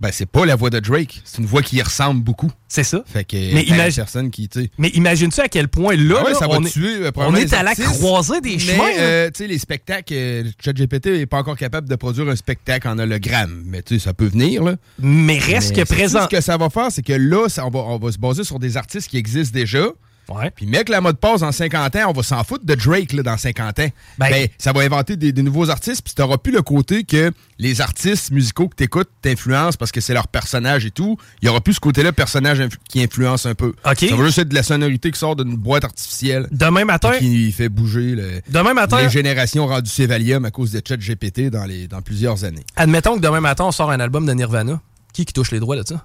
Ben, 0.00 0.10
c'est 0.12 0.26
pas 0.26 0.46
la 0.46 0.54
voix 0.54 0.70
de 0.70 0.78
Drake. 0.78 1.20
C'est 1.24 1.38
une 1.38 1.46
voix 1.46 1.60
qui 1.60 1.76
y 1.76 1.82
ressemble 1.82 2.22
beaucoup. 2.22 2.50
C'est 2.68 2.84
ça. 2.84 3.02
Fait 3.04 3.24
que. 3.24 3.36
Mais 3.36 3.62
imagine- 3.64 3.96
personne 4.02 4.30
qui, 4.30 4.48
tu 4.48 4.60
sais. 4.62 4.70
Mais 4.78 4.88
imagine-tu 4.90 5.40
à 5.40 5.48
quel 5.48 5.66
point 5.66 5.96
là, 5.96 6.18
Ah 6.20 6.24
ouais, 6.24 6.32
là, 6.34 6.38
ça 6.38 6.46
va 6.46 6.58
on, 6.58 6.64
est, 6.64 6.70
tuer, 6.70 6.96
euh, 6.98 7.08
on 7.08 7.12
probablement 7.12 7.44
est 7.44 7.52
à 7.52 7.64
la 7.64 7.74
croisée 7.74 8.40
des 8.40 8.50
Mais, 8.52 8.58
chemins. 8.60 8.84
euh, 8.98 9.26
tu 9.34 9.38
sais, 9.38 9.46
les 9.48 9.58
spectacles, 9.58 10.14
euh, 10.14 10.44
ChatGPT 10.64 11.06
n'est 11.06 11.26
pas 11.26 11.38
encore 11.38 11.56
capable 11.56 11.88
de 11.88 11.96
produire 11.96 12.28
un 12.28 12.36
spectacle 12.36 12.86
en 12.86 12.96
hologramme. 12.98 13.62
Mais 13.66 13.82
tu 13.82 13.94
sais, 13.98 14.04
ça 14.04 14.14
peut 14.14 14.26
venir, 14.28 14.62
là. 14.62 14.76
Mais 15.00 15.38
reste 15.38 15.76
Mais 15.76 15.82
que 15.82 15.88
présent. 15.88 16.22
Ce 16.24 16.28
que 16.28 16.40
ça 16.40 16.56
va 16.56 16.70
faire, 16.70 16.92
c'est 16.92 17.02
que 17.02 17.14
là, 17.14 17.48
ça- 17.48 17.66
on, 17.66 17.70
va, 17.70 17.80
on 17.80 17.98
va 17.98 18.12
se 18.12 18.18
baser 18.18 18.44
sur 18.44 18.60
des 18.60 18.76
artistes 18.76 19.08
qui 19.10 19.16
existent 19.16 19.52
déjà. 19.58 19.86
Ouais. 20.28 20.50
Puis, 20.50 20.66
mec, 20.66 20.88
la 20.90 21.00
mode 21.00 21.16
passe 21.18 21.40
en 21.42 21.52
50 21.52 21.96
ans, 21.96 22.10
on 22.10 22.12
va 22.12 22.22
s'en 22.22 22.44
foutre 22.44 22.66
de 22.66 22.74
Drake 22.74 23.12
là, 23.14 23.22
dans 23.22 23.36
50 23.38 23.78
ans. 23.78 23.88
Ben- 24.18 24.30
Ben, 24.30 24.48
ça 24.58 24.72
va 24.72 24.82
inventer 24.82 25.16
des, 25.16 25.32
des 25.32 25.42
nouveaux 25.42 25.70
artistes, 25.70 26.02
puis 26.04 26.12
t'auras 26.14 26.36
plus 26.36 26.52
le 26.52 26.60
côté 26.62 27.04
que 27.04 27.32
les 27.58 27.80
artistes 27.80 28.30
musicaux 28.30 28.68
que 28.68 28.76
t'écoutes 28.76 29.08
t'influencent 29.22 29.76
parce 29.78 29.90
que 29.90 30.00
c'est 30.02 30.12
leur 30.12 30.28
personnage 30.28 30.84
et 30.84 30.90
tout. 30.90 31.16
Il 31.42 31.46
y 31.46 31.48
aura 31.48 31.60
plus 31.62 31.74
ce 31.74 31.80
côté-là, 31.80 32.12
personnage 32.12 32.60
influ- 32.60 32.76
qui 32.88 33.02
influence 33.02 33.46
un 33.46 33.54
peu. 33.54 33.74
OK. 33.84 33.98
Ça 34.08 34.16
va 34.16 34.24
juste 34.26 34.38
être 34.38 34.48
de 34.50 34.54
la 34.54 34.62
sonorité 34.62 35.10
qui 35.10 35.18
sort 35.18 35.34
d'une 35.34 35.56
boîte 35.56 35.84
artificielle. 35.84 36.46
Demain 36.52 36.84
matin, 36.84 37.12
Qui 37.18 37.50
fait 37.50 37.68
bouger 37.70 38.14
le- 38.14 38.42
Demain 38.50 38.74
matin- 38.74 39.00
les 39.00 39.08
générations 39.10 39.66
rendues 39.66 39.90
Sévalium 39.90 40.44
à 40.44 40.50
cause 40.50 40.72
de 40.72 40.82
ChatGPT 40.86 41.48
dans, 41.50 41.64
les, 41.64 41.88
dans 41.88 42.02
plusieurs 42.02 42.44
années. 42.44 42.64
admettons 42.76 43.16
que 43.16 43.20
demain 43.20 43.40
matin, 43.40 43.64
on 43.64 43.72
sort 43.72 43.90
un 43.90 44.00
album 44.00 44.26
de 44.26 44.32
Nirvana. 44.32 44.80
Qui 45.14 45.24
qui 45.24 45.32
touche 45.32 45.50
les 45.52 45.58
droits 45.60 45.76
de 45.76 45.86
ça? 45.88 46.04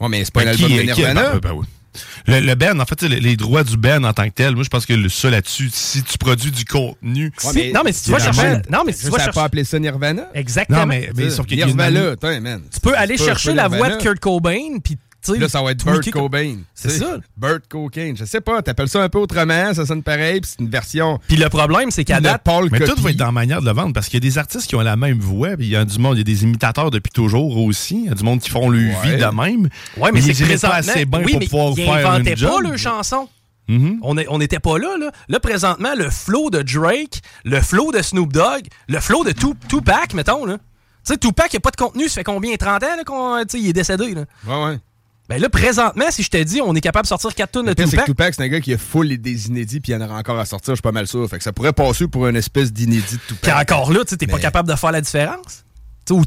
Ouais, 0.00 0.08
mais 0.08 0.24
c'est 0.24 0.32
pas 0.32 0.44
Ben, 0.44 0.50
un 0.50 0.54
qui- 0.56 0.64
album 0.64 0.78
de 0.78 0.92
qui- 0.92 1.00
Nirvana? 1.00 1.30
ben, 1.32 1.38
ben, 1.40 1.52
oui. 1.52 1.66
Le, 2.26 2.40
le 2.40 2.54
Ben, 2.54 2.80
en 2.80 2.84
fait, 2.86 3.02
les, 3.02 3.20
les 3.20 3.36
droits 3.36 3.64
du 3.64 3.76
Ben 3.76 4.04
en 4.04 4.12
tant 4.12 4.24
que 4.28 4.34
tel, 4.34 4.54
moi, 4.54 4.64
je 4.64 4.68
pense 4.68 4.86
que 4.86 4.92
le- 4.94 5.08
ça 5.08 5.30
là-dessus, 5.30 5.70
si 5.72 6.02
tu 6.02 6.18
produis 6.18 6.50
du 6.50 6.64
contenu. 6.64 7.32
Si- 7.38 7.72
non, 7.72 7.82
mais 7.84 7.92
si 7.92 8.04
tu 8.04 8.10
vas 8.10 8.18
chercher. 8.18 8.52
Non, 8.70 8.82
mais 8.86 8.92
si 8.92 9.04
tu 9.04 9.10
vas 9.10 9.18
chercher. 9.18 9.32
pas 9.32 9.44
appeler 9.44 9.64
ça 9.64 9.78
Nirvana. 9.78 10.28
Exactement. 10.34 10.80
Non, 10.80 10.86
mais, 10.86 11.10
mais 11.16 11.30
sauf 11.30 11.46
Nirvana, 11.66 12.16
man. 12.40 12.62
Tu 12.72 12.80
peux 12.80 12.96
aller 12.96 13.16
chercher 13.16 13.52
la 13.54 13.68
voix 13.68 13.88
de. 13.90 14.02
Kurt 14.02 14.18
Cobain, 14.20 14.78
puis 14.82 14.96
Là, 15.34 15.48
ça 15.48 15.62
va 15.62 15.72
être 15.72 15.84
Burt 15.84 16.10
Cobain. 16.10 16.56
C'est 16.74 16.90
ça. 16.90 17.16
Burt 17.36 17.62
Cocaine. 17.68 18.16
Je 18.16 18.24
sais 18.24 18.40
pas, 18.40 18.62
t'appelles 18.62 18.88
ça 18.88 19.02
un 19.02 19.08
peu 19.08 19.18
autrement, 19.18 19.74
ça 19.74 19.84
sonne 19.86 20.02
pareil, 20.02 20.40
puis 20.40 20.50
c'est 20.56 20.62
une 20.62 20.70
version. 20.70 21.18
Puis 21.26 21.36
le 21.36 21.48
problème, 21.48 21.90
c'est 21.90 22.04
qu'à 22.04 22.20
date. 22.20 22.42
Paul 22.44 22.68
Mais 22.70 22.80
tout 22.80 23.00
va 23.00 23.10
être 23.10 23.16
dans 23.16 23.26
la 23.26 23.32
manière 23.32 23.60
de 23.60 23.66
le 23.66 23.72
vendre 23.72 23.92
parce 23.92 24.06
qu'il 24.06 24.14
y 24.22 24.26
a 24.26 24.28
des 24.28 24.38
artistes 24.38 24.66
qui 24.68 24.76
ont 24.76 24.80
la 24.80 24.96
même 24.96 25.18
voix, 25.18 25.56
puis 25.56 25.66
il 25.66 25.70
y 25.70 25.76
a 25.76 25.84
du 25.84 25.98
monde, 25.98 26.14
il 26.16 26.18
y 26.18 26.20
a 26.20 26.24
des 26.24 26.44
imitateurs 26.44 26.90
depuis 26.90 27.10
toujours 27.12 27.56
aussi. 27.58 28.02
Il 28.04 28.08
y 28.08 28.10
a 28.10 28.14
du 28.14 28.22
monde 28.24 28.40
qui 28.40 28.50
font 28.50 28.68
le 28.68 28.78
Ouais. 28.78 28.94
vie 29.02 29.16
de 29.16 29.24
même. 29.34 29.68
Ouais, 29.96 30.12
mais, 30.12 30.20
c'est 30.20 30.28
imitent 30.28 30.38
pas 30.40 30.46
présentement. 30.46 30.76
assez 30.92 31.04
bien 31.06 31.20
oui, 31.24 31.32
pour 31.32 31.40
mais 31.40 31.46
pouvoir 31.46 31.72
ils 31.76 31.84
faire 31.84 31.94
inventaient 32.10 32.30
une 32.32 32.36
job. 32.36 32.50
pas 32.50 32.60
leurs 32.68 32.78
chansons. 32.78 33.28
Mhm. 33.68 33.98
On 34.02 34.16
est- 34.16 34.26
on 34.28 34.38
n'était 34.38 34.60
pas 34.60 34.78
là, 34.78 34.96
là. 35.00 35.10
Là, 35.28 35.40
présentement, 35.40 35.94
le 35.96 36.08
flow 36.10 36.50
de 36.50 36.62
Drake, 36.62 37.20
le 37.44 37.60
flow 37.60 37.90
de 37.90 38.00
Snoop 38.00 38.32
Dogg, 38.32 38.68
le 38.88 39.00
flow 39.00 39.24
de 39.24 39.32
Tup- 39.32 39.66
Tupac, 39.68 40.14
mettons, 40.14 40.44
là. 40.44 40.58
Tu 40.58 41.12
sais, 41.12 41.18
Tupac, 41.18 41.48
il 41.52 41.56
n'y 41.56 41.58
a 41.58 41.60
pas 41.60 41.70
de 41.70 41.76
contenu, 41.76 42.08
ça 42.08 42.14
fait 42.16 42.24
combien? 42.24 42.54
30 42.56 42.82
ans, 42.84 42.86
qu'on, 43.04 43.42
il 43.54 43.68
est 43.68 43.72
décédé, 43.72 44.14
là. 44.14 44.24
Ouais, 44.46 44.64
ouais. 44.66 44.78
Ben 45.28 45.40
là, 45.40 45.48
présentement, 45.48 46.04
si 46.10 46.22
je 46.22 46.30
te 46.30 46.40
dis, 46.42 46.60
on 46.60 46.74
est 46.74 46.80
capable 46.80 47.02
de 47.04 47.08
sortir 47.08 47.34
4 47.34 47.50
tonnes 47.50 47.66
de 47.66 47.74
pire, 47.74 47.86
c'est 47.88 47.96
que 47.96 48.02
Tupac. 48.02 48.06
Tupac, 48.06 48.34
c'est 48.34 48.42
un 48.44 48.48
gars 48.48 48.60
qui 48.60 48.72
a 48.74 48.78
full 48.78 49.08
des 49.18 49.48
inédits, 49.48 49.80
puis 49.80 49.90
il 49.92 49.96
y 49.96 49.98
en 49.98 50.04
aura 50.04 50.18
encore 50.18 50.38
à 50.38 50.44
sortir, 50.44 50.72
je 50.74 50.76
suis 50.76 50.82
pas 50.82 50.92
mal 50.92 51.08
sûr. 51.08 51.28
Fait 51.28 51.38
que 51.38 51.42
ça 51.44 51.52
pourrait 51.52 51.72
passer 51.72 52.06
pour 52.06 52.28
une 52.28 52.36
espèce 52.36 52.72
d'inédit 52.72 53.02
de 53.14 53.18
Puis 53.26 53.36
Tupac. 53.42 53.60
encore 53.72 53.92
là, 53.92 54.04
tu 54.04 54.16
t'es 54.16 54.26
pas 54.28 54.36
Mais- 54.36 54.42
capable 54.42 54.68
de 54.68 54.76
faire 54.76 54.92
la 54.92 55.00
différence? 55.00 55.64
Ou, 56.08 56.20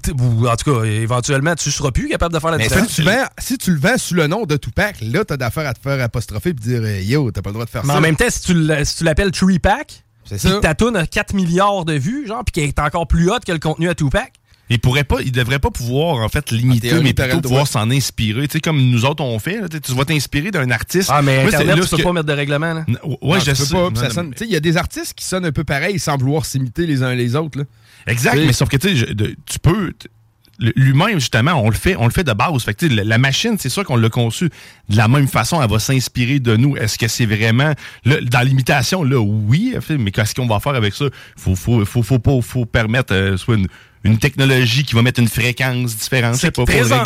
en 0.45 0.55
tout 0.57 0.73
cas, 0.75 0.83
éventuellement, 0.83 1.55
tu 1.55 1.71
seras 1.71 1.91
plus 1.91 2.09
capable 2.09 2.33
de 2.33 2.39
faire 2.39 2.51
la 2.51 2.57
Mais 2.57 2.63
différence. 2.67 2.89
si 2.89 2.95
tu, 2.95 3.01
vends, 3.03 3.25
si 3.37 3.57
tu 3.57 3.71
le 3.71 3.79
vends 3.79 3.97
sous 3.97 4.13
le 4.13 4.27
nom 4.27 4.45
de 4.45 4.57
Tupac, 4.57 4.97
là, 5.01 5.23
t'as 5.23 5.37
d'affaire 5.37 5.65
à 5.69 5.73
te 5.73 5.79
faire 5.79 6.01
apostropher 6.03 6.53
puis 6.53 6.65
dire 6.69 6.81
euh, 6.83 6.99
Yo, 7.01 7.31
t'as 7.31 7.41
pas 7.41 7.51
le 7.51 7.53
droit 7.53 7.63
de 7.65 7.69
faire 7.69 7.85
Mais 7.85 7.93
ça. 7.93 7.97
en 7.99 8.01
même 8.01 8.17
temps, 8.17 8.25
si 8.29 8.41
tu 8.41 8.53
l'- 8.53 8.85
si 8.85 8.97
tu 8.97 9.03
l'appelles 9.05 9.31
Tree 9.31 9.59
Pack, 9.59 10.03
C'est 10.25 10.37
puis 10.37 10.49
ça. 10.49 10.59
ta 10.59 10.75
tune 10.75 10.97
a 10.97 11.07
4 11.07 11.33
milliards 11.33 11.85
de 11.85 11.93
vues, 11.93 12.27
genre, 12.27 12.43
puis 12.43 12.51
qu'elle 12.51 12.65
est 12.67 12.79
encore 12.79 13.07
plus 13.07 13.31
haute 13.31 13.45
que 13.45 13.53
le 13.53 13.59
contenu 13.59 13.87
à 13.87 13.95
Tupac. 13.95 14.33
Il 14.71 14.79
pourrait 14.79 15.03
pas, 15.03 15.17
il 15.21 15.31
devrait 15.31 15.57
pas 15.59 15.71
pouvoir 15.71 16.17
en 16.23 16.29
fait 16.29 16.51
limiter, 16.51 16.89
théorie, 16.89 17.03
mais 17.03 17.13
plutôt 17.13 17.41
pouvoir 17.41 17.67
s'en 17.67 17.89
inspirer. 17.89 18.47
Tu 18.47 18.53
sais, 18.53 18.59
comme 18.61 18.79
nous 18.79 19.03
autres 19.05 19.23
on 19.23 19.39
fait, 19.39 19.61
là, 19.61 19.67
tu 19.67 19.91
vas 19.93 20.05
t'inspirer 20.05 20.51
d'un 20.51 20.69
artiste. 20.69 21.09
Ah, 21.11 21.21
mais 21.23 21.41
Moi, 21.41 21.49
c'est 21.51 21.55
Internet, 21.57 21.77
là 21.77 21.83
tu 21.83 21.89
peux 21.89 21.97
que- 21.97 22.03
pas 22.03 22.13
mettre 22.13 22.25
de 22.27 22.33
règlement, 22.33 22.73
là. 22.73 22.85
N- 22.87 22.97
Ouais, 23.21 23.37
Non, 23.37 23.39
je 23.39 23.51
tu 23.51 23.57
peux 23.57 23.65
sais. 23.65 23.73
pas, 23.73 23.89
ça 23.95 24.09
sonne- 24.11 24.31
tu 24.31 24.37
sais, 24.39 24.45
Il 24.45 24.51
y 24.51 24.55
a 24.55 24.59
des 24.59 24.77
artistes 24.77 25.13
qui 25.15 25.25
sonnent 25.25 25.45
un 25.45 25.51
peu 25.51 25.63
pareil 25.63 25.97
sans 25.97 26.17
vouloir 26.17 26.45
s'imiter 26.45 26.85
les 26.85 27.01
uns 27.01 27.15
les 27.15 27.35
autres. 27.35 27.57
Là. 27.57 27.65
Exact, 28.07 28.35
mais 28.35 28.53
sauf 28.53 28.69
que 28.69 28.77
tu 28.77 28.89
sais, 28.89 28.95
je- 28.95 29.13
de- 29.13 29.35
tu 29.45 29.57
peux. 29.59 29.91
Lui-même, 30.75 31.19
justement, 31.21 31.53
on 31.53 31.69
le 31.69 31.75
fait, 31.75 31.95
on 31.95 32.03
le 32.05 32.11
fait 32.11 32.25
de 32.25 32.33
base. 32.33 32.63
Fait 32.63 32.73
que, 32.73 32.85
la, 32.85 33.17
machine, 33.17 33.55
c'est 33.57 33.69
sûr 33.69 33.85
qu'on 33.85 33.95
l'a 33.95 34.09
conçue 34.09 34.49
de 34.89 34.97
la 34.97 35.07
même 35.07 35.29
façon, 35.29 35.63
elle 35.63 35.69
va 35.69 35.79
s'inspirer 35.79 36.41
de 36.41 36.57
nous. 36.57 36.75
Est-ce 36.75 36.97
que 36.97 37.07
c'est 37.07 37.25
vraiment 37.25 37.73
là, 38.03 38.17
dans 38.21 38.41
l'imitation, 38.45 39.03
là, 39.05 39.21
oui, 39.21 39.75
mais 39.97 40.11
qu'est-ce 40.11 40.35
qu'on 40.35 40.47
va 40.47 40.59
faire 40.59 40.75
avec 40.75 40.93
ça? 40.93 41.05
Faut, 41.37 41.55
faut, 41.55 41.85
faut, 41.85 42.03
faut 42.03 42.19
pas, 42.19 42.41
faut 42.41 42.65
permettre 42.65 43.13
euh, 43.13 43.37
soit 43.37 43.55
une, 43.55 43.67
une 44.03 44.17
technologie 44.17 44.83
qui 44.83 44.95
va 44.95 45.01
mettre 45.01 45.19
une 45.19 45.27
fréquence 45.27 45.95
différente, 45.95 46.35
sais 46.41 46.51
pas, 46.51 46.65
pour 46.65 46.67
là, 46.89 47.03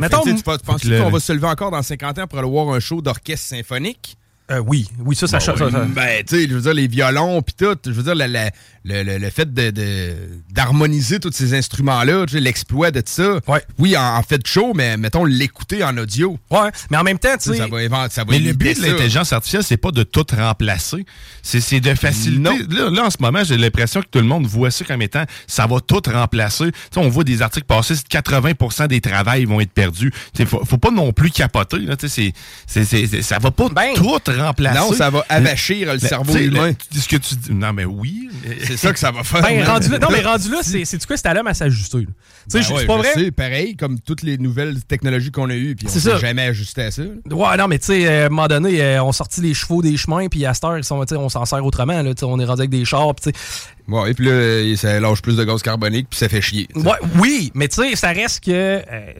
mettons- 0.00 0.18
Tu 0.34 0.42
tu 0.42 0.42
penses- 0.66 0.80
qu'on 1.04 1.10
va 1.10 1.20
se 1.20 1.32
lever 1.32 1.46
encore 1.46 1.70
dans 1.70 1.82
50 1.82 2.18
ans 2.18 2.26
pour 2.26 2.38
aller 2.38 2.48
voir 2.48 2.68
un 2.74 2.80
show 2.80 3.00
d'orchestre 3.00 3.46
symphonique? 3.48 4.16
Euh, 4.50 4.58
oui, 4.64 4.88
oui, 5.04 5.16
ça, 5.16 5.26
ça, 5.26 5.40
ça, 5.40 5.56
ça- 5.56 5.68
Ben, 5.70 6.22
tu 6.24 6.36
sais, 6.36 6.48
je 6.48 6.54
veux 6.54 6.60
dire, 6.60 6.74
les 6.74 6.86
violons, 6.86 7.42
puis 7.42 7.54
tout, 7.58 7.76
je 7.84 7.90
veux 7.90 8.04
dire, 8.04 8.14
la- 8.14 8.28
la- 8.28 8.50
le, 8.84 9.02
le- 9.02 9.18
le 9.18 9.30
fait 9.30 9.52
de- 9.52 9.70
de- 9.70 10.14
d'harmoniser 10.52 11.18
tous 11.18 11.32
ces 11.32 11.54
instruments-là, 11.54 12.24
tu 12.26 12.34
sais, 12.34 12.40
l'exploit 12.40 12.92
de 12.92 13.02
ça. 13.04 13.40
Ouais. 13.48 13.60
Oui, 13.78 13.96
en, 13.96 14.02
en 14.16 14.22
fait 14.22 14.38
de 14.38 14.46
show, 14.46 14.72
mais 14.72 14.96
mettons 14.96 15.24
l'écouter 15.24 15.82
en 15.82 15.96
audio. 15.98 16.38
Ouais, 16.50 16.70
mais 16.90 16.96
en 16.96 17.02
même 17.02 17.18
temps, 17.18 17.36
tu 17.36 17.48
Ça, 17.48 17.52
sais. 17.54 17.58
ça 17.58 17.66
va 17.66 17.82
éventer, 17.82 18.14
ça 18.14 18.22
va 18.22 18.30
Mais 18.30 18.38
le 18.38 18.52
but 18.52 18.76
de 18.80 18.86
l'intelligence 18.86 19.32
artificielle, 19.32 19.64
c'est 19.64 19.76
pas 19.76 19.90
de 19.90 20.04
tout 20.04 20.24
remplacer. 20.36 21.04
C'est 21.42 21.60
c'est 21.60 21.80
de 21.80 21.94
faciliter. 21.94 22.58
Là, 22.70 22.90
là, 22.90 23.06
en 23.06 23.10
ce 23.10 23.16
moment, 23.18 23.42
j'ai 23.42 23.56
l'impression 23.56 24.00
que 24.00 24.06
tout 24.08 24.20
le 24.20 24.26
monde 24.26 24.46
voit 24.46 24.70
ça 24.70 24.84
comme 24.84 25.02
étant 25.02 25.24
ça 25.48 25.66
va 25.66 25.80
tout 25.80 26.02
remplacer. 26.06 26.66
Tu 26.70 26.78
sais, 26.92 27.00
on 27.00 27.08
voit 27.08 27.24
des 27.24 27.42
articles 27.42 27.66
passer, 27.66 27.94
80% 28.08 28.86
des 28.86 29.00
travails 29.00 29.44
vont 29.44 29.60
être 29.60 29.72
perdus. 29.72 30.12
Il 30.38 30.46
faut, 30.46 30.64
faut 30.64 30.78
pas 30.78 30.92
non 30.92 31.12
plus 31.12 31.30
capoter. 31.30 31.78
Là, 31.80 31.96
Tu 31.96 32.08
sais, 32.08 32.32
c'est- 32.68 32.84
c'est- 32.84 33.06
c'est- 33.08 33.22
ça 33.22 33.38
va 33.40 33.50
pas 33.50 33.68
Ben, 33.70 33.94
tout 33.96 34.04
remplacer. 34.04 34.35
Non, 34.36 34.92
ça 34.92 35.10
va 35.10 35.24
avachir 35.28 35.86
le 35.88 35.92
Le- 35.94 35.98
cerveau 35.98 36.34
tu 36.34 36.44
humain. 36.44 36.72
le- 36.94 37.00
ce 37.00 37.08
que 37.08 37.16
tu 37.16 37.34
dis. 37.34 37.52
Non, 37.52 37.72
mais 37.72 37.84
oui. 37.84 38.28
C'est 38.64 38.76
ça 38.76 38.92
que 38.92 38.98
ça 38.98 39.10
va 39.10 39.22
faire. 39.24 39.42
Ben, 39.42 39.58
man. 39.58 39.66
rendu 39.66 39.88
là, 39.88 39.98
non, 39.98 40.08
mais 40.10 40.20
rendu 40.22 40.50
là, 40.50 40.58
c'est 40.62 40.84
c'est 40.84 40.98
du 40.98 41.06
quoi, 41.06 41.16
c'est 41.16 41.26
à 41.26 41.34
l'homme 41.34 41.46
à 41.46 41.54
s'ajuster. 41.54 41.98
là. 41.98 42.04
Tu 42.04 42.62
sais, 42.62 42.68
Ben 42.68 42.74
ouais, 42.74 42.80
c'est 42.80 42.86
pas 42.86 42.96
vrai? 42.98 43.30
pareil, 43.32 43.76
comme 43.76 43.98
toutes 44.00 44.22
les 44.22 44.38
nouvelles 44.38 44.82
technologies 44.84 45.30
qu'on 45.32 45.50
a 45.50 45.54
eues, 45.54 45.74
puis 45.76 45.86
on 45.88 45.90
C'est 45.92 46.00
s'est 46.00 46.10
ça. 46.10 46.18
jamais 46.18 46.42
ajusté 46.42 46.82
à 46.82 46.90
ça. 46.90 47.02
Ouais, 47.02 47.56
non, 47.56 47.66
mais 47.68 47.78
tu 47.78 47.86
sais, 47.86 48.06
à 48.22 48.26
un 48.26 48.28
moment 48.28 48.46
donné, 48.46 48.80
euh, 48.80 49.02
on 49.02 49.10
sortit 49.12 49.40
les 49.40 49.54
chevaux 49.54 49.82
des 49.82 49.96
chemins, 49.96 50.28
puis 50.28 50.46
à 50.46 50.54
cette 50.54 50.62
heure, 50.64 50.78
ils 50.78 50.84
sont, 50.84 51.00
tu 51.04 51.14
sais, 51.14 51.20
on 51.20 51.28
s'en 51.28 51.44
sert 51.44 51.64
autrement. 51.64 52.00
Là, 52.02 52.14
tu 52.14 52.20
sais, 52.20 52.26
on 52.26 52.38
est 52.38 52.44
rendu 52.44 52.60
avec 52.60 52.70
des 52.70 52.84
chars, 52.84 53.12
puis 53.14 53.32
tu 53.32 53.38
sais. 53.38 53.92
Ouais, 53.92 54.10
et 54.10 54.14
puis 54.14 54.26
là, 54.26 54.76
ça 54.76 55.00
lâche 55.00 55.22
plus 55.22 55.36
de 55.36 55.44
gaz 55.44 55.62
carbonique, 55.62 56.06
puis 56.10 56.18
ça 56.18 56.28
fait 56.28 56.40
chier. 56.40 56.68
Ouais, 56.76 56.92
oui, 57.18 57.50
mais 57.54 57.68
tu 57.68 57.76
sais, 57.82 57.96
ça 57.96 58.08
reste 58.10 58.44
que. 58.44 58.50
euh, 58.52 59.12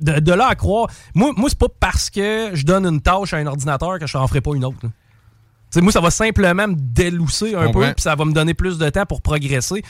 de, 0.00 0.32
là 0.32 0.48
à 0.48 0.54
croire. 0.54 0.88
Moi, 1.14 1.32
moi 1.36 1.48
c'est 1.48 1.58
pas 1.58 1.68
parce 1.78 2.10
que 2.10 2.50
je 2.54 2.64
donne 2.64 2.86
une 2.86 3.00
tâche 3.00 3.34
à 3.34 3.38
un 3.38 3.46
ordinateur 3.46 3.98
que 3.98 4.06
je 4.06 4.16
n'en 4.16 4.26
ferai 4.26 4.40
pas 4.40 4.54
une 4.54 4.64
autre. 4.64 4.78
Moi, 5.76 5.92
ça 5.92 6.00
va 6.00 6.10
simplement 6.10 6.66
me 6.68 6.74
délousser 6.76 7.54
un 7.54 7.66
peu, 7.72 7.80
puis 7.94 8.02
ça 8.02 8.14
va 8.14 8.24
me 8.24 8.32
donner 8.32 8.54
plus 8.54 8.78
de 8.78 8.88
temps 8.90 9.06
pour 9.06 9.22
progresser 9.22 9.82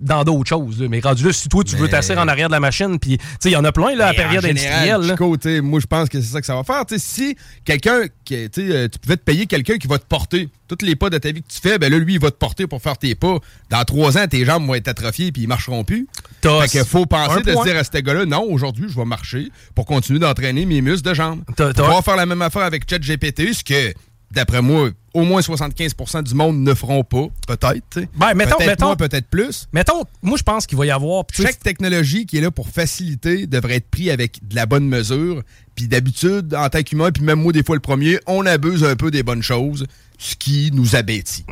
dans 0.00 0.22
d'autres 0.22 0.48
choses. 0.48 0.80
là. 0.80 0.86
Mais 0.88 1.00
rendu 1.00 1.24
là, 1.24 1.32
si 1.32 1.48
toi, 1.48 1.64
tu 1.64 1.74
veux 1.76 1.88
t'asseoir 1.90 2.18
en 2.24 2.28
arrière 2.28 2.48
de 2.48 2.52
la 2.52 2.60
machine, 2.60 2.98
puis 3.00 3.18
il 3.44 3.50
y 3.50 3.56
en 3.56 3.64
a 3.64 3.72
plein, 3.72 3.94
là, 3.96 4.06
à 4.08 4.12
la 4.12 4.14
période 4.14 4.44
en 4.44 4.48
général, 4.48 5.00
industrielle. 5.02 5.38
Chico, 5.42 5.62
moi, 5.62 5.80
je 5.80 5.86
pense 5.86 6.08
que 6.08 6.20
c'est 6.20 6.32
ça 6.32 6.40
que 6.40 6.46
ça 6.46 6.54
va 6.54 6.62
faire. 6.64 6.84
Si 6.98 7.36
quelqu'un, 7.64 8.02
tu 8.24 8.34
euh, 8.34 8.88
tu 8.88 8.98
pouvais 9.00 9.16
te 9.16 9.22
payer 9.24 9.46
quelqu'un 9.46 9.76
qui 9.78 9.88
va 9.88 9.98
te 9.98 10.04
porter 10.06 10.48
tous 10.68 10.84
les 10.84 10.94
pas 10.96 11.10
de 11.10 11.18
ta 11.18 11.32
vie 11.32 11.42
que 11.42 11.48
tu 11.48 11.60
fais, 11.60 11.78
ben 11.78 11.90
là, 11.90 11.98
lui, 11.98 12.14
il 12.14 12.20
va 12.20 12.30
te 12.30 12.36
porter 12.36 12.66
pour 12.66 12.80
faire 12.82 12.96
tes 12.98 13.14
pas. 13.14 13.38
Dans 13.70 13.84
trois 13.84 14.18
ans, 14.18 14.26
tes 14.28 14.44
jambes 14.44 14.66
vont 14.66 14.74
être 14.74 14.88
atrophiées 14.88 15.32
puis 15.32 15.42
ils 15.42 15.48
marcheront 15.48 15.82
plus. 15.82 16.06
T'as- 16.42 16.60
Fait 16.62 16.68
qu'il 16.68 16.84
faut 16.84 17.06
penser 17.06 17.40
de 17.42 17.50
se 17.50 17.56
dire 17.64 17.76
à 17.76 17.84
ce 17.84 17.98
gars-là, 17.98 18.24
non, 18.26 18.42
aujourd'hui, 18.42 18.86
je 18.88 18.94
vais 18.96 19.04
marcher 19.04 19.50
pour 19.74 19.86
continuer 19.86 20.18
d'entraîner 20.20 20.64
mes 20.66 20.80
muscles 20.80 21.08
de 21.08 21.14
jambes. 21.14 21.42
On 21.80 21.94
va 21.96 22.02
faire 22.02 22.16
la 22.16 22.26
même 22.26 22.42
affaire 22.42 22.62
avec 22.62 22.88
ChatGPT, 22.88 23.52
ce 23.54 23.64
que, 23.64 23.94
d'après 24.30 24.62
moi, 24.62 24.90
au 25.14 25.22
moins 25.24 25.40
75% 25.40 26.22
du 26.22 26.34
monde 26.34 26.60
ne 26.60 26.74
feront 26.74 27.02
pas. 27.04 27.26
Peut-être. 27.46 28.00
Ben, 28.16 28.34
mettons- 28.34 28.56
peut-être 28.58 28.82
moins, 28.82 28.96
peut-être 28.96 29.26
plus. 29.28 29.66
Mettons, 29.72 30.04
moi, 30.22 30.36
je 30.38 30.42
pense 30.42 30.66
qu'il 30.66 30.76
va 30.78 30.86
y 30.86 30.90
avoir. 30.90 31.24
Chaque 31.32 31.60
technologie 31.60 32.26
qui 32.26 32.38
est 32.38 32.40
là 32.40 32.50
pour 32.50 32.68
faciliter 32.68 33.46
devrait 33.46 33.76
être 33.76 33.88
pris 33.90 34.10
avec 34.10 34.46
de 34.46 34.54
la 34.54 34.66
bonne 34.66 34.86
mesure. 34.86 35.42
Puis 35.74 35.88
d'habitude, 35.88 36.54
en 36.54 36.68
tant 36.68 36.82
qu'humain, 36.82 37.10
puis 37.12 37.22
même 37.22 37.40
moi, 37.40 37.52
des 37.52 37.62
fois 37.62 37.76
le 37.76 37.80
premier, 37.80 38.18
on 38.26 38.44
abuse 38.46 38.84
un 38.84 38.96
peu 38.96 39.10
des 39.10 39.22
bonnes 39.22 39.42
choses, 39.42 39.86
ce 40.18 40.34
qui 40.36 40.70
nous 40.72 40.96
abétit. 40.96 41.44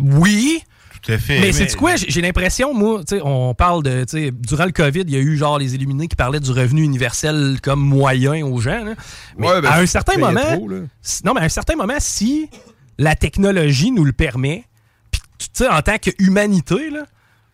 Oui, 0.00 0.62
Tout 1.02 1.12
à 1.12 1.18
fait. 1.18 1.40
Mais 1.40 1.52
c'est 1.52 1.74
quoi? 1.76 1.96
J'ai 1.96 2.20
l'impression, 2.20 2.74
moi, 2.74 3.00
tu 3.00 3.16
sais, 3.16 3.22
on 3.24 3.54
parle 3.54 3.82
de, 3.82 4.04
durant 4.30 4.66
le 4.66 4.72
COVID, 4.72 5.00
il 5.00 5.10
y 5.10 5.16
a 5.16 5.20
eu 5.20 5.36
genre 5.36 5.58
les 5.58 5.74
illuminés 5.74 6.08
qui 6.08 6.16
parlaient 6.16 6.40
du 6.40 6.50
revenu 6.50 6.82
universel 6.82 7.58
comme 7.62 7.80
moyen 7.80 8.44
aux 8.44 8.60
gens. 8.60 8.84
là. 8.84 8.94
Mais 9.38 9.48
Ouais, 9.48 9.60
ben, 9.62 9.70
à 9.70 9.78
un 9.78 9.86
certain 9.86 10.18
moment, 10.18 10.40
trop, 10.56 10.68
non, 11.24 11.34
mais 11.34 11.40
à 11.40 11.44
un 11.44 11.48
certain 11.48 11.76
moment, 11.76 11.94
si 11.98 12.50
la 12.98 13.14
technologie 13.16 13.90
nous 13.92 14.04
le 14.04 14.12
permet, 14.12 14.64
puis 15.10 15.22
tu 15.38 15.64
sais, 15.64 15.68
en 15.68 15.80
tant 15.80 15.96
qu'humanité, 15.98 16.90
là, 16.90 17.04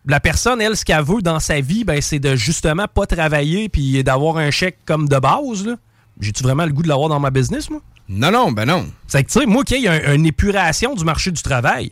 la 0.05 0.19
personne, 0.19 0.61
elle, 0.61 0.75
ce 0.77 0.83
qu'elle 0.85 1.03
veut 1.03 1.21
dans 1.21 1.39
sa 1.39 1.59
vie, 1.61 1.83
ben, 1.83 2.01
c'est 2.01 2.19
de 2.19 2.35
justement 2.35 2.85
pas 2.93 3.05
travailler 3.05 3.69
puis 3.69 4.03
d'avoir 4.03 4.37
un 4.37 4.51
chèque 4.51 4.79
comme 4.85 5.07
de 5.07 5.17
base. 5.19 5.75
J'ai-tu 6.19 6.43
vraiment 6.43 6.65
le 6.65 6.71
goût 6.73 6.81
de 6.83 6.87
l'avoir 6.87 7.09
dans 7.09 7.19
ma 7.19 7.29
business, 7.29 7.69
moi? 7.69 7.81
Non, 8.09 8.31
non, 8.31 8.51
ben 8.51 8.65
non. 8.65 8.87
C'est 9.07 9.23
que, 9.23 9.31
tu 9.31 9.39
sais, 9.39 9.45
moi, 9.45 9.63
qu'il 9.63 9.81
y 9.81 9.87
un- 9.87 10.13
une 10.15 10.25
épuration 10.25 10.95
du 10.95 11.03
marché 11.03 11.29
du 11.31 11.41
travail, 11.41 11.91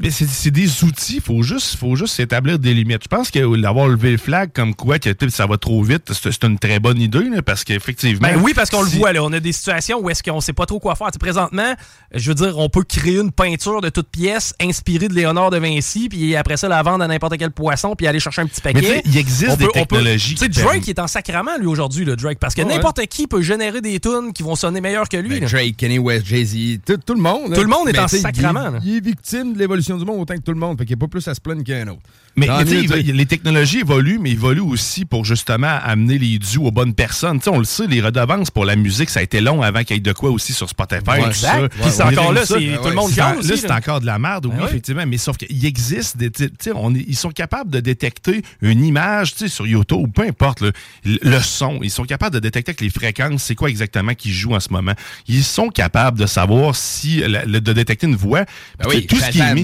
Mais 0.00 0.10
c'est 0.10 0.50
des 0.50 0.82
outils, 0.82 1.16
il 1.16 1.20
faut 1.20 1.40
juste, 1.44 1.76
faut 1.76 1.94
juste 1.94 2.18
établir 2.18 2.58
des 2.58 2.74
limites. 2.74 3.02
Je 3.04 3.08
pense 3.08 3.30
que 3.30 3.60
d'avoir 3.62 3.86
levé 3.86 4.10
le 4.10 4.18
flag 4.18 4.50
comme 4.52 4.74
quoi 4.74 4.98
que 4.98 5.10
ça 5.30 5.46
va 5.46 5.56
trop 5.56 5.80
vite, 5.84 6.12
c'est 6.12 6.42
une 6.44 6.58
très 6.58 6.80
bonne 6.80 7.00
idée, 7.00 7.22
là, 7.30 7.42
parce 7.42 7.62
qu'effectivement. 7.62 8.26
Ben 8.26 8.40
oui, 8.42 8.54
parce 8.54 8.70
qu'on 8.70 8.82
le 8.82 8.88
voit, 8.88 9.12
là. 9.12 9.22
On 9.22 9.32
a 9.32 9.38
des 9.38 9.52
situations 9.52 10.00
où 10.00 10.10
est-ce 10.10 10.24
qu'on 10.24 10.40
sait 10.40 10.52
pas 10.52 10.66
trop 10.66 10.80
quoi 10.80 10.96
faire. 10.96 11.06
Présentement, 11.20 11.74
je 12.12 12.28
veux 12.28 12.34
dire, 12.34 12.58
on 12.58 12.68
peut 12.68 12.82
créer 12.82 13.18
une 13.20 13.30
peinture 13.30 13.80
de 13.80 13.88
toute 13.88 14.08
pièce 14.08 14.52
inspirée 14.60 15.06
de 15.06 15.14
Léonard 15.14 15.50
de 15.50 15.58
Vinci, 15.58 16.08
puis 16.08 16.34
après 16.34 16.56
ça, 16.56 16.66
la 16.66 16.82
vendre 16.82 17.04
à 17.04 17.06
n'importe 17.06 17.36
quel 17.38 17.52
poisson, 17.52 17.94
puis 17.94 18.08
aller 18.08 18.18
chercher 18.18 18.42
un 18.42 18.46
petit 18.46 18.60
paquet. 18.60 19.00
Il 19.04 19.16
existe 19.16 19.52
On 19.52 19.56
des 19.56 19.64
peut- 19.66 19.70
on 19.76 19.84
peut- 19.84 19.96
technologies 19.96 20.34
Tu 20.34 20.40
sais, 20.44 20.48
qui 20.50 20.60
Drake 20.60 20.82
il 20.88 20.90
est 20.90 20.98
en 20.98 21.06
sacrament, 21.06 21.56
lui, 21.60 21.68
aujourd'hui, 21.68 22.04
le 22.04 22.16
Drake, 22.16 22.38
parce 22.40 22.56
que 22.56 22.62
Ouais. 22.62 22.74
n'importe 22.74 23.06
qui 23.06 23.28
peut 23.28 23.42
générer 23.42 23.80
des 23.80 24.00
tunes 24.00 24.32
qui 24.34 24.42
vont 24.42 24.56
sonner 24.56 24.80
meilleur 24.80 25.08
que 25.08 25.16
lui. 25.18 25.38
Ben. 25.38 25.48
Drake, 25.48 25.76
Kenny 25.76 26.00
West, 26.00 26.26
Jay-Z, 26.26 26.80
tout, 26.84 26.96
tout 27.06 27.14
le 27.14 27.20
monde. 27.22 27.50
là. 27.50 27.56
Tout 27.56 27.62
le 27.62 27.68
monde 27.68 27.88
est 27.88 27.98
en 27.98 28.08
sacrament, 28.08 28.64
Il, 28.66 28.72
là. 28.72 28.78
est- 28.78 28.82
il 28.84 28.96
est 28.96 29.04
victime 29.04 29.52
de 29.54 29.67
l'évolution 29.68 29.96
du 29.98 30.04
monde 30.04 30.20
autant 30.20 30.34
que 30.34 30.40
tout 30.42 30.52
le 30.52 30.58
monde. 30.58 30.78
Fait 30.78 30.84
qu'il 30.84 30.96
n'y 30.96 31.00
a 31.00 31.04
pas 31.06 31.08
plus 31.10 31.26
à 31.28 31.34
se 31.34 31.40
plaindre 31.40 31.62
qu'un 31.62 31.86
autre. 31.88 32.00
Mais, 32.36 32.46
tu 32.64 32.86
les 33.12 33.26
technologies 33.26 33.80
évoluent, 33.80 34.18
mais 34.20 34.30
ils 34.30 34.34
évoluent 34.34 34.60
aussi 34.60 35.04
pour 35.04 35.24
justement 35.24 35.78
amener 35.82 36.18
les 36.18 36.38
dus 36.38 36.58
aux 36.58 36.70
bonnes 36.70 36.94
personnes. 36.94 37.40
On 37.48 37.58
le 37.58 37.64
sait, 37.64 37.86
les 37.88 38.00
redevances 38.00 38.50
pour 38.50 38.64
la 38.64 38.76
musique, 38.76 39.10
ça 39.10 39.20
a 39.20 39.22
été 39.24 39.40
long 39.40 39.60
avant 39.62 39.82
qu'il 39.82 39.96
y 39.96 39.98
ait 39.98 40.00
de 40.00 40.12
quoi 40.12 40.30
aussi 40.30 40.52
sur 40.52 40.68
Spotify. 40.68 41.02
Ouais, 41.08 41.30
tout. 41.30 41.68
Puis 41.80 41.90
c'est 41.90 42.02
encore 42.02 42.32
là, 42.32 42.46
c'est- 42.46 42.54
tout 42.54 42.88
le 42.88 42.94
monde 42.94 43.10
Là, 43.16 43.34
c'est 43.42 43.70
encore 43.72 44.00
de 44.00 44.06
la 44.06 44.18
merde, 44.18 44.46
oui, 44.46 44.52
Ben 44.54 44.62
oui. 44.62 44.68
effectivement. 44.68 45.04
Mais 45.06 45.18
sauf 45.18 45.36
qu'il 45.36 45.64
existe 45.64 46.16
des. 46.16 46.30
On 46.74 46.94
ils 46.94 47.16
sont 47.16 47.30
capables 47.30 47.70
de 47.70 47.80
détecter 47.80 48.42
une 48.62 48.84
image, 48.84 49.34
sur 49.34 49.66
YouTube, 49.66 50.10
peu 50.14 50.22
importe, 50.22 50.60
le, 50.60 50.72
le 51.04 51.40
son. 51.40 51.80
Ils 51.82 51.90
sont 51.90 52.04
capables 52.04 52.34
de 52.34 52.40
détecter 52.40 52.70
avec 52.70 52.80
les 52.80 52.90
fréquences, 52.90 53.42
c'est 53.42 53.54
quoi 53.54 53.68
exactement 53.68 54.14
qui 54.14 54.32
joue 54.32 54.54
en 54.54 54.60
ce 54.60 54.70
moment. 54.72 54.92
Ils 55.26 55.42
sont 55.44 55.68
capables 55.70 56.18
de 56.18 56.26
savoir 56.26 56.76
si. 56.76 57.18
la- 57.26 57.46
de 57.46 57.72
détecter 57.72 58.06
une 58.06 58.16
voix. 58.16 58.44
Ben 58.78 58.86
oui, 58.88 59.06
tout 59.06 59.16
ce 59.16 59.30
qui 59.30 59.38
est 59.40 59.54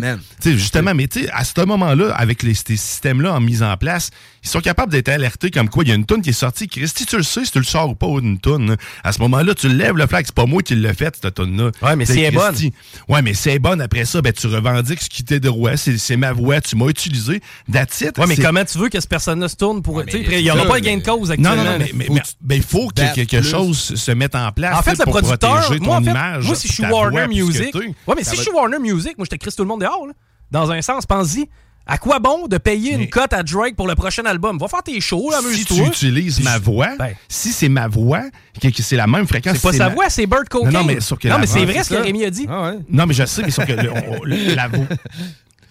Justement, 0.45 0.95
mais 0.95 1.09
à 1.33 1.45
ce 1.45 1.65
moment-là, 1.65 2.15
avec 2.15 2.43
les, 2.43 2.55
ces 2.55 2.77
systèmes-là 2.77 3.35
en 3.35 3.41
mise 3.41 3.63
en 3.63 3.77
place, 3.77 4.11
ils 4.45 4.49
sont 4.51 4.61
capables 4.61 4.93
d'être 4.93 5.09
alertés 5.09 5.51
comme 5.51 5.69
quoi 5.71 5.85
il 5.85 5.89
y 5.89 5.93
a 5.93 5.95
une 5.95 6.05
toune 6.05 6.21
qui 6.23 6.31
est 6.31 6.33
sortie. 6.35 6.69
Christy, 6.69 7.07
tu 7.07 7.17
le 7.17 7.23
sais 7.23 7.45
si 7.45 7.51
tu 7.51 7.59
le 7.59 7.65
sors 7.65 7.89
ou 7.91 7.95
pas 7.95 8.07
une 8.21 8.39
toune. 8.39 8.71
hein. 8.73 8.77
À 9.03 9.13
ce 9.13 9.21
moment-là, 9.23 9.55
tu 9.55 9.69
lèves 9.69 9.97
le 9.97 10.07
flag. 10.07 10.25
C'est 10.27 10.35
pas 10.35 10.47
moi 10.47 10.63
qui 10.63 10.75
l'ai 10.75 10.93
fait, 10.95 11.17
cette 11.21 11.35
toune-là. 11.35 11.71
Ouais, 11.83 11.97
mais 11.97 12.05
C'est 12.05 12.31
bonne. 12.31 12.49
Christy. 12.53 12.73
Ouais, 13.09 13.23
mais 13.23 13.35
c'est 13.35 13.59
bonne. 13.59 13.81
Après 13.81 14.05
ça, 14.05 14.21
ben, 14.23 14.33
tu 14.33 14.47
revendiques 14.47 15.01
ce 15.03 15.09
qui 15.09 15.25
t'est 15.25 15.41
de 15.41 15.49
droit. 15.49 15.77
C'est 15.77 15.97
c'est 15.99 16.17
ma 16.17 16.33
voix. 16.33 16.61
Tu 16.61 16.77
m'as 16.77 16.87
utilisé. 16.89 17.41
That's 17.73 18.01
it. 18.03 18.19
Ouais, 18.19 18.27
mais 18.27 18.37
comment 18.37 18.65
tu 18.65 18.79
veux 18.79 18.89
que 18.89 19.01
cette 19.01 19.09
personne-là 19.11 19.49
se 19.49 19.57
tourne 19.57 19.83
pour. 19.83 20.05
tu 20.05 20.13
sais, 20.13 20.25
mais 20.29 20.41
Il 20.41 20.45
n'y 20.45 20.51
aura 20.51 20.67
pas 20.67 20.79
de 20.81 20.85
gain 20.85 20.97
de 20.99 21.03
cause 21.03 21.29
Non, 21.31 21.35
actuellement. 21.51 21.57
non, 21.57 21.65
non, 21.73 21.79
mais, 21.79 21.91
mais, 21.95 22.07
mais- 22.11 22.23
ben, 22.41 22.55
il 22.57 22.63
faut 22.63 22.89
que 22.89 23.15
quelque 23.15 23.39
plus. 23.39 23.49
chose 23.51 23.95
se 23.95 24.11
mette 24.13 24.35
en 24.35 24.53
place 24.53 24.77
En 24.79 24.83
fait, 24.83 24.93
le 24.99 25.05
pour 25.05 25.13
producteur, 25.21 25.61
protéger 25.61 25.79
ton 25.81 25.85
moi, 25.87 25.97
en 25.97 26.03
fait, 26.05 26.11
image. 26.11 26.45
moi, 26.47 26.55
si 26.55 26.69
je 26.69 26.73
suis 26.75 26.85
Warner 26.85 27.27
Music, 27.29 27.75
ouais, 27.75 28.15
mais 28.17 28.25
si 28.25 28.37
je 28.37 28.43
suis 28.43 28.51
Warner 28.51 28.79
Music, 28.79 29.17
moi, 29.17 29.25
je 29.25 29.31
te 29.31 29.37
crisse 29.37 29.57
tout 29.57 29.63
le 29.63 29.69
monde 29.69 29.81
dehors, 29.81 30.07
là. 30.07 30.13
Dans 30.51 30.71
un 30.71 30.83
sens, 30.83 31.07
pense-y. 31.07 31.49
À 31.87 31.99
quoi 31.99 32.19
bon 32.19 32.47
de 32.47 32.57
payer 32.57 32.97
Mais- 32.97 33.05
une 33.05 33.11
cote 33.11 33.33
à 33.35 33.43
Drake 33.43 33.77
pour 33.77 33.87
le 33.87 33.95
prochain 33.95 34.25
album? 34.25 34.57
Va 34.59 34.69
faire 34.69 34.83
tes 34.83 34.99
shows, 35.03 35.31
là, 35.31 35.41
si 35.53 35.65
tu 35.67 35.83
utilises 35.83 36.43
ma 36.43 36.59
voix, 36.59 36.97
Ben. 36.99 37.13
si 37.29 37.53
c'est 37.53 37.69
ma 37.69 37.89
voix, 37.89 38.23
que, 38.61 38.69
que 38.69 38.83
c'est 38.83 38.97
la 38.97 39.07
même 39.07 39.27
fréquence. 39.27 39.57
C'est 39.59 39.63
pas 39.63 39.73
sa 39.77 39.89
ma- 39.91 39.95
voix, 39.95 40.09
c'est 40.09 40.27
Bird 40.27 40.49
Cocaine. 40.49 40.73
Non, 40.73 40.79
non, 40.81 40.85
mais 40.87 41.01
sauf 41.01 41.19
que 41.19 41.29
Non, 41.29 41.35
la 41.35 41.41
mais 41.41 41.47
c'est 41.47 41.65
vrai 41.67 41.85
ce 41.85 41.91
que. 41.91 41.95
Rémi 41.97 42.25
a 42.25 42.31
dit. 42.31 42.47
Ah 42.49 42.71
ouais. 42.71 42.79
Non, 42.89 43.05
mais 43.05 43.13
je 43.13 43.27
sais, 43.27 43.43
mais 43.43 43.51
sauf 43.51 43.67
que 43.67 43.73
le- 43.73 43.93
on- 43.93 44.13
on- 44.21 44.25
le- 44.25 44.55
la 44.55 44.69
voix. 44.69 44.87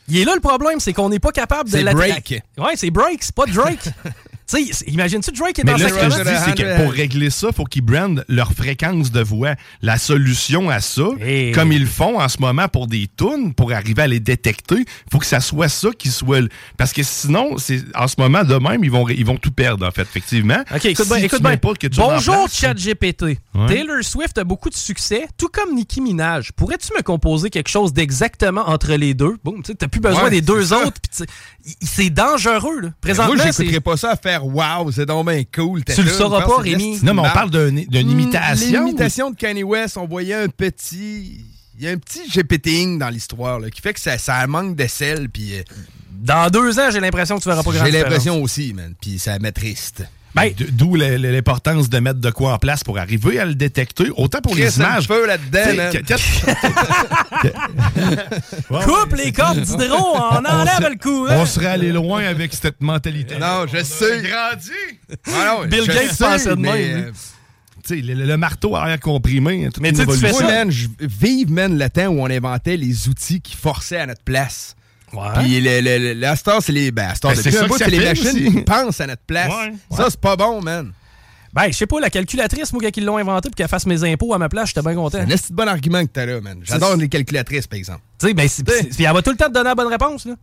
Il 0.07 0.19
est 0.19 0.25
là 0.25 0.35
le 0.35 0.41
problème, 0.41 0.79
c'est 0.79 0.93
qu'on 0.93 1.09
n'est 1.09 1.19
pas 1.19 1.31
capable 1.31 1.69
de 1.71 1.77
C'est 1.77 1.83
la 1.83 1.93
Drake. 1.93 2.41
Ouais, 2.59 2.73
c'est 2.75 2.91
Drake, 2.91 3.17
c'est 3.21 3.33
pas 3.33 3.45
Drake. 3.47 3.79
tu 4.53 4.73
sais, 4.73 4.85
imagine-tu 4.87 5.31
Drake 5.31 5.59
est 5.59 5.63
Mais 5.63 5.73
en 5.73 5.77
là, 5.77 5.89
ce 5.89 5.93
que 5.93 6.09
je 6.09 6.23
dis, 6.23 6.35
c'est 6.45 6.55
que 6.57 6.77
pour 6.83 6.91
régler 6.91 7.29
ça, 7.29 7.47
il 7.49 7.55
faut 7.55 7.63
qu'ils 7.65 7.81
brandent 7.83 8.23
leur 8.27 8.53
fréquence 8.53 9.11
de 9.11 9.21
voix. 9.21 9.55
La 9.81 9.97
solution 9.97 10.69
à 10.69 10.79
ça, 10.79 11.03
Hey. 11.21 11.51
comme 11.51 11.71
ils 11.71 11.81
le 11.81 11.85
font 11.87 12.19
en 12.19 12.27
ce 12.29 12.37
moment 12.39 12.67
pour 12.67 12.87
des 12.87 13.07
tunes, 13.17 13.53
pour 13.53 13.71
arriver 13.71 14.03
à 14.03 14.07
les 14.07 14.19
détecter, 14.19 14.75
il 14.79 14.85
faut 15.11 15.19
que 15.19 15.25
ça 15.25 15.39
soit 15.39 15.69
ça 15.69 15.89
qui 15.97 16.09
soit. 16.09 16.47
Parce 16.77 16.93
que 16.93 17.03
sinon, 17.03 17.57
c'est 17.57 17.81
en 17.95 18.07
ce 18.07 18.15
moment, 18.17 18.43
de 18.43 18.55
même, 18.55 18.83
ils 18.83 18.91
vont, 18.91 19.07
ils 19.09 19.25
vont 19.25 19.37
tout 19.37 19.51
perdre, 19.51 19.87
en 19.87 19.91
fait, 19.91 20.01
effectivement. 20.03 20.63
OK, 20.73 20.85
écoute 20.85 21.05
Si 21.05 21.09
bien, 21.13 21.17
écoute 21.23 21.41
bien. 21.41 21.57
pas 21.57 21.73
que 21.73 21.87
tu 21.87 21.97
Bonjour, 21.99 22.35
remplaces- 22.35 22.59
ChatGPT. 22.59 23.23
Ouais. 23.23 23.67
Taylor 23.67 24.03
Swift 24.03 24.37
a 24.37 24.43
beaucoup 24.43 24.69
de 24.69 24.75
succès, 24.75 25.27
tout 25.37 25.49
comme 25.49 25.75
Nicki 25.75 26.01
Minaj. 26.01 26.51
Pourrais-tu 26.53 26.89
me 26.97 27.01
composer 27.01 27.49
quelque 27.49 27.69
chose 27.69 27.93
d'exactement 27.93 28.67
entre 28.69 28.93
les 28.93 29.13
deux? 29.13 29.37
Boum, 29.43 29.61
tu 29.63 29.71
sais, 29.71 29.75
t'as 29.75 29.87
plus 29.87 29.99
besoin 30.01 30.23
Ouais, 30.25 30.29
des 30.29 30.41
deux 30.41 30.65
ça. 30.65 30.79
autres. 30.85 30.99
C'est 31.81 32.09
dangereux, 32.09 32.79
là. 32.81 32.89
Présentement, 33.01 33.35
Moi, 33.35 33.45
j'écouterais 33.45 33.79
pas 33.79 33.97
ça 33.97 34.11
à 34.11 34.15
faire 34.15 34.42
Wow, 34.43 34.91
c'est 34.91 35.05
donc 35.05 35.27
bien 35.29 35.43
cool. 35.53 35.83
Tu 35.83 36.01
le 36.03 36.09
sauras 36.11 36.41
pas, 36.45 36.57
Rémi. 36.57 36.99
Non, 37.03 37.13
mais 37.13 37.21
on 37.21 37.31
parle 37.31 37.49
d'un- 37.49 37.69
d'une 37.71 38.07
Hmm, 38.07 38.19
imitation. 38.19 38.85
L'imitation 38.85 39.31
de 39.31 39.35
Kanye 39.35 39.63
West, 39.63 39.97
on 39.97 40.05
voyait 40.07 40.35
un 40.35 40.47
petit. 40.47 41.45
Il 41.77 41.83
y 41.83 41.87
a 41.87 41.91
un 41.91 41.97
petit 41.97 42.29
GPTing 42.29 42.99
dans 42.99 43.09
l'histoire 43.09 43.59
là, 43.59 43.69
qui 43.69 43.81
fait 43.81 43.93
que 43.93 43.99
ça, 43.99 44.17
ça 44.17 44.45
manque 44.47 44.75
de 44.75 44.87
sel. 44.87 45.29
Puis 45.29 45.55
euh, 45.57 45.63
Dans 46.11 46.49
deux 46.49 46.79
ans, 46.79 46.89
j'ai 46.91 46.99
l'impression 46.99 47.37
que 47.37 47.43
tu 47.43 47.49
verras 47.49 47.63
pas 47.63 47.71
grand 47.71 47.85
j'ai 47.85 47.91
l'impression 47.91 48.41
aussi, 48.41 48.73
man. 48.73 48.93
Puis 49.01 49.19
ça 49.19 49.39
met 49.39 49.51
triste. 49.51 50.03
Ben, 50.35 50.51
D'où 50.71 50.95
l'importance 50.95 51.89
de 51.89 51.99
mettre 51.99 52.19
de 52.19 52.31
quoi 52.31 52.53
en 52.53 52.57
place 52.57 52.83
pour 52.83 52.97
arriver 52.97 53.39
à 53.39 53.45
le 53.45 53.53
détecter, 53.53 54.09
autant 54.15 54.41
pour 54.41 54.55
les 54.55 54.77
images. 54.77 55.05
feu 55.07 55.27
là-dedans, 55.27 55.91
coupe 58.67 59.13
les 59.15 59.31
cordes 59.31 59.61
d'hydro, 59.61 60.15
on 60.15 60.45
enlève 60.45 60.89
le 60.89 60.97
courant. 60.97 61.35
On 61.35 61.45
serait 61.45 61.67
allé 61.67 61.91
loin 61.91 62.23
avec 62.23 62.53
cette 62.53 62.81
mentalité. 62.81 63.37
Non, 63.37 63.65
je 63.71 63.83
sais. 63.83 64.21
grandi. 64.21 64.71
Ah 65.27 65.57
non, 65.61 65.65
Bill 65.67 65.83
je 65.85 65.91
Gates 65.91 66.17
pensait 66.17 66.49
de 66.49 66.55
même, 66.55 66.97
euh, 67.07 67.11
Tu 67.87 67.95
sais, 67.95 68.01
le, 68.01 68.25
le 68.25 68.37
marteau 68.37 68.75
arrière 68.75 68.99
comprimé. 68.99 69.65
toute 69.71 69.81
Mais 69.81 69.89
une 69.89 70.05
tu 70.05 70.17
fais 70.17 70.33
ça. 70.33 70.43
man, 70.45 70.71
je 70.71 70.87
vive, 70.99 71.51
man, 71.51 71.77
le 71.77 71.89
temps 71.89 72.07
où 72.07 72.19
on 72.21 72.29
inventait 72.29 72.77
les 72.77 73.07
outils 73.07 73.41
qui 73.41 73.55
forçaient 73.55 73.99
à 73.99 74.05
notre 74.07 74.23
place. 74.23 74.75
Puis 75.39 75.61
le, 75.61 75.81
le, 75.81 75.97
le- 75.97 76.13
la 76.19 76.35
star, 76.35 76.61
c'est 76.61 76.71
les. 76.71 76.91
Ben, 76.91 77.07
la 77.09 77.15
star, 77.15 77.31
Ben, 77.33 77.41
c'est 77.41 77.87
les 77.89 77.99
machines 77.99 78.27
aussi. 78.27 78.51
qui 78.51 78.61
pensent 78.61 78.99
à 79.01 79.07
notre 79.07 79.21
place. 79.23 79.49
Ouais. 79.49 79.73
Ça, 79.95 80.07
c'est 80.09 80.19
pas 80.19 80.35
bon, 80.35 80.61
man. 80.61 80.91
Ben, 81.53 81.67
je 81.67 81.73
sais 81.73 81.85
pas, 81.85 81.99
la 81.99 82.09
calculatrice, 82.09 82.73
moi, 82.73 82.81
ils 82.95 83.05
l'ont 83.05 83.17
inventé 83.17 83.47
pour 83.49 83.55
qu'elle 83.55 83.67
fasse 83.67 83.85
mes 83.85 84.03
impôts 84.11 84.33
à 84.33 84.39
ma 84.39 84.49
place, 84.49 84.69
j'étais 84.69 84.81
bien 84.81 84.95
content. 84.95 85.19
C'est 85.19 85.33
un 85.33 85.35
de 85.49 85.53
bon 85.55 85.67
argument 85.67 86.01
que 86.01 86.09
t'as 86.11 86.25
là, 86.25 86.41
man. 86.41 86.57
J'adore 86.63 86.95
les 86.95 87.07
calculatrices, 87.09 87.67
par 87.67 87.77
exemple. 87.77 88.01
Tu 88.19 88.27
sais, 88.27 88.33
ben, 88.33 88.49
puis 88.49 89.03
elle 89.03 89.13
va 89.13 89.21
tout 89.21 89.29
le 89.29 89.37
temps 89.37 89.47
te 89.49 89.53
donner 89.53 89.69
la 89.69 89.75
bonne 89.75 89.87
réponse, 89.87 90.25
là. 90.25 90.33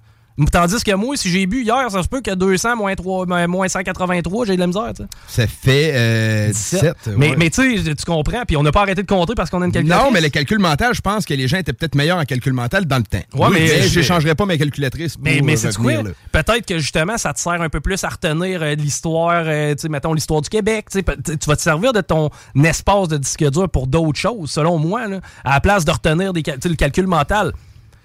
Tandis 0.53 0.83
que 0.85 0.95
moi, 0.95 1.17
si 1.17 1.31
j'ai 1.31 1.47
bu 1.47 1.63
hier, 1.63 1.91
ça 1.91 2.03
se 2.03 2.09
peut 2.09 2.21
que 2.21 2.35
200 2.35 2.77
moins, 2.77 2.95
3, 2.95 3.27
moins 3.47 3.69
183, 3.69 4.47
j'ai 4.47 4.55
de 4.55 4.61
la 4.61 4.67
misère. 4.67 4.93
Ça 5.29 5.47
fait 5.47 5.93
euh, 5.95 6.49
17. 6.49 6.95
Mais, 7.17 7.31
ouais. 7.31 7.37
mais 7.37 7.51
tu 7.51 7.83
sais, 7.83 7.95
tu 7.95 8.05
comprends, 8.05 8.43
puis 8.47 8.57
on 8.57 8.63
n'a 8.63 8.73
pas 8.73 8.83
arrêté 8.83 9.03
de 9.03 9.07
compter 9.07 9.35
parce 9.35 9.51
qu'on 9.51 9.61
a 9.63 9.67
une 9.67 9.73
calculatrice. 9.73 10.07
Non, 10.07 10.13
mais 10.13 10.21
le 10.21 10.29
calcul 10.29 10.59
mental, 10.59 10.95
je 10.95 11.01
pense 11.01 11.25
que 11.27 11.35
les 11.35 11.49
gens 11.49 11.59
étaient 11.59 11.73
peut-être 11.73 11.95
meilleurs 11.95 12.19
en 12.19 12.25
calcul 12.25 12.53
mental 12.53 12.85
dans 12.87 12.97
le 12.99 13.03
temps. 13.03 13.19
Ouais, 13.35 13.49
Oui, 13.49 13.57
mais- 13.61 13.89
je 13.89 13.99
n'échangerais 13.99 14.35
pas 14.35 14.47
ma 14.47 14.57
calculatrice 14.57 15.17
pour 15.17 15.25
Mais, 15.25 15.41
mais 15.43 15.57
c'est 15.57 15.75
quoi? 15.77 15.93
Peut-être 16.33 16.67
que 16.67 16.79
justement, 16.79 17.19
ça 17.19 17.33
te 17.33 17.41
sert 17.41 17.61
un 17.61 17.69
peu 17.69 17.81
plus 17.81 18.03
à 18.05 18.09
retenir 18.09 18.63
euh, 18.63 18.75
l'histoire, 18.75 19.45
euh, 19.47 19.75
tu 19.75 19.83
sais, 19.83 19.89
mettons 19.89 20.15
l'histoire 20.15 20.41
du 20.41 20.49
Québec. 20.49 20.87
tu 20.91 21.01
vas 21.47 21.57
te 21.57 21.63
servir 21.63 21.93
de 21.93 22.01
ton 22.01 22.31
espace 22.65 23.09
de 23.09 23.17
disque 23.19 23.49
dur 23.51 23.69
pour 23.69 23.87
d'autres 23.87 24.19
choses, 24.19 24.51
selon 24.51 24.79
moi, 24.79 25.07
là, 25.07 25.21
à 25.45 25.55
la 25.55 25.61
place 25.61 25.85
de 25.85 25.91
retenir 25.91 26.33
des, 26.33 26.43
cal- 26.43 26.59
le 26.65 26.75
calcul 26.77 27.07
mental. 27.07 27.53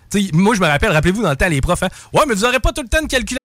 Tu 0.10 0.22
sais, 0.22 0.32
moi, 0.34 0.56
je 0.56 0.62
me 0.62 0.68
rappelle, 0.68 0.92
rappelez-vous 0.92 1.22
dans 1.22 1.32
le 1.32 1.36
temps, 1.36 1.50
les 1.50 1.62
profs, 1.62 1.84
hein, 1.84 1.90
ouais, 2.14 2.24
mais 2.28 2.36
vous 2.36 2.42
n'aurez 2.42 2.60
pas 2.60 2.72
tout 2.72 2.82
le 2.82 2.90
temps 2.90 3.02
de 3.02 3.08
calculer. 3.08 3.38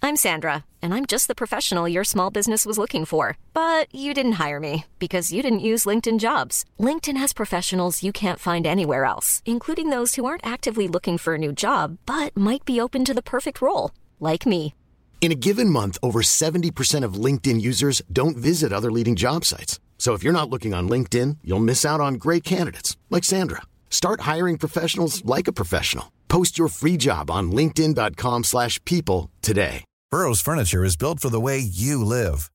I'm 0.00 0.14
Sandra, 0.14 0.64
and 0.80 0.94
I'm 0.94 1.06
just 1.06 1.26
the 1.26 1.34
professional 1.34 1.88
your 1.88 2.04
small 2.04 2.30
business 2.30 2.64
was 2.64 2.78
looking 2.78 3.04
for. 3.04 3.36
But 3.52 3.92
you 3.92 4.14
didn't 4.14 4.38
hire 4.38 4.60
me 4.60 4.84
because 4.98 5.32
you 5.32 5.42
didn't 5.42 5.68
use 5.72 5.86
LinkedIn 5.86 6.18
jobs. 6.18 6.64
LinkedIn 6.78 7.16
has 7.18 7.32
professionals 7.32 8.02
you 8.02 8.12
can't 8.12 8.38
find 8.38 8.66
anywhere 8.66 9.04
else, 9.04 9.42
including 9.44 9.90
those 9.90 10.14
who 10.14 10.24
aren't 10.24 10.46
actively 10.46 10.86
looking 10.88 11.18
for 11.18 11.34
a 11.34 11.38
new 11.38 11.52
job 11.52 11.98
but 12.06 12.34
might 12.36 12.64
be 12.64 12.80
open 12.80 13.04
to 13.04 13.12
the 13.12 13.22
perfect 13.34 13.60
role, 13.60 13.90
like 14.20 14.46
me. 14.46 14.72
In 15.20 15.32
a 15.32 15.42
given 15.46 15.68
month, 15.68 15.98
over 16.00 16.22
70% 16.22 17.04
of 17.04 17.22
LinkedIn 17.24 17.60
users 17.60 18.00
don't 18.10 18.36
visit 18.36 18.72
other 18.72 18.92
leading 18.92 19.16
job 19.16 19.44
sites. 19.44 19.80
So 19.98 20.14
if 20.14 20.22
you're 20.22 20.40
not 20.40 20.48
looking 20.48 20.72
on 20.72 20.88
LinkedIn, 20.88 21.38
you'll 21.42 21.68
miss 21.68 21.84
out 21.84 22.00
on 22.00 22.14
great 22.14 22.44
candidates 22.44 22.96
like 23.10 23.24
Sandra. 23.24 23.62
Start 23.90 24.22
hiring 24.22 24.56
professionals 24.56 25.22
like 25.24 25.48
a 25.48 25.52
professional. 25.52 26.12
Post 26.28 26.58
your 26.58 26.68
free 26.68 26.96
job 26.96 27.30
on 27.30 27.52
linkedin.com/people 27.52 28.44
slash 28.44 28.82
people 28.84 29.30
today. 29.42 29.84
Burrow's 30.10 30.40
furniture 30.40 30.84
is 30.84 30.96
built 30.96 31.20
for 31.20 31.28
the 31.28 31.40
way 31.40 31.58
you 31.58 32.02
live. 32.02 32.50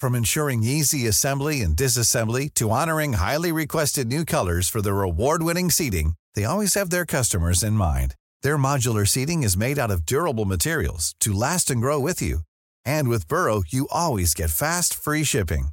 From 0.00 0.14
ensuring 0.14 0.62
easy 0.62 1.08
assembly 1.08 1.62
and 1.62 1.76
disassembly 1.76 2.48
to 2.54 2.70
honoring 2.70 3.14
highly 3.14 3.50
requested 3.50 4.06
new 4.06 4.24
colors 4.24 4.68
for 4.68 4.82
their 4.82 5.02
award-winning 5.02 5.70
seating, 5.70 6.14
they 6.34 6.44
always 6.44 6.74
have 6.74 6.90
their 6.90 7.04
customers 7.06 7.62
in 7.62 7.72
mind. 7.72 8.14
Their 8.42 8.56
modular 8.56 9.06
seating 9.06 9.42
is 9.42 9.56
made 9.56 9.78
out 9.78 9.90
of 9.90 10.06
durable 10.06 10.44
materials 10.44 11.14
to 11.20 11.32
last 11.32 11.70
and 11.70 11.80
grow 11.80 11.98
with 11.98 12.22
you. 12.22 12.40
And 12.84 13.08
with 13.08 13.28
Burrow, 13.28 13.62
you 13.68 13.88
always 13.90 14.34
get 14.34 14.50
fast, 14.50 14.94
free 14.94 15.24
shipping. 15.24 15.68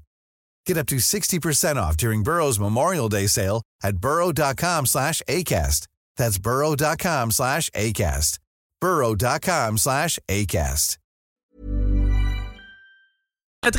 Get 0.69 0.77
up 0.77 0.85
to 0.89 0.97
60% 0.97 1.77
off 1.77 1.97
during 1.97 2.21
Burrow's 2.21 2.59
Memorial 2.59 3.09
Day 3.09 3.25
sale 3.25 3.63
at 3.81 3.97
burrow.com 3.97 4.85
slash 4.85 5.19
ACAST. 5.27 5.87
That's 6.15 6.37
burrow.com 6.37 7.31
slash 7.31 7.71
ACAST. 7.71 8.37
burrow.com 8.79 9.77
slash 9.79 10.19
ACAST. 10.29 10.97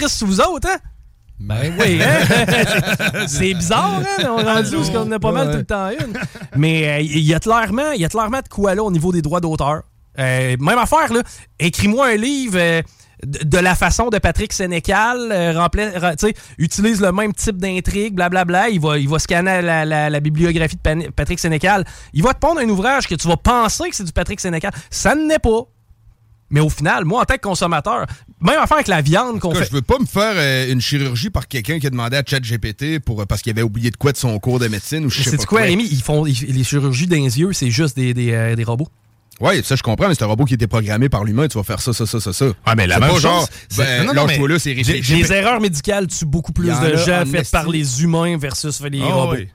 Sous 0.09 0.26
vous 0.26 0.41
autres, 0.41 0.68
hein? 0.68 0.78
Ben 1.38 1.72
oui, 1.78 2.03
hein? 2.03 3.26
c'est 3.28 3.55
bizarre, 3.55 4.01
hein? 4.01 4.24
On 4.28 4.41
est 4.41 4.53
rendu 4.53 4.74
où 4.74 4.78
parce 4.78 4.91
qu'on 4.91 5.12
a 5.12 5.20
pas 5.20 5.30
mal 5.30 5.53
tout 5.53 5.59
le 5.59 5.64
temps 5.64 5.91
une. 5.91 6.18
Mais 6.57 6.88
euh, 6.88 7.01
il 7.03 7.20
y 7.20 7.34
a 7.34 7.38
clairement, 7.38 7.93
il 7.93 8.01
y 8.01 8.05
a 8.05 8.09
clairement 8.09 8.41
de 8.43 8.49
quoi 8.49 8.74
là 8.74 8.82
au 8.82 8.91
niveau 8.91 9.12
des 9.12 9.22
droits 9.22 9.41
d'auteur. 9.41 9.84
Euh, 10.18 10.57
même 10.59 10.78
affaire, 10.78 11.12
là. 11.12 11.22
Écris-moi 11.61 12.09
un 12.09 12.16
livre 12.16 12.59
euh, 12.59 12.82
de, 13.26 13.58
la 13.58 13.74
façon 13.74 14.08
de 14.08 14.18
Patrick 14.18 14.52
Sénécal, 14.52 15.18
euh, 15.32 15.66
utilise 16.58 17.00
le 17.00 17.12
même 17.12 17.32
type 17.32 17.56
d'intrigue, 17.58 18.14
blablabla. 18.14 18.68
Il 18.70 18.80
va, 18.80 18.98
il 18.98 19.08
va 19.08 19.18
scanner 19.18 19.62
la, 19.62 19.84
la- 19.84 20.10
la 20.10 20.20
bibliographie 20.20 20.76
de 20.76 20.80
Pan- 20.80 21.10
Patrick 21.14 21.38
Sénécal. 21.38 21.84
Il 22.12 22.22
va 22.22 22.34
te 22.34 22.38
pondre 22.38 22.60
un 22.60 22.68
ouvrage 22.68 23.06
que 23.06 23.14
tu 23.14 23.28
vas 23.28 23.36
penser 23.36 23.88
que 23.90 23.96
c'est 23.96 24.04
du 24.04 24.12
Patrick 24.12 24.40
Sénécal. 24.40 24.72
Ça 24.90 25.14
ne 25.14 25.28
l'est 25.28 25.38
pas. 25.38 25.66
Mais 26.52 26.58
au 26.60 26.68
final, 26.68 27.04
moi, 27.04 27.22
en 27.22 27.24
tant 27.24 27.34
que 27.36 27.40
consommateur, 27.42 28.06
même 28.40 28.58
affaire 28.58 28.78
avec 28.78 28.88
la 28.88 29.02
viande 29.02 29.38
qu'on 29.38 29.54
fait. 29.54 29.66
Je 29.66 29.72
veux 29.72 29.82
pas 29.82 30.00
me 30.00 30.06
faire 30.06 30.32
euh, 30.34 30.72
une 30.72 30.80
chirurgie 30.80 31.30
par 31.30 31.46
quelqu'un 31.46 31.78
qui 31.78 31.86
a 31.86 31.90
demandé 31.90 32.16
à 32.16 32.24
ChatGPT 32.26 32.98
pour 32.98 33.20
euh, 33.20 33.24
parce 33.26 33.40
qu'il 33.42 33.50
avait 33.52 33.62
oublié 33.62 33.90
de 33.92 33.96
quoi 33.96 34.10
de 34.10 34.16
son 34.16 34.36
cours 34.40 34.58
de 34.58 34.66
médecine 34.66 35.04
ou 35.06 35.10
je 35.10 35.22
sais 35.22 35.30
C'est 35.30 35.36
pas 35.36 35.44
quoi, 35.44 35.60
Rémi? 35.60 35.86
Ils 35.92 36.02
font 36.02 36.26
ils- 36.26 36.52
les 36.52 36.64
chirurgies 36.64 37.06
les 37.06 37.38
yeux, 37.38 37.52
c'est 37.52 37.70
juste 37.70 37.94
des, 37.96 38.14
des, 38.14 38.56
des 38.56 38.64
robots. 38.64 38.88
Oui, 39.41 39.62
ça 39.64 39.74
je 39.74 39.82
comprends, 39.82 40.07
mais 40.09 40.14
c'est 40.14 40.22
un 40.24 40.26
robot 40.26 40.45
qui 40.45 40.55
était 40.55 40.66
programmé 40.66 41.09
par 41.09 41.24
l'humain, 41.24 41.49
tu 41.49 41.57
vas 41.57 41.64
faire 41.64 41.80
ça, 41.80 41.93
ça, 41.93 42.05
ça, 42.07 42.20
ça, 42.20 42.32
ça. 42.32 42.47
Ah, 42.66 42.74
mais 42.74 42.86
la 42.86 43.01
même 43.01 43.09
pas 43.09 43.14
chose, 43.14 43.22
genre, 43.22 43.49
ben, 43.78 44.05
non, 44.07 44.12
non, 44.12 44.26
lâche-toi 44.26 44.49
mais 44.49 44.55
là, 44.55 44.59
c'est. 44.59 44.74
Les 44.74 45.32
erreurs 45.32 45.61
médicales 45.61 46.07
tuent 46.07 46.26
beaucoup 46.26 46.53
plus 46.53 46.68
de 46.68 46.97
gens 46.97 47.22
en 47.22 47.26
faites 47.26 47.51
par 47.51 47.68
les 47.68 48.03
humains 48.03 48.36
versus 48.36 48.80
les 48.82 49.01
Ah 49.03 49.14
robots. 49.14 49.36
oui. 49.36 49.49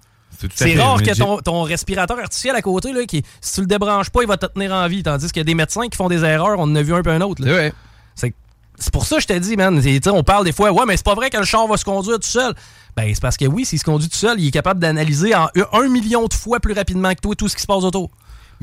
C'est 0.53 0.75
rare 0.75 1.01
que 1.01 1.15
ton, 1.17 1.37
ton 1.39 1.63
respirateur 1.63 2.19
artificiel 2.19 2.55
à 2.55 2.61
côté, 2.61 2.91
là, 2.91 3.05
qui, 3.05 3.23
si 3.39 3.53
tu 3.53 3.61
le 3.61 3.67
débranches 3.67 4.09
pas, 4.09 4.21
il 4.21 4.27
va 4.27 4.35
te 4.37 4.45
tenir 4.47 4.73
en 4.73 4.85
vie. 4.87 5.01
Tandis 5.01 5.27
qu'il 5.27 5.37
y 5.37 5.41
a 5.41 5.43
des 5.45 5.55
médecins 5.55 5.87
qui 5.87 5.95
font 5.95 6.09
des 6.09 6.23
erreurs, 6.25 6.59
on 6.59 6.63
en 6.63 6.75
a 6.75 6.81
vu 6.81 6.93
un 6.93 7.01
peu 7.01 7.11
un 7.11 7.21
autre. 7.21 7.43
là. 7.45 7.69
C'est 8.15 8.33
c'est 8.77 8.91
pour 8.91 9.05
ça 9.05 9.15
que 9.15 9.21
je 9.21 9.27
te 9.27 9.33
dis, 9.37 9.55
man. 9.55 9.81
On 10.07 10.23
parle 10.23 10.43
des 10.43 10.51
fois, 10.51 10.71
ouais, 10.71 10.83
mais 10.85 10.97
c'est 10.97 11.05
pas 11.05 11.15
vrai 11.15 11.29
que 11.29 11.37
le 11.37 11.45
char 11.45 11.65
va 11.67 11.77
se 11.77 11.85
conduire 11.85 12.19
tout 12.19 12.27
seul. 12.27 12.53
Ben, 12.97 13.09
c'est 13.13 13.21
parce 13.21 13.37
que 13.37 13.45
oui, 13.45 13.63
s'il 13.65 13.79
se 13.79 13.85
conduit 13.85 14.09
tout 14.09 14.17
seul, 14.17 14.37
il 14.39 14.47
est 14.47 14.51
capable 14.51 14.81
d'analyser 14.81 15.33
en 15.33 15.47
un 15.71 15.87
million 15.87 16.25
de 16.27 16.33
fois 16.33 16.59
plus 16.59 16.73
rapidement 16.73 17.13
que 17.13 17.21
toi 17.21 17.35
tout 17.35 17.47
ce 17.47 17.55
qui 17.55 17.61
se 17.61 17.67
passe 17.67 17.83
autour. 17.85 18.09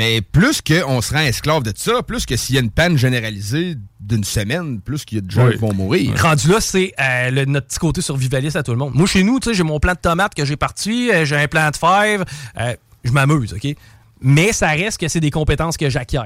Mais 0.02 0.20
plus 0.20 0.60
qu'on 0.62 1.00
se 1.00 1.14
rend 1.14 1.20
esclave 1.20 1.62
de 1.62 1.70
tout 1.70 1.80
ça, 1.80 2.02
plus 2.02 2.26
que 2.26 2.36
s'il 2.36 2.56
y 2.56 2.58
a 2.58 2.60
une 2.60 2.72
panne 2.72 2.96
généralisée 2.98 3.76
d'une 4.00 4.24
semaine, 4.24 4.80
plus 4.80 5.04
qu'il 5.04 5.18
y 5.18 5.20
a 5.20 5.24
de 5.24 5.30
gens 5.30 5.46
Oui. 5.46 5.52
qui 5.52 5.58
vont 5.58 5.72
mourir. 5.72 6.20
Rendu 6.20 6.48
là, 6.48 6.60
c'est 6.60 6.92
euh, 7.00 7.30
le- 7.30 7.44
notre 7.44 7.68
petit 7.68 7.78
côté 7.78 8.00
survivaliste 8.00 8.56
à 8.56 8.64
tout 8.64 8.72
le 8.72 8.78
monde. 8.78 8.94
Moi, 8.96 9.06
chez 9.06 9.22
nous, 9.22 9.38
tu 9.38 9.50
sais, 9.50 9.54
j'ai 9.54 9.62
mon 9.62 9.78
plant 9.78 9.92
de 9.92 9.98
tomates 9.98 10.34
que 10.34 10.44
j'ai 10.44 10.56
parti, 10.56 11.08
euh, 11.12 11.24
j'ai 11.24 11.36
un 11.36 11.46
plant 11.46 11.70
de 11.70 11.76
fèves, 11.76 12.24
euh, 12.58 12.74
je 13.04 13.12
m'amuse, 13.12 13.54
OK? 13.54 13.76
Mais 14.20 14.52
ça 14.52 14.70
reste 14.70 14.98
que 14.98 15.06
c'est 15.06 15.20
des 15.20 15.30
compétences 15.30 15.76
que 15.76 15.88
j'acquiers. 15.88 16.20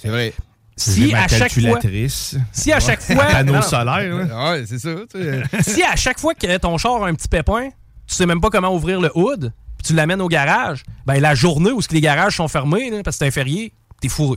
C'est 0.00 0.08
vrai. 0.08 0.32
Si 0.76 1.12
à 1.12 1.28
chaque 1.28 1.30
fois. 1.30 1.38
calculatrice. 1.40 2.36
Si 2.52 2.72
à 2.72 2.80
chaque 2.80 3.02
fois. 3.02 3.24
Panneau 3.32 3.52
non. 3.52 3.60
solaire. 3.62 4.14
Ouais, 4.50 4.64
c'est 4.66 4.78
ça. 4.78 4.94
tu 5.12 5.20
sais. 5.22 5.42
si 5.60 5.82
à 5.82 5.94
chaque 5.94 6.18
fois 6.18 6.32
que 6.32 6.56
ton 6.56 6.78
char 6.78 7.02
a 7.04 7.08
un 7.08 7.14
petit 7.14 7.28
pépin, 7.28 7.68
tu 8.06 8.14
sais 8.14 8.24
même 8.24 8.40
pas 8.40 8.48
comment 8.48 8.74
ouvrir 8.74 8.98
le 8.98 9.10
hood, 9.14 9.52
puis 9.80 9.88
tu 9.88 9.94
l'amènes 9.94 10.20
au 10.20 10.28
garage, 10.28 10.82
ben 11.06 11.18
la 11.20 11.34
journée 11.34 11.72
où 11.72 11.80
les 11.90 12.00
garages 12.02 12.36
sont 12.36 12.48
fermés, 12.48 12.90
là, 12.90 13.02
parce 13.02 13.16
que 13.16 13.24
c'est 13.24 13.28
un 13.28 13.30
férié, 13.30 13.72
t'es 14.00 14.08
fourré. 14.08 14.36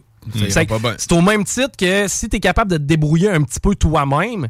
C'est 0.98 1.12
au 1.12 1.22
même 1.22 1.44
titre 1.44 1.76
que 1.78 2.08
si 2.08 2.30
t'es 2.30 2.40
capable 2.40 2.72
de 2.72 2.78
te 2.78 2.84
débrouiller 2.84 3.30
un 3.30 3.42
petit 3.42 3.60
peu 3.60 3.76
toi-même, 3.76 4.48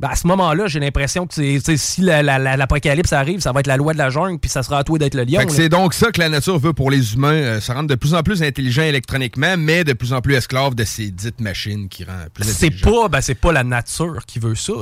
ben 0.00 0.08
à 0.08 0.16
ce 0.16 0.26
moment-là, 0.26 0.66
j'ai 0.66 0.80
l'impression 0.80 1.26
que 1.26 1.34
si 1.76 2.00
la- 2.00 2.22
la- 2.22 2.38
la- 2.40 2.56
l'apocalypse 2.56 3.12
arrive, 3.12 3.38
ça 3.40 3.52
va 3.52 3.60
être 3.60 3.68
la 3.68 3.76
loi 3.76 3.92
de 3.92 3.98
la 3.98 4.10
jungle, 4.10 4.40
puis 4.40 4.50
ça 4.50 4.64
sera 4.64 4.78
à 4.78 4.84
toi 4.84 4.98
d'être 4.98 5.14
le 5.14 5.22
lion. 5.22 5.38
Fait 5.38 5.46
que 5.46 5.50
là. 5.52 5.56
c'est 5.56 5.68
donc 5.68 5.94
ça 5.94 6.10
que 6.10 6.18
la 6.20 6.28
nature 6.28 6.58
veut 6.58 6.72
pour 6.72 6.90
les 6.90 7.14
humains, 7.14 7.32
euh, 7.32 7.60
se 7.60 7.70
rendre 7.70 7.88
de 7.88 7.94
plus 7.94 8.12
en 8.14 8.22
plus 8.24 8.42
intelligents 8.42 8.82
électroniquement, 8.82 9.54
mais 9.56 9.84
de 9.84 9.92
plus 9.92 10.12
en 10.12 10.20
plus 10.20 10.34
esclaves 10.34 10.74
de 10.74 10.82
ces 10.82 11.12
dites 11.12 11.40
machines 11.40 11.88
qui 11.88 12.02
rendent 12.04 12.28
plus 12.34 12.44
C'est 12.44 12.66
intelligents. 12.66 13.02
pas, 13.02 13.08
ben, 13.08 13.20
c'est 13.20 13.36
pas 13.36 13.52
la 13.52 13.62
nature 13.62 14.18
qui 14.26 14.40
veut 14.40 14.56
ça. 14.56 14.72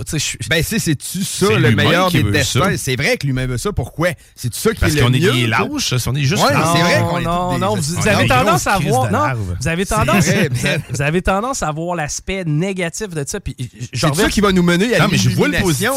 Ben, 0.49 0.63
c'est, 0.63 0.79
c'est-tu 0.79 1.23
ça 1.25 1.59
le 1.59 1.71
meilleur 1.73 2.09
qui 2.09 2.23
des 2.25 2.31
destins? 2.31 2.65
ça. 2.71 2.77
C'est 2.79 2.97
vrai 2.97 3.19
que 3.19 3.27
l'humain 3.27 3.47
veut 3.47 3.59
ça. 3.59 3.71
Pourquoi? 3.71 4.09
C'est 4.35 4.53
ça 4.55 4.71
qui 4.73 4.81
Parce 4.81 4.93
est 4.93 4.97
le 4.97 5.03
qu'on 5.03 5.13
est 5.13 5.21
mieux? 5.21 5.33
des 5.33 5.39
tu 5.41 5.41
sais? 5.43 5.47
lâches, 5.49 5.95
on 6.07 6.15
est 6.15 6.23
juste 6.25 6.43
Ouais, 6.43 6.53
lâches. 6.55 6.69
c'est 6.75 6.83
vrai 6.83 7.01
qu'on 7.09 7.19
est 7.19 7.25
non, 7.25 7.59
non, 7.59 7.77
vous, 7.77 7.83
vous 8.01 8.09
avez 8.09 8.27
tendance 8.27 8.67
à 8.67 8.79
voir, 8.79 9.11
non, 9.13 9.45
vous 9.61 9.69
avez 9.69 9.85
tendance, 9.85 10.27
mais- 10.27 10.79
vous 10.91 11.03
avez 11.03 11.21
tendance 11.21 11.63
à 11.63 11.71
voir 11.71 11.97
l'aspect 11.97 12.45
négatif 12.47 13.09
de 13.11 13.25
ça. 13.27 13.39
C'est 13.93 14.15
ça 14.15 14.29
qui 14.31 14.41
va 14.41 14.53
nous 14.53 14.63
mener 14.63 14.95
à 14.97 15.02
Non, 15.03 15.09
mais 15.11 15.19
je 15.19 15.31
vois 15.31 15.49
le 15.49 15.59
positif. 15.61 15.91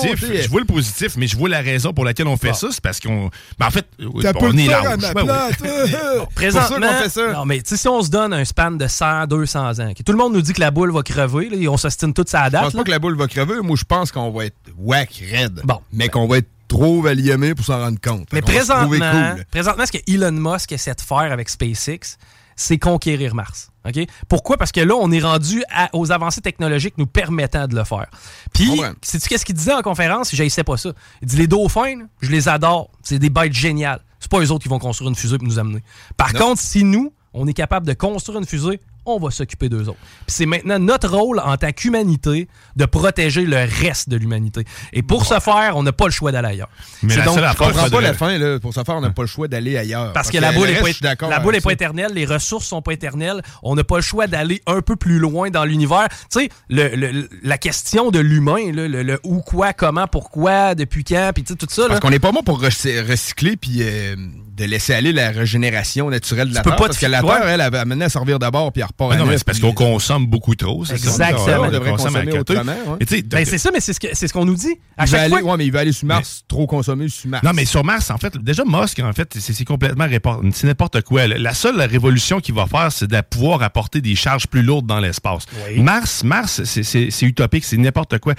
Je 0.43 0.49
vois 0.49 0.59
le 0.59 0.65
positif, 0.65 1.15
mais 1.17 1.27
je 1.27 1.37
vois 1.37 1.49
la 1.49 1.61
raison 1.61 1.93
pour 1.93 2.05
laquelle 2.05 2.27
on 2.27 2.37
fait 2.37 2.49
Bon. 2.49 2.53
ça. 2.53 2.67
C'est 2.71 2.81
parce 2.81 2.99
qu'on. 2.99 3.29
Ben, 3.59 3.67
en 3.67 3.71
fait, 3.71 3.85
T'as 4.21 4.33
on 4.39 4.57
est 4.57 4.65
faire 4.67 4.83
lâches. 4.83 5.03
à 5.03 5.13
ma 5.13 5.23
Ben 5.23 5.29
euh, 5.65 6.19
Bon, 6.19 6.27
présentement, 6.35 6.87
qu'on 6.87 7.03
fait 7.03 7.09
ça. 7.09 7.31
non, 7.33 7.45
mais 7.45 7.57
tu 7.61 7.69
sais, 7.69 7.77
si 7.77 7.87
on 7.87 8.01
se 8.01 8.09
donne 8.09 8.33
un 8.33 8.45
span 8.45 8.71
de 8.71 8.87
100, 8.87 9.27
200 9.27 9.79
ans, 9.79 9.93
que 9.93 10.03
tout 10.03 10.11
le 10.11 10.17
monde 10.17 10.33
nous 10.33 10.41
dit 10.41 10.53
que 10.53 10.59
la 10.61 10.71
boule 10.71 10.91
va 10.91 11.01
crever, 11.03 11.49
là, 11.49 11.57
et 11.57 11.67
on 11.67 11.77
s'ostine 11.77 12.13
toute 12.13 12.29
sa 12.29 12.45
Je 12.45 12.51
date. 12.51 12.63
pense 12.63 12.73
là. 12.73 12.79
pas 12.79 12.83
que 12.85 12.91
la 12.91 12.99
boule 12.99 13.17
va 13.17 13.27
crever. 13.27 13.55
Moi, 13.61 13.75
je 13.77 13.83
pense 13.85 14.11
qu'on 14.11 14.31
va 14.31 14.45
être 14.45 14.57
whack, 14.77 15.21
raide. 15.31 15.61
Bon. 15.63 15.79
Mais 15.93 16.09
qu'on 16.09 16.27
va 16.27 16.37
être 16.37 16.49
trop 16.67 17.01
valiémé 17.01 17.53
pour 17.53 17.63
s'en 17.65 17.79
rendre 17.79 17.99
compte. 18.01 18.27
Mais 18.33 18.41
présentement, 18.41 18.87
cool. 19.35 19.45
présentement, 19.51 19.85
ce 19.85 19.91
que 19.91 19.99
Elon 20.11 20.31
Musk 20.31 20.71
essaie 20.71 20.95
de 20.95 21.01
faire 21.01 21.31
avec 21.31 21.47
SpaceX, 21.49 22.17
c'est 22.55 22.77
conquérir 22.77 23.35
Mars. 23.35 23.69
OK? 23.87 23.99
Pourquoi? 24.27 24.57
Parce 24.57 24.71
que 24.71 24.79
là, 24.81 24.95
on 24.95 25.11
est 25.11 25.19
rendu 25.21 25.63
à- 25.71 25.89
aux 25.93 26.11
avancées 26.11 26.41
technologiques 26.41 26.95
nous 26.97 27.05
permettant 27.05 27.67
de 27.67 27.75
le 27.75 27.83
faire. 27.83 28.07
Puis, 28.53 28.67
comprends. 28.67 28.93
sais-tu 29.01 29.27
qu'est-ce 29.29 29.45
qu'il 29.45 29.55
disait 29.55 29.73
en 29.73 29.81
conférence? 29.81 30.33
Je 30.33 30.47
sais 30.49 30.63
pas 30.63 30.77
ça. 30.77 30.91
Il 31.21 31.27
dit 31.27 31.37
les 31.37 31.47
dauphins, 31.47 31.97
là, 31.99 32.05
je 32.21 32.31
les 32.31 32.47
adore. 32.49 32.89
C'est 33.03 33.19
des 33.19 33.29
bêtes 33.29 33.53
géniales. 33.53 33.99
C'est 34.19 34.31
pas 34.31 34.39
eux 34.39 34.51
autres 34.51 34.63
qui 34.63 34.69
vont 34.69 34.79
construire 34.79 35.09
une 35.09 35.15
fusée 35.15 35.37
pour 35.37 35.47
nous 35.47 35.59
amener. 35.59 35.83
Par 36.17 36.33
Non. 36.33 36.39
contre, 36.39 36.61
si 36.61 36.83
nous, 36.83 37.13
on 37.33 37.45
est 37.47 37.53
capable 37.53 37.85
de 37.85 37.93
construire 37.93 38.39
une 38.39 38.45
fusée, 38.45 38.79
on 39.05 39.19
va 39.19 39.31
s'occuper 39.31 39.69
d'eux 39.69 39.87
autres. 39.87 39.99
Puis 40.25 40.35
c'est 40.35 40.45
maintenant 40.45 40.79
notre 40.79 41.09
rôle 41.09 41.39
en 41.39 41.55
tant 41.57 41.71
qu'humanité 41.71 42.47
de 42.75 42.85
protéger 42.85 43.45
le 43.45 43.57
reste 43.81 44.09
de 44.09 44.17
l'humanité. 44.17 44.63
Et 44.93 45.01
pour 45.03 45.25
ce 45.25 45.39
faire, 45.39 45.73
on 45.75 45.83
n'a 45.83 45.91
pas 45.91 46.05
le 46.05 46.11
choix 46.11 46.31
d'aller 46.31 46.47
ailleurs. 46.49 46.69
Mais 47.03 47.13
C'est 47.13 47.19
la 47.19 47.25
donc- 47.25 47.35
seule 47.35 47.43
Je 47.43 47.49
affaire, 47.49 47.67
comprends 47.67 47.83
pas 47.83 47.89
faudrait- 47.89 48.01
la 48.03 48.13
fin. 48.13 48.37
Là. 48.37 48.59
Pour 48.59 48.73
ce 48.73 48.83
faire, 48.83 48.95
on 48.95 49.01
n'a 49.01 49.09
pas 49.11 49.21
le 49.23 49.27
choix 49.27 49.47
d'aller 49.47 49.77
ailleurs. 49.77 50.13
Parce 50.13 50.29
que 50.29 50.37
la 50.37 50.51
boule 50.51 50.67
le 50.67 50.73
n'est 50.73 50.79
pas, 50.93 51.27
la 51.29 51.39
boule 51.39 51.53
avec 51.55 51.61
est 51.61 51.63
pas 51.63 51.73
éternelle, 51.73 52.11
les 52.13 52.25
ressources 52.25 52.65
sont 52.65 52.81
pas 52.81 52.91
éternelles. 52.93 53.41
On 53.63 53.75
n'a 53.75 53.83
pas 53.83 53.97
le 53.97 54.01
choix 54.01 54.27
d'aller 54.27 54.61
un 54.67 54.81
peu 54.81 54.95
plus 54.95 55.19
loin 55.19 55.49
dans 55.49 55.65
l'univers. 55.65 56.07
Tu 56.31 56.39
sais, 56.41 56.49
le- 56.69 56.95
le- 56.95 57.29
la 57.43 57.57
question 57.57 58.11
de 58.11 58.19
l'humain, 58.19 58.71
là, 58.73 58.87
le, 58.87 59.03
le 59.03 59.19
où, 59.23 59.41
quoi, 59.41 59.73
comment, 59.73 60.07
pourquoi, 60.07 60.75
depuis 60.75 61.03
quand, 61.03 61.31
puis 61.33 61.43
tu 61.43 61.55
tout 61.55 61.67
ça. 61.69 61.83
là. 61.83 61.87
Parce 61.89 61.99
qu'on 62.01 62.09
n'est 62.09 62.19
pas 62.19 62.31
bon 62.31 62.43
pour 62.43 62.61
recy- 62.61 62.99
recycler 63.01 63.55
puis 63.57 63.77
euh, 63.81 64.15
de 64.17 64.65
laisser 64.65 64.93
aller 64.93 65.13
la 65.13 65.29
régénération 65.31 66.09
naturelle 66.09 66.49
de 66.49 66.55
la 66.55 66.61
peux 66.63 66.69
Terre. 66.71 66.77
pas 66.77 66.85
parce 66.87 66.97
que 66.97 67.05
la 67.05 67.21
Terre, 67.21 67.47
elle, 67.47 67.61
elle 67.61 67.71
va 67.71 67.81
amener 67.81 68.05
à 68.05 68.09
servir 68.09 68.39
d'abord 68.39 68.71
puis 68.71 68.81
elle 68.81 68.93
Mais 68.99 69.15
à 69.15 69.17
non, 69.17 69.25
mais 69.25 69.37
c'est 69.37 69.43
parce 69.43 69.59
qu'on 69.59 69.73
consomme 69.73 70.25
beaucoup 70.27 70.55
trop. 70.55 70.85
c'est 70.85 70.97
ça? 70.97 71.29
Exactement. 71.29 71.67
On 71.67 71.71
devrait 71.71 71.91
consommer 71.91 72.25
côté. 72.27 72.53
autrement, 72.53 72.97
Ben, 73.25 73.45
c'est 73.45 73.57
ça, 73.57 73.69
mais 73.73 73.79
c'est 73.81 73.93
ce 73.93 73.99
que- 73.99 74.07
c'est 74.13 74.27
ce 74.27 74.33
qu'on 74.33 74.45
nous 74.45 74.55
dit. 74.55 74.75
À 74.97 75.03
Il 75.05 75.09
va 75.11 75.17
chaque 75.17 75.19
aller, 75.19 75.29
fois, 75.41 75.51
ouais, 75.51 75.57
mais 75.57 75.65
il 75.65 75.71
va 75.71 75.79
aller 75.81 75.91
sur 75.91 76.07
Mars, 76.07 76.43
trop 76.47 76.65
consommer 76.65 77.09
sur 77.09 77.29
Mars. 77.29 77.43
Non, 77.43 77.51
mais 77.53 77.65
sur 77.65 77.83
Mars, 77.83 78.09
en 78.09 78.17
fait, 78.17 78.37
déjà 78.37 78.63
Musk, 78.65 78.99
en 78.99 79.11
fait, 79.13 79.35
c'est 79.37 79.53
c'est 79.53 79.65
complètement 79.65 80.05
c'est 80.53 80.67
n'importe 80.67 81.01
quoi. 81.01 81.27
La 81.27 81.53
seule 81.53 81.81
révolution 81.81 82.39
qu'il 82.39 82.55
va 82.55 82.65
faire, 82.67 82.91
c'est 82.91 83.07
de 83.07 83.21
pouvoir 83.21 83.61
apporter 83.63 83.99
des 84.01 84.15
charges 84.15 84.47
plus 84.47 84.61
lourdes 84.61 84.85
dans 84.87 84.99
l'espace. 84.99 85.45
Mars, 85.77 86.23
Mars, 86.23 86.63
c'est- 86.63 87.21
utopique, 87.25 87.65
c'est 87.65 87.77
n'importe 87.77 88.19
quoi. 88.19 88.33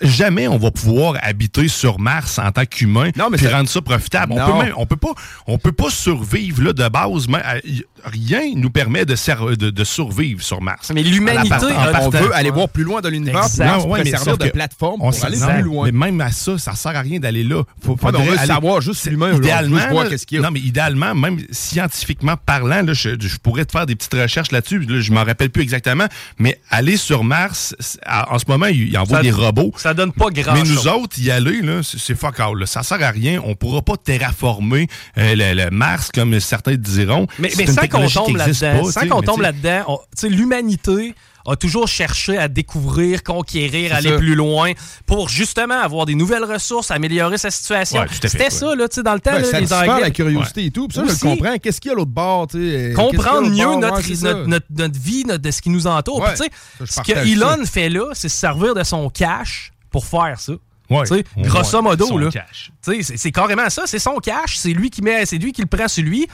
Jamais 0.00 0.48
on 0.48 0.58
va 0.58 0.70
pouvoir 0.70 1.14
habiter 1.22 1.68
sur 1.68 1.98
Mars 2.00 2.38
en 2.38 2.50
tant 2.52 2.64
qu'humain 2.64 3.10
Non, 3.16 3.28
mais 3.30 3.36
puis 3.36 3.46
ça- 3.46 3.56
rendre 3.56 3.68
ça 3.68 3.80
profitable. 3.80 4.32
On 4.32 4.38
Non. 4.38 4.46
peut, 4.58 4.64
même, 4.64 4.74
on 4.76 4.86
peut 4.86 4.96
pas, 4.96 5.12
on 5.46 5.58
peut 5.58 5.72
pas 5.72 5.90
survivre 5.90 6.62
là, 6.62 6.72
de 6.72 6.88
base. 6.88 7.28
mais, 7.28 7.38
euh, 7.44 7.60
rien 8.04 8.40
nous 8.56 8.70
permet 8.70 9.04
de, 9.04 9.14
de, 9.56 9.70
de 9.70 9.84
survivre 10.00 10.42
sur 10.42 10.60
Mars. 10.62 10.90
Mais 10.94 11.02
l'humanité 11.02 11.54
on 12.02 12.10
veut 12.10 12.34
aller 12.34 12.50
voir 12.50 12.68
plus 12.68 12.84
loin 12.84 13.00
dans 13.00 13.08
l'univers 13.08 13.46
Non, 13.58 13.88
ouais, 13.88 14.02
mais 14.04 14.10
servir 14.10 14.38
de 14.38 14.48
plateforme 14.48 15.00
on 15.02 15.10
pour 15.10 15.24
aller 15.24 15.36
plus 15.38 15.62
loin. 15.62 15.84
Mais 15.86 15.92
même 15.92 16.20
à 16.20 16.30
ça, 16.30 16.58
ça 16.58 16.74
sert 16.74 16.96
à 16.96 17.00
rien 17.00 17.18
d'aller 17.20 17.44
là. 17.44 17.62
Faut, 17.84 17.92
Ouais, 17.92 18.12
mais 18.12 18.18
on 18.18 18.22
veut 18.22 18.38
aller- 18.38 18.46
savoir 18.46 18.80
juste 18.80 19.06
l'humain, 19.10 19.34
idéalement, 19.36 19.78
qu'est-ce 20.08 20.26
qu'il 20.26 20.38
y 20.38 20.40
a. 20.40 20.44
Non, 20.44 20.50
mais 20.50 20.60
idéalement, 20.60 21.14
même 21.14 21.38
scientifiquement 21.50 22.36
parlant, 22.36 22.82
là, 22.82 22.92
je, 22.92 23.10
je 23.20 23.36
pourrais 23.38 23.64
te 23.64 23.72
faire 23.72 23.86
des 23.86 23.94
petites 23.96 24.14
recherches 24.14 24.52
là-dessus. 24.52 24.80
Là, 24.80 25.00
je 25.00 25.12
m'en 25.12 25.24
rappelle 25.24 25.50
plus 25.50 25.62
exactement. 25.62 26.06
Mais 26.38 26.59
aller 26.70 26.96
sur 26.96 27.24
Mars, 27.24 27.74
en 28.06 28.38
ce 28.38 28.44
moment, 28.48 28.66
il, 28.66 28.96
envoie 28.96 29.18
Ça- 29.18 29.22
des 29.22 29.30
robots. 29.32 29.72
ça 29.76 29.92
donne 29.94 30.12
pas 30.12 30.30
grand 30.30 30.54
Mais 30.54 30.62
nous 30.62 30.76
chose. 30.76 30.86
autres, 30.88 31.18
y 31.18 31.30
aller, 31.30 31.60
là, 31.62 31.80
c'est 31.82 32.14
fuck 32.14 32.38
all. 32.40 32.56
là. 32.58 32.66
Ça 32.66 32.82
sert 32.82 33.02
à 33.02 33.10
rien. 33.10 33.40
On 33.44 33.54
pourra 33.56 33.82
pas 33.82 33.96
terraformer 33.96 34.86
euh, 35.18 35.34
le, 35.34 35.64
le 35.64 35.70
Mars, 35.70 36.10
comme 36.14 36.38
certains 36.40 36.76
diront. 36.76 37.26
Mais, 37.38 37.50
C'est 37.50 37.66
mais 37.66 37.72
sans 37.72 37.88
qu'on 37.88 38.08
tombe 38.08 38.36
là-dedans, 38.36 38.84
sans 38.90 39.08
qu'on 39.08 39.22
tombe 39.22 39.40
là-dedans, 39.40 39.84
on- 39.88 39.96
tu 39.98 40.02
sais, 40.16 40.28
l'humanité 40.28 41.14
a 41.46 41.56
toujours 41.56 41.88
cherché 41.88 42.36
à 42.38 42.48
découvrir, 42.48 43.22
conquérir, 43.22 43.94
aller 43.94 44.10
ça. 44.10 44.16
plus 44.16 44.34
loin 44.34 44.72
pour 45.06 45.28
justement 45.28 45.80
avoir 45.80 46.06
des 46.06 46.14
nouvelles 46.14 46.44
ressources, 46.44 46.90
améliorer 46.90 47.38
sa 47.38 47.50
situation. 47.50 48.00
Ouais, 48.00 48.06
C'était 48.10 48.44
ouais. 48.44 48.50
ça, 48.50 48.74
là, 48.74 48.88
tu 48.88 48.96
sais, 48.96 49.02
dans 49.02 49.14
le 49.14 49.20
temps, 49.20 49.32
Ouais, 49.32 49.50
là, 49.50 49.60
les 49.60 49.72
Anglais. 49.72 50.00
la 50.00 50.10
curiosité 50.10 50.64
et 50.66 50.70
tout. 50.70 50.88
Puis 50.88 50.96
ça, 50.96 51.04
je 51.06 51.10
le 51.12 51.16
comprends. 51.36 51.56
Qu'est-ce 51.58 51.80
qu'il 51.80 51.90
y 51.90 51.92
a 51.92 51.96
l'autre 51.96 52.10
bord? 52.10 52.46
tu 52.48 52.58
sais, 52.58 52.76
euh, 52.76 52.94
Comprendre 52.94 53.48
mieux 53.48 53.64
bord? 53.64 53.78
notre, 53.78 53.96
Ouais, 54.08 54.16
notre, 54.22 54.46
notre- 54.46 54.66
notre 54.70 55.00
vie, 55.00 55.24
notre- 55.24 55.42
de 55.42 55.50
ce 55.50 55.62
qui 55.62 55.70
nous 55.70 55.86
entoure. 55.86 56.20
Ouais, 56.20 56.34
Puis, 56.34 56.48
tu 56.78 56.86
sais, 56.86 56.92
ce 57.04 57.12
que 57.12 57.18
Elon 57.18 57.64
ça. 57.64 57.70
fait 57.70 57.88
là, 57.88 58.10
c'est 58.14 58.28
se 58.28 58.36
servir 58.36 58.74
de 58.74 58.82
son 58.82 59.08
cash 59.10 59.72
pour 59.90 60.04
faire 60.06 60.38
ça. 60.38 60.52
Ouais, 60.90 61.02
Tu 61.06 61.14
sais, 61.14 61.24
on 61.36 61.42
grosso 61.42 61.80
modo, 61.82 62.18
là. 62.18 62.30
cash. 62.32 62.72
Tu 62.84 62.96
sais, 62.96 63.02
C'est 63.04 63.16
c'est 63.16 63.30
carrément 63.30 63.70
ça, 63.70 63.82
c'est 63.86 64.00
son 64.00 64.16
cash, 64.16 64.56
c'est 64.56 64.72
lui 64.72 64.90
qui 64.90 65.02
met, 65.02 65.24
c'est 65.24 65.38
lui 65.38 65.52
qui 65.52 65.60
le 65.62 65.68
prend 65.68 65.86
sur 65.86 66.02
lui. 66.02 66.26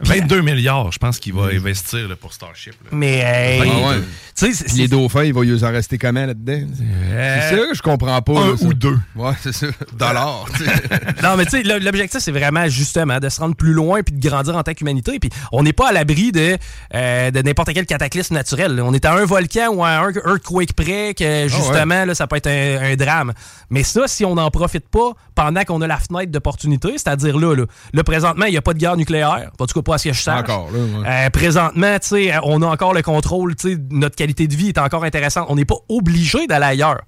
22 0.00 0.40
milliards, 0.40 0.90
je 0.92 0.98
pense 0.98 1.18
qu'il 1.18 1.34
va 1.34 1.44
investir 1.46 2.08
là, 2.08 2.16
pour 2.16 2.32
Starship. 2.32 2.72
là. 2.84 2.88
Mais, 2.92 3.18
hey, 3.18 3.60
Ah 3.62 3.88
ouais. 3.90 3.96
tu 4.00 4.04
sais, 4.34 4.52
c'est- 4.52 4.64
Puis 4.64 4.76
les 4.78 4.88
dauphins, 4.88 5.24
il 5.24 5.32
va 5.34 5.44
y 5.44 5.64
en 5.64 5.70
rester 5.70 5.98
comment 5.98 6.24
là-dedans? 6.26 6.66
C'est 6.78 7.50
ça 7.50 7.56
que 7.68 7.74
je 7.74 7.82
comprends 7.82 8.22
pas. 8.22 8.32
un 8.40 8.46
là, 8.48 8.52
ou 8.62 8.74
deux. 8.74 8.98
Ouais, 9.14 9.32
c'est 9.42 9.52
ça. 9.52 9.66
Dollars. 9.96 10.46
Non, 11.22 11.36
mais 11.36 11.44
tu 11.44 11.62
sais, 11.62 11.62
l'objectif, 11.80 12.20
c'est 12.20 12.30
vraiment 12.32 12.66
justement 12.68 13.18
de 13.18 13.28
se 13.28 13.40
rendre 13.40 13.54
plus 13.54 13.72
loin 13.72 14.02
puis 14.02 14.14
de 14.14 14.26
grandir 14.26 14.56
en 14.56 14.62
tant 14.62 14.72
qu'humanité. 14.74 15.18
Puis 15.18 15.30
on 15.52 15.62
n'est 15.62 15.72
pas 15.72 15.88
à 15.88 15.92
l'abri 15.92 16.32
de, 16.32 16.56
euh, 16.94 17.30
de 17.30 17.42
n'importe 17.42 17.72
quel 17.74 17.84
cataclysme 17.86 18.34
naturel. 18.34 18.80
On 18.82 18.94
est 18.94 19.04
à 19.04 19.12
un 19.14 19.24
volcan 19.24 19.68
ou 19.74 19.84
à 19.84 19.90
un 19.98 20.10
earthquake 20.12 20.72
près 20.72 21.14
que 21.14 21.46
justement, 21.48 22.04
là, 22.06 22.14
ça 22.14 22.26
peut 22.26 22.36
être 22.36 22.46
un, 22.46 22.92
un 22.92 22.96
drame. 22.96 23.32
Mais 23.68 23.82
ça, 23.82 24.08
si 24.08 24.24
on 24.24 24.34
n'en 24.34 24.50
profite 24.50 24.88
pas 24.88 25.12
pendant 25.34 25.62
qu'on 25.64 25.80
a 25.82 25.86
la 25.86 25.98
fenêtre 25.98 26.30
d'opportunité, 26.32 26.92
c'est-à-dire 26.92 27.36
là, 27.38 27.54
là, 27.54 27.64
là, 27.92 28.04
présentement, 28.04 28.46
il 28.46 28.52
n'y 28.52 28.56
a 28.58 28.62
pas 28.62 28.72
de 28.74 28.78
guerre 28.78 28.96
nucléaire. 28.96 29.50
En 29.58 29.66
tout 29.66 29.74
cas, 29.74 29.82
pas 29.90 29.96
à 29.96 29.98
ce 29.98 30.08
que 30.08 30.14
je 30.14 30.22
sache. 30.22 30.40
Encore, 30.40 30.70
là. 30.72 30.78
ouais. 30.78 31.06
Euh, 31.26 31.30
présentement, 31.30 31.98
tu 31.98 32.08
sais, 32.08 32.32
on 32.44 32.62
a 32.62 32.66
encore 32.66 32.94
le 32.94 33.02
contrôle, 33.02 33.54
tu 33.56 33.72
sais, 33.74 33.78
notre 33.90 34.16
qualité 34.16 34.46
de 34.46 34.54
vie 34.54 34.68
est 34.68 34.78
encore 34.78 35.04
intéressante. 35.04 35.46
On 35.48 35.56
n'est 35.56 35.64
pas 35.64 35.78
obligé 35.88 36.46
d'aller 36.46 36.66
ailleurs. 36.66 37.00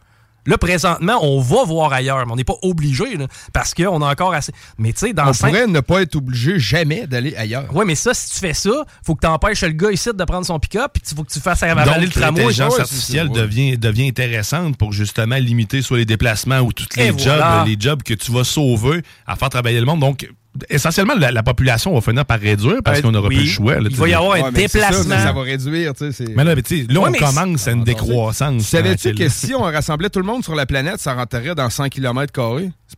Là, 0.45 0.59
présentement, 0.59 1.21
on 1.23 1.41
va 1.41 1.63
voir 1.65 1.93
ailleurs, 1.93 2.27
mais 2.27 2.33
on 2.33 2.35
n'est 2.35 2.43
pas 2.43 2.57
obligé, 2.63 3.05
parce 3.53 3.75
qu'on 3.75 4.03
a 4.03 4.11
encore 4.11 4.35
assez. 4.35 4.51
Mais 4.77 4.93
tu 4.93 4.99
sais, 5.07 5.13
dans 5.13 5.29
On 5.29 5.33
cinq- 5.33 5.51
pourrait 5.51 5.67
ne 5.69 5.79
pas 5.79 6.03
être 6.03 6.17
obligé 6.17 6.59
jamais 6.59 7.07
d'aller 7.07 7.37
ailleurs. 7.37 7.73
Ouais, 7.73 7.85
mais 7.85 7.95
ça, 7.95 8.13
si 8.13 8.29
tu 8.33 8.39
fais 8.41 8.53
ça, 8.53 8.85
faut 9.07 9.15
que 9.15 9.21
tu 9.21 9.29
empêches 9.29 9.63
le 9.63 9.69
gars 9.71 9.93
ici 9.93 10.11
de 10.13 10.25
prendre 10.25 10.45
son 10.45 10.59
pick-up, 10.59 10.91
puis 10.95 11.03
il 11.09 11.17
faut 11.17 11.23
que 11.23 11.33
tu 11.33 11.39
fasses 11.39 11.63
avaler 11.63 11.89
Donc, 11.93 12.01
le 12.03 12.09
tramway. 12.09 12.41
l'intelligence 12.41 12.77
artificielle 12.81 13.29
ouais. 13.29 13.39
devient, 13.41 13.79
devient 13.79 14.09
intéressante 14.09 14.77
pour 14.77 14.93
justement 14.93 15.37
limiter 15.37 15.81
soit 15.81 15.99
les 15.99 16.07
déplacements 16.07 16.59
ou 16.59 16.73
tous 16.73 16.89
les 16.97 17.05
Et 17.05 17.07
jobs, 17.11 17.19
voilà. 17.21 17.63
les 17.65 17.77
jobs 17.79 18.03
que 18.03 18.15
tu 18.15 18.33
vas 18.33 18.43
sauver 18.43 19.03
à 19.29 19.37
faire 19.37 19.49
travailler 19.49 19.79
le 19.79 19.87
monde. 19.87 20.01
Donc, 20.01 20.29
essentiellement, 20.69 21.15
la, 21.17 21.31
la 21.31 21.43
population 21.43 21.95
va 21.95 22.01
finir 22.01 22.25
par 22.27 22.39
réduire 22.39 22.79
parce 22.85 22.99
Euh, 22.99 23.03
qu'on 23.03 23.13
n'aura 23.13 23.29
oui. 23.29 23.37
plus 23.37 23.45
le 23.45 23.51
choix. 23.51 23.75
là, 23.81 23.89
Il 23.91 23.97
va 23.97 24.09
y 24.09 24.15
avoir 24.15 24.33
un 24.33 24.35
Ouais, 24.37 24.43
ça, 24.45 24.51
déplacement. 24.51 25.05
mais 25.17 25.23
ça 25.23 25.33
va 25.33 25.43
réduire, 25.43 25.95
tu 25.95 26.13
sais. 26.13 26.25
Mais 26.37 26.45
là, 26.45 26.55
mais 26.55 26.63
tu 26.63 26.81
sais, 26.85 26.93
là, 26.93 27.01
Ouais, 27.01 27.09
on 27.09 27.11
mais 27.13 27.19
commence 27.19 27.67
à 27.69 27.73
une 27.73 27.85
décroissance. 27.85 28.63
Tu 28.63 28.69
savais-tu 28.69 29.09
tranquille. 29.11 29.27
que 29.27 29.33
si 29.33 29.55
on 29.55 29.63
rassemblait 29.63 30.11
tout 30.11 30.19
le 30.19 30.27
monde 30.27 30.45
sur 30.45 30.55
la 30.55 30.67
planète, 30.67 31.01
ça 31.01 31.15
rentrerait 31.15 31.55
dans 31.55 31.71
100 31.71 31.89
km 31.89 32.33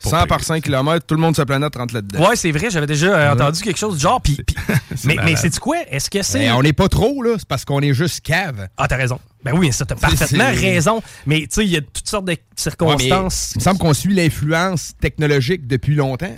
100 0.00 0.10
pas 0.10 0.26
par 0.26 0.42
5 0.42 0.62
km, 0.64 1.06
tout 1.06 1.14
le 1.14 1.20
monde 1.20 1.34
sur 1.34 1.42
la 1.42 1.46
planète 1.46 1.76
rentre 1.76 1.94
là-dedans. 1.94 2.28
Ouais, 2.28 2.34
c'est 2.36 2.50
vrai, 2.50 2.68
j'avais 2.70 2.86
déjà 2.88 3.06
euh, 3.16 3.32
entendu 3.32 3.60
quelque 3.62 3.78
chose 3.78 3.94
du 3.94 4.00
genre. 4.00 4.20
Puis, 4.20 4.38
puis- 4.44 4.56
mais, 5.04 5.16
mais 5.24 5.36
c'est 5.36 5.56
quoi? 5.60 5.76
Est-ce 5.88 6.10
que 6.10 6.22
c'est. 6.22 6.40
Mais 6.40 6.50
on 6.50 6.62
n'est 6.62 6.72
pas 6.72 6.88
trop, 6.88 7.22
là. 7.22 7.36
C'est 7.38 7.46
parce 7.46 7.64
qu'on 7.64 7.80
est 7.80 7.94
juste 7.94 8.20
cave. 8.20 8.66
Ah, 8.76 8.88
t'as 8.88 8.96
raison. 8.96 9.20
Ben 9.44 9.52
oui, 9.56 9.72
ça, 9.72 9.84
t'as 9.84 9.94
parfaitement 9.94 10.50
c'est- 10.52 10.60
raison. 10.60 11.02
Mais 11.26 11.40
tu 11.42 11.46
sais, 11.50 11.64
il 11.64 11.70
y 11.70 11.76
a 11.76 11.80
toutes 11.80 12.08
sortes 12.08 12.24
de 12.24 12.32
Ouais, 12.32 12.38
mais 12.38 12.60
circonstances. 12.60 13.52
il 13.54 13.58
me 13.58 13.62
semble 13.62 13.78
qu'on 13.78 13.94
suit 13.94 14.14
l'influence 14.14 14.94
technologique 15.00 15.66
depuis 15.68 15.94
longtemps. 15.94 16.34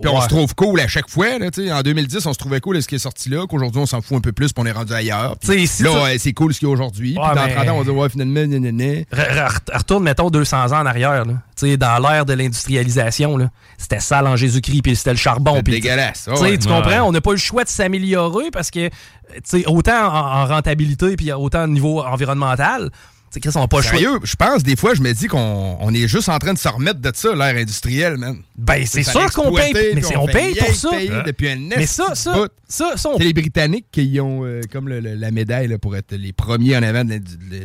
Puis 0.00 0.10
on 0.10 0.20
se 0.20 0.28
trouve 0.28 0.54
cool 0.54 0.80
à 0.80 0.88
chaque 0.88 1.10
fois. 1.10 1.38
Là, 1.38 1.50
tu 1.50 1.66
sais. 1.66 1.72
en 1.72 1.82
2010, 1.82 2.24
on 2.26 2.32
se 2.32 2.38
trouvait 2.38 2.60
cool 2.60 2.78
à 2.78 2.80
ce 2.80 2.88
qui 2.88 2.94
est 2.94 2.98
sorti 2.98 3.28
là, 3.28 3.46
qu'aujourd'hui, 3.46 3.80
on 3.82 3.86
s'en 3.86 4.00
fout 4.00 4.16
un 4.16 4.20
peu 4.20 4.32
plus, 4.32 4.52
puis 4.52 4.62
on 4.62 4.66
est 4.66 4.72
rendu 4.72 4.94
ailleurs. 4.94 5.36
Là, 5.84 6.04
ouais, 6.04 6.18
c'est 6.18 6.32
cool 6.32 6.54
ce 6.54 6.58
qu'il 6.58 6.68
y 6.68 6.70
a 6.70 6.72
aujourd'hui. 6.74 7.14
Puis 7.14 7.22
dans 7.22 7.34
mais- 7.46 7.54
30 7.54 7.68
ans, 7.68 7.74
on 7.74 7.78
va 7.78 7.84
dire, 7.84 7.94
ouais, 7.96 8.08
finalement. 8.08 8.40
Re- 8.40 9.04
re- 9.12 9.76
Retourne, 9.76 10.02
mettons, 10.04 10.30
200 10.30 10.72
ans 10.72 10.80
en 10.80 10.86
arrière. 10.86 11.24
là. 11.26 11.34
Tu 11.56 11.66
sais, 11.68 11.76
dans 11.76 11.98
l'ère 11.98 12.24
de 12.24 12.32
l'industrialisation, 12.32 13.36
là, 13.36 13.50
c'était 13.78 14.00
sale 14.00 14.26
en 14.26 14.36
Jésus-Christ, 14.36 14.82
puis 14.82 14.96
c'était 14.96 15.10
le 15.12 15.16
charbon. 15.18 15.52
C'était 15.56 15.62
puis- 15.64 15.80
dégueulasse. 15.80 16.28
Tu 16.30 16.36
sais, 16.36 16.42
ouais. 16.42 16.58
tu 16.58 16.66
comprends? 16.68 17.02
On 17.02 17.12
n'a 17.12 17.20
pas 17.20 17.32
le 17.32 17.36
choix 17.36 17.64
de 17.64 17.68
s'améliorer 17.68 18.50
parce 18.50 18.70
que, 18.70 18.88
tu 18.88 18.92
sais, 19.44 19.64
autant 19.66 20.06
en, 20.08 20.42
en 20.42 20.46
rentabilité 20.46 21.16
puis 21.16 21.30
autant 21.32 21.64
au 21.64 21.68
niveau 21.68 22.02
environnemental, 22.02 22.90
Chris, 23.40 23.50
on 23.54 23.60
n'a 23.60 23.68
pas. 23.68 23.82
Sérieux, 23.82 24.18
je 24.22 24.36
pense 24.36 24.62
des 24.62 24.76
fois, 24.76 24.94
je 24.94 25.02
me 25.02 25.12
dis 25.12 25.26
qu'on 25.26 25.76
on 25.80 25.92
est 25.94 26.08
juste 26.08 26.28
en 26.28 26.38
train 26.38 26.52
de 26.52 26.58
se 26.58 26.68
remettre 26.68 27.00
de 27.00 27.10
ça, 27.14 27.34
l'ère 27.34 27.56
industrielle, 27.56 28.16
man. 28.16 28.36
Ben, 28.56 28.84
c'est 28.86 29.02
sûr 29.02 29.30
qu'on 29.32 29.52
paye, 29.54 29.72
mais 29.94 30.02
c'est- 30.02 30.16
on 30.16 30.26
paye 30.26 30.54
pour 30.54 30.74
ça. 30.74 30.90
payer 30.90 31.10
Hein? 31.12 31.22
depuis 31.26 31.48
un 31.50 31.56
Mais 31.76 31.86
ça, 31.86 32.14
ça, 32.14 32.32
bout. 32.32 32.48
ça, 32.68 32.92
ça, 32.96 33.08
on 33.10 33.18
C'est 33.18 33.24
les 33.24 33.32
Britanniques 33.32 33.86
qui 33.92 34.18
ont 34.20 34.44
euh, 34.44 34.60
comme 34.72 34.88
le- 34.88 35.00
le- 35.00 35.14
la 35.14 35.30
médaille 35.30 35.68
là, 35.68 35.78
pour 35.78 35.96
être 35.96 36.14
les 36.14 36.32
premiers 36.32 36.76
en 36.76 36.82
avant 36.82 37.04
de, 37.04 37.20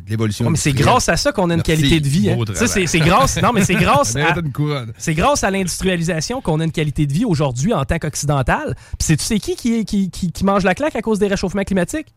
l'évolution. 0.07 0.45
Ouais, 0.45 0.51
mais 0.51 0.57
c'est 0.57 0.73
grâce 0.73 1.09
à 1.09 1.17
ça 1.17 1.31
qu'on 1.31 1.49
a 1.49 1.53
une 1.55 1.61
qualité 1.63 1.99
de 1.99 2.07
vie. 2.07 2.29
hein. 2.29 2.37
C'est 2.87 2.99
grâce, 2.99 3.41
non, 3.41 3.51
mais 3.53 3.63
c'est 3.63 3.73
grâce 3.75 4.15
à, 4.15 4.35
c'est 4.97 5.13
grâce 5.13 5.43
à 5.43 5.51
l'industrialisation 5.51 6.41
qu'on 6.41 6.59
a 6.59 6.63
une 6.65 6.71
qualité 6.71 7.05
de 7.05 7.13
vie 7.13 7.25
aujourd'hui 7.25 7.73
en 7.73 7.85
tant 7.85 7.97
qu'occidental. 7.99 8.75
Puis 8.97 8.97
c'est 9.07 9.17
tu 9.17 9.23
sais 9.25 9.39
qui 9.39 9.55
qui, 9.55 9.85
qui, 9.85 10.09
qui 10.09 10.31
qui 10.31 10.45
mange 10.45 10.63
la 10.63 10.75
claque 10.75 10.95
à 10.95 11.01
cause 11.01 11.19
des 11.19 11.27
réchauffements 11.27 11.63
climatiques? 11.63 12.07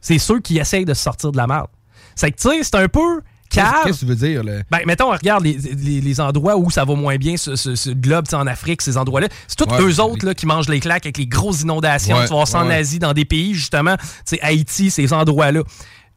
C'est 0.00 0.18
ceux 0.18 0.40
qui 0.40 0.58
essayent 0.58 0.84
de 0.84 0.92
se 0.94 1.02
sortir 1.02 1.32
de 1.32 1.36
la 1.36 1.46
merde. 1.46 1.68
C'est 2.14 2.30
que 2.30 2.36
tu 2.40 2.48
sais, 2.48 2.62
c'est 2.62 2.76
un 2.76 2.88
peu 2.88 3.20
Qu'est-ce 3.50 3.92
que 3.92 3.98
tu 4.00 4.06
veux 4.06 4.16
dire? 4.16 4.42
Là? 4.42 4.62
Ben, 4.68 4.80
mettons, 4.84 5.10
regarde 5.12 5.44
les, 5.44 5.52
les- 5.56 6.00
les 6.00 6.20
endroits 6.20 6.56
où 6.56 6.70
ça 6.72 6.84
va 6.84 6.94
moins 6.96 7.16
bien, 7.16 7.36
ce, 7.36 7.54
ce- 7.54 7.76
ce 7.76 7.90
globe, 7.90 8.24
en 8.32 8.48
Afrique, 8.48 8.82
ces 8.82 8.96
endroits-là. 8.96 9.28
C'est 9.46 9.56
tous 9.56 9.72
Ouais, 9.72 9.80
eux 9.80 10.00
autres 10.00 10.26
là, 10.26 10.34
qui 10.34 10.44
mangent 10.46 10.68
les 10.68 10.80
claques 10.80 11.06
avec 11.06 11.18
les 11.18 11.26
grosses 11.28 11.60
inondations. 11.62 12.16
Ouais, 12.16 12.26
tu 12.26 12.34
vas 12.34 12.38
en 12.58 12.66
ouais. 12.66 12.74
Asie, 12.74 12.98
dans 12.98 13.12
des 13.12 13.24
pays, 13.24 13.54
justement, 13.54 13.94
Haïti, 14.42 14.90
ces 14.90 15.12
endroits-là. 15.12 15.60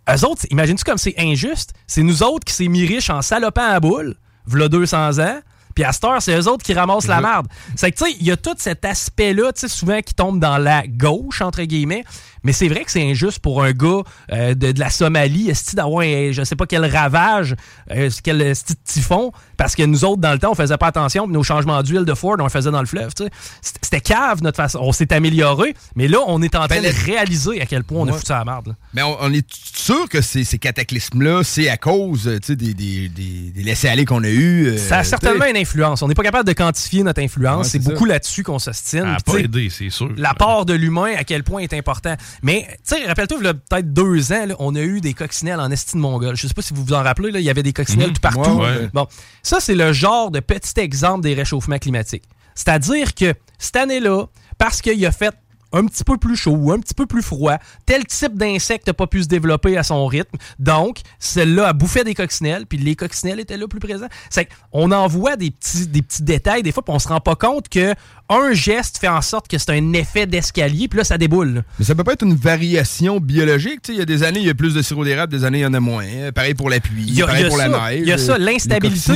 Eux 0.10 0.26
autres, 0.26 0.48
imagines-tu 0.50 0.84
comme 0.84 0.98
c'est 0.98 1.14
injuste? 1.20 1.74
C'est 1.86 2.02
nous 2.02 2.24
autres 2.24 2.46
qui 2.46 2.54
s'est 2.54 2.70
mis 2.70 2.86
riches 2.88 3.10
en 3.12 3.22
salopant 3.22 3.70
à 3.70 3.80
boule, 3.80 4.16
v'là 4.48 4.68
200 4.68 5.20
ans. 5.20 5.40
Puis 5.76 5.84
à 5.84 5.92
cette 5.92 6.06
heure, 6.06 6.20
c'est 6.24 6.36
eux 6.36 6.48
autres 6.48 6.64
qui 6.64 6.74
ramassent 6.74 7.06
la 7.06 7.22
merde. 7.22 7.46
C'est 7.76 7.92
que, 7.92 7.98
tu 7.98 8.06
sais, 8.10 8.18
il 8.20 8.26
y 8.26 8.32
a 8.32 8.38
tout 8.38 8.56
cet 8.58 8.84
aspect-là, 8.84 9.54
tu 9.54 9.60
sais, 9.62 9.68
souvent 9.68 10.00
qui 10.02 10.16
tombe 10.16 10.40
dans 10.40 10.58
la 10.58 10.88
gauche, 10.88 11.42
entre 11.44 11.62
guillemets. 11.62 12.04
Mais 12.44 12.54
c'est 12.54 12.68
vrai 12.68 12.84
que 12.84 12.92
c'est 12.92 13.04
injuste 13.10 13.40
pour 13.40 13.64
un 13.64 13.72
gars 13.72 14.02
euh, 14.32 14.54
de, 14.54 14.72
de 14.72 14.80
la 14.80 14.90
Somalie, 14.90 15.50
est 15.50 15.76
d'avoir, 15.76 16.04
un- 16.04 16.32
je 16.32 16.44
sais 16.44 16.56
pas 16.56 16.66
quel 16.66 16.86
ravage, 16.86 17.56
euh, 17.92 18.10
quel 18.24 18.42
esti 18.42 18.74
de 18.74 18.80
typhon, 18.84 19.32
parce 19.58 19.76
que 19.76 19.84
nous 19.84 20.06
autres, 20.06 20.22
dans 20.22 20.32
le 20.34 20.40
temps, 20.40 20.52
on 20.52 20.56
faisait 20.56 20.78
pas 20.78 20.88
attention, 20.88 21.26
puis 21.26 21.34
nos 21.34 21.44
changements 21.44 21.82
d'huile 21.84 22.06
de 22.06 22.14
Ford, 22.14 22.36
on 22.40 22.44
le 22.44 22.50
faisait 22.50 22.72
dans 22.72 22.80
le 22.82 22.86
fleuve, 22.88 23.14
tu 23.14 23.24
sais. 23.24 23.30
C'était- 23.62 24.02
cave, 24.02 24.42
notre 24.44 24.56
façon. 24.58 24.80
On 24.82 24.92
s'est 24.92 25.12
amélioré, 25.12 25.76
mais 25.96 26.08
là, 26.08 26.20
on 26.28 26.42
est 26.42 26.56
en 26.56 26.68
train 26.68 26.82
Ben, 26.82 26.84
de 26.84 27.06
réaliser 27.06 27.60
à 27.62 27.66
quel 27.66 27.84
point 27.84 28.02
on 28.02 28.08
a 28.08 28.12
Ouais. 28.12 28.18
foutu 28.18 28.32
à 28.32 28.38
la 28.40 28.46
merde. 28.46 28.68
là. 28.68 28.74
Mais 28.94 29.02
on, 29.02 29.18
on 29.20 29.34
est 29.34 29.46
sûr 29.52 30.08
que 30.08 30.22
ces, 30.22 30.44
ces 30.44 30.58
cataclysmes-là, 30.60 31.42
c'est 31.44 31.68
à 31.68 31.78
cause 31.78 32.26
des, 32.26 32.56
des, 32.56 32.74
des, 33.10 33.10
des 33.10 33.64
laissés-aller 33.64 34.06
qu'on 34.06 34.24
a 34.24 34.30
eus. 34.30 34.68
euh, 34.68 34.78
Ça 34.78 35.00
a 35.00 35.04
certainement 35.04 35.46
une 35.46 35.58
influence. 35.58 36.02
On 36.04 36.08
n'est 36.08 36.14
pas 36.14 36.24
capable 36.24 36.48
de 36.48 36.54
quantifier 36.54 37.04
notre 37.04 37.22
influence. 37.22 37.58
Ouais, 37.58 37.64
c'est 37.72 37.78
c'est 37.84 37.92
beaucoup 37.92 38.06
là-dessus 38.06 38.44
qu'on 38.44 38.60
s'ostine. 38.60 39.02
Ça 39.02 39.16
a 39.16 39.20
pas 39.20 39.38
aidé, 39.40 39.70
c'est 39.70 39.90
sûr. 39.90 40.10
L'apport 40.16 40.66
de 40.66 40.74
l'humain, 40.74 41.14
à 41.18 41.24
quel 41.24 41.44
point 41.44 41.62
est 41.62 41.74
important. 41.74 42.16
Mais, 42.44 42.66
tu 42.88 42.96
sais, 42.96 43.06
rappelle-toi, 43.06 43.38
il 43.42 43.46
y 43.46 43.50
a 43.50 43.54
peut-être 43.54 43.94
deux 43.94 44.32
ans, 44.32 44.46
là, 44.46 44.56
on 44.60 44.76
a 44.76 44.82
eu 44.82 45.02
des 45.02 45.14
coccinelles 45.14 45.60
en 45.60 45.72
estime 45.72 46.00
mongole. 46.00 46.36
Je 46.36 46.48
sais 46.48 46.54
pas 46.54 46.62
si 46.62 46.74
vous 46.74 46.84
vous 46.84 46.94
en 46.94 47.04
rappelez, 47.04 47.32
là, 47.32 47.40
il 47.40 47.46
y 47.46 47.50
avait 47.50 47.64
des 47.64 47.74
coccinelles 47.74 48.10
Mhm. 48.10 48.14
tout 48.14 48.22
partout. 48.22 48.52
Ouais, 48.52 48.66
ouais. 48.66 48.90
Bon, 48.94 49.08
ça, 49.44 49.60
c'est 49.60 49.76
le 49.76 49.94
genre 49.94 50.32
de 50.32 50.40
petit 50.40 50.80
exemple 50.80 51.22
des 51.24 51.34
réchauffements 51.34 51.80
climatiques. 51.80 52.24
C'est-à-dire 52.56 53.14
que 53.14 53.34
cette 53.60 53.76
année-là, 53.76 54.26
parce 54.58 54.82
qu'il 54.82 55.06
a 55.06 55.12
fait 55.12 55.36
un 55.74 55.86
petit 55.86 56.06
peu 56.06 56.18
plus 56.18 56.38
chaud 56.38 56.56
ou 56.58 56.72
un 56.72 56.80
petit 56.80 56.94
peu 56.94 57.06
plus 57.06 57.22
froid, 57.22 57.58
tel 57.86 58.06
type 58.06 58.36
d'insecte 58.38 58.88
n'a 58.88 58.94
pas 58.94 59.06
pu 59.06 59.22
se 59.22 59.28
développer 59.28 59.78
à 59.78 59.84
son 59.84 60.06
rythme. 60.08 60.38
Donc, 60.60 61.00
celle-là 61.20 61.68
a 61.68 61.74
bouffé 61.74 62.06
des 62.06 62.14
coccinelles, 62.16 62.66
puis 62.66 62.78
les 62.78 62.96
coccinelles 62.96 63.42
étaient 63.42 63.58
là 63.58 63.68
plus 63.68 63.82
présents. 63.82 64.08
C'est 64.30 64.48
qu'on 64.72 64.92
en 64.94 65.08
voit 65.08 65.36
des 65.36 65.52
petits, 65.52 65.86
des 65.88 66.02
petits 66.02 66.24
détails 66.24 66.64
des 66.64 66.72
fois, 66.72 66.84
puis 66.84 66.94
on 66.96 67.00
se 67.00 67.10
rend 67.10 67.20
pas 67.20 67.36
compte 67.36 67.68
que 67.68 67.94
un 68.30 68.52
geste 68.54 68.98
fait 68.98 69.08
en 69.08 69.22
sorte 69.22 69.48
que 69.48 69.58
c'est 69.58 69.72
un 69.72 69.94
effet 69.94 70.26
d'escalier, 70.26 70.88
puis 70.88 70.98
là, 70.98 71.04
ça 71.04 71.18
déboule. 71.18 71.54
là. 71.56 71.62
Mais 71.80 71.86
ça 71.86 71.96
peut 71.96 72.04
pas 72.04 72.14
être 72.14 72.24
une 72.26 72.36
variation 72.36 73.20
biologique. 73.20 73.82
tu 73.84 73.92
sais, 73.92 73.94
Il 73.94 74.00
y 74.00 74.02
a 74.02 74.06
des 74.06 74.24
années, 74.24 74.40
il 74.40 74.46
y 74.46 74.50
a 74.50 74.54
plus 74.54 74.74
de 74.74 74.82
sirop 74.82 75.06
d'érable, 75.06 75.32
des 75.32 75.46
années, 75.46 75.60
il 75.60 75.64
y 75.64 75.66
en 75.66 75.74
a 75.74 75.80
moins. 75.80 76.06
Pareil 76.36 76.54
pour 76.54 76.70
la 76.70 76.80
pluie, 76.80 77.06
Il 77.08 77.16
y 77.16 77.22
a, 77.24 77.26
pareil 77.28 77.42
il 77.42 77.44
y 77.44 77.46
a 77.46 77.50
pour 77.50 77.58
ça, 77.58 77.68
la 77.68 77.90
neige. 77.92 78.00
il 78.02 78.08
y 78.08 78.12
a 78.12 78.18
ça, 78.18 78.38
l'instabilité, 78.38 79.14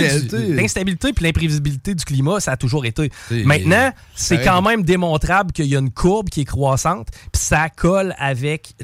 l'instabilité 0.49 1.13
puis 1.13 1.25
l'imprévisibilité 1.25 1.93
du 1.95 2.05
climat, 2.05 2.39
ça 2.39 2.53
a 2.53 2.57
toujours 2.57 2.85
été. 2.85 3.11
Maintenant, 3.45 3.91
c'est 4.15 4.41
quand 4.41 4.61
même 4.61 4.83
démontrable 4.83 5.51
qu'il 5.51 5.65
y 5.65 5.75
a 5.75 5.79
une 5.79 5.91
courbe 5.91 6.29
qui 6.29 6.41
est 6.41 6.45
croissante, 6.45 7.07
puis 7.31 7.41
ça 7.41 7.69
colle 7.69 8.15
avec, 8.17 8.75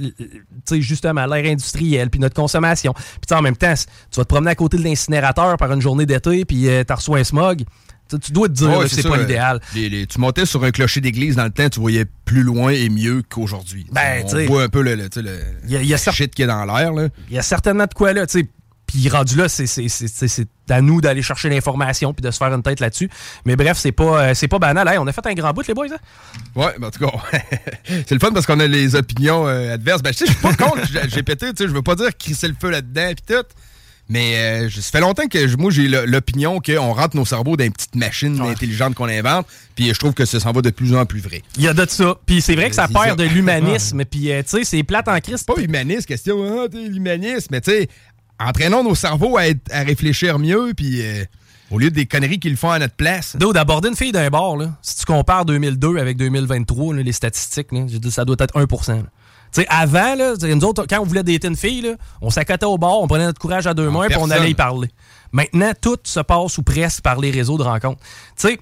justement, 0.71 1.25
l'ère 1.25 1.51
industrielle, 1.51 2.09
puis 2.09 2.19
notre 2.19 2.35
consommation. 2.35 2.93
Puis 2.93 3.37
en 3.37 3.41
même 3.41 3.55
temps, 3.57 3.73
tu 3.75 4.17
vas 4.19 4.23
te 4.23 4.29
promener 4.29 4.51
à 4.51 4.55
côté 4.55 4.77
de 4.77 4.83
l'incinérateur 4.83 5.57
par 5.57 5.71
une 5.71 5.81
journée 5.81 6.05
d'été, 6.05 6.45
puis 6.45 6.67
euh, 6.69 6.83
t'as 6.83 6.95
reçu 6.95 7.11
un 7.13 7.23
smog. 7.23 7.63
Tu 8.21 8.31
dois 8.31 8.47
te 8.47 8.53
dire 8.53 8.79
que 8.79 8.87
c'est 8.87 9.03
pas 9.03 9.17
euh, 9.17 9.21
l'idéal. 9.21 9.59
tu 9.73 10.19
montais 10.19 10.45
sur 10.45 10.63
un 10.63 10.71
clocher 10.71 11.01
d'église 11.01 11.35
dans 11.35 11.43
le 11.45 11.51
temps, 11.51 11.69
tu 11.69 11.79
voyais 11.79 12.05
plus 12.25 12.43
loin 12.43 12.71
et 12.71 12.89
mieux 12.89 13.23
qu'aujourd'hui. 13.27 13.85
Ben, 13.91 14.23
On 14.25 14.45
voit 14.45 14.63
un 14.63 14.69
peu 14.69 14.81
le, 14.81 14.97
y 15.67 15.75
a, 15.75 15.81
y 15.81 15.97
shit 15.97 16.33
qui 16.33 16.41
est 16.41 16.47
dans 16.47 16.65
l'air. 16.65 16.91
il 17.29 17.35
y 17.35 17.39
a 17.39 17.41
certainement 17.41 17.85
de 17.85 17.93
quoi 17.93 18.13
là. 18.13 18.25
Puis 18.87 19.09
rendu 19.09 19.35
là, 19.35 19.49
c'est- 19.49 20.47
à 20.69 20.81
nous 20.81 21.01
d'aller 21.01 21.21
chercher 21.21 21.49
l'information 21.49 22.13
puis 22.13 22.21
de 22.21 22.31
se 22.31 22.37
faire 22.37 22.53
une 22.53 22.63
tête 22.63 22.79
là-dessus. 22.79 23.09
Mais 23.45 23.55
bref, 23.57 23.77
c'est 23.77 23.91
pas, 23.91 24.29
euh, 24.29 24.33
c'est 24.33 24.47
pas 24.47 24.59
banal. 24.59 24.87
Hey, 24.87 24.97
on 24.97 25.05
a 25.07 25.11
fait 25.11 25.25
un 25.27 25.33
grand 25.33 25.51
bout, 25.53 25.67
les 25.67 25.73
boys. 25.73 25.87
Hein? 25.91 25.97
Ouais, 26.55 26.73
ben, 26.79 26.87
en 26.87 26.91
tout 26.91 27.05
cas, 27.05 27.11
c'est 27.85 28.11
le 28.11 28.19
fun 28.19 28.31
parce 28.31 28.45
qu'on 28.45 28.59
a 28.61 28.67
les 28.67 28.95
opinions 28.95 29.45
euh, 29.47 29.73
adverses. 29.73 30.01
Ben, 30.01 30.13
je 30.17 30.25
suis 30.25 30.35
pas 30.35 30.53
contre 30.53 30.81
tu 30.87 30.93
sais, 30.93 31.67
je 31.67 31.73
veux 31.73 31.81
pas 31.81 31.95
dire 31.95 32.09
crisser 32.17 32.47
le 32.47 32.55
feu 32.59 32.69
là-dedans 32.69 33.11
pis 33.15 33.33
tout. 33.33 33.43
Mais 34.09 34.35
euh, 34.37 34.69
je- 34.69 34.79
ça 34.79 34.91
fait 34.91 35.01
longtemps 35.01 35.27
que 35.27 35.47
je- 35.47 35.57
moi 35.57 35.69
j'ai 35.69 35.87
l'opinion 35.87 36.59
qu'on 36.59 36.93
rentre 36.93 37.15
nos 37.17 37.25
cerveaux 37.25 37.57
dans 37.57 37.65
une 37.65 37.73
petite 37.73 37.95
machine 37.95 38.39
intelligente 38.41 38.95
qu'on 38.95 39.09
invente, 39.09 39.45
puis 39.75 39.87
je 39.93 39.99
trouve 39.99 40.13
que 40.13 40.23
ça 40.25 40.39
s'en 40.39 40.51
va 40.53 40.61
de 40.61 40.69
plus 40.69 40.95
en 40.95 41.05
plus 41.05 41.19
vrai. 41.19 41.41
Il 41.57 41.63
y 41.63 41.67
a 41.67 41.73
de 41.73 41.85
ça. 41.89 42.15
Puis 42.25 42.41
c'est 42.41 42.55
vrai 42.55 42.69
que 42.69 42.75
ça 42.75 42.87
perd 42.87 43.19
de 43.19 43.23
l'humanisme. 43.33 44.05
Puis, 44.05 44.31
euh, 44.31 44.41
tu 44.43 44.49
sais, 44.59 44.63
c'est 44.63 44.83
plate 44.83 45.07
en 45.09 45.19
Christ. 45.19 45.45
Pas 45.45 45.61
humaniste, 45.61 46.05
question, 46.07 46.67
t'es 46.69 46.77
l'humanisme, 46.87 47.47
mais 47.51 47.61
tu 47.61 47.71
sais, 47.71 47.89
entraînons 48.39 48.83
nos 48.83 48.95
cerveaux 48.95 49.37
à, 49.37 49.47
être- 49.47 49.69
à 49.71 49.81
réfléchir 49.83 50.39
mieux, 50.39 50.73
puis 50.75 51.01
euh, 51.01 51.23
Au 51.69 51.79
lieu 51.79 51.91
des 51.91 52.05
conneries 52.05 52.39
qu'ils 52.39 52.55
font 52.55 52.69
à 52.71 52.79
notre 52.79 52.93
place. 52.95 53.35
D'aborder 53.35 53.89
une 53.89 53.95
fille 53.97 54.13
d'un 54.13 54.29
bar, 54.29 54.55
là, 54.55 54.69
si 54.81 54.95
tu 54.99 55.03
compares 55.05 55.43
2002 55.43 55.97
avec 55.97 56.15
2023, 56.15 56.95
là, 56.95 57.03
les 57.03 57.11
statistiques, 57.11 57.73
là, 57.73 57.81
j'ai 57.89 57.99
dit, 57.99 58.09
ça 58.09 58.23
doit 58.23 58.37
être 58.39 58.55
1 58.57 58.65
Tu 58.67 58.77
sais, 59.51 59.65
avant, 59.69 60.15
là, 60.15 60.33
nous 60.41 60.63
autres, 60.65 60.85
quand 60.89 60.99
on 60.99 61.05
voulait 61.05 61.23
dater 61.23 61.47
une 61.47 61.55
fille, 61.55 61.81
là, 61.81 61.91
on 62.21 62.29
s'accotait 62.29 62.65
au 62.65 62.77
bar, 62.77 62.99
on 62.99 63.07
prenait 63.07 63.25
notre 63.25 63.39
courage 63.39 63.67
à 63.67 63.73
deux 63.73 63.89
mains, 63.89 64.07
puis 64.07 64.17
on 64.19 64.29
allait 64.29 64.51
y 64.51 64.55
parler. 64.55 64.89
Maintenant, 65.31 65.71
tout 65.79 65.97
se 66.03 66.19
passe 66.19 66.57
ou 66.57 66.63
presque 66.63 67.01
par 67.01 67.19
les 67.19 67.31
réseaux 67.31 67.57
de 67.57 67.63
rencontres. 67.63 67.99
Tu 68.39 68.47
sais, 68.49 68.59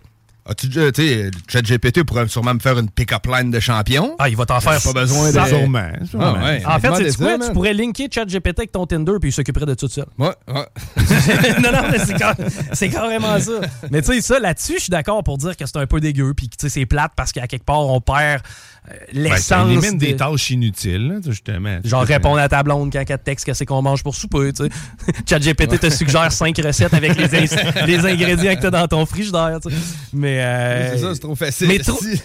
As-tu 0.47 0.67
déjà, 0.67 0.91
tu 0.91 1.01
sais, 1.01 1.31
ChatGPT 1.47 2.03
pourrait 2.03 2.27
sûrement 2.27 2.53
me 2.53 2.59
faire 2.59 2.77
une 2.77 2.87
pick-up 2.87 3.25
line 3.25 3.49
de 3.49 3.59
champion. 3.59 4.15
Ah, 4.19 4.29
il 4.29 4.35
va 4.37 4.45
t'en 4.45 4.59
faire 4.59 4.79
Pas 4.79 4.93
besoin 4.93 5.29
de. 5.29 5.33
ça. 5.33 5.47
Sûrement, 5.47 5.89
sûrement. 6.07 6.35
Ah, 6.37 6.43
ouais. 6.45 6.63
En 6.67 6.79
fait, 6.79 7.09
c'est 7.09 7.17
quoi? 7.17 7.39
ça, 7.39 7.47
Tu 7.47 7.51
pourrais 7.53 7.73
linker 7.73 8.07
ChatGPT 8.13 8.59
avec 8.59 8.71
ton 8.71 8.85
Tinder 8.85 9.13
puis 9.19 9.29
il 9.29 9.33
s'occuperait 9.33 9.65
de 9.65 9.73
tout 9.73 9.87
seul. 9.87 10.05
Ouais, 10.19 10.29
ouais. 10.47 10.65
non, 11.63 11.71
non, 11.71 11.89
mais 11.91 11.97
c'est 11.97 12.13
car- 12.13 12.35
c'est 12.73 12.89
carrément 12.89 13.39
ça. 13.39 13.53
Mais 13.89 14.03
tu 14.03 14.13
sais, 14.13 14.21
ça, 14.21 14.37
là-dessus, 14.39 14.75
je 14.75 14.81
suis 14.83 14.91
d'accord 14.91 15.23
pour 15.23 15.39
dire 15.39 15.57
que 15.57 15.65
c'est 15.65 15.77
un 15.77 15.87
peu 15.87 15.99
dégueu 15.99 16.35
puis 16.35 16.47
que 16.47 16.55
tu 16.57 16.67
sais, 16.67 16.69
c'est 16.81 16.85
plate 16.85 17.13
parce 17.15 17.31
qu'à 17.31 17.47
quelque 17.47 17.65
part, 17.65 17.79
on 17.79 17.99
perd 17.99 18.43
euh, 18.89 18.93
Ben, 19.13 19.23
l'essence. 19.23 19.93
des 19.97 20.13
de- 20.13 20.17
tâches 20.17 20.51
inutiles, 20.51 21.07
là, 21.07 21.15
justement. 21.25 21.79
Genre 21.83 22.03
répondre 22.03 22.39
à 22.39 22.47
ta 22.49 22.61
blonde 22.63 22.91
quand 22.91 22.99
elle 22.99 23.05
te 23.17 23.23
texte 23.23 23.45
que 23.45 23.53
c'est 23.53 23.65
qu'on 23.65 23.81
mange 23.81 24.03
pour 24.03 24.15
souper, 24.15 24.51
tu. 24.53 24.63
ChatGPT 25.29 25.79
te 25.79 25.89
suggère 25.89 26.31
cinq 26.31 26.57
recettes 26.57 26.93
avec 26.93 27.15
les, 27.17 27.27
les 27.87 28.05
ingrédients 28.05 28.55
que 28.55 28.61
t'as 28.61 28.71
dans 28.71 28.87
ton 28.87 29.05
frigidaire, 29.05 29.59
tu 29.61 29.69
sais. 29.71 29.75
Mais 30.13 30.41
euh, 30.41 30.91
C'est 30.93 31.01
ça, 31.01 31.13
c'est 31.13 31.19
trop 31.19 31.35
facile. 31.35 31.67
Mais 31.67 31.79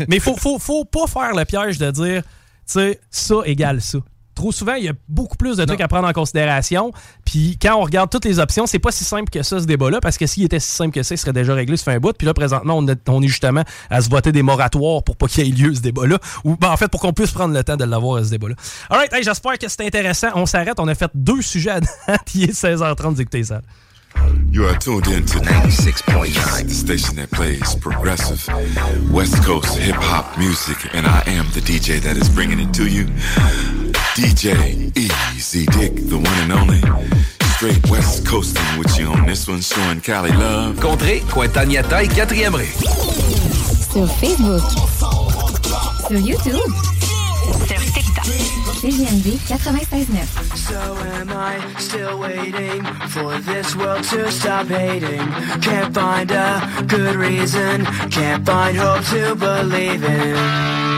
mais 0.09 0.19
faut, 0.21 0.37
faut, 0.37 0.59
faut 0.59 0.85
pas 0.85 1.07
faire 1.07 1.35
le 1.35 1.45
piège 1.45 1.79
de 1.79 1.91
dire, 1.91 2.23
tu 2.23 2.29
sais, 2.67 3.01
ça 3.11 3.37
égale 3.47 3.81
ça. 3.81 3.99
Trop 4.41 4.53
souvent, 4.53 4.73
il 4.73 4.85
y 4.85 4.89
a 4.89 4.95
beaucoup 5.07 5.37
plus 5.37 5.59
de 5.59 5.67
trucs 5.67 5.83
à 5.83 5.87
prendre 5.87 6.09
en 6.09 6.13
considération. 6.15 6.93
Puis 7.27 7.59
quand 7.61 7.77
on 7.77 7.83
regarde 7.83 8.09
toutes 8.09 8.25
les 8.25 8.39
options, 8.39 8.67
c'est 8.67 8.79
pas 8.79 8.91
si 8.91 9.05
simple 9.05 9.29
que 9.29 9.43
ça, 9.43 9.61
ce 9.61 9.67
débat-là, 9.67 10.01
parce 10.01 10.17
que 10.17 10.27
s'il 10.27 10.45
était 10.45 10.59
si 10.61 10.71
simple 10.71 10.93
que 10.95 11.03
ça, 11.03 11.15
il 11.15 11.19
serait 11.19 11.35
déjà 11.35 11.53
réglé, 11.53 11.77
ça 11.77 11.85
fait 11.85 11.93
un 11.93 12.01
bout. 12.01 12.15
Puis 12.17 12.27
là, 12.27 12.33
présentement, 12.33 12.79
on, 12.79 12.89
est- 12.89 13.07
on 13.11 13.21
est 13.23 13.29
justement 13.29 13.65
à 13.91 14.01
se 14.01 14.09
voter 14.09 14.33
des 14.33 14.43
moratoires 14.43 15.03
pour 15.03 15.19
pas 15.19 15.27
qu'il 15.27 15.47
y 15.47 15.51
ait 15.51 15.53
lieu 15.55 15.75
ce 15.75 15.81
débat-là. 15.83 16.19
Ou 16.45 16.57
ben, 16.57 16.71
en 16.71 16.79
fait, 16.79 16.89
pour 16.89 17.03
qu'on 17.03 17.13
puisse 17.13 17.33
prendre 17.33 17.53
le 17.53 17.63
temps 17.63 17.77
de 17.77 17.85
l'avoir, 17.85 18.25
ce 18.25 18.31
débat-là. 18.31 18.55
All 18.89 18.97
right, 18.97 19.13
hey, 19.13 19.23
j'espère 19.23 19.59
que 19.59 19.69
c'est 19.69 19.85
intéressant. 19.85 20.29
On 20.35 20.47
s'arrête. 20.47 20.81
On 20.81 20.89
a 20.89 20.95
fait 20.95 21.11
deux 21.15 21.43
sujets 21.43 21.73
à 21.73 21.81
date. 21.81 21.91
Il 22.35 22.45
est 22.45 22.59
16h30 22.59 23.17
d'écouter 23.17 23.45
ça. 23.45 23.61
You 24.53 24.65
are 24.67 24.77
tuned 24.79 25.07
in 25.07 25.23
to 25.27 25.39
96.9, 25.39 26.67
the 26.67 26.75
station 26.75 27.15
that 27.17 27.31
plays 27.31 27.77
progressive 27.81 28.45
West 29.13 29.45
Coast 29.45 29.77
hip 29.79 29.95
hop 29.97 30.37
music, 30.37 30.79
and 30.95 31.07
I 31.07 31.23
am 31.27 31.47
the 31.55 31.61
DJ 31.61 32.01
that 32.01 32.17
is 32.17 32.29
bringing 32.29 32.59
it 32.59 32.73
to 32.75 32.87
you. 32.89 33.07
DJ 34.15 34.97
Easy 34.97 35.67
Dick, 35.67 35.95
the 35.95 36.17
one 36.17 36.27
and 36.27 36.53
only. 36.53 36.81
Straight 37.55 37.91
West 37.91 38.27
Coasting 38.27 38.79
with 38.79 38.99
you 38.99 39.07
on 39.07 39.25
this 39.25 39.47
one, 39.47 39.61
showing 39.61 40.01
Cali 40.01 40.33
love. 40.33 40.77
Contrée, 40.81 41.21
Cointagnata 41.31 42.03
et 42.03 42.09
4e 42.09 42.55
ré. 42.55 42.67
Sur 43.93 44.07
Facebook. 44.07 44.63
Sur 46.09 46.19
YouTube. 46.19 46.73
Sur 47.67 47.79
TikTok. 47.93 48.25
CGMD 48.81 49.39
96.9. 49.47 50.57
So 50.57 50.75
am 51.19 51.31
I 51.31 51.61
still 51.79 52.19
waiting 52.19 52.83
for 53.09 53.39
this 53.41 53.77
world 53.77 54.03
to 54.05 54.31
stop 54.33 54.67
hating? 54.67 55.21
Can't 55.61 55.95
find 55.95 56.31
a 56.31 56.85
good 56.87 57.15
reason, 57.15 57.85
can't 58.11 58.45
find 58.45 58.77
hope 58.77 59.05
to 59.11 59.35
believe 59.37 60.03
in. 60.03 60.90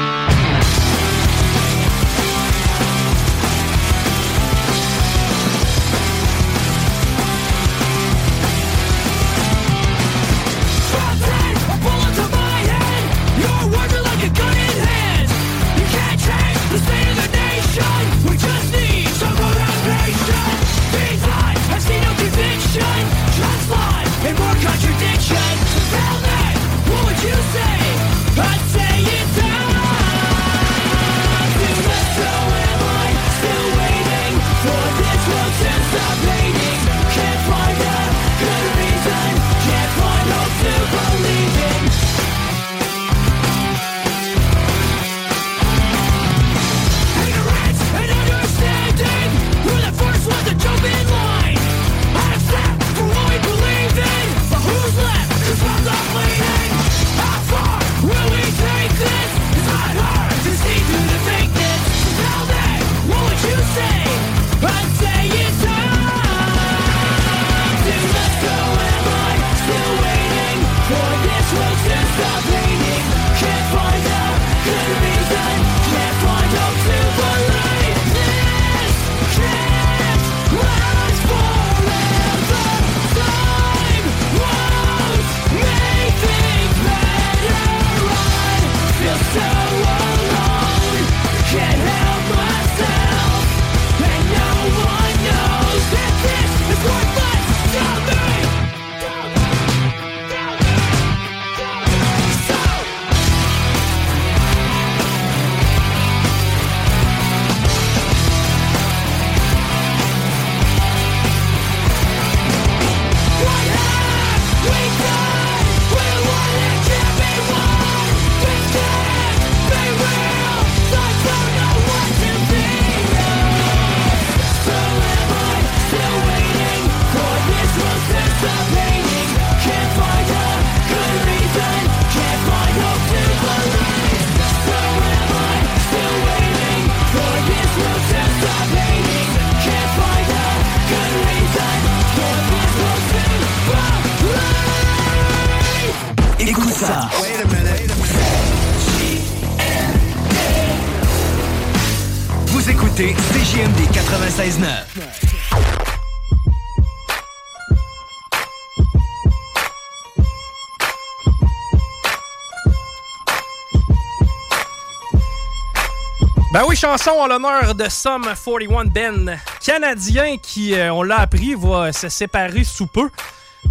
Chanson 166.82 167.12
en 167.12 167.28
l'honneur 167.28 167.76
de 167.76 167.88
Sum 167.88 168.24
41 168.24 168.86
Ben, 168.86 169.38
canadien 169.64 170.36
qui, 170.36 170.74
euh, 170.74 170.92
on 170.92 171.04
l'a 171.04 171.20
appris, 171.20 171.54
va 171.54 171.92
se 171.92 172.09
séparer 172.09 172.64
sous 172.64 172.88
peu. 172.88 173.09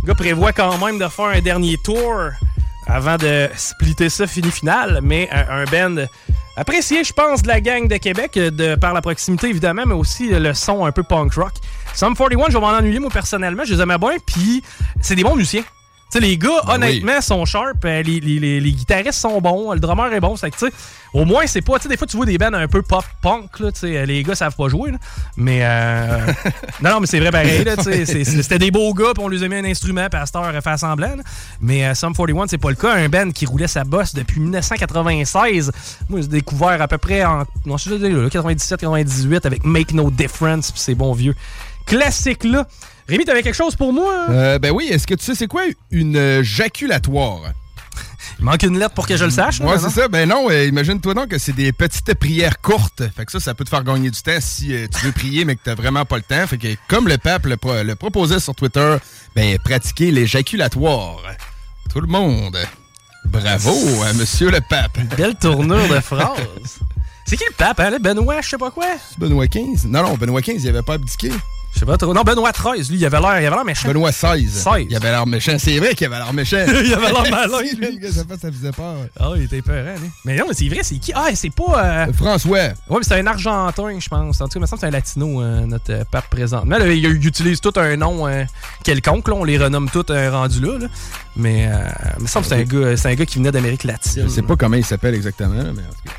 Le 0.02 0.08
gars 0.08 0.16
prévoit 0.16 0.54
quand 0.54 0.78
même 0.78 0.98
de 0.98 1.06
faire 1.10 1.26
un 1.26 1.42
dernier 1.42 1.76
tour 1.78 2.30
avant 2.88 3.18
de 3.18 3.50
splitter 3.58 4.10
ça 4.10 4.28
fini-final, 4.28 5.02
mais 5.04 5.28
un, 5.30 5.62
un 5.62 5.64
band 5.66 6.06
apprécié, 6.56 7.04
je 7.04 7.12
pense, 7.12 7.42
de 7.42 7.50
la 7.50 7.60
gang 7.60 7.86
de 7.86 7.98
Québec, 7.98 8.38
euh, 8.38 8.50
de, 8.50 8.76
par 8.76 8.94
la 8.94 9.02
proximité 9.02 9.50
évidemment, 9.50 9.84
mais 9.86 9.94
aussi 9.94 10.34
euh, 10.34 10.40
le 10.40 10.54
son 10.54 10.86
un 10.86 10.94
peu 10.94 11.04
punk 11.04 11.34
rock. 11.34 11.56
Sum 11.94 12.16
41, 12.16 12.46
je 12.48 12.54
vais 12.54 12.60
m'en 12.62 12.68
ennuyer 12.68 13.00
moi 13.00 13.10
personnellement, 13.12 13.66
je 13.66 13.74
les 13.74 13.82
aimais 13.82 13.98
bien, 13.98 14.16
puis 14.26 14.64
c'est 15.02 15.16
des 15.16 15.24
bons 15.24 15.36
musiciens. 15.36 15.64
Tu 16.12 16.20
sais, 16.20 16.26
les 16.26 16.38
gars, 16.38 16.50
Ben 16.68 16.74
honnêtement, 16.74 17.22
sont 17.22 17.46
sharp. 17.46 17.86
euh, 17.86 18.04
les, 18.04 18.20
les- 18.20 18.38
les- 18.40 18.60
les 18.60 18.72
guitaristes 18.74 19.20
sont 19.20 19.40
bons. 19.40 19.72
Le 19.72 19.80
drummer 19.80 20.12
est 20.12 20.20
bon. 20.20 20.36
C'est 20.36 20.52
que, 20.52 20.58
tu 20.58 20.66
sais, 20.68 20.74
au 21.14 21.24
moins, 21.24 21.48
c'est 21.48 21.62
pas. 21.62 21.78
Tu 21.78 21.84
sais, 21.84 21.90
des 21.90 21.96
fois, 21.96 22.06
tu 22.06 22.18
vois 22.18 22.26
des 22.26 22.38
bands 22.38 22.52
un 22.54 22.68
peu 22.68 22.82
pop-punk, 22.82 23.60
là. 23.62 23.72
Tu 23.72 23.80
sais, 23.80 23.98
euh, 23.98 24.06
les 24.06 24.22
gars 24.24 24.36
savent 24.36 24.56
pas 24.58 24.68
jouer, 24.68 24.92
là. 24.92 24.98
Mais. 25.38 25.60
euh, 25.64 26.18
non, 26.82 26.90
non, 26.92 27.00
mais 27.00 27.08
c'est 27.08 27.20
vrai 27.22 27.32
pareil, 27.32 27.64
là. 27.64 27.76
C'était 27.82 28.60
des 28.60 28.72
beaux 28.72 28.94
gars, 28.94 29.12
puis 29.14 29.24
on 29.24 29.30
lui 29.30 29.42
a 29.42 29.48
mis 29.48 29.56
un 29.56 29.64
instrument, 29.64 30.08
puis 30.12 30.20
Astor 30.22 30.46
fait 30.62 30.78
semblant, 30.78 31.16
là. 31.16 31.24
Mais 31.62 31.86
euh, 31.86 31.94
Sum 31.96 32.14
41, 32.14 32.48
c'est 32.48 32.58
pas 32.58 32.70
le 32.72 32.76
cas. 32.76 32.94
Un 32.94 33.08
band 33.08 33.32
qui 33.32 33.46
roulait 33.46 33.68
sa 33.68 33.86
bosse 33.86 34.14
depuis 34.14 34.42
1996. 34.42 35.72
Moi, 36.10 36.22
j'ai 36.22 36.28
découvert 36.28 36.82
à 36.82 36.88
peu 36.90 36.98
près 36.98 37.24
en. 37.24 37.46
Non, 37.66 37.78
je 37.78 37.84
suis 37.90 37.92
désolé, 37.98 38.14
là, 38.22 38.28
97-98 38.28 39.46
avec 39.48 39.64
Make 39.64 39.94
No 39.94 40.12
Difference, 40.12 40.72
puis 40.72 40.82
ces 40.82 40.96
bons 40.96 41.14
vieux 41.14 41.36
classiques, 41.86 42.44
là. 42.44 42.68
Rémi, 43.12 43.26
t'avais 43.26 43.44
quelque 43.44 43.56
chose 43.56 43.76
pour 43.76 43.92
moi? 43.92 44.28
Euh, 44.30 44.58
ben 44.58 44.72
oui, 44.72 44.88
est-ce 44.90 45.06
que 45.06 45.14
tu 45.16 45.26
sais 45.26 45.36
c'est 45.36 45.48
quoi 45.48 45.64
une 45.92 46.16
euh, 46.16 46.44
jaculatoire? 46.44 47.42
Il 48.40 48.46
manque 48.46 48.64
une 48.64 48.80
lettre 48.80 48.94
pour 48.96 49.06
que 49.06 49.18
je 49.18 49.26
le 49.26 49.32
sache. 49.32 49.60
Ouais, 49.60 49.78
c'est 49.78 49.90
ça. 49.90 50.08
Ben 50.08 50.28
non, 50.30 50.50
euh, 50.50 50.66
imagine-toi 50.66 51.14
donc 51.14 51.28
que 51.28 51.38
c'est 51.38 51.52
des 51.52 51.74
petites 51.74 52.14
prières 52.16 52.62
courtes. 52.62 53.04
Fait 53.16 53.26
que 53.26 53.32
ça, 53.34 53.42
ça 53.42 53.54
peut 53.54 53.66
te 53.66 53.70
faire 53.70 53.84
gagner 53.84 54.10
du 54.10 54.22
temps 54.22 54.38
si 54.40 54.74
euh, 54.74 54.88
tu 54.88 55.06
veux 55.06 55.12
prier, 55.12 55.44
mais 55.44 55.56
que 55.56 55.62
t'as 55.66 55.76
vraiment 55.76 56.06
pas 56.06 56.16
le 56.16 56.22
temps. 56.24 56.48
Fait 56.48 56.58
que 56.58 56.68
comme 56.88 57.10
le 57.10 57.18
pape 57.18 57.46
le, 57.48 57.58
pro- 57.58 57.84
le 57.84 57.96
proposait 57.96 58.40
sur 58.40 58.56
Twitter, 58.56 58.96
ben 59.36 59.60
pratiquer 59.60 60.12
l'éjaculatoire. 60.12 61.18
Tout 61.92 62.00
le 62.00 62.08
monde. 62.08 62.58
Bravo 63.26 63.76
à 64.04 64.14
monsieur 64.14 64.50
le 64.50 64.62
pape. 64.62 64.98
Belle 65.18 65.36
tournure 65.36 65.88
de 65.90 66.00
phrase. 66.00 66.40
C'est 67.26 67.36
qui 67.38 67.44
le 67.48 67.54
pape, 67.56 67.80
hein? 67.80 67.90
le 67.92 68.00
Benoît, 68.00 68.42
je 68.42 68.50
sais 68.50 68.58
pas 68.58 68.72
quoi? 68.72 68.88
Benoît 69.18 69.46
XV? 69.48 69.86
Non, 69.88 70.04
non, 70.04 70.16
Benoît 70.16 70.42
XV, 70.42 70.56
il 70.58 70.70
avait 70.70 70.82
pas 70.82 70.94
abdiqué. 70.94 71.30
Je 71.74 71.80
sais 71.80 71.86
pas 71.86 71.98
trop. 71.98 72.14
Non, 72.14 72.22
Benoît 72.24 72.52
XIII, 72.52 72.88
lui, 72.90 72.98
il 72.98 73.06
avait 73.06 73.20
l'air, 73.20 73.40
il 73.42 73.46
avait 73.46 73.56
l'air 73.56 73.66
méchant. 73.66 73.88
Benoît 73.88 74.12
XVI. 74.12 74.48
16. 74.50 74.64
Il 74.90 74.96
avait 74.96 75.10
l'air 75.12 75.26
méchant. 75.26 75.56
C'est 75.58 75.78
vrai 75.80 75.96
qu'il 75.96 76.06
avait 76.08 76.18
l'air 76.18 76.34
méchant. 76.34 76.58
Il 76.68 76.94
avait 76.94 77.12
l'air 77.12 77.32
malin, 77.32 77.58
Si, 77.70 77.76
lui. 77.76 78.00
que 78.00 78.12
ça, 78.12 78.24
faisait 78.26 78.72
peur. 78.72 78.96
Ah, 79.20 79.32
il 79.36 79.44
était 79.44 79.62
peurant, 79.62 79.94
lui. 80.02 80.10
Mais 80.26 80.36
non, 80.36 80.46
mais 80.50 80.54
c'est 80.54 80.68
vrai, 80.68 80.80
c'est 80.84 80.98
qui? 80.98 81.12
Ah, 81.16 81.28
c'est 81.34 81.50
pas. 81.50 81.84
euh, 82.08 82.14
François. 82.14 82.58
Ouais, 82.60 82.74
mais 82.90 82.98
c'est 83.04 83.20
un 83.20 83.26
Argentin, 83.28 83.98
je 84.00 84.10
pense. 84.10 84.42
En 84.42 84.46
tout 84.48 84.54
cas, 84.54 84.60
il 84.60 84.62
me 84.62 84.66
semble 84.66 84.80
que 84.80 84.82
c'est 84.82 84.88
un 84.88 84.92
latino, 84.92 85.42
euh, 85.42 85.66
notre 85.66 85.92
euh, 85.94 86.04
pape 86.12 86.30
présentement. 86.30 86.78
Là, 86.78 86.88
il, 86.88 87.04
il 87.06 87.26
utilise 87.26 87.62
tout 87.62 87.74
un 87.78 87.96
nom 87.96 88.28
quelconque, 88.84 89.28
là. 89.28 89.36
On 89.36 89.44
les 89.44 89.58
renomme 89.58 89.90
tous 89.90 90.06
rendus 90.10 90.60
là, 90.62 90.78
là. 90.78 90.88
Mais 91.36 91.68
euh, 91.72 91.88
il 92.18 92.24
me 92.24 92.28
semble 92.28 92.46
que 92.46 92.50
c'est 92.50 92.62
un, 92.62 92.64
gars, 92.64 92.98
c'est 92.98 93.10
un 93.10 93.16
gars 93.16 93.26
qui 93.26 93.38
venait 93.38 93.52
d'Amérique 93.52 93.86
latine. 93.86 94.24
Je 94.24 94.28
sais 94.28 94.42
pas 94.42 94.56
comment 94.56 94.76
il 94.76 94.86
s'appelle 94.86 95.16
exactement, 95.16 95.56
mais 95.56 95.70
en 95.70 95.74
tout 95.74 96.04
cas. 96.06 96.12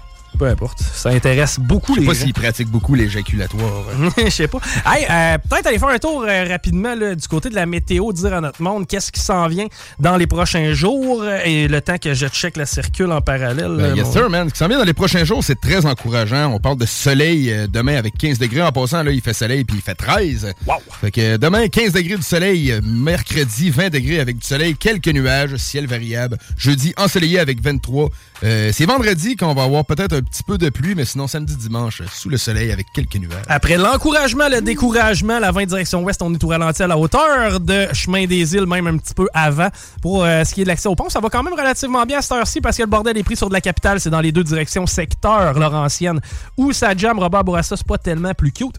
Peu 0.43 0.49
importe. 0.49 0.81
Ça 0.81 1.11
intéresse 1.11 1.61
beaucoup 1.61 1.93
Je 1.95 2.01
sais 2.01 2.01
les 2.01 2.07
pas 2.09 2.15
gens. 2.15 2.25
s'il 2.25 2.33
pratique 2.35 2.69
beaucoup 2.69 2.97
l'éjaculatoire. 2.97 3.85
Je 4.19 4.29
sais 4.29 4.49
pas. 4.49 4.59
Hey, 4.85 5.07
euh, 5.09 5.39
peut-être 5.49 5.67
aller 5.69 5.79
faire 5.79 5.89
un 5.91 5.99
tour 6.01 6.25
euh, 6.27 6.45
rapidement 6.49 6.97
là, 6.97 7.15
du 7.15 7.29
côté 7.29 7.49
de 7.49 7.55
la 7.55 7.65
météo, 7.65 8.13
dire 8.13 8.35
à 8.35 8.41
notre 8.41 8.61
monde 8.61 8.89
qu'est-ce 8.89 9.13
qui 9.13 9.21
s'en 9.21 9.47
vient 9.47 9.69
dans 10.01 10.17
les 10.17 10.27
prochains 10.27 10.73
jours 10.75 11.25
et 11.45 11.69
le 11.69 11.81
temps 11.81 11.97
que 11.99 12.13
je 12.13 12.27
check 12.27 12.57
la 12.57 12.67
circule 12.67 13.13
en 13.13 13.21
parallèle. 13.21 13.77
Ben, 13.77 13.95
yes 13.95 14.07
mon- 14.07 14.13
sir, 14.13 14.31
man. 14.31 14.49
Ce 14.49 14.55
qui 14.55 14.59
s'en 14.59 14.67
vient 14.67 14.79
dans 14.79 14.85
les 14.85 14.95
prochains 14.95 15.23
jours, 15.25 15.45
c'est 15.45 15.61
très 15.61 15.87
encourageant. 15.87 16.53
On 16.53 16.59
parle 16.59 16.79
de 16.79 16.87
soleil 16.87 17.53
euh, 17.53 17.69
demain 17.69 17.95
avec 17.95 18.19
15 18.19 18.41
degrés. 18.41 18.63
En 18.63 18.73
passant, 18.73 19.05
là, 19.05 19.13
il 19.13 19.21
fait 19.21 19.35
soleil 19.35 19.63
puis 19.63 19.77
il 19.77 19.83
fait 19.83 19.95
13. 19.95 20.55
Wow. 20.67 20.75
Fait 21.01 21.13
que 21.13 21.37
demain, 21.37 21.69
15 21.69 21.93
degrés 21.93 22.17
du 22.17 22.23
soleil. 22.23 22.81
Mercredi, 22.83 23.71
20 23.71 23.91
degrés 23.91 24.19
avec 24.19 24.39
du 24.39 24.45
soleil. 24.47 24.75
Quelques 24.75 25.07
nuages, 25.07 25.55
ciel 25.55 25.87
variable. 25.87 26.37
Jeudi, 26.57 26.95
ensoleillé 26.97 27.39
avec 27.39 27.63
23. 27.63 28.09
Euh, 28.45 28.71
c'est 28.73 28.87
vendredi 28.87 29.37
qu'on 29.37 29.55
va 29.55 29.63
avoir 29.63 29.85
peut-être 29.85 30.15
un 30.15 30.23
petit 30.23 30.32
peu 30.47 30.57
de 30.57 30.71
pluie, 30.71 30.95
mais 30.95 31.05
sinon, 31.05 31.27
samedi, 31.27 31.57
dimanche, 31.57 32.03
sous 32.13 32.29
le 32.29 32.39
soleil 32.39 32.73
avec 32.73 32.87
quelques 32.93 33.17
nuages. 33.17 33.45
Après 33.49 33.77
l'encouragement, 33.77 34.49
le 34.49 34.61
découragement, 34.61 35.39
la 35.39 35.53
20 35.53 35.67
direction 35.67 36.03
ouest, 36.03 36.23
on 36.23 36.33
est 36.33 36.39
tout 36.39 36.49
ralenti 36.49 36.83
à 36.83 36.87
la 36.87 36.97
hauteur 36.97 37.61
de 37.61 37.89
Chemin 37.93 38.27
des 38.27 38.55
Îles, 38.55 38.67
même 38.67 38.87
un 38.87 38.97
petit 38.97 39.15
peu 39.15 39.29
avant. 39.35 39.69
Pour 40.01 40.25
euh, 40.25 40.45
ce 40.45 40.55
qui 40.55 40.63
est 40.63 40.65
de 40.65 40.69
l'accès 40.69 40.89
au 40.89 40.95
pont, 40.95 41.09
ça 41.09 41.21
va 41.21 41.29
quand 41.29 41.43
même 41.43 41.53
relativement 41.53 42.05
bien 42.07 42.19
à 42.19 42.23
cette 42.23 42.33
heure-ci 42.33 42.61
parce 42.61 42.77
que 42.77 42.83
le 42.83 42.89
bordel 42.89 43.19
est 43.19 43.23
pris 43.23 43.37
sur 43.37 43.49
de 43.49 43.55
la 43.55 43.61
capitale. 43.61 44.01
C'est 44.01 44.11
dans 44.11 44.21
les 44.21 44.33
deux 44.33 44.45
directions 44.45 44.87
secteur 44.87 45.59
Laurentienne 45.59 46.21
où 46.57 46.73
ça 46.73 46.97
jam 46.97 47.19
Robert 47.19 47.45
Bourassa, 47.45 47.77
c'est 47.77 47.87
pas 47.87 47.99
tellement 47.99 48.33
plus 48.35 48.53
cute. 48.53 48.79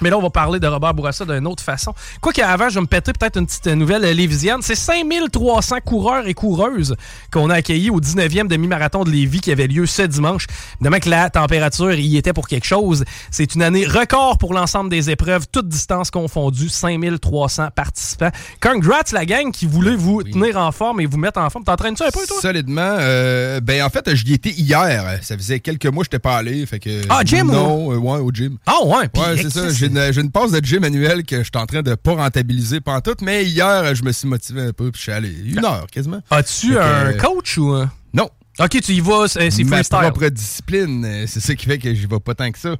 Mais 0.00 0.10
là, 0.10 0.18
on 0.18 0.22
va 0.22 0.30
parler 0.30 0.60
de 0.60 0.66
Robert 0.66 0.94
Bourassa 0.94 1.24
d'une 1.24 1.46
autre 1.46 1.62
façon. 1.62 1.92
Quoi 2.20 2.32
qu'avant, 2.32 2.68
je 2.68 2.74
vais 2.76 2.80
me 2.80 2.86
péter 2.86 3.12
peut-être 3.12 3.38
une 3.38 3.46
petite 3.46 3.66
nouvelle 3.66 4.04
euh, 4.04 4.12
lévisienne. 4.12 4.58
C'est 4.62 4.74
5300 4.74 5.76
coureurs 5.84 6.26
et 6.26 6.34
coureuses 6.34 6.94
qu'on 7.32 7.50
a 7.50 7.54
accueillis 7.54 7.90
au 7.90 8.00
19e 8.00 8.46
demi-marathon 8.48 9.04
de 9.04 9.10
Lévis 9.10 9.40
qui 9.40 9.52
avait 9.52 9.66
lieu 9.66 9.86
ce 9.86 10.02
dimanche. 10.02 10.46
Évidemment 10.76 11.00
que 11.00 11.08
la 11.10 11.30
température 11.30 11.92
y 11.94 12.16
était 12.16 12.32
pour 12.32 12.48
quelque 12.48 12.66
chose. 12.66 13.04
C'est 13.30 13.54
une 13.54 13.62
année 13.62 13.86
record 13.86 14.38
pour 14.38 14.54
l'ensemble 14.54 14.90
des 14.90 15.10
épreuves, 15.10 15.46
toutes 15.50 15.68
distances 15.68 16.10
confondues. 16.10 16.68
5300 16.68 17.68
participants. 17.74 18.30
Congrats, 18.60 19.02
la 19.12 19.24
gang 19.26 19.50
qui 19.52 19.66
voulait 19.66 19.96
vous 19.96 20.22
tenir 20.22 20.56
en 20.56 20.72
forme 20.72 21.00
et 21.00 21.06
vous 21.06 21.16
mettre 21.18 21.40
en 21.40 21.50
forme. 21.50 21.64
T'entraînes-tu 21.64 22.02
un 22.02 22.10
peu, 22.10 22.26
toi? 22.26 22.40
Solidement. 22.40 22.96
euh, 22.98 23.60
ben, 23.60 23.82
en 23.84 23.90
fait, 23.90 24.14
j'y 24.14 24.34
étais 24.34 24.50
hier. 24.50 25.18
Ça 25.22 25.36
faisait 25.36 25.60
quelques 25.60 25.86
mois 25.86 26.04
que 26.04 26.08
je 26.10 26.16
n'étais 26.16 26.18
pas 26.22 26.36
allé. 26.36 26.64
Fait 26.66 26.78
que, 26.78 27.02
Ah, 27.08 27.20
gym, 27.24 27.50
Non, 27.50 27.92
euh, 27.92 27.96
ouais, 27.96 28.18
au 28.20 28.30
gym. 28.32 28.56
Ah, 28.66 28.84
ouais. 28.84 29.08
puis- 29.08 29.22
Ouais, 29.22 29.36
c'est 29.36 29.50
ça. 29.50 29.68
J'ai 29.92 30.06
une, 30.06 30.12
j'ai 30.12 30.20
une 30.20 30.30
passe 30.30 30.50
de 30.52 30.64
gym 30.64 30.84
annuelle 30.84 31.24
que 31.24 31.38
je 31.38 31.42
suis 31.44 31.50
en 31.56 31.66
train 31.66 31.82
de 31.82 31.94
pas 31.94 32.12
rentabiliser 32.14 32.80
pantoute, 32.80 33.22
mais 33.22 33.44
hier, 33.44 33.94
je 33.94 34.02
me 34.02 34.12
suis 34.12 34.28
motivé 34.28 34.62
un 34.62 34.72
peu 34.72 34.90
puis 34.90 34.98
je 34.98 35.02
suis 35.04 35.12
allé 35.12 35.30
une 35.44 35.64
heure 35.64 35.86
quasiment. 35.90 36.20
As-tu 36.30 36.78
un 36.78 36.82
euh, 36.82 37.12
coach 37.16 37.58
ou 37.58 37.70
un... 37.72 37.90
Non. 38.12 38.28
Ok, 38.60 38.70
tu 38.82 38.92
y 38.92 39.00
vas, 39.00 39.28
c'est 39.28 39.50
c'est 39.50 39.62
Ma 39.64 39.76
freestyle. 39.76 39.98
propre 40.00 40.26
discipline, 40.28 41.04
euh, 41.04 41.24
c'est 41.28 41.40
ça 41.40 41.54
qui 41.54 41.66
fait 41.66 41.78
que 41.78 41.94
j'y 41.94 42.06
vais 42.06 42.18
pas 42.20 42.34
tant 42.34 42.50
que 42.50 42.58
ça. 42.58 42.74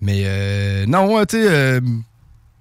Mais 0.00 0.22
euh, 0.24 0.86
non, 0.86 1.24
tu 1.24 1.36
sais, 1.36 1.46
euh, 1.48 1.80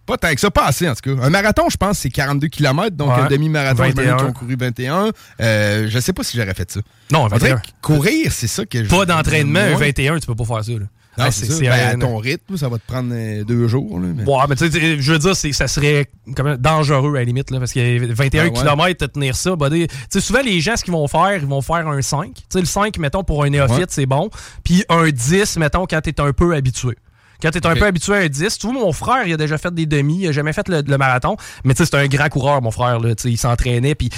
pas 0.05 0.17
tant 0.17 0.33
que 0.33 0.39
ça, 0.39 0.51
pas 0.51 0.65
assez 0.67 0.87
en 0.87 0.93
tout 0.93 1.15
cas. 1.15 1.23
Un 1.23 1.29
marathon, 1.29 1.69
je 1.69 1.77
pense, 1.77 1.99
c'est 1.99 2.09
42 2.09 2.47
km, 2.47 2.95
donc 2.95 3.09
Ouais. 3.09 3.23
un 3.23 3.27
demi-marathon, 3.27 3.83
21. 3.83 4.17
qui 4.17 4.23
ont 4.23 4.33
couru 4.33 4.55
21. 4.59 5.09
Euh, 5.41 5.87
je 5.89 5.99
sais 5.99 6.13
pas 6.13 6.23
si 6.23 6.37
j'aurais 6.37 6.53
fait 6.53 6.69
ça. 6.71 6.81
Non, 7.11 7.25
un 7.25 7.29
On 7.31 7.37
dirait 7.37 7.51
21. 7.51 7.57
que 7.57 7.67
courir, 7.81 8.31
c'est 8.31 8.47
ça 8.47 8.65
que 8.65 8.83
je. 8.83 8.89
Pas 8.89 9.05
d'entraînement, 9.05 9.59
un 9.59 9.73
Ouais. 9.75 9.87
21, 9.93 10.19
tu 10.19 10.27
peux 10.27 10.35
pas 10.35 10.45
faire 10.45 10.63
ça. 10.63 10.71
Là. 10.73 10.85
Non, 11.19 11.25
Ouais, 11.25 11.31
c'est. 11.31 11.59
Ben, 11.61 11.71
à 11.71 11.89
un- 11.91 11.99
ton 11.99 12.17
rythme, 12.17 12.57
ça 12.57 12.69
va 12.69 12.77
te 12.77 12.87
prendre 12.87 13.11
euh, 13.13 13.43
deux 13.43 13.67
jours. 13.67 13.99
Là, 13.99 14.07
mais- 14.15 14.23
Ouais, 14.25 14.43
mais 14.49 14.55
tu 14.55 14.71
sais, 14.71 15.01
je 15.01 15.11
veux 15.11 15.19
dire, 15.19 15.35
ça 15.35 15.67
serait 15.67 16.07
quand 16.35 16.43
même 16.43 16.57
dangereux 16.57 17.15
à 17.15 17.19
la 17.19 17.23
limite, 17.25 17.51
là, 17.51 17.59
parce 17.59 17.73
que 17.73 18.13
21 18.13 18.41
Ah 18.41 18.45
ouais. 18.47 18.51
km, 18.53 19.05
te 19.05 19.11
tenir 19.11 19.35
ça. 19.35 19.51
Tu 20.11 20.21
souvent, 20.21 20.41
les 20.41 20.59
gens, 20.61 20.75
ce 20.77 20.83
qu'ils 20.83 20.93
vont 20.93 21.07
faire, 21.07 21.35
ils 21.35 21.45
vont 21.45 21.61
faire 21.61 21.87
un 21.87 22.01
5. 22.01 22.33
Tu 22.33 22.41
sais, 22.49 22.59
le 22.59 22.65
5, 22.65 22.97
mettons, 22.97 23.23
pour 23.23 23.43
un 23.43 23.49
néophyte, 23.49 23.77
Ouais. 23.77 23.85
c'est 23.89 24.05
bon. 24.05 24.29
Puis 24.63 24.83
un 24.89 25.09
10, 25.09 25.57
mettons, 25.57 25.85
quand 25.85 26.01
t'es 26.01 26.19
un 26.21 26.31
peu 26.33 26.55
habitué. 26.55 26.95
Quand 27.41 27.51
t'es 27.51 27.65
un 27.65 27.71
Ok. 27.71 27.79
peu 27.79 27.85
habitué 27.85 28.13
à 28.15 28.17
un 28.17 28.27
10, 28.27 28.57
tu 28.57 28.67
vois, 28.67 28.73
mon 28.75 28.91
frère, 28.91 29.25
il 29.25 29.31
a 29.33 29.37
déjà 29.37 29.57
fait 29.57 29.73
des 29.73 29.85
demi, 29.85 30.19
il 30.23 30.27
a 30.27 30.31
jamais 30.33 30.51
fait 30.51 30.67
le, 30.67 30.81
le 30.85 30.97
marathon, 30.97 31.37
mais 31.63 31.73
tu 31.73 31.83
sais, 31.85 31.89
c'est 31.89 31.97
un 31.97 32.07
grand 32.07 32.27
coureur, 32.27 32.61
mon 32.61 32.71
frère, 32.71 32.99
là, 32.99 33.15
tu 33.15 33.29
il 33.29 33.37
s'entraînait, 33.37 33.95
puis 33.95 34.09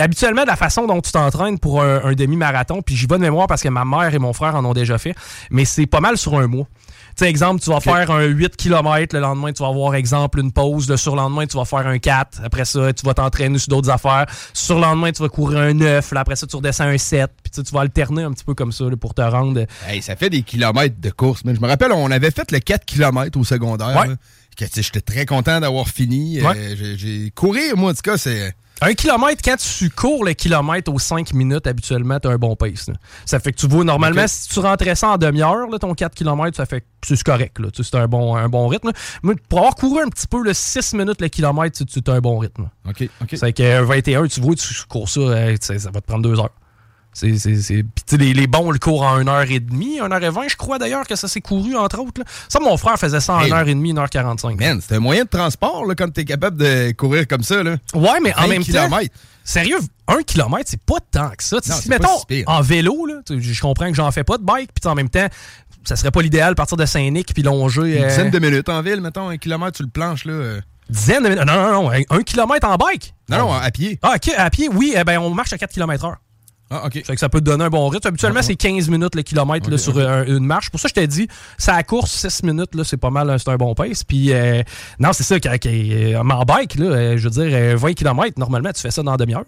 habituellement, 0.00 0.42
de 0.42 0.46
la 0.48 0.56
façon 0.56 0.86
dont 0.86 1.00
tu 1.00 1.12
t'entraînes 1.12 1.58
pour 1.58 1.82
un, 1.82 2.02
un 2.04 2.12
demi-marathon, 2.12 2.82
puis 2.82 2.96
j'y 2.96 3.06
vais 3.06 3.16
de 3.16 3.22
mémoire 3.22 3.46
parce 3.46 3.62
que 3.62 3.68
ma 3.68 3.84
mère 3.84 4.12
et 4.14 4.18
mon 4.18 4.32
frère 4.32 4.54
en 4.56 4.64
ont 4.64 4.72
déjà 4.74 4.98
fait, 4.98 5.14
mais 5.50 5.64
c'est 5.64 5.86
pas 5.86 6.00
mal 6.00 6.16
sur 6.16 6.38
un 6.38 6.46
mois. 6.46 6.66
Tu 7.16 7.24
sais, 7.24 7.30
exemple, 7.30 7.60
tu 7.60 7.70
vas 7.70 7.80
faire 7.80 8.10
un 8.12 8.22
8 8.24 8.56
km, 8.56 9.14
le 9.16 9.20
lendemain, 9.20 9.52
tu 9.52 9.62
vas 9.62 9.68
avoir, 9.68 9.94
exemple, 9.96 10.38
une 10.38 10.52
pause. 10.52 10.88
Le 10.88 10.96
surlendemain, 10.96 11.44
tu 11.44 11.56
vas 11.56 11.64
faire 11.64 11.86
un 11.86 11.98
4. 11.98 12.40
Après 12.44 12.64
ça, 12.64 12.92
tu 12.92 13.04
vas 13.04 13.14
t'entraîner 13.14 13.58
sur 13.58 13.68
d'autres 13.68 13.90
affaires. 13.90 14.26
Sur 14.54 14.76
le 14.76 14.82
lendemain, 14.82 15.10
tu 15.10 15.20
vas 15.20 15.28
courir 15.28 15.58
un 15.58 15.74
9. 15.74 16.12
Là, 16.12 16.20
après 16.20 16.36
ça, 16.36 16.46
tu 16.46 16.54
redescends 16.56 16.84
un 16.84 16.96
7. 16.96 17.28
Puis 17.42 17.62
tu 17.64 17.74
vas 17.74 17.80
alterner 17.80 18.22
un 18.22 18.30
petit 18.32 18.44
peu 18.44 18.54
comme 18.54 18.70
ça 18.70 18.84
là, 18.84 18.96
pour 18.96 19.12
te 19.12 19.20
rendre. 19.22 19.66
Hey, 19.88 20.00
ça 20.02 20.14
fait 20.14 20.30
des 20.30 20.42
kilomètres 20.42 21.00
de 21.00 21.10
course. 21.10 21.42
Mais 21.44 21.54
je 21.54 21.60
me 21.60 21.66
rappelle, 21.66 21.90
on 21.92 22.10
avait 22.12 22.30
fait 22.30 22.50
le 22.52 22.60
4 22.60 22.84
km 22.86 23.38
au 23.38 23.44
secondaire. 23.44 24.06
Ouais. 24.08 24.14
J'étais 24.76 25.00
très 25.00 25.26
content 25.26 25.58
d'avoir 25.60 25.88
fini. 25.88 26.40
Euh, 26.40 26.44
Ouais. 26.48 26.76
j'ai 26.96 27.30
courir, 27.34 27.76
moi, 27.76 27.90
en 27.90 27.94
tout 27.94 28.02
cas, 28.02 28.16
c'est. 28.18 28.54
Un 28.82 28.94
kilomètre, 28.94 29.42
quand 29.44 29.56
tu 29.56 29.90
cours 29.90 30.24
le 30.24 30.32
kilomètre 30.32 30.90
aux 30.92 30.98
5 30.98 31.34
minutes, 31.34 31.66
habituellement, 31.66 32.18
tu 32.18 32.28
as 32.28 32.30
un 32.30 32.36
bon 32.38 32.56
pace. 32.56 32.88
là. 32.88 32.94
Ça 33.26 33.38
fait 33.38 33.52
que 33.52 33.58
tu 33.58 33.66
vois, 33.68 33.84
normalement, 33.84 34.26
si 34.26 34.48
tu 34.48 34.58
rentrais 34.60 34.94
ça 34.94 35.10
en 35.10 35.18
demi-heure, 35.18 35.68
là, 35.70 35.78
ton 35.78 35.92
4 35.94 36.14
km, 36.14 36.56
ça 36.56 36.64
fait 36.66 36.80
que 36.80 36.86
c'est 37.02 37.22
correct. 37.22 37.58
là. 37.58 37.70
Tu 37.70 37.82
sais, 37.82 37.90
C'est 37.92 37.98
un 37.98 38.06
bon, 38.08 38.34
un 38.36 38.48
bon 38.48 38.66
rythme. 38.68 38.88
là. 38.88 38.92
Mais 39.22 39.34
pour 39.48 39.58
avoir 39.58 39.74
couru 39.74 40.02
un 40.02 40.08
petit 40.08 40.26
peu, 40.26 40.42
le 40.42 40.54
6 40.54 40.94
minutes 40.94 41.20
le 41.20 41.28
kilomètre, 41.28 41.76
tu 41.84 42.00
tu 42.02 42.10
as 42.10 42.14
un 42.14 42.20
bon 42.20 42.38
rythme. 42.38 42.62
là. 42.62 42.90
OK, 42.90 43.08
OK. 43.22 43.28
C'est 43.36 43.52
qu'un 43.52 43.82
21, 43.82 44.26
tu 44.28 44.40
vois, 44.40 44.54
tu 44.54 44.66
cours 44.88 45.08
ça, 45.08 45.20
euh, 45.20 45.56
ça 45.60 45.74
va 45.92 46.00
te 46.00 46.06
prendre 46.06 46.22
deux 46.22 46.38
heures. 46.40 46.50
C'est, 47.12 47.36
c'est, 47.38 47.56
c'est... 47.60 47.82
Puis, 47.82 48.04
tu 48.06 48.16
sais, 48.16 48.16
les, 48.16 48.32
les 48.32 48.46
bons 48.46 48.70
le 48.70 48.78
courent 48.78 49.02
en 49.02 49.20
1h30, 49.20 49.68
1h20, 50.00 50.48
je 50.48 50.56
crois 50.56 50.78
d'ailleurs 50.78 51.06
que 51.06 51.16
ça 51.16 51.26
s'est 51.28 51.40
couru, 51.40 51.76
entre 51.76 51.98
autres. 52.00 52.20
là. 52.20 52.24
Ça, 52.48 52.60
mon 52.60 52.76
frère 52.76 52.96
faisait 52.98 53.20
ça 53.20 53.34
en 53.34 53.40
Hey. 53.40 53.50
1h30, 53.50 53.94
1h45. 53.94 54.56
Man, 54.58 54.80
c'est 54.86 54.94
un 54.94 55.00
moyen 55.00 55.24
de 55.24 55.28
transport 55.28 55.84
là, 55.86 55.94
quand 55.96 56.08
t'es 56.12 56.24
capable 56.24 56.56
de 56.56 56.92
courir 56.92 57.26
comme 57.26 57.42
ça. 57.42 57.62
Là. 57.62 57.76
Ouais, 57.94 58.20
mais 58.22 58.32
en 58.36 58.42
20 58.42 58.46
même 58.48 58.58
temps, 58.64 58.86
kilomètres. 58.86 59.14
sérieux, 59.44 59.78
un 60.06 60.22
kilomètre, 60.22 60.70
c'est 60.70 60.80
pas 60.82 60.98
tant 61.10 61.30
que 61.30 61.42
ça. 61.42 61.60
Tu 61.60 61.68
Non, 61.70 61.76
si, 61.76 61.88
mettons, 61.88 62.18
si 62.30 62.44
en 62.46 62.60
vélo, 62.62 63.06
là, 63.06 63.14
tu 63.26 63.42
je 63.42 63.60
comprends 63.60 63.88
que 63.88 63.94
j'en 63.96 64.10
fais 64.12 64.24
pas 64.24 64.38
de 64.38 64.44
bike, 64.44 64.70
puis 64.72 64.88
en 64.90 64.94
même 64.94 65.10
temps, 65.10 65.26
ça 65.82 65.96
serait 65.96 66.12
pas 66.12 66.22
l'idéal 66.22 66.54
partir 66.54 66.76
de 66.76 66.86
Saint-Nic 66.86 67.34
puis 67.34 67.42
longer. 67.42 67.96
Une 67.98 68.04
euh, 68.04 68.08
dizaine 68.08 68.30
de 68.30 68.38
minutes 68.38 68.68
en 68.68 68.82
ville, 68.82 69.00
mettons, 69.00 69.28
un 69.30 69.36
kilomètre 69.36 69.76
sur 69.78 69.84
le 69.84 69.90
planche. 69.90 70.24
Là. 70.26 70.32
euh. 70.32 70.60
dizaine 70.88 71.24
de 71.24 71.28
minutes? 71.30 71.44
Non, 71.44 71.54
non, 71.54 71.72
non, 71.82 71.90
un, 71.90 72.02
un 72.10 72.22
kilomètre 72.22 72.68
en 72.68 72.76
bike? 72.76 73.14
Non, 73.28 73.38
non, 73.38 73.52
à 73.54 73.70
pied. 73.72 73.98
Ah, 74.02 74.14
ok, 74.16 74.32
à 74.36 74.48
pied, 74.50 74.68
oui, 74.72 74.94
eh 74.96 75.02
ben, 75.04 75.18
on 75.18 75.30
marche 75.34 75.52
à 75.52 75.58
4 75.58 75.72
km 75.72 76.04
heure. 76.04 76.16
Ah, 76.72 76.86
OK. 76.86 76.92
Fait 77.04 77.14
que 77.14 77.18
ça 77.18 77.28
peut 77.28 77.40
te 77.40 77.44
donner 77.44 77.64
un 77.64 77.68
bon 77.70 77.88
rythme. 77.88 78.06
Habituellement, 78.06 78.42
c'est 78.42 78.54
15 78.54 78.88
minutes 78.88 79.16
le 79.16 79.22
kilomètre 79.22 79.68
là, 79.68 79.76
sur 79.76 79.98
un- 79.98 80.24
une 80.24 80.44
marche. 80.46 80.70
Pour 80.70 80.78
ça, 80.78 80.86
je 80.88 80.94
t'ai 80.94 81.06
dit, 81.08 81.26
ça 81.58 81.74
à 81.74 81.82
course, 81.82 82.12
6 82.28 82.44
minutes, 82.44 82.74
là, 82.76 82.84
c'est 82.84 82.96
pas 82.96 83.10
mal, 83.10 83.34
c'est 83.40 83.50
un 83.50 83.56
bon 83.56 83.74
pace. 83.74 84.04
Puis, 84.04 84.32
euh, 84.32 84.62
non, 85.00 85.12
c'est 85.12 85.24
ça, 85.24 85.34
euh, 85.34 86.14
en 86.20 86.44
bike, 86.44 86.76
là, 86.76 86.86
euh, 86.86 87.16
je 87.16 87.28
veux 87.28 87.30
dire, 87.30 87.50
euh, 87.52 87.76
20 87.76 87.94
km, 87.94 88.38
normalement, 88.38 88.70
tu 88.72 88.80
fais 88.80 88.92
ça 88.92 89.02
dans 89.02 89.16
demi-heure. 89.16 89.44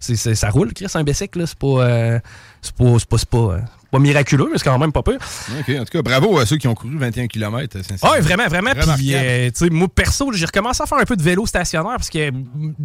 C'est, 0.00 0.16
ça 0.16 0.48
roule, 0.50 0.72
Chris, 0.72 0.86
un 0.94 1.04
bicycle, 1.04 1.40
là. 1.40 1.46
C'est 1.46 1.58
pas, 1.58 1.66
euh, 1.66 2.18
c'est 2.62 2.74
pas, 2.74 2.98
c'est 2.98 3.08
pas, 3.08 3.18
c'est 3.18 3.28
pas, 3.28 3.36
euh, 3.38 3.58
pas 3.92 3.98
miraculeux, 3.98 4.48
mais 4.50 4.58
c'est 4.58 4.64
quand 4.64 4.78
même 4.78 4.90
pas 4.90 5.02
pire. 5.02 5.18
OK, 5.60 5.68
en 5.78 5.84
tout 5.84 5.92
cas, 5.92 6.02
bravo 6.02 6.38
à 6.38 6.46
ceux 6.46 6.56
qui 6.56 6.66
ont 6.66 6.74
couru 6.74 6.96
21 6.98 7.26
km. 7.28 7.76
Ah, 8.02 8.18
vraiment, 8.20 8.48
vraiment. 8.48 8.70
Puis, 8.96 9.14
euh, 9.14 9.50
moi, 9.70 9.86
perso, 9.94 10.32
j'ai 10.32 10.46
recommencé 10.46 10.82
à 10.82 10.86
faire 10.86 10.98
un 10.98 11.04
peu 11.04 11.14
de 11.14 11.22
vélo 11.22 11.44
stationnaire 11.46 11.96
parce 11.96 12.08
que 12.10 12.18
euh, 12.18 12.30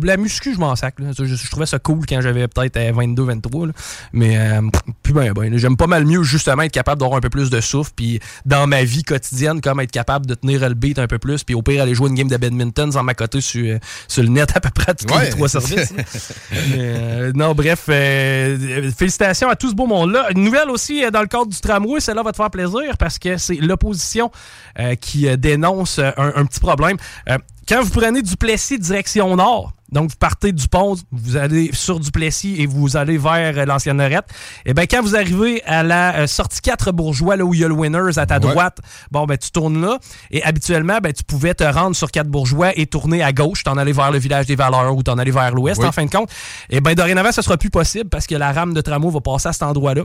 la 0.03 0.17
muscu, 0.17 0.53
je 0.53 0.59
m'en 0.59 0.75
sac. 0.75 0.95
Je, 0.99 1.25
je 1.25 1.49
trouvais 1.49 1.65
ça 1.65 1.79
cool 1.79 2.05
quand 2.07 2.19
j'avais 2.21 2.47
peut-être 2.47 2.75
euh, 2.77 2.91
22, 2.93 3.23
23. 3.23 3.67
là. 3.67 3.73
Mais, 4.11 4.37
euh, 4.37 4.61
plus 5.01 5.13
ben, 5.13 5.31
ben, 5.31 5.57
j'aime 5.57 5.77
pas 5.77 5.87
mal 5.87 6.05
mieux 6.05 6.23
justement 6.23 6.63
être 6.63 6.71
capable 6.73 6.99
d'avoir 6.99 7.17
un 7.17 7.21
peu 7.21 7.29
plus 7.29 7.49
de 7.49 7.61
souffle. 7.61 7.91
Puis, 7.95 8.19
dans 8.45 8.67
ma 8.67 8.83
vie 8.83 9.03
quotidienne, 9.03 9.61
comme 9.61 9.79
être 9.79 9.91
capable 9.91 10.25
de 10.25 10.33
tenir 10.35 10.67
le 10.67 10.75
beat 10.75 10.99
un 10.99 11.07
peu 11.07 11.19
plus. 11.19 11.43
Puis, 11.45 11.55
au 11.55 11.61
pire, 11.61 11.81
aller 11.81 11.95
jouer 11.95 12.09
une 12.09 12.15
game 12.15 12.27
de 12.27 12.35
badminton 12.37 12.91
sans 12.91 13.03
m'accoter 13.03 13.39
sur, 13.39 13.65
euh, 13.65 13.79
sur 14.09 14.23
le 14.23 14.29
net 14.29 14.51
à 14.55 14.59
peu 14.59 14.69
près 14.71 14.91
à 14.91 14.93
tous 14.93 15.07
Ouais. 15.13 15.23
les 15.25 15.29
trois 15.29 15.47
services. 15.47 15.93
Mais, 16.51 16.77
euh, 16.77 17.31
non, 17.33 17.53
bref, 17.53 17.85
euh, 17.89 18.91
félicitations 18.91 19.49
à 19.49 19.55
tout 19.55 19.69
ce 19.69 19.75
beau 19.75 19.87
monde-là. 19.87 20.27
Une 20.35 20.43
nouvelle 20.43 20.69
aussi 20.69 20.96
euh, 21.05 21.11
dans 21.11 21.21
le 21.21 21.27
cadre 21.27 21.47
du 21.47 21.59
tramway, 21.59 21.99
celle-là 21.99 22.23
va 22.23 22.31
te 22.31 22.37
faire 22.37 22.49
plaisir 22.51 22.97
parce 22.97 23.19
que 23.19 23.37
c'est 23.37 23.55
l'opposition 23.55 24.31
euh, 24.79 24.95
qui 24.95 25.27
euh, 25.27 25.35
dénonce 25.37 25.99
un, 25.99 26.13
un 26.17 26.45
petit 26.45 26.59
problème. 26.59 26.97
Euh, 27.29 27.37
quand 27.67 27.81
vous 27.83 27.89
prenez 27.91 28.21
Duplessis 28.21 28.79
direction 28.79 29.35
nord, 29.35 29.73
donc 29.91 30.09
vous 30.09 30.15
partez 30.17 30.51
du 30.53 30.67
pont, 30.69 30.95
vous 31.11 31.35
allez 31.37 31.69
sur 31.73 31.99
Duplessis 31.99 32.55
et 32.61 32.65
vous 32.65 32.95
allez 32.97 33.17
vers 33.17 33.65
l'ancienne 33.65 33.97
Lorette, 33.97 34.25
et 34.65 34.73
bien 34.73 34.85
quand 34.85 35.01
vous 35.01 35.15
arrivez 35.17 35.61
à 35.65 35.83
la 35.83 36.27
sortie 36.27 36.61
4 36.61 36.91
bourgeois, 36.93 37.35
là 37.35 37.43
où 37.45 37.53
il 37.53 37.59
y 37.61 37.65
a 37.65 37.67
le 37.67 37.73
Winners 37.73 38.17
à 38.17 38.25
ta 38.25 38.35
Ouais. 38.35 38.39
droite, 38.51 38.79
bon 39.11 39.25
ben 39.25 39.37
tu 39.37 39.51
tournes 39.51 39.81
là 39.81 39.97
et 40.31 40.43
habituellement 40.43 40.99
ben, 41.01 41.11
tu 41.13 41.23
pouvais 41.23 41.53
te 41.53 41.63
rendre 41.65 41.95
sur 41.95 42.09
4 42.11 42.27
bourgeois 42.27 42.71
et 42.77 42.85
tourner 42.85 43.21
à 43.23 43.31
gauche, 43.33 43.63
t'en 43.63 43.77
aller 43.77 43.93
vers 43.93 44.11
le 44.11 44.19
village 44.19 44.45
des 44.45 44.55
Valeurs 44.55 44.95
ou 44.95 45.03
t'en 45.03 45.17
aller 45.17 45.31
vers 45.31 45.53
l'ouest 45.53 45.79
Oui. 45.81 45.87
en 45.87 45.91
fin 45.91 46.05
de 46.05 46.09
compte. 46.11 46.29
Et 46.69 46.79
bien 46.81 46.93
dorénavant 46.93 47.31
ce 47.33 47.41
sera 47.41 47.57
plus 47.57 47.69
possible 47.69 48.09
parce 48.09 48.27
que 48.27 48.35
la 48.35 48.51
rame 48.53 48.73
de 48.73 48.81
tramway 48.81 49.11
va 49.11 49.19
passer 49.21 49.49
à 49.49 49.53
cet 49.53 49.63
endroit-là. 49.63 50.03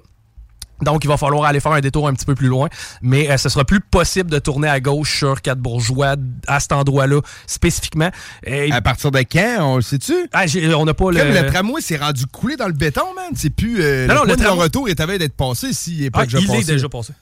Donc, 0.82 1.04
il 1.04 1.08
va 1.08 1.16
falloir 1.16 1.44
aller 1.44 1.60
faire 1.60 1.72
un 1.72 1.80
détour 1.80 2.08
un 2.08 2.14
petit 2.14 2.24
peu 2.26 2.34
plus 2.34 2.48
loin. 2.48 2.68
Mais 3.02 3.30
euh, 3.30 3.36
ce 3.36 3.48
sera 3.48 3.64
plus 3.64 3.80
possible 3.80 4.30
de 4.30 4.38
tourner 4.38 4.68
à 4.68 4.80
gauche 4.80 5.18
sur 5.18 5.40
Quatre 5.42 5.58
Bourgeois 5.60 6.16
à 6.46 6.60
cet 6.60 6.72
endroit-là 6.72 7.20
spécifiquement. 7.46 8.10
Et- 8.44 8.72
À 8.72 8.80
partir 8.80 9.10
de 9.10 9.18
quand, 9.20 9.56
on 9.60 9.76
le 9.76 9.82
sait-tu? 9.82 10.14
Ah, 10.32 10.46
j'ai- 10.46 10.74
on 10.74 10.84
n'a 10.84 10.94
pas 10.94 11.10
le... 11.10 11.18
Comme 11.18 11.28
le 11.28 11.46
tramway 11.50 11.80
s'est 11.80 11.96
rendu 11.96 12.26
coulé 12.26 12.56
dans 12.56 12.66
le 12.66 12.72
béton, 12.72 13.02
man. 13.14 13.30
C'est 13.34 13.50
plus. 13.50 13.76
euh, 13.80 14.06
Non, 14.06 14.14
le 14.14 14.20
non, 14.20 14.24
le 14.26 14.36
tramway- 14.36 14.62
retour 14.64 14.88
est 14.88 15.00
à 15.00 15.06
veille 15.06 15.18
d'être 15.18 15.36
passé 15.36 15.72
s'il 15.72 16.00
n'est 16.02 16.10
pas 16.10 16.20
Ah, 16.20 16.24
déjà 16.24 16.38
il 16.38 16.46
passé. 16.46 16.58
est 16.60 16.64
déjà 16.74 16.88
passé. 16.88 17.12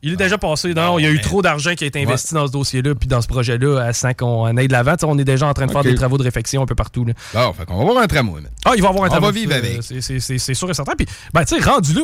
Il 0.00 0.12
est 0.12 0.16
déjà 0.16 0.38
passé. 0.38 0.72
Non, 0.74 1.00
il 1.00 1.02
y 1.02 1.06
a 1.06 1.10
eu 1.10 1.20
trop 1.20 1.42
d'argent 1.42 1.74
qui 1.74 1.82
a 1.82 1.86
été 1.88 2.00
investi 2.00 2.32
dans 2.32 2.46
ce 2.46 2.52
dossier-là 2.52 2.94
puis 2.94 3.08
dans 3.08 3.20
ce 3.20 3.26
projet-là 3.26 3.80
à 3.80 3.92
sans 3.92 4.14
qu'on 4.14 4.56
aille 4.56 4.68
de 4.68 4.72
l'avant. 4.72 4.94
On 5.02 5.18
est 5.18 5.24
déjà 5.24 5.48
en 5.48 5.54
train 5.54 5.66
de 5.66 5.72
faire 5.72 5.82
des 5.82 5.96
travaux 5.96 6.18
de 6.18 6.22
réflexion 6.22 6.62
un 6.62 6.66
peu 6.66 6.76
partout. 6.76 7.04
là. 7.04 7.14
Bon, 7.34 7.52
fait 7.52 7.64
qu'on 7.66 7.76
va 7.78 7.84
voir 7.84 7.98
un 8.04 8.06
tramway, 8.06 8.40
man. 8.40 8.50
Ah, 8.64 8.74
il 8.76 8.82
va 8.82 8.90
avoir 8.90 9.02
un 9.04 9.08
On 9.08 9.10
travail. 9.10 9.30
va 9.32 9.40
vivre 9.40 9.54
avec. 9.54 9.80
c'est 9.82 10.54
sûr 10.54 10.70
et 10.70 10.74
certain. 10.74 10.92
Puis, 10.96 11.06
ben, 11.34 11.44
tu 11.44 11.58
sais, 11.60 11.68
rendu 11.68 11.94
là, 11.94 12.02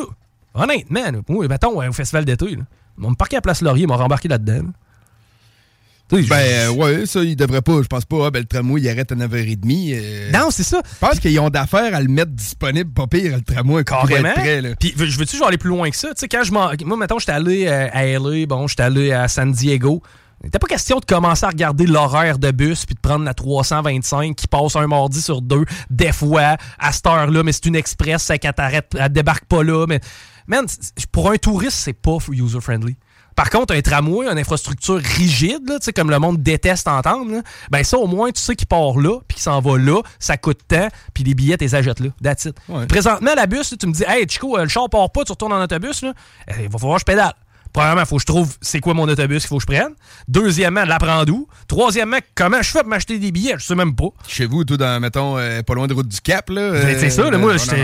honnêtement, 0.55 1.03
là, 1.11 1.19
moi, 1.29 1.47
mettons, 1.47 1.81
euh, 1.81 1.89
au 1.89 1.93
festival 1.93 2.25
d'été, 2.25 2.55
là, 2.55 2.63
on 3.01 3.11
me 3.11 3.15
parquer 3.15 3.37
à 3.37 3.41
Place 3.41 3.61
Laurier, 3.61 3.85
m'a 3.87 3.95
rembarqué 3.97 4.27
là-dedans. 4.27 4.53
là. 4.63 4.69
Tu 6.07 6.21
sais, 6.21 6.29
Ben, 6.29 6.69
ouais, 6.69 7.05
ça, 7.07 7.21
il 7.23 7.35
devrait 7.35 7.63
pas. 7.63 7.81
Je 7.81 7.87
pense 7.87 8.05
pas. 8.05 8.27
Ah, 8.27 8.29
ben, 8.31 8.39
le 8.39 8.45
tramway, 8.45 8.79
il 8.79 8.89
arrête 8.89 9.11
à 9.11 9.15
9h30. 9.15 9.91
euh, 9.95 10.31
Non, 10.31 10.49
c'est 10.51 10.61
ça. 10.63 10.79
Je 10.85 10.99
pense 10.99 11.19
qu'ils 11.19 11.39
ont 11.39 11.49
d'affaires 11.49 11.95
à 11.95 11.99
le 11.99 12.07
mettre 12.07 12.31
disponible, 12.31 12.91
pas 12.93 13.07
pire, 13.07 13.37
le 13.37 13.41
tramway, 13.41 13.83
Carrément. 13.83 14.29
être 14.29 14.35
prêt, 14.35 14.61
là. 14.61 14.69
Puis 14.79 14.93
veux- 14.95 15.07
je 15.07 15.17
veux-tu, 15.17 15.43
aller 15.43 15.57
plus 15.57 15.69
loin 15.71 15.89
que 15.89 15.95
ça? 15.95 16.09
Tu 16.09 16.19
sais, 16.19 16.27
quand 16.27 16.43
je 16.43 16.51
m'en. 16.51 16.69
Moi, 16.85 16.95
mettons, 16.97 17.17
j'étais 17.17 17.31
allé 17.31 17.65
euh, 17.67 17.87
à 17.91 18.05
LA, 18.05 18.45
bon, 18.45 18.67
j'étais 18.67 18.83
allé 18.83 19.11
à 19.13 19.27
San 19.27 19.51
Diego. 19.51 20.03
Il 20.43 20.47
n'était 20.47 20.59
pas 20.59 20.67
question 20.67 20.99
de 20.99 21.05
commencer 21.05 21.43
à 21.45 21.49
regarder 21.49 21.87
l'horaire 21.87 22.37
de 22.37 22.51
bus 22.51 22.85
puis 22.85 22.93
de 22.93 22.99
prendre 22.99 23.25
la 23.25 23.33
325 23.33 24.35
qui 24.35 24.47
passe 24.47 24.75
un 24.75 24.85
mardi 24.85 25.19
sur 25.21 25.41
deux, 25.41 25.65
des 25.89 26.11
fois, 26.11 26.57
à 26.77 26.91
cette 26.91 27.07
heure-là, 27.07 27.41
mais 27.41 27.51
c'est 27.51 27.65
une 27.65 27.75
express, 27.75 28.21
c'est 28.21 28.37
qu'elle 28.37 28.53
t'arrête, 28.53 28.95
elle 28.99 29.11
débarque 29.11 29.45
pas 29.45 29.63
là. 29.63 29.85
Mais, 29.87 29.99
man, 30.47 30.65
pour 31.11 31.29
un 31.31 31.37
touriste, 31.37 31.77
c'est 31.77 31.93
pas 31.93 32.17
user-friendly. 32.29 32.95
Par 33.35 33.49
contre, 33.49 33.75
un 33.75 33.81
tramway, 33.81 34.27
une 34.31 34.37
infrastructure 34.37 34.95
rigide, 34.95 35.67
là, 35.67 35.77
comme 35.93 36.09
le 36.09 36.19
monde 36.19 36.41
déteste 36.41 36.87
entendre, 36.87 37.29
là, 37.33 37.41
ben 37.69 37.83
ça, 37.83 37.97
au 37.97 38.07
moins, 38.07 38.31
tu 38.31 38.41
sais 38.41 38.55
qu'il 38.55 38.67
part 38.67 38.97
là, 38.97 39.19
puis 39.27 39.35
qu'il 39.35 39.43
s'en 39.43 39.59
va 39.59 39.77
là, 39.77 40.01
ça 40.19 40.37
coûte 40.37 40.59
tant, 40.67 40.87
puis 41.13 41.25
les 41.25 41.33
billets, 41.33 41.57
tu 41.57 41.65
les 41.65 41.75
achètes 41.75 41.99
là. 41.99 42.09
That's 42.23 42.45
it. 42.45 42.55
Présentement, 42.87 43.31
la 43.35 43.45
bus, 43.45 43.71
là, 43.71 43.77
tu 43.77 43.87
me 43.87 43.91
dis, 43.91 44.03
hey, 44.07 44.25
Chico, 44.29 44.57
euh, 44.57 44.63
le 44.63 44.69
char 44.69 44.89
part 44.89 45.11
pas, 45.11 45.25
tu 45.25 45.33
retournes 45.33 45.51
en 45.51 45.61
autobus, 45.61 46.01
là, 46.03 46.13
Eh, 46.47 46.63
il 46.63 46.69
va 46.69 46.77
falloir 46.79 46.95
que 46.97 47.01
je 47.01 47.05
pédale. 47.05 47.33
Premièrement, 47.75 48.01
il 48.03 48.07
faut 48.07 48.15
que 48.15 48.21
je 48.21 48.25
trouve 48.25 48.55
c'est 48.61 48.79
quoi 48.79 48.93
mon 48.93 49.03
autobus 49.03 49.39
qu'il 49.43 49.49
faut 49.49 49.57
que 49.57 49.61
je 49.63 49.67
prenne. 49.67 49.93
Deuxièmement, 50.29 50.85
la 50.85 50.97
prendre 50.97 51.25
d'où. 51.25 51.45
Troisièmement, 51.67 52.19
comment 52.33 52.61
je 52.61 52.69
fais 52.71 52.79
pour 52.79 52.87
m'acheter 52.87 53.19
des 53.19 53.33
billets? 53.33 53.55
Je 53.57 53.65
sais 53.65 53.75
même 53.75 53.93
pas. 53.93 54.07
Chez 54.29 54.45
vous, 54.45 54.63
tout 54.63 54.77
dans, 54.77 54.97
mettons, 55.01 55.37
euh, 55.37 55.61
pas 55.61 55.73
loin 55.75 55.85
de 55.85 55.93
route 55.93 56.07
du 56.07 56.21
Cap, 56.21 56.49
là. 56.51 56.71
C'est- 56.81 56.99
c'est 56.99 57.05
euh, 57.07 57.25
ça, 57.25 57.29
là, 57.29 57.37
moi, 57.37 57.51
non, 57.51 57.57
ça. 57.59 57.75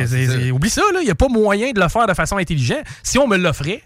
oublie 0.53 0.69
ça, 0.69 0.81
il 1.01 1.03
n'y 1.03 1.11
a 1.11 1.15
pas 1.15 1.27
moyen 1.27 1.71
de 1.73 1.79
le 1.81 1.89
faire 1.89 2.07
de 2.07 2.13
façon 2.13 2.37
intelligente. 2.37 2.83
Si 3.03 3.17
on 3.19 3.27
me 3.27 3.35
l'offrait, 3.35 3.83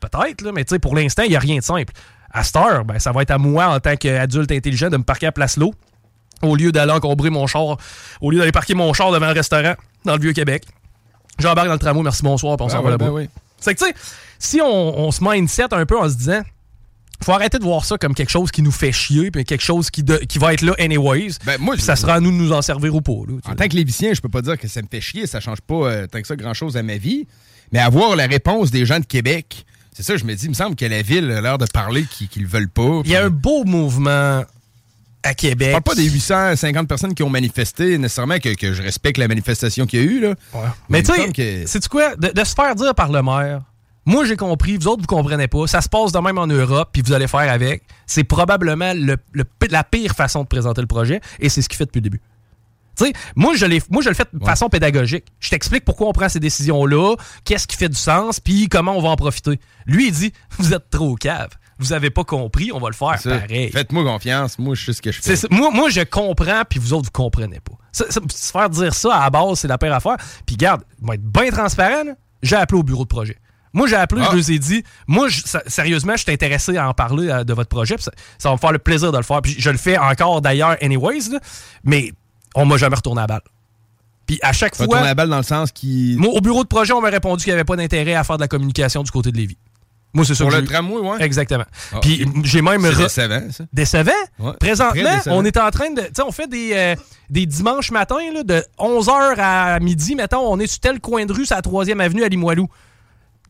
peut-être, 0.00 0.42
là, 0.42 0.52
mais 0.54 0.64
tu 0.66 0.74
sais, 0.74 0.78
pour 0.78 0.94
l'instant, 0.94 1.22
il 1.22 1.30
n'y 1.30 1.36
a 1.36 1.40
rien 1.40 1.56
de 1.56 1.62
simple. 1.64 1.94
À 2.30 2.44
cette 2.44 2.56
heure, 2.56 2.84
ben, 2.84 2.98
ça 2.98 3.12
va 3.12 3.22
être 3.22 3.30
à 3.30 3.38
moi, 3.38 3.66
en 3.68 3.80
tant 3.80 3.96
qu'adulte 3.96 4.52
intelligent, 4.52 4.90
de 4.90 4.98
me 4.98 5.04
parquer 5.04 5.26
à 5.28 5.32
Place 5.32 5.56
L'eau, 5.56 5.74
au 6.42 6.54
lieu 6.54 6.70
d'aller 6.70 6.92
encombrer 6.92 7.30
mon 7.30 7.46
char, 7.46 7.78
au 8.20 8.30
lieu 8.30 8.38
d'aller 8.38 8.52
parquer 8.52 8.74
mon 8.74 8.92
char 8.92 9.10
devant 9.10 9.28
le 9.28 9.32
restaurant 9.32 9.74
dans 10.04 10.16
le 10.16 10.20
Vieux-Québec. 10.20 10.64
J'embarque 11.38 11.68
dans 11.68 11.72
le 11.72 11.78
tramway, 11.78 12.02
merci, 12.02 12.22
bonsoir, 12.22 12.58
puis 12.58 12.64
on 12.64 12.66
Ben 12.66 12.72
s'en 12.74 12.78
ouais, 12.80 12.84
va 12.84 12.90
là-bas. 12.90 13.06
ben 13.06 13.12
oui. 13.12 13.28
C'est 13.58 13.74
que, 13.74 13.82
tu 13.82 13.86
sais, 13.90 13.94
si 14.38 14.60
on, 14.60 14.98
on 14.98 15.10
se 15.12 15.22
mindset 15.22 15.72
un 15.72 15.86
peu 15.86 15.98
en 15.98 16.08
se 16.08 16.14
disant, 16.16 16.42
faut 17.22 17.32
arrêter 17.32 17.58
de 17.58 17.64
voir 17.64 17.84
ça 17.84 17.96
comme 17.96 18.14
quelque 18.14 18.30
chose 18.30 18.50
qui 18.50 18.60
nous 18.62 18.70
fait 18.70 18.92
chier, 18.92 19.30
puis 19.30 19.44
quelque 19.44 19.62
chose 19.64 19.90
qui, 19.90 20.02
de- 20.02 20.18
qui 20.18 20.38
va 20.38 20.52
être 20.52 20.60
là 20.62 20.74
anyways. 20.78 21.30
Ben, 21.46 21.56
moi, 21.58 21.76
ça 21.78 21.96
sera 21.96 22.14
à 22.14 22.20
nous 22.20 22.30
de 22.30 22.36
nous 22.36 22.52
en 22.52 22.60
servir 22.62 22.94
ou 22.94 23.00
pas. 23.00 23.12
là. 23.26 23.38
En 23.46 23.54
tant 23.54 23.68
que 23.68 23.74
lévicien, 23.74 24.12
je 24.12 24.20
peux 24.20 24.28
pas 24.28 24.42
dire 24.42 24.58
que 24.58 24.68
ça 24.68 24.82
me 24.82 24.86
fait 24.90 25.00
chier, 25.00 25.26
ça 25.26 25.40
change 25.40 25.60
pas 25.62 25.74
euh, 25.90 26.06
tant 26.06 26.20
que 26.20 26.26
ça 26.26 26.36
grand-chose 26.36 26.76
à 26.76 26.82
ma 26.82 26.96
vie. 26.98 27.26
Mais 27.72 27.78
avoir 27.78 28.16
la 28.16 28.26
réponse 28.26 28.70
des 28.70 28.84
gens 28.86 29.00
de 29.00 29.06
Québec, 29.06 29.64
c'est 29.92 30.02
ça, 30.02 30.16
je 30.18 30.24
me 30.24 30.34
dis, 30.34 30.44
il 30.44 30.50
me 30.50 30.54
semble 30.54 30.76
que 30.76 30.84
la 30.84 31.00
ville 31.02 31.30
a 31.30 31.40
l'air 31.40 31.56
de 31.58 31.64
parler 31.66 32.04
qu'ils 32.04 32.28
qu'ils 32.28 32.42
le 32.42 32.48
veulent 32.48 32.68
pas. 32.68 33.00
Il 33.04 33.10
y 33.10 33.16
a 33.16 33.24
un 33.24 33.30
beau 33.30 33.64
mouvement 33.64 34.44
à 35.22 35.34
Québec. 35.34 35.68
Je 35.68 35.72
parle 35.72 35.82
pas 35.82 35.94
des 35.94 36.08
850 36.10 36.86
personnes 36.86 37.14
qui 37.14 37.22
ont 37.22 37.30
manifesté, 37.30 37.96
nécessairement, 37.98 38.38
que, 38.38 38.54
que 38.54 38.74
je 38.74 38.82
respecte 38.82 39.16
la 39.16 39.26
manifestation 39.26 39.86
qu'il 39.86 40.00
y 40.00 40.02
a 40.02 40.06
eu, 40.06 40.20
là. 40.20 40.34
Mais 40.90 41.02
tu 41.02 41.12
sais, 41.14 41.32
que- 41.32 41.64
c'est 41.66 41.88
quoi? 41.88 42.14
De, 42.14 42.28
de 42.28 42.44
se 42.44 42.54
faire 42.54 42.74
dire 42.76 42.94
par 42.94 43.10
le 43.10 43.22
maire, 43.22 43.62
moi 44.06 44.24
j'ai 44.24 44.36
compris, 44.36 44.76
vous 44.78 44.88
autres 44.88 45.02
vous 45.02 45.06
comprenez 45.06 45.48
pas, 45.48 45.66
ça 45.66 45.80
se 45.82 45.88
passe 45.88 46.12
de 46.12 46.18
même 46.18 46.38
en 46.38 46.46
Europe, 46.46 46.88
puis 46.92 47.02
vous 47.02 47.12
allez 47.12 47.26
faire 47.28 47.50
avec. 47.52 47.82
C'est 48.06 48.24
probablement 48.24 48.92
le- 48.94 49.16
le 49.32 49.44
pi- 49.44 49.68
la 49.68 49.84
pire 49.84 50.12
façon 50.14 50.42
de 50.42 50.46
présenter 50.48 50.80
le 50.80 50.86
projet, 50.86 51.20
et 51.40 51.48
c'est 51.48 51.60
ce 51.62 51.68
qu'il 51.68 51.76
fait 51.76 51.84
depuis 51.86 51.98
le 51.98 52.04
début. 52.04 52.22
Tu 52.98 53.04
sais, 53.04 53.12
moi, 53.34 53.54
je 53.56 53.66
moi, 53.90 54.00
je 54.02 54.08
le 54.08 54.14
fais 54.14 54.24
de 54.32 54.42
façon 54.42 54.70
pédagogique. 54.70 55.26
Je 55.38 55.50
t'explique 55.50 55.84
pourquoi 55.84 56.08
on 56.08 56.12
prend 56.12 56.30
ces 56.30 56.40
décisions-là, 56.40 57.16
qu'est-ce 57.44 57.66
qui 57.66 57.76
fait 57.76 57.90
du 57.90 57.96
sens, 57.98 58.40
puis 58.40 58.68
comment 58.70 58.92
on 58.96 59.02
va 59.02 59.10
en 59.10 59.16
profiter. 59.16 59.60
Lui, 59.84 60.06
il 60.08 60.12
dit 60.12 60.32
Vous 60.58 60.72
êtes 60.72 60.88
trop 60.88 61.14
cave. 61.16 61.50
Vous 61.78 61.92
avez 61.92 62.08
pas 62.08 62.24
compris, 62.24 62.72
on 62.72 62.78
va 62.78 62.88
le 62.88 62.94
faire 62.94 63.18
pareil. 63.28 63.70
Faites-moi 63.70 64.02
confiance, 64.02 64.58
moi, 64.58 64.74
je 64.74 64.86
sais 64.86 64.92
ce 64.94 65.02
que 65.02 65.12
je 65.12 65.20
fais. 65.20 65.36
Moi, 65.50 65.70
moi, 65.72 65.90
je 65.90 66.00
comprends, 66.00 66.62
puis 66.66 66.78
vous 66.78 66.94
autres, 66.94 67.04
vous 67.06 67.10
comprenez 67.22 67.60
pas. 67.60 67.74
Ça- 67.92 68.06
ça- 68.08 68.20
se 68.34 68.50
faire 68.50 68.70
dire 68.70 68.94
ça 68.94 69.14
à 69.14 69.24
la 69.24 69.30
base, 69.30 69.58
c'est 69.58 69.68
la 69.68 69.76
pire 69.76 69.92
affaire. 69.92 70.16
Puis 70.46 70.56
garde, 70.56 70.82
je 71.02 71.06
vais 71.06 71.16
être 71.16 71.22
bien 71.22 71.50
transparent. 71.50 72.04
J'ai 72.42 72.56
appelé 72.56 72.78
au 72.80 72.82
bureau 72.82 73.02
de 73.02 73.08
projet. 73.08 73.36
Moi, 73.76 73.86
j'ai 73.86 73.94
appelé, 73.94 74.22
Ah. 74.24 74.30
je 74.32 74.36
leur 74.38 74.50
ai 74.50 74.58
dit, 74.58 74.82
moi, 75.06 75.28
je- 75.28 75.42
sérieusement, 75.68 76.14
je 76.16 76.22
suis 76.22 76.32
intéressé 76.32 76.76
à 76.76 76.88
en 76.88 76.94
parler 76.94 77.28
euh, 77.28 77.44
de 77.44 77.52
votre 77.52 77.68
projet. 77.68 77.94
Ça, 78.00 78.10
ça 78.38 78.48
va 78.48 78.54
me 78.56 78.58
faire 78.58 78.72
le 78.72 78.78
plaisir 78.78 79.12
de 79.12 79.18
le 79.18 79.22
faire. 79.22 79.40
Puis 79.42 79.54
je 79.58 79.70
le 79.70 79.76
fais 79.76 79.98
encore 79.98 80.40
d'ailleurs, 80.40 80.76
anyways, 80.82 81.28
là, 81.30 81.38
mais 81.84 82.12
on 82.54 82.64
m'a 82.66 82.76
jamais 82.78 82.96
retourné 82.96 83.20
la 83.20 83.26
balle. 83.28 83.42
Puis 84.26 84.40
à 84.42 84.52
chaque 84.52 84.74
fois. 84.74 84.86
tourner 84.86 85.02
la 85.04 85.14
balle 85.14 85.28
dans 85.28 85.36
le 85.36 85.42
sens 85.44 85.70
qui. 85.70 86.16
Moi, 86.18 86.30
au 86.32 86.40
bureau 86.40 86.64
de 86.64 86.68
projet, 86.68 86.92
on 86.92 87.00
m'a 87.00 87.10
répondu 87.10 87.44
qu'il 87.44 87.52
n'y 87.52 87.54
avait 87.54 87.64
pas 87.64 87.76
d'intérêt 87.76 88.14
à 88.14 88.24
faire 88.24 88.36
de 88.38 88.42
la 88.42 88.48
communication 88.48 89.02
du 89.04 89.10
côté 89.12 89.30
de 89.30 89.36
Lévis. 89.36 89.58
Moi, 90.14 90.24
c'est 90.24 90.34
ça 90.34 90.44
Pour 90.44 90.52
que 90.54 90.58
le 90.58 90.64
tramway, 90.66 90.96
ouais. 91.00 91.22
Exactement. 91.22 91.64
Ah, 91.92 91.98
Puis 92.00 92.26
j'ai 92.44 92.62
même. 92.62 92.80
C'est 92.82 92.88
re- 92.92 93.02
décevant, 93.02 93.50
ça. 93.52 93.64
Décevant? 93.72 94.10
Ouais. 94.38 94.52
Présentement, 94.58 95.16
décevant. 95.16 95.36
on 95.36 95.44
est 95.44 95.58
en 95.58 95.68
train 95.70 95.90
de. 95.90 96.00
Tu 96.00 96.08
sais, 96.16 96.22
on 96.22 96.32
fait 96.32 96.48
des, 96.48 96.70
euh, 96.74 96.94
des 97.28 97.44
dimanches 97.44 97.90
matins, 97.90 98.32
là, 98.32 98.42
de 98.42 98.64
11h 98.78 99.34
à 99.38 99.78
midi, 99.80 100.14
mettons, 100.14 100.40
on 100.50 100.58
est 100.58 100.66
sur 100.66 100.80
tel 100.80 101.00
coin 101.00 101.26
de 101.26 101.32
rue, 101.34 101.44
c'est 101.44 101.54
la 101.54 101.60
3e 101.60 102.00
avenue 102.00 102.24
à 102.24 102.28
Limoilou. 102.28 102.66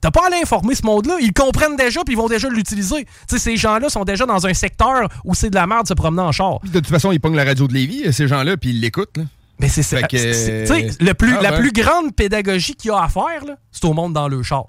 T'as 0.07 0.12
pas 0.12 0.23
à 0.23 0.27
aller 0.28 0.41
informer 0.41 0.77
ce 0.77 0.87
monde-là. 0.87 1.16
Ils 1.20 1.33
comprennent 1.33 1.74
déjà 1.74 2.05
puis 2.05 2.15
ils 2.15 2.16
vont 2.16 2.28
déjà 2.28 2.49
l'utiliser. 2.49 3.05
Tu 3.05 3.11
sais, 3.27 3.39
ces 3.41 3.57
gens-là 3.57 3.89
sont 3.89 4.05
déjà 4.05 4.24
dans 4.24 4.47
un 4.47 4.55
secteur 4.55 5.09
où 5.24 5.35
c'est 5.35 5.51
de 5.51 5.57
la 5.57 5.66
merde 5.66 5.83
de 5.83 5.89
se 5.89 5.95
promener 5.95 6.23
en 6.23 6.31
char. 6.31 6.61
De 6.61 6.70
toute 6.78 6.87
façon, 6.87 7.11
ils 7.11 7.19
pognent 7.19 7.35
la 7.35 7.43
radio 7.43 7.66
de 7.66 7.73
Lévis, 7.74 8.12
ces 8.12 8.28
gens-là, 8.28 8.57
puis 8.57 8.70
ils 8.70 8.81
l'écoutent. 8.81 9.19
Mais 9.59 9.69
c'est 9.69 9.83
ça. 9.83 9.99
Sais, 10.09 10.65
le 11.01 11.12
plus, 11.15 11.35
Ah, 11.37 11.43
la 11.43 11.51
ben. 11.51 11.59
plus 11.59 11.73
grande 11.73 12.15
pédagogie 12.15 12.77
qu'il 12.77 12.93
y 12.93 12.95
a 12.95 13.03
à 13.03 13.09
faire, 13.09 13.43
c'est 13.73 13.85
au 13.85 13.95
monde 13.95 14.12
dans 14.12 14.28
le 14.28 14.41
char. 14.45 14.66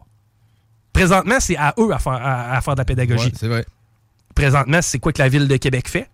Présentement, 0.91 1.35
c'est 1.39 1.55
à 1.57 1.75
eux 1.77 1.91
à 1.93 1.99
faire, 1.99 2.13
à, 2.13 2.57
à 2.57 2.61
faire 2.61 2.73
de 2.73 2.79
la 2.81 2.85
pédagogie. 2.85 3.27
Ouais, 3.27 3.33
c'est 3.39 3.47
vrai. 3.47 3.63
Présentement, 4.33 4.79
c'est 4.81 4.97
quoi 4.97 5.11
que 5.13 5.21
la 5.21 5.29
ville 5.29 5.47
de 5.47 5.57
Québec 5.57 5.87
fait? 5.87 6.09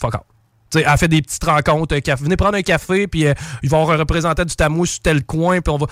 Fuck 0.00 0.14
off. 0.16 0.22
Tu 0.70 0.80
sais, 0.80 0.84
elle 0.90 0.98
fait 0.98 1.06
des 1.08 1.22
petites 1.22 1.44
rencontres. 1.44 1.94
euh, 1.94 2.14
venez 2.16 2.36
prendre 2.36 2.56
un 2.56 2.62
café, 2.62 3.06
puis 3.06 3.26
euh, 3.26 3.34
il 3.62 3.68
va 3.70 3.76
y 3.78 3.80
avoir 3.80 3.94
un 3.94 3.98
représentant 4.00 4.44
du 4.44 4.56
Tamoux 4.56 4.86
sur 4.86 5.00
tel 5.00 5.24
coin, 5.24 5.60
puis 5.60 5.72
on 5.72 5.78
va. 5.78 5.86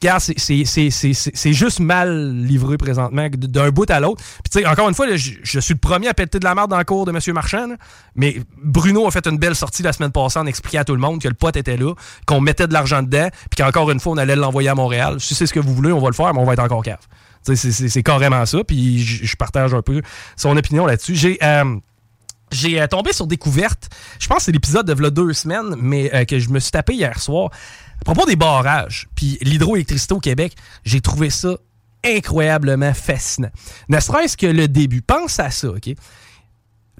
Regarde, 0.00 0.20
c'est- 0.20 1.52
juste 1.52 1.80
mal 1.80 2.32
livré 2.44 2.76
présentement 2.76 3.26
d'un 3.30 3.70
bout 3.70 3.90
à 3.90 3.98
l'autre. 3.98 4.22
Puis 4.22 4.50
tu 4.52 4.58
sais, 4.60 4.66
encore 4.66 4.88
une 4.88 4.94
fois, 4.94 5.06
je, 5.16 5.60
suis 5.60 5.74
le 5.74 5.78
premier 5.80 6.08
à 6.08 6.14
péter 6.14 6.38
de 6.38 6.44
la 6.44 6.54
merde 6.54 6.70
dans 6.70 6.78
le 6.78 6.84
cours 6.84 7.04
de 7.06 7.10
M. 7.10 7.18
Marchand, 7.34 7.68
mais 8.14 8.40
Bruno 8.62 9.06
a 9.06 9.10
fait 9.10 9.26
une 9.26 9.38
belle 9.38 9.56
sortie 9.56 9.82
la 9.82 9.92
semaine 9.92 10.12
passée 10.12 10.38
en 10.38 10.46
expliquant 10.46 10.80
à 10.80 10.84
tout 10.84 10.94
le 10.94 11.00
monde 11.00 11.20
que 11.20 11.28
le 11.28 11.34
pote 11.34 11.56
était 11.56 11.76
là, 11.76 11.92
qu'on 12.26 12.40
mettait 12.40 12.68
de 12.68 12.72
l'argent 12.72 13.02
dedans, 13.02 13.28
puis 13.50 13.62
qu'encore 13.62 13.90
une 13.90 13.98
fois, 13.98 14.12
on 14.12 14.16
allait 14.16 14.36
l'envoyer 14.36 14.68
à 14.68 14.74
Montréal. 14.76 15.16
Si 15.18 15.34
c'est 15.34 15.46
ce 15.46 15.52
que 15.52 15.60
vous 15.60 15.74
voulez, 15.74 15.90
on 15.92 16.00
va 16.00 16.08
le 16.08 16.14
faire, 16.14 16.32
mais 16.32 16.40
on 16.40 16.44
va 16.44 16.52
être 16.52 16.62
encore 16.62 16.82
cave. 16.84 16.98
C'est- 17.42 18.02
carrément 18.02 18.46
ça, 18.46 18.62
puis 18.64 19.02
je 19.04 19.26
je 19.26 19.36
partage 19.36 19.74
un 19.74 19.82
peu 19.82 20.00
son 20.36 20.56
opinion 20.56 20.86
là-dessus. 20.86 21.14
J'ai... 21.16 21.38
euh, 21.42 21.76
j'ai 22.52 22.80
euh, 22.80 22.86
tombé 22.86 23.12
sur 23.12 23.26
découverte, 23.26 23.88
je 24.20 24.28
pense 24.28 24.38
que 24.38 24.42
c'est 24.44 24.52
l'épisode 24.52 24.86
de 24.86 24.92
v'là 24.94 25.10
deux 25.10 25.32
semaines, 25.32 25.74
mais 25.76 26.14
euh, 26.14 26.24
que 26.24 26.38
je 26.38 26.48
me 26.50 26.60
suis 26.60 26.70
tapé 26.70 26.94
hier 26.94 27.18
soir. 27.18 27.50
À 28.00 28.04
propos 28.04 28.26
des 28.26 28.36
barrages, 28.36 29.08
puis 29.14 29.38
l'hydroélectricité 29.42 30.14
au 30.14 30.20
Québec, 30.20 30.54
j'ai 30.84 31.00
trouvé 31.00 31.30
ça 31.30 31.56
incroyablement 32.04 32.92
fascinant. 32.94 33.50
Ne 33.88 33.98
serait-ce 34.00 34.36
que 34.36 34.46
le 34.46 34.68
début. 34.68 35.00
Pense 35.02 35.40
à 35.40 35.50
ça, 35.50 35.68
OK? 35.68 35.90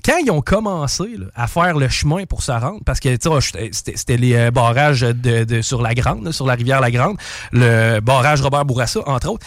Quand 0.05 0.19
ils 0.19 0.31
ont 0.31 0.43
commencé 0.43 1.05
là, 1.17 1.27
à 1.35 1.47
faire 1.47 1.77
le 1.79 1.89
chemin 1.89 2.25
pour 2.27 2.43
se 2.43 2.53
rendre, 2.53 2.81
parce 2.85 3.01
que 3.01 3.15
tu 3.17 3.29
sais, 3.41 3.71
c'était 3.97 4.17
les 4.19 4.35
euh, 4.35 4.51
barrages 4.51 5.01
de, 5.01 5.45
de- 5.45 5.63
sur 5.63 5.81
la 5.81 5.95
Grande, 5.95 6.31
sur 6.33 6.47
la 6.47 6.55
rivière 6.55 6.81
La 6.81 6.91
Grande, 6.91 7.17
le 7.53 8.01
barrage 8.01 8.43
Robert 8.43 8.65
Bourassa, 8.67 9.01
entre 9.07 9.31
autres, 9.31 9.47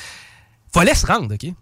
fallait 0.74 0.96
se 0.96 1.06
rendre, 1.06 1.34
OK? 1.36 1.54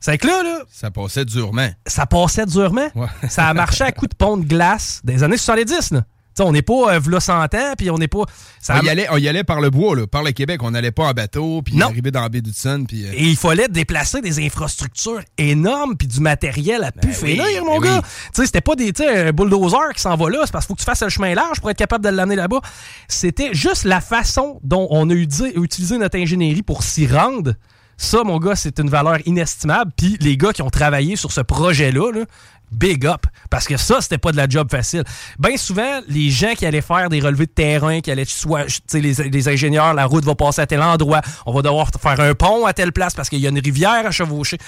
C'est 0.00 0.18
que 0.18 0.26
là, 0.26 0.42
là, 0.42 0.58
Ça 0.68 0.90
passait 0.90 1.24
durement. 1.24 1.68
ça 1.86 2.06
passait 2.06 2.44
durement. 2.46 2.88
ça 3.28 3.46
a 3.46 3.54
marché 3.54 3.84
à 3.84 3.92
coups 3.92 4.10
de 4.10 4.16
pont 4.16 4.36
de 4.36 4.44
glace 4.44 5.00
des 5.04 5.22
années 5.22 5.36
70. 5.36 5.92
Là. 5.92 6.02
Tu 6.34 6.42
sais, 6.42 6.48
on 6.48 6.52
n'est 6.52 6.62
pas 6.62 6.94
euh, 6.94 6.98
v'là 6.98 7.20
100 7.20 7.42
ans, 7.54 7.72
puis 7.76 7.90
on 7.90 7.98
n'est 7.98 8.08
pas. 8.08 8.22
Ça 8.60 8.78
on, 8.80 8.84
y 8.84 8.88
allait, 8.88 9.06
on 9.10 9.16
y 9.18 9.28
allait 9.28 9.44
par 9.44 9.60
le 9.60 9.70
bois, 9.70 9.94
là, 9.96 10.06
par 10.06 10.22
le 10.22 10.32
Québec. 10.32 10.62
On 10.62 10.70
n'allait 10.70 10.90
pas 10.92 11.04
en 11.04 11.12
bateau, 11.12 11.62
puis 11.62 11.76
Non. 11.76 11.86
arriver 11.86 12.10
dans 12.10 12.22
la 12.22 12.28
baie 12.28 12.40
d'Hudson. 12.40 12.84
Puis, 12.88 13.04
euh, 13.06 13.12
Et 13.14 13.24
il 13.24 13.36
fallait 13.36 13.68
déplacer 13.68 14.20
des 14.20 14.44
infrastructures 14.44 15.20
énormes 15.38 15.96
puis 15.96 16.08
du 16.08 16.20
matériel 16.20 16.84
à 16.84 16.92
pu 16.92 17.08
oui, 17.08 17.14
finir, 17.14 17.64
mon 17.64 17.78
ben 17.80 17.86
gars. 17.88 17.96
oui. 17.98 18.08
Tu 18.34 18.40
sais, 18.40 18.46
c'était 18.46 18.60
pas 18.60 18.74
des 18.76 18.92
un 19.02 19.32
bulldozer 19.32 19.92
qui 19.94 20.00
s'en 20.02 20.16
va 20.16 20.30
là, 20.30 20.40
c'est 20.44 20.52
parce 20.52 20.64
qu'il 20.66 20.68
faut 20.68 20.74
que 20.74 20.80
tu 20.80 20.84
fasses 20.86 21.02
le 21.02 21.08
chemin 21.08 21.34
large 21.34 21.60
pour 21.60 21.70
être 21.70 21.78
capable 21.78 22.04
de 22.04 22.10
l'amener 22.10 22.36
là-bas. 22.36 22.60
C'était 23.08 23.52
juste 23.52 23.84
la 23.84 24.00
façon 24.00 24.60
dont 24.62 24.86
on 24.90 25.08
a 25.10 25.12
utilisé 25.14 25.98
notre 25.98 26.18
ingénierie 26.18 26.62
pour 26.62 26.82
s'y 26.82 27.06
rendre. 27.06 27.54
Ça, 27.96 28.24
mon 28.24 28.38
gars, 28.38 28.56
c'est 28.56 28.78
une 28.80 28.88
valeur 28.90 29.18
inestimable. 29.26 29.92
Puis 29.96 30.16
les 30.20 30.36
gars 30.36 30.52
qui 30.52 30.62
ont 30.62 30.70
travaillé 30.70 31.16
sur 31.16 31.30
ce 31.30 31.40
projet-là, 31.40 32.10
là, 32.12 32.24
big 32.72 33.06
up. 33.06 33.26
Parce 33.50 33.66
que 33.66 33.76
ça, 33.76 34.00
c'était 34.00 34.18
pas 34.18 34.32
de 34.32 34.36
la 34.36 34.48
job 34.48 34.68
facile. 34.70 35.04
Bien 35.38 35.56
souvent, 35.56 36.00
les 36.08 36.30
gens 36.30 36.54
qui 36.54 36.64
allaient 36.66 36.80
faire 36.80 37.08
des 37.08 37.20
relevés 37.20 37.46
de 37.46 37.52
terrain, 37.52 38.00
qui 38.00 38.10
allaient, 38.10 38.24
soit, 38.24 38.64
tu 38.66 38.78
sais, 38.86 39.00
les, 39.00 39.14
les 39.14 39.48
ingénieurs, 39.48 39.94
la 39.94 40.06
route 40.06 40.24
va 40.24 40.34
passer 40.34 40.62
à 40.62 40.66
tel 40.66 40.82
endroit, 40.82 41.20
on 41.46 41.52
va 41.52 41.62
devoir 41.62 41.88
faire 42.00 42.20
un 42.20 42.34
pont 42.34 42.66
à 42.66 42.72
telle 42.72 42.92
place 42.92 43.14
parce 43.14 43.28
qu'il 43.28 43.40
y 43.40 43.46
a 43.46 43.50
une 43.50 43.58
rivière 43.60 44.06
à 44.06 44.10
chevaucher. 44.10 44.58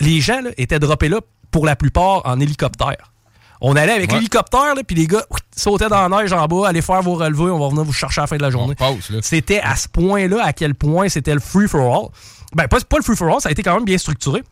Les 0.00 0.20
gens 0.20 0.40
là, 0.40 0.50
étaient 0.56 0.78
droppés 0.78 1.08
là, 1.08 1.18
pour 1.50 1.66
la 1.66 1.76
plupart, 1.76 2.22
en 2.24 2.38
hélicoptère. 2.40 3.12
On 3.60 3.76
allait 3.76 3.92
avec 3.92 4.10
Ouais. 4.10 4.16
l'hélicoptère, 4.16 4.72
puis 4.86 4.96
les 4.96 5.06
gars 5.06 5.22
sautaient 5.54 5.88
dans 5.90 6.08
la 6.08 6.22
neige 6.22 6.32
en 6.32 6.46
bas, 6.46 6.68
allez 6.68 6.80
faire 6.80 7.02
vos 7.02 7.14
relevés, 7.16 7.50
on 7.50 7.58
va 7.58 7.68
venir 7.68 7.84
vous 7.84 7.92
chercher 7.92 8.20
à 8.20 8.22
la 8.22 8.26
fin 8.28 8.36
de 8.38 8.42
la 8.42 8.48
journée. 8.50 8.74
C'était 9.20 9.60
à 9.60 9.76
ce 9.76 9.86
point-là 9.88 10.42
à 10.42 10.52
quel 10.54 10.74
point 10.74 11.10
c'était 11.10 11.34
le 11.34 11.40
free-for-all. 11.40 12.08
Ben, 12.54 12.68
pas, 12.68 12.78
pas 12.80 12.96
le 12.96 13.02
free-for-all, 13.02 13.40
ça 13.42 13.50
a 13.50 13.52
été 13.52 13.62
quand 13.62 13.74
même 13.74 13.84
bien 13.84 13.98
structuré. 13.98 14.42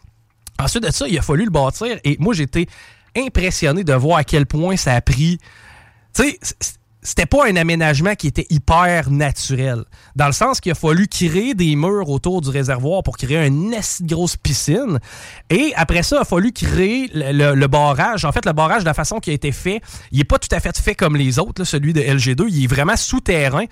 Ensuite 0.59 0.85
de 0.85 0.91
ça, 0.91 1.07
il 1.09 1.19
a 1.19 1.23
fallu 1.23 1.45
le 1.45 1.51
bâtir 1.51 1.99
et 2.05 2.17
moi, 2.19 2.35
j'étais 2.35 2.67
impressionné 3.17 3.85
de 3.85 3.93
voir 3.95 4.19
à 4.19 4.25
quel 4.25 4.47
point 4.47 4.77
ça 4.77 4.95
a 4.95 5.01
pris. 5.01 5.39
Tu 6.15 6.23
sais, 6.23 6.39
c'était 7.01 7.27
pas 7.27 7.49
un 7.49 7.57
aménagement 7.57 8.15
qui 8.15 8.27
était 8.27 8.47
hyper 8.51 9.11
naturel. 9.11 9.85
Dans 10.17 10.27
le 10.27 10.33
sens 10.33 10.61
qu'il 10.61 10.73
a 10.73 10.75
fallu 10.75 11.07
créer 11.07 11.55
des 11.55 11.77
murs 11.77 12.11
autour 12.11 12.41
du 12.41 12.51
réservoir 12.51 13.03
pour 13.03 13.17
créer 13.17 13.47
une 13.47 13.75
grosse 14.03 14.37
piscine. 14.37 14.99
Et 15.49 15.73
après 15.77 16.03
ça, 16.03 16.17
il 16.17 16.19
a 16.21 16.25
fallu 16.25 16.53
créer 16.53 17.09
le, 17.15 17.67
barrage. 17.67 18.25
En 18.25 18.33
fait, 18.33 18.45
le 18.45 18.53
barrage, 18.53 18.81
de 18.83 18.87
la 18.87 18.95
façon 18.95 19.21
qui 19.21 19.31
a 19.31 19.33
été 19.33 19.53
fait, 19.53 19.81
il 20.11 20.21
est 20.21 20.25
pas 20.25 20.39
tout 20.39 20.55
à 20.55 20.61
fait 20.61 20.77
fait 20.77 20.95
comme 20.95 21.17
les 21.17 21.39
autres, 21.39 21.65
celui 21.65 21.93
de 21.93 22.01
LG2. 22.01 22.47
Il 22.49 22.65
est 22.65 22.67
vraiment 22.67 22.97
souterrain 22.97 23.65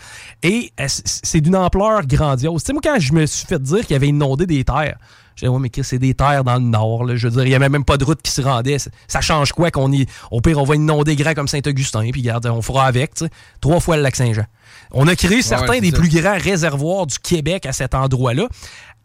et 0.42 0.72
euh, 0.80 0.86
c'est 0.88 1.40
d'une 1.40 1.56
ampleur 1.56 2.06
grandiose. 2.06 2.62
Tu 2.62 2.68
sais, 2.68 2.72
moi, 2.72 2.82
quand 2.82 2.98
je 2.98 3.12
me 3.12 3.26
suis 3.26 3.46
fait 3.46 3.60
dire 3.60 3.86
qu'il 3.86 3.96
avait 3.96 4.08
inondé 4.08 4.46
des 4.46 4.64
terres, 4.64 4.98
je 5.36 5.40
disais, 5.40 5.48
ouais, 5.48 5.60
mais 5.60 5.70
c'est 5.82 5.98
des 5.98 6.14
terres 6.14 6.42
dans 6.44 6.54
le 6.54 6.60
nord. 6.60 7.04
là. 7.04 7.14
Je 7.14 7.28
veux 7.28 7.34
dire, 7.34 7.44
il 7.44 7.48
n'y 7.50 7.54
avait 7.54 7.68
même 7.68 7.84
pas 7.84 7.98
de 7.98 8.04
route 8.04 8.20
qui 8.22 8.30
se 8.32 8.40
rendait. 8.40 8.78
Ça- 8.78 9.20
change 9.20 9.52
quoi 9.52 9.70
qu'on 9.70 9.92
y. 9.92 10.06
Au 10.30 10.40
pire, 10.40 10.58
on 10.58 10.64
va 10.64 10.76
inonder 10.76 11.14
grand 11.14 11.34
comme 11.34 11.46
Saint-Augustin, 11.48 12.08
puis 12.10 12.22
regarde, 12.22 12.46
on 12.46 12.62
fera 12.62 12.86
avec, 12.86 13.14
tu 13.14 13.24
sais. 13.26 13.30
Trois 13.60 13.80
fois 13.80 13.96
le 13.96 14.02
lac 14.02 14.16
Saint-Jean. 14.16 14.46
On 14.92 15.06
a 15.08 15.14
créé 15.16 15.42
certains 15.42 15.68
ouais, 15.74 15.80
des 15.80 15.92
plus 15.92 16.08
grands 16.08 16.38
réservoirs 16.38 17.06
du 17.06 17.18
Québec 17.18 17.66
à 17.66 17.72
cet 17.72 17.94
endroit-là. 17.94 18.48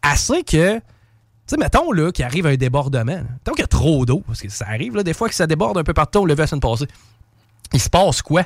Assez 0.02 0.44
que. 0.44 0.76
Tu 0.78 0.82
sais, 1.48 1.58
mettons 1.58 1.92
là, 1.92 2.12
qu'il 2.12 2.24
arrive 2.24 2.46
un 2.48 2.56
débordement. 2.56 3.12
là. 3.14 3.24
Mettons 3.24 3.52
qu'il 3.52 3.62
y 3.62 3.64
a 3.64 3.68
trop 3.68 4.06
d'eau, 4.06 4.24
parce 4.26 4.42
que 4.42 4.50
ça 4.50 4.66
arrive 4.70 4.96
là, 4.96 5.04
des 5.04 5.14
fois 5.14 5.28
que 5.28 5.36
ça 5.36 5.48
déborde 5.48 5.78
un 5.78 5.84
peu 5.84 5.94
partout, 5.94 6.20
on 6.20 6.26
l'a 6.26 6.34
vu 6.36 6.40
la 6.42 6.48
semaine 6.48 6.62
passée. 6.62 6.88
Il 7.74 7.82
se 7.82 7.90
passe 7.90 8.22
quoi? 8.22 8.44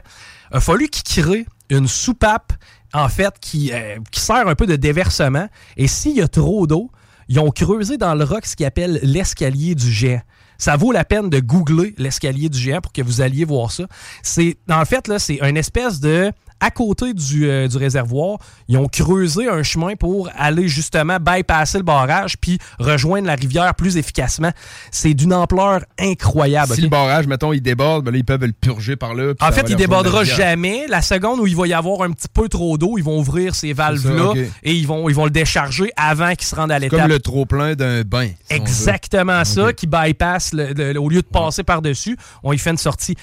Il 0.52 0.58
a 0.58 0.60
fallu 0.60 0.88
qu'il 0.88 1.24
crée 1.24 1.46
une 1.70 1.88
soupape, 1.88 2.54
en 2.94 3.10
fait, 3.10 3.34
qui, 3.42 3.72
euh, 3.74 3.98
qui 4.12 4.20
sert 4.22 4.48
un 4.48 4.56
peu 4.56 4.66
de 4.66 4.76
déversement. 4.76 5.48
Et 5.78 5.88
s'il 5.88 6.16
y 6.16 6.22
a 6.22 6.28
trop 6.28 6.66
d'eau, 6.68 6.90
ils 7.28 7.40
ont 7.40 7.50
creusé 7.50 7.98
dans 7.98 8.16
le 8.16 8.24
roc 8.24 8.46
ce 8.46 8.56
qu'ils 8.56 8.66
appellent 8.66 9.00
l'escalier 9.04 9.76
du 9.76 9.92
géant. 9.92 10.22
Ça 10.58 10.78
vaut 10.78 10.92
la 10.92 11.04
peine 11.04 11.30
de 11.30 11.40
googler 11.40 11.94
l'escalier 11.98 12.50
du 12.50 12.58
géant 12.58 12.82
pour 12.82 12.94
que 12.94 13.02
vous 13.02 13.22
alliez 13.22 13.44
voir 13.44 13.72
ça. 13.72 13.86
C'est, 14.24 14.58
en 14.70 14.86
fait, 14.86 15.08
là, 15.08 15.20
c'est 15.20 15.40
une 15.42 15.58
espèce 15.58 16.00
de. 16.00 16.32
À 16.62 16.72
côté 16.72 17.14
du, 17.14 17.48
euh, 17.50 17.68
du 17.68 17.78
réservoir, 17.78 18.38
ils 18.70 18.78
ont 18.78 18.88
creusé 18.88 19.48
un 19.50 19.62
chemin 19.62 19.96
pour 19.96 20.30
aller 20.38 20.68
justement 20.68 21.18
bypasser 21.20 21.78
le 21.78 21.84
barrage 21.84 22.38
puis 22.38 22.58
rejoindre 22.80 23.28
la 23.28 23.36
rivière 23.36 23.76
plus 23.76 23.98
efficacement. 23.98 24.52
C'est 24.90 25.14
d'une 25.14 25.34
ampleur 25.34 25.82
incroyable. 26.00 26.74
si 26.74 26.82
le 26.82 26.88
barrage, 26.88 27.28
mettons, 27.28 27.52
il 27.54 27.62
déborde, 27.62 28.06
ben 28.06 28.12
là, 28.12 28.18
ils 28.18 28.24
peuvent 28.26 28.46
le 28.46 28.54
purger 28.54 28.96
par 28.96 29.14
là. 29.14 29.34
En 29.42 29.52
fait, 29.52 29.62
il 29.70 29.76
débordera 29.76 30.20
la 30.20 30.24
jamais. 30.36 30.86
La 30.88 31.02
seconde 31.02 31.40
où 31.40 31.48
il 31.48 31.56
va 31.56 31.68
y 31.68 31.74
avoir 31.74 32.02
un 32.04 32.12
petit 32.12 32.28
peu 32.34 32.48
trop 32.48 32.78
d'eau, 32.78 32.98
ils 32.98 33.04
vont 33.04 33.20
ouvrir 33.20 33.54
ces 33.54 33.74
valves-là 33.74 34.32
et 34.64 34.74
ils 34.74 34.88
vont, 34.88 35.10
ils 35.10 35.16
vont 35.16 35.26
le 35.26 35.32
décharger 35.32 35.92
avant 35.98 36.34
qu'il 36.36 36.48
se 36.48 36.56
rende 36.56 36.72
à 36.72 36.80
l'étape. 36.80 37.00
comme 37.02 37.10
le 37.10 37.20
trop-plein 37.20 37.76
d'un 37.76 38.02
bain. 38.04 38.30
si. 38.50 38.56
Exactement 38.56 39.44
ça, 39.44 39.74
qui 39.74 39.88
bypass, 39.88 40.54
le- 40.54 40.74
le- 40.74 40.94
le- 40.94 41.00
au 41.02 41.10
lieu 41.10 41.22
de 41.22 41.28
passer 41.28 41.64
par-dessus, 41.64 42.18
on 42.44 42.54
y 42.54 42.58
fait 42.58 42.72
une 42.72 42.78
sortie. 42.78 43.16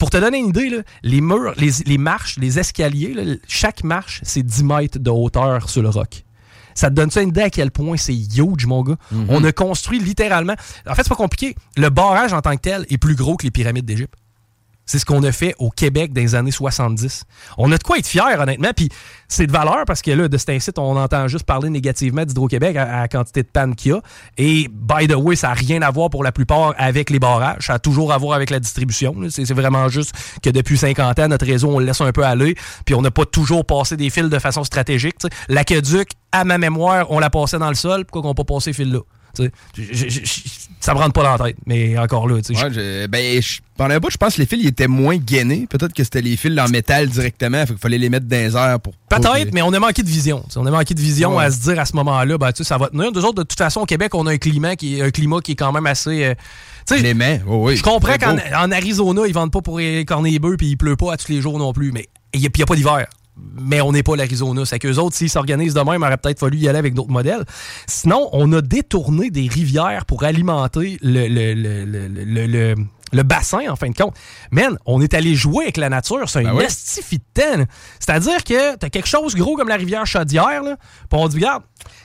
Pour 0.00 0.08
te 0.08 0.16
donner 0.16 0.38
une 0.38 0.48
idée, 0.48 0.70
là, 0.70 0.78
les 1.02 1.20
murs, 1.20 1.52
les, 1.58 1.70
les 1.84 1.98
marches, 1.98 2.38
les 2.38 2.58
escaliers, 2.58 3.12
là, 3.12 3.22
chaque 3.46 3.84
marche, 3.84 4.20
c'est 4.24 4.42
10 4.42 4.64
mètres 4.64 4.98
de 4.98 5.10
hauteur 5.10 5.68
sur 5.68 5.82
le 5.82 5.90
roc. 5.90 6.24
Ça 6.74 6.88
te 6.88 6.94
donne 6.94 7.10
ça 7.10 7.20
une 7.20 7.28
idée 7.28 7.42
à 7.42 7.50
quel 7.50 7.70
point 7.70 7.98
c'est 7.98 8.14
huge, 8.14 8.64
mon 8.64 8.82
gars. 8.82 8.96
Mhm. 9.12 9.26
On 9.28 9.44
a 9.44 9.52
construit 9.52 9.98
littéralement. 9.98 10.54
En 10.88 10.94
fait, 10.94 11.02
c'est 11.02 11.10
pas 11.10 11.16
compliqué. 11.16 11.54
Le 11.76 11.90
barrage 11.90 12.32
en 12.32 12.40
tant 12.40 12.56
que 12.56 12.62
tel 12.62 12.86
est 12.88 12.96
plus 12.96 13.14
gros 13.14 13.36
que 13.36 13.44
les 13.44 13.50
pyramides 13.50 13.84
d'Égypte. 13.84 14.14
C'est 14.90 14.98
ce 14.98 15.06
qu'on 15.06 15.22
a 15.22 15.30
fait 15.30 15.54
au 15.60 15.70
Québec 15.70 16.12
dans 16.12 16.20
les 16.20 16.34
années 16.34 16.50
70. 16.50 17.22
On 17.58 17.70
a 17.70 17.78
de 17.78 17.82
quoi 17.84 17.98
être 17.98 18.08
fiers, 18.08 18.36
honnêtement. 18.36 18.72
Puis 18.74 18.88
c'est 19.28 19.46
de 19.46 19.52
valeur 19.52 19.84
parce 19.86 20.02
que 20.02 20.10
là, 20.10 20.26
de 20.26 20.36
cet 20.36 20.48
incite, 20.48 20.80
on 20.80 20.96
entend 20.96 21.28
juste 21.28 21.44
parler 21.44 21.70
négativement 21.70 22.24
d'Hydro-Québec 22.24 22.74
à, 22.74 23.02
la 23.02 23.06
quantité 23.06 23.44
de 23.44 23.46
panne 23.46 23.76
qu'il 23.76 23.92
y 23.92 23.94
a. 23.94 24.00
Et 24.36 24.68
by 24.68 25.06
the 25.06 25.14
way, 25.14 25.36
ça 25.36 25.46
n'a 25.46 25.54
rien 25.54 25.80
à 25.82 25.92
voir 25.92 26.10
pour 26.10 26.24
la 26.24 26.32
plupart 26.32 26.74
avec 26.76 27.10
les 27.10 27.20
barrages. 27.20 27.68
Ça 27.68 27.74
a 27.74 27.78
toujours 27.78 28.12
à 28.12 28.18
voir 28.18 28.34
avec 28.34 28.50
la 28.50 28.58
distribution. 28.58 29.14
là. 29.16 29.28
C'est 29.30 29.48
vraiment 29.52 29.88
juste 29.88 30.12
que 30.42 30.50
depuis 30.50 30.76
50 30.76 31.20
ans, 31.20 31.28
notre 31.28 31.46
réseau, 31.46 31.68
on 31.68 31.78
le 31.78 31.86
laisse 31.86 32.00
un 32.00 32.10
peu 32.10 32.24
aller. 32.24 32.56
Puis 32.84 32.96
on 32.96 33.00
n'a 33.00 33.12
pas 33.12 33.26
toujours 33.26 33.64
passé 33.64 33.96
des 33.96 34.10
fils 34.10 34.28
de 34.28 34.38
façon 34.40 34.64
stratégique. 34.64 35.14
L'aqueduc, 35.48 36.10
à 36.32 36.42
ma 36.42 36.58
mémoire, 36.58 37.08
on 37.12 37.20
l'a 37.20 37.30
passé 37.30 37.60
dans 37.60 37.68
le 37.68 37.76
sol. 37.76 38.04
Pourquoi 38.06 38.22
qu'on 38.22 38.28
n'a 38.30 38.34
pas 38.34 38.54
passé 38.54 38.72
fils-là? 38.72 39.02
Tu 39.36 39.52
ça 40.80 40.94
me 40.94 40.98
rentre 40.98 41.12
pas 41.12 41.22
dans 41.22 41.36
la 41.36 41.50
tête. 41.50 41.56
Mais 41.66 41.96
encore 41.98 42.26
là, 42.28 42.40
tu 42.42 42.54
sais, 42.54 42.60
je- 42.60 42.66
Ouais, 42.66 42.72
je- 42.72 43.06
ben, 43.06 43.42
je- 43.42 43.60
pendant 43.76 43.94
un 43.94 43.98
bout, 43.98 44.10
je 44.10 44.16
pense 44.16 44.34
que 44.34 44.40
les 44.40 44.46
fils 44.46 44.58
ils 44.62 44.68
étaient 44.68 44.86
moins 44.88 45.16
gainés. 45.16 45.66
Peut-être 45.68 45.92
que 45.92 46.02
c'était 46.04 46.22
les 46.22 46.36
fils 46.36 46.58
en 46.58 46.68
métal 46.68 47.08
directement. 47.08 47.60
Fait 47.60 47.66
qu'il 47.74 47.78
fallait 47.78 47.98
les 47.98 48.08
mettre 48.10 48.26
dans 48.26 48.36
les 48.36 48.56
airs 48.56 48.80
pour. 48.80 48.92
Peut-être, 49.08 49.52
mais 49.52 49.62
on 49.62 49.72
a 49.72 49.78
manqué 49.78 50.02
de 50.02 50.08
vision. 50.08 50.44
On 50.56 50.66
a 50.66 50.70
manqué 50.70 50.94
de 50.94 51.00
vision 51.00 51.36
Ouais. 51.36 51.44
à 51.44 51.50
se 51.50 51.60
dire 51.60 51.78
à 51.78 51.84
ce 51.84 51.94
moment-là, 51.96 52.38
ben, 52.38 52.52
tu 52.52 52.58
sais, 52.58 52.68
ça 52.68 52.78
va 52.78 52.88
tenir. 52.88 53.10
Nous 53.12 53.24
autres, 53.24 53.34
de 53.34 53.42
toute 53.42 53.58
façon, 53.58 53.80
au 53.80 53.86
Québec, 53.86 54.14
on 54.14 54.26
a 54.26 54.32
un 54.32 54.38
climat 54.38 54.76
qui 54.76 54.98
est, 54.98 55.02
un 55.02 55.10
climat 55.10 55.40
qui 55.40 55.52
est 55.52 55.56
quand 55.56 55.72
même 55.72 55.86
assez. 55.86 56.24
euh, 56.24 56.34
tu 56.86 56.96
sais, 56.96 57.02
Je 57.02 57.82
comprends 57.82 58.16
qu'en 58.18 58.70
Arizona, 58.72 59.22
ils 59.26 59.34
vendent 59.34 59.52
pas 59.52 59.60
pour 59.60 59.80
écorner 59.80 60.30
les 60.30 60.38
bœufs 60.38 60.56
puis 60.56 60.68
il 60.68 60.76
pleut 60.76 60.96
pas 60.96 61.12
à 61.12 61.16
tous 61.16 61.28
les 61.30 61.40
jours 61.40 61.58
non 61.58 61.72
plus. 61.72 61.92
Mais 61.92 62.08
il 62.32 62.40
n'y 62.40 62.46
a, 62.46 62.66
pas 62.66 62.74
d'hiver. 62.76 63.06
Mais 63.60 63.80
on 63.80 63.92
n'est 63.92 64.02
pas 64.02 64.16
l'Arizona. 64.16 64.64
C'est 64.64 64.78
qu'eux 64.78 64.96
autres, 64.96 65.16
s'ils 65.16 65.30
s'organisent 65.30 65.74
de 65.74 65.80
même, 65.80 66.00
il 66.00 66.04
aurait 66.04 66.16
peut-être 66.16 66.38
fallu 66.38 66.58
y 66.58 66.68
aller 66.68 66.78
avec 66.78 66.94
d'autres 66.94 67.10
modèles. 67.10 67.44
Sinon, 67.86 68.28
on 68.32 68.52
a 68.52 68.62
détourné 68.62 69.30
des 69.30 69.48
rivières 69.48 70.06
pour 70.06 70.24
alimenter 70.24 70.98
le, 71.02 71.28
le, 71.28 71.54
le, 71.54 72.46
le, 72.46 72.74
le- 73.12 73.22
bassin, 73.22 73.60
en 73.70 73.76
fin 73.76 73.88
de 73.88 73.94
compte. 73.96 74.14
Man, 74.50 74.76
on 74.86 75.00
est 75.00 75.14
allé 75.14 75.34
jouer 75.34 75.64
avec 75.64 75.76
la 75.76 75.88
nature. 75.88 76.28
C'est 76.28 76.44
un 76.46 76.54
Ben 76.54 76.60
estifitant. 76.62 77.58
là. 77.58 77.64
C'est-à-dire 77.98 78.42
que 78.44 78.76
t'as 78.76 78.88
quelque 78.88 79.08
chose 79.08 79.34
gros 79.34 79.56
comme 79.56 79.68
la 79.68 79.76
rivière 79.76 80.06
Chaudière, 80.06 80.62
là, 80.62 80.76
puis 81.10 81.20
on 81.20 81.28
dit, 81.28 81.36
regarde, 81.36 81.62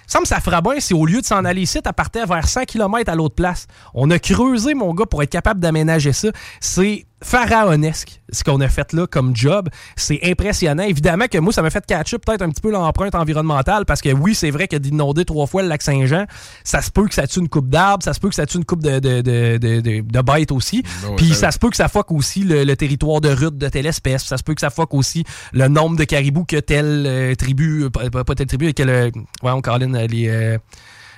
ça 0.07 0.19
me 0.19 0.26
ça 0.26 0.40
fera 0.40 0.61
bien 0.61 0.80
si 0.80 0.94
au 0.94 1.06
lieu 1.06 1.22
de 1.22 1.26
s'en 1.26 1.44
aller 1.45 1.61
ici, 1.61 1.80
t'as 1.82 1.94
partait 1.94 2.26
vers 2.26 2.48
100 2.48 2.65
km 2.65 3.11
à 3.11 3.15
l'autre 3.15 3.36
place. 3.36 3.65
On 3.94 4.10
a 4.11 4.19
creusé, 4.19 4.73
mon 4.76 4.94
gars, 4.94 5.06
pour 5.06 5.23
être 5.23 5.32
capable 5.32 5.60
d'aménager 5.60 6.14
ça. 6.14 6.30
C'est 6.61 7.06
pharaonesque, 7.23 8.22
ce 8.32 8.44
qu'on 8.44 8.61
a 8.61 8.68
fait 8.68 8.94
là 8.94 9.07
comme 9.07 9.36
job. 9.36 9.69
C'est 9.95 10.19
impressionnant. 10.23 10.84
Évidemment 10.84 11.26
que 11.27 11.38
moi, 11.40 11.52
ça 11.52 11.61
m'a 11.61 11.69
fait 11.69 11.86
catch-up 11.86 12.23
peut-être 12.26 12.41
un 12.44 12.49
petit 12.49 12.61
peu 12.61 12.72
l'empreinte 12.72 13.15
environnementale 13.15 13.86
parce 13.86 14.02
que 14.02 14.10
oui, 14.14 14.36
c'est 14.36 14.52
vrai 14.52 14.68
que 14.68 14.76
d'inonder 14.76 15.26
trois 15.26 15.48
fois 15.48 15.61
le 15.64 15.68
lac 15.69 15.82
Saint-Jean, 15.82 16.26
ça 16.64 16.82
se 16.82 16.91
peut 16.91 17.07
que 17.07 17.14
ça 17.15 17.26
tue 17.27 17.40
une 17.40 17.49
coupe 17.49 17.69
d'arbres, 17.69 18.03
ça 18.03 18.14
se 18.14 18.19
peut 18.19 18.30
que 18.30 18.36
ça 18.36 18.45
tue 18.45 18.57
une 18.57 18.65
coupe 18.65 18.84
de, 18.84 18.99
de, 18.99 19.22
de, 19.22 19.57
de, 19.57 19.80
de- 19.82 20.02
de 20.02 20.22
bêtes 20.22 20.52
aussi. 20.52 20.84
Ouais, 21.04 21.16
Puis 21.18 21.30
ben 21.30 21.36
ça 21.36 21.52
se 21.52 21.60
peut 21.60 21.70
que 21.70 21.76
ça 21.76 21.88
fuck 21.88 22.12
aussi 22.12 22.44
le, 22.44 22.64
le 22.64 22.76
territoire 22.76 23.22
de 23.22 23.30
rut 23.30 23.58
de 23.58 23.70
telle 23.70 23.86
espèce. 23.86 24.24
Ça 24.24 24.38
se 24.38 24.44
peut 24.44 24.54
que 24.54 24.62
ça 24.62 24.70
fuck 24.70 24.94
aussi 24.94 25.24
le 25.54 25.68
nombre 25.68 25.98
de 25.98 26.04
caribous 26.04 26.46
que 26.46 26.58
telle 26.58 27.06
euh, 27.08 27.36
tribu, 27.36 27.84
euh, 27.84 27.90
pas, 27.90 28.36
telle 28.36 28.48
tribu, 28.48 28.74
que 28.74 28.84
le. 28.84 29.12
Voyons, 29.42 29.62
Colin, 29.62 29.94
euh, 29.94 30.08
les, 30.08 30.28
euh, 30.28 30.58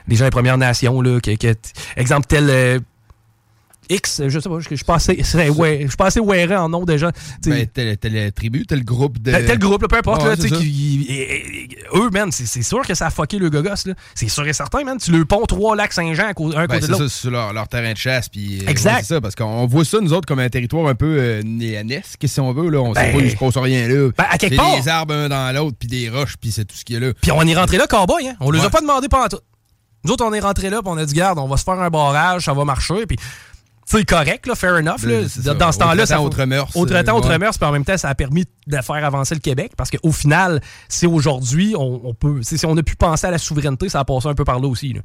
les 0.07 0.15
gens 0.15 0.25
des 0.25 0.31
Premières 0.31 0.57
Nations, 0.57 1.01
là, 1.01 1.19
que, 1.19 1.35
que- 1.35 1.55
exemple, 1.95 2.27
tel. 2.27 2.81
X, 3.89 4.21
je 4.27 4.39
sais 4.39 4.49
pas, 4.49 4.59
je, 4.59 4.75
je 4.75 4.83
pensais, 4.83 5.17
c'est- 5.23 5.49
ouais, 5.49 5.85
je 5.89 5.95
pensais 5.95 6.19
ouais 6.19 6.53
en 6.55 6.69
nom 6.69 6.83
déjà. 6.85 7.11
Ben, 7.45 7.65
telle, 7.67 7.97
telle 7.97 8.31
tribu, 8.31 8.65
tel 8.65 8.83
groupe 8.83 9.19
de. 9.19 9.31
Tel, 9.31 9.45
tel 9.45 9.59
groupe, 9.59 9.81
là, 9.81 9.87
peu 9.87 9.97
importe, 9.97 10.23
Ouais, 10.23 10.29
là, 10.29 10.35
c'est 10.37 10.49
eux, 11.95 12.09
man, 12.11 12.31
c'est 12.31 12.45
c'est 12.45 12.63
sûr 12.63 12.81
que 12.81 12.93
ça 12.93 13.07
a 13.07 13.09
fucké 13.09 13.37
le 13.39 13.49
gogos, 13.49 13.69
là. 13.85 13.93
C'est 14.15 14.27
sûr 14.29 14.47
et 14.47 14.53
certain, 14.53 14.83
man. 14.83 14.97
Tu 14.97 15.11
le 15.11 15.25
pont 15.25 15.45
trois 15.45 15.75
lacs 15.75 15.93
Saint-Jean 15.93 16.23
à 16.23 16.29
un 16.29 16.33
Ben, 16.33 16.67
côté 16.67 16.79
de 16.79 16.85
c'est 16.85 16.91
l'autre. 16.91 17.07
ça, 17.07 17.09
sur 17.21 17.31
leur, 17.31 17.53
leur 17.53 17.67
terrain 17.67 17.91
de 17.93 17.97
chasse. 17.97 18.29
Puis, 18.29 18.59
euh, 18.61 18.69
Exact. 18.69 18.93
ouais, 18.95 18.99
c'est 19.01 19.13
ça, 19.15 19.21
parce 19.21 19.35
qu'on 19.35 19.65
voit 19.67 19.85
ça, 19.85 19.99
nous 20.01 20.13
autres, 20.13 20.25
comme 20.27 20.39
un 20.39 20.49
territoire 20.49 20.87
un 20.87 20.95
peu 20.95 21.17
euh, 21.19 21.41
néanesque, 21.43 22.23
si 22.25 22.39
on 22.39 22.53
veut. 22.53 22.69
Là. 22.69 22.79
On 22.81 22.93
sait 22.93 23.11
Ben, 23.11 23.17
pas, 23.19 23.23
il 23.23 23.31
se 23.31 23.35
passe 23.37 23.57
rien 23.57 23.87
là. 23.87 24.09
ben, 24.17 24.25
à 24.29 24.37
quelque 24.37 24.51
c'est 24.53 24.57
part. 24.57 24.75
des 24.81 24.87
arbres 24.87 25.13
un 25.13 25.29
dans 25.29 25.55
l'autre, 25.55 25.77
puis 25.79 25.87
des 25.87 26.09
roches, 26.09 26.35
puis 26.39 26.51
c'est 26.51 26.65
tout 26.65 26.75
ce 26.75 26.83
qu'il 26.85 26.95
y 26.95 26.97
a 26.97 27.07
là. 27.07 27.13
Puis 27.21 27.31
on 27.31 27.41
est 27.41 27.55
rentré 27.55 27.77
là, 27.77 27.87
cowboy, 27.87 28.27
hein. 28.27 28.35
On 28.39 28.51
les 28.51 28.59
a 28.59 28.63
Ouais. 28.63 28.69
pas 28.69 28.81
demandé 28.81 29.07
pendant 29.07 29.27
tout. 29.27 29.39
Nous 30.03 30.11
autres, 30.13 30.23
on 30.25 30.31
est 30.33 30.39
rentré 30.39 30.69
là, 30.69 30.81
puis 30.81 30.91
on 30.93 30.97
a 30.97 31.05
dit, 31.05 31.13
garde, 31.13 31.39
on 31.39 31.47
va 31.47 31.57
se 31.57 31.63
faire 31.63 31.79
un 31.79 31.89
barrage, 31.89 32.45
ça 32.45 32.53
va 32.53 32.63
marcher. 32.63 33.05
Puis, 33.07 33.17
c'est 33.89 34.03
correct, 34.03 34.47
là, 34.47 34.55
fair 34.55 34.73
enough. 34.75 35.03
Là. 35.03 35.21
Dans, 35.21 35.27
ça. 35.29 35.53
dans 35.53 35.71
ce 35.71 35.77
temps-là, 35.79 36.05
ça. 36.05 36.17
temps, 36.17 36.25
autre 36.25 36.43
mœurs, 36.43 36.75
Autre 36.75 37.01
temps, 37.03 37.15
autre 37.17 37.29
ouais. 37.29 37.37
mœurs, 37.37 37.57
puis 37.57 37.67
en 37.67 37.71
même 37.71 37.85
temps, 37.85 37.97
ça 37.97 38.09
a 38.09 38.15
permis 38.15 38.43
de 38.67 38.77
faire 38.81 39.03
avancer 39.05 39.33
le 39.33 39.39
Québec. 39.39 39.71
Parce 39.77 39.89
qu'au 39.89 40.11
final, 40.11 40.61
c'est 40.89 41.07
aujourd'hui, 41.07 41.73
on, 41.77 42.01
on 42.03 42.13
peut. 42.13 42.41
Si 42.43 42.63
on 42.65 42.75
a 42.75 42.83
pu 42.83 42.95
penser 42.97 43.27
à 43.27 43.31
la 43.31 43.37
souveraineté, 43.37 43.87
ça 43.87 44.01
a 44.01 44.05
passé 44.05 44.27
un 44.27 44.33
peu 44.33 44.43
par 44.43 44.59
là 44.59 44.67
aussi. 44.67 44.93
là. 44.93 45.01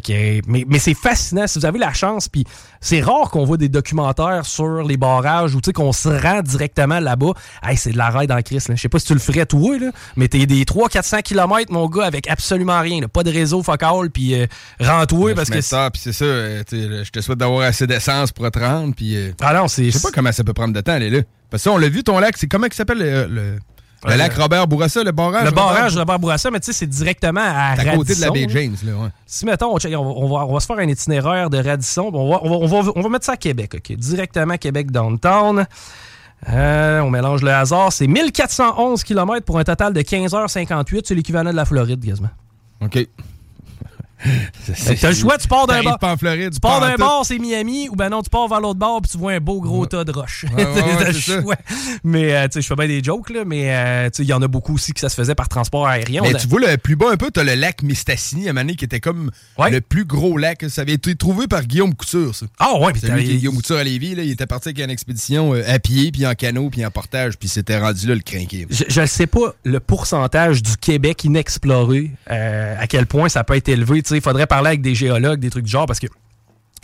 Que, 0.00 0.40
mais 0.50 0.64
mais 0.66 0.78
c'est 0.80 0.94
fascinant. 0.94 1.46
Si 1.46 1.58
vous 1.58 1.66
avez 1.66 1.78
la 1.78 1.92
chance, 1.92 2.28
puis 2.28 2.44
c'est 2.86 3.00
rare 3.00 3.30
qu'on 3.32 3.44
voit 3.44 3.56
des 3.56 3.68
documentaires 3.68 4.46
sur 4.46 4.84
les 4.84 4.96
barrages 4.96 5.54
ou 5.56 5.60
tu 5.60 5.66
sais, 5.68 5.72
qu'on 5.72 5.92
se 5.92 6.08
rend 6.08 6.40
directement 6.42 7.00
là-bas. 7.00 7.32
Hey, 7.64 7.76
c'est 7.76 7.90
de 7.90 7.96
la 7.98 8.10
raide 8.10 8.30
en 8.30 8.40
crise. 8.42 8.68
là. 8.68 8.76
Je 8.76 8.80
sais 8.80 8.88
pas 8.88 9.00
si 9.00 9.06
tu 9.06 9.14
le 9.14 9.18
ferais, 9.18 9.44
toi, 9.44 9.76
là, 9.78 9.90
mais 10.14 10.28
t'es 10.28 10.46
des 10.46 10.62
300-400 10.64 11.22
km, 11.22 11.72
mon 11.72 11.88
gars, 11.88 12.04
avec 12.04 12.30
absolument 12.30 12.80
rien. 12.80 13.00
là. 13.00 13.08
Pas 13.08 13.24
de 13.24 13.32
réseau 13.32 13.62
focal, 13.64 14.10
puis 14.12 14.34
euh, 14.40 14.46
rends-toi 14.78 15.34
parce 15.34 15.50
que. 15.50 15.60
ça, 15.60 15.90
puis 15.92 16.00
c'est 16.04 16.12
ça. 16.12 16.24
euh, 16.24 16.62
je 16.72 17.10
te 17.10 17.20
souhaite 17.20 17.38
d'avoir 17.38 17.62
assez 17.62 17.88
d'essence 17.88 18.30
pour 18.30 18.48
te 18.50 18.58
rendre. 18.60 18.94
Puis, 18.94 19.16
euh, 19.16 19.32
Ah 19.40 19.52
non, 19.54 19.66
c'est. 19.66 19.86
je 19.86 19.98
sais 19.98 20.00
pas 20.02 20.12
comment 20.14 20.30
ça 20.30 20.44
peut 20.44 20.52
prendre 20.54 20.72
de 20.72 20.80
temps, 20.80 20.92
aller 20.92 21.10
là. 21.10 21.22
Parce 21.50 21.62
que 21.64 21.70
ça, 21.70 21.74
on 21.74 21.78
l'a 21.78 21.88
vu, 21.88 22.04
ton 22.04 22.20
lac, 22.20 22.36
c'est 22.36 22.46
comment 22.46 22.66
il 22.66 22.72
s'appelle 22.74 22.98
le, 22.98 23.56
le, 24.04 24.14
lac 24.16 24.32
Robert 24.34 24.66
Bourassa, 24.66 25.02
le 25.02 25.12
barrage? 25.12 25.44
Le 25.44 25.50
barrage 25.50 25.96
Robert 25.96 26.18
Bourassa, 26.18 26.50
mais 26.50 26.60
tu 26.60 26.66
sais, 26.66 26.72
c'est 26.72 26.86
directement 26.86 27.40
à 27.42 27.76
C'est 27.76 27.88
à 27.88 27.96
côté 27.96 28.14
de 28.14 28.20
la 28.20 28.30
baie. 28.30 28.46
James, 28.48 28.76
là, 28.84 28.92
ouais. 28.92 29.08
Si, 29.26 29.44
mettons, 29.46 29.72
on, 29.74 30.28
va, 30.28 30.44
on 30.46 30.60
se 30.60 30.66
faire 30.66 30.78
un 30.78 30.88
itinéraire 30.88 31.50
de 31.50 31.58
Radisson. 31.58 32.10
On 32.12 32.30
va, 32.30 32.40
on 32.42 32.48
va- 32.50 32.56
on 32.56 32.82
va- 32.82 32.92
on 32.94 33.00
va 33.00 33.08
mettre 33.08 33.24
ça 33.24 33.32
à 33.32 33.36
Québec, 33.36 33.72
OK? 33.76 33.96
Directement 33.96 34.56
Québec 34.56 34.90
downtown. 34.90 35.66
Euh, 36.50 37.00
on 37.00 37.10
mélange 37.10 37.42
le 37.42 37.50
hasard. 37.50 37.92
C'est 37.92 38.06
1411 38.06 39.02
km 39.02 39.44
pour 39.44 39.58
un 39.58 39.64
total 39.64 39.92
de 39.94 40.02
15h58. 40.02 41.02
C'est 41.06 41.14
l'équivalent 41.14 41.50
de 41.50 41.56
la 41.56 41.64
Floride, 41.64 42.04
quasiment. 42.04 42.28
OK. 42.82 42.98
T'as 45.00 45.10
le 45.10 45.14
choix, 45.14 45.38
tu 45.38 45.46
pars 45.48 45.66
d'un 45.66 45.82
pas 45.82 46.12
en 46.12 46.16
Floride, 46.16 46.52
Tu 46.54 46.60
pars 46.60 46.80
d'un 46.80 46.94
bord, 46.96 47.24
c'est 47.26 47.38
Miami, 47.38 47.88
ou 47.88 47.96
ben 47.96 48.08
non, 48.08 48.22
tu 48.22 48.30
pars 48.30 48.48
vers 48.48 48.60
l'autre 48.60 48.78
bord, 48.78 49.00
puis 49.02 49.10
tu 49.12 49.18
vois 49.18 49.32
un 49.32 49.40
beau 49.40 49.60
gros 49.60 49.86
tas 49.86 50.04
de 50.04 50.12
roches. 50.12 50.44
Ouais, 50.56 50.64
ouais, 51.04 51.12
choix. 51.12 51.56
Mais, 52.02 52.34
euh, 52.34 52.44
tu 52.48 52.54
sais, 52.54 52.62
je 52.62 52.66
fais 52.66 52.74
bien 52.74 52.86
des 52.88 53.02
jokes, 53.02 53.30
là, 53.30 53.44
mais 53.44 53.74
euh, 53.74 54.06
tu 54.10 54.16
sais, 54.18 54.22
il 54.22 54.28
y 54.28 54.32
en 54.32 54.42
a 54.42 54.48
beaucoup 54.48 54.74
aussi 54.74 54.92
que 54.92 55.00
ça 55.00 55.08
se 55.08 55.14
faisait 55.14 55.34
par 55.34 55.48
transport 55.48 55.86
aérien. 55.86 56.22
Mais 56.22 56.32
On 56.32 56.34
a- 56.36 56.38
tu 56.38 56.48
vois 56.48 56.60
le 56.60 56.76
plus 56.78 56.96
bas 56.96 57.10
un 57.12 57.16
peu, 57.16 57.30
t'as 57.30 57.44
le 57.44 57.54
lac 57.54 57.82
Mistassini 57.82 58.48
à 58.48 58.52
Mané 58.52 58.74
qui 58.74 58.84
était 58.84 59.00
comme 59.00 59.30
le 59.70 59.80
plus 59.80 60.04
gros 60.04 60.38
lac. 60.38 60.64
Ça 60.68 60.80
avait 60.82 60.94
été 60.94 61.14
trouvé 61.14 61.46
par 61.46 61.64
Guillaume 61.64 61.94
Couture, 61.94 62.34
ça. 62.34 62.46
Ah 62.58 62.78
ouais, 62.80 62.92
puis 62.92 63.02
Guillaume 63.36 63.56
Couture 63.56 63.76
à 63.76 63.84
Lévis, 63.84 64.14
là, 64.14 64.22
il 64.22 64.30
était 64.30 64.46
parti 64.46 64.68
avec 64.68 64.80
une 64.82 64.90
expédition 64.90 65.54
euh, 65.54 65.62
à 65.68 65.78
pied, 65.78 66.10
puis 66.10 66.26
en 66.26 66.34
canot, 66.34 66.70
puis 66.70 66.84
en 66.84 66.90
portage, 66.90 67.36
puis 67.38 67.48
c'était 67.48 67.78
rendu 67.78 68.06
là 68.06 68.14
le 68.14 68.20
crinqué. 68.22 68.66
Je 68.70 69.00
ne 69.00 69.06
sais 69.06 69.26
pas 69.26 69.54
le 69.64 69.80
pourcentage 69.80 70.62
du 70.62 70.76
Québec 70.76 71.24
inexploré, 71.24 72.10
euh, 72.30 72.74
à 72.78 72.86
quel 72.86 73.06
point 73.06 73.28
ça 73.28 73.44
peut 73.44 73.54
être 73.56 73.68
élevé. 73.68 74.02
Il 74.14 74.20
faudrait 74.20 74.46
parler 74.46 74.68
avec 74.68 74.82
des 74.82 74.94
géologues, 74.94 75.40
des 75.40 75.50
trucs 75.50 75.64
du 75.64 75.70
genre, 75.70 75.86
parce 75.86 75.98
que 76.00 76.06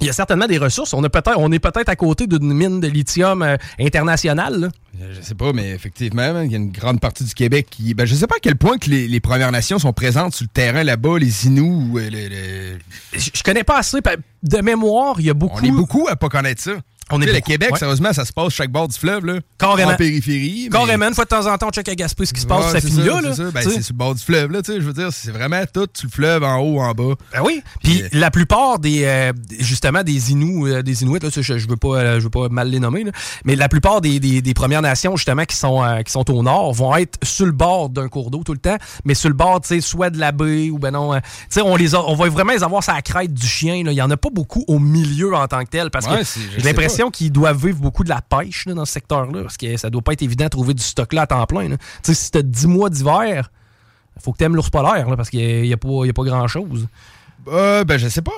il 0.01 0.07
y 0.07 0.11
a 0.11 0.13
certainement 0.13 0.47
des 0.49 0.59
ressources. 0.59 0.95
On, 0.95 1.05
a 1.05 1.09
peut-être, 1.09 1.37
on 1.39 1.53
est 1.53 1.61
peut-être 1.61 1.89
à 1.89 1.95
côté 1.95 2.27
d'une 2.27 2.53
mine 2.53 2.81
de 2.81 2.89
lithium 2.89 3.43
euh, 3.43 3.57
internationale. 3.79 4.59
là. 4.59 4.69
Je 5.15 5.21
sais 5.21 5.35
pas, 5.35 5.53
mais 5.53 5.71
effectivement, 5.71 6.41
il 6.41 6.51
y 6.51 6.55
a 6.55 6.59
une 6.59 6.73
grande 6.73 6.99
partie 6.99 7.23
du 7.25 7.35
Québec 7.35 7.69
qui. 7.71 7.95
Ben, 7.95 8.05
je 8.05 8.15
sais 8.17 8.27
pas 8.27 8.37
à 8.37 8.41
quel 8.41 8.57
point 8.57 8.79
que 8.79 8.91
les, 8.91 9.07
les 9.07 9.21
Premières 9.21 9.53
Nations 9.53 9.79
sont 9.79 9.93
présentes 9.93 10.35
sur 10.35 10.45
le 10.45 10.49
terrain 10.53 10.83
là-bas, 10.83 11.19
les 11.19 11.47
Inuits. 11.47 11.99
euh, 11.99 12.77
Je, 13.13 13.31
je 13.33 13.43
connais 13.45 13.63
pas 13.65 13.79
assez. 13.79 13.99
De 14.43 14.59
mémoire, 14.61 15.17
il 15.21 15.27
y 15.27 15.31
a 15.31 15.35
beaucoup. 15.35 15.61
On 15.63 15.69
est 15.69 15.71
beaucoup 15.71 16.09
à 16.11 16.17
pas 16.17 16.29
connaître 16.29 16.63
ça. 16.63 16.73
On 17.13 17.21
est 17.23 17.33
le 17.33 17.41
Québec, 17.41 17.71
ouais. 17.73 17.79
sérieusement, 17.79 18.13
ça 18.13 18.25
se 18.25 18.33
passe 18.33 18.53
chaque 18.53 18.71
bord 18.71 18.89
du 18.89 18.99
fleuve, 18.99 19.25
là. 19.27 19.35
Carrément. 19.59 19.93
En 19.93 19.97
périphérie. 19.97 20.69
mais- 20.71 20.79
Carrément, 20.79 21.07
une 21.09 21.15
fois 21.15 21.25
de 21.25 21.29
temps 21.31 21.47
en 21.47 21.57
temps, 21.59 21.69
on 21.69 21.71
check 21.71 21.89
à 21.89 21.95
Gaspé 21.95 22.25
ce 22.27 22.33
qui 22.33 22.41
se 22.41 22.47
passe, 22.47 22.67
Ouais, 22.67 22.73
ça 22.73 22.81
c'est 22.81 22.89
finit 22.89 23.05
là. 23.07 23.21
c'est. 23.35 23.53
Ben, 23.53 23.63
c'est 23.63 23.83
sur 23.83 23.93
le 23.93 23.99
bord 23.99 24.15
du 24.15 24.23
fleuve, 24.23 24.51
là, 24.53 24.63
tu 24.63 24.73
sais. 24.73 24.81
Je 24.81 24.87
veux 24.87 24.93
dire, 24.93 25.09
c'est 25.13 25.31
vraiment 25.31 25.63
tout 25.73 25.87
sur 25.95 26.07
le 26.07 26.11
fleuve, 26.13 26.43
en 26.45 26.59
haut, 26.59 26.81
en 26.81 26.93
bas. 26.93 27.15
Ben 27.33 27.41
oui. 27.45 27.63
Puis 27.83 28.03
la 28.13 28.31
plupart 28.31 28.79
des 28.79 29.05
euh, 29.05 29.33
justement 29.59 30.03
des 30.03 30.33
Inuits, 30.33 30.73
euh, 30.73 30.83
des 30.83 31.03
Inuits, 31.03 31.19
là, 31.21 31.29
je, 31.35 31.41
je 31.59 31.69
veux 31.69 31.77
pas, 31.77 31.89
euh, 31.97 32.19
je 32.19 32.25
veux 32.25 32.31
pas 32.31 32.49
mal 32.49 32.69
les 32.69 32.81
nommer, 32.81 33.05
là, 33.05 33.13
mais 33.45 33.57
la 33.57 33.69
plupart 33.69 34.01
des, 34.01 34.19
des- 34.21 34.43
des 34.43 34.55
Premières 34.55 34.83
Nations 34.83 35.17
justement 35.17 35.45
qui 35.45 35.57
sont 35.57 35.83
euh, 35.85 36.01
qui 36.03 36.13
sont 36.13 36.29
au 36.31 36.43
nord 36.43 36.73
vont 36.73 36.95
être 36.97 37.19
sur 37.23 37.47
le 37.47 37.53
bord 37.53 37.89
d'un 37.91 38.09
cours 38.09 38.31
d'eau 38.31 38.43
tout 38.45 38.53
le 38.53 38.59
temps, 38.59 38.77
mais 39.05 39.15
sur 39.15 39.29
le 39.29 39.35
bord, 39.35 39.61
tu 39.61 39.69
sais, 39.69 39.81
soit 39.81 40.11
de 40.11 40.19
la 40.19 40.33
baie 40.33 40.71
ou 40.71 40.79
ben 40.79 40.91
non, 40.93 41.13
euh, 41.15 41.19
tu 41.21 41.27
sais, 41.51 41.63
on 41.63 41.77
les 41.77 41.95
a, 41.95 42.01
on 42.03 42.15
va 42.15 42.29
vraiment 42.29 42.53
les 42.53 42.63
avoir 42.63 42.83
sur 42.83 42.93
la 42.95 43.03
crête 43.03 43.33
du 43.35 43.47
chien. 43.47 43.83
là. 43.85 43.93
Il 43.93 43.97
y 43.97 44.03
en 44.03 44.11
a 44.11 44.17
pas 44.17 44.31
beaucoup 44.33 44.65
au 44.69 44.79
milieu 44.79 45.35
en 45.35 45.47
tant 45.49 45.63
que 45.65 45.71
tel 45.71 45.91
parce 45.91 46.07
Ouais, 46.07 46.21
que 46.21 46.25
j'ai 46.57 46.61
sais 46.89 47.02
l'impression 47.03 47.11
qu'ils 47.11 47.33
doivent 47.33 47.67
vivre 47.67 47.79
beaucoup 47.79 48.05
de 48.05 48.09
la 48.09 48.23
pêche 48.23 48.67
dans 48.67 48.85
ce 48.85 48.93
secteur-là 48.93 49.43
parce 49.43 49.57
que 49.57 49.77
ça 49.77 49.91
doit 49.91 50.03
pas 50.03 50.13
être 50.13 50.23
évident 50.23 50.45
de 50.45 50.51
trouver 50.51 50.75
du 50.75 50.83
stock 50.83 51.13
là 51.13 51.23
à 51.23 51.27
temps 51.27 51.47
plein. 51.47 51.69
là. 51.69 51.77
Tu 52.03 52.15
si 52.15 52.31
t'as 52.31 52.43
10 52.43 52.67
mois 52.67 52.91
d'hiver, 52.91 53.51
faut 54.19 54.33
que 54.33 54.39
t'aimes 54.39 54.57
l'ours 54.57 54.71
polaire 54.71 55.09
là, 55.09 55.17
parce 55.17 55.31
qu'il 55.31 55.67
y 55.67 55.73
a 55.73 55.77
a 55.77 56.13
pas 56.13 56.25
grand 56.25 56.49
chose. 56.49 56.87
Euh, 57.49 57.85
ben, 57.85 57.99
je 57.99 58.09
sais 58.09 58.23
pas. 58.23 58.33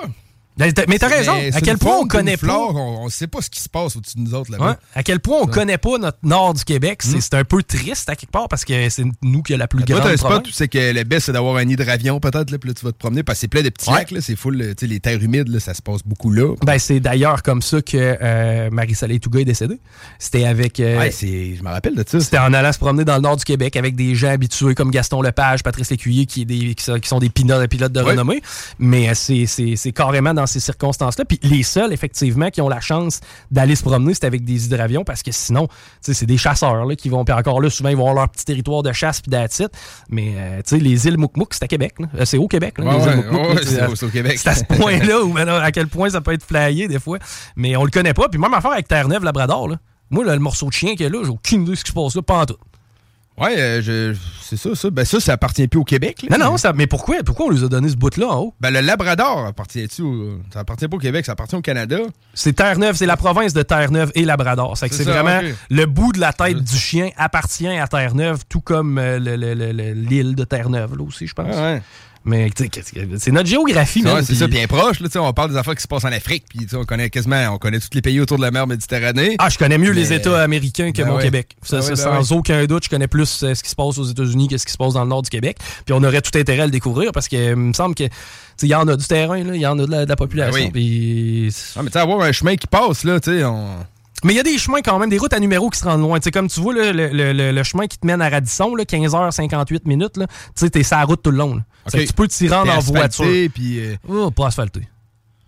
Mais 0.56 0.72
t'as 0.72 0.84
mais 0.88 0.98
t'as 0.98 1.08
raison. 1.08 1.34
mais 1.34 1.54
À 1.54 1.60
quel 1.60 1.78
point 1.78 1.96
on 1.98 2.06
connaît 2.06 2.36
flore, 2.36 2.72
pas. 2.72 2.78
On, 2.78 3.04
on 3.04 3.08
sait 3.08 3.26
pas 3.26 3.42
ce 3.42 3.50
qui 3.50 3.60
se 3.60 3.68
passe 3.68 3.96
au-dessus 3.96 4.16
de 4.18 4.22
nous 4.22 4.34
autres 4.34 4.52
là-bas. 4.52 4.70
Ouais. 4.70 4.76
À 4.94 5.02
quel 5.02 5.18
point 5.20 5.38
on 5.40 5.46
Ça. 5.46 5.52
connaît 5.52 5.78
pas 5.78 5.98
notre 5.98 6.18
nord 6.22 6.54
du 6.54 6.64
Québec, 6.64 7.00
c'est 7.02 7.16
Mm. 7.16 7.20
c'est 7.20 7.34
un 7.34 7.44
peu 7.44 7.62
triste 7.62 8.08
à 8.08 8.14
quelque 8.16 8.30
part 8.30 8.48
parce 8.48 8.64
que 8.64 8.88
c'est 8.88 9.04
nous 9.22 9.42
qui 9.42 9.54
a 9.54 9.56
la 9.56 9.66
plus 9.66 9.84
grande 9.84 10.06
un 10.06 10.16
spot 10.16 10.46
où 10.46 10.50
c'est 10.52 10.68
que 10.68 10.92
le 10.92 11.02
best, 11.04 11.26
c'est 11.26 11.32
d'avoir 11.32 11.56
un 11.56 11.68
hydravion, 11.68 12.20
peut-être, 12.20 12.50
là, 12.50 12.58
puis 12.58 12.68
là, 12.68 12.74
tu 12.74 12.84
vas 12.84 12.92
te 12.92 12.98
promener, 12.98 13.22
parce 13.22 13.36
que 13.38 13.40
c'est 13.40 13.48
plein 13.48 13.62
de 13.62 13.68
petits 13.68 13.90
Ouais. 13.90 13.98
lacs, 14.10 14.14
c'est 14.22 14.36
full, 14.36 14.58
tu 14.58 14.74
sais, 14.80 14.86
les 14.86 15.00
terres 15.00 15.20
humides, 15.22 15.48
là, 15.48 15.58
ça 15.60 15.74
se 15.74 15.82
passe 15.82 16.00
beaucoup 16.04 16.30
là. 16.30 16.54
Ben, 16.64 16.78
c'est 16.78 17.00
d'ailleurs 17.00 17.42
comme 17.42 17.62
ça 17.62 17.82
que 17.82 17.96
euh, 17.96 18.70
Marie-Soleil 18.70 19.18
Touga 19.20 19.40
est 19.40 19.44
décédée. 19.44 19.80
C'était 20.18 20.44
avec. 20.44 20.78
euh, 20.80 20.98
Ouais, 20.98 21.10
je 21.10 21.62
me 21.62 21.68
rappelle 21.68 21.94
de 21.96 22.04
ça. 22.06 22.20
C'était 22.20 22.38
en 22.38 22.52
allant 22.52 22.72
se 22.72 22.78
promener 22.78 23.04
dans 23.04 23.16
le 23.16 23.22
nord 23.22 23.36
du 23.36 23.44
Québec 23.44 23.76
avec 23.76 23.96
des 23.96 24.14
gens 24.14 24.30
habitués 24.30 24.74
comme 24.74 24.90
Gaston 24.90 25.20
Lepage, 25.20 25.62
Patrice 25.62 25.90
Lécuyer, 25.90 26.26
qui, 26.26 26.42
est 26.42 26.44
des, 26.44 26.74
qui, 26.74 26.84
sont, 27.08 27.18
des 27.18 27.28
pilotes, 27.28 27.92
de 27.92 28.00
Ouais. 28.00 28.10
renommée. 28.12 28.42
Mais 28.78 29.08
euh, 29.08 29.14
c'est 29.14 29.92
carrément 29.92 30.32
dans 30.34 30.43
ces 30.46 30.60
circonstances-là. 30.60 31.24
Puis 31.24 31.38
les 31.42 31.62
seuls, 31.62 31.92
effectivement, 31.92 32.50
qui 32.50 32.60
ont 32.60 32.68
la 32.68 32.80
chance 32.80 33.20
d'aller 33.50 33.74
se 33.74 33.82
promener, 33.82 34.14
c'est 34.14 34.24
avec 34.24 34.44
des 34.44 34.66
hydravions 34.66 35.04
parce 35.04 35.22
que 35.22 35.32
sinon, 35.32 35.68
c'est 36.00 36.26
des 36.26 36.38
chasseurs 36.38 36.84
là, 36.84 36.94
qui 36.96 37.08
vont. 37.08 37.24
Puis 37.24 37.34
encore 37.34 37.60
là, 37.60 37.70
souvent, 37.70 37.88
ils 37.90 37.96
vont 37.96 38.02
avoir 38.08 38.14
leur 38.14 38.28
petit 38.28 38.44
territoire 38.44 38.82
de 38.82 38.92
chasse 38.92 39.20
puis 39.20 39.30
d'attitude. 39.30 39.70
Mais 40.08 40.34
euh, 40.36 40.56
tu 40.66 40.76
sais, 40.76 40.78
les 40.78 41.06
îles 41.06 41.18
Moukmouk, 41.18 41.54
c'est 41.54 41.64
à 41.64 41.68
Québec. 41.68 41.94
Euh, 42.14 42.24
C'est 42.24 42.38
au 42.38 42.48
Québec. 42.48 42.74
Ouais, 42.78 42.84
ouais, 42.86 43.60
c'est 43.64 44.04
au- 44.04 44.08
Québec. 44.08 44.38
C'est 44.38 44.48
à 44.48 44.54
ce 44.54 44.64
point-là 44.64 45.22
où 45.22 45.32
maintenant, 45.32 45.56
à 45.56 45.70
quel 45.72 45.88
point 45.88 46.10
ça 46.10 46.20
peut 46.20 46.32
être 46.32 46.44
flyé 46.44 46.88
des 46.88 46.98
fois. 46.98 47.18
Mais 47.56 47.76
on 47.76 47.84
le 47.84 47.90
connaît 47.90 48.14
pas. 48.14 48.28
Puis 48.28 48.38
même 48.40 48.54
affaire 48.54 48.72
avec 48.72 48.88
Terre-Neuve, 48.88 49.24
Labrador. 49.24 49.68
Là. 49.68 49.76
Moi, 50.10 50.24
là, 50.24 50.34
le 50.34 50.40
morceau 50.40 50.66
de 50.68 50.72
chien 50.72 50.90
qu'il 50.92 51.02
y 51.02 51.06
a 51.06 51.08
là, 51.08 51.20
j'ai 51.24 51.30
aucune 51.30 51.62
idée 51.62 51.70
de 51.72 51.76
ce 51.76 51.84
qui 51.84 51.90
se 51.90 51.94
passe 51.94 52.14
là, 52.14 52.22
pas 52.22 52.40
en 52.42 52.46
tout. 52.46 52.56
Ouais, 53.36 53.56
euh, 53.58 53.82
je, 53.82 54.14
c'est 54.42 54.56
ça, 54.56 54.74
ça. 54.76 54.90
Ben, 54.90 55.04
ça, 55.04 55.18
ça 55.18 55.32
appartient 55.32 55.66
plus 55.66 55.80
au 55.80 55.84
Québec. 55.84 56.24
là. 56.30 56.38
Non, 56.38 56.52
non, 56.52 56.56
ça, 56.56 56.72
mais 56.72 56.86
pourquoi, 56.86 57.16
pourquoi 57.24 57.46
on 57.46 57.50
nous 57.50 57.64
a 57.64 57.68
donné 57.68 57.88
ce 57.88 57.96
bout-là 57.96 58.28
en 58.28 58.38
haut? 58.40 58.54
Ben, 58.60 58.70
le 58.70 58.80
Labrador 58.80 59.46
appartient-tu 59.46 60.02
au, 60.02 60.38
ça 60.52 60.60
appartient 60.60 60.86
pas 60.86 60.96
au 60.96 61.00
Québec, 61.00 61.24
ça 61.26 61.32
appartient 61.32 61.56
au 61.56 61.60
Canada. 61.60 61.96
C'est 62.32 62.52
Terre-Neuve, 62.52 62.94
c'est 62.96 63.06
la 63.06 63.16
province 63.16 63.52
de 63.52 63.62
Terre-Neuve 63.62 64.12
et 64.14 64.24
Labrador. 64.24 64.76
C'est 64.76 64.92
ça, 64.92 65.02
vraiment 65.10 65.40
le 65.70 65.86
bout 65.86 66.12
de 66.12 66.20
la 66.20 66.32
tête 66.32 66.58
du 66.62 66.76
chien 66.76 67.10
appartient 67.16 67.66
à 67.66 67.88
Terre-Neuve, 67.88 68.44
tout 68.48 68.60
comme 68.60 68.98
euh, 68.98 69.18
le- 69.18 69.34
le- 69.36 69.54
le- 69.54 69.72
le- 69.72 69.92
l'île 69.94 70.36
de 70.36 70.44
Terre-Neuve, 70.44 70.96
là 70.96 71.02
aussi, 71.04 71.26
je 71.26 71.34
pense. 71.34 71.56
Ouais. 71.56 71.82
Mais 72.24 72.50
c'est 73.18 73.32
notre 73.32 73.48
géographie, 73.48 74.02
Ouais, 74.02 74.22
c'est 74.22 74.34
ça, 74.34 74.46
bien 74.46 74.66
proche. 74.66 75.00
Là, 75.00 75.08
tu 75.08 75.12
sais, 75.12 75.18
on 75.18 75.32
parle 75.32 75.50
des 75.50 75.56
affaires 75.56 75.74
qui 75.74 75.82
se 75.82 75.88
passent 75.88 76.04
en 76.04 76.12
Afrique, 76.12 76.44
puis 76.48 76.60
tu 76.60 76.68
sais, 76.68 76.76
on 76.76 76.84
connaît 76.84 77.10
quasiment, 77.10 77.52
on 77.52 77.58
connaît 77.58 77.78
tous 77.78 77.90
les 77.92 78.00
pays 78.00 78.18
autour 78.20 78.38
de 78.38 78.42
la 78.42 78.50
mer 78.50 78.66
Méditerranée. 78.66 79.36
Ah, 79.38 79.50
je 79.50 79.58
connais 79.58 79.76
mieux 79.76 79.92
les 79.92 80.12
États 80.12 80.42
américains 80.42 80.92
que 80.92 81.02
Ben 81.02 81.08
mon 81.08 81.16
ouais. 81.16 81.22
Québec. 81.22 81.56
Ça, 81.62 81.76
Ben 81.76 81.82
ça, 81.82 81.90
ouais, 81.92 82.16
ben 82.16 82.22
sans 82.22 82.36
aucun 82.36 82.64
doute, 82.64 82.84
je 82.84 82.88
connais 82.88 83.08
plus 83.08 83.42
euh, 83.42 83.54
ce 83.54 83.62
qui 83.62 83.68
se 83.68 83.76
passe 83.76 83.98
aux 83.98 84.04
États-Unis 84.04 84.48
que 84.48 84.56
ce 84.56 84.64
qui 84.64 84.72
se 84.72 84.78
passe 84.78 84.94
dans 84.94 85.02
le 85.02 85.10
nord 85.10 85.22
du 85.22 85.30
Québec. 85.30 85.58
Puis 85.84 85.92
on 85.92 86.02
aurait 86.02 86.22
tout 86.22 86.36
intérêt 86.38 86.62
à 86.62 86.66
le 86.66 86.72
découvrir 86.72 87.12
parce 87.12 87.28
que 87.28 87.54
me 87.54 87.72
semble 87.74 87.94
que 87.94 88.04
tu 88.04 88.10
sais, 88.56 88.66
il 88.66 88.70
y 88.70 88.74
en 88.74 88.88
a 88.88 88.96
du 88.96 89.06
terrain, 89.06 89.42
là, 89.42 89.54
il 89.54 89.60
y 89.60 89.66
en 89.66 89.78
a 89.78 89.84
de 89.86 89.90
la, 89.90 90.04
de 90.04 90.08
la 90.08 90.16
population. 90.16 90.62
Ah, 91.76 91.82
mais 91.82 91.90
tu 91.90 91.92
sais, 91.92 91.98
avoir 91.98 92.20
un 92.22 92.32
chemin 92.32 92.56
qui 92.56 92.66
passe, 92.66 93.04
là, 93.04 93.20
tu 93.20 93.38
sais, 93.38 93.44
on. 93.44 93.68
Mais 94.24 94.32
il 94.32 94.36
y 94.36 94.40
a 94.40 94.42
des 94.42 94.58
chemins 94.58 94.80
quand 94.82 94.98
même, 94.98 95.10
des 95.10 95.18
routes 95.18 95.32
à 95.34 95.38
numéros 95.38 95.70
qui 95.70 95.78
se 95.78 95.84
rendent 95.84 96.00
loin. 96.00 96.18
Tu 96.18 96.24
sais, 96.24 96.30
comme 96.32 96.48
tu 96.48 96.60
vois, 96.60 96.74
là, 96.74 96.92
le, 96.92 97.08
le- 97.08 97.32
le- 97.32 97.52
le 97.52 97.62
chemin 97.62 97.86
qui 97.86 97.98
te 97.98 98.06
mène 98.06 98.20
à 98.22 98.28
Radisson, 98.28 98.74
là, 98.74 98.84
15h58 98.84 99.80
minutes, 99.86 100.14
tu 100.14 100.24
sais, 100.56 100.70
t'es 100.70 100.82
sur 100.82 100.96
la 100.96 101.04
route 101.04 101.22
tout 101.22 101.30
le 101.30 101.36
long. 101.36 101.60
tu 101.92 102.12
peux 102.14 102.26
t'y 102.26 102.48
rendre 102.48 102.72
en 102.72 102.80
voiture. 102.80 103.24
Puis, 103.54 103.78
euh, 103.80 103.96
Oh, 104.08 104.30
pas 104.30 104.46
asphalté. 104.48 104.80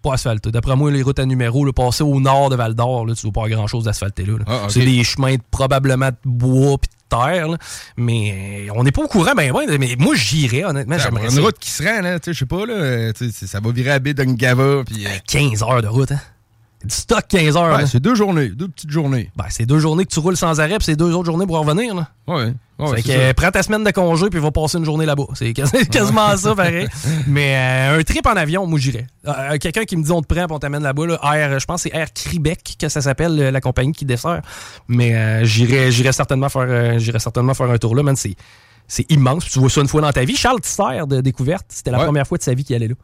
Pas 0.03 0.12
asphalté. 0.15 0.51
D'après 0.53 0.77
moi, 0.77 0.90
les 0.93 1.03
routes 1.03 1.19
à 1.19 1.27
numéros, 1.27 1.65
là, 1.65 1.73
passer 1.73 2.05
au 2.05 2.20
nord 2.20 2.48
de 2.51 2.55
Val 2.57 2.74
d'Or, 2.74 3.07
tu 3.16 3.23
vois 3.28 3.43
pas 3.44 3.48
grand-chose 3.48 3.85
d'asphalté 3.85 4.24
là. 4.24 4.35
là. 4.39 4.44
Ah. 4.47 4.66
C'est 4.69 4.85
des 4.85 5.03
chemins 5.03 5.35
de- 5.35 5.40
probablement 5.51 6.11
de 6.11 6.16
bois 6.24 6.77
puis 6.78 6.89
de 6.90 7.16
terre. 7.16 7.48
là. 7.48 7.57
Mais 7.97 8.66
euh, 8.69 8.73
on 8.77 8.85
n'est 8.85 8.93
pas 8.93 9.03
au 9.03 9.09
courant, 9.09 9.32
ben 9.36 9.51
ouais, 9.53 9.78
mais 9.78 9.97
moi 9.98 10.15
j'irais, 10.15 10.65
honnêtement, 10.65 10.94
t'sais, 10.97 11.05
j'aimerais 11.07 11.24
une 11.24 11.31
ça. 11.31 11.40
route 11.40 11.59
qui 11.59 11.70
se 11.70 11.82
rend, 11.82 12.03
là, 12.03 12.20
tu 12.20 12.27
sais, 12.27 12.35
je 12.35 12.39
sais 12.40 12.47
pas, 12.47 12.66
là, 12.66 13.11
ça 13.47 13.59
va 13.59 13.70
virer 13.73 13.90
à 13.93 13.98
baie 13.98 14.15
d'Ungava, 14.15 14.85
puis. 14.85 15.07
euh, 15.07 15.11
15 15.27 15.62
heures 15.62 15.82
de 15.82 15.89
route, 15.89 16.12
hein? 16.12 16.20
Du 16.85 16.94
stock 16.94 17.24
15 17.28 17.57
heures. 17.57 17.73
Ouais, 17.74 17.81
là. 17.82 17.86
c'est 17.86 18.01
deux 18.01 18.15
journées, 18.15 18.48
deux 18.51 18.69
petites 18.69 18.90
journées. 18.90 19.31
Ben, 19.35 19.47
c'est 19.48 19.66
deux 19.66 19.78
journées 19.78 20.05
que 20.05 20.12
tu 20.12 20.20
roules 20.20 20.36
sans 20.36 20.61
arrêt, 20.61 20.77
puis 20.77 20.85
c'est 20.85 20.94
deux 20.97 21.12
autres 21.15 21.24
journées 21.27 21.47
pour 21.47 21.59
revenir. 21.59 21.94
Là. 21.94 22.09
Ouais, 22.28 22.53
ouais, 22.78 23.03
que 23.03 23.09
ça. 23.09 23.12
euh, 23.15 23.32
prends 23.35 23.51
ta 23.51 23.62
semaine 23.62 23.82
de 23.82 23.90
congé 23.90 24.28
puis 24.31 24.39
va 24.39 24.51
passer 24.51 24.78
une 24.78 24.85
journée 24.85 25.07
là-bas. 25.07 25.24
C'est 25.35 25.53
quas- 25.53 25.70
quasiment 25.90 26.36
ça, 26.36 26.55
pareil. 26.55 26.86
Mais 27.27 27.57
euh, 27.57 27.98
un 27.98 28.03
trip 28.05 28.27
en 28.27 28.36
avion, 28.36 28.66
moi 28.66 28.78
j'irais. 28.78 29.07
Euh, 29.27 29.57
Quelqu'un 29.59 29.85
qui 29.85 29.97
me 29.97 30.03
dit 30.05 30.12
on 30.12 30.20
te 30.23 30.32
prend 30.32 30.47
puis 30.47 30.55
on 30.55 30.59
t'amène 30.59 30.82
là-bas, 30.82 31.07
là, 31.07 31.19
Air, 31.35 31.59
je 31.59 31.65
pense 31.65 31.82
que 31.82 31.89
c'est 31.90 31.97
Air 31.97 32.12
Québec 32.12 32.77
que 32.78 32.89
ça 32.89 33.01
s'appelle, 33.01 33.35
la 33.36 33.61
compagnie 33.61 33.93
qui 33.93 34.05
dessert. 34.05 34.43
Mais 34.86 35.15
euh, 35.15 35.44
j'irais, 35.44 36.12
certainement 36.12 36.48
faire, 36.51 37.01
certainement 37.19 37.55
faire 37.55 37.70
un 37.70 37.78
tour 37.78 37.97
là, 37.97 38.03
man. 38.03 38.15
C'est, 38.16 38.36
immense. 39.11 39.44
Puis 39.44 39.55
tu 39.55 39.59
vois 39.59 39.70
ça 39.70 39.81
une 39.81 39.89
fois 39.89 40.03
dans 40.03 40.12
ta 40.12 40.24
vie. 40.24 40.36
Charles 40.36 40.61
Tisser 40.61 41.01
de 41.09 41.20
Découverte, 41.20 41.66
c'était 41.70 41.90
la 41.90 41.98
première 42.05 42.27
fois 42.27 42.39
de 42.39 42.43
sa 42.43 42.55
vie 42.55 42.62
qu'il 42.62 42.77
allait 42.77 42.89
là. 42.89 42.94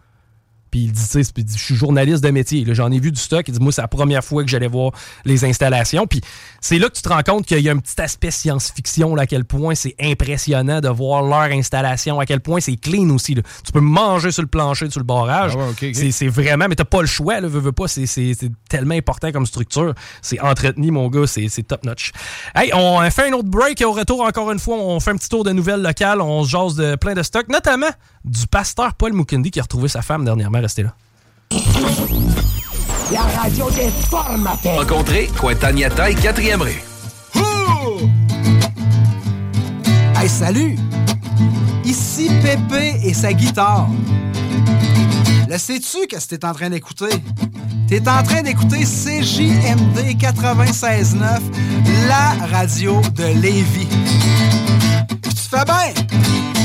Puis 0.72 0.80
il 0.84 0.92
dit, 0.92 1.00
tu 1.02 1.22
sais, 1.22 1.32
puis 1.32 1.42
il 1.42 1.44
dit, 1.44 1.56
je 1.56 1.62
suis 1.62 1.74
journaliste 1.76 2.24
de 2.24 2.30
métier. 2.30 2.64
J'en 2.70 2.90
ai 2.90 2.98
vu 2.98 3.12
du 3.12 3.20
stock. 3.20 3.44
Il 3.46 3.52
dit, 3.54 3.60
moi, 3.60 3.70
c'est 3.72 3.82
la 3.82 3.88
première 3.88 4.24
fois 4.24 4.42
que 4.42 4.48
j'allais 4.50 4.66
voir 4.66 4.90
les 5.26 5.44
installations. 5.44 6.06
Puis 6.06 6.20
c'est 6.60 6.78
là 6.78 6.88
que 6.88 6.94
tu 6.94 7.02
te 7.02 7.08
rends 7.10 7.22
compte 7.22 7.46
qu'il 7.46 7.60
y 7.60 7.68
a 7.68 7.72
un 7.72 7.76
petit 7.76 8.00
aspect 8.00 8.30
science-fiction, 8.30 9.14
à 9.18 9.26
quel 9.26 9.44
point 9.44 9.74
c'est 9.74 9.94
impressionnant 10.00 10.80
de 10.80 10.88
voir 10.88 11.22
leur 11.22 11.56
installation, 11.56 12.18
à 12.20 12.26
quel 12.26 12.40
point 12.40 12.60
c'est 12.60 12.76
clean 12.76 13.10
aussi. 13.10 13.34
là. 13.34 13.42
Tu 13.64 13.70
peux 13.70 13.80
manger 13.80 14.30
sur 14.32 14.42
le 14.42 14.48
plancher, 14.48 14.88
sur 14.90 15.00
le 15.00 15.04
barrage. 15.04 15.52
Ah 15.54 15.58
ouais, 15.58 15.68
ok, 15.70 15.84
ok. 15.94 16.12
C'est- 16.12 16.26
vraiment, 16.28 16.66
mais 16.68 16.74
t'as 16.74 16.84
pas 16.86 17.02
le 17.02 17.06
choix, 17.06 17.40
là, 17.40 17.48
veux, 17.48 17.60
veux 17.60 17.72
pas. 17.72 17.86
C'est 17.86 18.34
tellement 18.68 18.94
important 18.94 19.30
comme 19.30 19.44
structure. 19.44 19.92
C'est 20.22 20.40
entretenu, 20.40 20.90
mon 20.90 21.08
gars, 21.08 21.26
c'est 21.26 21.48
c'est 21.48 21.64
top-notch. 21.64 22.12
Hey, 22.54 22.72
on 22.74 23.02
fait 23.10 23.28
un 23.28 23.32
autre 23.34 23.48
break 23.50 23.78
et 23.82 23.84
au 23.84 23.92
retour, 23.92 24.22
encore 24.22 24.50
une 24.50 24.58
fois, 24.58 24.76
on 24.78 24.98
fait 25.00 25.10
un 25.10 25.16
petit 25.16 25.28
tour 25.28 25.44
de 25.44 25.50
nouvelles 25.52 25.82
locales. 25.82 26.22
On 26.22 26.44
se 26.44 26.48
jase 26.50 26.76
de 26.76 26.96
plein 26.96 27.12
de 27.12 27.22
stocks, 27.22 27.48
notamment 27.50 27.90
du 28.24 28.46
pasteur 28.46 28.94
Paul 28.94 29.12
Mukundi 29.12 29.50
qui 29.50 29.60
a 29.60 29.62
retrouvé 29.62 29.88
sa 29.88 30.02
femme 30.02 30.24
dernièrement. 30.24 30.60
Restez 30.60 30.82
là. 30.82 30.94
La 33.12 33.22
radio 33.42 33.70
des 33.70 33.90
formateurs. 34.08 34.78
Rencontrez 34.78 35.28
Cointagnata 35.38 36.10
et 36.10 36.14
4e 36.14 36.62
Ré. 36.62 36.82
Hey, 40.16 40.28
salut! 40.28 40.76
Ici 41.84 42.30
Pépé 42.42 43.00
et 43.02 43.12
sa 43.12 43.32
guitare. 43.32 43.88
Le 45.48 45.58
sais-tu 45.58 46.06
qu'est-ce 46.06 46.28
que 46.28 46.36
t'es 46.36 46.46
en 46.46 46.54
train 46.54 46.70
d'écouter? 46.70 47.10
T'es 47.88 48.08
en 48.08 48.22
train 48.22 48.42
d'écouter 48.42 48.84
CJMD 48.84 50.16
96.9, 50.16 51.40
la 52.08 52.46
radio 52.46 53.02
de 53.16 53.24
Lévis. 53.40 53.88
Puis 55.20 55.34
tu 55.34 55.42
fais 55.50 55.64
bien! 55.64 56.61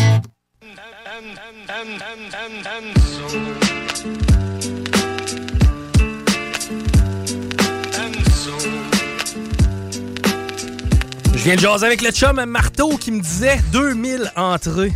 Je 11.34 11.44
viens 11.44 11.56
de 11.56 11.60
jaser 11.60 11.86
avec 11.86 12.02
le 12.02 12.12
chum 12.12 12.44
Marteau 12.46 12.98
qui 12.98 13.12
me 13.12 13.20
disait 13.22 13.60
2000 13.72 14.32
entrées. 14.36 14.94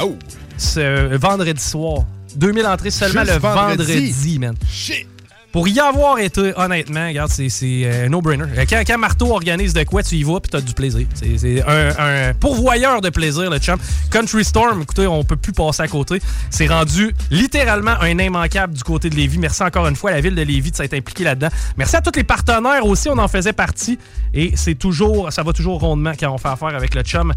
Oh! 0.00 0.16
Ce 0.56 1.14
vendredi 1.16 1.62
soir. 1.62 2.04
2000 2.36 2.66
entrées 2.66 2.90
seulement 2.90 3.20
Juste 3.22 3.34
le 3.34 3.38
vendredi, 3.40 3.92
vendredi. 3.94 4.38
man. 4.38 4.54
Shit! 4.70 5.06
Pour 5.50 5.66
y 5.66 5.80
avoir 5.80 6.18
été, 6.18 6.52
honnêtement, 6.56 7.08
regarde, 7.08 7.30
c'est 7.30 7.48
euh, 7.64 8.08
no-brainer. 8.08 8.44
Euh, 8.56 8.64
Quand, 8.68 8.82
quand 8.86 8.98
Marteau 8.98 9.32
organise 9.32 9.72
de 9.72 9.82
quoi, 9.84 10.02
tu 10.02 10.16
y 10.16 10.22
vas 10.22 10.40
puis 10.40 10.50
t'as 10.50 10.60
du 10.60 10.74
plaisir. 10.74 11.06
C'est 11.14 11.38
c'est 11.38 11.62
un, 11.66 11.88
un 11.98 12.34
pourvoyeur 12.34 13.00
de 13.00 13.08
plaisir, 13.08 13.48
le 13.50 13.58
champ. 13.58 13.76
Country 14.10 14.44
Storm, 14.44 14.82
écoutez, 14.82 15.06
on 15.06 15.24
peut 15.24 15.36
plus 15.36 15.52
passer 15.52 15.82
à 15.82 15.88
côté. 15.88 16.20
C'est 16.50 16.66
rendu 16.66 17.14
littéralement 17.30 17.94
un 18.00 18.18
immanquable 18.18 18.74
du 18.74 18.82
côté 18.84 19.08
de 19.08 19.14
Lévis. 19.16 19.38
Merci 19.38 19.62
encore 19.62 19.86
une 19.86 19.96
fois 19.96 20.10
à 20.10 20.14
la 20.14 20.20
ville 20.20 20.34
de 20.34 20.42
Lévis 20.42 20.70
de 20.70 20.76
s'être 20.76 20.94
impliquée 20.94 21.24
là-dedans. 21.24 21.48
Merci 21.78 21.96
à 21.96 22.02
tous 22.02 22.16
les 22.16 22.24
partenaires 22.24 22.84
aussi, 22.84 23.08
on 23.08 23.18
en 23.18 23.28
faisait 23.28 23.54
partie. 23.54 23.98
Et 24.34 24.52
c'est 24.54 24.74
toujours, 24.74 25.32
ça 25.32 25.42
va 25.42 25.52
toujours 25.54 25.80
rondement 25.80 26.12
quand 26.18 26.30
on 26.30 26.38
fait 26.38 26.48
affaire 26.48 26.76
avec 26.76 26.94
le 26.94 27.02
chum. 27.02 27.32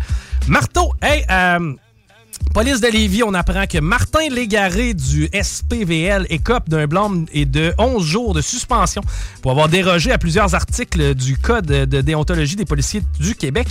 Marteau, 0.48 0.94
hey, 1.02 1.24
euh, 1.32 1.74
Police 2.53 2.81
de 2.81 2.88
Lévis, 2.88 3.23
on 3.23 3.34
apprend 3.34 3.65
que 3.65 3.77
Martin 3.77 4.27
Légaré 4.30 4.93
du 4.93 5.30
SPVL 5.34 6.26
écope 6.30 6.68
d'un 6.68 6.85
blâme 6.85 7.26
et 7.31 7.45
de 7.45 7.73
11 7.77 8.03
jours 8.05 8.34
de 8.34 8.41
suspension 8.41 9.01
pour 9.41 9.51
avoir 9.51 9.69
dérogé 9.69 10.11
à 10.11 10.18
plusieurs 10.18 10.53
articles 10.53 11.15
du 11.15 11.38
Code 11.38 11.65
de 11.65 12.01
déontologie 12.01 12.57
des 12.57 12.65
policiers 12.65 13.03
du 13.19 13.35
Québec. 13.35 13.68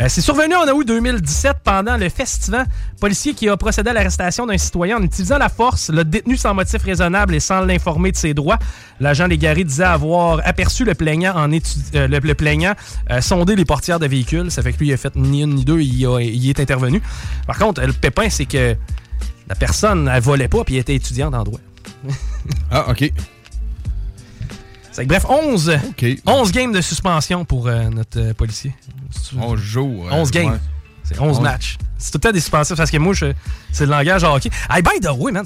Euh, 0.00 0.06
C'est 0.08 0.20
survenu 0.20 0.56
en 0.56 0.66
août 0.68 0.84
2017 0.86 1.58
pendant 1.62 1.96
le 1.96 2.08
festival 2.08 2.66
policier 2.98 3.34
qui 3.34 3.48
a 3.48 3.56
procédé 3.56 3.90
à 3.90 3.92
l'arrestation 3.92 4.46
d'un 4.46 4.58
citoyen 4.58 4.98
en 4.98 5.02
utilisant 5.02 5.38
la 5.38 5.48
force, 5.48 5.90
le 5.90 6.04
détenu 6.04 6.36
sans 6.36 6.54
motif 6.54 6.82
raisonnable 6.82 7.34
et 7.34 7.40
sans 7.40 7.60
l'informer 7.60 8.10
de 8.10 8.16
ses 8.16 8.34
droits. 8.34 8.58
L'agent 9.00 9.26
Légaré 9.26 9.62
disait 9.62 9.84
avoir 9.84 10.40
aperçu 10.44 10.84
le 10.84 10.94
plaignant 10.94 11.34
en 11.36 11.52
euh, 11.52 11.60
euh, 11.94 13.20
sonder 13.20 13.54
les 13.54 13.64
portières 13.64 14.00
de 14.00 14.06
véhicules. 14.06 14.50
Ça 14.50 14.62
fait 14.62 14.72
que 14.72 14.78
lui, 14.78 14.88
il 14.88 14.92
a 14.92 14.96
fait 14.96 15.14
ni 15.14 15.42
une 15.42 15.54
ni 15.54 15.64
deux, 15.64 15.80
il, 15.80 16.50
est 16.50 16.60
intervenu. 16.60 17.00
Par 17.46 17.58
contre, 17.58 17.80
pépin, 17.98 18.28
c'est 18.30 18.46
que 18.46 18.76
la 19.48 19.54
personne, 19.54 20.10
elle 20.12 20.22
volait 20.22 20.48
pas 20.48 20.64
puis 20.64 20.74
elle 20.74 20.80
était 20.80 20.94
étudiante 20.94 21.34
en 21.34 21.44
droit. 21.44 21.60
Ah, 22.70 22.86
OK. 22.90 23.10
Que, 24.96 25.04
bref, 25.04 25.24
11, 25.28 25.78
11 26.26 26.52
games 26.52 26.72
de 26.72 26.80
suspension 26.80 27.44
pour 27.44 27.68
euh, 27.68 27.88
notre 27.88 28.18
euh, 28.20 28.34
policier. 28.34 28.74
11 29.38 29.58
jours. 29.60 30.06
euh, 30.08 30.12
11 30.14 30.30
games. 30.30 30.52
ouais. 30.52 30.58
C'est 31.04 31.18
11 31.20 31.36
11. 31.38 31.40
matchs. 31.40 31.76
C'est 31.98 32.10
tout 32.10 32.18
le 32.18 32.20
temps 32.22 32.32
des 32.32 32.40
suspensifs 32.40 32.76
parce 32.76 32.90
que 32.90 32.96
moi, 32.98 33.14
c'est 33.14 33.84
le 33.86 33.90
langage 33.90 34.24
hockey. 34.24 34.50
Hey, 34.70 34.82
by 34.82 34.98
the 35.00 35.10
way, 35.16 35.30
man. 35.32 35.44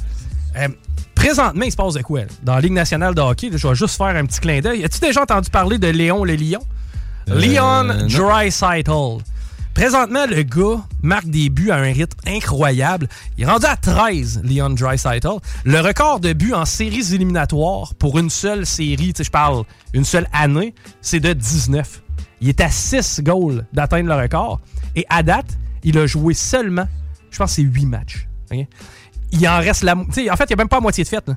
euh, 0.56 0.68
présentement, 1.14 1.64
il 1.64 1.70
se 1.70 1.76
passe 1.76 1.94
de 1.94 2.02
quoi? 2.02 2.20
là? 2.20 2.26
Dans 2.42 2.54
la 2.54 2.60
Ligue 2.60 2.72
nationale 2.72 3.14
de 3.14 3.20
hockey, 3.20 3.50
là, 3.50 3.56
je 3.58 3.68
vais 3.68 3.74
juste 3.74 3.96
faire 3.96 4.06
un 4.16 4.24
petit 4.24 4.40
clin 4.40 4.60
d'œil. 4.60 4.84
As-tu 4.84 5.00
déjà 5.00 5.22
entendu 5.22 5.50
parler 5.50 5.78
de 5.78 5.88
Léon 5.88 6.24
le 6.24 6.34
Lion? 6.34 6.60
Leon 7.26 7.84
non. 7.84 8.08
Présentement, 9.74 10.26
le 10.26 10.42
gars 10.42 10.82
marque 11.02 11.28
des 11.28 11.48
buts 11.48 11.70
à 11.70 11.76
un 11.76 11.92
rythme 11.92 12.18
incroyable. 12.26 13.08
Il 13.38 13.44
est 13.44 13.46
rendu 13.46 13.66
à 13.66 13.76
13, 13.76 14.42
Leon 14.44 14.70
Draisaitl. 14.70 15.38
Le 15.64 15.80
record 15.80 16.20
de 16.20 16.34
buts 16.34 16.52
en 16.52 16.66
séries 16.66 17.14
éliminatoires 17.14 17.94
pour 17.94 18.18
une 18.18 18.28
seule 18.28 18.66
série, 18.66 19.14
je 19.18 19.30
parle 19.30 19.64
une 19.94 20.04
seule 20.04 20.28
année, 20.32 20.74
c'est 21.00 21.20
de 21.20 21.32
19. 21.32 22.02
Il 22.42 22.50
est 22.50 22.60
à 22.60 22.68
6 22.68 23.22
goals 23.22 23.64
d'atteindre 23.72 24.08
le 24.08 24.14
record. 24.14 24.60
Et 24.94 25.06
à 25.08 25.22
date, 25.22 25.56
il 25.82 25.96
a 25.98 26.06
joué 26.06 26.34
seulement, 26.34 26.86
je 27.30 27.38
pense 27.38 27.52
c'est 27.52 27.62
8 27.62 27.86
matchs. 27.86 28.28
Il 29.32 29.48
en 29.48 29.58
reste 29.58 29.84
la... 29.84 29.96
En 29.96 30.04
fait, 30.04 30.20
il 30.20 30.24
n'y 30.24 30.28
a 30.30 30.56
même 30.56 30.68
pas 30.68 30.76
la 30.76 30.82
moitié 30.82 31.02
de 31.02 31.08
fête. 31.08 31.30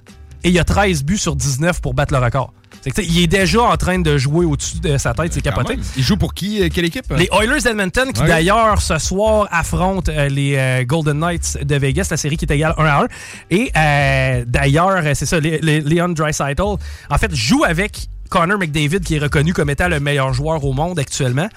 Et 0.43 0.49
il 0.49 0.59
a 0.59 0.65
13 0.65 1.03
buts 1.05 1.17
sur 1.17 1.35
19 1.37 1.81
pour 1.81 1.93
battre 1.93 2.13
le 2.13 2.19
record. 2.19 2.53
Il 2.97 3.19
est 3.23 3.27
déjà 3.27 3.61
en 3.63 3.77
train 3.77 3.99
de 3.99 4.17
jouer 4.17 4.45
au-dessus 4.45 4.79
de 4.79 4.97
sa 4.97 5.13
tête, 5.13 5.33
c'est 5.33 5.41
capoté. 5.41 5.77
Il 5.97 6.03
joue 6.03 6.17
pour 6.17 6.33
qui? 6.33 6.61
euh, 6.61 6.69
Quelle 6.73 6.85
équipe? 6.85 7.05
Les 7.17 7.27
Oilers 7.31 7.61
d'Edmonton, 7.61 8.11
qui 8.13 8.21
Ouais. 8.21 8.27
d'ailleurs 8.27 8.81
ce 8.81 8.97
soir 8.99 9.47
affrontent 9.51 10.11
euh, 10.11 10.29
les 10.29 10.55
euh, 10.55 10.83
Golden 10.85 11.19
Knights 11.19 11.57
de 11.63 11.75
Vegas, 11.75 12.07
la 12.11 12.17
série 12.17 12.37
qui 12.37 12.45
est 12.45 12.51
égale 12.53 12.73
1 12.77 12.85
à 12.85 13.01
1. 13.03 13.07
Et 13.49 13.71
euh, 13.75 14.45
d'ailleurs, 14.47 15.01
c'est 15.15 15.25
ça, 15.25 15.39
Leon 15.39 16.09
Draisaitl, 16.09 16.61
en 16.61 17.17
fait, 17.17 17.33
joue 17.35 17.63
avec 17.63 18.07
Connor 18.29 18.57
McDavid, 18.57 18.99
qui 19.01 19.15
est 19.15 19.19
reconnu 19.19 19.53
comme 19.53 19.69
étant 19.69 19.87
le 19.87 19.99
meilleur 19.99 20.33
joueur 20.33 20.63
au 20.63 20.73
monde 20.73 20.97
actuellement. 20.99 21.47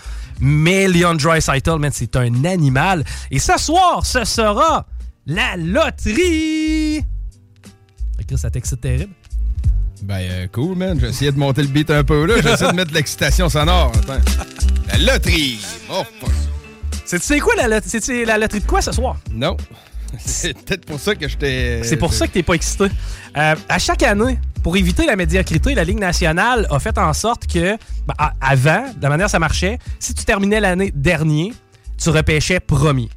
Mais 0.40 0.86
Leon 0.88 1.14
Draisaitl, 1.14 1.76
man, 1.78 1.90
c'est 1.92 2.14
un 2.16 2.44
animal. 2.44 3.04
Et 3.30 3.38
ce 3.38 3.56
soir, 3.58 4.04
ce 4.06 4.24
sera 4.24 4.86
la 5.26 5.56
loterie! 5.56 7.02
Ça 8.36 8.50
t'excite 8.50 8.80
terrible. 8.82 9.12
Ben, 10.02 10.20
euh, 10.20 10.46
cool, 10.52 10.76
man. 10.76 10.98
J'ai 11.00 11.08
essayé 11.08 11.32
de 11.32 11.38
monter 11.38 11.62
le 11.62 11.68
beat 11.68 11.90
un 11.90 12.04
peu, 12.04 12.24
là. 12.26 12.34
J'essaie 12.42 12.68
de 12.70 12.76
mettre 12.76 12.90
de 12.90 12.94
l'excitation 12.96 13.48
sonore. 13.48 13.92
Attends. 13.96 14.20
La 14.88 15.12
loterie! 15.12 15.58
Oh. 15.90 16.02
C'est 17.04 17.40
quoi 17.40 17.54
la, 17.56 17.68
lot- 17.68 17.84
c'est-tu 17.86 18.24
la 18.24 18.38
loterie 18.38 18.60
de 18.60 18.66
quoi 18.66 18.80
ce 18.82 18.92
soir? 18.92 19.16
Non. 19.32 19.56
C'est 20.18 20.54
peut-être 20.56 20.86
pour 20.86 21.00
ça 21.00 21.14
que 21.14 21.28
j'étais. 21.28 21.82
C'est 21.84 21.96
pour 21.96 22.12
ça 22.14 22.26
que 22.26 22.32
t'es 22.32 22.42
pas 22.42 22.54
excité. 22.54 22.84
Euh, 23.36 23.54
à 23.68 23.78
chaque 23.78 24.02
année, 24.02 24.38
pour 24.62 24.76
éviter 24.76 25.04
la 25.06 25.16
médiocrité, 25.16 25.74
la 25.74 25.84
Ligue 25.84 25.98
nationale 25.98 26.66
a 26.70 26.78
fait 26.78 26.96
en 26.98 27.12
sorte 27.12 27.46
que, 27.46 27.76
ben, 28.06 28.14
avant, 28.40 28.84
de 28.96 29.02
la 29.02 29.08
manière 29.10 29.26
dont 29.26 29.32
ça 29.32 29.38
marchait, 29.38 29.78
si 30.00 30.14
tu 30.14 30.24
terminais 30.24 30.60
l'année 30.60 30.92
dernier, 30.94 31.52
tu 32.02 32.08
repêchais 32.10 32.60
premier. 32.60 33.08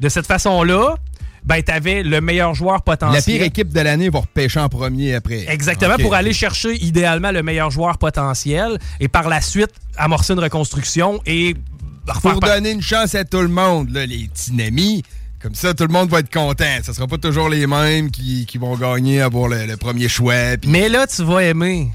De 0.00 0.08
cette 0.08 0.26
façon-là, 0.26 0.96
ben, 1.44 1.62
t'avais 1.62 2.02
le 2.02 2.20
meilleur 2.20 2.54
joueur 2.54 2.82
potentiel. 2.82 3.16
La 3.16 3.22
pire 3.22 3.42
équipe 3.42 3.72
de 3.72 3.80
l'année 3.80 4.10
va 4.10 4.20
repêcher 4.20 4.60
en 4.60 4.68
premier 4.68 5.14
après. 5.14 5.44
Exactement, 5.48 5.96
pour 5.96 6.14
aller 6.14 6.32
chercher 6.32 6.76
idéalement 6.82 7.32
le 7.32 7.42
meilleur 7.42 7.70
joueur 7.70 7.98
potentiel 7.98 8.78
et 9.00 9.08
par 9.08 9.28
la 9.28 9.40
suite 9.40 9.72
amorcer 9.96 10.34
une 10.34 10.40
reconstruction 10.40 11.20
et 11.26 11.54
Pour 12.22 12.40
donner 12.40 12.70
une 12.70 12.82
chance 12.82 13.14
à 13.14 13.24
tout 13.24 13.40
le 13.40 13.48
monde, 13.48 13.90
là, 13.90 14.06
les 14.06 14.28
dynamis. 14.34 15.02
Comme 15.40 15.54
ça, 15.56 15.74
tout 15.74 15.84
le 15.84 15.92
monde 15.92 16.08
va 16.08 16.20
être 16.20 16.32
content. 16.32 16.78
Ce 16.84 16.92
sera 16.92 17.08
pas 17.08 17.18
toujours 17.18 17.48
les 17.48 17.66
mêmes 17.66 18.12
qui, 18.12 18.46
qui 18.46 18.58
vont 18.58 18.76
gagner, 18.76 19.20
avoir 19.20 19.48
le, 19.48 19.66
le 19.66 19.76
premier 19.76 20.08
choix. 20.08 20.56
Mais 20.64 20.88
là, 20.88 21.08
tu 21.08 21.24
vas 21.24 21.42
aimer. 21.42 21.90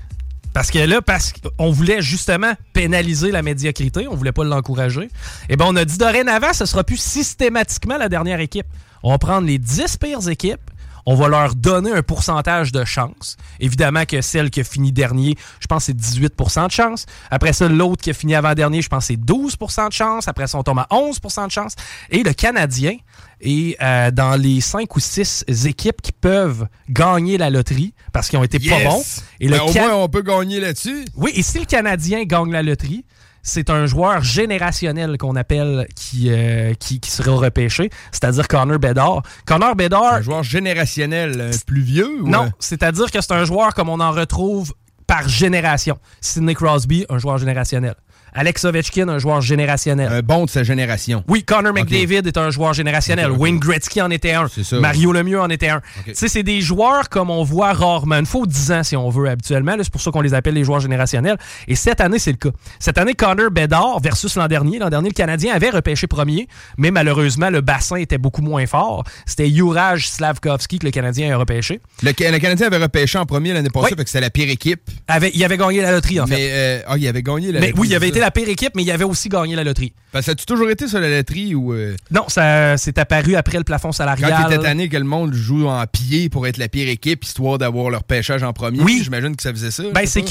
Parce 0.58 0.72
que 0.72 0.80
là, 0.80 1.02
parce 1.02 1.34
qu'on 1.34 1.72
voulait 1.72 2.02
justement 2.02 2.54
pénaliser 2.74 3.32
la 3.32 3.44
médiocrité, 3.44 4.08
on 4.08 4.16
voulait 4.16 4.32
pas 4.32 4.44
l'encourager. 4.44 5.08
Et 5.50 5.56
ben 5.56 5.66
on 5.68 5.76
a 5.76 5.86
dit 5.86 6.00
dorénavant, 6.00 6.52
ce 6.52 6.66
sera 6.66 6.84
plus 6.84 7.00
systématiquement 7.00 7.98
la 7.98 8.10
dernière 8.10 8.40
équipe. 8.40 8.66
On 9.04 9.12
va 9.12 9.18
prendre 9.18 9.48
les 9.48 9.58
10 9.58 9.98
pires 9.98 10.28
équipes, 10.30 10.62
on 11.10 11.16
va 11.16 11.30
leur 11.30 11.56
donner 11.56 11.94
un 11.94 12.02
pourcentage 12.04 12.74
de 12.74 12.84
chance. 12.84 13.38
Évidemment 13.62 14.04
que 14.06 14.20
celle 14.22 14.50
qui 14.50 14.60
a 14.60 14.64
fini 14.66 14.92
dernier, 14.92 15.38
je 15.62 15.68
pense 15.68 15.86
que 15.88 15.94
c'est 15.94 15.98
18% 16.20 16.68
de 16.68 16.72
chance. 16.72 17.06
Après 17.32 17.54
ça, 17.54 17.70
l'autre 17.70 18.02
qui 18.04 18.10
a 18.10 18.14
fini 18.14 18.36
avant-dernier, 18.36 18.82
je 18.82 18.90
pense 18.90 19.08
que 19.08 19.14
c'est 19.14 19.20
12% 19.22 19.88
de 19.88 19.94
chance. 19.94 20.28
Après 20.28 20.48
ça, 20.48 20.58
on 20.58 20.64
tombe 20.64 20.80
à 20.80 20.88
11% 20.92 21.48
de 21.48 21.52
chance. 21.52 21.76
Et 22.10 22.24
le 22.24 22.34
Canadien 22.34 22.98
est 23.40 23.82
euh, 23.82 24.12
dans 24.12 24.36
les 24.36 24.60
5 24.60 24.94
ou 24.96 25.00
6 25.00 25.46
équipes 25.66 26.02
qui 26.02 26.12
peuvent 26.12 26.68
gagner 26.90 27.38
la 27.38 27.50
loterie 27.52 27.94
parce 28.12 28.28
qu'ils 28.28 28.40
ont 28.40 28.44
été 28.44 28.60
pas 28.60 28.84
bons. 28.84 29.02
Et 29.40 29.48
Ben, 29.48 29.56
le 29.58 29.64
au 29.64 29.72
Can- 29.72 29.80
moins, 29.88 29.96
on 29.96 30.10
peut 30.10 30.24
gagner 30.24 30.60
là-dessus. 30.60 31.06
oui, 31.16 31.32
et 31.36 31.42
si 31.42 31.60
le 31.60 31.66
Canadien 31.66 32.24
gagne 32.26 32.52
la 32.52 32.64
loterie, 32.64 33.06
c'est 33.48 33.70
un 33.70 33.86
joueur 33.86 34.24
générationnel 34.24 35.18
qu'on 35.18 35.38
appelle 35.38 35.88
qui, 35.96 36.30
euh, 36.30 36.74
qui, 36.74 37.00
qui 37.00 37.10
sera 37.10 37.32
repêché, 37.32 37.90
c'est-à-dire 38.12 38.48
Connor 38.48 38.78
Bedard. 38.78 39.24
Connor 39.46 39.74
Bedard. 39.76 40.16
Un 40.16 40.22
joueur 40.22 40.44
générationnel 40.44 41.40
euh, 41.40 41.52
plus 41.66 41.82
vieux? 41.82 42.22
ou, 42.22 42.28
Non, 42.28 42.44
euh? 42.44 42.50
c'est-à-dire 42.60 43.10
que 43.10 43.22
c'est 43.22 43.32
un 43.32 43.46
joueur 43.46 43.74
comme 43.74 43.88
on 43.88 44.02
en 44.02 44.12
retrouve 44.12 44.74
par 45.08 45.30
génération. 45.30 45.98
Sidney 46.20 46.56
Crosby, 46.56 47.06
un 47.10 47.20
joueur 47.20 47.38
générationnel. 47.38 47.96
Alex 48.34 48.66
Ovechkin, 48.66 49.08
un 49.10 49.20
joueur 49.20 49.42
générationnel. 49.42 50.10
Un 50.12 50.22
bon 50.22 50.46
de 50.46 50.50
sa 50.50 50.64
génération. 50.64 51.24
Oui, 51.28 51.44
Connor 51.44 51.74
McDavid 51.74 52.28
est 52.28 52.38
un 52.38 52.50
joueur 52.52 52.74
générationnel. 52.74 53.32
Wayne 53.32 53.60
Gretzky 53.60 54.02
en 54.02 54.10
était 54.12 54.34
un. 54.34 54.48
ça, 54.48 54.80
Mario 54.80 55.12
Lemieux 55.12 55.40
en 55.42 55.50
était 55.50 55.70
un. 55.70 55.82
Tu 56.06 56.14
sais, 56.14 56.28
c'est 56.28 56.44
des 56.44 56.62
joueurs 56.62 57.10
comme 57.10 57.30
on 57.30 57.44
voit 57.44 57.74
rarement. 57.74 58.16
Une 58.20 58.26
fois 58.26 58.42
aux 58.42 58.46
10 58.46 58.72
ans, 58.72 58.84
si 58.84 58.96
on 58.96 59.10
veut, 59.10 59.30
habituellement. 59.30 59.76
C'est 59.82 59.92
pour 59.92 60.02
ça 60.02 60.12
qu'on 60.12 60.22
les 60.22 60.34
appelle 60.34 60.54
les 60.54 60.64
joueurs 60.64 60.80
générationnels. 60.80 61.38
Et 61.68 61.76
cette 61.76 62.02
année, 62.02 62.20
c'est 62.20 62.32
le 62.32 62.38
cas. 62.38 62.56
Cette 62.80 62.98
année, 62.98 63.14
Connor 63.14 63.50
Bedard 63.52 64.00
versus 64.02 64.36
l'an 64.36 64.48
dernier. 64.48 64.80
L'an 64.80 64.90
dernier, 64.90 65.10
le 65.10 65.14
Canadien 65.14 65.54
avait 65.54 65.70
repêché 65.70 66.08
premier, 66.08 66.48
mais 66.78 66.92
malheureusement, 66.92 67.50
le 67.50 67.62
bassin 67.62 67.96
était 67.98 68.18
beaucoup 68.18 68.42
moins 68.42 68.66
fort. 68.68 69.04
C'était 69.26 69.50
Juraj 69.50 70.08
Slavkovski 70.08 70.80
que 70.80 70.86
le 70.86 70.92
Canadien 70.92 71.34
a 71.34 71.38
repêché. 71.38 71.80
Le, 72.04 72.12
Ca- 72.18 72.32
le 72.32 72.40
Canadien 72.40 72.68
avait 72.68 72.78
repêché 72.78 73.18
en 73.18 73.26
premier 73.26 73.54
l'année 73.54 73.70
passée, 73.70 73.88
Oui. 73.92 73.98
fait 73.98 74.04
que 74.04 74.10
c'est 74.10 74.22
la 74.22 74.30
pire 74.30 74.50
équipe. 74.50 74.82
Avait, 75.08 75.32
il 75.34 75.44
avait 75.44 75.58
gagné 75.58 75.82
la 75.82 75.92
loterie, 75.92 76.20
en 76.20 76.28
fait. 76.28 76.36
Mais, 76.36 76.50
euh, 76.52 76.80
ah, 76.88 76.96
il 76.98 77.08
avait 77.08 77.24
gagné 77.24 77.52
la 77.52 77.60
Mais 77.60 77.68
loterie, 77.68 77.82
oui, 77.82 77.88
il 77.90 77.96
avait 77.96 78.10
été 78.18 78.20
ça. 78.20 78.26
la 78.26 78.32
pire 78.32 78.50
équipe, 78.50 78.74
mais 78.76 78.84
il 78.84 78.92
avait 78.92 79.04
aussi 79.04 79.30
gagné 79.30 79.56
la 79.56 79.64
loterie. 79.64 79.94
Parce 80.12 80.26
que 80.26 80.32
as-tu 80.32 80.46
toujours 80.46 80.70
été 80.70 80.88
sur 80.88 81.00
la 81.00 81.10
loterie 81.10 81.56
ou. 81.56 81.74
euh, 81.74 81.96
Non, 82.12 82.26
ça 82.28 82.78
s'est 82.78 82.98
apparu 83.00 83.36
après 83.36 83.58
le 83.58 83.64
plafond 83.64 83.92
salarial. 83.92 84.34
Quand 84.36 84.50
t'étais 84.50 84.62
tanné 84.64 84.90
que 84.90 84.98
le 84.98 85.04
monde 85.04 85.34
joue 85.34 85.68
en 85.68 85.86
pied 85.88 86.30
pour 86.30 86.48
être 86.48 86.58
la 86.58 86.68
pire 86.68 86.90
équipe, 86.90 87.24
histoire 87.24 87.58
d'avoir 87.58 87.90
leur 87.90 88.04
pêchage 88.04 88.44
en 88.44 88.54
premier, 88.54 88.82
Oui. 88.82 89.02
j'imagine 89.04 89.36
que 89.36 89.44
ça 89.44 89.52
faisait 89.52 89.72
ça. 89.72 89.84
Ben, 89.94 90.06
c'est 90.06 90.22
que 90.24 90.28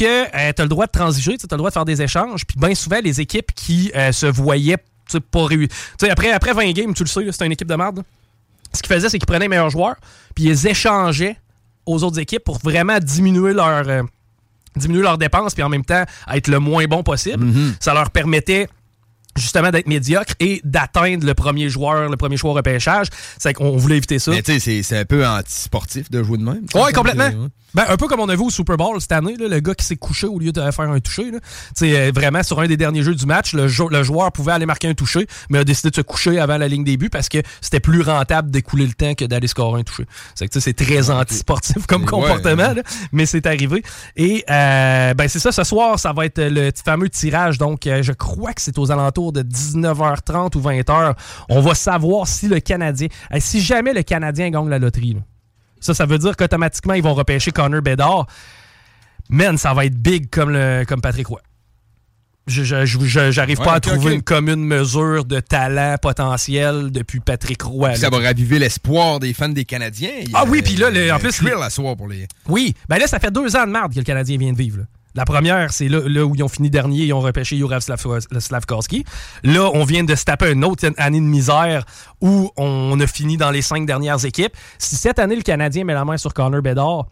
tu 0.53 0.61
as 0.61 0.65
le 0.65 0.69
droit 0.69 0.87
de 0.87 0.91
transiger, 0.93 1.37
tu 1.39 1.47
as 1.51 1.55
le 1.55 1.59
droit 1.59 1.71
de 1.71 1.75
faire 1.75 1.85
des 1.85 2.03
échanges. 2.03 2.45
Puis 2.47 2.59
bien 2.59 2.75
souvent, 2.75 2.99
les 3.03 3.21
équipes 3.21 3.53
qui 3.55 3.91
euh, 3.95 4.13
se 4.13 4.27
voyaient 4.27 4.79
tu 5.09 5.13
sais, 5.13 5.21
pas 5.21 5.45
réussir. 5.47 5.69
Après, 6.11 6.33
après 6.33 6.53
20 6.53 6.73
games, 6.73 6.93
tu 6.95 7.05
le 7.05 7.09
sais, 7.09 7.21
c'était 7.31 7.47
une 7.47 7.53
équipe 7.53 7.69
de 7.69 7.77
merde. 7.77 8.03
Ce 8.73 8.83
qu'ils 8.83 8.93
faisaient, 8.93 9.09
c'est 9.09 9.19
qu'ils 9.19 9.27
prenaient 9.27 9.45
les 9.45 9.49
meilleurs 9.49 9.71
joueurs, 9.71 9.95
puis 10.35 10.45
ils 10.45 10.67
échangeaient 10.67 11.37
aux 11.87 12.03
autres 12.03 12.19
équipes 12.19 12.43
pour 12.43 12.59
vraiment 12.59 12.99
diminuer 12.99 13.53
leur. 13.53 13.89
Diminuer 14.77 15.03
leurs 15.03 15.19
dépenses, 15.19 15.55
puis 15.55 15.63
en 15.63 15.69
même 15.69 15.85
temps 15.85 16.05
être 16.33 16.49
le 16.49 16.59
moins 16.59 16.85
bon 16.85 17.03
possible. 17.03 17.45
Mhm. 17.45 17.75
Ça 17.81 17.95
leur 17.95 18.11
permettait 18.11 18.69
justement 19.37 19.71
d'être 19.71 19.87
médiocre 19.87 20.35
et 20.41 20.61
d'atteindre 20.65 21.27
le 21.27 21.35
premier 21.35 21.69
joueur, 21.69 22.09
le 22.09 22.17
premier 22.17 22.37
au 22.43 22.53
repêchage. 22.53 23.07
C'est 23.39 23.55
qu'on 23.55 23.77
voulait 23.77 23.97
éviter 23.97 24.19
ça. 24.19 24.31
Mais 24.31 24.43
tu 24.43 24.59
sais, 24.61 24.83
c'est- 24.83 24.97
un 24.97 25.05
peu 25.05 25.27
anti-sportif 25.27 26.11
de 26.11 26.23
jouer 26.23 26.39
de 26.39 26.43
même. 26.45 26.63
Ouais, 26.75 26.93
complètement. 26.93 27.29
Ben, 27.75 27.85
un 27.89 27.97
peu 27.99 28.07
comme 28.09 28.21
on 28.21 28.29
a 28.31 28.35
vu 28.37 28.43
au 28.43 28.49
Super 28.51 28.79
Bowl 28.79 28.99
cette 29.03 29.13
année, 29.13 29.37
là, 29.37 29.49
le 29.49 29.61
gars 29.61 29.75
qui 29.75 29.85
s'est 29.85 29.97
couché 29.97 30.27
au 30.27 30.39
lieu 30.39 30.51
de 30.51 30.61
faire 30.71 30.89
un 30.91 30.99
toucher. 31.01 31.31
là. 31.31 31.41
Tu 31.77 31.91
sais, 31.91 31.99
euh, 32.09 32.11
vraiment, 32.15 32.43
sur 32.43 32.59
un 32.61 32.67
des 32.67 32.79
derniers 32.79 33.03
jeux 33.03 33.15
du 33.15 33.27
match, 33.27 33.53
le, 33.53 33.69
jou- 33.69 33.89
le 33.91 34.03
joueur 34.03 34.33
pouvait 34.33 34.53
aller 34.53 34.65
marquer 34.65 34.89
un 34.89 34.95
toucher, 34.95 35.27
mais 35.51 35.59
a 35.59 35.65
décidé 35.65 35.91
de 35.91 35.97
se 35.97 36.01
coucher 36.01 36.39
avant 36.39 36.57
la 36.57 36.69
ligne 36.69 36.85
des 36.85 36.97
buts 36.97 37.11
parce 37.11 37.29
que 37.29 37.39
c'était 37.61 37.81
plus 37.81 38.01
rentable 38.01 38.51
d'écouler 38.51 38.87
le 38.87 38.95
temps 38.95 39.13
que 39.15 39.27
d'aller 39.27 39.47
scorer 39.49 39.81
un 39.81 39.85
toucher. 39.85 40.07
C'est 40.35 40.47
que 40.49 40.53
tu 40.53 40.61
sais, 40.61 40.65
c'est 40.71 40.85
très 40.85 41.11
anti-sportif 41.11 41.87
comme 41.87 42.07
comportement, 42.07 42.69
ouais. 42.69 42.75
là, 42.77 42.83
mais 43.13 43.27
c'est 43.27 43.45
arrivé. 43.45 43.83
Et 44.17 44.43
euh, 44.49 45.13
ben, 45.13 45.29
c'est 45.29 45.41
ça, 45.41 45.53
ce 45.53 45.65
soir, 45.65 45.99
ça 45.99 46.15
va 46.15 46.25
être 46.25 46.41
le 46.41 46.71
fameux 46.83 47.11
tirage. 47.11 47.59
Donc, 47.59 47.87
euh, 47.87 48.03
je 48.03 48.13
crois 48.13 48.55
que 48.55 48.63
c'est 48.63 48.79
aux 48.79 48.91
alentours 48.91 49.26
de 49.33 49.43
19h30 49.43 50.57
ou 50.57 50.61
20h. 50.61 51.15
On 51.49 51.61
va 51.61 51.75
savoir 51.75 52.27
si 52.27 52.49
le 52.49 52.61
Canadien, 52.61 53.09
si 53.39 53.61
jamais 53.61 53.93
le 53.93 54.03
Canadien 54.03 54.51
gagne 54.51 54.69
la 54.69 54.79
loterie, 54.79 55.15
là. 55.15 55.21
Ça, 55.79 55.93
ça 55.95 56.07
veut 56.07 56.19
dire 56.19 56.37
qu'automatiquement, 56.37 56.95
ils 56.95 57.03
vont 57.03 57.15
repêcher 57.15 57.51
Connor 57.53 57.83
Bedard. 57.83 58.27
Man, 59.29 59.59
ça 59.59 59.75
va 59.75 59.85
être 59.85 59.97
big 59.97 60.31
comme, 60.31 60.51
le, 60.51 60.85
comme 60.89 61.01
Patrick 61.01 61.27
Roy. 61.27 61.41
Je- 62.47 62.63
J'arrive 62.65 63.59
Ouais, 63.59 63.65
pas 63.65 63.75
à 63.75 63.81
trouver 63.81 64.15
une 64.15 64.23
commune 64.23 64.65
mesure 64.65 65.25
de 65.25 65.41
talent 65.41 65.97
potentiel 66.01 66.93
depuis 66.93 67.19
Patrick 67.19 67.61
Roy. 67.63 67.91
Puis 67.91 67.99
ça 67.99 68.09
va 68.09 68.21
raviver 68.21 68.61
l'espoir 68.61 69.19
des 69.19 69.35
fans 69.35 69.49
des 69.49 69.65
Canadiens. 69.65 70.13
Il 70.23 70.31
y 70.31 70.35
a- 70.35 70.39
Ah 70.41 70.45
oui, 70.47 70.63
puis 70.63 70.77
là, 70.77 70.91
le- 70.91 71.13
en 71.13 71.19
plus, 71.19 71.43
à 71.61 71.71
soir 71.71 71.97
pour 71.97 72.07
les. 72.07 72.29
Oui, 72.49 72.75
ben 72.89 72.99
là, 72.99 73.09
ça 73.09 73.19
fait 73.19 73.33
deux 73.33 73.57
ans 73.57 73.67
de 73.67 73.73
merde 73.73 73.93
que 73.93 73.99
le 73.99 74.05
Canadien 74.05 74.39
vient 74.39 74.53
de 74.53 74.59
vivre. 74.59 74.79
là. 74.79 74.85
La 75.17 75.25
première, 75.25 75.73
c'est 75.73 75.89
là, 75.89 76.01
là 76.07 76.25
où 76.25 76.35
ils 76.37 76.43
ont 76.43 76.49
fini 76.49 76.71
dernier, 76.71 76.99
ils 77.05 77.13
ont 77.13 77.21
repêché 77.21 77.57
Juraj 77.57 77.83
Slav- 77.83 78.39
Slavkovski. 78.39 79.05
Là, 79.43 79.71
on 79.75 79.85
vient 79.85 80.05
de 80.05 80.15
se 80.15 80.25
taper 80.25 80.53
une 80.53 80.65
autre 80.65 80.87
année 80.99 81.21
de 81.21 81.25
misère 81.25 81.85
où 82.21 82.51
on 82.57 83.01
a 83.01 83.07
fini 83.07 83.37
dans 83.37 83.51
les 83.51 83.63
cinq 83.63 83.87
dernières 83.87 84.25
équipes. 84.25 84.53
Si 84.79 84.95
cette 84.97 85.19
année, 85.19 85.35
le 85.37 85.43
Canadien 85.43 85.85
met 85.85 85.95
la 85.95 86.05
main 86.05 86.17
sur 86.19 86.33
Connor 86.35 86.63
Bedard, 86.63 87.07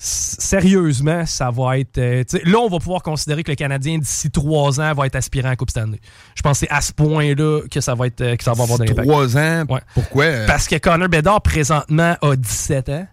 sérieusement, 0.00 1.26
ça 1.26 1.50
va 1.50 1.78
être... 1.78 1.98
euh, 1.98 2.22
là, 2.44 2.58
on 2.58 2.68
va 2.68 2.78
pouvoir 2.78 3.02
considérer 3.02 3.42
que 3.42 3.50
le 3.50 3.56
Canadien, 3.56 3.98
d'ici 3.98 4.30
trois 4.30 4.80
ans, 4.80 4.92
va 4.94 5.06
être 5.06 5.16
aspirant 5.16 5.48
à 5.48 5.52
la 5.52 5.56
Coupe 5.56 5.70
Stanley. 5.70 6.00
Je 6.36 6.42
pense 6.42 6.60
que 6.60 6.66
c'est 6.66 6.72
à 6.72 6.80
ce 6.80 6.92
point-là 6.92 7.62
que 7.70 7.80
ça 7.80 7.94
va, 7.94 8.06
être, 8.06 8.20
euh, 8.20 8.36
que 8.36 8.44
ça 8.44 8.52
va 8.52 8.62
avoir 8.64 8.78
de 8.78 8.84
l'impact. 8.84 9.08
Trois 9.08 9.36
ans. 9.36 9.64
Ouais. 9.68 9.80
Pourquoi? 9.94 10.24
euh, 10.24 10.46
Parce 10.46 10.66
que 10.68 10.76
Connor 10.76 11.08
Bedard, 11.08 11.40
présentement, 11.42 12.16
a 12.20 12.36
17 12.36 12.88
ans. 12.90 13.06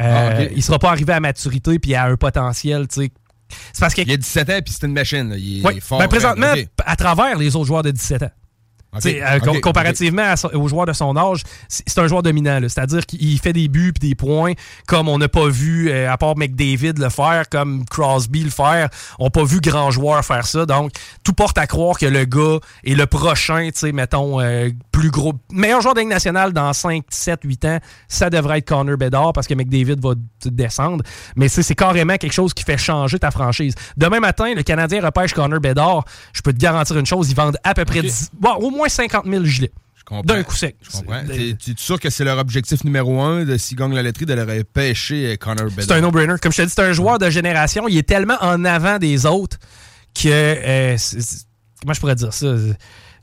Euh, 0.00 0.30
Ah. 0.38 0.42
Il 0.56 0.62
sera 0.62 0.78
pas 0.78 0.90
arrivé 0.90 1.12
à 1.12 1.20
maturité 1.20 1.78
puis 1.78 1.94
à 1.94 2.04
un 2.04 2.16
potentiel. 2.16 2.86
C'est 3.72 3.80
parce 3.80 3.94
que. 3.94 4.02
Il 4.02 4.12
a 4.12 4.16
17 4.16 4.50
ans, 4.50 4.58
puis 4.64 4.74
c'est 4.78 4.86
une 4.86 4.92
machine. 4.92 5.30
là. 5.30 5.36
Il 5.38 5.60
est 5.60 5.66
Ouais, 5.66 5.80
fort. 5.80 5.98
ben, 5.98 6.08
présentement, 6.08 6.52
ok. 6.52 6.66
à 6.84 6.96
travers 6.96 7.36
les 7.38 7.54
autres 7.56 7.66
joueurs 7.66 7.82
de 7.82 7.90
17 7.90 8.22
ans. 8.24 8.30
Euh, 8.94 9.60
comparativement 9.60 10.34
aux 10.52 10.68
joueurs 10.68 10.84
de 10.84 10.92
son 10.92 11.16
âge, 11.16 11.42
c'est 11.68 11.98
un 11.98 12.06
joueur 12.08 12.22
dominant. 12.22 12.60
C'est-à-dire 12.60 13.06
qu'il 13.06 13.38
fait 13.38 13.54
des 13.54 13.68
buts 13.68 13.92
et 13.96 14.08
des 14.08 14.14
points 14.14 14.52
comme 14.86 15.08
on 15.08 15.16
n'a 15.16 15.28
pas 15.28 15.48
vu, 15.48 15.90
euh, 15.90 16.12
à 16.12 16.18
part 16.18 16.36
McDavid 16.36 16.98
le 16.98 17.08
faire, 17.08 17.48
comme 17.48 17.84
Crosby 17.86 18.44
le 18.44 18.50
faire. 18.50 18.90
On 19.18 19.24
n'a 19.24 19.30
pas 19.30 19.44
vu 19.44 19.60
grand 19.60 19.90
joueur 19.90 20.22
faire 20.24 20.46
ça. 20.46 20.66
Donc, 20.66 20.92
tout 21.24 21.32
porte 21.32 21.56
à 21.56 21.66
croire 21.66 21.98
que 21.98 22.04
le 22.04 22.24
gars 22.24 22.58
est 22.84 22.94
le 22.94 23.06
prochain, 23.06 23.70
tu 23.72 23.78
sais, 23.78 23.92
mettons, 23.92 24.40
euh, 24.40 24.68
plus 24.90 25.10
gros. 25.10 25.32
Meilleur 25.50 25.80
joueur 25.80 25.94
de 25.94 26.02
nationale 26.02 26.52
dans 26.52 26.72
5, 26.72 27.04
7, 27.08 27.40
8 27.44 27.64
ans, 27.64 27.78
ça 28.08 28.28
devrait 28.28 28.58
être 28.58 28.68
Connor 28.68 28.98
Bedard 28.98 29.32
parce 29.32 29.46
que 29.46 29.54
McDavid 29.54 30.00
va 30.00 30.14
descendre. 30.44 31.02
Mais 31.36 31.48
c'est 31.48 31.74
carrément 31.74 32.16
quelque 32.16 32.32
chose 32.32 32.52
qui 32.52 32.64
fait 32.64 32.76
changer 32.76 33.18
ta 33.18 33.30
franchise. 33.30 33.74
Demain 33.96 34.20
matin, 34.20 34.52
le 34.54 34.62
Canadien 34.62 35.00
repêche 35.02 35.32
Connor 35.32 35.60
Bedard. 35.60 36.04
Je 36.34 36.42
peux 36.42 36.52
te 36.52 36.58
garantir 36.58 36.98
une 36.98 37.06
chose, 37.06 37.30
ils 37.30 37.36
vendent 37.36 37.58
à 37.64 37.72
peu 37.72 37.84
près 37.84 38.00
Ok. 38.00 38.06
10 38.06 38.30
bon, 38.34 38.54
au 38.54 38.70
moins 38.70 38.81
50 38.88 39.24
000 39.26 39.44
gilets. 39.44 39.70
D'un 40.24 40.42
coup 40.42 40.56
sec. 40.56 40.76
Je 40.82 40.90
comprends. 40.90 41.24
T'es- 41.26 41.54
Tu 41.58 41.70
es 41.70 41.74
sûr 41.76 41.98
que 42.00 42.10
c'est 42.10 42.24
leur 42.24 42.36
objectif 42.38 42.82
numéro 42.84 43.20
un, 43.22 43.44
de 43.44 43.56
s'ils 43.56 43.76
gagnent 43.78 43.94
la 43.94 44.02
loterie, 44.02 44.26
de 44.26 44.34
leur 44.34 44.46
pêcher 44.72 45.32
euh, 45.32 45.36
Connor 45.36 45.66
Bedard? 45.66 45.84
C'est 45.86 45.92
un 45.92 46.00
no-brainer. 46.00 46.34
Comme 46.42 46.52
je 46.52 46.56
te 46.58 46.62
dis, 46.62 46.72
c'est 46.74 46.82
un 46.82 46.92
joueur 46.92 47.18
de 47.18 47.30
génération. 47.30 47.86
Il 47.88 47.96
est 47.96 48.02
tellement 48.02 48.36
en 48.40 48.64
avant 48.64 48.98
des 48.98 49.24
autres 49.26 49.58
que. 50.14 50.28
euh, 50.28 50.96
comment 51.80 51.94
je 51.94 52.00
pourrais 52.00 52.14
dire 52.16 52.32
ça? 52.34 52.46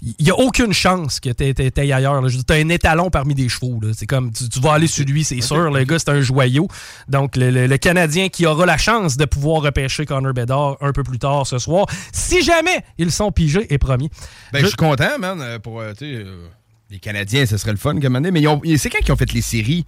Il 0.02 0.16
n'y 0.24 0.32
a 0.32 0.36
aucune 0.40 0.72
chance 0.72 1.20
que 1.20 1.30
tu 1.30 1.44
aies 1.44 1.80
ailleurs. 1.94 2.24
Tu 2.26 2.54
as 2.54 2.56
un 2.56 2.70
étalon 2.70 3.10
parmi 3.10 3.36
des 3.36 3.50
chevaux. 3.50 3.80
là. 3.82 3.90
C'est 3.94 4.06
comme 4.06 4.32
tu, 4.32 4.48
tu 4.48 4.60
vas 4.62 4.74
aller 4.74 4.88
sur 4.88 5.06
lui, 5.06 5.26
c'est 5.26 5.42
sûr. 5.42 5.70
Le 5.70 5.84
gars, 5.84 6.00
c'est 6.00 6.10
un 6.10 6.22
joyau. 6.22 6.70
Donc, 7.10 7.36
le, 7.36 7.52
le- 7.52 7.68
le 7.68 7.78
Canadien 7.78 8.30
qui 8.30 8.46
aura 8.46 8.66
la 8.66 8.78
chance 8.78 9.18
de 9.18 9.26
pouvoir 9.26 9.62
repêcher 9.62 10.06
Connor 10.06 10.34
Bedard 10.34 10.78
un 10.80 10.94
peu 10.94 11.04
plus 11.04 11.20
tard 11.20 11.46
ce 11.46 11.58
soir, 11.60 11.86
si 12.14 12.42
jamais 12.44 12.84
ils 12.98 13.12
sont 13.12 13.32
pigés 13.34 13.68
et 13.74 13.78
promis. 13.78 14.10
Ben, 14.54 14.62
Je- 14.62 14.68
suis 14.68 14.78
content, 14.78 15.20
man, 15.20 15.40
euh, 15.42 15.60
pour. 15.60 15.82
euh, 15.82 15.92
euh, 16.02 16.48
Les 16.90 17.00
Canadiens, 17.00 17.46
ce 17.46 17.58
serait 17.58 17.72
le 17.72 17.78
fun 17.78 18.00
comme 18.00 18.16
année. 18.16 18.32
Mais 18.32 18.42
c'est 18.78 18.90
quand 18.90 19.00
qu'ils 19.00 19.12
ont 19.12 19.18
fait 19.18 19.34
les 19.34 19.42
séries? 19.42 19.86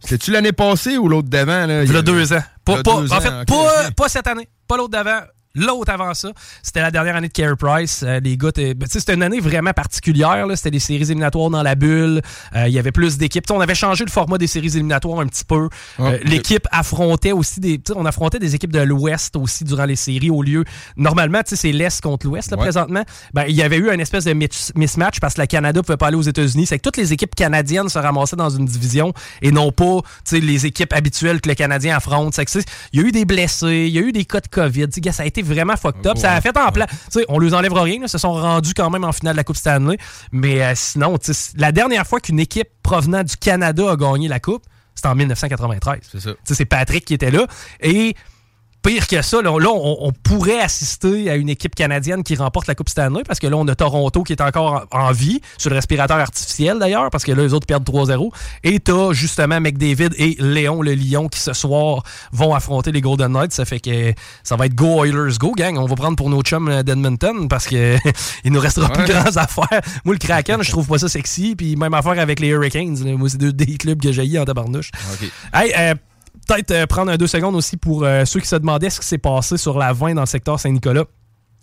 C'était-tu 0.00 0.30
l'année 0.32 0.52
passée 0.52 0.98
ou 0.98 1.08
l'autre 1.08 1.28
d'avant? 1.28 1.66
Là? 1.66 1.82
Il 1.82 1.90
y 1.92 1.96
a 1.96 2.02
deux 2.02 2.32
ans. 2.34 2.42
Pas, 2.62 2.74
deux 2.82 3.10
en 3.12 3.20
fait, 3.20 3.30
pas 3.96 4.08
cette 4.10 4.26
année, 4.26 4.46
pas 4.68 4.76
l'autre 4.76 4.90
d'avant. 4.90 5.20
L'autre 5.56 5.90
avant 5.92 6.14
ça, 6.14 6.28
c'était 6.62 6.80
la 6.82 6.90
dernière 6.90 7.16
année 7.16 7.28
de 7.28 7.32
Carey 7.32 7.56
Price. 7.58 8.04
Euh, 8.06 8.20
les 8.20 8.36
gars, 8.36 8.50
ben, 8.54 8.76
c'était 8.88 9.14
une 9.14 9.22
année 9.22 9.40
vraiment 9.40 9.72
particulière. 9.72 10.46
C'était 10.54 10.70
des 10.70 10.78
séries 10.78 11.02
éliminatoires 11.04 11.50
dans 11.50 11.62
la 11.62 11.74
bulle. 11.74 12.20
Euh, 12.54 12.68
Il 12.68 12.74
y 12.74 12.78
avait 12.78 12.92
plus 12.92 13.16
d'équipes. 13.18 13.50
On 13.50 13.60
avait 13.60 13.74
changé 13.74 14.04
le 14.04 14.10
format 14.10 14.38
des 14.38 14.46
séries 14.46 14.68
éliminatoires 14.68 15.20
un 15.20 15.26
petit 15.26 15.44
peu. 15.44 15.68
Euh. 16.00 16.18
L'équipe 16.24 16.66
affrontait 16.70 17.32
aussi 17.32 17.58
des. 17.60 17.80
On 17.94 18.04
affrontait 18.04 18.38
des 18.38 18.54
équipes 18.54 18.72
de 18.72 18.80
l'Ouest 18.80 19.34
aussi 19.36 19.64
durant 19.64 19.86
les 19.86 19.96
séries 19.96 20.30
au 20.30 20.42
lieu. 20.42 20.64
Normalement, 20.96 21.40
c'est 21.46 21.72
l'Est 21.72 22.00
contre 22.02 22.26
l'Ouest 22.26 22.50
là, 22.50 22.56
Ouais. 22.58 22.62
présentement. 22.64 23.02
Ben, 23.32 23.44
il 23.48 23.54
y 23.56 23.62
avait 23.62 23.78
eu 23.78 23.90
un 23.90 23.98
espèce 23.98 24.24
de 24.24 24.32
mis- 24.34 24.48
mismatch 24.74 25.20
parce 25.20 25.34
que 25.34 25.40
le 25.40 25.46
Canada 25.46 25.82
pouvait 25.82 25.96
pas 25.96 26.08
aller 26.08 26.16
aux 26.16 26.22
États-Unis. 26.22 26.66
C'est 26.66 26.76
que 26.78 26.82
toutes 26.82 26.96
les 26.98 27.12
équipes 27.12 27.34
canadiennes 27.34 27.88
se 27.88 27.98
ramassaient 27.98 28.36
dans 28.36 28.50
une 28.50 28.66
division 28.66 29.12
et 29.42 29.50
non 29.52 29.72
pas 29.72 30.00
les 30.32 30.66
équipes 30.66 30.92
habituelles 30.92 31.40
que 31.40 31.48
le 31.48 31.54
Canadien 31.54 31.96
affronte. 31.96 32.36
Il 32.92 33.00
y 33.00 33.04
a 33.04 33.06
eu 33.06 33.12
des 33.12 33.24
blessés, 33.24 33.86
il 33.88 33.94
y 33.94 33.98
a 33.98 34.02
eu 34.02 34.12
des 34.12 34.24
cas 34.24 34.40
de 34.40 34.48
COVID. 34.48 34.86
Ça 35.12 35.22
a 35.22 35.26
été 35.26 35.42
vraiment 35.46 35.76
fucked 35.76 36.06
up. 36.06 36.18
Ça 36.18 36.32
a 36.32 36.40
fait 36.40 36.56
en 36.56 36.70
plan. 36.70 36.86
tu 36.86 36.96
sais, 37.10 37.24
On 37.28 37.38
leur 37.38 37.54
enlèvera 37.54 37.82
rien. 37.82 38.00
Là, 38.00 38.08
se 38.08 38.18
sont 38.18 38.32
rendus 38.32 38.74
quand 38.74 38.90
même 38.90 39.04
en 39.04 39.12
finale 39.12 39.34
de 39.34 39.38
la 39.38 39.44
Coupe 39.44 39.56
Stanley. 39.56 39.98
Mais 40.32 40.62
euh, 40.62 40.72
sinon, 40.74 41.16
la 41.56 41.72
dernière 41.72 42.06
fois 42.06 42.20
qu'une 42.20 42.40
équipe 42.40 42.68
provenant 42.82 43.22
du 43.22 43.36
Canada 43.36 43.90
a 43.90 43.96
gagné 43.96 44.28
la 44.28 44.40
Coupe, 44.40 44.64
c'était 44.94 45.08
en 45.08 45.14
1993. 45.14 46.00
C'est 46.10 46.20
ça. 46.20 46.30
Tu 46.30 46.36
sais, 46.44 46.54
C'est 46.54 46.64
Patrick 46.64 47.04
qui 47.04 47.14
était 47.14 47.30
là. 47.30 47.46
Et 47.80 48.14
pire 48.86 49.08
que 49.08 49.20
ça, 49.20 49.42
là, 49.42 49.50
on, 49.52 49.96
on 50.00 50.12
pourrait 50.12 50.60
assister 50.60 51.28
à 51.28 51.34
une 51.34 51.48
équipe 51.48 51.74
canadienne 51.74 52.22
qui 52.22 52.36
remporte 52.36 52.68
la 52.68 52.76
Coupe 52.76 52.88
Stanley 52.88 53.22
parce 53.26 53.40
que 53.40 53.48
là, 53.48 53.56
on 53.56 53.66
a 53.66 53.74
Toronto 53.74 54.22
qui 54.22 54.32
est 54.32 54.40
encore 54.40 54.86
en, 54.92 55.06
en 55.06 55.12
vie, 55.12 55.40
sur 55.58 55.70
le 55.70 55.76
respirateur 55.76 56.18
artificiel 56.18 56.78
d'ailleurs, 56.78 57.10
parce 57.10 57.24
que 57.24 57.32
là, 57.32 57.42
les 57.42 57.52
autres 57.52 57.66
perdent 57.66 57.84
3-0. 57.84 58.30
Et 58.62 58.78
t'as 58.78 59.12
justement 59.12 59.60
McDavid 59.60 60.10
et 60.16 60.36
Léon 60.38 60.82
le 60.82 60.94
Lion 60.94 61.28
qui 61.28 61.40
ce 61.40 61.52
soir 61.52 62.04
vont 62.32 62.54
affronter 62.54 62.92
les 62.92 63.00
Golden 63.00 63.32
Knights. 63.32 63.52
Ça 63.52 63.64
fait 63.64 63.80
que 63.80 64.12
ça 64.44 64.54
va 64.56 64.66
être 64.66 64.74
Go 64.74 65.04
Oilers 65.04 65.36
Go, 65.38 65.52
gang. 65.56 65.78
On 65.78 65.86
va 65.86 65.96
prendre 65.96 66.16
pour 66.16 66.30
nos 66.30 66.42
chums 66.42 66.68
euh, 66.68 66.82
d'Edmonton 66.82 67.48
parce 67.48 67.66
que 67.66 67.96
il 68.44 68.52
nous 68.52 68.60
restera 68.60 68.88
plus 68.90 69.06
grands 69.06 69.36
affaires. 69.36 69.80
Moi, 70.04 70.14
le 70.14 70.18
Kraken, 70.18 70.62
je 70.62 70.70
trouve 70.70 70.86
pas 70.86 70.98
ça 70.98 71.08
sexy. 71.08 71.56
Puis 71.56 71.74
même 71.74 71.94
affaire 71.94 72.18
avec 72.20 72.38
les 72.38 72.48
Hurricanes. 72.48 73.16
Moi, 73.16 73.28
c'est 73.28 73.38
deux 73.38 73.52
des 73.52 73.76
clubs 73.78 74.00
que 74.00 74.12
j'ai 74.12 74.38
en 74.38 74.44
tabarnouche. 74.44 74.90
Hey, 75.52 75.72
euh, 75.76 75.94
peut-être 76.46 76.70
euh, 76.70 76.86
prendre 76.86 77.14
deux 77.16 77.26
secondes 77.26 77.54
aussi 77.56 77.76
pour 77.76 78.04
euh, 78.04 78.24
ceux 78.24 78.40
qui 78.40 78.46
se 78.48 78.56
demandaient 78.56 78.90
ce 78.90 79.00
qui 79.00 79.06
s'est 79.06 79.18
passé 79.18 79.56
sur 79.56 79.78
la 79.78 79.92
20 79.92 80.14
dans 80.14 80.22
le 80.22 80.26
secteur 80.26 80.58
Saint-Nicolas. 80.60 81.04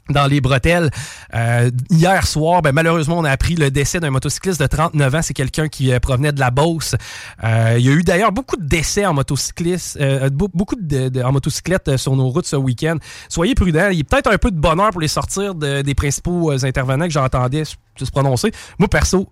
Dans 0.09 0.27
les 0.27 0.41
bretelles. 0.41 0.89
Euh, 1.33 1.71
hier 1.89 2.27
soir, 2.27 2.61
ben, 2.61 2.73
malheureusement, 2.73 3.19
on 3.19 3.23
a 3.23 3.31
appris 3.31 3.55
le 3.55 3.71
décès 3.71 4.01
d'un 4.01 4.09
motocycliste 4.09 4.59
de 4.59 4.67
39 4.67 5.15
ans. 5.15 5.21
C'est 5.21 5.33
quelqu'un 5.33 5.69
qui 5.69 5.97
provenait 6.01 6.33
de 6.33 6.41
la 6.41 6.51
Beauce. 6.51 6.93
Il 7.41 7.79
y 7.79 7.87
a 7.87 7.91
eu 7.93 8.03
d'ailleurs 8.03 8.33
beaucoup 8.33 8.57
de 8.57 8.65
décès 8.65 9.05
en 9.05 9.13
motocycliste, 9.13 9.97
be- 9.97 10.49
beaucoup 10.53 10.75
de, 10.77 11.23
en 11.23 11.31
motocyclette 11.31 11.95
sur 11.95 12.17
nos 12.17 12.27
routes 12.27 12.45
ce 12.47 12.57
week-end. 12.57 12.97
Soyez 13.29 13.55
prudents. 13.55 13.87
Il 13.93 13.99
y 13.99 14.01
a 14.01 14.03
peut-être 14.03 14.29
un 14.29 14.37
peu 14.37 14.51
de 14.51 14.59
bonheur 14.59 14.89
pour 14.91 14.99
les 14.99 15.07
sortir 15.07 15.55
de- 15.55 15.81
des 15.83 15.95
principaux 15.95 16.51
intervenants 16.51 17.05
que 17.05 17.13
j'entendais 17.13 17.63
se 17.63 18.11
prononcer. 18.11 18.51
Moi, 18.79 18.89
perso, 18.89 19.31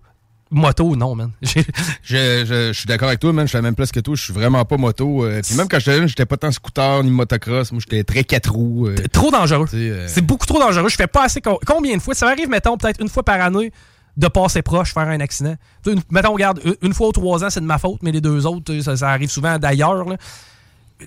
moto, 0.52 0.94
non, 0.94 1.14
man. 1.16 1.30
Je, 1.42 1.56
je- 2.04 2.44
je 2.68 2.72
suis 2.72 2.86
d'accord 2.86 3.08
avec 3.08 3.20
toi, 3.20 3.32
man. 3.32 3.46
Je 3.46 3.48
suis 3.48 3.56
à 3.56 3.60
la 3.60 3.66
même 3.68 3.74
place 3.74 3.90
que 3.90 4.00
toi. 4.00 4.14
Je 4.14 4.22
suis 4.22 4.32
vraiment 4.32 4.64
pas 4.64 4.76
moto. 4.76 5.24
euh, 5.24 5.40
puis 5.44 5.54
même 5.56 5.66
quand 5.68 5.78
j'étais 5.78 5.96
jeune, 5.96 6.06
j'étais 6.08 6.26
pas 6.26 6.36
tant 6.36 6.52
scooter 6.52 7.02
ni 7.02 7.10
motocross. 7.10 7.72
Moi, 7.72 7.80
j'étais 7.80 8.04
très 8.04 8.22
quatre 8.24 8.52
roues. 8.52 8.86
euh, 8.88 8.94
trop 9.12 9.30
dangereux. 9.30 9.66
euh, 9.74 10.06
C'est 10.08 10.20
beaucoup 10.24 10.46
trop 10.46 10.58
dangereux. 10.60 10.88
Je 10.88 10.96
fais 10.96 11.06
pas 11.06 11.24
assez. 11.24 11.40
co- 11.40 11.58
Combien 11.66 11.96
de 11.96 12.02
fois? 12.02 12.14
Ça 12.14 12.26
m'arrive, 12.26 12.48
mettons, 12.48 12.76
peut-être 12.76 13.00
une 13.00 13.08
fois 13.08 13.22
par 13.24 13.40
année 13.40 13.72
de 14.16 14.28
passer 14.28 14.60
proche, 14.62 14.92
faire 14.92 15.08
un 15.08 15.20
accident. 15.20 15.54
Une- 15.86 16.02
mettons, 16.10 16.32
regarde, 16.34 16.60
une- 16.82 16.92
fois 16.92 17.08
ou 17.08 17.12
trois 17.12 17.42
ans, 17.44 17.50
c'est 17.50 17.60
de 17.60 17.66
ma 17.66 17.78
faute, 17.78 18.02
mais 18.02 18.12
les 18.12 18.20
deux 18.20 18.44
autres, 18.46 18.78
ça, 18.80 18.96
ça 18.96 19.08
arrive 19.10 19.30
souvent 19.30 19.58
d'ailleurs. 19.58 20.04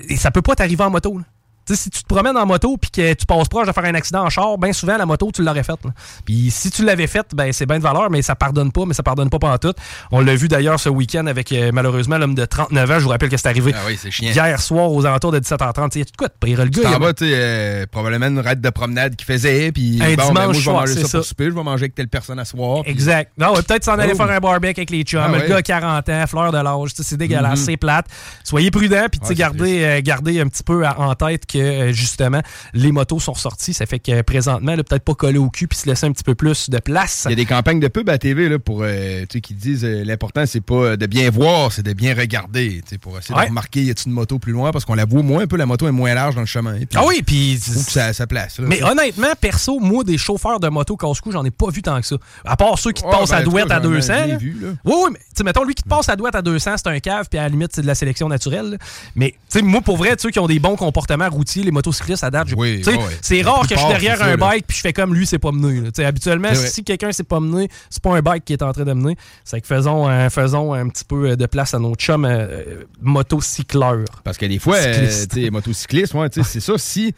Et 0.09 0.17
ça 0.17 0.31
peut 0.31 0.41
pas 0.41 0.55
t'arriver 0.55 0.83
en 0.83 0.89
moto. 0.89 1.17
là. 1.19 1.23
Si 1.67 1.89
tu 1.89 2.03
te 2.03 2.07
promènes 2.07 2.37
en 2.37 2.45
moto 2.45 2.77
puis 2.77 2.91
que 2.91 3.13
tu 3.13 3.25
passes 3.25 3.47
proche 3.47 3.67
de 3.67 3.71
faire 3.71 3.85
un 3.85 3.93
accident 3.95 4.23
en 4.23 4.29
char, 4.29 4.57
bien 4.57 4.71
souvent, 4.73 4.97
la 4.97 5.05
moto, 5.05 5.31
tu 5.33 5.41
l'aurais 5.43 5.63
faite. 5.63 5.79
Puis 6.25 6.51
si 6.51 6.69
tu 6.69 6.83
l'avais 6.85 7.07
faite, 7.07 7.27
ben, 7.33 7.51
c'est 7.53 7.65
bien 7.65 7.77
de 7.77 7.83
valeur, 7.83 8.09
mais 8.11 8.21
ça 8.21 8.35
pardonne 8.35 8.71
pas, 8.71 8.85
mais 8.85 8.93
ça 8.93 9.03
pardonne 9.03 9.29
pas 9.29 9.39
pendant 9.39 9.57
tout. 9.57 9.73
On 10.11 10.19
l'a 10.21 10.35
vu 10.35 10.47
d'ailleurs 10.47 10.79
ce 10.79 10.89
week-end 10.89 11.25
avec, 11.27 11.51
euh, 11.51 11.71
malheureusement, 11.73 12.17
l'homme 12.17 12.35
de 12.35 12.45
39 12.45 12.91
ans. 12.91 12.99
Je 12.99 13.03
vous 13.03 13.09
rappelle 13.09 13.29
que 13.29 13.37
c'est 13.37 13.47
arrivé 13.47 13.73
Ah 13.75 13.79
oui, 13.87 13.97
hier 14.21 14.61
soir 14.61 14.91
aux 14.91 15.05
alentours 15.05 15.31
de 15.31 15.39
17h30. 15.39 15.89
Tu 15.89 15.93
sais, 15.93 15.99
y 15.99 16.01
a 16.01 16.05
de 16.05 16.11
quoi 16.17 16.27
de 16.27 16.33
pire? 16.39 16.57
Le 16.63 16.69
gars, 16.69 16.81
il 16.83 17.13
tu 17.15 17.25
sais, 17.25 17.31
euh, 17.33 17.85
probablement 17.91 18.27
une 18.27 18.39
raide 18.39 18.61
de 18.61 18.69
promenade 18.69 19.15
qui 19.15 19.25
faisait, 19.25 19.71
puis 19.71 19.99
Un 20.01 20.09
bon, 20.15 20.15
ben, 20.15 20.23
dimanche 20.27 20.33
moi, 20.35 20.53
je 20.53 20.57
vais 20.59 20.63
soir, 20.63 20.75
manger 20.81 20.93
ça, 21.01 21.07
ça. 21.07 21.17
pour 21.19 21.25
souper, 21.27 21.45
je 21.45 21.55
vais 21.55 21.63
manger 21.63 21.83
avec 21.85 21.95
telle 21.95 22.07
personne 22.09 22.39
à 22.39 22.45
soir. 22.45 22.83
Exact. 22.85 23.31
Non, 23.37 23.53
ouais, 23.53 23.61
peut-être 23.63 23.83
s'en 23.83 23.97
aller 23.97 24.11
Oh. 24.13 24.17
faire 24.17 24.29
un 24.29 24.39
barbecue 24.39 24.67
avec 24.81 24.89
les 24.91 25.03
chums. 25.03 25.21
Ah 25.23 25.29
le 25.29 25.39
ouais. 25.39 25.47
gars 25.49 25.57
a 25.57 25.61
40 25.63 26.09
ans, 26.09 26.27
fleur 26.27 26.51
de 26.51 26.57
l'âge. 26.57 26.89
C'est 26.95 27.17
dégueulasse, 27.17 27.59
Mhm. 27.59 27.65
c'est 27.65 27.77
plate. 27.77 28.05
Soyez 28.43 28.69
prudents, 28.71 29.07
puis 29.11 29.19
c'est 29.23 29.35
gardez, 29.35 29.83
euh, 29.83 30.01
gardez 30.03 30.39
un 30.39 30.47
petit 30.47 30.63
peu 30.63 30.85
à- 30.85 30.99
en 30.99 31.13
tête 31.15 31.45
que 31.45 31.54
euh, 31.59 31.93
justement, 31.93 32.41
les 32.73 32.91
motos 32.91 33.19
sont 33.19 33.33
sorties. 33.33 33.73
Ça 33.73 33.85
fait 33.85 33.99
que 33.99 34.21
présentement, 34.21 34.75
là, 34.75 34.83
peut-être 34.83 35.03
pas 35.03 35.13
coller 35.15 35.37
au 35.39 35.49
cul 35.49 35.67
puis 35.67 35.77
se 35.77 35.87
laisser 35.87 36.05
un 36.05 36.11
petit 36.11 36.23
peu 36.23 36.35
plus 36.35 36.69
de 36.69 36.79
place. 36.79 37.23
Il 37.25 37.31
y 37.31 37.33
a 37.33 37.35
des 37.35 37.45
campagnes 37.45 37.79
de 37.79 37.87
pub 37.87 38.09
à 38.09 38.17
TV 38.17 38.49
là, 38.49 38.59
pour, 38.59 38.81
euh, 38.83 39.25
qui 39.25 39.53
disent 39.53 39.83
euh, 39.85 40.03
l'important, 40.03 40.45
c'est 40.45 40.61
pas 40.61 40.75
euh, 40.75 40.95
de 40.97 41.05
bien 41.05 41.29
voir, 41.29 41.71
c'est 41.71 41.83
de 41.83 41.93
bien 41.93 42.13
regarder. 42.15 42.81
Pour 43.01 43.17
essayer 43.17 43.35
Ouais. 43.35 43.43
de 43.45 43.49
remarquer, 43.49 43.83
y 43.83 43.89
a-t-il 43.91 44.07
une 44.09 44.13
moto 44.13 44.39
plus 44.39 44.53
loin, 44.53 44.71
parce 44.71 44.85
qu'on 44.85 44.95
la 44.95 45.05
voit 45.05 45.21
moins 45.23 45.43
un 45.43 45.47
peu, 45.47 45.57
la 45.57 45.65
moto 45.65 45.87
est 45.87 45.91
moins 45.91 46.13
large 46.13 46.35
dans 46.35 46.41
le 46.41 46.47
chemin. 46.47 46.77
Ah 46.95 47.03
oui, 47.05 47.21
puis. 47.25 47.57
ça 47.59 48.13
sa 48.13 48.27
place. 48.27 48.59
là. 48.59 48.65
Mais 48.67 48.81
honnêtement, 48.83 49.27
perso, 49.39 49.79
moi, 49.79 50.03
des 50.03 50.17
chauffeurs 50.17 50.59
de 50.59 50.67
moto 50.69 50.95
casse-cou, 50.95 51.31
j'en 51.31 51.43
ai 51.43 51.51
pas 51.51 51.69
vu 51.69 51.81
tant 51.81 51.99
que 51.99 52.07
ça. 52.07 52.15
À 52.45 52.55
part 52.55 52.77
ceux 52.79 52.91
qui 52.91 53.03
te 53.03 53.09
passent 53.09 53.29
ben, 53.31 53.37
à 53.37 53.41
en 53.41 53.43
tout 53.43 53.49
douette 53.51 53.71
à 53.71 53.81
j'en 53.81 53.89
ai 53.91 53.95
200. 53.95 54.13
bien 54.13 54.27
là. 54.27 54.37
vu, 54.37 54.57
là. 54.61 54.67
Oui, 54.85 54.93
oui, 55.05 55.09
mais 55.13 55.43
mettons, 55.45 55.63
lui 55.63 55.73
qui 55.75 55.83
te 55.83 55.89
passe 55.89 56.09
à 56.09 56.15
douette 56.15 56.35
à 56.35 56.41
200, 56.41 56.75
c'est 56.77 56.87
un 56.87 56.99
cave, 56.99 57.27
puis 57.29 57.37
à 57.39 57.43
la 57.43 57.49
limite, 57.49 57.71
c'est 57.73 57.81
de 57.81 57.87
la 57.87 57.95
sélection 57.95 58.29
naturelle. 58.29 58.77
Mais, 59.15 59.35
moi, 59.63 59.81
pour 59.81 59.97
vrai, 59.97 60.15
ceux 60.17 60.29
qui 60.31 60.39
ont 60.39 60.47
des 60.47 60.59
bons 60.59 60.75
comportements 60.75 61.29
routiers, 61.29 61.44
les 61.55 61.71
motocyclistes, 61.71 62.23
à 62.23 62.31
date, 62.31 62.49
Oui, 62.57 62.83
c'est 63.21 63.41
rare 63.41 63.67
que 63.67 63.75
je 63.75 63.79
suis 63.79 63.87
derrière 63.87 64.21
un 64.21 64.31
ça, 64.31 64.37
bike, 64.37 64.65
puis 64.67 64.77
je 64.77 64.81
fais 64.81 64.93
comme 64.93 65.13
lui, 65.13 65.25
c'est 65.25 65.39
pas 65.39 65.51
mené. 65.51 65.89
habituellement, 66.05 66.53
si 66.53 66.83
quelqu'un 66.83 67.11
s'est 67.11 67.23
pas 67.23 67.39
mené, 67.39 67.69
c'est 67.89 68.01
pas 68.01 68.15
un 68.15 68.21
bike 68.21 68.45
qui 68.45 68.53
est 68.53 68.61
en 68.63 68.71
train 68.73 68.83
de 68.83 68.93
mener. 68.93 69.15
C'est 69.43 69.61
que 69.61 69.67
faisons, 69.67 70.09
euh, 70.09 70.29
faisons 70.29 70.73
un 70.73 70.87
petit 70.89 71.05
peu 71.05 71.29
euh, 71.31 71.35
de 71.35 71.45
place 71.45 71.73
à 71.73 71.79
nos 71.79 71.95
chums 71.95 72.25
euh, 72.25 72.29
euh, 72.29 72.83
motocycleurs. 73.01 74.05
Parce 74.23 74.37
que 74.37 74.45
des 74.45 74.59
fois, 74.59 74.75
euh, 74.77 74.93
Cyclistes. 74.93 75.31
tu 75.31 75.43
sais, 75.43 75.49
motocycliste, 75.49 76.13
ouais, 76.13 76.27
c'est 76.43 76.59
ça. 76.59 76.73
Si, 76.77 77.13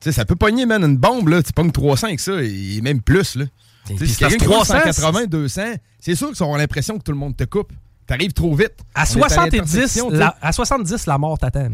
ça 0.00 0.24
peut 0.24 0.36
pogner, 0.36 0.66
man, 0.66 0.82
une 0.84 0.96
bombe, 0.96 1.28
là, 1.28 1.42
tu 1.42 1.52
pognes 1.52 1.72
300 1.72 2.08
avec 2.08 2.20
ça, 2.20 2.32
et 2.42 2.80
même 2.82 3.00
plus, 3.00 3.36
là. 3.36 3.44
Si 3.86 3.96
c'est 4.08 4.18
quelqu'un 4.18 4.36
qui 4.38 4.46
roule 4.46 4.54
300, 4.64 4.74
180, 4.92 5.26
200, 5.26 5.62
c'est 6.00 6.14
sûr 6.14 6.32
qu'ils 6.32 6.42
auront 6.42 6.56
l'impression 6.56 6.96
que 6.98 7.02
tout 7.02 7.12
le 7.12 7.18
monde 7.18 7.36
te 7.36 7.44
coupe. 7.44 7.72
T'arrives 8.06 8.32
trop 8.32 8.54
vite. 8.54 8.72
À 8.94 9.02
On 9.02 9.04
est 9.04 9.06
70, 9.06 9.56
l'intersection, 9.56 10.06
tu 10.10 10.14
sais. 10.16 10.20
la, 10.20 10.36
à 10.40 10.52
70, 10.52 11.06
la 11.06 11.18
mort 11.18 11.38
t'attend. 11.38 11.68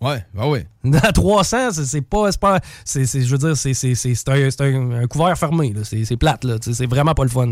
Ouais, 0.00 0.24
bah 0.32 0.46
ouais. 0.46 0.66
À 1.02 1.12
300, 1.12 1.70
c'est- 1.72 2.00
pas. 2.02 2.30
c'est 2.30 2.40
pas 2.40 2.60
c'est, 2.84 3.04
je 3.04 3.34
veux 3.34 3.38
dire, 3.38 3.56
c'est, 3.56 4.60
un, 4.60 4.90
un- 4.92 5.06
couvert 5.06 5.36
fermé. 5.36 5.74
C'est, 5.82 6.16
plate. 6.16 6.44
Là. 6.44 6.56
C'est 6.60 6.86
vraiment 6.86 7.14
pas 7.14 7.24
le 7.24 7.30
fun. 7.30 7.48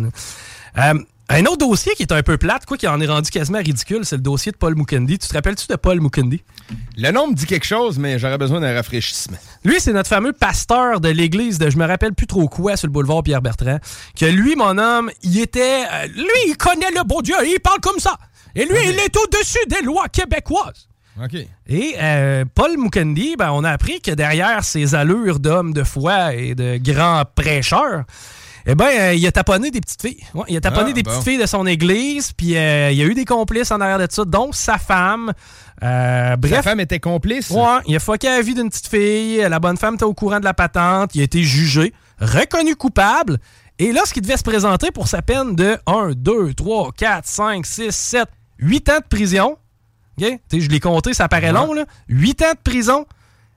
Euh, 0.79 0.95
un 1.29 1.45
autre 1.47 1.67
dossier 1.67 1.93
qui 1.97 2.05
est 2.05 2.13
un 2.13 2.23
peu 2.23 2.37
plate, 2.39 2.67
quoi, 2.67 2.77
qui 2.77 2.87
en 2.87 3.01
est 3.01 3.07
rendu 3.07 3.31
quasiment 3.31 3.59
ridicule, 3.59 4.05
c'est 4.05 4.15
le 4.15 4.23
dossier 4.23 4.53
de 4.53 4.57
Paul 4.57 4.77
Mukendi. 4.77 5.19
Tu 5.19 5.27
te 5.27 5.35
rappelles-tu 5.35 5.67
de 5.67 5.75
Paul 5.75 6.01
Mukendi? 6.01 6.45
Le 6.97 7.11
nom 7.11 7.27
me 7.27 7.35
dit 7.35 7.47
quelque 7.47 7.67
chose, 7.67 7.99
mais 7.99 8.17
j'aurais 8.21 8.39
besoin 8.39 8.61
d'un 8.61 8.73
rafraîchissement. 8.75 9.37
Lui, 9.65 9.81
c'est 9.81 9.93
notre 9.93 10.09
fameux 10.09 10.33
pasteur 10.33 11.01
de 11.01 11.09
l'église 11.09 11.59
de 11.59 11.69
je 11.69 11.79
me 11.79 11.85
rappelle 11.85 12.15
plus 12.15 12.29
trop 12.29 12.47
quoi 12.49 12.77
sur 12.77 12.87
le 12.87 12.93
boulevard 12.93 13.25
Pierre-Bertrand. 13.25 13.79
Que 14.17 14.27
lui, 14.27 14.55
mon 14.55 14.79
homme, 14.79 15.11
il 15.25 15.41
était. 15.41 15.83
euh, 15.93 16.07
lui, 16.15 16.31
il 16.47 16.57
connaît 16.57 16.93
le 16.95 17.03
bon 17.03 17.21
Dieu, 17.23 17.35
il 17.45 17.59
parle 17.59 17.81
comme 17.81 17.99
ça. 17.99 18.17
Et 18.55 18.65
lui, 18.65 18.79
il 18.85 18.97
est 19.01 19.17
au-dessus 19.17 19.59
des 19.69 19.83
lois 19.83 20.07
québécoises. 20.09 20.86
Et 21.69 21.95
euh, 22.01 22.45
Paul 22.55 22.77
Mukendi, 22.79 23.37
ben, 23.39 23.51
on 23.53 23.65
a 23.65 23.71
appris 23.71 24.01
que 24.01 24.11
derrière 24.11 24.65
ses 24.65 24.95
allures 24.95 25.41
d'homme 25.41 25.73
de 25.73 25.83
foi 25.83 26.35
et 26.35 26.55
de 26.55 26.79
grand 26.79 27.25
prêcheur, 27.35 28.05
eh 28.67 28.75
ben, 28.75 28.89
euh, 28.99 29.15
il 29.15 29.25
a 29.27 29.33
taponné 29.33 29.71
des 29.71 29.81
petites 29.81 30.03
filles. 30.03 30.23
Ouais, 30.35 30.45
il 30.49 30.57
a 30.57 30.61
taponné 30.61 30.91
Ah, 30.91 30.93
des 30.93 31.03
bon. 31.03 31.11
petites 31.11 31.25
filles 31.25 31.39
de 31.39 31.47
son 31.47 31.67
église, 31.67 32.33
puis 32.33 32.57
euh, 32.57 32.91
il 32.91 32.99
y 32.99 33.03
a 33.03 33.05
eu 33.07 33.15
des 33.15 33.25
complices 33.25 33.71
en 33.71 33.81
arrière 33.81 33.99
de 33.99 34.09
ça, 34.11 34.25
dont 34.25 34.51
sa 34.53 34.77
femme. 34.77 35.33
Euh, 35.83 36.37
bref. 36.37 36.55
Sa 36.57 36.63
femme 36.63 36.81
était 36.81 36.99
complice? 37.01 37.51
Ouais, 37.51 37.79
il 37.87 37.95
a 37.95 38.01
fucké 38.01 38.27
la 38.29 38.43
vie 38.43 38.55
d'une 38.55 38.69
petite 38.69 38.89
fille. 38.89 39.39
La 39.49 39.61
bonne 39.61 39.77
femme 39.77 39.95
était 39.95 40.05
au 40.05 40.15
courant 40.15 40.41
de 40.41 40.45
la 40.45 40.55
patente. 40.55 41.15
Il 41.15 41.21
a 41.21 41.25
été 41.25 41.43
jugé, 41.43 41.93
reconnu 42.21 42.75
coupable. 42.75 43.39
Et 43.79 43.93
qui 44.13 44.21
devait 44.23 44.39
se 44.39 44.43
présenter 44.43 44.91
pour 44.91 45.07
sa 45.07 45.21
peine 45.21 45.55
de 45.55 45.77
1, 45.87 46.13
2, 46.17 46.55
3, 46.55 46.93
4, 46.97 47.27
5, 47.27 47.67
6, 47.67 47.91
7, 47.91 48.25
8 48.59 48.89
ans 48.89 48.99
de 48.99 49.07
prison. 49.09 49.57
Je 50.19 50.69
l'ai 50.69 50.81
compté, 50.81 51.15
ça 51.15 51.29
paraît 51.29 51.53
long, 51.53 51.73
là. 51.73 51.85
8 52.09 52.43
ans 52.43 52.53
de 52.53 52.59
prison. 52.59 53.07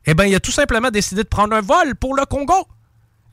Eh 0.05 0.13
bien, 0.13 0.25
il 0.25 0.35
a 0.35 0.39
tout 0.39 0.51
simplement 0.51 0.91
décidé 0.91 1.23
de 1.23 1.27
prendre 1.27 1.55
un 1.55 1.61
vol 1.61 1.95
pour 1.95 2.15
le 2.15 2.25
Congo. 2.25 2.67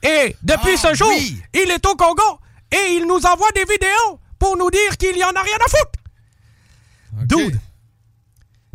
Et 0.02 0.36
depuis 0.42 0.74
Ah, 0.74 0.88
ce 0.90 0.94
jour, 0.94 1.12
il 1.54 1.70
est 1.70 1.86
au 1.86 1.94
Congo 1.94 2.40
et 2.70 2.96
il 2.96 3.06
nous 3.06 3.24
envoie 3.26 3.50
des 3.54 3.64
vidéos 3.64 4.20
pour 4.38 4.56
nous 4.56 4.70
dire 4.70 4.96
qu'il 4.98 5.16
y 5.16 5.24
en 5.24 5.30
a 5.30 5.42
rien 5.42 5.56
à 5.64 5.68
foutre. 5.68 7.26
Dude, 7.26 7.58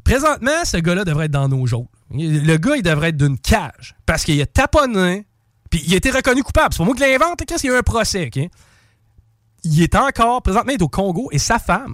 présentement, 0.04 0.66
ce 0.66 0.78
gars-là 0.78 1.04
devrait 1.04 1.26
être 1.26 1.32
dans 1.32 1.48
nos 1.48 1.66
jours. 1.68 1.88
Le 2.10 2.58
gars, 2.58 2.76
il 2.76 2.84
devrait 2.84 3.10
être 3.10 3.18
d'une 3.18 3.38
cage 3.38 3.96
parce 4.06 4.24
qu'il 4.24 4.42
a 4.42 4.46
taponné, 4.46 5.26
puis 5.70 5.82
il 5.86 5.94
a 5.94 5.98
été 5.98 6.12
reconnu 6.12 6.44
coupable. 6.44 6.74
C'est 6.74 6.80
pas 6.80 6.86
moi 6.86 6.96
qui 6.96 7.02
l'invente, 7.02 7.46
qu'est-ce 7.46 7.62
qu'il 7.62 7.70
y 7.70 7.74
a 7.74 7.76
eu 7.76 7.80
un 7.80 7.84
procès, 7.84 8.30
il 9.64 9.84
est 9.84 9.96
encore, 9.96 10.42
présentement, 10.42 10.72
il 10.72 10.76
est 10.80 10.82
au 10.84 10.90
Congo 10.90 11.30
et 11.32 11.38
sa 11.38 11.60
femme, 11.60 11.94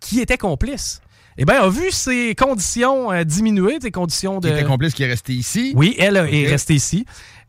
qui 0.00 0.20
était 0.20 0.36
complice, 0.38 1.00
eh 1.42 1.46
bien, 1.46 1.62
a 1.62 1.70
vu 1.70 1.90
ses 1.90 2.34
conditions 2.34 3.10
euh, 3.10 3.24
diminuer, 3.24 3.78
ses 3.80 3.90
conditions 3.90 4.40
de. 4.40 4.48
Qui 4.48 4.54
était 4.54 4.64
complice 4.64 4.92
qui 4.92 5.04
est 5.04 5.08
resté 5.08 5.32
ici. 5.32 5.72
Oui, 5.74 5.96
elle 5.98 6.18
euh, 6.18 6.26
est 6.30 6.46
restée 6.46 6.74
ici. 6.74 7.06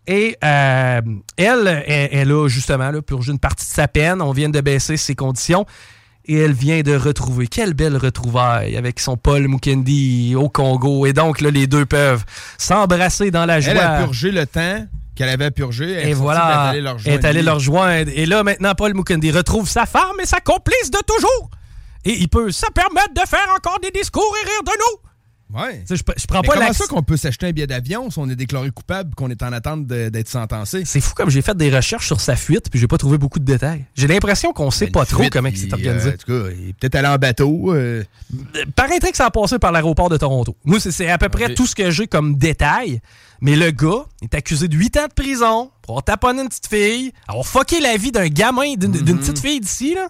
Et 0.07 0.37
euh, 0.45 1.01
elle, 1.35 1.83
elle, 1.85 2.09
elle 2.13 2.31
a 2.31 2.47
justement 2.47 2.89
là, 2.89 3.01
purgé 3.01 3.33
une 3.33 3.39
partie 3.39 3.65
de 3.65 3.71
sa 3.71 3.89
peine. 3.89 4.21
On 4.21 4.31
vient 4.31 4.47
de 4.47 4.61
baisser 4.61 4.95
ses 4.95 5.13
conditions. 5.13 5.65
Et 6.23 6.37
elle 6.37 6.53
vient 6.53 6.81
de 6.83 6.95
retrouver. 6.95 7.47
Quelle 7.47 7.73
belle 7.73 7.97
retrouvaille 7.97 8.77
avec 8.77 9.01
son 9.01 9.17
Paul 9.17 9.49
Mukendi 9.49 10.35
au 10.37 10.47
Congo. 10.47 11.05
Et 11.05 11.11
donc, 11.11 11.41
là, 11.41 11.51
les 11.51 11.67
deux 11.67 11.85
peuvent 11.85 12.23
s'embrasser 12.57 13.29
dans 13.29 13.45
la 13.45 13.59
joie. 13.59 13.73
Elle 13.73 13.79
a 13.79 14.03
purgé 14.03 14.31
le 14.31 14.45
temps 14.45 14.85
qu'elle 15.15 15.27
avait. 15.27 15.51
Elle 15.53 16.07
Et 16.07 16.13
voilà, 16.13 16.73
est 17.05 17.25
allée 17.25 17.41
leur 17.41 17.55
rejoindre. 17.55 18.09
Et 18.15 18.25
là, 18.25 18.43
maintenant, 18.43 18.73
Paul 18.73 18.93
Mukendi 18.93 19.31
retrouve 19.31 19.67
sa 19.67 19.85
femme 19.85 20.15
et 20.21 20.25
sa 20.25 20.39
complice 20.39 20.91
de 20.91 20.99
toujours. 21.05 21.49
Et 22.05 22.17
il 22.19 22.29
peut 22.29 22.51
se 22.51 22.65
permettre 22.73 23.13
de 23.13 23.27
faire 23.27 23.47
encore 23.55 23.79
des 23.79 23.91
discours 23.91 24.33
et 24.43 24.45
rire 24.47 24.63
de 24.65 24.71
nous. 24.79 25.09
Ouais. 25.53 25.83
Je, 25.89 25.95
je 25.95 26.01
prends 26.27 26.39
Mais 26.41 26.47
pas 26.47 26.53
comment 26.53 26.71
ça 26.71 26.85
qu'on 26.87 27.03
peut 27.03 27.17
s'acheter 27.17 27.45
un 27.47 27.51
billet 27.51 27.67
d'avion 27.67 28.09
si 28.09 28.17
on 28.19 28.29
est 28.29 28.37
déclaré 28.37 28.71
coupable 28.71 29.13
qu'on 29.15 29.29
est 29.29 29.43
en 29.43 29.51
attente 29.51 29.85
d'être 29.85 30.29
sentencé? 30.29 30.83
C'est 30.85 31.01
fou 31.01 31.13
comme 31.13 31.29
j'ai 31.29 31.41
fait 31.41 31.57
des 31.57 31.69
recherches 31.69 32.07
sur 32.07 32.21
sa 32.21 32.37
fuite 32.37 32.69
puis 32.71 32.79
j'ai 32.79 32.87
pas 32.87 32.97
trouvé 32.97 33.17
beaucoup 33.17 33.37
de 33.37 33.43
détails. 33.43 33.83
J'ai 33.93 34.07
l'impression 34.07 34.53
qu'on 34.53 34.71
sait 34.71 34.87
pas 34.87 35.05
trop 35.05 35.19
fuite, 35.23 35.33
comment 35.33 35.49
c'est 35.53 35.73
organisé. 35.73 36.09
euh, 36.09 36.13
en 36.13 36.17
tout 36.17 36.25
cas, 36.25 36.55
il 36.57 36.69
est 36.69 36.73
peut-être 36.73 36.95
allé 36.95 37.07
en 37.09 37.17
bateau. 37.17 37.73
euh, 37.73 38.01
Paraîtrait 38.77 39.11
que 39.11 39.17
ça 39.17 39.25
a 39.25 39.29
passé 39.31 39.59
par 39.59 39.73
l'aéroport 39.73 40.07
de 40.07 40.15
Toronto. 40.15 40.55
Moi, 40.63 40.79
c'est- 40.79 41.09
à 41.09 41.17
peu 41.17 41.27
près 41.29 41.53
tout 41.53 41.67
ce 41.67 41.75
que 41.75 41.91
j'ai 41.91 42.07
comme 42.07 42.37
détail. 42.37 43.01
Mais 43.41 43.55
le 43.57 43.71
gars 43.71 44.05
est 44.21 44.33
accusé 44.35 44.67
de 44.69 44.77
8 44.77 44.97
ans 44.97 45.07
de 45.07 45.13
prison 45.13 45.71
pour 45.81 45.95
avoir 45.95 46.03
taponné 46.03 46.43
une 46.43 46.47
petite 46.47 46.67
fille, 46.67 47.11
avoir 47.27 47.45
fucké 47.45 47.81
la 47.81 47.97
vie 47.97 48.11
d'un 48.11 48.27
gamin, 48.27 48.75
d'une 48.75 48.91
d'une 48.91 49.17
petite 49.19 49.39
fille 49.39 49.59
d'ici, 49.59 49.95
là. 49.95 50.07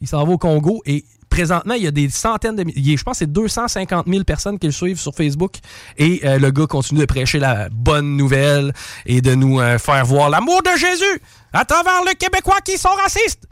Il 0.00 0.08
s'en 0.08 0.24
va 0.24 0.32
au 0.32 0.38
Congo 0.38 0.82
et 0.86 1.04
présentement, 1.28 1.74
il 1.74 1.82
y 1.82 1.86
a 1.86 1.90
des 1.90 2.08
centaines 2.08 2.56
de... 2.56 2.64
Je 2.74 3.02
pense 3.02 3.14
que 3.14 3.18
c'est 3.18 3.32
250 3.32 4.06
000 4.08 4.24
personnes 4.24 4.58
qui 4.58 4.66
le 4.66 4.72
suivent 4.72 4.98
sur 4.98 5.14
Facebook. 5.14 5.56
Et 5.96 6.20
euh, 6.24 6.38
le 6.38 6.50
gars 6.50 6.66
continue 6.66 7.00
de 7.00 7.06
prêcher 7.06 7.38
la 7.38 7.68
bonne 7.70 8.16
nouvelle 8.16 8.72
et 9.06 9.20
de 9.20 9.34
nous 9.34 9.60
euh, 9.60 9.78
faire 9.78 10.04
voir 10.04 10.30
l'amour 10.30 10.62
de 10.62 10.76
Jésus 10.76 11.22
à 11.52 11.64
travers 11.64 12.02
le 12.04 12.14
Québécois 12.14 12.60
qui 12.64 12.78
sont 12.78 12.88
racistes. 12.88 13.46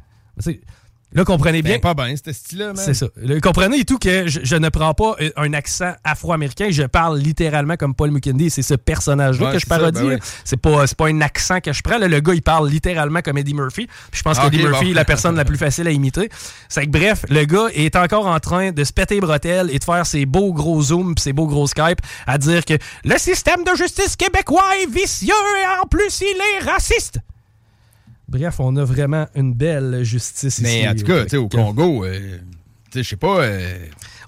Là, 1.13 1.25
comprenez 1.25 1.63
bien. 1.63 1.75
Ben, 1.75 1.81
pas 1.81 1.95
bien, 1.95 2.15
ce 2.23 2.33
style-là, 2.33 2.67
man. 2.75 2.77
C'est 2.77 2.93
ça. 2.93 3.07
Le- 3.17 3.41
comprenez 3.41 3.79
et 3.79 3.85
tout 3.85 3.97
que 3.99 4.27
je, 4.27 4.41
je 4.43 4.57
ne 4.57 4.69
prends 4.69 4.93
pas 4.93 5.15
euh, 5.21 5.31
un 5.37 5.53
accent 5.55 5.93
afro-américain, 6.05 6.67
je 6.71 6.83
parle 6.83 7.19
littéralement 7.19 7.77
comme 7.77 7.95
Paul 7.95 8.11
Mukendi. 8.11 8.51
C'est 8.51 8.63
ce 8.63 8.75
personnage-là 8.75 9.47
Ouais, 9.47 9.53
que 9.53 9.59
je 9.61 9.67
ça, 9.67 9.79
parodie. 9.79 10.01
ben 10.01 10.09
là. 10.11 10.15
oui. 10.17 10.21
C'est 10.45 10.57
pas, 10.57 10.87
c'est 10.87 10.97
pas 10.97 11.07
un 11.07 11.21
accent 11.21 11.61
que 11.61 11.73
je 11.73 11.81
prends. 11.81 11.99
là. 11.99 12.09
Le 12.09 12.21
gars, 12.21 12.35
il 12.35 12.43
parle 12.43 12.69
littéralement 12.69 13.21
comme 13.23 13.39
Eddie 13.39 13.55
Murphy. 13.55 13.87
Puis 13.87 14.19
je 14.19 14.23
pense 14.23 14.37
Ah, 14.41 14.51
qu'Eddie 14.51 14.65
Murphy 14.65 14.87
bon. 14.87 14.91
est 14.91 14.95
la 14.95 15.05
personne 15.07 15.37
la 15.37 15.45
plus 15.45 15.57
facile 15.57 15.87
à 15.87 15.91
imiter. 15.93 16.29
C'est 16.69 16.85
que 16.85 16.91
bref, 16.91 17.25
le 17.31 17.45
gars 17.45 17.67
est 17.73 17.95
encore 17.97 18.27
en 18.27 18.41
train 18.41 18.73
de 18.73 18.83
se 18.85 18.93
péter 18.93 19.15
les 19.15 19.21
bretelles 19.21 19.71
et 19.73 19.79
de 19.79 19.85
faire 19.85 20.05
ses 20.05 20.27
beaux 20.27 20.53
gros 20.53 20.83
zooms 20.83 21.15
ses 21.19 21.33
beaux 21.33 21.47
gros 21.47 21.67
Skype 21.69 22.01
à 22.27 22.37
dire 22.37 22.65
que 22.65 22.75
le 23.05 23.17
système 23.17 23.63
de 23.65 23.75
justice 23.77 24.17
québécois 24.17 24.65
est 24.83 24.91
vicieux 24.91 25.33
et 25.63 25.83
en 25.83 25.87
plus 25.87 26.21
il 26.21 26.37
est 26.61 26.69
raciste. 26.71 27.19
Bref, 28.29 28.57
on 28.59 28.75
a 28.77 28.85
vraiment 28.85 29.27
une 29.35 29.55
belle 29.55 30.03
justice 30.03 30.61
Mais 30.61 30.81
ici. 30.81 30.89
en 30.89 30.95
tout 30.95 31.05
cas, 31.05 31.23
tu 31.25 31.31
sais, 31.31 31.37
au 31.37 31.49
Congo, 31.49 32.05
euh, 32.05 32.39
tu 32.91 32.99
sais, 32.99 33.03
je 33.05 33.09
sais 33.11 33.17
pas. 33.17 33.41
euh, 33.43 33.79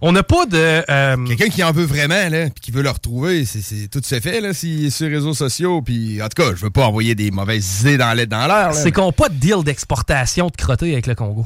On 0.00 0.12
n'a 0.12 0.22
pas 0.22 0.46
de. 0.46 0.56
euh, 0.88 1.16
Quelqu'un 1.26 1.48
qui 1.48 1.64
en 1.64 1.72
veut 1.72 1.84
vraiment, 1.84 2.28
là, 2.28 2.44
puis 2.50 2.60
qui 2.60 2.70
veut 2.70 2.82
le 2.82 2.90
retrouver, 2.90 3.44
c'est- 3.44 3.88
tout 3.88 4.00
se 4.04 4.20
fait, 4.20 4.40
là, 4.40 4.54
s'il 4.54 4.86
est 4.86 4.90
sur 4.90 5.08
les 5.08 5.16
réseaux 5.16 5.34
sociaux. 5.34 5.82
Puis, 5.82 6.22
en 6.22 6.28
tout 6.28 6.40
cas, 6.40 6.50
je 6.54 6.62
veux 6.62 6.70
pas 6.70 6.86
envoyer 6.86 7.16
des 7.16 7.32
mauvaises 7.32 7.80
idées 7.80 7.98
dans 7.98 8.12
l'air. 8.16 8.28
Dans. 8.28 8.72
C'est 8.72 8.92
qu'on 8.92 9.06
n'a 9.06 9.12
pas 9.12 9.28
de 9.28 9.34
deal 9.34 9.64
d'exportation 9.64 10.46
de 10.46 10.52
crotté 10.56 10.92
avec 10.92 11.08
le 11.08 11.16
Congo. 11.16 11.44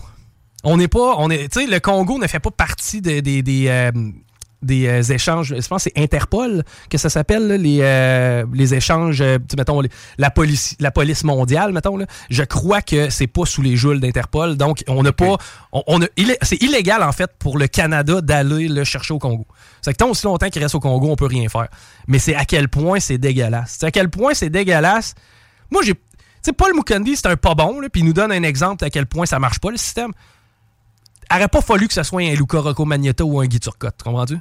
On 0.64 0.76
n'est 0.76 0.88
pas. 0.88 1.14
On 1.18 1.30
est, 1.30 1.48
tu 1.50 1.60
sais, 1.62 1.66
le 1.66 1.80
Congo 1.80 2.18
ne 2.18 2.26
fait 2.26 2.38
pas 2.40 2.50
partie 2.50 3.00
de- 3.00 3.20
des, 3.20 3.42
des, 3.42 3.68
euh, 3.68 3.90
des 4.62 4.86
euh, 4.86 5.02
échanges. 5.02 5.54
Je 5.58 5.66
pense 5.68 5.84
que 5.84 5.90
c'est 5.94 6.02
Interpol 6.02 6.62
que 6.88 6.98
ça 6.98 7.08
s'appelle, 7.10 7.48
les, 7.48 7.78
euh, 7.82 8.44
les 8.52 8.74
échanges, 8.74 9.20
euh, 9.20 9.38
mettons, 9.56 9.80
les- 9.80 9.88
la, 10.18 10.30
police, 10.30 10.76
la 10.80 10.90
police 10.90 11.24
mondiale, 11.24 11.72
mettons. 11.72 11.96
Là. 11.96 12.06
Je 12.30 12.42
crois 12.42 12.82
que 12.82 13.10
c'est 13.10 13.26
pas 13.26 13.44
sous 13.44 13.62
les 13.62 13.76
joules 13.76 14.00
d'Interpol. 14.00 14.56
Donc, 14.56 14.82
on 14.88 15.02
n'a 15.02 15.12
pas. 15.12 15.36
On, 15.72 15.82
on 15.86 16.00
c'est 16.42 16.62
illégal, 16.62 17.02
en 17.02 17.12
fait, 17.12 17.30
pour 17.38 17.58
le 17.58 17.66
Canada 17.66 18.20
d'aller 18.20 18.68
le 18.68 18.84
chercher 18.84 19.14
au 19.14 19.18
Congo. 19.18 19.46
C'est 19.80 19.92
que 19.92 19.98
tant 19.98 20.08
aussi 20.08 20.24
longtemps 20.26 20.48
qu'il 20.48 20.62
reste 20.62 20.74
au 20.74 20.80
Congo, 20.80 21.10
on 21.10 21.16
peut 21.16 21.26
rien 21.26 21.48
faire. 21.48 21.68
Mais 22.06 22.18
c'est 22.18 22.34
à 22.34 22.44
quel 22.44 22.68
point 22.68 23.00
c'est 23.00 23.18
dégueulasse. 23.18 23.76
C'est 23.80 23.86
à 23.86 23.90
quel 23.90 24.08
point 24.10 24.34
c'est 24.34 24.50
dégueulasse. 24.50 25.14
Moi, 25.70 25.82
j'ai. 25.82 25.94
Tu 25.94 26.00
sais, 26.42 26.52
Paul 26.52 26.74
Mukundi, 26.74 27.14
c'est 27.16 27.26
un 27.28 27.36
pas 27.36 27.54
bon, 27.54 27.80
là, 27.80 27.88
puis 27.88 28.00
il 28.02 28.04
nous 28.04 28.12
donne 28.12 28.32
un 28.32 28.42
exemple 28.42 28.84
à 28.84 28.90
quel 28.90 29.06
point 29.06 29.26
ça 29.26 29.38
marche 29.38 29.60
pas, 29.60 29.70
le 29.70 29.76
système. 29.76 30.10
Aurait 31.32 31.48
pas 31.48 31.60
fallu 31.60 31.86
que 31.88 31.94
ce 31.94 32.02
soit 32.02 32.20
un 32.22 32.34
Luca 32.34 32.58
Rocco 32.58 32.84
Magneto 32.84 33.24
ou 33.24 33.40
un 33.40 33.46
Guy 33.46 33.60
Turcotte, 33.60 34.02
comprends-tu? 34.02 34.38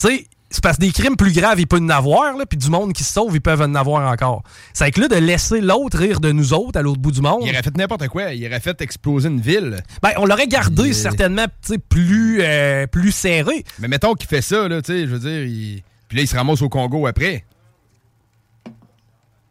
Tu 0.00 0.08
sais, 0.08 0.26
c'est 0.50 0.62
parce 0.62 0.76
que 0.78 0.82
des 0.82 0.92
crimes 0.92 1.16
plus 1.16 1.32
graves, 1.32 1.60
il 1.60 1.66
peut 1.66 1.76
en 1.78 1.88
avoir, 1.90 2.36
là, 2.36 2.46
puis 2.46 2.56
du 2.56 2.70
monde 2.70 2.92
qui 2.94 3.04
se 3.04 3.12
sauve, 3.12 3.34
ils 3.34 3.40
peuvent 3.40 3.60
en 3.60 3.74
avoir 3.74 4.10
encore. 4.10 4.42
C'est 4.72 4.90
que 4.90 5.00
là, 5.02 5.08
de 5.08 5.16
laisser 5.16 5.60
l'autre 5.60 5.98
rire 5.98 6.20
de 6.20 6.32
nous 6.32 6.54
autres 6.54 6.78
à 6.78 6.82
l'autre 6.82 7.00
bout 7.00 7.10
du 7.12 7.20
monde. 7.20 7.40
Il 7.44 7.50
aurait 7.50 7.62
fait 7.62 7.76
n'importe 7.76 8.08
quoi. 8.08 8.32
Il 8.32 8.46
aurait 8.46 8.60
fait 8.60 8.80
exploser 8.80 9.28
une 9.28 9.40
ville. 9.40 9.82
Ben, 10.02 10.10
on 10.16 10.24
l'aurait 10.24 10.46
gardé 10.46 10.88
Il- 10.88 10.94
certainement 10.94 11.44
plus, 11.90 12.38
euh, 12.40 12.86
plus 12.86 13.12
serré. 13.12 13.64
Mais 13.78 13.88
mettons 13.88 14.14
qu'il 14.14 14.28
fait 14.28 14.40
ça, 14.42 14.68
là, 14.68 14.80
tu 14.80 14.92
sais, 14.92 15.00
je 15.06 15.14
veux 15.14 15.18
dire, 15.18 15.44
il... 15.44 15.82
puis 16.08 16.16
là, 16.16 16.22
il 16.22 16.28
se 16.28 16.34
ramasse 16.36 16.62
au 16.62 16.68
Congo 16.70 17.06
après. 17.06 17.44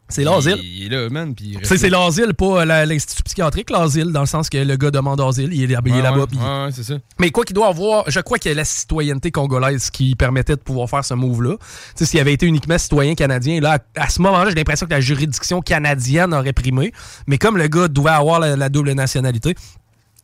C'est 0.09 0.23
l'asile. 0.23 0.57
Il 0.63 0.85
est 0.85 0.89
là, 0.89 1.09
man, 1.09 1.35
puis 1.35 1.57
c'est 1.63 1.89
l'asile, 1.89 2.34
pas 2.34 2.63
la- 2.63 2.85
l'institut 2.85 3.23
psychiatrique, 3.23 3.69
l'asile, 3.69 4.13
dans 4.13 4.21
le 4.21 4.25
sens 4.25 4.49
que 4.49 4.57
le 4.57 4.77
gars 4.77 4.89
demande 4.89 5.19
asile, 5.19 5.49
il 5.53 5.69
est, 5.69 5.75
Ouais, 5.77 6.01
là-bas. 6.01 6.19
ouais, 6.31 6.65
ouais, 6.65 6.69
c'est 6.71 6.84
ça. 6.84 6.95
Mais 7.19 7.29
quoi 7.29 7.43
qu'il 7.43 7.53
doit 7.55 7.67
avoir, 7.67 8.09
je 8.09 8.19
crois 8.21 8.38
qu'il 8.39 8.49
y 8.49 8.53
a 8.53 8.55
la 8.55 8.63
citoyenneté 8.63 9.31
congolaise 9.31 9.89
qui 9.89 10.15
permettait 10.15 10.55
de 10.55 10.61
pouvoir 10.61 10.89
faire 10.89 11.03
ce 11.03 11.13
move-là. 11.13 11.57
Tu 11.59 11.65
sais, 11.95 12.05
s'il 12.05 12.19
avait 12.21 12.31
été 12.34 12.45
uniquement 12.45 12.77
citoyen 12.77 13.15
canadien, 13.15 13.59
là, 13.59 13.79
à, 13.97 14.03
à 14.03 14.09
ce 14.09 14.21
moment-là, 14.21 14.49
j'ai 14.49 14.55
l'impression 14.55 14.85
que 14.85 14.91
la 14.91 15.01
juridiction 15.01 15.59
canadienne 15.61 16.34
aurait 16.34 16.53
primé. 16.53 16.93
Mais 17.27 17.38
comme 17.38 17.57
le 17.57 17.67
gars 17.67 17.89
devait 17.89 18.09
avoir 18.09 18.39
la, 18.39 18.55
la 18.55 18.69
double 18.69 18.93
nationalité, 18.93 19.55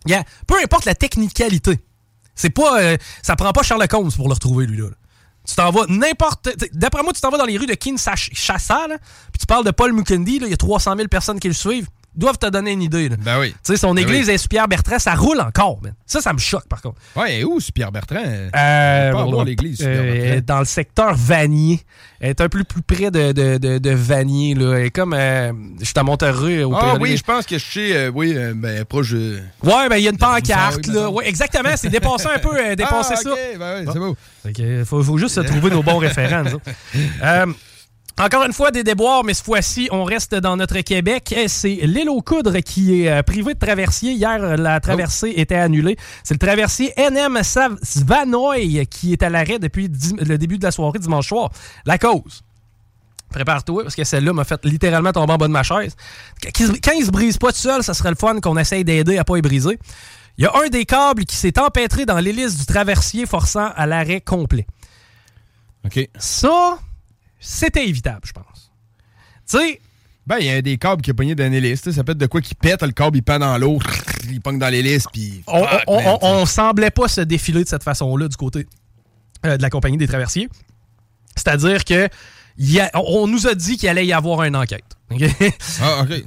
yeah, 0.07 0.23
peu 0.47 0.55
importe 0.63 0.85
la 0.85 0.95
technicalité, 0.95 1.79
c'est 2.35 2.49
pas, 2.51 2.81
euh, 2.81 2.97
ça 3.21 3.35
prend 3.35 3.51
pas 3.51 3.63
Sherlock 3.63 3.93
Holmes 3.93 4.11
pour 4.15 4.27
le 4.29 4.33
retrouver, 4.33 4.65
lui, 4.65 4.77
là. 4.77 4.85
Tu 5.47 5.55
t'en 5.55 5.71
vas 5.71 5.85
n'importe. 5.87 6.49
D'après 6.73 7.03
moi, 7.03 7.13
tu 7.13 7.21
t'en 7.21 7.29
vas 7.29 7.37
dans 7.37 7.45
les 7.45 7.57
rues 7.57 7.65
de 7.65 7.73
Kinshasa, 7.73 8.87
puis 8.87 9.39
tu 9.39 9.45
parles 9.45 9.65
de 9.65 9.71
Paul 9.71 9.91
Mukendi, 9.93 10.39
il 10.41 10.47
y 10.47 10.53
a 10.53 10.57
300 10.57 10.95
000 10.95 11.07
personnes 11.07 11.39
qui 11.39 11.47
le 11.47 11.53
suivent. 11.53 11.87
Doivent 12.15 12.37
te 12.37 12.45
donner 12.47 12.71
une 12.73 12.81
idée. 12.83 13.09
Là. 13.09 13.15
Ben 13.19 13.39
oui. 13.39 13.49
Tu 13.51 13.57
sais, 13.63 13.77
son 13.77 13.93
Ben 13.95 14.03
église 14.03 14.27
oui. 14.27 14.33
est 14.35 14.47
Pierre 14.47 14.67
Bertrand, 14.67 14.99
ça 14.99 15.15
roule 15.15 15.39
encore, 15.41 15.79
man. 15.81 15.93
Ça, 16.05 16.21
ça 16.21 16.31
me 16.31 16.37
choque, 16.37 16.67
par 16.67 16.81
contre. 16.81 16.97
Ouais, 17.15 17.39
et 17.39 17.43
où, 17.43 17.59
c'est 17.59 17.73
Pierre 17.73 17.91
Bertrand? 17.91 18.19
Euh, 18.23 19.11
pas 19.11 19.23
bon, 19.23 19.43
l'église, 19.43 19.79
euh, 19.83 20.39
dans 20.45 20.59
le 20.59 20.65
secteur 20.65 21.15
Vanier. 21.15 21.81
Elle 22.19 22.29
est 22.29 22.41
un 22.41 22.49
peu 22.49 22.63
plus 22.63 22.81
près 22.83 23.09
de, 23.11 23.31
de, 23.31 23.57
de, 23.57 23.77
de 23.79 23.89
Vanier. 23.89 24.53
Là. 24.53 24.75
Elle 24.77 24.85
est 24.85 24.91
comme. 24.91 25.13
euh, 25.13 25.51
je 25.79 25.85
suis 25.85 25.93
à 25.97 26.03
Monterrey. 26.03 26.63
Au 26.63 26.73
Ah 26.75 26.81
Péroné. 26.81 27.01
oui, 27.03 27.17
je 27.17 27.23
pense 27.23 27.45
que 27.47 27.57
je 27.57 27.65
sais, 27.65 27.95
euh, 27.97 28.11
oui, 28.13 28.35
ben, 28.55 28.85
proche. 28.85 29.11
Ouais, 29.13 29.89
ben 29.89 29.95
il 29.97 30.03
y 30.03 30.07
a 30.07 30.11
une 30.11 30.17
pancarte. 30.17 30.85
là. 30.87 31.09
Ouais, 31.09 31.27
exactement, 31.27 31.69
c'est 31.75 31.89
dépasser 31.89 32.27
un 32.33 32.39
peu, 32.39 32.75
dépasser 32.75 33.13
Ah, 33.17 33.21
ça. 33.21 33.31
ok, 33.31 33.39
ben 33.59 33.79
oui, 33.81 33.89
c'est 33.91 33.99
beau. 33.99 34.15
Fait 34.43 34.53
que, 34.53 34.83
faut, 34.85 35.01
faut 35.03 35.17
juste 35.17 35.35
se 35.35 35.41
trouver 35.41 35.71
nos 35.71 35.81
bons 35.83 35.97
référents. 35.97 36.43
Euh, 38.19 38.23
encore 38.25 38.43
une 38.45 38.53
fois, 38.53 38.71
des 38.71 38.83
déboires, 38.83 39.23
mais 39.23 39.33
cette 39.33 39.45
fois-ci, 39.45 39.89
on 39.91 40.03
reste 40.03 40.35
dans 40.35 40.55
notre 40.55 40.79
Québec. 40.81 41.33
Eh, 41.35 41.47
C'est 41.47 41.79
l'île 41.83 42.09
aux 42.09 42.21
Coudres 42.21 42.57
qui 42.59 43.01
est 43.03 43.09
euh, 43.09 43.23
privée 43.23 43.53
de 43.53 43.59
traversier. 43.59 44.13
Hier, 44.13 44.57
la 44.57 44.79
traversée 44.79 45.33
était 45.37 45.55
annulée. 45.55 45.97
C'est 46.23 46.33
le 46.35 46.39
traversier 46.39 46.93
NM 46.97 47.41
Svanoy 47.43 48.85
qui 48.87 49.13
est 49.13 49.23
à 49.23 49.29
l'arrêt 49.29 49.59
depuis 49.59 49.87
le 50.19 50.37
début 50.37 50.57
de 50.57 50.63
la 50.63 50.71
soirée 50.71 50.99
dimanche 50.99 51.27
soir. 51.27 51.49
La 51.85 51.97
cause. 51.97 52.43
Prépare-toi, 53.29 53.81
parce 53.83 53.95
que 53.95 54.03
celle-là 54.03 54.31
m'a 54.31 54.43
fait 54.43 54.63
littéralement 54.63 55.11
tomber 55.11 55.33
en 55.33 55.37
bas 55.37 55.47
de 55.47 55.51
ma 55.53 55.63
chaise. 55.63 55.95
Quand 56.43 56.51
il- 56.59 56.81
quand 56.81 56.91
il 56.91 57.03
se 57.05 57.09
brise 57.11 57.37
pas 57.39 57.51
tout 57.51 57.57
seul, 57.57 57.81
ça 57.83 57.95
serait 57.95 58.11
le 58.11 58.15
fun 58.15 58.39
qu'on 58.39 58.57
essaye 58.57 58.83
d'aider 58.83 59.17
à 59.17 59.23
pas 59.23 59.37
y 59.37 59.41
briser. 59.41 59.79
Il 60.37 60.43
y 60.43 60.47
a 60.47 60.51
un 60.63 60.67
des 60.69 60.85
câbles 60.85 61.25
qui 61.25 61.35
s'est 61.35 61.57
empêtré 61.59 62.05
dans 62.05 62.19
l'hélice 62.19 62.57
du 62.59 62.65
traversier, 62.67 63.25
forçant 63.25 63.71
à 63.75 63.87
l'arrêt 63.87 64.21
complet. 64.21 64.67
OK. 65.85 66.07
Ça, 66.19 66.77
c'était 67.45 67.87
évitable, 67.87 68.21
je 68.25 68.31
pense. 68.31 68.71
Tu 69.49 69.57
sais. 69.57 69.81
Ben, 70.25 70.37
il 70.39 70.45
y 70.45 70.49
a 70.49 70.61
des 70.61 70.77
câbles 70.77 71.01
qui 71.01 71.11
ont 71.11 71.15
pogné 71.15 71.35
d'un 71.35 71.51
hélice. 71.51 71.81
tu 71.81 71.89
sais, 71.89 71.95
Ça 71.97 72.03
peut 72.05 72.13
être 72.13 72.17
de 72.17 72.27
quoi 72.27 72.39
qui 72.39 72.55
pète, 72.55 72.81
le 72.81 72.91
câble, 72.93 73.17
il 73.17 73.23
pend 73.23 73.39
dans 73.39 73.57
l'eau, 73.57 73.79
il 74.31 74.39
pogne 74.39 74.57
dans 74.57 74.69
l'hélice, 74.69 75.05
puis. 75.11 75.43
On, 75.47 75.65
on- 75.87 75.97
man, 75.97 76.17
on- 76.21 76.27
on 76.41 76.45
semblait 76.45 76.91
pas 76.91 77.09
se 77.09 77.19
défiler 77.21 77.63
de 77.65 77.69
cette 77.69 77.83
façon-là 77.83 78.29
du 78.29 78.37
côté 78.37 78.65
euh, 79.45 79.57
de 79.57 79.61
la 79.61 79.69
compagnie 79.69 79.97
des 79.97 80.07
traversiers. 80.07 80.47
C'est-à-dire 81.35 81.83
que 81.83 82.07
y 82.57 82.79
a- 82.79 82.89
on, 82.93 83.27
nous 83.27 83.47
a 83.47 83.53
dit 83.55 83.75
qu'il 83.77 83.89
allait 83.89 84.05
y 84.05 84.13
avoir 84.13 84.43
une 84.43 84.55
enquête. 84.55 84.85
Ah, 85.81 86.03
OK. 86.03 86.13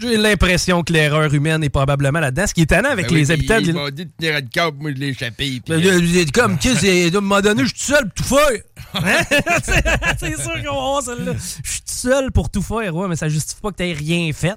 J'ai 0.00 0.16
l'impression 0.16 0.84
que 0.84 0.92
l'erreur 0.92 1.34
humaine 1.34 1.64
est 1.64 1.70
probablement 1.70 2.20
là-dedans. 2.20 2.46
Ce 2.46 2.54
qui 2.54 2.60
est 2.60 2.64
étonnant 2.70 2.90
avec 2.90 3.06
Ben 3.08 3.14
oui, 3.14 3.18
les 3.20 3.30
habitants 3.32 3.56
de 3.56 3.60
Il 3.62 3.66
l'île- 3.66 3.74
m'a 3.74 3.90
dit 3.90 4.04
de 4.06 4.10
tenir 4.16 4.34
le 4.36 4.42
câble, 4.42 4.76
moi, 4.80 4.90
je 4.94 4.96
l'ai 5.00 5.08
échappé. 5.08 5.60
puis- 5.60 5.62
Ben, 5.66 6.30
comme, 6.32 6.56
qu'est-ce 6.58 6.82
que 6.82 7.14
à 7.14 7.18
un 7.18 7.20
moment 7.20 7.40
donné, 7.40 7.62
je 7.64 7.68
suis 7.68 7.78
tout 7.78 7.94
seul 7.94 8.10
tout 8.14 8.22
faire. 8.22 8.60
Hein? 8.94 9.02
c'est 10.18 10.40
sûr 10.40 10.52
qu'on 10.64 10.74
va 10.74 10.80
voir 10.80 11.02
celle-là. 11.02 11.32
Je 11.64 11.70
suis 11.70 11.80
tout 11.80 11.86
seul 11.86 12.32
pour 12.32 12.50
tout 12.50 12.62
faire. 12.62 12.94
Ouais, 12.94 13.08
mais 13.08 13.16
ça 13.16 13.28
justifie 13.28 13.60
pas 13.60 13.70
que 13.70 13.76
t'aies 13.76 13.92
rien 13.92 14.30
fait. 14.32 14.54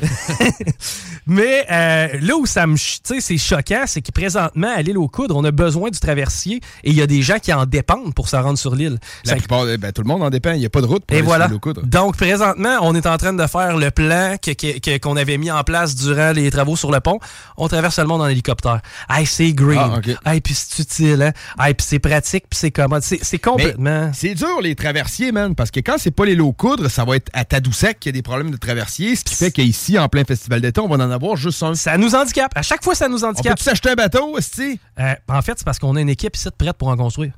mais 1.26 1.66
euh, 1.70 2.08
là 2.20 2.36
où 2.36 2.46
ça 2.46 2.66
me... 2.66 2.76
ch- 2.76 3.00
Tu 3.02 3.14
sais, 3.14 3.20
c'est 3.20 3.38
choquant, 3.38 3.84
c'est 3.86 4.00
que 4.02 4.12
présentement, 4.12 4.72
à 4.74 4.82
l'île 4.82 4.98
aux 4.98 5.08
Coudres, 5.08 5.36
on 5.36 5.44
a 5.44 5.50
besoin 5.50 5.90
du 5.90 5.98
traversier 5.98 6.56
et 6.84 6.90
il 6.90 6.94
y 6.94 7.02
a 7.02 7.06
des 7.06 7.22
gens 7.22 7.38
qui 7.38 7.52
en 7.52 7.66
dépendent 7.66 8.14
pour 8.14 8.28
se 8.28 8.36
rendre 8.36 8.58
sur 8.58 8.74
l'île. 8.74 8.98
La 9.24 9.32
Ça- 9.32 9.36
plupart, 9.36 9.64
ben, 9.78 9.92
tout 9.92 10.02
le 10.02 10.08
monde 10.08 10.22
en 10.22 10.30
dépend. 10.30 10.52
Il 10.52 10.60
n'y 10.60 10.66
a 10.66 10.70
pas 10.70 10.80
de 10.80 10.86
route 10.86 11.04
pour 11.04 11.14
et 11.14 11.18
aller 11.18 11.26
voilà. 11.26 11.46
sur 11.46 11.54
l'eau 11.54 11.60
coudre. 11.60 11.82
Donc, 11.84 12.16
présentement, 12.16 12.78
on 12.82 12.94
est 12.94 13.06
en 13.06 13.16
train 13.16 13.32
de 13.32 13.46
faire 13.46 13.76
le 13.76 13.90
plan 13.90 14.36
que- 14.40 14.52
que- 14.52 14.78
que- 14.78 14.98
qu'on 14.98 15.16
avait 15.16 15.38
mis 15.38 15.50
en 15.50 15.62
place 15.64 15.94
durant 15.94 16.32
les 16.32 16.50
travaux 16.50 16.76
sur 16.76 16.90
le 16.92 17.00
pont. 17.00 17.18
On 17.56 17.68
traverse 17.68 17.98
le 17.98 18.06
monde 18.06 18.22
en 18.22 18.28
hélicoptère. 18.28 18.80
Hey, 19.10 19.26
c'est 19.26 19.52
green. 19.52 19.78
Ah, 19.82 19.98
ok. 19.98 20.10
Hey, 20.24 20.40
puis 20.40 20.54
c'est 20.54 20.82
utile, 20.82 21.22
hein? 21.22 21.32
Hey, 21.64 21.74
puis 21.74 21.86
c'est 21.88 21.98
pratique, 21.98 22.44
puis 22.48 22.58
c'est 22.58 22.70
commode. 22.70 23.02
C'est 23.02 23.18
c'est 23.22 23.38
complètement... 23.56 24.10
C'est 24.14 24.34
dur, 24.34 24.60
les 24.62 24.74
traversiers, 24.74 25.32
man, 25.32 25.54
parce 25.54 25.70
que 25.70 25.80
quand 25.80 25.96
c'est 25.98 26.10
pas 26.10 26.24
les 26.24 26.34
lots 26.34 26.52
coudres, 26.52 26.90
ça 26.90 27.04
va 27.04 27.16
être 27.16 27.30
à 27.32 27.44
Tadoussac 27.44 27.98
qu'il 27.98 28.10
y 28.10 28.14
a 28.14 28.18
des 28.18 28.22
problèmes 28.22 28.50
de 28.50 28.56
traversiers, 28.56 29.16
ce 29.16 29.24
qui 29.24 29.34
fait 29.34 29.50
qu'ici, 29.50 29.98
en 29.98 30.08
plein 30.08 30.24
festival 30.24 30.60
d'été, 30.60 30.80
on 30.80 30.88
va 30.88 30.96
en 30.96 31.10
avoir 31.10 31.36
juste 31.36 31.62
un. 31.62 31.74
Ça 31.74 31.96
nous 31.98 32.14
handicape. 32.14 32.52
À 32.54 32.62
chaque 32.62 32.82
fois, 32.84 32.94
ça 32.94 33.08
nous 33.08 33.24
On 33.24 33.28
handicape. 33.28 33.52
peut-tu 33.56 33.64
s'acheter 33.64 33.90
un 33.90 33.94
bateau, 33.94 34.38
esti? 34.38 34.78
Euh, 34.98 35.14
en 35.28 35.42
fait, 35.42 35.54
c'est 35.56 35.64
parce 35.64 35.78
qu'on 35.78 35.96
a 35.96 36.00
une 36.00 36.08
équipe 36.08 36.36
ici 36.36 36.48
prête 36.56 36.76
pour 36.76 36.88
en 36.88 36.96
construire. 36.96 37.32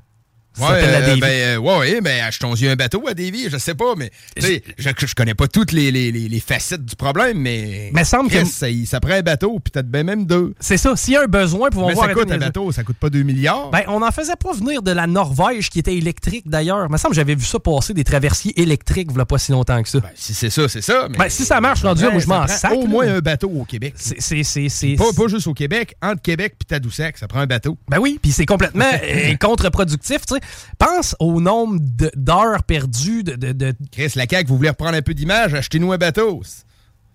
Ça 0.53 0.71
Ouais, 0.73 0.81
euh, 0.83 1.15
ben, 1.17 1.27
euh, 1.29 1.57
ouais, 1.57 1.77
ouais, 1.77 2.01
ben, 2.01 2.23
achetons-y 2.23 2.67
un 2.67 2.75
bateau 2.75 3.07
à 3.07 3.13
Davy, 3.13 3.49
je 3.49 3.57
sais 3.57 3.75
pas, 3.75 3.93
mais 3.95 4.11
sais, 4.37 4.63
je, 4.77 4.89
je 5.05 5.15
connais 5.15 5.33
pas 5.35 5.47
toutes 5.47 5.71
les, 5.71 5.91
les, 5.91 6.11
les, 6.11 6.27
les 6.27 6.39
facettes 6.39 6.83
du 6.83 6.95
problème, 6.95 7.37
mais. 7.39 7.91
Mais 7.93 8.03
semble 8.03 8.29
que- 8.29 8.43
ça, 8.45 8.67
ça 8.85 8.99
prend 8.99 9.13
un 9.13 9.21
bateau, 9.21 9.59
puis 9.59 9.71
peut-être 9.71 9.89
ben 9.89 10.05
même 10.05 10.25
deux. 10.25 10.53
C'est 10.59 10.77
ça. 10.77 10.95
S'il 10.95 11.13
y 11.13 11.17
a 11.17 11.21
un 11.23 11.27
besoin, 11.27 11.69
pouvons 11.69 11.87
Mais 11.87 11.93
voir 11.93 12.07
ça 12.07 12.13
coûte 12.13 12.31
un 12.31 12.37
bateau, 12.37 12.71
ça 12.71 12.83
coûte 12.83 12.97
pas 12.97 13.09
2 13.09 13.23
milliards. 13.23 13.69
Ben, 13.69 13.83
on 13.87 14.01
en 14.01 14.11
faisait 14.11 14.35
pas 14.35 14.51
venir 14.53 14.81
de 14.81 14.91
la 14.91 15.07
Norvège 15.07 15.69
qui 15.69 15.79
était 15.79 15.95
électrique 15.95 16.43
d'ailleurs. 16.47 16.85
Il 16.89 16.91
me 16.91 16.97
semble 16.97 17.11
que 17.13 17.17
j'avais 17.17 17.35
vu 17.35 17.45
ça 17.45 17.59
passer 17.59 17.93
des 17.93 18.03
traversiers 18.03 18.59
électriques 18.59 19.09
a 19.17 19.25
pas 19.25 19.37
si 19.37 19.51
longtemps 19.51 19.81
que 19.83 19.89
ça. 19.89 19.99
si 20.15 20.33
c'est 20.33 20.49
ça, 20.49 20.67
c'est 20.67 20.81
ça. 20.81 21.07
Mais... 21.09 21.17
Ben, 21.17 21.29
si 21.29 21.45
ça 21.45 21.61
marche 21.61 21.83
rendu 21.83 22.01
là, 22.01 22.07
Ouais, 22.07 22.13
moi 22.13 22.21
je 22.21 22.27
m'en 22.27 22.47
sac. 22.47 22.71
Au 22.73 22.81
là. 22.83 22.87
moins 22.87 23.07
un 23.07 23.19
bateau 23.19 23.49
au 23.49 23.65
Québec. 23.65 23.93
C'est- 23.97 24.95
Pas, 24.95 25.03
pas 25.15 25.27
juste 25.27 25.47
au 25.47 25.53
Québec, 25.53 25.95
entre 26.01 26.21
Québec 26.21 26.55
puis 26.57 26.65
Tadoussac, 26.65 27.17
ça 27.17 27.27
prend 27.27 27.39
un 27.39 27.45
bateau. 27.47 27.77
Ben 27.89 27.99
oui, 27.99 28.17
puis 28.21 28.31
c'est 28.31 28.45
complètement 28.45 28.85
euh, 29.03 29.35
contre-productif. 29.39 30.25
tu 30.25 30.35
sais. 30.35 30.38
Pense 30.77 31.15
au 31.19 31.39
nombre 31.41 31.77
d'heures 32.15 32.63
perdues 32.63 33.23
de, 33.23 33.35
de, 33.35 33.51
de- 33.51 33.75
Chris, 33.91 34.11
la 34.15 34.25
CAQ, 34.29 34.47
vous 34.49 34.57
voulez 34.57 34.69
reprendre 34.69 34.95
un 34.95 35.01
peu 35.01 35.13
d'image, 35.13 35.53
achetez-nous 35.53 35.91
un 35.91 35.97
bateau. 35.97 36.41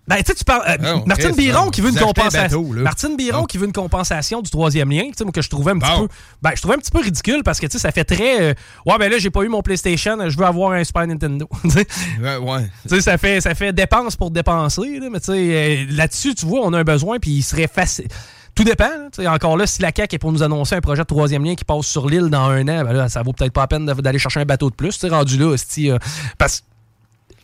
Ben, 0.07 0.17
tu 0.17 0.25
sais, 0.27 0.35
tu 0.35 0.43
parles. 0.43 0.61
euh, 0.67 0.77
Non, 0.77 1.03
Martine 1.07 1.31
Chris, 1.31 1.45
Biron 1.47 1.65
non, 1.65 1.71
qui 1.71 1.81
veut 1.81 1.89
une 1.89 1.97
un 1.97 2.01
compensation. 2.01 2.61
bateau, 2.61 2.73
là. 2.75 2.81
Martine 2.83 3.17
Biron 3.17 3.39
Bon. 3.39 3.45
qui 3.45 3.57
veut 3.57 3.65
une 3.65 3.71
compensation 3.73 4.43
du 4.43 4.51
troisième 4.51 4.91
lien, 4.91 5.05
moi, 5.23 5.31
que 5.31 5.41
je 5.41 5.49
trouvais 5.49 5.71
un 5.71 5.79
petit 5.79 5.99
peu. 5.99 6.07
Ben, 6.43 6.51
je 6.53 6.61
trouvais 6.61 6.75
un 6.75 6.77
petit 6.77 6.91
peu 6.91 6.99
ridicule 7.01 7.41
parce 7.43 7.59
que, 7.59 7.65
tu 7.65 7.71
sais, 7.71 7.79
ça 7.79 7.91
fait 7.91 8.03
très. 8.03 8.39
euh, 8.39 8.53
ouais, 8.85 8.97
ben 8.99 9.09
là, 9.09 9.17
j'ai 9.17 9.31
pas 9.31 9.41
eu 9.41 9.47
mon 9.47 9.63
PlayStation, 9.63 10.15
je 10.29 10.37
veux 10.37 10.45
avoir 10.45 10.73
un 10.73 10.83
Super 10.83 11.07
Nintendo. 11.07 11.49
Ouais, 12.21 12.37
ouais. 12.37 12.69
Tu 12.87 12.89
sais, 12.95 13.01
ça 13.01 13.17
fait, 13.17 13.41
ça 13.41 13.55
fait 13.55 13.73
dépense 13.73 14.15
pour 14.15 14.29
dépenser, 14.29 14.99
là, 14.99 15.07
mais 15.11 15.19
tu 15.19 15.31
sais, 15.31 15.33
euh, 15.33 15.85
là-dessus, 15.89 16.35
tu 16.35 16.45
vois, 16.45 16.59
on 16.61 16.73
a 16.73 16.79
un 16.79 16.83
besoin, 16.83 17.17
puis 17.17 17.31
il 17.31 17.41
serait 17.43 17.67
facile. 17.67 18.07
Tout 18.55 18.63
dépend. 18.63 18.89
là, 19.17 19.33
encore 19.33 19.57
là, 19.57 19.67
si 19.67 19.81
la 19.81 19.91
CAQ 19.95 20.15
est 20.15 20.19
pour 20.19 20.31
nous 20.31 20.41
annoncer 20.43 20.75
un 20.75 20.81
projet 20.81 21.01
de 21.01 21.07
troisième 21.07 21.43
lien 21.43 21.55
qui 21.55 21.65
passe 21.65 21.85
sur 21.87 22.07
l'île 22.07 22.29
dans 22.29 22.45
un 22.49 22.61
an, 22.69 22.83
ben 22.85 22.93
là, 22.93 23.09
ça 23.09 23.21
vaut 23.21 23.33
peut-être 23.33 23.51
pas 23.53 23.61
la 23.61 23.67
peine 23.67 23.85
d'aller 23.85 24.19
chercher 24.19 24.39
un 24.39 24.45
bateau 24.45 24.69
de 24.69 24.75
plus. 24.75 24.93
sais, 24.93 25.09
rendu 25.09 25.37
là, 25.37 25.47
hostie, 25.47 25.91
euh, 25.91 25.97
parce 26.37 26.63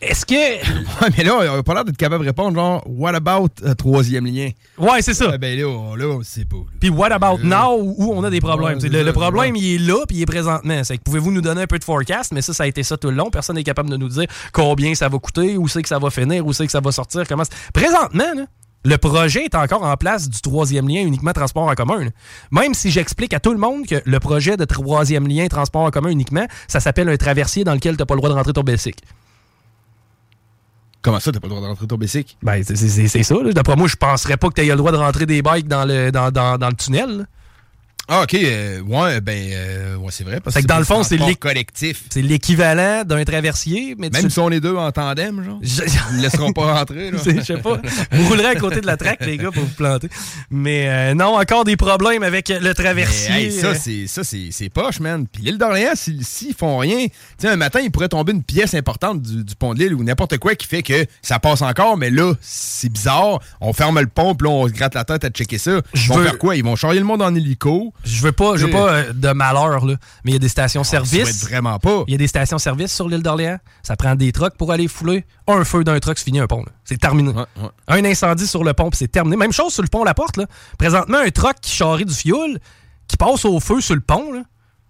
est-ce 0.00 0.26
que. 0.26 0.34
Ouais, 1.02 1.08
mais 1.16 1.22
là, 1.24 1.36
on 1.54 1.58
a 1.58 1.62
pas 1.62 1.74
l'air 1.74 1.84
d'être 1.84 1.96
capable 1.96 2.24
de 2.24 2.28
répondre, 2.30 2.56
genre, 2.56 2.82
what 2.86 3.14
about 3.14 3.48
euh, 3.64 3.74
troisième 3.74 4.26
lien? 4.26 4.50
Ouais, 4.78 5.00
c'est 5.02 5.14
ça. 5.14 5.30
Ah, 5.34 5.38
ben 5.38 5.56
là, 5.58 5.66
on- 5.68 5.94
là, 5.94 6.06
on 6.06 6.22
sait 6.22 6.44
pas. 6.44 6.56
Puis 6.80 6.88
what 6.90 7.12
about 7.12 7.38
now 7.44 7.76
où 7.78 8.12
on 8.12 8.24
a 8.24 8.30
des 8.30 8.40
problèmes? 8.40 8.74
Ouais, 8.74 8.80
c'est 8.80 8.88
le, 8.88 9.12
problème, 9.12 9.52
ouais. 9.54 9.60
il 9.60 9.74
est 9.74 9.78
là, 9.86 10.04
puis 10.08 10.16
il 10.18 10.22
est 10.22 10.26
présentement. 10.26 10.82
C'est 10.82 10.96
que 10.98 11.02
pouvez-vous 11.02 11.30
nous 11.30 11.40
donner 11.40 11.62
un 11.62 11.66
peu 11.66 11.78
de 11.78 11.84
forecast? 11.84 12.32
Mais 12.32 12.42
ça, 12.42 12.52
ça 12.52 12.64
a 12.64 12.66
été 12.66 12.82
ça 12.82 12.96
tout 12.96 13.10
le 13.10 13.16
long. 13.16 13.30
Personne 13.30 13.54
n'est 13.56 13.62
capable 13.64 13.90
de 13.90 13.96
nous 13.96 14.08
dire 14.08 14.26
combien 14.52 14.94
ça 14.94 15.08
va 15.08 15.18
coûter, 15.18 15.56
où 15.56 15.68
c'est 15.68 15.82
que 15.82 15.88
ça 15.88 15.98
va 16.00 16.10
finir, 16.10 16.44
où 16.46 16.52
c'est 16.52 16.66
que 16.66 16.72
ça 16.72 16.80
va 16.80 16.90
sortir, 16.90 17.22
comment. 17.28 17.44
c'est- 17.44 17.72
Présentement, 17.72 18.32
là, 18.36 18.44
le 18.84 18.96
projet 18.98 19.44
est 19.44 19.54
encore 19.54 19.82
en 19.84 19.96
place 19.96 20.28
du 20.28 20.40
troisième 20.40 20.88
lien 20.88 21.02
uniquement 21.02 21.32
transport 21.32 21.64
en 21.68 21.74
commun. 21.74 22.04
là. 22.04 22.10
Même 22.50 22.74
si 22.74 22.90
j'explique 22.90 23.32
à 23.34 23.40
tout 23.40 23.52
le 23.52 23.58
monde 23.58 23.86
que 23.86 24.02
le 24.04 24.20
projet 24.20 24.56
de 24.56 24.64
troisième 24.64 25.28
lien 25.28 25.46
transport 25.48 25.82
en 25.82 25.90
commun 25.90 26.10
uniquement, 26.10 26.46
ça 26.68 26.80
s'appelle 26.80 27.08
un 27.08 27.16
traversier 27.16 27.62
dans 27.64 27.74
lequel 27.74 27.96
tu 27.96 28.02
n'as 28.02 28.06
pas 28.06 28.14
le 28.14 28.18
droit 28.20 28.30
de 28.30 28.34
rentrer 28.34 28.52
ton 28.52 28.62
basic. 28.62 28.96
Comment 31.00 31.18
ça, 31.18 31.32
t'as 31.32 31.40
pas 31.40 31.46
le 31.48 31.50
droit 31.50 31.62
de 31.62 31.66
rentrer 31.66 31.86
ton 31.86 31.96
basic? 31.96 32.36
Ben, 32.42 32.62
c'est- 32.62 33.22
ça. 33.22 33.34
D'après 33.52 33.74
moi, 33.76 33.88
je 33.88 33.96
penserais 33.96 34.36
pas 34.36 34.48
que 34.48 34.54
tu 34.54 34.60
aies 34.62 34.70
le 34.70 34.76
droit 34.76 34.92
de 34.92 34.96
rentrer 34.96 35.26
des 35.26 35.42
bikes 35.42 35.66
dans 35.66 35.84
le, 35.84 36.10
dans, 36.12 36.30
dans- 36.30 36.58
dans 36.58 36.68
le 36.68 36.74
tunnel. 36.76 37.18
là. 37.18 37.24
Ah, 38.08 38.22
ok, 38.24 38.34
euh, 38.34 38.80
ouais, 38.80 39.20
ben, 39.20 39.50
euh, 39.52 39.96
ouais, 39.96 40.10
c'est 40.10 40.24
vrai. 40.24 40.40
Parce 40.40 40.54
Fait 40.56 40.62
que 40.62 40.66
dans 40.66 40.78
le 40.78 40.84
fond, 40.84 41.02
c'est 41.04 41.16
collectif. 41.36 42.02
C'est 42.10 42.20
l'équivalent 42.20 43.04
d'un 43.04 43.24
traversier, 43.24 43.94
mais 43.96 44.10
Même 44.10 44.24
tu- 44.24 44.30
si 44.30 44.38
on 44.40 44.50
est 44.50 44.60
deux 44.60 44.74
en 44.76 44.90
tandem, 44.90 45.42
genre. 45.44 45.58
Je- 45.62 45.82
Ils 46.10 46.16
ne 46.18 46.22
laisseront 46.22 46.52
pas 46.52 46.74
rentrer, 46.78 47.10
là. 47.12 47.18
Je 47.24 47.40
sais 47.42 47.56
pas. 47.58 47.80
Vous 48.10 48.28
roulerez 48.28 48.46
à 48.48 48.54
côté 48.56 48.80
de 48.80 48.86
la 48.86 48.96
traque, 48.96 49.24
les 49.24 49.38
gars, 49.38 49.50
pour 49.52 49.62
vous 49.62 49.74
planter. 49.76 50.08
Mais 50.50 50.88
euh, 50.88 51.14
non, 51.14 51.38
encore 51.38 51.64
des 51.64 51.76
problèmes 51.76 52.22
avec 52.24 52.48
le 52.48 52.60
Mais, 52.60 52.74
traversier. 52.74 53.34
hey, 53.34 53.52
ça, 53.52 53.74
c'est, 53.74 54.06
ça, 54.08 54.22
c'est, 54.24 54.68
poche, 54.68 54.98
man. 55.00 55.26
Puis 55.30 55.44
l'île 55.44 55.58
d'Orléans, 55.58 55.92
s'ils, 55.94 56.24
s'ils 56.24 56.54
font 56.54 56.78
rien, 56.78 57.06
tu 57.38 57.46
un 57.46 57.56
matin, 57.56 57.80
il 57.80 57.90
pourrait 57.90 58.08
tomber 58.08 58.32
une 58.32 58.42
pièce 58.42 58.74
importante 58.74 59.22
du, 59.22 59.44
du 59.44 59.54
pont 59.54 59.74
de 59.74 59.78
l'île 59.78 59.94
ou 59.94 60.02
n'importe 60.02 60.38
quoi 60.38 60.54
qui 60.56 60.66
fait 60.66 60.82
que 60.82 61.06
ça 61.22 61.38
passe 61.38 61.62
encore, 61.62 61.96
mais 61.96 62.10
là, 62.10 62.34
c'est 62.40 62.88
bizarre. 62.90 63.38
On 63.60 63.72
ferme 63.72 64.00
le 64.00 64.06
pont, 64.08 64.34
puis 64.34 64.48
là, 64.48 64.52
on 64.54 64.66
se 64.66 64.72
gratte 64.72 64.94
la 64.94 65.04
tête 65.04 65.24
à 65.24 65.28
checker 65.30 65.58
ça. 65.58 65.80
Ils 65.94 66.00
vont 66.08 66.16
veux- 66.16 66.24
faire 66.24 66.38
quoi? 66.38 66.56
Ils 66.56 66.64
vont 66.64 66.74
charger 66.76 66.98
le 66.98 67.04
monde 67.04 67.22
en 67.22 67.34
hélico. 67.34 67.94
Je 68.04 68.22
veux 68.22 68.32
pas, 68.32 68.56
je 68.56 68.66
veux 68.66 68.72
pas 68.72 68.92
euh, 68.92 69.12
de 69.12 69.28
malheur, 69.32 69.84
là. 69.86 69.94
Mais 70.24 70.32
il 70.32 70.34
y 70.34 70.36
a 70.36 70.38
des 70.40 70.46
Ah, 70.46 70.50
stations-service. 70.50 71.10
souhaite 71.38 71.50
vraiment 71.50 71.78
pas. 71.78 72.04
Il 72.08 72.12
y 72.12 72.14
a 72.14 72.18
des 72.18 72.26
stations-service 72.26 72.92
sur 72.92 73.08
l'île 73.08 73.22
d'Orléans. 73.22 73.58
Ça 73.82 73.96
prend 73.96 74.14
des 74.14 74.32
trucks 74.32 74.56
pour 74.56 74.72
aller 74.72 74.88
fouler. 74.88 75.24
Un 75.46 75.64
feu 75.64 75.84
d'un 75.84 75.98
truck, 76.00 76.18
c'est 76.18 76.24
fini 76.24 76.40
un 76.40 76.46
pont. 76.46 76.64
C'est 76.84 76.98
terminé. 77.00 77.32
Un 77.88 78.04
incendie 78.04 78.46
sur 78.46 78.64
le 78.64 78.72
pont, 78.72 78.90
c'est 78.92 79.08
terminé. 79.10 79.36
Même 79.36 79.52
chose 79.52 79.72
sur 79.72 79.82
le 79.82 79.88
pont 79.88 80.04
La 80.04 80.14
Porte. 80.14 80.36
Là. 80.36 80.46
Présentement, 80.78 81.18
un 81.18 81.30
truck 81.30 81.56
qui 81.60 81.70
charrie 81.72 82.04
du 82.04 82.14
fioul, 82.14 82.58
qui 83.06 83.16
passe 83.16 83.44
au 83.44 83.60
feu 83.60 83.80
sur 83.80 83.94
le 83.94 84.00
pont. 84.00 84.32
Là. 84.32 84.42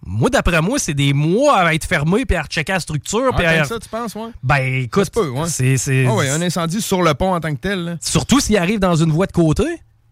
Moi, 0.05 0.29
d'après 0.29 0.61
moi, 0.61 0.79
c'est 0.79 0.93
des 0.93 1.13
mois 1.13 1.57
à 1.59 1.73
être 1.73 1.85
fermé 1.85 2.25
puis 2.25 2.35
à 2.35 2.41
rechecker 2.41 2.73
la 2.73 2.79
structure. 2.81 3.29
Ah, 3.31 3.35
puis 3.37 3.45
à- 3.45 3.63
ça, 3.63 3.79
tu 3.79 3.87
penses, 3.87 4.15
ouais? 4.15 4.31
Ben, 4.43 4.81
écoute, 4.83 5.09
c'est... 5.47 5.77
c'est- 5.77 6.05
Ah 6.07 6.13
ouais, 6.13 6.29
un 6.29 6.41
incendie 6.41 6.81
sur 6.81 7.01
le 7.03 7.13
pont 7.13 7.33
en 7.33 7.39
tant 7.39 7.53
que 7.53 7.59
tel. 7.59 7.79
là. 7.85 7.95
Surtout 8.01 8.39
s'il 8.41 8.57
arrive 8.57 8.79
dans 8.79 8.95
une 8.95 9.11
voie 9.11 9.27
de 9.27 9.31
côté, 9.31 9.63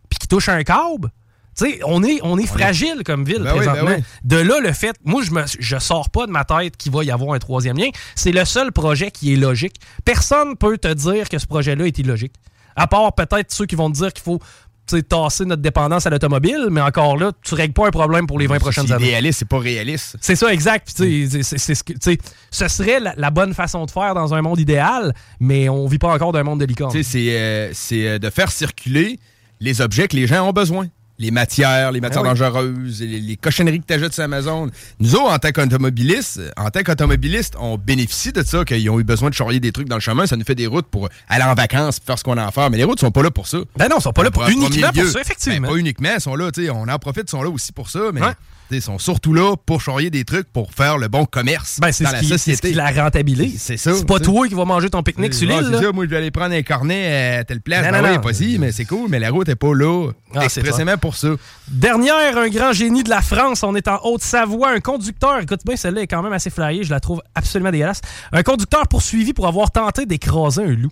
puis 0.10 0.18
qu'il 0.20 0.30
touche 0.30 0.48
un 0.48 0.64
câble. 0.64 1.12
Tu 1.58 1.66
sais, 1.66 1.80
on 1.86 2.04
est, 2.04 2.20
on 2.24 2.38
est 2.38 2.46
fragile 2.48 3.02
comme 3.06 3.26
ville 3.26 3.40
Ben 3.44 3.54
oui, 3.54 3.60
ben 3.66 3.72
présentement. 3.74 3.96
oui. 3.98 4.04
De 4.24 4.38
là, 4.38 4.60
le 4.62 4.72
fait, 4.72 4.96
moi, 5.04 5.22
je 5.24 5.32
je 5.60 5.78
sors 5.80 6.10
pas 6.10 6.26
de 6.26 6.32
ma 6.32 6.46
tête 6.46 6.78
qu'il 6.78 6.92
va 6.92 7.04
y 7.04 7.12
avoir 7.12 7.34
un 7.34 7.40
troisième 7.40 7.78
lien. 7.78 7.90
C'est 8.16 8.32
le 8.32 8.46
seul 8.46 8.72
projet 8.72 9.12
qui 9.12 9.34
est 9.34 9.38
logique. 9.38 9.76
Personne 10.06 10.56
peut 10.56 10.78
te 10.78 10.94
dire 10.94 11.28
que 11.30 11.38
ce 11.38 11.46
projet-là 11.48 11.86
est 11.88 12.00
illogique. 12.00 12.34
À 12.76 12.88
part 12.88 13.14
peut-être 13.14 13.52
ceux 13.52 13.66
qui 13.66 13.76
vont 13.76 13.92
te 13.92 13.98
dire 13.98 14.14
qu'il 14.14 14.24
faut 14.24 14.40
tasser 15.10 15.46
notre 15.46 15.62
dépendance 15.62 16.06
à 16.06 16.10
l'automobile, 16.10 16.68
mais 16.70 16.82
encore 16.82 17.16
là, 17.18 17.32
tu 17.44 17.56
règles 17.56 17.74
pas 17.74 17.88
un 17.88 17.92
problème 17.92 18.28
pour 18.28 18.38
les 18.40 18.48
20 18.48 18.60
prochaines 18.60 18.88
C'est 18.88 18.94
années. 18.94 19.06
idéaliste, 19.08 19.40
c'est 19.40 19.48
pas 19.48 19.60
réaliste. 19.60 20.18
C'est 20.20 20.36
ça, 20.36 20.52
exact. 20.54 20.92
Puis, 20.98 21.30
sais, 21.30 21.44
c'est- 21.44 21.58
c'est 22.02 22.18
ce 22.50 22.68
serait 22.68 23.00
la, 23.00 23.14
la 23.16 23.30
bonne 23.30 23.54
façon 23.54 23.86
de 23.86 23.92
faire 23.92 24.14
dans 24.16 24.34
un 24.34 24.42
monde 24.42 24.60
idéal, 24.60 25.14
mais 25.40 25.70
on 25.70 25.88
vit 25.88 25.98
pas 25.98 26.14
encore 26.14 26.34
d'un 26.34 26.44
monde 26.44 26.60
de 26.60 26.66
licorne. 26.66 26.92
C'est, 27.04 27.38
euh, 27.38 27.70
c'est 27.74 28.06
euh, 28.08 28.20
de 28.20 28.30
faire 28.30 28.52
circuler 28.52 29.18
les 29.62 29.80
objets 29.80 30.08
que 30.10 30.16
les 30.18 30.28
gens 30.28 30.46
ont 30.50 30.52
besoin. 30.54 30.88
Les 31.22 31.30
matières, 31.30 31.92
les 31.92 32.02
matières 32.02 32.24
Ah 32.26 32.32
oui. 32.34 32.40
dangereuses, 32.40 33.00
les, 33.02 33.20
les 33.22 33.38
cochonneries 33.38 33.80
que 33.80 33.86
tu 33.86 33.94
achètes 33.94 34.14
sur 34.14 34.24
Amazon. 34.24 34.68
Nous 35.00 35.14
autres, 35.14 35.32
en 35.32 35.38
tant 35.38 35.52
qu'automobilistes, 35.52 36.42
en 36.58 36.72
tant 36.72 36.82
qu'automobilistes, 36.82 37.54
on 37.60 37.78
bénéficie 37.78 38.32
de 38.32 38.42
ça, 38.42 38.66
qu'ils 38.66 38.90
ont 38.90 39.00
eu 39.00 39.04
besoin 39.04 39.30
de 39.30 39.36
charrier 39.36 39.60
des 39.60 39.72
trucs 39.72 39.88
dans 39.88 39.98
le 39.98 40.02
chemin. 40.02 40.26
Ça 40.26 40.36
nous 40.36 40.44
fait 40.44 40.56
des 40.56 40.66
routes 40.66 40.88
pour 40.88 41.10
aller 41.30 41.44
en 41.44 41.54
vacances, 41.54 42.00
faire 42.04 42.18
ce 42.18 42.24
qu'on 42.24 42.38
a 42.38 42.46
à 42.48 42.50
faire. 42.50 42.72
Mais 42.72 42.78
les 42.78 42.86
routes 42.86 43.00
sont 43.00 43.12
pas 43.12 43.22
là 43.22 43.30
pour 43.30 43.48
ça. 43.48 43.60
Ben 43.78 43.88
non, 43.88 44.00
sont 44.00 44.14
pas 44.14 44.24
là 44.24 44.32
pour- 44.32 44.50
uniquement 44.50 44.90
pour 44.92 45.06
ça, 45.06 45.22
effectivement. 45.22 45.68
Ben, 45.68 45.74
pas 45.76 45.80
uniquement, 45.80 46.20
sont 46.20 46.36
là, 46.36 46.52
tu 46.52 46.66
sais, 46.66 46.72
on 46.72 46.88
en 46.88 46.98
profite, 46.98 47.30
sont 47.30 47.44
là 47.44 47.52
aussi 47.52 47.72
pour 47.72 47.92
ça, 47.92 48.00
mais 48.12 48.22
sont 48.80 49.00
surtout 49.00 49.34
là 49.34 49.56
pour 49.66 49.82
charrier 49.82 50.10
des 50.10 50.24
trucs, 50.24 50.48
pour 50.54 50.72
faire 50.74 50.98
le 50.98 51.08
bon 51.08 51.26
commerce 51.26 51.80
Ben, 51.82 51.92
c'est 51.92 52.04
dans 52.04 52.12
ce, 52.12 52.16
la 52.16 52.20
qui, 52.22 52.28
c'est 52.28 52.38
société. 52.38 52.70
qui 52.70 52.74
la 52.76 52.92
rentabilise. 52.92 53.62
C'est 53.62 53.78
ça. 53.78 53.94
C'est 53.94 54.06
pas 54.08 54.20
toi 54.20 54.48
qui 54.48 54.54
vas 54.54 54.66
manger 54.66 54.90
ton 54.90 55.04
pique-nique 55.04 55.34
sur 55.34 55.50
Ah, 55.52 55.62
l'île. 55.62 55.72
c'est 55.74 55.84
ça, 55.84 55.92
moi 55.92 56.06
je 56.06 56.10
vais 56.10 56.18
aller 56.18 56.32
prendre 56.32 56.54
un 56.56 56.62
cornet 56.62 57.38
à 57.40 57.44
telle 57.44 57.62
place. 57.62 57.84
Non, 57.86 57.92
Ben 57.92 58.02
non, 58.02 58.14
non. 58.14 58.20
pas 58.22 58.34
si, 58.34 58.58
mais 58.60 58.72
c'est 58.72 58.86
cool, 58.86 59.10
mais 59.10 59.20
la 59.20 59.30
route 59.32 59.50
est 59.50 59.56
pas 59.56 59.74
là. 59.74 60.12
Ah, 60.36 60.48
c'est 60.48 60.62
expressément 60.62 60.98
pour 60.98 61.16
ça. 61.16 61.30
Dernière, 61.68 62.38
un 62.38 62.50
grand 62.50 62.72
génie 62.74 63.04
de 63.04 63.10
la 63.10 63.22
France. 63.22 63.64
On 63.64 63.76
est 63.76 63.88
en 63.88 64.00
Haute-Savoie. 64.04 64.72
Un 64.72 64.80
conducteur, 64.80 65.40
écoute 65.42 65.62
bien, 65.66 65.76
celle-là 65.76 66.02
est 66.02 66.08
quand 66.08 66.22
même 66.24 66.34
assez 66.34 66.50
flyée. 66.50 66.84
Je 66.84 66.90
la 66.92 67.00
trouve 67.00 67.22
absolument 67.36 67.72
dégueulasse. 67.72 68.02
Un 68.32 68.44
conducteur 68.44 68.88
poursuivi 68.88 69.34
pour 69.34 69.48
avoir 69.48 69.72
tenté 69.72 70.06
d'écraser 70.06 70.64
un 70.64 70.68
loup. 70.76 70.92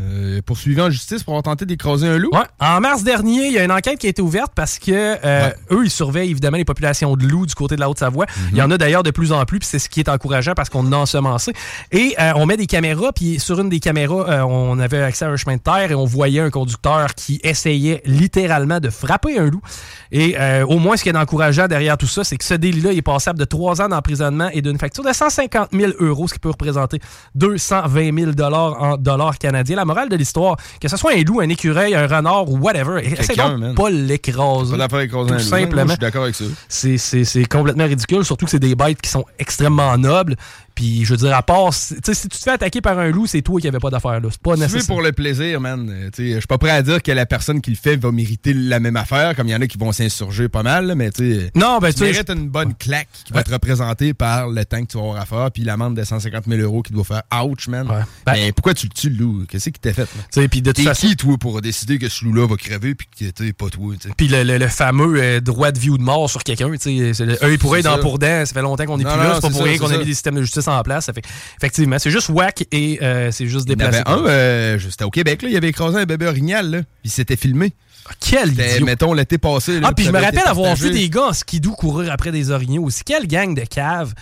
Euh, 0.00 0.40
poursuivi 0.42 0.80
en 0.80 0.90
justice 0.90 1.22
pour 1.22 1.34
avoir 1.34 1.44
tenté 1.44 1.66
d'écraser 1.66 2.08
un 2.08 2.18
loup. 2.18 2.30
Ouais. 2.32 2.40
En 2.58 2.80
mars 2.80 3.04
dernier, 3.04 3.46
il 3.46 3.52
y 3.52 3.58
a 3.58 3.64
une 3.64 3.70
enquête 3.70 3.98
qui 3.98 4.06
a 4.06 4.10
été 4.10 4.22
ouverte 4.22 4.52
parce 4.54 4.78
que 4.78 4.90
euh, 4.90 5.50
eux, 5.70 5.84
ils 5.84 5.90
surveillent 5.90 6.30
évidemment 6.30 6.56
les 6.56 6.64
populations 6.64 7.16
de 7.16 7.24
loups 7.26 7.46
du 7.46 7.54
côté 7.54 7.76
de 7.76 7.80
la 7.80 7.88
Haute-Savoie. 7.88 8.26
Il 8.50 8.58
y 8.58 8.62
en 8.62 8.70
a 8.70 8.78
d'ailleurs 8.78 9.04
de 9.04 9.12
plus 9.12 9.30
en 9.30 9.44
plus, 9.44 9.60
puis 9.60 9.68
c'est 9.68 9.78
ce 9.78 9.88
qui 9.88 10.00
est 10.00 10.08
encourageant 10.08 10.54
parce 10.54 10.68
qu'on 10.68 10.90
a 10.92 10.96
ensemencé. 10.96 11.52
Et 11.92 12.14
euh, 12.18 12.32
on 12.36 12.46
met 12.46 12.56
des 12.56 12.66
caméras, 12.66 13.12
puis 13.12 13.38
sur 13.38 13.60
une 13.60 13.68
des 13.68 13.78
caméras, 13.78 14.28
euh, 14.28 14.40
on 14.42 14.78
avait 14.80 15.00
accès 15.00 15.24
à 15.24 15.28
un 15.28 15.36
chemin 15.36 15.56
de 15.56 15.62
terre 15.62 15.92
et 15.92 15.94
on 15.94 16.04
voyait 16.04 16.40
un 16.40 16.50
conducteur 16.50 17.14
qui 17.14 17.40
essayait 17.44 18.02
littéralement 18.04 18.80
de 18.80 18.90
frapper 18.90 19.38
un 19.38 19.46
loup. 19.46 19.62
Et 20.10 20.36
au 20.68 20.78
moins, 20.78 20.96
ce 20.96 21.02
qui 21.02 21.08
est 21.08 21.16
encourageant 21.16 21.66
derrière 21.66 21.96
tout 21.96 22.06
ça, 22.06 22.22
c'est 22.22 22.36
que 22.36 22.44
ce 22.44 22.54
délit-là 22.54 22.92
est 22.92 23.02
passable 23.02 23.38
de 23.38 23.44
trois 23.44 23.80
ans 23.80 23.88
d'emprisonnement 23.88 24.48
et 24.52 24.62
d'une 24.62 24.78
facture 24.78 25.02
de 25.02 25.12
150 25.12 25.70
000 25.72 25.92
euros, 25.98 26.28
ce 26.28 26.34
qui 26.34 26.38
peut 26.38 26.50
représenter 26.50 27.00
220 27.34 28.16
000 28.16 28.32
dollars 28.32 28.80
en 28.80 28.96
dollars 28.96 29.38
canadiens. 29.38 29.76
La 29.76 29.83
morale 29.84 30.08
de 30.08 30.16
l'histoire, 30.16 30.56
que 30.80 30.88
ce 30.88 30.96
soit 30.96 31.12
un 31.14 31.22
loup, 31.22 31.40
un 31.40 31.48
écureuil, 31.48 31.94
un 31.94 32.06
renard 32.06 32.48
ou 32.50 32.58
whatever, 32.58 33.02
Quelqu'un, 33.02 33.58
donc 33.58 33.76
pas 33.76 33.90
l'écraser. 33.90 34.76
Pas 34.76 34.76
un 34.76 35.06
Tout 35.08 35.16
loup. 35.16 35.28
Moi, 35.28 35.38
simplement. 35.60 35.84
je 35.86 35.90
suis 35.92 35.98
d'accord 35.98 36.22
avec 36.24 36.34
ça. 36.34 36.44
C'est- 36.68 36.98
C'est 36.98 37.24
c'est 37.24 37.44
complètement 37.46 37.84
ridicule, 37.84 38.24
surtout 38.24 38.44
que 38.46 38.50
c'est 38.50 38.58
des 38.58 38.74
bêtes 38.74 39.00
qui 39.00 39.10
sont 39.10 39.24
extrêmement 39.38 39.96
nobles. 39.98 40.36
Puis, 40.74 41.04
je 41.04 41.10
veux 41.12 41.16
dire, 41.18 41.34
à 41.36 41.42
part, 41.42 41.72
si 41.72 41.94
tu 42.00 42.00
te 42.28 42.36
fais 42.36 42.50
attaquer 42.50 42.80
par 42.80 42.98
un 42.98 43.10
loup, 43.10 43.26
c'est 43.26 43.42
toi 43.42 43.60
qui 43.60 43.66
n'avais 43.66 43.78
pas 43.78 43.90
d'affaire 43.90 44.20
là. 44.20 44.28
C'est 44.30 44.40
pas 44.42 44.56
nécessaire. 44.56 44.86
pour 44.86 45.02
le 45.02 45.12
plaisir, 45.12 45.60
man. 45.60 45.88
euh, 45.90 46.10
Je 46.16 46.38
suis 46.38 46.46
pas 46.48 46.58
prêt 46.58 46.70
à 46.70 46.82
dire 46.82 47.02
que 47.02 47.12
la 47.12 47.26
personne 47.26 47.60
qui 47.60 47.70
le 47.70 47.76
fait 47.76 47.96
va 47.96 48.10
mériter 48.10 48.52
la 48.54 48.80
même 48.80 48.96
affaire, 48.96 49.36
comme 49.36 49.46
il 49.48 49.52
y 49.52 49.54
en 49.54 49.60
a 49.60 49.66
qui 49.66 49.78
vont 49.78 49.92
s'insurger 49.92 50.48
pas 50.48 50.62
mal, 50.62 50.86
là, 50.86 50.94
mais 50.94 51.10
tu. 51.10 51.42
Non, 51.54 51.78
ben, 51.78 51.92
tu 51.92 52.02
mérites 52.02 52.30
une 52.30 52.48
bonne 52.48 52.74
claque 52.74 53.08
qui 53.24 53.32
va 53.32 53.42
te 53.42 53.50
représenter 53.52 54.14
par 54.14 54.48
le 54.48 54.64
temps 54.64 54.80
que 54.84 54.90
tu 54.90 54.96
vas 54.98 55.04
avoir 55.04 55.20
à 55.20 55.26
faire, 55.26 55.50
puis 55.52 55.62
l'amende 55.62 55.96
de 55.96 56.02
150 56.04 56.44
000 56.48 56.60
euros 56.60 56.82
qui 56.82 56.92
doit 56.92 57.04
faire 57.04 57.22
ouch, 57.44 57.68
man. 57.68 57.86
mais 58.26 58.52
pourquoi 58.52 58.74
tu 58.74 58.86
le 58.86 58.92
tues, 58.92 59.10
le 59.10 59.16
loup? 59.16 59.44
Qu'est-ce 59.48 59.70
qui 59.70 59.80
t'a 59.80 59.92
fait? 59.92 60.04
Tu 60.06 60.10
sais, 60.30 60.48
puis 60.48 60.60
de 60.62 60.72
toute 60.72 60.84
façon- 60.84 61.06
qui, 61.06 61.16
toi, 61.16 61.36
pour 61.38 61.60
décider 61.62 61.98
que 61.98 62.08
ce 62.08 62.24
loup-là 62.24 62.46
va 62.46 62.56
crever, 62.56 62.94
puis 62.94 63.06
que 63.18 63.30
t'es 63.30 63.52
pas 63.52 63.68
toi? 63.68 63.94
Puis 64.16 64.28
le, 64.28 64.42
le- 64.42 64.58
le 64.58 64.68
fameux 64.68 65.22
euh, 65.22 65.40
droit 65.40 65.70
de 65.72 65.78
vie 65.78 65.90
ou 65.90 65.98
de 65.98 66.02
mort 66.02 66.28
sur 66.28 66.42
quelqu'un, 66.42 66.70
tu 66.72 66.78
sais, 66.78 67.12
c'est 67.14 67.42
œil 67.44 67.58
pour 67.58 67.74
œil, 67.74 67.82
C'est 67.82 67.88
dent 67.88 67.98
pour 68.00 68.18
dent, 68.18 68.44
ça 68.44 68.52
fait 68.52 68.62
longtemps 68.62 68.86
qu'on 68.86 68.98
Non, 68.98 69.04
plus 69.04 69.04
là, 69.04 69.34
c'est 69.36 69.40
pas 69.40 69.48
c'est 69.48 69.52
pour 69.52 69.62
rien 69.64 69.78
qu'on 69.78 69.88
c'est 69.88 69.94
a 69.94 69.98
mis 69.98 70.04
des 70.04 70.12
systèmes 70.14 70.34
de 70.36 70.42
justice 70.42 70.63
en 70.72 70.82
place. 70.82 71.06
Ça 71.06 71.12
fait, 71.12 71.24
effectivement, 71.58 71.98
c'est 71.98 72.10
juste 72.10 72.28
whack 72.28 72.64
et 72.72 72.98
euh, 73.02 73.30
c'est 73.30 73.46
juste 73.46 73.66
Il 73.66 73.72
y 73.72 73.74
en 73.74 73.76
déplacé. 73.76 74.02
avait 74.06 74.10
un, 74.20 74.26
euh, 74.26 74.78
c'était 74.78 75.04
au 75.04 75.10
Québec, 75.10 75.42
là, 75.42 75.48
il 75.50 75.56
avait 75.56 75.68
écrasé 75.68 75.98
un 75.98 76.04
bébé 76.06 76.26
orignal, 76.26 76.70
là, 76.70 76.80
il 77.04 77.10
s'était 77.10 77.36
filmé. 77.36 77.72
Quel 78.20 78.50
C'était, 78.50 78.74
idiot. 78.76 78.84
mettons, 78.86 79.12
l'été 79.14 79.38
passé. 79.38 79.80
là, 79.80 79.88
Ah, 79.90 79.94
puis 79.94 80.04
je 80.04 80.10
me 80.10 80.20
rappelle 80.20 80.46
avoir 80.46 80.74
vu 80.76 80.90
des 80.90 81.08
gars 81.08 81.28
en 81.28 81.32
skidoo 81.32 81.72
courir 81.72 82.12
après 82.12 82.32
des 82.32 82.50
orignaux 82.50 82.82
aussi. 82.84 83.02
Quelle 83.02 83.26
gang 83.26 83.54
de 83.54 83.62
caves. 83.62 84.12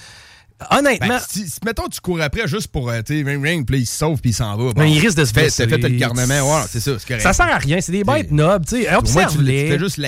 Honnêtement. 0.71 1.09
Ben, 1.09 1.21
si, 1.29 1.49
si, 1.49 1.59
mettons, 1.65 1.89
tu 1.89 2.01
cours 2.01 2.21
après 2.21 2.47
juste 2.49 2.69
pour, 2.69 2.91
euh, 2.91 3.01
tu 3.05 3.25
ring, 3.25 3.43
ring, 3.45 3.67
puis 3.67 3.81
il 3.81 3.87
se 3.87 3.97
sauve, 3.99 4.21
puis 4.21 4.31
il 4.31 4.35
s'en 4.35 4.57
va. 4.57 4.73
Mais 4.77 4.91
il 4.93 4.99
risque 4.99 5.17
de 5.19 5.25
se 5.25 5.33
blesser. 5.33 5.67
T'as 5.67 5.77
fait 5.77 5.89
le 5.89 5.97
garnement, 5.97 6.25
ouais, 6.57 6.63
c'est 6.71 6.81
ça, 6.81 6.93
c'est 6.99 7.07
correct. 7.07 7.23
Ça 7.23 7.33
sert 7.33 7.47
à 7.53 7.59
rien, 7.59 7.81
c'est 7.81 7.93
des 7.93 8.05
bêtes 8.05 8.31
nobles, 8.31 8.65
tu 8.67 8.83
sais. 8.83 8.91
Moins, 8.91 9.27
tu, 9.27 9.79
juste 9.79 9.99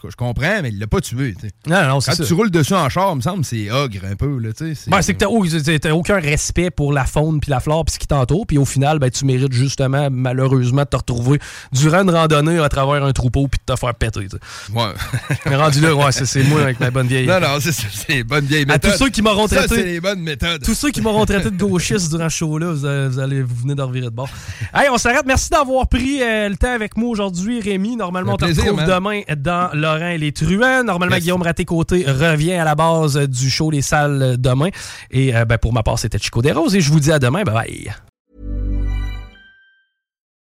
cas, 0.00 0.08
je 0.10 0.16
comprends, 0.16 0.62
mais 0.62 0.70
il 0.70 0.78
l'a 0.78 0.86
pas 0.86 1.00
tué, 1.00 1.34
tu 1.38 1.48
sais. 1.48 1.52
Non, 1.66 1.86
non, 1.86 2.00
c'est 2.00 2.10
Quand 2.12 2.16
ça. 2.18 2.24
tu 2.24 2.32
roules 2.34 2.50
dessus 2.50 2.74
en 2.74 2.88
char, 2.88 3.10
il 3.12 3.16
me 3.16 3.20
semble, 3.20 3.44
c'est 3.44 3.70
ogre 3.70 4.00
un 4.10 4.16
peu, 4.16 4.38
là, 4.38 4.52
tu 4.52 4.74
sais. 4.74 4.90
Ben, 4.90 5.02
c'est 5.02 5.14
que 5.14 5.18
t'as 5.18 5.26
au- 5.26 5.46
t'as 5.46 5.90
aucun 5.92 6.18
respect 6.20 6.70
pour 6.70 6.92
la 6.92 7.04
faune 7.04 7.40
puis 7.40 7.50
la 7.50 7.60
flore 7.60 7.84
puis 7.84 7.94
ce 7.94 7.98
qui 7.98 8.06
t'entoure. 8.06 8.46
Puis 8.46 8.58
au 8.58 8.64
final, 8.64 8.98
ben, 8.98 9.10
tu 9.10 9.24
mérites 9.24 9.52
justement, 9.52 10.08
malheureusement, 10.10 10.82
de 10.82 10.88
te 10.88 10.96
retrouver 10.96 11.38
durant 11.72 12.02
une 12.02 12.10
randonnée 12.10 12.58
à 12.58 12.68
travers 12.68 13.04
un 13.04 13.12
troupeau 13.12 13.48
puis 13.48 13.60
de 13.66 13.72
te 13.74 13.78
faire 13.78 13.94
péter. 13.94 14.28
tu 14.28 14.28
sais. 14.30 14.72
Ouais. 14.72 14.92
Mais 15.46 15.56
rendu 15.56 15.80
là, 15.80 15.94
ouais, 15.94 16.12
c'est 16.12 16.26
c'est 16.26 16.42
moi 16.44 16.62
avec 16.62 16.80
ma 16.80 16.90
bonne 16.90 17.06
vieille. 17.06 17.26
Non, 17.26 17.40
non, 17.40 17.58
c'est 17.60 17.72
c'est 17.72 18.08
les 18.08 18.24
bonnes 18.24 18.44
vieilles 18.46 18.66
À 18.68 18.78
tous 18.78 18.92
ceux 18.96 19.10
qui 19.10 19.22
m'auront 19.22 19.46
traité. 19.48 19.89
Les 19.92 20.00
bonnes 20.00 20.20
méthodes. 20.20 20.62
Tous 20.64 20.74
ceux 20.74 20.90
qui 20.90 21.00
m'auront 21.00 21.24
traité 21.26 21.50
de 21.50 21.56
gauchiste 21.56 22.10
durant 22.10 22.28
ce 22.28 22.36
show-là, 22.36 22.72
vous, 22.72 22.84
allez- 22.86 23.08
vous 23.08 23.18
allez 23.18 23.42
vous 23.42 23.54
venez 23.54 23.74
de 23.74 23.82
revirer 23.82 24.06
de 24.06 24.14
bord. 24.14 24.28
Hey, 24.74 24.88
on 24.90 24.98
s'arrête. 24.98 25.24
Merci 25.26 25.50
d'avoir 25.50 25.86
pris 25.88 26.22
euh, 26.22 26.48
le 26.48 26.56
temps 26.56 26.72
avec 26.72 26.96
moi 26.96 27.08
aujourd'hui, 27.10 27.60
Rémi. 27.60 27.96
Normalement, 27.96 28.34
on 28.34 28.36
te 28.36 28.44
plaisir, 28.44 28.64
retrouve 28.64 28.80
man. 28.80 28.88
demain 28.88 29.20
dans 29.36 29.70
Laurent 29.74 30.08
et 30.08 30.18
les 30.18 30.32
Truands. 30.32 30.84
Normalement, 30.84 31.16
Yes. 31.16 31.24
Guillaume 31.24 31.42
Raté-Côté 31.42 32.04
revient 32.06 32.52
à 32.54 32.64
la 32.64 32.74
base 32.74 33.16
du 33.16 33.50
show 33.50 33.70
Les 33.70 33.82
Salles 33.82 34.36
demain. 34.38 34.68
Et 35.10 35.34
euh, 35.36 35.44
ben, 35.44 35.58
pour 35.58 35.72
ma 35.72 35.82
part, 35.82 35.98
c'était 35.98 36.18
Chico 36.18 36.40
Desroses. 36.42 36.74
Et 36.76 36.80
je 36.80 36.90
vous 36.92 37.00
dis 37.00 37.12
à 37.12 37.18
demain. 37.18 37.42
Bye 37.44 37.54
bye. 37.54 37.94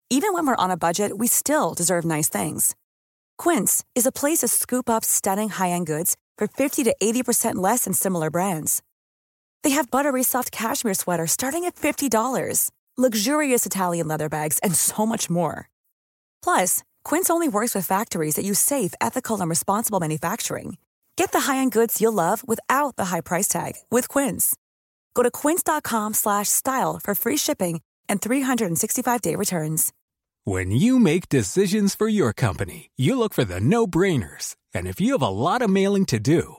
Even 0.09 0.33
when 0.33 0.47
we're 0.47 0.57
on 0.59 0.71
a 0.71 0.77
budget, 0.77 1.13
we 1.19 1.27
still 1.29 1.75
deserve 1.77 2.05
nice 2.05 2.29
things. 2.29 2.75
Quince 3.39 3.83
is 3.97 4.07
a 4.07 4.13
place 4.13 4.39
to 4.39 4.49
scoop 4.49 4.89
up 4.89 5.05
stunning 5.05 5.49
high-end 5.51 5.85
goods 5.87 6.15
for 6.39 6.47
50 6.47 6.85
to 6.85 6.95
80% 7.03 7.57
less 7.57 7.85
than 7.85 7.93
similar 7.93 8.31
brands. 8.31 8.83
They 9.67 9.73
have 9.75 9.91
buttery 9.91 10.23
soft 10.23 10.53
cashmere 10.53 10.95
sweaters 10.95 11.33
starting 11.33 11.65
at 11.65 11.75
$50, 11.75 12.71
luxurious 12.97 13.67
Italian 13.67 14.07
leather 14.07 14.29
bags, 14.29 14.61
and 14.61 14.73
so 14.77 15.05
much 15.05 15.29
more. 15.29 15.69
Plus, 16.41 16.85
Quince 17.03 17.31
only 17.31 17.49
works 17.49 17.75
with 17.75 17.85
factories 17.85 18.37
that 18.37 18.45
use 18.45 18.61
safe, 18.61 18.95
ethical, 19.01 19.41
and 19.41 19.51
responsible 19.51 19.99
manufacturing. 19.99 20.77
Get 21.17 21.33
the 21.33 21.41
high-end 21.41 21.73
goods 21.73 22.01
you'll 22.01 22.13
love 22.13 22.47
without 22.47 22.95
the 22.95 23.07
high 23.07 23.23
price 23.23 23.49
tag 23.49 23.73
with 23.91 24.07
Quince. 24.07 24.57
Go 25.17 25.25
to 25.25 25.33
quince.com 25.33 26.15
slash 26.15 26.49
style 26.49 27.01
for 27.03 27.17
free 27.17 27.37
shipping 27.37 27.81
and 28.09 28.21
365-day 28.21 29.35
returns. 29.35 29.93
When 30.45 30.71
you 30.71 31.01
make 31.01 31.29
decisions 31.29 31.97
for 31.97 32.07
your 32.07 32.33
company, 32.33 32.91
you 32.95 33.19
look 33.19 33.35
for 33.35 33.45
the 33.45 33.59
no 33.59 33.89
brainers. 33.89 34.55
And 34.73 34.87
if 34.87 35.01
you 35.01 35.11
have 35.15 35.27
a 35.27 35.29
lot 35.29 35.61
of 35.61 35.69
mailing 35.69 36.07
to 36.07 36.21
do, 36.21 36.59